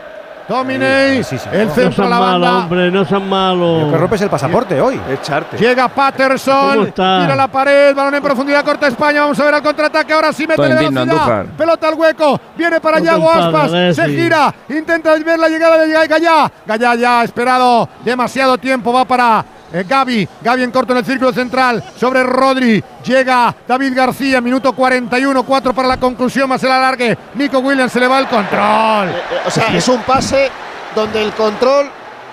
Domine. 0.48 1.16
El 1.16 1.66
No 1.66 1.74
centro 1.74 1.88
a 1.88 1.93
sean 1.93 2.10
la 2.10 2.20
malos, 2.20 2.40
banda. 2.48 2.59
hombre, 2.59 2.90
no 2.93 3.05
sean 3.05 3.28
malos. 3.28 3.90
Que 3.90 3.98
rompes 3.98 4.20
el 4.20 4.30
pasaporte 4.30 4.80
hoy. 4.80 5.01
Echarte. 5.10 5.56
Llega 5.56 5.88
Patterson, 5.88 6.93
tira 6.93 7.34
la 7.34 7.48
pared, 7.48 7.93
balón 7.93 8.14
en 8.14 8.22
profundidad, 8.22 8.64
corta 8.64 8.86
España, 8.86 9.22
vamos 9.22 9.40
a 9.40 9.44
ver 9.44 9.55
al 9.55 9.62
contraataque, 9.62 10.12
ahora 10.12 10.32
sí 10.32 10.47
mete 10.47 10.62
velocidad, 10.62 11.02
Andújar. 11.02 11.47
pelota 11.47 11.88
al 11.88 11.94
hueco, 11.94 12.40
viene 12.56 12.80
para 12.80 13.01
No 13.01 13.12
enfades, 13.16 13.98
Aspas, 13.98 14.06
se 14.06 14.09
gira, 14.09 14.55
intenta 14.68 15.14
ver 15.18 15.36
la 15.36 15.48
llegada 15.48 15.78
de 15.78 16.06
Gallá, 16.06 16.52
Gallá 16.64 16.94
ya 16.94 17.20
ha 17.20 17.24
esperado 17.24 17.88
demasiado 18.05 18.56
tiempo, 18.56 18.93
va 18.93 19.05
para 19.05 19.44
Gaby, 19.72 20.28
Gaby 20.43 20.62
en 20.62 20.70
corto 20.70 20.93
en 20.93 20.98
el 20.98 21.05
círculo 21.05 21.32
central, 21.32 21.82
sobre 21.98 22.22
Rodri, 22.22 22.82
llega 23.05 23.55
David 23.66 23.93
García, 23.94 24.40
minuto 24.40 24.72
41, 24.72 25.43
4 25.43 25.74
para 25.74 25.88
la 25.88 25.97
conclusión, 25.98 26.48
más 26.48 26.62
el 26.62 26.70
alargue, 26.70 27.16
Nico 27.34 27.59
Williams 27.59 27.93
se 27.93 28.01
le 28.01 28.06
va 28.09 28.18
el 28.20 28.26
control. 28.28 29.09
Eh, 29.09 29.22
O 29.47 29.51
sea, 29.51 29.68
es 29.76 29.86
un 29.88 30.01
pase 30.02 30.51
donde 30.94 31.22
el 31.22 31.32
control 31.32 31.90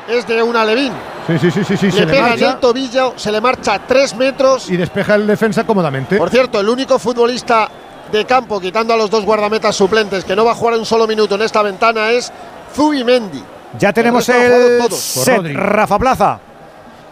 es 0.08 0.26
de 0.28 0.42
un 0.44 0.56
alevín. 0.56 0.92
Sí, 1.28 1.38
sí, 1.40 1.52
sí, 1.52 1.64
sí, 1.64 1.78
sí, 1.78 1.86
le 1.88 1.92
se 1.92 2.00
le 2.02 2.06
pega 2.08 2.24
en 2.26 2.30
marcha 2.32 2.50
el 2.52 2.58
tobillo, 2.58 3.14
se 3.16 3.32
le 3.32 3.40
marcha 3.42 3.80
tres 3.88 4.16
metros. 4.16 4.70
y 4.70 4.78
despeja 4.78 5.16
el 5.16 5.26
defensa 5.26 5.64
cómodamente. 5.66 6.18
Por 6.18 6.30
cierto, 6.30 6.60
el 6.60 6.68
único 6.70 7.00
futbolista 7.00 7.70
de 8.12 8.26
campo, 8.26 8.60
quitando 8.60 8.94
a 8.94 8.98
los 8.98 9.10
dos 9.10 9.24
guardametas 9.26 9.76
suplentes, 9.76 10.24
que 10.26 10.36
no 10.36 10.44
va 10.46 10.52
a 10.52 10.56
jugar 10.56 10.78
un 10.78 10.86
solo 10.86 11.08
minuto 11.08 11.36
en 11.36 11.42
esta 11.42 11.62
ventana 11.62 12.12
es 12.12 12.32
Zubimendi. 12.76 13.42
Ya 13.80 13.92
tenemos 13.94 14.28
el 14.30 14.80
todos. 14.80 15.00
set. 15.00 15.38
Rodri. 15.38 15.54
Rafa 15.54 15.98
Plaza. 15.98 16.40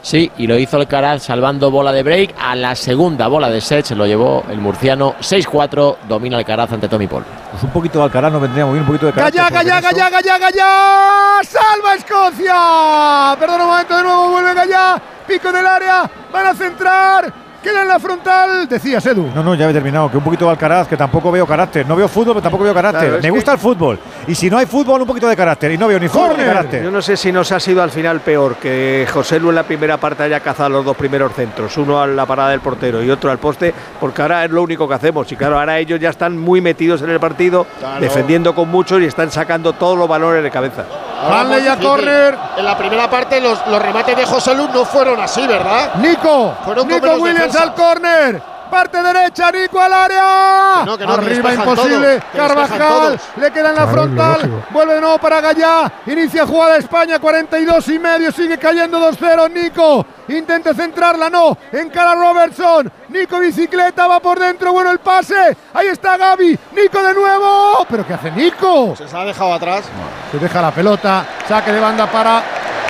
Sí, 0.03 0.31
y 0.37 0.47
lo 0.47 0.57
hizo 0.57 0.77
Alcaraz 0.77 1.21
salvando 1.23 1.69
bola 1.69 1.91
de 1.91 2.01
break. 2.01 2.33
A 2.39 2.55
la 2.55 2.75
segunda 2.75 3.27
bola 3.27 3.49
de 3.49 3.61
set 3.61 3.85
se 3.85 3.95
lo 3.95 4.05
llevó 4.07 4.43
el 4.49 4.59
murciano 4.59 5.13
6-4. 5.19 5.97
Domina 6.07 6.37
Alcaraz 6.37 6.71
ante 6.73 6.87
Tommy 6.89 7.05
Paul. 7.07 7.23
Pues 7.51 7.63
un 7.63 7.69
poquito 7.69 7.99
de 7.99 8.05
Alcaraz 8.05 8.31
nos 8.31 8.41
vendría 8.41 8.65
muy 8.65 8.73
bien, 8.79 8.81
un 8.83 8.87
poquito 8.87 9.05
de 9.05 9.11
en 9.11 9.27
eso- 9.27 9.37
Gallá, 9.51 10.09
Gallá, 10.09 10.37
Gallá. 10.39 11.39
¡Salva 11.43 11.95
Escocia! 11.95 13.35
Perdón 13.39 13.61
un 13.61 13.67
momento 13.67 13.97
de 13.97 14.03
nuevo, 14.03 14.29
vuelve 14.31 14.53
Gallá. 14.55 15.01
Pico 15.27 15.51
del 15.51 15.67
área, 15.67 16.09
van 16.33 16.47
a 16.47 16.53
centrar. 16.55 17.33
Queda 17.61 17.83
en 17.83 17.87
la 17.87 17.99
frontal. 17.99 18.67
Decías, 18.67 19.05
Edu. 19.05 19.29
No, 19.35 19.43
no, 19.43 19.53
ya 19.53 19.69
he 19.69 19.73
terminado. 19.73 20.09
Que 20.09 20.17
un 20.17 20.23
poquito 20.23 20.45
de 20.45 20.51
Alcaraz, 20.51 20.87
que 20.87 20.97
tampoco 20.97 21.31
veo 21.31 21.45
carácter. 21.45 21.85
No 21.87 21.95
veo 21.95 22.07
fútbol, 22.07 22.33
pero 22.33 22.41
tampoco 22.41 22.63
veo 22.63 22.73
carácter. 22.73 23.01
Claro, 23.03 23.15
Me 23.17 23.21
que- 23.21 23.29
gusta 23.29 23.51
el 23.53 23.59
fútbol. 23.59 23.99
Y 24.27 24.33
si 24.33 24.49
no 24.49 24.57
hay 24.57 24.65
fútbol, 24.65 25.01
un 25.01 25.07
poquito 25.07 25.27
de 25.27 25.35
carácter. 25.35 25.71
Y 25.71 25.77
no 25.77 25.87
veo 25.87 25.99
ni 25.99 26.07
fútbol 26.07 26.37
ni 26.37 26.43
carácter. 26.43 26.83
Yo 26.83 26.89
no 26.89 27.01
sé 27.03 27.15
si 27.15 27.31
nos 27.31 27.51
ha 27.51 27.59
sido 27.59 27.83
al 27.83 27.91
final 27.91 28.19
peor 28.21 28.55
que 28.55 29.07
José 29.13 29.39
Lu 29.39 29.49
en 29.49 29.55
la 29.55 29.63
primera 29.63 29.97
parte 29.97 30.23
haya 30.23 30.39
cazado 30.39 30.69
los 30.69 30.85
dos 30.85 30.97
primeros 30.97 31.33
centros, 31.33 31.77
uno 31.77 32.01
a 32.01 32.07
la 32.07 32.25
parada 32.25 32.49
del 32.49 32.61
portero 32.61 33.03
y 33.03 33.11
otro 33.11 33.29
al 33.29 33.37
poste, 33.37 33.73
porque 33.99 34.21
ahora 34.23 34.43
es 34.45 34.49
lo 34.49 34.63
único 34.63 34.87
que 34.87 34.95
hacemos. 34.95 35.31
Y 35.31 35.35
claro, 35.35 35.59
ahora 35.59 35.77
ellos 35.77 35.99
ya 35.99 36.09
están 36.09 36.37
muy 36.37 36.61
metidos 36.61 37.03
en 37.03 37.11
el 37.11 37.19
partido, 37.19 37.67
Claro. 37.79 37.99
defendiendo 38.01 38.55
con 38.55 38.69
mucho 38.69 38.99
y 38.99 39.05
están 39.05 39.29
sacando 39.31 39.73
todos 39.73 39.97
los 39.97 40.07
valores 40.07 40.41
de 40.41 40.49
cabeza. 40.49 40.83
Hanley 41.23 41.67
a 41.67 41.75
Sí, 41.75 41.81
sí. 41.81 41.85
córner. 41.87 42.35
En 42.57 42.65
la 42.65 42.75
primera 42.75 43.07
parte 43.07 43.39
los, 43.39 43.59
los 43.67 43.79
remates 43.79 44.17
de 44.17 44.25
José 44.25 44.55
Lu 44.55 44.67
no 44.73 44.83
fueron 44.85 45.19
así, 45.19 45.45
¿verdad? 45.45 45.93
Nico. 46.01 46.55
Fueron 46.65 46.87
Nico 46.87 47.13
Williams 47.17 47.50
al 47.55 47.73
córner. 47.75 48.41
Parte 48.71 49.03
derecha, 49.03 49.51
Nico 49.51 49.81
al 49.81 49.91
área. 49.91 50.79
Que 50.79 50.85
no, 50.85 50.97
que 50.97 51.05
no, 51.05 51.11
Arriba 51.11 51.53
imposible. 51.53 52.07
despejan 52.07 52.47
Carvajal 52.47 53.19
le 53.35 53.51
queda 53.51 53.69
en 53.71 53.75
la 53.75 53.81
Claro, 53.81 53.91
frontal. 53.91 54.33
lógico. 54.43 54.63
Vuelve 54.69 54.93
de 54.93 55.01
nuevo 55.01 55.17
para 55.17 55.41
Gallá. 55.41 55.91
Inicia 56.05 56.47
jugada 56.47 56.77
España, 56.77 57.19
42 57.19 57.85
y 57.89 57.99
medio. 57.99 58.31
Sigue 58.31 58.57
cayendo 58.57 58.97
2-0. 58.97 59.49
Nico 59.51 60.05
intenta 60.29 60.73
centrarla, 60.73 61.29
no. 61.29 61.57
Encara 61.73 62.15
Robertson. 62.15 62.89
Nico 63.09 63.39
bicicleta, 63.39 64.07
va 64.07 64.21
por 64.21 64.39
dentro. 64.39 64.71
Bueno 64.71 64.89
el 64.91 64.99
pase. 64.99 65.57
Ahí 65.73 65.87
está 65.87 66.15
Gaby. 66.15 66.57
Nico 66.71 67.03
de 67.03 67.13
nuevo. 67.13 67.85
¿Pero 67.89 68.07
qué 68.07 68.13
hace 68.13 68.31
Nico? 68.31 68.95
Se 68.95 69.03
ha 69.17 69.25
dejado 69.25 69.53
atrás. 69.53 69.83
Se 70.31 70.39
deja 70.39 70.61
la 70.61 70.71
pelota. 70.71 71.25
Saque 71.45 71.73
de 71.73 71.79
banda 71.81 72.07
para. 72.07 72.41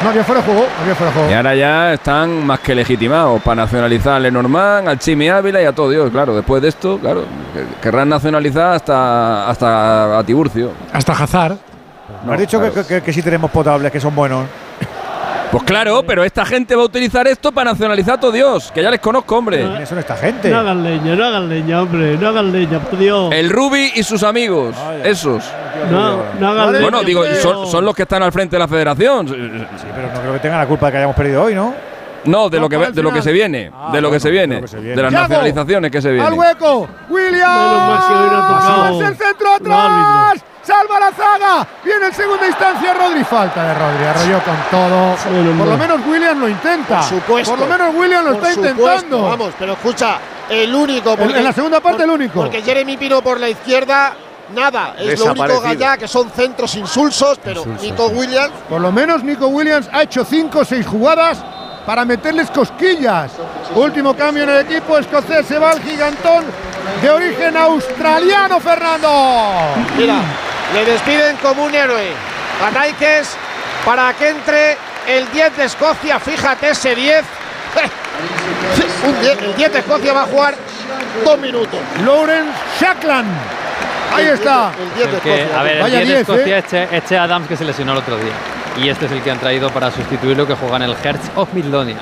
No 0.04 0.10
había 0.10 0.24
fuera 0.24 0.42
de 0.42 0.48
juego. 0.48 0.68
Había 0.82 0.96
fuera 0.96 1.12
de 1.12 1.16
juego. 1.18 1.30
Y 1.32 1.34
ahora 1.34 1.56
ya 1.56 1.94
están 1.94 2.46
más 2.46 2.60
que 2.60 2.74
legitimados 2.74 3.42
para 3.42 3.62
nacionalizar 3.64 4.14
a 4.14 4.20
Lenormand, 4.20 4.88
al 4.90 4.98
Chimi 5.00 5.30
Ávila 5.30 5.62
y 5.62 5.66
a 5.66 5.74
todo 5.74 5.90
Dios. 5.90 6.10
Claro, 6.10 6.36
después 6.36 6.62
de 6.62 6.70
esto, 6.70 6.98
claro, 7.00 7.24
que- 7.54 7.66
querrán 7.82 8.10
nacionalizar 8.10 8.74
hasta, 8.74 9.48
hasta 9.50 10.18
a 10.20 10.24
Tiburcio. 10.24 10.72
Hasta 10.92 11.14
Hazard. 11.14 11.58
Me 12.26 12.34
has 12.34 12.40
dicho 12.40 12.60
que- 12.60 12.70
claro. 12.72 12.88
que, 12.88 12.96
que- 12.96 13.02
que 13.04 13.14
sí 13.14 13.22
tenemos 13.22 13.52
potables, 13.52 13.92
que 13.92 14.00
son 14.00 14.16
buenos. 14.16 14.46
Pues 15.52 15.64
claro, 15.64 16.02
pero 16.08 16.24
esta 16.24 16.46
gente 16.46 16.76
va 16.78 16.84
a 16.84 16.86
utilizar 16.86 17.28
esto 17.28 17.52
para 17.52 17.72
nacionalizar 17.72 18.14
a 18.16 18.20
todo 18.22 18.32
Dios, 18.32 18.72
que 18.74 18.82
ya 18.82 18.90
les 18.90 19.02
conozco, 19.02 19.36
hombre. 19.38 19.58
¿Quiénes 19.68 19.90
son 19.90 20.00
esta 20.00 20.16
gente? 20.16 20.50
No 20.50 20.60
hagan 20.60 20.82
leña, 20.82 21.14
no 21.16 21.26
hagan 21.26 21.50
leña, 21.50 21.82
hombre, 21.82 22.18
no 22.18 22.28
hagan 22.30 22.52
leña, 22.54 22.80
por 22.80 22.98
Dios. 22.98 23.34
El 23.34 23.50
Rubi 23.50 23.92
y 23.96 24.04
sus 24.04 24.24
amigos, 24.24 24.76
esos. 25.04 25.44
No, 25.92 26.20
no 26.40 26.48
hagan 26.52 26.72
leña. 26.72 26.84
Bueno, 26.84 27.04
digo, 27.04 27.24
son, 27.68 27.84
los 27.84 27.94
que 27.94 28.04
están 28.04 28.24
al 28.24 28.32
frente 28.32 28.56
de 28.56 28.60
la 28.60 28.68
federación. 28.70 29.28
Sí, 29.28 29.34
pero 29.94 30.08
no 30.14 30.22
creo 30.22 30.34
que 30.34 30.40
tengan 30.40 30.60
la 30.60 30.68
culpa 30.68 30.86
de 30.86 30.92
que 30.94 30.98
hayamos 31.00 31.16
perdido 31.18 31.44
hoy, 31.44 31.54
¿no? 31.54 31.74
No, 32.24 32.50
de 32.50 32.58
No, 32.58 32.64
lo 32.64 32.70
que 32.70 32.78
de 32.92 33.02
lo 33.04 33.12
que 33.12 33.22
se 33.22 33.32
viene, 33.32 33.72
Ah, 33.76 33.90
de 33.92 34.00
lo 34.00 34.08
bueno, 34.10 34.12
que 34.12 34.20
se 34.20 34.28
de 34.28 34.32
viene, 34.32 34.56
lo 34.56 34.62
que 34.62 34.68
se 34.68 34.78
viene. 34.80 34.96
de 34.96 35.02
las 35.02 35.12
nacionalizaciones 35.12 35.92
que 35.92 36.02
se 36.02 36.08
Al 36.10 36.14
vienen. 36.14 36.34
hueco. 36.40 36.88
Menos 37.10 37.42
mal 37.42 38.00
que 38.08 38.14
hoy 38.14 38.30
no 38.30 38.38
ha 38.38 38.48
tocado 38.48 39.02
el 39.02 39.16
centro 39.18 39.54
atrás. 39.56 40.46
Salva 40.64 41.00
la 41.00 41.12
zaga. 41.12 41.68
Viene 41.84 42.06
en 42.08 42.14
segunda 42.14 42.48
instancia 42.48 42.94
Rodri. 42.94 43.24
Falta 43.24 43.64
de 43.64 43.74
Rodri. 43.74 44.06
Arrolló 44.06 44.40
con 44.44 44.56
todo. 44.70 45.16
Por 45.58 45.68
lo 45.68 45.78
menos 45.78 46.00
Williams 46.06 46.38
lo 46.38 46.48
intenta. 46.50 47.00
Por 47.00 47.10
supuesto. 47.10 47.52
Por 47.56 47.60
lo 47.62 47.66
menos 47.78 47.96
Williams 47.96 48.26
lo 48.26 48.38
Por 48.38 48.48
está 48.50 48.54
supuesto, 48.54 48.82
intentando. 48.84 49.24
Vamos, 49.24 49.54
pero 49.58 49.74
escucha, 49.74 50.18
el 50.50 50.74
único. 50.76 51.14
En- 51.14 51.36
en 51.36 51.44
la 51.44 51.54
segunda 51.54 51.80
parte, 51.80 52.04
el 52.04 52.10
único. 52.12 52.42
Porque 52.42 52.62
Jeremy 52.62 52.96
Pino 52.98 53.22
por 53.22 53.40
la 53.40 53.50
izquierda, 53.50 54.14
nada. 54.54 54.96
Es 55.00 55.20
lo 55.20 55.32
único. 55.32 55.62
Gallá, 55.62 55.98
que 55.98 56.08
son 56.08 56.30
centros 56.30 56.76
insulsos, 56.76 57.40
pero 57.44 57.66
Nico 57.82 58.08
Williams. 58.08 58.52
Por 58.70 58.82
lo 58.82 58.92
menos 58.92 59.24
Nico 59.24 59.48
Williams 59.48 59.90
ha 59.92 60.04
hecho 60.04 60.24
5 60.24 60.60
o 60.60 60.66
6 60.66 60.86
jugadas 60.86 61.44
para 61.88 62.06
meterles 62.06 62.52
cosquillas. 62.52 63.32
Último 63.74 64.16
cambio 64.16 64.44
en 64.44 64.50
el 64.50 64.58
equipo 64.60 64.96
escocés, 65.00 65.48
se 65.48 65.58
va 65.58 65.72
el 65.72 65.82
gigantón 65.82 66.46
de 67.02 67.10
origen 67.10 67.58
australiano, 67.58 68.60
Fernando. 68.60 69.10
Mira, 69.98 70.16
le 70.74 70.86
despiden 70.86 71.36
como 71.38 71.64
un 71.66 71.74
héroe 71.76 72.12
a 72.66 72.72
Naikes 72.72 73.28
para 73.86 74.14
que 74.14 74.30
entre 74.30 74.78
el 75.08 75.30
10 75.32 75.58
de 75.58 75.66
Escocia. 75.66 76.20
Fíjate 76.20 76.70
ese 76.70 76.96
10. 76.96 77.24
Un 79.08 79.20
10, 79.22 79.42
el 79.42 79.56
10 79.56 79.74
de 79.74 79.80
Escocia 79.80 80.14
va 80.14 80.22
a 80.24 80.26
jugar 80.26 80.56
dos 81.26 81.40
minutos. 81.40 81.80
Lawrence 82.06 82.52
Shackland. 82.80 83.28
Ahí 84.14 84.26
está. 84.28 84.72
El 84.80 84.94
10 84.96 85.12
de 85.12 85.20
que- 85.20 85.42
Escocia. 85.42 85.60
a 85.60 85.64
ver, 85.64 85.76
el 85.78 85.82
Vaya 85.82 85.98
10 86.00 86.08
de 86.08 86.14
10, 86.16 86.30
Escocia 86.30 86.56
¿eh? 86.56 86.60
es 86.60 86.66
Che- 86.68 86.98
es 86.98 87.06
Che 87.06 87.18
Adams 87.18 87.48
que 87.48 87.58
se 87.58 87.66
lesionó 87.66 87.94
el 87.94 87.98
otro 88.00 88.18
día. 88.18 88.34
Y 88.78 88.90
este 88.90 89.06
es 89.08 89.12
el 89.12 89.22
que 89.22 89.32
han 89.32 89.40
traído 89.40 89.70
para 89.72 89.90
sustituirlo 89.92 90.46
que 90.46 90.54
juega 90.56 90.76
en 90.78 90.84
el 90.84 90.96
Hertz 91.04 91.32
of 91.36 91.50
Midlothian. 91.54 91.98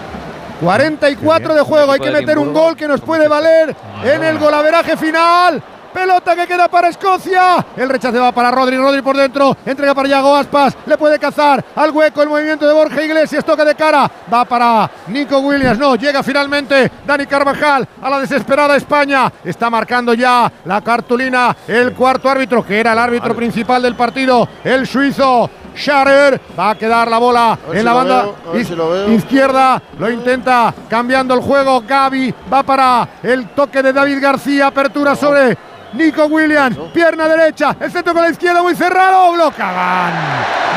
44 0.61 1.53
de 1.55 1.61
juego, 1.61 1.91
hay 1.93 1.99
que 1.99 2.11
meter 2.11 2.37
un 2.37 2.53
gol 2.53 2.75
que 2.75 2.87
nos 2.87 2.99
puede 3.01 3.27
valer 3.27 3.73
en 4.03 4.23
el 4.23 4.37
golaveraje 4.37 4.97
final. 4.97 5.61
Pelota 5.93 6.35
que 6.35 6.47
queda 6.47 6.67
para 6.67 6.89
Escocia. 6.89 7.65
El 7.75 7.89
rechace 7.89 8.17
va 8.19 8.31
para 8.31 8.51
Rodri. 8.51 8.77
Rodri 8.77 9.01
por 9.01 9.15
dentro. 9.17 9.55
Entrega 9.65 9.93
para 9.93 10.07
Yago 10.07 10.35
Aspas. 10.35 10.77
Le 10.85 10.97
puede 10.97 11.17
cazar 11.19 11.63
al 11.75 11.91
hueco 11.91 12.21
el 12.21 12.29
movimiento 12.29 12.67
de 12.67 12.73
Borja 12.73 13.01
Iglesias. 13.01 13.43
Toca 13.43 13.65
de 13.65 13.75
cara. 13.75 14.09
Va 14.31 14.45
para 14.45 14.89
Nico 15.07 15.39
Williams. 15.39 15.79
No, 15.79 15.95
llega 15.95 16.21
finalmente 16.23 16.91
Dani 17.05 17.25
Carvajal 17.25 17.87
a 18.01 18.09
la 18.09 18.19
desesperada 18.19 18.75
España. 18.75 19.31
Está 19.43 19.69
marcando 19.69 20.13
ya 20.13 20.51
la 20.65 20.81
cartulina 20.81 21.55
el 21.67 21.93
cuarto 21.93 22.29
árbitro, 22.29 22.65
que 22.65 22.79
era 22.79 22.93
el 22.93 22.99
árbitro 22.99 23.35
principal 23.35 23.81
del 23.81 23.95
partido, 23.95 24.47
el 24.63 24.85
suizo. 24.87 25.49
Scharer 25.75 26.41
va 26.59 26.71
a 26.71 26.75
quedar 26.75 27.07
la 27.09 27.19
bola 27.19 27.57
en 27.71 27.77
si 27.77 27.83
la 27.83 27.93
banda 27.93 28.23
veo, 28.23 28.35
a 28.47 28.51
ver 28.51 28.61
iz- 28.61 28.67
si 28.67 28.75
lo 28.75 28.89
veo. 28.89 29.09
izquierda, 29.13 29.81
lo 29.97 30.09
intenta 30.09 30.73
cambiando 30.89 31.33
el 31.35 31.41
juego. 31.41 31.83
Gaby 31.87 32.33
va 32.51 32.63
para 32.63 33.07
el 33.23 33.49
toque 33.49 33.81
de 33.81 33.93
David 33.93 34.17
García, 34.21 34.67
apertura 34.67 35.15
sobre 35.15 35.57
Nico 35.93 36.25
Williams, 36.25 36.77
pierna 36.93 37.27
derecha, 37.27 37.75
el 37.79 37.91
centro 37.91 38.13
con 38.13 38.21
la 38.23 38.29
izquierda 38.29 38.61
muy 38.61 38.75
cerrado, 38.75 39.31
Blocagan, 39.33 40.13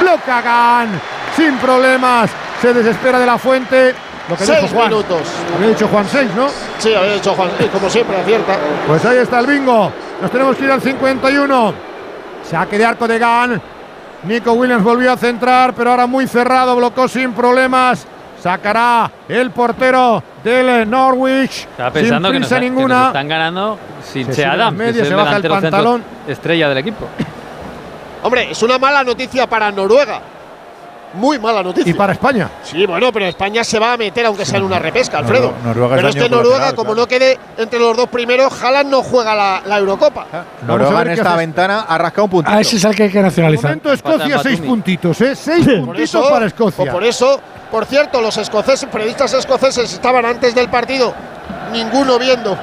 Blocagan, 0.00 0.88
sin 1.36 1.56
problemas, 1.58 2.30
se 2.60 2.72
desespera 2.72 3.18
de 3.18 3.26
la 3.26 3.38
fuente. 3.38 3.94
Lo 4.28 4.36
que 4.36 4.44
Seis 4.46 4.62
dijo 4.62 4.74
Juan. 4.74 4.88
minutos. 4.88 5.20
Había 5.54 5.68
dicho 5.68 5.88
Juan 5.88 6.06
6, 6.08 6.30
¿no? 6.36 6.46
Sí, 6.78 6.94
había 6.94 7.14
dicho 7.14 7.34
Juan, 7.34 7.50
y 7.58 7.64
como 7.66 7.90
siempre, 7.90 8.16
acierta. 8.16 8.56
Pues 8.86 9.04
ahí 9.04 9.18
está 9.18 9.40
el 9.40 9.46
bingo. 9.46 9.92
Nos 10.20 10.30
tenemos 10.30 10.56
que 10.56 10.64
ir 10.64 10.70
al 10.70 10.80
51. 10.80 11.74
Saque 12.48 12.78
de 12.78 12.84
arco 12.84 13.08
de 13.08 13.18
Gan. 13.18 13.60
Nico 14.24 14.52
Williams 14.52 14.84
volvió 14.84 15.12
a 15.12 15.16
centrar, 15.16 15.74
pero 15.74 15.90
ahora 15.90 16.06
muy 16.06 16.28
cerrado, 16.28 16.76
blocó 16.76 17.08
sin 17.08 17.32
problemas. 17.32 18.06
Sacará 18.42 19.10
el 19.28 19.50
portero 19.52 20.22
del 20.42 20.90
Norwich. 20.90 21.60
Estaba 21.70 21.92
pensando 21.92 22.28
sin 22.28 22.32
que 22.34 22.40
nos, 22.40 22.48
prisa 22.48 22.60
que 22.60 22.66
nos 22.66 22.76
ninguna. 22.76 23.06
están 23.06 23.28
ganando 23.28 23.78
sin 24.02 24.26
Se 24.26 24.32
Che 24.32 24.42
sube 24.42 24.46
a 24.46 24.52
Adams, 24.52 24.78
media, 24.78 24.92
que 24.92 24.98
es 25.02 25.06
se 25.08 25.14
el 25.14 25.16
baja 25.16 25.36
el 25.36 25.42
pantalón. 25.48 26.04
estrella 26.26 26.68
del 26.68 26.78
equipo. 26.78 27.06
Hombre, 28.24 28.50
es 28.50 28.62
una 28.62 28.78
mala 28.78 29.04
noticia 29.04 29.46
para 29.48 29.70
Noruega. 29.70 30.20
Muy 31.14 31.38
mala 31.38 31.62
noticia. 31.62 31.90
Y 31.90 31.94
para 31.94 32.12
España. 32.14 32.48
Sí, 32.62 32.86
bueno, 32.86 33.12
pero 33.12 33.26
España 33.26 33.62
se 33.64 33.78
va 33.78 33.92
a 33.92 33.96
meter 33.96 34.24
aunque 34.26 34.44
sea 34.46 34.58
en 34.58 34.64
una 34.64 34.78
repesca, 34.78 35.18
Alfredo. 35.18 35.52
Nor- 35.62 35.66
Noruega 35.76 35.94
es 35.94 35.96
pero 35.96 36.08
es 36.08 36.16
que 36.16 36.28
Noruega, 36.28 36.70
como 36.74 36.92
claro. 36.92 37.00
no 37.02 37.06
quede 37.08 37.38
entre 37.58 37.78
los 37.78 37.96
dos 37.96 38.08
primeros, 38.08 38.52
Haaland 38.62 38.90
no 38.90 39.02
juega 39.02 39.34
la, 39.34 39.62
la 39.66 39.78
Eurocopa. 39.78 40.26
Noruega 40.66 41.02
en 41.02 41.10
esta 41.10 41.36
ventana 41.36 41.80
ha 41.88 41.98
rascado 41.98 42.24
un 42.24 42.30
puntito. 42.30 42.56
A 42.56 42.60
ese 42.60 42.76
es 42.76 42.84
el 42.84 42.94
que 42.94 43.02
hay 43.04 43.10
que 43.10 43.18
De 43.18 43.24
nacionalizar. 43.24 43.64
momento 43.70 43.92
Escocia 43.92 44.38
seis 44.38 44.60
puntitos, 44.60 45.20
¿eh? 45.20 45.36
Seis 45.36 45.66
puntitos 45.84 46.00
eso, 46.00 46.28
para 46.30 46.46
Escocia. 46.46 46.84
o 46.90 46.92
por 46.94 47.04
eso, 47.04 47.40
por 47.70 47.84
cierto, 47.84 48.20
los 48.20 48.36
escoceses, 48.38 48.88
periodistas 48.90 49.32
escoceses 49.34 49.92
estaban 49.92 50.24
antes 50.24 50.54
del 50.54 50.68
partido, 50.68 51.14
ninguno 51.72 52.18
viendo 52.18 52.56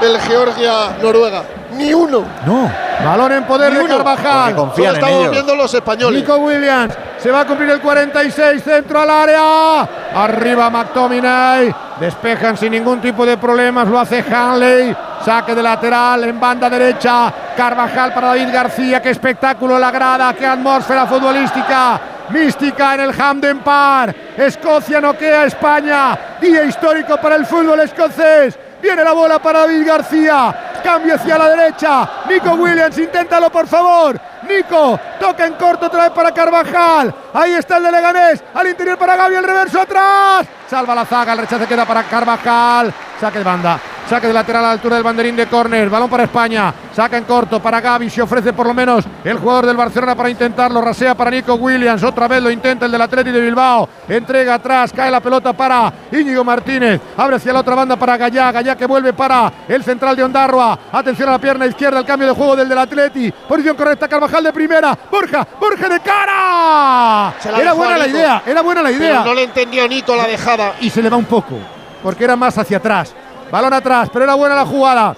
el 0.00 0.18
Georgia-Noruega. 0.20 1.42
Ni 1.76 1.92
uno. 1.92 2.24
No. 2.46 2.70
Balón 3.04 3.32
en 3.32 3.44
poder 3.44 3.72
Ni 3.72 3.78
de 3.78 3.84
uno. 3.84 3.96
Carvajal. 3.98 4.54
Solo 4.54 4.92
estamos 4.92 5.30
viendo 5.30 5.54
los 5.54 5.74
españoles. 5.74 6.22
Nico 6.22 6.36
Williams. 6.36 6.94
Se 7.18 7.30
va 7.30 7.40
a 7.40 7.46
cumplir 7.46 7.70
el 7.70 7.80
46. 7.80 8.62
Centro 8.62 9.00
al 9.00 9.10
área. 9.10 9.80
Arriba 10.14 10.70
McTominay. 10.70 11.74
Despejan 12.00 12.56
sin 12.56 12.72
ningún 12.72 13.00
tipo 13.00 13.26
de 13.26 13.36
problemas. 13.36 13.88
Lo 13.88 13.98
hace 13.98 14.24
Hanley. 14.30 14.96
Saque 15.24 15.54
de 15.54 15.62
lateral 15.62 16.24
en 16.24 16.38
banda 16.38 16.70
derecha. 16.70 17.32
Carvajal 17.56 18.12
para 18.12 18.28
David 18.28 18.52
García. 18.52 19.02
Qué 19.02 19.10
espectáculo 19.10 19.78
la 19.78 19.90
grada. 19.90 20.34
Qué 20.34 20.46
atmósfera 20.46 21.06
futbolística. 21.06 22.00
Mística 22.30 22.94
en 22.94 23.00
el 23.00 23.12
Hamden 23.12 23.60
Park. 23.60 24.16
Escocia 24.36 25.00
noquea 25.00 25.42
a 25.42 25.46
España. 25.46 26.18
Día 26.40 26.64
histórico 26.64 27.16
para 27.18 27.36
el 27.36 27.46
fútbol 27.46 27.80
escocés. 27.80 28.58
Viene 28.80 29.02
la 29.02 29.12
bola 29.12 29.38
para 29.38 29.60
David 29.60 29.86
García. 29.86 30.80
Cambio 30.82 31.14
hacia 31.14 31.38
la 31.38 31.48
derecha. 31.48 32.08
Nico 32.28 32.50
Williams, 32.52 32.98
inténtalo 32.98 33.50
por 33.50 33.66
favor. 33.66 34.18
Nico, 34.48 34.98
toca 35.18 35.46
en 35.46 35.54
corto 35.54 35.86
otra 35.86 36.04
vez 36.04 36.12
para 36.12 36.32
Carvajal. 36.32 37.14
Ahí 37.32 37.52
está 37.52 37.78
el 37.78 37.84
de 37.84 37.92
Leganés. 37.92 38.44
Al 38.54 38.68
interior 38.68 38.96
para 38.96 39.16
Gaby, 39.16 39.34
el 39.34 39.44
reverso 39.44 39.80
atrás. 39.80 40.46
Salva 40.68 40.94
la 40.94 41.04
zaga, 41.04 41.32
el 41.32 41.38
rechace 41.40 41.66
queda 41.66 41.84
para 41.84 42.04
Carvajal. 42.04 42.94
Saque 43.20 43.38
de 43.38 43.44
banda. 43.44 43.80
Saque 44.08 44.28
de 44.28 44.32
lateral 44.32 44.62
a 44.64 44.66
la 44.68 44.72
altura 44.74 44.94
del 44.96 45.02
banderín 45.04 45.34
de 45.34 45.46
córner. 45.46 45.88
Balón 45.90 46.08
para 46.08 46.24
España. 46.24 46.72
Saca 46.94 47.16
en 47.16 47.24
corto 47.24 47.60
para 47.60 47.80
Gaby. 47.80 48.08
Se 48.08 48.22
ofrece 48.22 48.52
por 48.52 48.66
lo 48.66 48.74
menos 48.74 49.04
el 49.24 49.38
jugador 49.38 49.66
del 49.66 49.76
Barcelona 49.76 50.14
para 50.14 50.30
intentarlo. 50.30 50.80
Rasea 50.80 51.14
para 51.16 51.30
Nico 51.30 51.54
Williams. 51.54 52.02
Otra 52.04 52.28
vez 52.28 52.40
lo 52.42 52.50
intenta 52.50 52.86
el 52.86 52.92
del 52.92 53.00
Atleti 53.02 53.30
de 53.32 53.40
Bilbao. 53.40 53.88
Entrega 54.08 54.54
atrás. 54.54 54.92
Cae 54.94 55.10
la 55.10 55.20
pelota 55.20 55.52
para 55.54 55.92
Íñigo 56.12 56.44
Martínez. 56.44 57.00
Abre 57.16 57.36
hacia 57.36 57.52
la 57.52 57.60
otra 57.60 57.74
banda 57.74 57.96
para 57.96 58.16
Gallá. 58.16 58.52
Gallá 58.52 58.76
que 58.76 58.86
vuelve 58.86 59.12
para 59.12 59.52
el 59.66 59.82
central 59.82 60.14
de 60.14 60.22
Ondarroa. 60.22 60.78
Atención 60.92 61.28
a 61.30 61.32
la 61.32 61.38
pierna 61.40 61.66
izquierda. 61.66 61.98
El 61.98 62.06
cambio 62.06 62.28
de 62.28 62.34
juego 62.34 62.54
del 62.54 62.68
del 62.68 62.78
Atleti. 62.78 63.32
Posición 63.48 63.76
correcta. 63.76 64.06
Carvajal 64.06 64.44
de 64.44 64.52
primera. 64.52 64.96
Borja. 65.10 65.46
Borja 65.58 65.88
de 65.88 65.98
cara. 66.00 67.34
Era 67.60 67.72
buena 67.72 67.96
la 67.98 68.06
idea. 68.06 68.42
Era 68.46 68.60
buena 68.62 68.82
la 68.82 68.90
Pero 68.90 69.02
idea 69.02 69.24
no 69.24 69.34
le 69.34 69.42
entendió 69.42 69.88
Nico 69.88 70.14
la 70.14 70.26
dejada. 70.26 70.74
y 70.80 70.90
se 70.90 71.02
le 71.02 71.08
va 71.10 71.16
un 71.16 71.24
poco, 71.24 71.58
porque 72.02 72.24
era 72.24 72.36
más 72.36 72.56
hacia 72.58 72.78
atrás. 72.78 73.14
Balón 73.50 73.72
atrás, 73.72 74.08
pero 74.12 74.24
era 74.24 74.34
buena 74.34 74.54
la 74.54 74.66
jugada. 74.66 75.16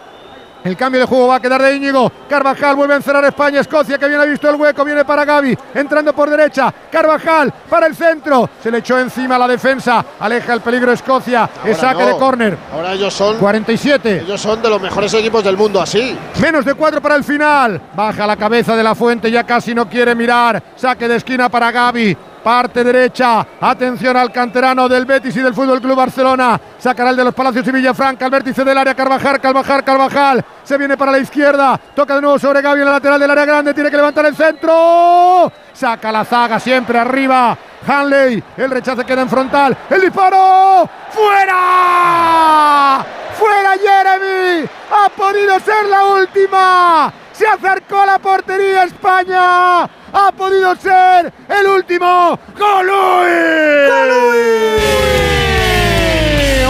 El 0.65 0.77
cambio 0.77 1.01
de 1.01 1.07
juego 1.07 1.29
va 1.29 1.37
a 1.37 1.41
quedar 1.41 1.63
de 1.63 1.77
Íñigo. 1.77 2.11
Carvajal 2.29 2.75
vuelve 2.75 2.95
a 2.95 2.97
encerrar 2.97 3.25
España. 3.25 3.61
Escocia 3.61 3.97
que 3.97 4.09
bien 4.09 4.21
ha 4.21 4.25
visto 4.25 4.51
el 4.51 4.57
hueco. 4.57 4.85
Viene 4.85 5.05
para 5.05 5.25
Gaby. 5.25 5.57
Entrando 5.75 6.13
por 6.13 6.29
derecha. 6.29 6.75
Carvajal 6.91 7.53
para 7.71 7.87
el 7.87 7.95
centro. 7.95 8.51
Se 8.63 8.71
le 8.71 8.79
echó 8.79 8.99
encima 8.99 9.39
la 9.39 9.47
defensa. 9.47 10.05
Aleja 10.19 10.53
el 10.53 10.61
peligro 10.61 10.93
Escocia. 10.93 11.49
Es 11.65 11.79
saque 11.79 12.03
no. 12.03 12.09
de 12.09 12.17
córner. 12.17 12.59
Ahora 12.73 12.93
ellos 12.93 13.15
son, 13.15 13.39
47. 13.39 14.23
ellos 14.25 14.41
son 14.41 14.61
de 14.61 14.69
los 14.69 14.83
mejores 14.83 15.15
equipos 15.15 15.45
del 15.45 15.57
mundo 15.57 15.81
así. 15.81 16.19
Menos 16.41 16.65
de 16.65 16.75
cuatro 16.75 17.01
para 17.01 17.15
el 17.15 17.25
final. 17.25 17.81
Baja 17.95 18.27
la 18.27 18.37
cabeza 18.37 18.77
de 18.77 18.83
la 18.83 18.95
fuente, 18.95 19.31
ya 19.31 19.45
casi 19.45 19.75
no 19.75 19.89
quiere 19.89 20.15
mirar. 20.15 20.63
Saque 20.77 21.09
de 21.09 21.17
esquina 21.17 21.49
para 21.49 21.71
Gaby. 21.71 22.17
Parte 22.43 22.85
derecha. 22.85 23.47
Atención 23.61 24.17
al 24.17 24.33
canterano 24.33 24.89
del 24.89 25.05
Betis 25.05 25.37
y 25.37 25.41
del 25.41 25.55
Fútbol 25.55 25.81
Club 25.81 25.97
Barcelona. 25.97 26.61
Sacará 26.79 27.11
el 27.11 27.17
de 27.17 27.25
los 27.25 27.35
Palacios 27.35 27.67
y 27.67 27.73
Villafranca. 27.73 28.25
Al 28.25 28.31
vértice 28.31 28.65
del 28.65 28.79
área. 28.79 28.95
Carvajal, 28.95 29.41
Carvajal, 29.41 29.85
Carvajal. 29.85 30.45
Se 30.65 30.79
viene 30.79 30.97
para 30.97 31.13
la 31.13 31.19
izquierda. 31.19 31.79
Toca 31.95 32.15
de 32.15 32.23
nuevo 32.23 32.39
sobre 32.39 32.63
Gaby 32.63 32.81
en 32.81 32.87
la 32.87 32.93
lateral 32.93 33.21
del 33.21 33.31
área 33.31 33.45
grande. 33.45 33.75
Tiene 33.75 33.91
que 33.91 33.97
levantar 33.97 34.27
el 34.27 34.37
centro. 34.37 35.53
Saca 35.73 36.13
la 36.13 36.25
zaga 36.25 36.59
siempre 36.59 36.99
arriba. 36.99 37.57
Hanley. 37.87 38.43
El 38.57 38.71
rechace 38.71 39.05
queda 39.05 39.23
en 39.23 39.29
frontal. 39.29 39.77
El 39.91 40.01
disparo. 40.01 40.89
¡Fuera! 41.11 43.05
¡Fuera 43.39 43.71
Jeremy! 43.79 44.69
¡Ha 44.91 45.09
podido 45.11 45.61
ser 45.61 45.87
la 45.87 46.05
última! 46.05 47.13
Se 47.39 47.47
acercó 47.47 48.05
la 48.05 48.19
portería 48.19 48.83
España. 48.83 49.85
Ha 49.85 50.33
podido 50.37 50.75
ser 50.75 51.33
el 51.49 51.67
último. 51.69 52.37
¡Golui! 52.59 53.29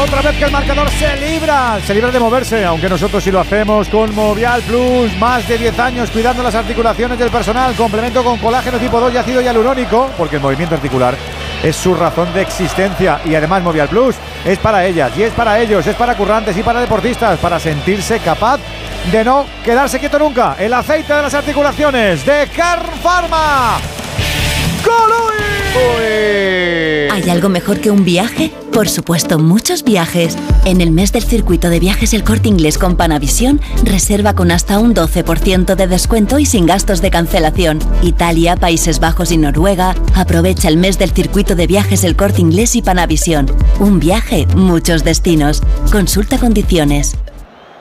Otra 0.03 0.21
vez 0.21 0.39
que 0.39 0.45
el 0.45 0.53
marcador 0.53 0.91
se 0.91 1.17
libra, 1.17 1.81
se 1.87 1.95
libra 1.95 2.11
de 2.11 2.21
moverse, 2.21 2.65
aunque 2.67 2.89
nosotros 2.89 3.25
sí 3.25 3.31
lo 3.31 3.41
hacemos 3.41 3.89
con 3.89 4.15
Movial 4.15 4.61
Plus, 4.63 5.17
más 5.19 5.49
de 5.49 5.57
10 5.57 5.79
años 5.79 6.11
cuidando 6.11 6.43
las 6.43 6.55
articulaciones 6.55 7.19
del 7.19 7.31
personal, 7.31 7.75
complemento 7.75 8.23
con 8.23 8.39
colágeno 8.39 8.79
tipo 8.79 9.01
2 9.01 9.15
y 9.15 9.17
ácido 9.17 9.41
hialurónico, 9.41 10.11
porque 10.19 10.37
el 10.37 10.43
movimiento 10.43 10.75
articular 10.75 11.17
es 11.63 11.77
su 11.77 11.95
razón 11.95 12.33
de 12.33 12.43
existencia 12.43 13.21
y 13.25 13.35
además 13.35 13.63
Movial 13.63 13.89
Plus 13.89 14.17
es 14.45 14.59
para 14.59 14.87
ellas 14.87 15.13
y 15.17 15.23
es 15.23 15.33
para 15.33 15.59
ellos, 15.61 15.87
es 15.87 15.97
para 15.97 16.17
currantes 16.17 16.57
y 16.57 16.63
para 16.63 16.81
deportistas, 16.81 17.39
para 17.39 17.59
sentirse 17.59 18.21
capaz 18.21 18.61
de 19.11 19.25
no 19.25 19.47
quedarse 19.65 19.99
quieto 19.99 20.19
nunca. 20.19 20.57
El 20.59 20.73
aceite 20.73 21.13
de 21.13 21.23
las 21.23 21.35
articulaciones 21.35 22.25
de 22.25 22.49
Car 22.55 22.83
Pharma. 23.03 23.79
¿Hay 27.11 27.31
algo 27.31 27.49
mejor 27.49 27.81
que 27.81 27.91
un 27.91 28.05
viaje? 28.05 28.53
Por 28.73 28.89
supuesto, 28.89 29.39
muchos 29.39 29.83
viajes. 29.83 30.37
En 30.65 30.81
el 30.81 30.91
mes 30.91 31.13
del 31.13 31.25
circuito 31.25 31.69
de 31.71 31.81
viajes 31.81 32.13
El 32.15 32.23
Corte 32.23 32.49
Inglés 32.49 32.79
con 32.79 32.97
Panavisión, 32.97 33.61
reserva 33.85 34.35
con 34.35 34.51
hasta 34.51 34.79
un 34.79 34.95
12% 34.95 35.75
de 35.75 35.87
descuento 35.87 36.39
y 36.39 36.47
sin 36.47 36.67
gastos 36.67 37.01
de 37.01 37.11
cancelación. 37.11 37.79
Italia, 38.03 38.57
Países 38.57 39.01
Bajos 39.01 39.33
y 39.33 39.39
Noruega. 39.39 39.95
Aprovecha 40.15 40.69
el 40.69 40.77
mes 40.77 40.99
del 40.99 41.11
circuito 41.11 41.55
de 41.55 41.67
viajes 41.67 42.05
El 42.05 42.15
Corte 42.17 42.41
Inglés 42.41 42.77
y 42.77 42.83
Panavisión. 42.83 43.47
Un 43.81 43.99
viaje, 43.99 44.47
muchos 44.55 45.03
destinos. 45.03 45.63
Consulta 45.91 46.39
condiciones. 46.39 47.17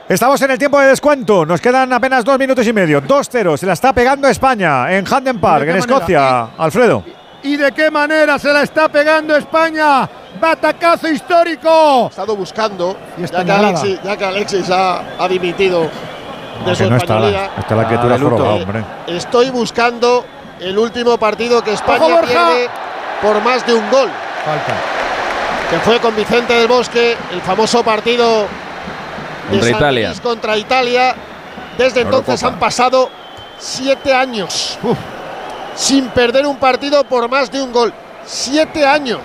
Estamos 0.08 0.40
en 0.40 0.50
el 0.52 0.58
tiempo 0.58 0.80
de 0.80 0.86
descuento. 0.88 1.44
Nos 1.44 1.60
quedan 1.60 1.92
apenas 1.92 2.24
dos 2.24 2.38
minutos 2.38 2.66
y 2.66 2.72
medio. 2.72 3.02
2-0. 3.02 3.58
Se 3.58 3.66
la 3.66 3.74
está 3.74 3.92
pegando 3.92 4.26
España 4.26 4.90
en 4.96 5.04
Handen 5.06 5.38
Park, 5.38 5.66
¿De 5.66 5.72
en 5.72 5.76
Escocia. 5.76 6.18
manera? 6.18 6.50
Alfredo. 6.56 7.17
¿Y 7.42 7.56
de 7.56 7.72
qué 7.72 7.90
manera 7.90 8.38
se 8.38 8.52
la 8.52 8.62
está 8.62 8.88
pegando 8.88 9.36
España? 9.36 10.08
Batacazo 10.40 11.08
histórico. 11.08 12.06
Ha 12.06 12.10
estado 12.10 12.36
buscando, 12.36 12.96
Y 13.16 13.26
ya 13.26 13.44
que. 13.44 13.52
Alexis, 13.52 14.02
ya 14.02 14.16
que 14.16 14.24
Alexis 14.24 14.70
ha, 14.70 15.02
ha 15.18 15.28
dimitido 15.28 15.82
de 15.82 15.90
No, 16.66 16.74
su 16.74 16.90
no 16.90 16.96
está 16.96 17.20
la, 17.20 17.44
está 17.58 17.76
la 17.76 17.86
criatura 17.86 18.16
Ah, 18.16 18.54
hombre. 18.54 18.84
Estoy 19.06 19.50
buscando 19.50 20.24
el 20.60 20.76
último 20.78 21.16
partido 21.18 21.62
que 21.62 21.72
España 21.72 22.20
pierde 22.20 22.68
por 23.22 23.42
más 23.42 23.66
de 23.66 23.74
un 23.74 23.90
gol. 23.90 24.10
Que 25.70 25.78
fue 25.78 26.00
con 26.00 26.16
Vicente 26.16 26.54
del 26.54 26.66
Bosque, 26.68 27.16
el 27.32 27.40
famoso 27.42 27.82
partido 27.84 28.46
de 29.50 29.60
San 29.60 29.70
Italia. 29.70 30.12
Contra 30.22 30.56
Italia. 30.56 31.14
Desde 31.76 32.00
entonces 32.00 32.42
han 32.42 32.58
pasado 32.58 33.08
siete 33.58 34.12
años 34.12 34.78
sin 35.78 36.08
perder 36.08 36.44
un 36.44 36.56
partido 36.56 37.04
por 37.04 37.28
más 37.30 37.50
de 37.50 37.62
un 37.62 37.72
gol. 37.72 37.92
Siete 38.24 38.84
años. 38.84 39.20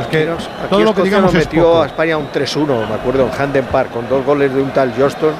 es 0.00 0.06
que 0.08 0.22
Aquí 0.30 0.38
todo 0.70 0.80
lo 0.80 0.86
que 0.86 1.02
Escocia 1.02 1.04
digamos 1.04 1.32
nos 1.34 1.42
es 1.42 1.46
metió 1.46 1.64
poco. 1.64 1.82
a 1.82 1.86
España 1.86 2.16
un 2.16 2.32
3-1, 2.32 2.88
me 2.88 2.94
acuerdo, 2.94 3.26
en 3.32 3.40
Handen 3.40 3.64
Park, 3.66 3.90
con 3.92 4.08
dos 4.08 4.24
goles 4.24 4.52
de 4.52 4.60
un 4.60 4.70
tal 4.70 4.92
Johnston. 4.98 5.34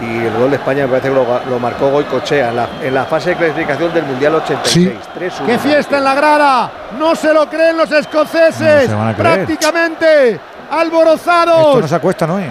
Y 0.00 0.24
el 0.24 0.32
gol 0.36 0.50
de 0.50 0.56
España 0.56 0.82
me 0.84 0.88
parece 0.88 1.10
que 1.10 1.14
lo, 1.14 1.24
lo 1.48 1.58
marcó 1.60 1.88
Goicochea 1.90 2.48
en 2.48 2.56
la, 2.56 2.68
en 2.82 2.92
la 2.92 3.04
fase 3.04 3.30
de 3.30 3.36
clasificación 3.36 3.94
del 3.94 4.04
Mundial 4.04 4.34
86. 4.36 4.90
3-1. 5.16 5.46
¡Qué 5.46 5.58
fiesta 5.60 5.98
en 5.98 6.04
la 6.04 6.14
grada! 6.14 6.70
No 6.98 7.14
se 7.14 7.32
lo 7.32 7.48
creen 7.48 7.76
los 7.76 7.92
escoceses. 7.92 8.88
No 8.88 8.88
se 8.88 8.94
van 8.94 9.08
a 9.08 9.14
creer. 9.14 9.34
Prácticamente 9.46 10.40
alborozados. 10.72 11.66
Esto 11.68 11.80
no 11.82 11.88
se 11.88 11.94
acuestan 11.94 12.30
hoy. 12.30 12.44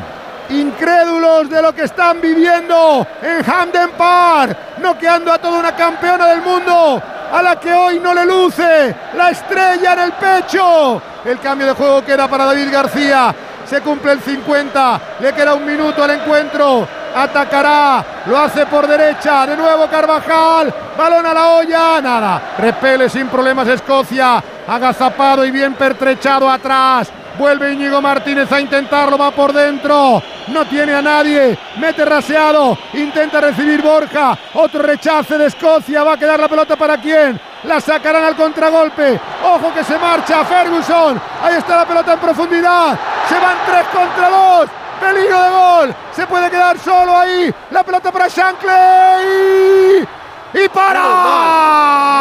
Incrédulos 0.51 1.49
de 1.49 1.61
lo 1.61 1.73
que 1.73 1.83
están 1.83 2.19
viviendo 2.21 3.05
en 3.21 3.43
Hamden 3.43 3.91
Park, 3.97 4.57
noqueando 4.79 5.31
a 5.31 5.37
toda 5.37 5.59
una 5.59 5.75
campeona 5.75 6.27
del 6.27 6.41
mundo, 6.41 7.01
a 7.31 7.41
la 7.41 7.59
que 7.59 7.73
hoy 7.73 7.99
no 7.99 8.13
le 8.13 8.25
luce 8.25 8.95
la 9.15 9.29
estrella 9.29 9.93
en 9.93 9.99
el 9.99 10.11
pecho. 10.13 11.01
El 11.23 11.39
cambio 11.39 11.67
de 11.67 11.73
juego 11.73 12.03
queda 12.03 12.27
para 12.27 12.45
David 12.45 12.71
García. 12.71 13.33
Se 13.65 13.79
cumple 13.81 14.13
el 14.13 14.21
50, 14.21 15.01
le 15.19 15.33
queda 15.33 15.53
un 15.53 15.65
minuto 15.65 16.03
al 16.03 16.11
encuentro. 16.11 16.87
Atacará, 17.15 18.03
lo 18.25 18.37
hace 18.37 18.65
por 18.65 18.87
derecha, 18.87 19.45
de 19.45 19.57
nuevo 19.57 19.87
Carvajal, 19.87 20.73
balón 20.97 21.25
a 21.25 21.33
la 21.33 21.47
olla, 21.49 22.01
nada, 22.01 22.41
repele 22.57 23.09
sin 23.09 23.27
problemas 23.27 23.67
Escocia, 23.67 24.41
agazapado 24.65 25.43
y 25.43 25.51
bien 25.51 25.73
pertrechado 25.73 26.49
atrás, 26.49 27.11
Vuelve 27.37 27.73
Íñigo 27.73 28.01
Martínez 28.01 28.51
a 28.51 28.59
intentarlo, 28.59 29.17
va 29.17 29.31
por 29.31 29.53
dentro. 29.53 30.21
No 30.47 30.65
tiene 30.65 30.93
a 30.93 31.01
nadie. 31.01 31.57
Mete 31.77 32.03
raseado. 32.03 32.77
Intenta 32.93 33.39
recibir 33.41 33.81
Borja. 33.81 34.37
Otro 34.55 34.81
rechace 34.81 35.37
de 35.37 35.47
Escocia. 35.47 36.03
Va 36.03 36.13
a 36.13 36.17
quedar 36.17 36.39
la 36.39 36.47
pelota 36.47 36.75
para 36.75 36.97
quién. 36.97 37.39
La 37.63 37.79
sacarán 37.79 38.23
al 38.23 38.35
contragolpe. 38.35 39.19
Ojo 39.43 39.73
que 39.73 39.83
se 39.83 39.97
marcha 39.97 40.43
Ferguson. 40.43 41.21
Ahí 41.43 41.55
está 41.55 41.77
la 41.77 41.85
pelota 41.85 42.13
en 42.13 42.19
profundidad. 42.19 42.99
Se 43.29 43.35
van 43.35 43.57
tres 43.65 43.87
contra 43.93 44.29
dos. 44.29 44.69
Peligro 44.99 45.41
de 45.41 45.49
gol. 45.49 45.95
Se 46.11 46.27
puede 46.27 46.49
quedar 46.49 46.77
solo 46.79 47.17
ahí. 47.17 47.53
La 47.71 47.83
pelota 47.83 48.11
para 48.11 48.27
Shankly. 48.27 50.07
Y 50.53 50.69
para. 50.69 51.01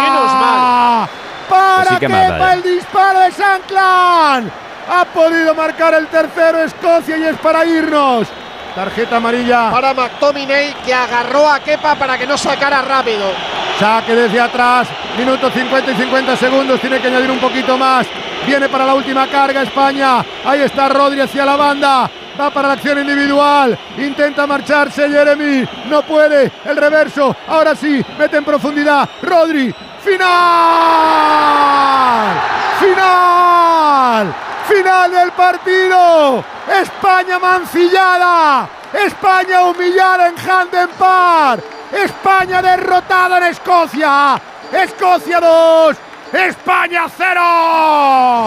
Menos 0.02 0.34
mal. 0.34 1.08
Para 1.48 1.82
Que 1.82 1.88
sí 1.88 1.94
que 2.00 2.06
que 2.06 2.12
manda, 2.12 2.38
para 2.38 2.52
eh. 2.52 2.56
el 2.56 2.62
disparo 2.62 3.20
de 3.20 3.30
Shankland. 3.30 4.69
Ha 4.92 5.04
podido 5.04 5.54
marcar 5.54 5.94
el 5.94 6.08
tercero 6.08 6.64
Escocia 6.64 7.16
y 7.16 7.22
es 7.22 7.36
para 7.36 7.64
irnos. 7.64 8.26
Tarjeta 8.74 9.18
amarilla. 9.18 9.70
Para 9.70 9.94
McTominay 9.94 10.74
que 10.84 10.92
agarró 10.92 11.48
a 11.48 11.60
Kepa 11.60 11.94
para 11.94 12.18
que 12.18 12.26
no 12.26 12.36
sacara 12.36 12.82
rápido. 12.82 13.30
Saque 13.78 14.16
desde 14.16 14.40
atrás. 14.40 14.88
Minuto 15.16 15.48
50 15.48 15.92
y 15.92 15.94
50 15.94 16.36
segundos. 16.36 16.80
Tiene 16.80 17.00
que 17.00 17.06
añadir 17.06 17.30
un 17.30 17.38
poquito 17.38 17.78
más. 17.78 18.04
Viene 18.44 18.68
para 18.68 18.84
la 18.84 18.94
última 18.94 19.28
carga 19.28 19.62
España. 19.62 20.24
Ahí 20.44 20.62
está 20.62 20.88
Rodri 20.88 21.20
hacia 21.20 21.44
la 21.44 21.54
banda. 21.54 22.10
Va 22.40 22.50
para 22.50 22.66
la 22.66 22.74
acción 22.74 22.98
individual. 22.98 23.78
Intenta 23.96 24.44
marcharse 24.44 25.08
Jeremy. 25.08 25.68
No 25.88 26.02
puede. 26.02 26.50
El 26.64 26.76
reverso. 26.76 27.36
Ahora 27.46 27.76
sí. 27.76 28.04
Mete 28.18 28.38
en 28.38 28.44
profundidad. 28.44 29.08
Rodri. 29.22 29.72
Final. 30.02 30.26
Final. 32.80 34.49
Final 34.70 35.10
del 35.10 35.32
partido. 35.32 36.44
España 36.80 37.38
mancillada. 37.40 38.68
España 39.04 39.64
humillada 39.64 40.28
en 40.28 40.34
Handen 40.38 40.88
Park. 40.96 41.64
España 41.92 42.62
derrotada 42.62 43.38
en 43.38 43.44
Escocia. 43.44 44.40
Escocia 44.72 45.40
2. 45.40 45.96
España 46.32 47.06
0. 47.08 47.40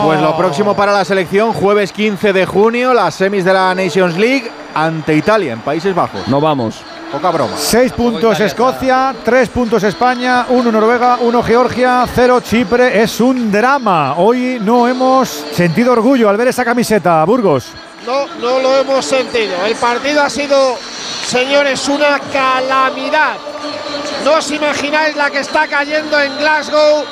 Pues 0.05 0.21
lo 0.21 0.37
próximo 0.37 0.73
para 0.73 0.93
la 0.93 1.03
selección, 1.03 1.51
jueves 1.51 1.91
15 1.91 2.31
de 2.31 2.45
junio, 2.45 2.93
las 2.93 3.15
semis 3.15 3.43
de 3.43 3.51
la 3.51 3.75
Nations 3.75 4.17
League 4.17 4.49
ante 4.73 5.15
Italia 5.15 5.51
en 5.51 5.59
Países 5.59 5.93
Bajos. 5.93 6.25
No 6.29 6.39
vamos. 6.39 6.81
Poca 7.13 7.29
broma. 7.29 7.55
Seis 7.57 7.91
puntos 7.91 8.39
Escocia, 8.39 9.13
tres 9.23 9.47
puntos 9.49 9.83
España, 9.83 10.47
uno 10.49 10.71
Noruega, 10.71 11.19
uno 11.21 11.43
Georgia, 11.43 12.07
cero 12.11 12.41
Chipre. 12.41 13.03
Es 13.03 13.21
un 13.21 13.51
drama. 13.51 14.15
Hoy 14.17 14.57
no 14.59 14.87
hemos 14.87 15.29
sentido 15.29 15.91
orgullo 15.91 16.27
al 16.27 16.37
ver 16.37 16.47
esa 16.47 16.65
camiseta, 16.65 17.23
Burgos. 17.23 17.67
No, 18.07 18.25
no 18.41 18.59
lo 18.59 18.79
hemos 18.79 19.05
sentido. 19.05 19.53
El 19.63 19.75
partido 19.75 20.23
ha 20.23 20.29
sido, 20.31 20.75
señores, 21.27 21.87
una 21.87 22.19
calamidad. 22.31 23.35
No 24.25 24.37
os 24.37 24.49
imagináis 24.49 25.15
la 25.15 25.29
que 25.29 25.41
está 25.41 25.67
cayendo 25.67 26.19
en 26.19 26.35
Glasgow 26.39 27.05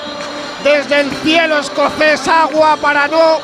desde 0.64 1.02
el 1.02 1.12
cielo 1.18 1.60
escocés, 1.60 2.28
agua 2.28 2.76
para 2.78 3.08
no, 3.08 3.38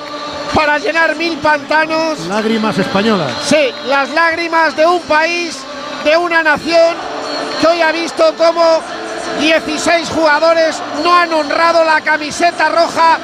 para 0.55 0.79
llenar 0.79 1.15
mil 1.17 1.37
pantanos. 1.37 2.25
Lágrimas 2.27 2.79
españolas. 2.79 3.31
Sí, 3.45 3.71
las 3.85 4.09
lágrimas 4.09 4.75
de 4.75 4.87
un 4.87 5.01
país, 5.01 5.59
de 6.07 6.15
una 6.15 6.41
nación 6.41 6.95
que 7.59 7.67
hoy 7.67 7.81
ha 7.81 7.91
visto 7.91 8.33
cómo 8.37 8.81
16 9.41 10.09
jugadores 10.09 10.81
no 11.03 11.13
han 11.13 11.33
honrado 11.33 11.83
la 11.83 11.99
camiseta 11.99 12.69
roja 12.69 13.19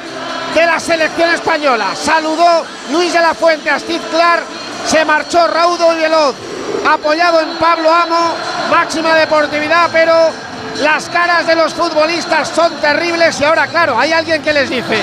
de 0.54 0.66
la 0.66 0.78
selección 0.78 1.30
española. 1.30 1.96
Saludó 1.96 2.62
Luis 2.92 3.10
de 3.14 3.20
la 3.20 3.32
Fuente 3.32 3.70
a 3.70 3.78
Steve 3.78 4.04
Clark, 4.10 4.44
se 4.86 5.02
marchó 5.06 5.46
raudo 5.46 5.96
veloz, 5.96 6.34
apoyado 6.86 7.40
en 7.40 7.56
Pablo 7.56 7.90
Amo, 7.90 8.34
máxima 8.70 9.14
deportividad, 9.14 9.88
pero 9.90 10.30
las 10.80 11.08
caras 11.08 11.46
de 11.46 11.54
los 11.54 11.72
futbolistas 11.74 12.48
son 12.48 12.72
terribles 12.80 13.40
y 13.40 13.44
ahora, 13.44 13.66
claro, 13.68 13.98
hay 13.98 14.12
alguien 14.12 14.42
que 14.42 14.52
les 14.52 14.68
dice 14.68 14.98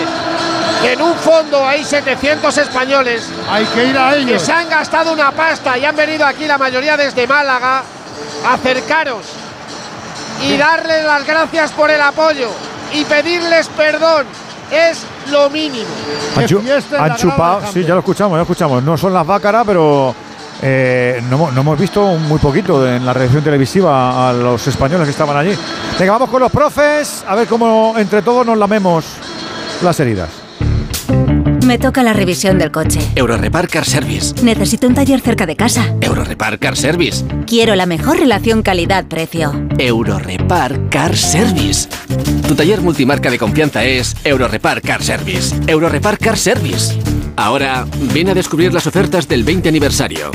que 0.81 0.93
en 0.93 1.01
un 1.01 1.15
fondo 1.15 1.65
hay 1.65 1.83
700 1.83 2.57
españoles 2.57 3.27
Hay 3.49 3.65
que 3.65 3.85
ir 3.85 3.97
a 3.97 4.11
que 4.11 4.19
ellos. 4.19 4.41
se 4.41 4.51
han 4.51 4.67
gastado 4.69 5.13
una 5.13 5.31
pasta 5.31 5.77
y 5.77 5.85
han 5.85 5.95
venido 5.95 6.25
aquí 6.25 6.45
la 6.45 6.57
mayoría 6.57 6.97
desde 6.97 7.27
Málaga 7.27 7.83
a 8.45 8.53
acercaros 8.53 9.25
y 10.43 10.57
darles 10.57 11.05
las 11.05 11.25
gracias 11.25 11.71
por 11.71 11.89
el 11.91 12.01
apoyo 12.01 12.49
y 12.93 13.03
pedirles 13.05 13.67
perdón. 13.69 14.25
Es 14.71 15.03
lo 15.29 15.49
mínimo. 15.49 15.85
Han, 16.37 17.11
han 17.11 17.15
chupado, 17.17 17.61
sí, 17.73 17.83
ya 17.83 17.93
lo 17.93 17.99
escuchamos, 17.99 18.31
ya 18.31 18.37
lo 18.37 18.43
escuchamos. 18.43 18.81
No 18.81 18.97
son 18.97 19.13
las 19.13 19.27
bácaras, 19.27 19.63
pero 19.67 20.15
eh, 20.61 21.21
no, 21.29 21.35
hemos- 21.37 21.53
no 21.53 21.61
hemos 21.61 21.79
visto 21.79 22.05
muy 22.17 22.39
poquito 22.39 22.87
en 22.87 23.05
la 23.05 23.13
redacción 23.13 23.43
televisiva 23.43 24.29
a 24.29 24.33
los 24.33 24.65
españoles 24.67 25.05
que 25.05 25.11
estaban 25.11 25.35
allí. 25.37 25.51
Venga, 25.99 26.13
vamos 26.13 26.29
con 26.29 26.41
los 26.41 26.51
profes, 26.51 27.23
a 27.27 27.35
ver 27.35 27.47
cómo 27.47 27.95
entre 27.97 28.21
todos 28.21 28.45
nos 28.45 28.57
lamemos 28.57 29.05
las 29.81 29.99
heridas. 29.99 30.29
Me 31.65 31.77
toca 31.77 32.03
la 32.03 32.11
revisión 32.11 32.57
del 32.57 32.69
coche. 32.71 32.99
Eurorepar 33.15 33.67
Car 33.69 33.85
Service. 33.85 34.33
Necesito 34.43 34.87
un 34.87 34.93
taller 34.95 35.21
cerca 35.21 35.45
de 35.45 35.55
casa. 35.55 35.85
Eurorepar 36.01 36.59
Car 36.59 36.75
Service. 36.75 37.23
Quiero 37.45 37.75
la 37.75 37.85
mejor 37.85 38.17
relación 38.17 38.61
calidad-precio. 38.61 39.53
Eurorepar 39.77 40.89
Car 40.89 41.15
Service. 41.15 41.87
Tu 42.47 42.55
taller 42.55 42.81
multimarca 42.81 43.29
de 43.29 43.37
confianza 43.37 43.85
es 43.85 44.15
Eurorepar 44.25 44.81
Car 44.81 45.01
Service. 45.01 45.55
Eurorepar 45.67 46.17
Car 46.17 46.37
Service. 46.37 46.97
Ahora, 47.35 47.85
ven 48.13 48.29
a 48.29 48.33
descubrir 48.33 48.73
las 48.73 48.87
ofertas 48.87 49.27
del 49.27 49.43
20 49.43 49.69
aniversario. 49.69 50.31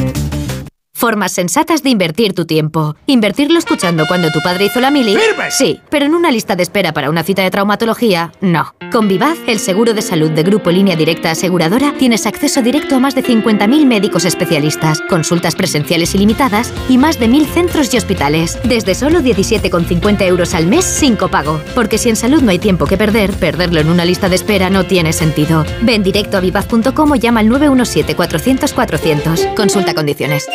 Formas 0.96 1.32
sensatas 1.32 1.82
de 1.82 1.90
invertir 1.90 2.32
tu 2.32 2.46
tiempo. 2.46 2.96
Invertirlo 3.04 3.58
escuchando 3.58 4.06
cuando 4.08 4.30
tu 4.30 4.40
padre 4.40 4.64
hizo 4.64 4.80
la 4.80 4.90
mili. 4.90 5.14
Sí, 5.50 5.78
pero 5.90 6.06
en 6.06 6.14
una 6.14 6.30
lista 6.30 6.56
de 6.56 6.62
espera 6.62 6.94
para 6.94 7.10
una 7.10 7.22
cita 7.22 7.42
de 7.42 7.50
traumatología, 7.50 8.32
no. 8.40 8.74
Con 8.90 9.06
Vivaz, 9.06 9.36
el 9.46 9.58
seguro 9.58 9.92
de 9.92 10.00
salud 10.00 10.30
de 10.30 10.42
Grupo 10.42 10.70
Línea 10.70 10.96
Directa 10.96 11.32
Aseguradora, 11.32 11.92
tienes 11.98 12.24
acceso 12.24 12.62
directo 12.62 12.96
a 12.96 12.98
más 12.98 13.14
de 13.14 13.22
50.000 13.22 13.84
médicos 13.84 14.24
especialistas, 14.24 15.02
consultas 15.02 15.54
presenciales 15.54 16.14
ilimitadas 16.14 16.72
y 16.88 16.96
más 16.96 17.20
de 17.20 17.28
1.000 17.28 17.44
centros 17.44 17.92
y 17.92 17.98
hospitales. 17.98 18.58
Desde 18.64 18.94
solo 18.94 19.20
17,50 19.20 20.22
euros 20.22 20.54
al 20.54 20.66
mes 20.66 20.86
sin 20.86 21.14
copago. 21.14 21.60
Porque 21.74 21.98
si 21.98 22.08
en 22.08 22.16
salud 22.16 22.40
no 22.40 22.52
hay 22.52 22.58
tiempo 22.58 22.86
que 22.86 22.96
perder, 22.96 23.34
perderlo 23.34 23.80
en 23.80 23.90
una 23.90 24.06
lista 24.06 24.30
de 24.30 24.36
espera 24.36 24.70
no 24.70 24.86
tiene 24.86 25.12
sentido. 25.12 25.66
Ven 25.82 26.02
directo 26.02 26.38
a 26.38 26.40
vivaz.com 26.40 27.12
o 27.12 27.16
llama 27.16 27.40
al 27.40 27.50
917-400-400. 27.50 29.54
Consulta 29.54 29.92
condiciones. 29.92 30.48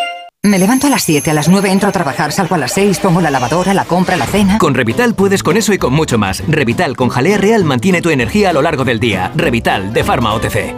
Me 0.43 0.57
levanto 0.57 0.87
a 0.87 0.89
las 0.89 1.03
7, 1.03 1.29
a 1.29 1.33
las 1.35 1.49
9 1.49 1.69
entro 1.69 1.87
a 1.87 1.91
trabajar, 1.91 2.31
salgo 2.31 2.55
a 2.55 2.57
las 2.57 2.71
6, 2.71 2.97
pongo 2.97 3.21
la 3.21 3.29
lavadora, 3.29 3.75
la 3.75 3.85
compra, 3.85 4.17
la 4.17 4.25
cena. 4.25 4.57
Con 4.57 4.73
Revital 4.73 5.13
puedes 5.13 5.43
con 5.43 5.55
eso 5.55 5.71
y 5.71 5.77
con 5.77 5.93
mucho 5.93 6.17
más. 6.17 6.41
Revital 6.47 6.95
con 6.95 7.09
jalea 7.09 7.37
real 7.37 7.63
mantiene 7.63 8.01
tu 8.01 8.09
energía 8.09 8.49
a 8.49 8.53
lo 8.53 8.63
largo 8.63 8.83
del 8.83 8.99
día. 8.99 9.31
Revital 9.35 9.93
de 9.93 10.03
Pharma 10.03 10.33
OTC. 10.33 10.73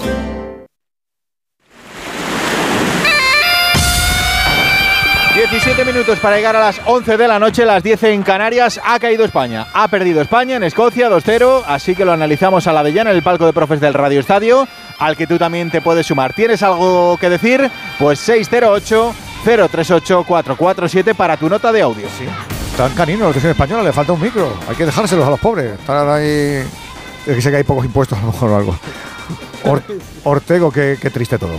17 5.34 5.86
minutos 5.86 6.20
para 6.20 6.36
llegar 6.36 6.58
a 6.58 6.60
las 6.60 6.82
11 6.86 7.16
de 7.16 7.28
la 7.28 7.40
noche, 7.40 7.66
las 7.66 7.84
10 7.84 8.04
en 8.04 8.24
Canarias. 8.24 8.82
Ha 8.84 9.00
caído 9.00 9.24
España. 9.24 9.68
Ha 9.74 9.88
perdido 9.88 10.22
España 10.22 10.58
en 10.58 10.64
Escocia 10.64 11.10
2-0. 11.10 11.64
Así 11.66 11.96
que 11.96 12.04
lo 12.04 12.12
analizamos 12.12 12.68
a 12.68 12.74
la 12.74 12.84
de 12.84 12.92
llana 12.92 13.12
en 13.12 13.16
el 13.16 13.24
palco 13.24 13.46
de 13.46 13.54
profes 13.54 13.80
del 13.80 13.94
Radio 13.94 14.20
Estadio, 14.20 14.68
al 15.00 15.16
que 15.16 15.26
tú 15.26 15.38
también 15.38 15.72
te 15.72 15.80
puedes 15.80 16.06
sumar. 16.06 16.34
¿Tienes 16.34 16.62
algo 16.64 17.18
que 17.18 17.30
decir? 17.30 17.72
Pues 17.98 18.20
608 18.20 19.16
038 19.44 20.24
447 20.28 21.16
para 21.16 21.38
tu 21.38 21.50
nota 21.50 21.72
de 21.72 21.82
audio. 21.82 22.08
Sí. 22.18 22.26
Tan 22.78 22.94
canino 22.94 23.20
la 23.26 23.34
selección 23.34 23.52
española, 23.52 23.84
le 23.84 23.94
falta 23.94 24.14
un 24.14 24.22
micro. 24.22 24.54
Hay 24.70 24.76
que 24.76 24.86
dejárselos 24.86 25.28
a 25.28 25.30
los 25.32 25.40
pobres. 25.40 25.80
Estar 25.80 26.08
ahí. 26.08 26.64
Es 27.26 27.36
que 27.36 27.42
sé 27.42 27.52
que 27.52 27.58
hay 27.58 27.64
pocos 27.64 27.86
impuestos 27.86 28.18
a 28.22 28.22
lo 28.22 28.28
mejor 28.32 28.50
o 28.52 28.56
algo. 28.58 28.76
Or- 29.66 29.84
Ortego, 30.24 30.72
qué, 30.72 30.98
qué 31.02 31.10
triste 31.10 31.38
todo. 31.38 31.56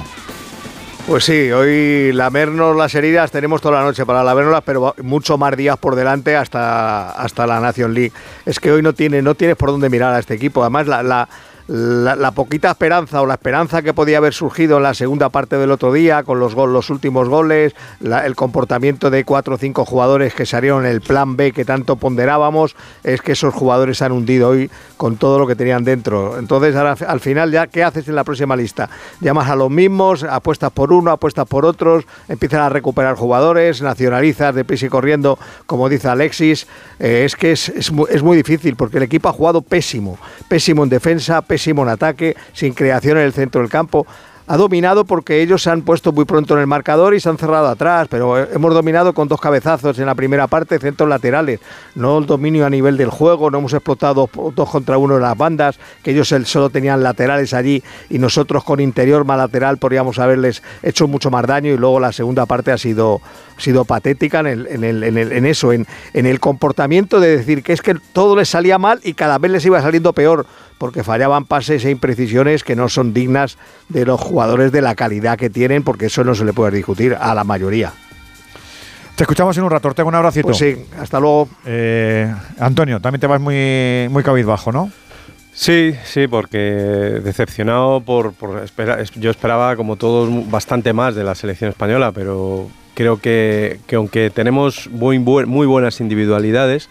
Pues 1.06 1.24
sí, 1.24 1.52
hoy 1.52 2.12
lamernos 2.14 2.74
las 2.74 2.94
heridas 2.94 3.30
tenemos 3.30 3.60
toda 3.60 3.78
la 3.80 3.84
noche 3.84 4.06
para 4.06 4.24
lamernoslas, 4.24 4.62
pero 4.64 4.94
mucho 5.02 5.36
más 5.36 5.54
días 5.54 5.76
por 5.76 5.96
delante 5.96 6.34
hasta, 6.34 7.10
hasta 7.10 7.46
la 7.46 7.60
Nation 7.60 7.92
League. 7.92 8.12
Es 8.46 8.58
que 8.58 8.72
hoy 8.72 8.80
no, 8.80 8.94
tiene, 8.94 9.20
no 9.20 9.34
tienes 9.34 9.56
por 9.56 9.70
dónde 9.70 9.90
mirar 9.90 10.14
a 10.14 10.18
este 10.18 10.32
equipo. 10.34 10.62
Además, 10.62 10.86
la, 10.86 11.02
la- 11.02 11.28
la- 11.66 12.30
poquita 12.32 12.70
esperanza 12.70 13.22
o 13.22 13.26
la 13.26 13.34
esperanza 13.34 13.80
que 13.82 13.94
podía 13.94 14.18
haber 14.18 14.34
surgido 14.34 14.76
en 14.76 14.82
la 14.82 14.92
segunda 14.94 15.28
parte 15.30 15.56
del 15.56 15.70
otro 15.70 15.92
día 15.92 16.22
con 16.22 16.38
los, 16.38 16.54
gol- 16.54 16.72
los 16.72 16.90
últimos 16.90 17.28
goles, 17.28 17.74
el 18.02 18.36
comportamiento 18.36 19.08
de 19.10 19.24
cuatro 19.24 19.54
o 19.54 19.58
cinco 19.58 19.84
jugadores 19.86 20.34
que 20.34 20.44
salieron 20.44 20.84
en 20.84 20.92
el 20.92 21.00
plan 21.00 21.36
B 21.36 21.52
que 21.52 21.64
tanto 21.64 21.96
ponderábamos, 21.96 22.76
es 23.02 23.22
que 23.22 23.32
esos 23.32 23.54
jugadores 23.54 23.98
se 23.98 24.04
han 24.04 24.12
hundido 24.12 24.50
hoy 24.50 24.70
con 24.98 25.16
todo 25.16 25.38
lo 25.38 25.46
que 25.46 25.56
tenían 25.56 25.84
dentro. 25.84 26.38
Entonces, 26.38 26.76
ahora, 26.76 26.96
al 27.08 27.20
final, 27.20 27.50
ya 27.50 27.66
¿qué 27.66 27.82
haces 27.82 28.08
en 28.08 28.14
la 28.14 28.24
próxima 28.24 28.56
lista? 28.56 28.90
Llamas 29.20 29.48
a 29.48 29.56
los 29.56 29.70
mismos, 29.70 30.22
apuestas 30.22 30.70
por 30.70 30.92
uno, 30.92 31.10
apuestas 31.12 31.46
por 31.48 31.64
otros, 31.64 32.04
empiezan 32.28 32.60
a 32.60 32.68
recuperar 32.68 33.14
jugadores, 33.16 33.80
nacionalizas 33.80 34.54
deprisa 34.54 34.86
y 34.86 34.88
corriendo, 34.90 35.38
como 35.66 35.88
dice 35.88 36.08
Alexis. 36.08 36.66
Eh, 36.98 37.22
es 37.24 37.36
que 37.36 37.52
es, 37.52 37.70
es 37.70 37.90
mu- 37.90 38.06
es 38.06 38.22
muy 38.22 38.36
difícil 38.36 38.76
porque 38.76 38.98
el 38.98 39.02
equipo 39.04 39.28
ha 39.28 39.32
jugado 39.32 39.62
pésimo, 39.62 40.18
pésimo 40.48 40.82
en 40.84 40.90
defensa, 40.90 41.40
pésimo 41.40 41.53
en 41.82 41.88
ataque, 41.88 42.36
sin 42.52 42.74
creación 42.74 43.18
en 43.18 43.24
el 43.24 43.32
centro 43.32 43.60
del 43.60 43.70
campo. 43.70 44.06
Ha 44.46 44.58
dominado 44.58 45.06
porque 45.06 45.40
ellos 45.40 45.62
se 45.62 45.70
han 45.70 45.80
puesto 45.80 46.12
muy 46.12 46.26
pronto 46.26 46.52
en 46.52 46.60
el 46.60 46.66
marcador 46.66 47.14
y 47.14 47.20
se 47.20 47.30
han 47.30 47.38
cerrado 47.38 47.66
atrás, 47.66 48.08
pero 48.10 48.36
hemos 48.36 48.74
dominado 48.74 49.14
con 49.14 49.26
dos 49.26 49.40
cabezazos 49.40 49.98
en 49.98 50.04
la 50.04 50.14
primera 50.14 50.48
parte, 50.48 50.78
centros 50.78 51.08
laterales, 51.08 51.60
no 51.94 52.18
el 52.18 52.26
dominio 52.26 52.66
a 52.66 52.68
nivel 52.68 52.98
del 52.98 53.08
juego, 53.08 53.50
no 53.50 53.56
hemos 53.56 53.72
explotado 53.72 54.28
dos, 54.54 54.68
contra 54.68 54.98
uno 54.98 55.16
en 55.16 55.22
las 55.22 55.34
bandas, 55.38 55.78
que 56.02 56.10
ellos 56.10 56.30
el- 56.32 56.44
solo 56.44 56.68
tenían 56.68 57.02
laterales 57.02 57.54
allí 57.54 57.82
y 58.10 58.18
nosotros 58.18 58.64
con 58.64 58.80
interior 58.80 59.24
más 59.24 59.38
lateral 59.38 59.78
podríamos 59.78 60.18
haberles 60.18 60.62
hecho 60.82 61.08
mucho 61.08 61.30
más 61.30 61.46
daño 61.46 61.72
y 61.72 61.78
luego 61.78 61.98
la 61.98 62.12
segunda 62.12 62.44
parte 62.44 62.70
ha 62.70 62.76
sido, 62.76 63.22
patética 63.88 64.40
en, 64.40 65.46
eso, 65.46 65.72
en 65.72 65.86
el 66.12 66.38
comportamiento 66.38 67.18
de 67.18 67.38
decir 67.38 67.62
que 67.62 67.72
es 67.72 67.80
que 67.80 67.94
todo 68.12 68.36
les 68.36 68.50
salía 68.50 68.76
mal 68.76 69.00
y 69.04 69.14
cada 69.14 69.38
vez 69.38 69.50
les 69.50 69.64
iba 69.64 69.80
saliendo 69.80 70.12
peor 70.12 70.44
porque 70.78 71.04
fallaban 71.04 71.44
pases 71.44 71.84
e 71.84 71.90
imprecisiones 71.90 72.64
que 72.64 72.76
no 72.76 72.88
son 72.88 73.12
dignas 73.14 73.56
de 73.88 74.04
los 74.04 74.20
jugadores 74.20 74.72
de 74.72 74.82
la 74.82 74.94
calidad 74.94 75.38
que 75.38 75.50
tienen, 75.50 75.82
porque 75.82 76.06
eso 76.06 76.24
no 76.24 76.34
se 76.34 76.44
le 76.44 76.52
puede 76.52 76.72
discutir 76.76 77.16
a 77.18 77.34
la 77.34 77.44
mayoría. 77.44 77.92
Te 79.16 79.22
escuchamos 79.22 79.56
en 79.56 79.64
un 79.64 79.70
rato, 79.70 79.88
Ortego, 79.88 80.08
un 80.08 80.14
abracito. 80.16 80.48
Pues 80.48 80.58
sí, 80.58 80.76
hasta 80.98 81.20
luego. 81.20 81.48
Eh, 81.64 82.32
Antonio, 82.58 83.00
también 83.00 83.20
te 83.20 83.26
vas 83.28 83.40
muy, 83.40 84.08
muy 84.10 84.22
cabizbajo, 84.24 84.72
¿no? 84.72 84.90
Sí, 85.52 85.94
sí, 86.04 86.26
porque 86.26 86.58
decepcionado 86.58 88.00
por, 88.00 88.32
por 88.32 88.58
espera- 88.64 89.00
es- 89.00 89.12
yo 89.12 89.30
esperaba 89.30 89.76
como 89.76 89.94
todos 89.94 90.50
bastante 90.50 90.92
más 90.92 91.14
de 91.14 91.22
la 91.22 91.36
selección 91.36 91.70
española, 91.70 92.10
pero 92.10 92.68
creo 92.94 93.20
que, 93.20 93.78
que 93.86 93.94
aunque 93.94 94.30
tenemos 94.30 94.88
muy, 94.90 95.20
muy 95.20 95.66
buenas 95.68 96.00
individualidades, 96.00 96.88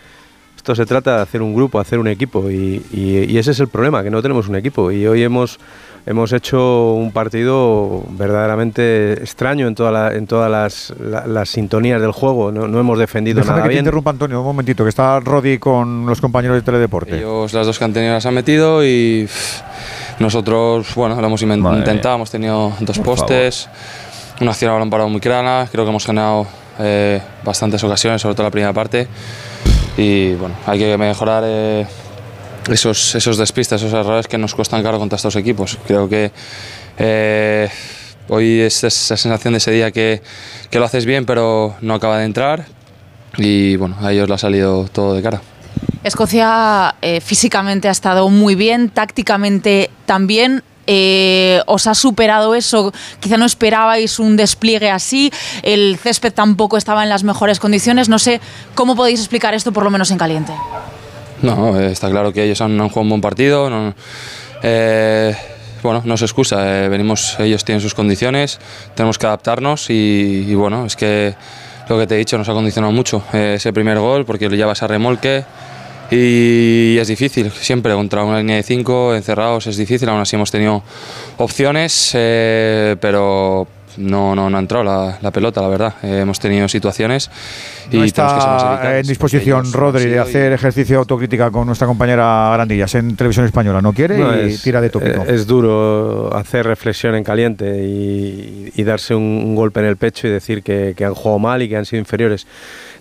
esto 0.63 0.75
se 0.75 0.85
trata 0.85 1.17
de 1.17 1.21
hacer 1.23 1.41
un 1.41 1.53
grupo, 1.53 1.77
hacer 1.77 1.99
un 1.99 2.07
equipo 2.07 2.49
y, 2.49 2.81
y- 2.93 3.25
y 3.29 3.37
ese 3.37 3.51
es 3.51 3.59
el 3.59 3.67
problema, 3.67 4.01
que 4.01 4.09
no 4.09 4.21
tenemos 4.21 4.47
un 4.47 4.55
equipo. 4.55 4.91
Y 4.93 5.05
hoy 5.05 5.21
hemos 5.21 5.59
hemos 6.05 6.31
hecho 6.31 6.93
un 6.93 7.11
partido 7.11 8.03
verdaderamente 8.11 9.11
extraño 9.21 9.67
en, 9.67 9.75
toda 9.75 9.91
la- 9.91 10.13
en 10.13 10.25
todas 10.25 10.49
las, 10.49 10.93
la- 11.01 11.27
las 11.27 11.49
sintonías 11.49 11.99
del 11.99 12.13
juego, 12.13 12.53
no, 12.53 12.69
no 12.69 12.79
hemos 12.79 12.97
defendido 12.97 13.39
Déjame 13.39 13.57
nada 13.57 13.63
que 13.63 13.67
te 13.67 13.73
bien. 13.73 13.79
interrumpa, 13.83 14.11
Antonio, 14.11 14.39
un 14.39 14.45
momentito, 14.45 14.83
que 14.83 14.89
está 14.89 15.19
Rodi 15.19 15.57
con 15.57 16.05
los 16.05 16.21
compañeros 16.21 16.55
de 16.55 16.61
Teledeporte. 16.61 17.17
Ellos 17.17 17.51
las 17.51 17.65
dos 17.67 17.77
que 17.77 17.83
han 17.83 17.91
tenido 17.91 18.13
las 18.13 18.25
han 18.25 18.33
metido 18.33 18.85
y 18.85 19.23
pff, 19.25 19.61
nosotros, 20.19 20.87
bueno, 20.95 21.19
lo 21.19 21.27
hemos 21.27 21.41
intentado, 21.41 22.15
hemos 22.15 22.31
tenido 22.31 22.71
dos 22.79 22.97
Por 22.99 23.05
postes, 23.17 23.67
una 24.39 24.51
acción 24.51 24.71
a 24.71 24.75
balón 24.75 24.89
parado 24.89 25.09
muy 25.09 25.19
clara, 25.19 25.67
creo 25.69 25.83
que 25.83 25.89
hemos 25.89 26.07
ganado 26.07 26.47
eh, 26.79 27.21
bastantes 27.43 27.83
ocasiones, 27.83 28.21
sobre 28.21 28.35
todo 28.35 28.45
la 28.45 28.51
primera 28.51 28.71
parte 28.71 29.09
y 29.97 30.33
bueno, 30.35 30.55
hay 30.65 30.79
que 30.79 30.97
mejorar 30.97 31.43
eh, 31.45 31.85
esos, 32.69 33.15
esos 33.15 33.37
despistes, 33.37 33.81
esos 33.81 33.93
errores 33.93 34.27
que 34.27 34.37
nos 34.37 34.55
cuestan 34.55 34.83
caro 34.83 34.99
contra 34.99 35.15
estos 35.17 35.35
equipos. 35.35 35.77
Creo 35.87 36.09
que 36.09 36.31
eh, 36.97 37.69
hoy 38.29 38.61
es 38.61 38.83
esa 38.83 39.17
sensación 39.17 39.53
de 39.53 39.57
ese 39.57 39.71
día 39.71 39.91
que, 39.91 40.21
que 40.69 40.79
lo 40.79 40.85
haces 40.85 41.05
bien 41.05 41.25
pero 41.25 41.75
no 41.81 41.93
acaba 41.93 42.19
de 42.19 42.25
entrar 42.25 42.65
y 43.37 43.75
bueno, 43.77 43.97
a 44.01 44.11
ellos 44.11 44.27
le 44.27 44.35
ha 44.35 44.37
salido 44.37 44.87
todo 44.91 45.13
de 45.13 45.21
cara. 45.21 45.41
Escocia 46.03 46.95
eh, 47.01 47.21
físicamente 47.21 47.87
ha 47.87 47.91
estado 47.91 48.29
muy 48.29 48.55
bien, 48.55 48.89
tácticamente 48.89 49.89
también. 50.05 50.63
Eh, 50.87 51.61
¿Os 51.65 51.87
ha 51.87 51.95
superado 51.95 52.55
eso? 52.55 52.91
Quizá 53.19 53.37
no 53.37 53.45
esperabais 53.45 54.19
un 54.19 54.35
despliegue 54.37 54.89
así, 54.89 55.31
el 55.61 55.97
césped 55.97 56.33
tampoco 56.33 56.77
estaba 56.77 57.03
en 57.03 57.09
las 57.09 57.23
mejores 57.23 57.59
condiciones. 57.59 58.09
No 58.09 58.19
sé 58.19 58.41
cómo 58.75 58.95
podéis 58.95 59.19
explicar 59.19 59.53
esto, 59.53 59.71
por 59.71 59.83
lo 59.83 59.89
menos 59.89 60.11
en 60.11 60.17
caliente. 60.17 60.53
No, 61.41 61.79
eh, 61.79 61.91
está 61.91 62.09
claro 62.09 62.31
que 62.31 62.43
ellos 62.43 62.61
han, 62.61 62.71
han 62.79 62.87
jugado 62.89 63.01
un 63.01 63.09
buen 63.09 63.21
partido. 63.21 63.69
no- 63.69 63.93
eh, 64.61 65.35
bueno, 65.81 66.01
no 66.05 66.15
se 66.15 66.23
excusa. 66.25 66.85
eh, 66.85 66.87
venimos, 66.89 67.37
ellos 67.39 67.65
tienen 67.65 67.81
sus 67.81 67.93
condiciones, 67.93 68.59
tenemos 68.95 69.17
que 69.17 69.25
adaptarnos 69.27 69.89
y, 69.89 70.45
y 70.47 70.55
bueno, 70.55 70.85
es 70.85 70.95
que 70.95 71.35
lo 71.89 71.99
que 71.99 72.07
te 72.07 72.15
he 72.15 72.17
dicho 72.17 72.37
nos 72.37 72.47
ha 72.47 72.53
condicionado 72.53 72.93
mucho 72.93 73.21
eh, 73.33 73.55
ese 73.57 73.73
primer 73.73 73.99
gol 73.99 74.23
porque 74.25 74.47
lo 74.47 74.55
llevas 74.55 74.81
a 74.83 74.87
remolque 74.87 75.43
y 76.15 76.97
es 76.99 77.07
difícil. 77.07 77.51
Siempre 77.51 77.93
contra 77.93 78.23
una 78.23 78.39
línea 78.39 78.57
de 78.57 78.63
cinco 78.63 79.13
encerrados 79.15 79.67
es 79.67 79.77
difícil. 79.77 80.07
Aún 80.09 80.21
así 80.21 80.35
hemos 80.35 80.51
tenido 80.51 80.83
opciones, 81.37 82.11
eh, 82.13 82.95
pero 82.99 83.67
no, 83.97 84.33
no, 84.35 84.49
no 84.49 84.57
ha 84.57 84.59
entrado 84.59 84.83
la, 84.83 85.19
la 85.21 85.31
pelota, 85.31 85.61
la 85.61 85.67
verdad. 85.67 85.93
Eh, 86.01 86.19
hemos 86.21 86.39
tenido 86.39 86.67
situaciones 86.67 87.29
y 87.91 87.97
No 87.97 88.05
tenemos 88.05 88.11
que 88.11 88.15
ser 88.41 88.49
más 88.49 88.63
está 88.79 88.99
en 88.99 89.05
disposición 89.07 89.71
Rodri 89.73 90.05
de 90.05 90.19
hacer 90.19 90.51
ejercicio 90.53 90.95
de 90.95 90.99
autocrítica 90.99 91.51
con 91.51 91.67
nuestra 91.67 91.85
compañera 91.85 92.49
Grandillas 92.53 92.95
en 92.95 93.15
televisión 93.15 93.45
española. 93.45 93.81
No 93.81 93.93
quiere 93.93 94.17
No, 94.17 94.35
y 94.35 94.53
es- 94.53 94.61
tira 94.63 94.81
de 94.81 94.89
tópico. 94.89 95.21
eh, 95.23 95.35
Es 95.35 95.45
duro 95.45 96.35
hacer 96.35 96.65
reflexión 96.65 97.13
en 97.15 97.23
caliente 97.23 97.83
y, 97.85 98.71
y 98.75 98.83
darse 98.83 99.13
un, 99.13 99.23
un 99.23 99.55
golpe 99.55 99.79
en 99.81 99.85
el 99.87 99.97
pecho 99.97 100.27
y 100.27 100.31
decir 100.31 100.63
que, 100.63 100.93
que 100.97 101.05
han 101.05 101.13
jugado 101.13 101.39
mal 101.39 101.61
y 101.61 101.69
que 101.69 101.77
han 101.77 101.85
sido 101.85 101.99
inferiores. 101.99 102.47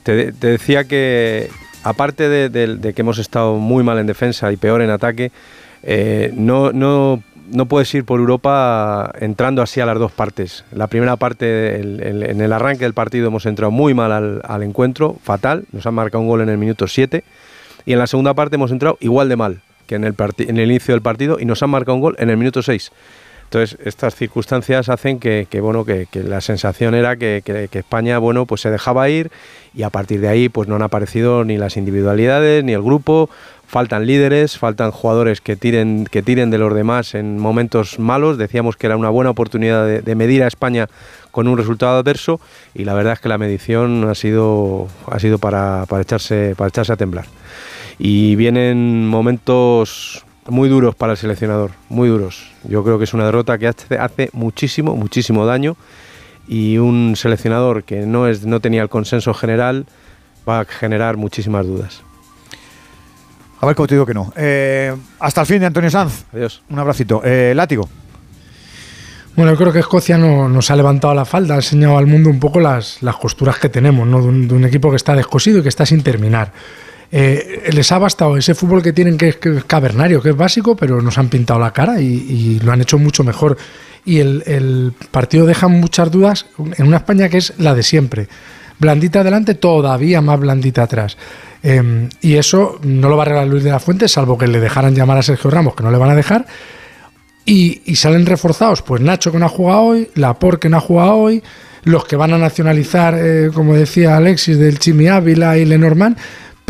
Te, 0.03 0.33
te 0.33 0.47
decía 0.49 0.85
que, 0.85 1.49
aparte 1.83 2.29
de, 2.29 2.93
que 2.95 3.03
hemos 3.03 3.19
estado 3.19 3.57
muy 3.57 3.85
mal 3.85 3.99
en 3.99 4.07
defensa 4.07 4.53
y 4.53 4.57
peor 4.57 4.83
en 4.83 4.91
ataque, 4.91 5.33
eh, 5.83 6.33
no, 6.35 6.73
no, 6.73 7.23
no 7.51 7.67
puedes 7.67 7.93
ir 7.95 8.05
por 8.05 8.21
Europa 8.21 9.13
entrando 9.21 9.63
así 9.63 9.81
a 9.81 9.87
las 9.87 9.99
dos 9.99 10.13
partes. 10.13 10.65
La 10.73 10.87
primera 10.87 11.17
parte, 11.17 11.81
en 11.81 12.41
el 12.41 12.53
arranque 12.53 12.85
del 12.85 12.95
partido 12.95 13.27
hemos 13.27 13.47
entrado 13.47 13.71
muy 13.71 13.95
mal 13.95 14.43
al, 14.43 14.63
encuentro, 14.63 15.17
fatal, 15.23 15.65
nos 15.73 15.87
han 15.87 15.95
marcado 15.95 16.23
un 16.23 16.29
gol 16.29 16.41
en 16.41 16.49
el 16.49 16.59
minuto 16.59 16.87
7 16.87 17.25
y 17.85 17.93
en 17.93 17.99
la 17.99 18.07
segunda 18.07 18.35
parte 18.35 18.57
hemos 18.57 18.71
entrado 18.71 18.97
igual 19.01 19.29
de 19.29 19.37
mal 19.37 19.61
que 19.87 19.97
en 19.97 20.05
el, 20.05 20.15
en 20.39 20.59
el 20.59 20.71
inicio 20.71 20.95
del 20.95 21.03
partido 21.03 21.39
y 21.41 21.45
nos 21.45 21.63
han 21.63 21.71
marcado 21.71 21.97
un 21.97 22.01
gol 22.01 22.17
en 22.19 22.31
el 22.31 22.37
minuto 22.37 22.63
6. 22.63 22.93
Entonces, 23.53 23.79
estas 23.85 24.15
circunstancias 24.15 24.89
hacen 24.89 25.19
que, 25.19 25.47
bueno, 25.61 25.85
que, 25.85 26.09
la 26.15 26.41
sensación 26.41 26.95
era 26.95 27.17
que 27.17 27.43
España, 27.71 28.17
bueno, 28.17 28.47
pues 28.47 28.63
se 28.63 28.71
dejaba 28.71 29.11
ir 29.11 29.31
y 29.75 29.83
a 29.83 29.91
partir 29.91 30.23
de 30.23 30.29
ahí, 30.29 30.49
pues 30.49 30.69
no 30.69 30.77
han 30.77 30.83
aparecido 30.83 31.45
ni 31.45 31.59
las 31.59 31.77
individualidades 31.77 32.65
ni 32.65 32.73
el 32.73 32.81
grupo. 32.81 33.29
Faltan 33.67 34.07
líderes, 34.07 34.57
faltan 34.57 34.91
jugadores 34.91 35.43
que 35.43 35.57
tiren, 35.57 36.07
que 36.11 36.23
tiren 36.23 36.51
de 36.51 36.57
los 36.57 36.75
demás 36.75 37.15
en 37.15 37.39
momentos 37.39 37.99
malos. 37.99 38.39
Decíamos 38.39 38.77
que 38.77 38.87
era 38.87 38.97
una 38.97 39.11
buena 39.11 39.29
oportunidad 39.29 39.87
de, 39.87 40.01
de 40.01 40.15
medir 40.15 40.43
a 40.45 40.47
España 40.47 40.89
con 41.31 41.47
un 41.47 41.59
resultado 41.59 41.99
adverso 41.99 42.41
y 42.73 42.85
la 42.85 42.95
verdad 42.95 43.13
es 43.13 43.21
que 43.21 43.29
la 43.29 43.37
medición 43.37 44.09
ha 44.09 44.15
sido, 44.15 44.89
ha 45.11 45.19
sido 45.19 45.37
para, 45.37 45.85
para 45.91 46.01
echarse, 46.01 46.55
para 46.57 46.69
echarse 46.69 46.95
a 46.95 46.97
temblar. 46.97 47.27
Y 47.99 48.35
vienen 48.35 49.07
momentos 49.07 50.25
muy 50.49 50.69
duros 50.69 50.95
para 50.95 51.13
el 51.13 51.19
seleccionador, 51.19 51.71
muy 51.89 52.09
duros. 52.09 52.51
Yo 52.65 52.83
creo 52.85 52.99
que 52.99 53.05
es 53.05 53.15
una 53.15 53.25
derrota 53.25 53.59
que 53.59 53.69
hace, 53.69 53.97
hace 53.99 54.31
muchísimo, 54.33 54.97
muchísimo 54.97 55.47
daño 55.47 55.77
y 56.49 56.79
un 56.79 57.15
seleccionador 57.17 57.85
que 57.85 58.07
no, 58.07 58.27
es, 58.27 58.45
no 58.45 58.61
tenía 58.61 58.83
el 58.83 58.89
consenso 58.89 59.35
general 59.35 59.87
va 60.49 60.61
a 60.61 60.65
generar 60.65 61.17
muchísimas 61.17 61.67
dudas. 61.67 62.03
A 63.61 63.67
ver 63.67 63.77
cómo 63.77 63.87
te 63.87 63.95
digo 63.95 64.07
que 64.07 64.15
no. 64.15 64.33
Eh, 64.37 64.95
hasta 65.21 65.43
el 65.43 65.47
fin 65.47 65.61
de 65.61 65.67
Antonio 65.67 65.89
Sanz. 65.89 66.25
Adiós. 66.33 66.63
Un 66.69 66.81
abracito. 66.81 67.23
Eh, 67.25 67.53
látigo. 67.55 67.89
Bueno, 69.37 69.53
yo 69.53 69.57
creo 69.57 69.73
que 69.73 69.79
Escocia 69.79 70.19
no, 70.19 70.49
nos 70.49 70.71
ha 70.71 70.77
levantado 70.77 71.15
la 71.15 71.25
falda, 71.25 71.55
ha 71.55 71.59
enseñado 71.59 71.97
al 71.97 72.07
mundo 72.07 72.29
un 72.29 72.41
poco 72.41 72.61
las, 72.61 73.03
las 73.03 73.17
costuras 73.17 73.59
que 73.59 73.69
tenemos, 73.69 74.07
¿no? 74.07 74.21
De 74.21 74.29
un, 74.29 74.49
de 74.49 74.55
un 74.55 74.65
equipo 74.65 74.91
que 74.91 74.97
está 74.97 75.15
descosido 75.15 75.61
y 75.61 75.63
que 75.63 75.69
está 75.69 75.87
sin 75.87 76.03
terminar. 76.03 76.53
Eh, 77.15 77.69
les 77.71 77.93
ha 77.93 77.99
bastado 77.99 78.39
ese 78.39 78.55
fútbol 78.55 78.83
que 78.83 78.95
tienen 78.95 79.19
que 79.19 79.29
es, 79.29 79.37
cavernario, 79.67 80.23
que 80.23 80.31
es 80.31 80.37
básico, 80.37 80.75
pero 80.75 81.03
nos 81.03 81.19
han 81.19 81.29
pintado 81.29 81.61
la 81.61 81.71
cara 81.71 82.01
y, 82.01 82.07
y 82.07 82.61
lo 82.61 82.73
han 82.73 82.81
hecho 82.81 82.99
mucho 82.99 83.23
mejor. 83.23 83.59
Y 84.05 84.19
el, 84.19 84.93
partido 85.11 85.47
deja 85.47 85.69
muchas 85.69 86.11
dudas 86.11 86.47
en 86.59 86.87
una 86.87 86.97
España 86.97 87.29
que 87.29 87.39
es 87.39 87.53
la 87.59 87.75
de 87.75 87.83
siempre. 87.83 88.29
Blandita 88.79 89.21
adelante, 89.21 89.55
todavía 89.55 90.21
más 90.21 90.41
blandita 90.41 90.85
atrás. 90.85 91.17
Eh, 91.63 92.09
y 92.21 92.35
eso 92.35 92.81
no 92.83 93.09
lo 93.09 93.17
va 93.17 93.23
a 93.23 93.27
arreglar 93.27 93.47
Luis 93.47 93.63
de 93.63 93.71
la 93.71 93.79
Fuente, 93.79 94.09
salvo 94.09 94.37
que 94.37 94.49
le 94.49 94.59
dejaran 94.59 94.95
llamar 94.95 95.19
a 95.19 95.23
Sergio 95.23 95.51
Ramos, 95.51 95.77
que 95.77 95.85
no 95.85 95.91
le 95.93 95.99
van 95.99 96.11
a 96.11 96.17
dejar. 96.17 96.47
Y, 97.45 97.83
y 97.85 97.97
salen 97.97 98.27
reforzados, 98.27 98.83
pues 98.83 99.01
Nacho 99.01 99.31
que 99.31 99.39
no 99.39 99.47
ha 99.47 99.51
jugado 99.51 99.83
hoy, 99.83 100.09
Lapor 100.15 100.59
que 100.59 100.69
no 100.69 100.79
ha 100.79 100.81
jugado 100.81 101.15
hoy, 101.15 101.43
los 101.85 102.05
que 102.05 102.17
van 102.17 102.33
a 102.33 102.39
nacionalizar, 102.39 103.17
eh, 103.19 103.51
como 103.53 103.75
decía 103.75 104.17
Alexis, 104.17 104.59
del 104.59 104.79
Chimi 104.79 105.09
Ávila 105.09 105.59
y 105.59 105.65
Lenormand, 105.65 106.17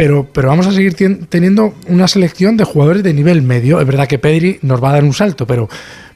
pero, 0.03 0.27
pero 0.33 0.49
vamos 0.49 0.67
a 0.67 0.73
seguir 0.73 0.97
teniendo 1.29 1.75
una 1.87 2.09
selección 2.09 2.57
de 2.57 2.65
jugadores 2.65 3.05
de 3.05 3.15
nivel 3.15 3.41
medio. 3.41 3.81
Es 3.81 3.87
verdad 3.87 4.09
que 4.09 4.19
Pedri 4.19 4.59
nos 4.63 4.83
va 4.83 4.91
a 4.91 4.95
dar 4.95 5.05
un 5.05 5.15
salto, 5.15 5.47
pero, 5.47 5.69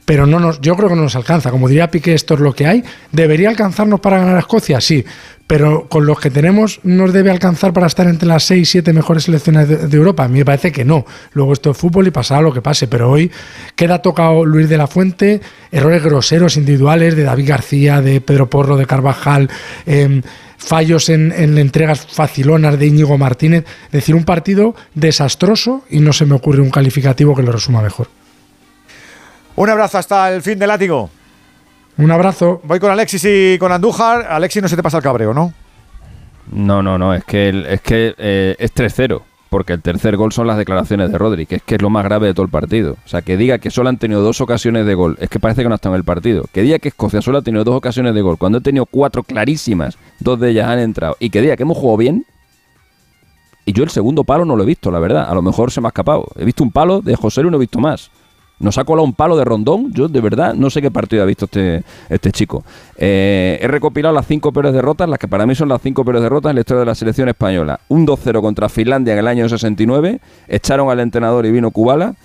pero 0.03 0.27
no 0.27 0.41
nos, 0.41 0.59
yo 0.59 0.75
creo 0.75 0.89
que 0.89 0.95
no 0.97 1.03
nos 1.03 1.15
alcanza. 1.15 1.51
Como 1.51 1.69
diría 1.69 1.89
Piqué, 1.89 2.13
esto 2.13 2.33
es 2.33 2.41
lo 2.41 2.53
que 2.53 2.67
hay. 2.67 2.83
¿Debería 3.13 3.47
alcanzarnos 3.47 4.01
para 4.01 4.19
ganar 4.19 4.35
a 4.35 4.39
Escocia? 4.39 4.81
Sí, 4.81 5.05
pero 5.47 5.87
con 5.87 6.05
los 6.05 6.19
que 6.19 6.29
tenemos 6.29 6.81
nos 6.83 7.13
debe 7.13 7.31
alcanzar 7.31 7.71
para 7.71 7.87
estar 7.87 8.07
entre 8.07 8.27
las 8.27 8.43
6, 8.43 8.69
7 8.69 8.91
mejores 8.91 9.23
selecciones 9.23 9.69
de, 9.69 9.77
de 9.87 9.97
Europa. 9.97 10.25
A 10.25 10.27
mí 10.27 10.39
me 10.39 10.43
parece 10.43 10.73
que 10.73 10.83
no. 10.83 11.05
Luego 11.31 11.53
esto 11.53 11.71
es 11.71 11.77
fútbol 11.77 12.07
y 12.07 12.11
pasará 12.11 12.41
lo 12.41 12.53
que 12.53 12.61
pase, 12.61 12.89
pero 12.89 13.09
hoy 13.09 13.31
queda 13.77 14.01
tocado 14.01 14.43
Luis 14.43 14.67
de 14.67 14.77
la 14.77 14.87
Fuente, 14.87 15.39
errores 15.71 16.03
groseros 16.03 16.57
individuales 16.57 17.15
de 17.15 17.23
David 17.23 17.47
García, 17.47 18.01
de 18.01 18.19
Pedro 18.19 18.49
Porro, 18.49 18.75
de 18.75 18.85
Carvajal, 18.85 19.49
em, 19.85 20.23
fallos 20.57 21.09
en, 21.09 21.31
en 21.31 21.57
entregas 21.57 22.05
facilonas 22.07 22.77
de 22.79 22.87
Íñigo 22.87 23.17
Martínez. 23.17 23.65
Es 23.85 23.91
decir, 23.91 24.15
un 24.15 24.25
partido 24.25 24.75
desastroso 24.95 25.83
y 25.89 25.99
no 25.99 26.13
se 26.13 26.25
me 26.25 26.35
ocurre 26.35 26.61
un 26.61 26.69
calificativo 26.71 27.35
que 27.35 27.43
lo 27.43 27.51
resuma 27.51 27.81
mejor. 27.81 28.07
Un 29.55 29.69
abrazo 29.69 29.97
hasta 29.97 30.33
el 30.33 30.41
fin 30.41 30.59
de 30.59 30.67
látigo. 30.67 31.09
Un 31.97 32.11
abrazo. 32.11 32.61
Voy 32.63 32.79
con 32.79 32.91
Alexis 32.91 33.25
y 33.25 33.57
con 33.57 33.71
Andújar. 33.71 34.27
Alexis, 34.29 34.61
no 34.61 34.67
se 34.67 34.75
te 34.75 34.83
pasa 34.83 34.97
el 34.97 35.03
cabreo, 35.03 35.33
¿no? 35.33 35.53
No, 36.51 36.81
no, 36.83 36.97
no, 36.97 37.13
es 37.13 37.23
que, 37.25 37.49
el- 37.49 37.65
es, 37.65 37.81
que 37.81 38.13
eh, 38.17 38.55
es 38.59 38.73
3-0, 38.73 39.21
porque 39.49 39.73
el 39.73 39.81
tercer 39.81 40.17
gol 40.17 40.31
son 40.31 40.47
las 40.47 40.57
declaraciones 40.57 41.11
de 41.11 41.17
Rodri, 41.17 41.45
que 41.45 41.55
es 41.55 41.63
que 41.63 41.75
es 41.75 41.81
lo 41.81 41.89
más 41.89 42.03
grave 42.03 42.27
de 42.27 42.33
todo 42.33 42.45
el 42.45 42.51
partido. 42.51 42.97
O 43.05 43.07
sea, 43.07 43.21
que 43.21 43.37
diga 43.37 43.57
que 43.57 43.71
solo 43.71 43.89
han 43.89 43.97
tenido 43.97 44.21
dos 44.21 44.41
ocasiones 44.41 44.85
de 44.85 44.93
gol, 44.93 45.17
es 45.19 45.29
que 45.29 45.39
parece 45.39 45.63
que 45.63 45.69
no 45.69 45.75
estado 45.75 45.95
en 45.95 45.99
el 45.99 46.05
partido. 46.05 46.45
Que 46.51 46.61
diga 46.61 46.79
que 46.79 46.89
Escocia 46.89 47.21
solo 47.21 47.39
ha 47.39 47.41
tenido 47.41 47.63
dos 47.63 47.75
ocasiones 47.75 48.13
de 48.13 48.21
gol, 48.21 48.37
cuando 48.37 48.59
ha 48.59 48.61
tenido 48.61 48.85
cuatro 48.85 49.23
clarísimas, 49.23 49.97
dos 50.19 50.39
de 50.39 50.51
ellas 50.51 50.67
han 50.67 50.79
entrado, 50.79 51.15
y 51.19 51.29
que 51.29 51.41
diga 51.41 51.55
que 51.55 51.63
hemos 51.63 51.77
jugado 51.77 51.97
bien. 51.97 52.25
Y 53.65 53.73
yo 53.73 53.83
el 53.83 53.89
segundo 53.89 54.23
palo 54.23 54.45
no 54.45 54.55
lo 54.55 54.63
he 54.63 54.65
visto, 54.65 54.91
la 54.91 54.99
verdad. 54.99 55.29
A 55.29 55.35
lo 55.35 55.41
mejor 55.41 55.71
se 55.71 55.81
me 55.81 55.87
ha 55.87 55.89
escapado. 55.89 56.25
He 56.37 56.45
visto 56.45 56.63
un 56.63 56.71
palo 56.71 57.01
de 57.01 57.17
José 57.17 57.41
y 57.41 57.43
no 57.45 57.57
he 57.57 57.59
visto 57.59 57.79
más. 57.79 58.09
Nos 58.59 58.77
ha 58.77 58.85
colado 58.85 59.05
un 59.05 59.13
palo 59.13 59.37
de 59.37 59.45
rondón. 59.45 59.93
Yo, 59.93 60.07
de 60.07 60.19
verdad, 60.19 60.55
no 60.55 60.69
sé 60.69 60.81
qué 60.81 60.89
partido 60.89 61.21
ha 61.21 61.25
visto 61.25 61.45
este, 61.45 61.83
este 62.09 62.31
chico. 62.31 62.63
Eh, 62.97 63.59
he 63.61 63.67
recopilado 63.67 64.13
las 64.15 64.25
cinco 64.25 64.51
peores 64.51 64.73
derrotas, 64.73 65.07
las 65.07 65.19
que 65.19 65.27
para 65.27 65.45
mí 65.45 65.53
son 65.53 65.69
las 65.69 65.81
cinco 65.81 66.03
peores 66.03 66.23
derrotas 66.23 66.49
en 66.49 66.55
la 66.55 66.61
historia 66.61 66.79
de 66.79 66.85
la 66.87 66.95
selección 66.95 67.29
española. 67.29 67.79
Un 67.87 68.07
2-0 68.07 68.41
contra 68.41 68.67
Finlandia 68.69 69.13
en 69.13 69.19
el 69.19 69.27
año 69.27 69.47
69. 69.47 70.19
Echaron 70.47 70.89
al 70.89 70.99
entrenador 70.99 71.45
y 71.45 71.51
vino 71.51 71.69
Kubala. 71.71 72.15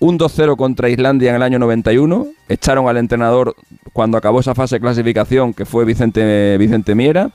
Un 0.00 0.18
2-0 0.18 0.56
contra 0.56 0.88
Islandia 0.88 1.30
en 1.30 1.36
el 1.36 1.42
año 1.42 1.58
91. 1.58 2.26
Echaron 2.48 2.88
al 2.88 2.96
entrenador 2.96 3.54
cuando 3.92 4.18
acabó 4.18 4.40
esa 4.40 4.54
fase 4.54 4.76
de 4.76 4.80
clasificación, 4.80 5.54
que 5.54 5.64
fue 5.64 5.84
Vicente, 5.84 6.56
Vicente 6.58 6.94
Miera. 6.94 7.30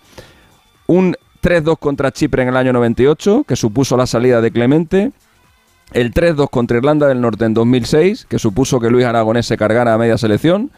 Un 0.88 1.16
3-2 1.42 1.78
contra 1.78 2.12
Chipre 2.12 2.44
en 2.44 2.50
el 2.50 2.58
año 2.58 2.74
98, 2.74 3.44
que 3.46 3.56
supuso 3.56 3.98
la 3.98 4.08
salida 4.08 4.42
de 4.42 4.52
Clemente. 4.52 5.12
El 5.94 6.12
3-2 6.12 6.50
contra 6.50 6.78
Irlanda 6.78 7.08
del 7.08 7.22
Norte 7.22 7.46
en 7.46 7.54
2006, 7.54 8.26
que 8.28 8.40
supuso 8.40 8.80
que 8.80 8.90
Luis 8.90 9.06
Aragonés 9.06 9.46
se 9.46 9.58
cargara 9.58 9.94
a 9.94 9.98
media 10.00 10.18
selección. 10.18 10.72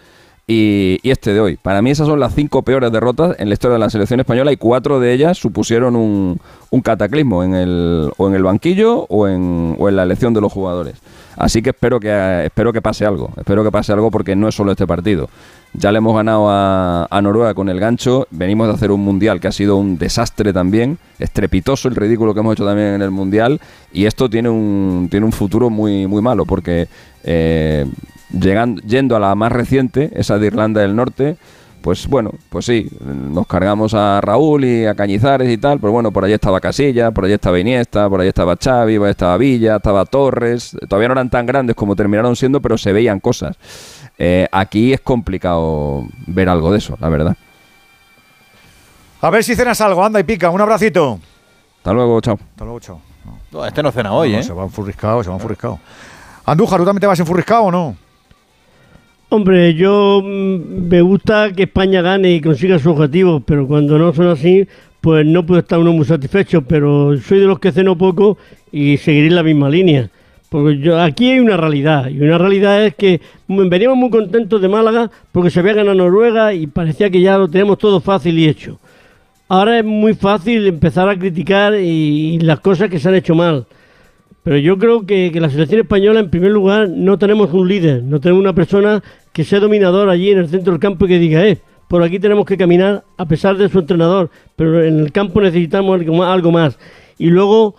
Y, 0.48 1.00
este 1.04 1.34
de 1.34 1.40
hoy. 1.40 1.58
Para 1.58 1.82
mí 1.82 1.90
esas 1.90 2.08
son 2.08 2.20
las 2.20 2.36
cinco 2.36 2.62
peores 2.62 2.92
derrotas 2.92 3.36
en 3.40 3.50
la 3.50 3.54
historia 3.54 3.74
de 3.74 3.80
la 3.80 3.90
selección 3.90 4.20
española 4.20 4.52
y 4.52 4.58
cuatro 4.58 5.00
de 5.00 5.12
ellas 5.12 5.40
supusieron 5.40 5.96
un, 5.96 6.40
un 6.70 6.82
cataclismo 6.82 7.44
en 7.44 7.56
el, 7.56 8.12
o 8.18 8.28
en 8.28 8.36
el 8.36 8.44
banquillo 8.44 9.08
o 9.10 9.28
en, 9.28 9.76
o 9.80 9.90
en 9.90 9.96
la 9.96 10.04
elección 10.04 10.36
de 10.36 10.42
los 10.42 10.54
jugadores. 10.54 10.96
Así 11.36 11.64
que 11.64 11.72
espero 11.72 12.00
que 12.00 12.46
espero 12.46 12.72
que 12.72 12.82
pase 12.82 13.06
algo. 13.06 13.32
Espero 13.38 13.64
que 13.64 13.72
pase 13.72 13.92
algo 13.92 14.12
porque 14.12 14.36
no 14.36 14.48
es 14.48 14.54
solo 14.54 14.72
este 14.72 14.86
partido. 14.86 15.30
Ya 15.74 15.92
le 15.92 15.98
hemos 15.98 16.16
ganado 16.16 16.48
a, 16.48 17.08
a 17.10 17.22
Noruega 17.24 17.56
con 17.56 17.68
el 17.68 17.80
gancho. 17.80 18.28
Venimos 18.30 18.68
de 18.68 18.74
hacer 18.76 18.92
un 18.92 19.02
mundial 19.02 19.42
que 19.42 19.48
ha 19.48 19.52
sido 19.52 19.78
un 19.78 19.98
desastre 19.98 20.54
también. 20.54 21.00
Estrepitoso 21.18 21.88
el 21.88 21.96
ridículo 21.96 22.36
que 22.36 22.42
hemos 22.42 22.54
hecho 22.54 22.66
también 22.66 22.90
en 22.90 23.02
el 23.02 23.12
mundial. 23.12 23.60
Y 23.92 24.06
esto 24.06 24.30
tiene 24.30 24.50
un, 24.50 25.08
tiene 25.10 25.26
un 25.26 25.32
futuro 25.32 25.72
muy, 25.72 26.06
muy 26.06 26.22
malo 26.22 26.46
porque 26.46 26.88
eh, 27.24 27.86
llegando, 28.40 28.82
yendo 28.82 29.16
a 29.16 29.20
la 29.20 29.36
más 29.36 29.52
reciente, 29.52 30.12
esa 30.14 30.38
de 30.38 30.48
Irlanda 30.48 30.82
del 30.82 30.96
Norte, 30.96 31.38
pues 31.82 32.08
bueno, 32.08 32.32
pues 32.50 32.66
sí, 32.66 32.90
nos 33.00 33.46
cargamos 33.46 33.94
a 33.94 34.20
Raúl 34.20 34.66
y 34.66 34.86
a 34.88 34.96
Cañizares 34.96 35.52
y 35.52 35.58
tal, 35.58 35.80
pero 35.80 35.94
bueno, 35.94 36.12
por 36.12 36.26
allí 36.26 36.34
estaba 36.34 36.60
Casilla, 36.60 37.12
por 37.12 37.26
allí 37.26 37.34
estaba 37.34 37.60
Iniesta, 37.60 38.10
por 38.10 38.22
allí 38.22 38.30
estaba 38.30 38.56
Xavi, 38.56 38.98
por 38.98 39.06
allí 39.06 39.12
estaba 39.12 39.38
Villa, 39.38 39.76
estaba 39.76 40.06
Torres, 40.06 40.76
todavía 40.90 41.10
no 41.10 41.12
eran 41.14 41.30
tan 41.30 41.46
grandes 41.46 41.76
como 41.76 41.96
terminaron 41.96 42.36
siendo, 42.36 42.60
pero 42.60 42.78
se 42.80 42.92
veían 42.92 43.20
cosas. 43.20 43.56
Eh, 44.18 44.48
aquí 44.52 44.94
es 44.94 45.02
complicado 45.02 46.06
ver 46.26 46.50
algo 46.50 46.72
de 46.72 46.80
eso, 46.80 46.98
la 47.00 47.10
verdad. 47.10 47.38
A 49.22 49.30
ver 49.30 49.44
si 49.44 49.56
cenas 49.56 49.80
algo, 49.82 50.04
anda 50.04 50.20
y 50.20 50.24
pica. 50.24 50.50
Un 50.50 50.62
abracito. 50.62 51.20
Hasta 51.78 51.94
luego, 51.94 52.20
chao. 52.22 52.40
Hasta 52.52 52.64
luego, 52.64 52.80
chao. 52.80 53.02
No, 53.52 53.66
este 53.66 53.84
no 53.84 53.92
cena 53.92 54.12
hoy, 54.12 54.32
No, 54.32 54.40
¿eh? 54.40 54.44
Se 54.44 54.54
va 54.54 54.64
enfurriscado, 54.64 55.24
se 55.24 55.30
va 55.30 55.36
enfurriscado. 55.36 55.80
Andújar, 56.46 56.80
¿tú 56.80 56.86
también 56.86 57.02
te 57.02 57.08
vas 57.08 57.20
enfurriscado 57.20 57.64
o 57.64 57.72
no? 57.72 57.96
Hombre, 59.30 59.74
yo 59.74 60.22
mm, 60.24 60.88
me 60.88 61.02
gusta 61.02 61.52
que 61.52 61.64
España 61.64 62.02
gane 62.02 62.32
y 62.32 62.42
consiga 62.42 62.78
su 62.78 62.92
objetivo, 62.92 63.40
pero 63.40 63.68
cuando 63.68 63.98
no 63.98 64.14
son 64.14 64.28
así, 64.28 64.68
pues 65.02 65.26
no 65.26 65.46
puedo 65.46 65.62
estar 65.62 65.80
uno 65.80 65.94
muy 65.94 66.06
satisfecho, 66.06 66.62
pero 66.62 67.18
soy 67.18 67.40
de 67.40 67.46
los 67.46 67.60
que 67.60 67.72
ceno 67.72 67.98
poco 67.98 68.38
y 68.72 68.98
seguiré 68.98 69.32
la 69.32 69.42
misma 69.42 69.68
línea. 69.70 70.10
Porque 70.50 70.78
yo, 70.78 71.02
aquí 71.02 71.32
hay 71.32 71.40
una 71.40 71.58
realidad, 71.58 72.08
y 72.10 72.22
una 72.22 72.38
realidad 72.38 72.86
es 72.86 72.96
que 72.96 73.20
veníamos 73.48 73.98
muy 73.98 74.12
contentos 74.12 74.62
de 74.62 74.68
Málaga 74.68 75.10
porque 75.32 75.50
se 75.50 75.60
había 75.60 75.74
ganado 75.74 75.96
Noruega 75.96 76.54
y 76.54 76.68
parecía 76.68 77.10
que 77.10 77.20
ya 77.20 77.38
lo 77.38 77.48
tenemos 77.48 77.80
todo 77.80 78.00
fácil 78.00 78.38
y 78.38 78.48
hecho. 78.48 78.80
Ahora 79.48 79.80
es 79.80 79.86
muy 79.86 80.14
fácil 80.14 80.68
empezar 80.68 81.10
a 81.10 81.18
criticar 81.18 81.74
y 81.76 82.40
las 82.40 82.60
cosas 82.60 82.90
que 82.90 83.00
se 83.00 83.10
han 83.10 83.16
hecho 83.16 83.34
mal. 83.34 83.66
Pero 84.46 84.60
yo 84.60 84.78
creo 84.78 85.08
que, 85.08 85.32
la 85.42 85.50
selección 85.50 85.82
española, 85.82 86.20
en 86.20 86.30
primer 86.30 86.52
lugar, 86.52 86.88
no 86.88 87.18
tenemos 87.18 87.52
un 87.52 87.68
líder, 87.68 88.04
no 88.04 88.20
tenemos 88.20 88.42
una 88.42 88.54
persona 88.54 89.02
que 89.34 89.44
sea 89.44 89.60
dominador 89.60 90.08
allí 90.08 90.30
en 90.30 90.38
el 90.38 90.50
centro 90.50 90.72
del 90.72 90.80
campo 90.80 91.06
y 91.06 91.08
que 91.08 91.18
diga, 91.18 91.44
eh, 91.48 91.58
por 91.88 92.04
aquí 92.04 92.20
tenemos 92.20 92.46
que 92.46 92.56
caminar 92.56 93.04
a 93.18 93.26
pesar 93.26 93.58
de 93.58 93.68
su 93.70 93.80
entrenador, 93.80 94.30
pero 94.56 94.84
en 94.84 95.00
el 95.00 95.12
campo 95.12 95.42
necesitamos 95.42 96.00
algo 96.28 96.52
más. 96.52 96.78
Y 97.18 97.32
luego 97.32 97.74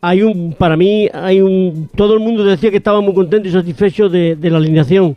hay 0.00 0.22
un, 0.22 0.52
para 0.52 0.76
mí, 0.76 1.08
hay 1.12 1.40
un, 1.40 1.90
todo 1.96 2.14
el 2.14 2.20
mundo 2.20 2.44
decía 2.44 2.70
que 2.70 2.76
estaba 2.76 3.00
muy 3.00 3.14
contento 3.14 3.48
y 3.48 3.50
satisfecho 3.50 4.08
de, 4.08 4.38
la 4.40 4.58
alineación. 4.58 5.16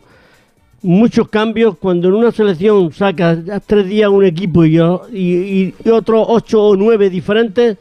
Muchos 0.82 1.28
cambios 1.28 1.76
cuando 1.78 2.08
en 2.08 2.14
una 2.14 2.32
selección 2.32 2.92
sacas 2.92 3.38
tres 3.64 3.86
días 3.86 4.10
un 4.10 4.24
equipo 4.24 4.64
y, 4.64 4.76
y, 5.12 5.74
y 5.84 5.88
otros 5.88 6.26
ocho 6.28 6.64
o 6.64 6.76
nueve 6.76 7.10
diferentes, 7.10 7.76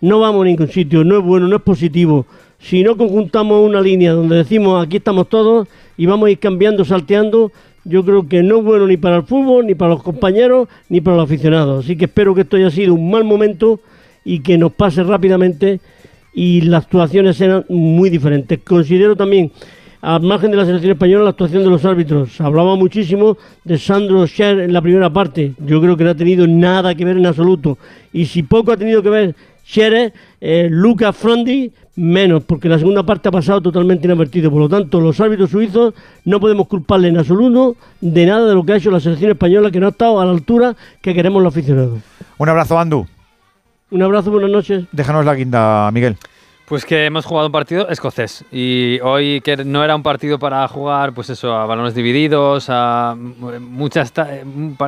no 0.00 0.20
vamos 0.20 0.40
a 0.40 0.44
ningún 0.46 0.68
sitio, 0.68 1.04
no 1.04 1.18
es 1.18 1.22
bueno, 1.22 1.46
no 1.46 1.56
es 1.56 1.62
positivo. 1.62 2.24
Si 2.60 2.82
no 2.82 2.96
conjuntamos 2.96 3.66
una 3.66 3.80
línea 3.80 4.12
donde 4.12 4.36
decimos 4.36 4.84
aquí 4.84 4.98
estamos 4.98 5.28
todos 5.28 5.66
y 5.96 6.06
vamos 6.06 6.28
a 6.28 6.30
ir 6.30 6.38
cambiando, 6.38 6.84
salteando, 6.84 7.50
yo 7.84 8.04
creo 8.04 8.28
que 8.28 8.42
no 8.42 8.58
es 8.58 8.64
bueno 8.64 8.86
ni 8.86 8.98
para 8.98 9.16
el 9.16 9.22
fútbol, 9.22 9.66
ni 9.66 9.74
para 9.74 9.92
los 9.92 10.02
compañeros, 10.02 10.68
ni 10.88 11.00
para 11.00 11.16
los 11.16 11.24
aficionados. 11.24 11.84
Así 11.84 11.96
que 11.96 12.04
espero 12.04 12.34
que 12.34 12.42
esto 12.42 12.56
haya 12.56 12.70
sido 12.70 12.94
un 12.94 13.10
mal 13.10 13.24
momento 13.24 13.80
y 14.24 14.40
que 14.40 14.58
nos 14.58 14.72
pase 14.72 15.02
rápidamente 15.02 15.80
y 16.34 16.60
las 16.60 16.84
actuaciones 16.84 17.36
sean 17.36 17.64
muy 17.68 18.10
diferentes. 18.10 18.58
Considero 18.60 19.16
también, 19.16 19.50
al 20.02 20.22
margen 20.22 20.50
de 20.50 20.58
la 20.58 20.66
selección 20.66 20.92
española, 20.92 21.24
la 21.24 21.30
actuación 21.30 21.62
de 21.62 21.70
los 21.70 21.84
árbitros. 21.84 22.40
Hablaba 22.40 22.76
muchísimo 22.76 23.38
de 23.64 23.78
Sandro 23.78 24.26
Scher 24.26 24.60
en 24.60 24.72
la 24.72 24.82
primera 24.82 25.10
parte. 25.10 25.54
Yo 25.64 25.80
creo 25.80 25.96
que 25.96 26.04
no 26.04 26.10
ha 26.10 26.14
tenido 26.14 26.46
nada 26.46 26.94
que 26.94 27.04
ver 27.04 27.16
en 27.16 27.26
absoluto. 27.26 27.78
Y 28.12 28.26
si 28.26 28.42
poco 28.42 28.72
ha 28.72 28.76
tenido 28.76 29.02
que 29.02 29.10
ver 29.10 29.34
Scher, 29.66 30.12
eh, 30.40 30.68
Luca 30.70 31.12
Frondi 31.12 31.72
menos, 32.00 32.42
porque 32.44 32.68
la 32.68 32.78
segunda 32.78 33.02
parte 33.02 33.28
ha 33.28 33.32
pasado 33.32 33.60
totalmente 33.60 34.06
inadvertido. 34.06 34.50
Por 34.50 34.60
lo 34.60 34.68
tanto, 34.68 35.00
los 35.00 35.20
árbitros 35.20 35.50
suizos 35.50 35.92
no 36.24 36.40
podemos 36.40 36.66
culparle 36.66 37.08
en 37.08 37.18
absoluto 37.18 37.76
de 38.00 38.24
nada 38.24 38.48
de 38.48 38.54
lo 38.54 38.64
que 38.64 38.72
ha 38.72 38.76
hecho 38.76 38.90
la 38.90 39.00
selección 39.00 39.30
española, 39.30 39.70
que 39.70 39.80
no 39.80 39.86
ha 39.86 39.90
estado 39.90 40.18
a 40.18 40.24
la 40.24 40.30
altura 40.30 40.74
que 41.02 41.12
queremos 41.12 41.42
los 41.42 41.52
aficionados. 41.52 42.00
Un 42.38 42.48
abrazo, 42.48 42.78
Andu. 42.78 43.06
Un 43.90 44.02
abrazo, 44.02 44.30
buenas 44.30 44.50
noches. 44.50 44.84
Déjanos 44.92 45.24
la 45.26 45.34
guinda, 45.34 45.90
Miguel. 45.92 46.16
Pues 46.70 46.84
que 46.84 47.04
hemos 47.04 47.26
jugado 47.26 47.48
un 47.48 47.52
partido 47.52 47.88
escocés 47.88 48.44
y 48.52 49.00
hoy 49.00 49.40
que 49.40 49.56
no 49.56 49.82
era 49.82 49.96
un 49.96 50.04
partido 50.04 50.38
para 50.38 50.68
jugar, 50.68 51.12
pues 51.12 51.28
eso, 51.28 51.52
a 51.52 51.66
balones 51.66 51.96
divididos, 51.96 52.66
a 52.68 53.16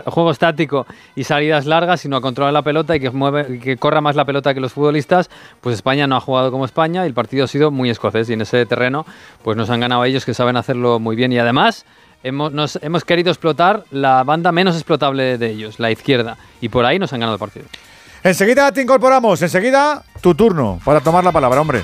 juego 0.05 0.31
estático 0.31 0.86
y 1.17 1.25
salidas 1.25 1.67
largas, 1.67 2.02
sino 2.02 2.15
a 2.15 2.20
controlar 2.20 2.52
la 2.52 2.62
pelota 2.62 2.94
y 2.94 3.01
que 3.01 3.77
corra 3.78 4.01
más 4.01 4.15
la 4.15 4.25
pelota 4.25 4.55
que 4.55 4.61
los 4.61 4.73
futbolistas. 4.73 5.28
Pues 5.61 5.75
España 5.75 6.07
no 6.07 6.15
ha 6.15 6.20
jugado 6.20 6.52
como 6.52 6.67
España 6.67 7.02
y 7.02 7.09
el 7.09 7.15
partido 7.15 7.47
ha 7.47 7.49
sido 7.49 7.73
muy 7.73 7.91
escocés 7.91 8.31
y 8.31 8.35
en 8.35 8.43
ese 8.43 8.65
terreno, 8.65 9.05
pues 9.43 9.57
nos 9.57 9.69
han 9.69 9.81
ganado 9.81 10.05
ellos 10.05 10.25
que 10.25 10.35
saben 10.35 10.57
hacerlo 10.57 11.01
muy 11.01 11.17
bien 11.17 11.33
y 11.33 11.41
además 11.41 11.85
hemos 12.23 13.05
querido 13.05 13.33
explotar 13.33 13.83
la 13.91 14.23
banda 14.23 14.52
menos 14.52 14.77
explotable 14.77 15.36
de 15.36 15.51
ellos, 15.51 15.81
la 15.81 15.91
izquierda, 15.91 16.36
y 16.61 16.69
por 16.69 16.85
ahí 16.85 17.01
nos 17.01 17.12
han 17.12 17.19
ganado 17.19 17.35
el 17.35 17.41
partido. 17.41 17.67
Enseguida 18.25 18.70
te 18.70 18.81
incorporamos, 18.81 19.42
enseguida 19.42 20.05
tu 20.20 20.34
turno 20.34 20.78
para 20.84 21.01
tomar 21.01 21.25
la 21.25 21.33
palabra, 21.33 21.60
hombre. 21.60 21.83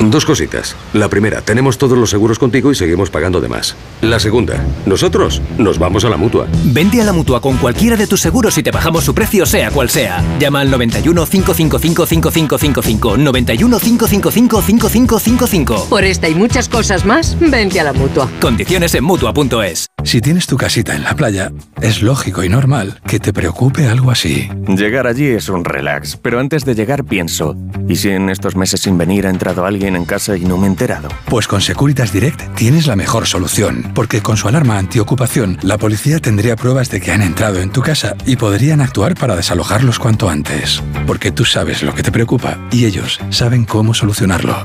Dos 0.00 0.24
cositas. 0.24 0.76
La 0.92 1.08
primera, 1.08 1.40
tenemos 1.40 1.76
todos 1.76 1.98
los 1.98 2.10
seguros 2.10 2.38
contigo 2.38 2.70
y 2.70 2.74
seguimos 2.76 3.10
pagando 3.10 3.40
de 3.40 3.48
más. 3.48 3.74
La 4.00 4.20
segunda, 4.20 4.64
nosotros 4.86 5.42
nos 5.58 5.78
vamos 5.78 6.04
a 6.04 6.08
la 6.08 6.16
mutua. 6.16 6.46
Vente 6.66 7.00
a 7.00 7.04
la 7.04 7.12
mutua 7.12 7.40
con 7.40 7.56
cualquiera 7.56 7.96
de 7.96 8.06
tus 8.06 8.20
seguros 8.20 8.56
y 8.58 8.62
te 8.62 8.70
bajamos 8.70 9.04
su 9.04 9.12
precio, 9.12 9.44
sea 9.44 9.70
cual 9.72 9.90
sea. 9.90 10.22
Llama 10.38 10.60
al 10.60 10.70
91 10.70 11.26
555 11.26 12.06
5555. 12.06 13.16
91 13.16 13.78
555 13.80 14.62
5555. 14.62 15.86
Por 15.88 16.04
esta 16.04 16.28
y 16.28 16.34
muchas 16.34 16.68
cosas 16.68 17.04
más, 17.04 17.36
vente 17.40 17.80
a 17.80 17.84
la 17.84 17.92
mutua. 17.92 18.30
Condiciones 18.40 18.94
en 18.94 19.02
mutua.es. 19.04 19.88
Si 20.04 20.20
tienes 20.20 20.46
tu 20.46 20.56
casita 20.56 20.94
en 20.94 21.02
la 21.02 21.16
playa, 21.16 21.50
es 21.82 22.02
lógico 22.02 22.44
y 22.44 22.48
normal 22.48 23.00
que 23.06 23.18
te 23.18 23.32
preocupe 23.32 23.88
algo 23.88 24.12
así. 24.12 24.48
Llegar 24.68 25.08
allí 25.08 25.26
es 25.26 25.48
un 25.48 25.64
relax, 25.64 26.16
pero 26.16 26.38
antes 26.38 26.64
de 26.64 26.76
llegar 26.76 27.04
pienso, 27.04 27.56
¿y 27.88 27.96
si 27.96 28.10
en 28.10 28.30
estos 28.30 28.54
meses 28.54 28.80
sin 28.80 28.96
venir 28.96 29.26
ha 29.26 29.30
entrado 29.30 29.66
alguien 29.66 29.87
en 29.96 30.04
casa 30.04 30.36
y 30.36 30.44
no 30.44 30.56
me 30.56 30.66
he 30.66 30.70
enterado? 30.70 31.08
Pues 31.26 31.46
con 31.46 31.60
Securitas 31.60 32.12
Direct 32.12 32.54
tienes 32.54 32.86
la 32.86 32.96
mejor 32.96 33.26
solución, 33.26 33.92
porque 33.94 34.22
con 34.22 34.36
su 34.36 34.48
alarma 34.48 34.78
antiocupación, 34.78 35.58
la 35.62 35.78
policía 35.78 36.18
tendría 36.18 36.56
pruebas 36.56 36.90
de 36.90 37.00
que 37.00 37.12
han 37.12 37.22
entrado 37.22 37.60
en 37.60 37.70
tu 37.70 37.82
casa 37.82 38.16
y 38.26 38.36
podrían 38.36 38.80
actuar 38.80 39.14
para 39.14 39.36
desalojarlos 39.36 39.98
cuanto 39.98 40.28
antes. 40.28 40.82
Porque 41.06 41.30
tú 41.30 41.44
sabes 41.44 41.82
lo 41.82 41.94
que 41.94 42.02
te 42.02 42.12
preocupa 42.12 42.58
y 42.70 42.86
ellos 42.86 43.20
saben 43.30 43.64
cómo 43.64 43.94
solucionarlo. 43.94 44.56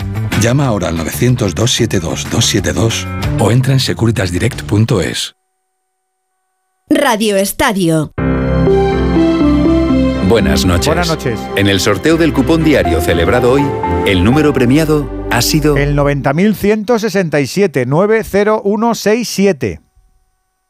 Llama 0.42 0.66
ahora 0.66 0.90
al 0.90 0.98
900-272-272 0.98 3.06
o 3.40 3.52
entra 3.52 3.74
en 3.74 3.80
securitasdirect.es. 3.80 5.36
Radio 6.90 7.38
Estadio. 7.38 8.12
Buenas 10.34 10.66
noches. 10.66 10.88
Buenas 10.88 11.08
noches. 11.10 11.40
En 11.56 11.68
el 11.68 11.80
sorteo 11.80 12.18
del 12.18 12.34
cupón 12.34 12.64
diario 12.64 13.00
celebrado 13.02 13.52
hoy, 13.52 13.62
el 14.08 14.24
número 14.24 14.52
premiado 14.52 15.08
ha 15.30 15.44
sido 15.44 15.78
El 15.78 15.96
90.167 15.96 17.86
90167 17.86 19.80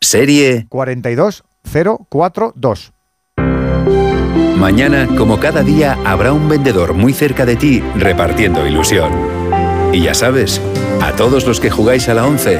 serie 0.01 0.65
42042. 0.67 2.91
Mañana, 4.57 5.07
como 5.17 5.39
cada 5.39 5.63
día, 5.63 5.97
habrá 6.03 6.33
un 6.33 6.49
vendedor 6.49 6.93
muy 6.93 7.13
cerca 7.13 7.45
de 7.45 7.55
ti 7.55 7.81
repartiendo 7.95 8.67
ilusión. 8.67 9.13
Y 9.93 10.01
ya 10.01 10.13
sabes, 10.13 10.59
a 11.01 11.13
todos 11.13 11.47
los 11.47 11.61
que 11.61 11.69
jugáis 11.69 12.09
a 12.09 12.13
la 12.13 12.27
11, 12.27 12.59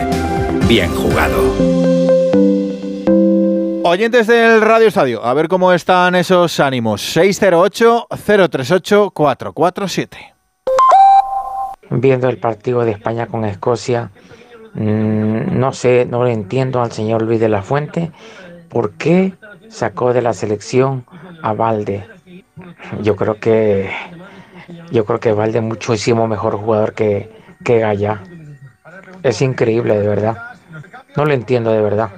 bien 0.69 0.89
jugado. 0.95 1.72
Oyentes 3.85 4.27
del 4.27 4.61
Radio 4.61 4.87
Estadio, 4.87 5.25
a 5.25 5.33
ver 5.33 5.49
cómo 5.49 5.73
están 5.73 6.15
esos 6.15 6.61
ánimos. 6.61 7.01
608-038-447. 7.17 10.07
Viendo 11.89 12.29
el 12.29 12.37
partido 12.37 12.85
de 12.85 12.91
España 12.91 13.27
con 13.27 13.43
Escocia, 13.43 14.09
mm, 14.73 15.59
no 15.59 15.73
sé, 15.73 16.05
no 16.05 16.23
le 16.23 16.31
entiendo 16.31 16.81
al 16.81 16.93
señor 16.93 17.23
Luis 17.23 17.41
de 17.41 17.49
la 17.49 17.61
Fuente 17.61 18.13
por 18.69 18.93
qué 18.93 19.33
sacó 19.67 20.13
de 20.13 20.21
la 20.21 20.31
selección 20.31 21.05
a 21.41 21.51
Valde. 21.51 22.07
Yo 23.01 23.17
creo 23.17 23.37
que 23.37 23.89
yo 24.91 25.03
creo 25.03 25.19
que 25.19 25.33
Valde 25.33 25.59
es 25.59 25.65
muchísimo 25.65 26.25
mejor 26.29 26.55
jugador 26.55 26.93
que, 26.93 27.29
que 27.65 27.79
Gaya. 27.79 28.23
Es 29.23 29.41
increíble, 29.41 29.99
de 29.99 30.07
verdad. 30.07 30.37
No 31.17 31.25
lo 31.25 31.33
entiendo 31.33 31.73
de 31.73 31.81
verdad. 31.81 32.11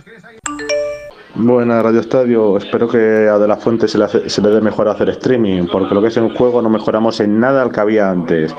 Buena 1.35 1.81
Radio 1.81 1.99
Estadio, 1.99 2.57
espero 2.57 2.87
que 2.87 3.27
a 3.29 3.37
De 3.37 3.47
La 3.47 3.57
Fuente 3.57 3.87
se 3.87 3.97
le, 3.97 4.05
hace- 4.05 4.29
se 4.29 4.41
le 4.41 4.49
dé 4.49 4.61
mejor 4.61 4.87
hacer 4.87 5.09
streaming, 5.09 5.67
porque 5.69 5.93
lo 5.93 6.01
que 6.01 6.07
es 6.07 6.17
en 6.17 6.33
juego 6.33 6.61
no 6.61 6.69
mejoramos 6.69 7.19
en 7.19 7.39
nada 7.39 7.61
al 7.61 7.71
que 7.71 7.79
había 7.81 8.09
antes. 8.09 8.55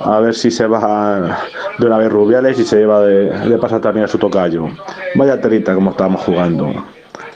A 0.00 0.18
ver 0.18 0.34
si 0.34 0.50
se 0.50 0.66
baja 0.66 1.38
de 1.78 1.86
una 1.86 1.98
vez 1.98 2.10
Rubiales 2.10 2.58
y 2.58 2.64
se 2.64 2.78
lleva 2.78 3.00
de, 3.02 3.26
de 3.48 3.58
pasar 3.58 3.80
también 3.80 4.04
a 4.06 4.08
su 4.08 4.18
tocayo. 4.18 4.66
Vaya 5.14 5.40
telita 5.40 5.74
como 5.74 5.90
estábamos 5.90 6.22
jugando. 6.22 6.72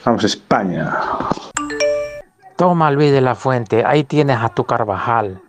Vamos, 0.03 0.23
España. 0.23 0.93
Toma 2.57 2.91
Luis 2.91 3.11
de 3.11 3.21
la 3.21 3.35
Fuente, 3.35 3.83
ahí 3.85 4.03
tienes 4.03 4.37
a 4.41 4.49
tu 4.49 4.65
Carvajal. 4.65 5.39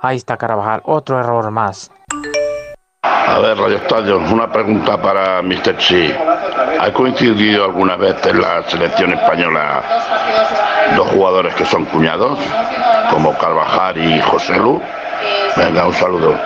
Ahí 0.00 0.16
está 0.16 0.36
Carvajal, 0.36 0.82
otro 0.84 1.18
error 1.20 1.50
más. 1.50 1.90
A 3.26 3.38
ver, 3.38 3.56
Radio 3.56 3.76
Estadio, 3.78 4.18
una 4.18 4.50
pregunta 4.50 5.00
para 5.00 5.40
Mr. 5.42 5.76
Chi. 5.78 6.12
¿Ha 6.80 6.92
coincidido 6.92 7.64
alguna 7.64 7.96
vez 7.96 8.16
en 8.26 8.40
la 8.40 8.62
selección 8.68 9.12
española 9.12 9.82
dos 10.96 11.08
jugadores 11.08 11.54
que 11.54 11.64
son 11.64 11.86
cuñados, 11.86 12.38
como 13.10 13.36
Carvajal 13.38 13.96
y 13.98 14.20
José 14.20 14.56
Lu? 14.58 14.80
Venga, 15.56 15.86
un 15.86 15.94
saludo. 15.94 16.38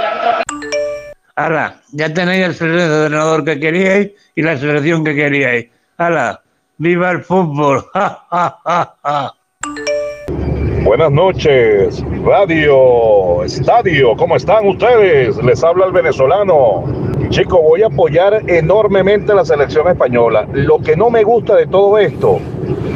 Hala, 1.34 1.74
ya 1.92 2.12
tenéis 2.12 2.46
el 2.46 2.54
seleccionador 2.54 3.44
que 3.44 3.58
queríais 3.58 4.10
y 4.34 4.42
la 4.42 4.56
selección 4.56 5.04
que 5.04 5.14
queríais. 5.14 5.66
Hala, 5.96 6.42
viva 6.78 7.10
el 7.10 7.22
fútbol. 7.22 7.84
Ja, 7.94 8.24
ja, 8.30 8.58
ja, 8.64 8.94
ja. 9.02 9.34
Buenas 10.84 11.10
noches, 11.10 12.02
Radio 12.24 13.42
Estadio, 13.44 14.16
¿cómo 14.16 14.36
están 14.36 14.66
ustedes? 14.66 15.36
Les 15.42 15.62
habla 15.62 15.86
el 15.86 15.92
venezolano. 15.92 16.84
Chico, 17.30 17.60
voy 17.60 17.82
a 17.82 17.86
apoyar 17.86 18.42
enormemente 18.48 19.32
a 19.32 19.34
la 19.34 19.44
selección 19.44 19.88
española. 19.88 20.46
Lo 20.52 20.78
que 20.78 20.96
no 20.96 21.10
me 21.10 21.24
gusta 21.24 21.56
de 21.56 21.66
todo 21.66 21.98
esto 21.98 22.40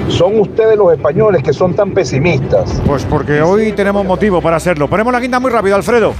son 0.08 0.40
ustedes 0.40 0.76
los 0.76 0.92
españoles 0.92 1.42
que 1.42 1.52
son 1.52 1.74
tan 1.74 1.92
pesimistas. 1.92 2.80
Pues 2.86 3.04
porque 3.04 3.42
hoy 3.42 3.72
tenemos 3.72 4.04
motivo 4.04 4.40
para 4.40 4.56
hacerlo. 4.56 4.88
Ponemos 4.88 5.12
la 5.12 5.20
guinda 5.20 5.40
muy 5.40 5.50
rápido, 5.50 5.76
Alfredo. 5.76 6.14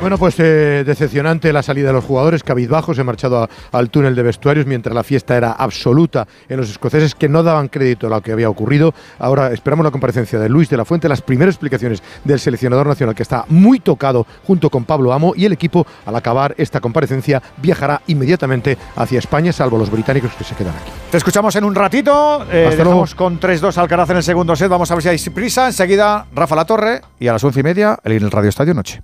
Bueno, 0.00 0.16
pues 0.16 0.36
eh, 0.38 0.84
decepcionante 0.86 1.52
la 1.52 1.62
salida 1.62 1.88
de 1.88 1.92
los 1.92 2.04
jugadores, 2.04 2.44
cabizbajos, 2.44 2.96
se 2.96 3.00
han 3.02 3.06
marchado 3.06 3.42
a- 3.42 3.48
al 3.72 3.90
túnel 3.90 4.14
de 4.14 4.22
vestuarios 4.22 4.64
mientras 4.64 4.94
la 4.94 5.02
fiesta 5.02 5.36
era 5.36 5.52
absoluta 5.52 6.26
en 6.48 6.56
los 6.56 6.70
escoceses 6.70 7.16
que 7.16 7.28
no 7.28 7.42
daban 7.42 7.66
crédito 7.68 8.06
a 8.06 8.10
lo 8.10 8.22
que 8.22 8.30
había 8.32 8.48
ocurrido. 8.48 8.94
Ahora 9.18 9.52
esperamos 9.52 9.84
la 9.84 9.90
comparecencia 9.90 10.38
de 10.38 10.48
Luis 10.48 10.70
de 10.70 10.76
la 10.76 10.84
Fuente, 10.84 11.08
las 11.08 11.20
primeras 11.20 11.56
explicaciones 11.56 12.00
del 12.24 12.38
seleccionador 12.38 12.86
nacional 12.86 13.14
que 13.16 13.24
está 13.24 13.44
muy 13.48 13.80
tocado 13.80 14.24
junto 14.46 14.70
con 14.70 14.84
Pablo 14.84 15.12
Amo 15.12 15.34
y 15.36 15.44
el 15.46 15.52
equipo 15.52 15.84
al 16.06 16.14
acabar 16.14 16.54
esta 16.58 16.80
comparecencia 16.80 17.42
viajará 17.60 18.00
inmediatamente 18.06 18.78
hacia 18.96 19.18
España, 19.18 19.52
salvo 19.52 19.78
los 19.78 19.90
británicos 19.90 20.30
que 20.38 20.44
se 20.44 20.54
quedan 20.54 20.74
aquí. 20.80 20.90
Te 21.10 21.16
escuchamos 21.16 21.54
en 21.56 21.64
un 21.64 21.74
ratito. 21.74 22.46
Eh, 22.52 22.68
dejamos 22.70 23.14
con 23.16 23.40
3-2 23.40 23.76
Alcaraz 23.76 24.08
en 24.10 24.18
el 24.18 24.22
segundo 24.22 24.54
set. 24.54 24.68
Vamos 24.68 24.90
a 24.90 24.94
ver 24.94 25.02
si 25.02 25.08
hay 25.08 25.18
prisa. 25.34 25.66
Enseguida, 25.66 26.24
Rafa 26.34 26.54
La 26.54 26.64
Torre. 26.64 27.00
Y 27.18 27.26
a 27.26 27.32
las 27.32 27.42
once 27.44 27.60
y 27.60 27.64
media, 27.64 27.98
el 28.04 28.30
Radio 28.30 28.48
Estadio 28.48 28.72
Noche. 28.74 29.02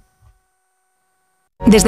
Desde 1.61 1.79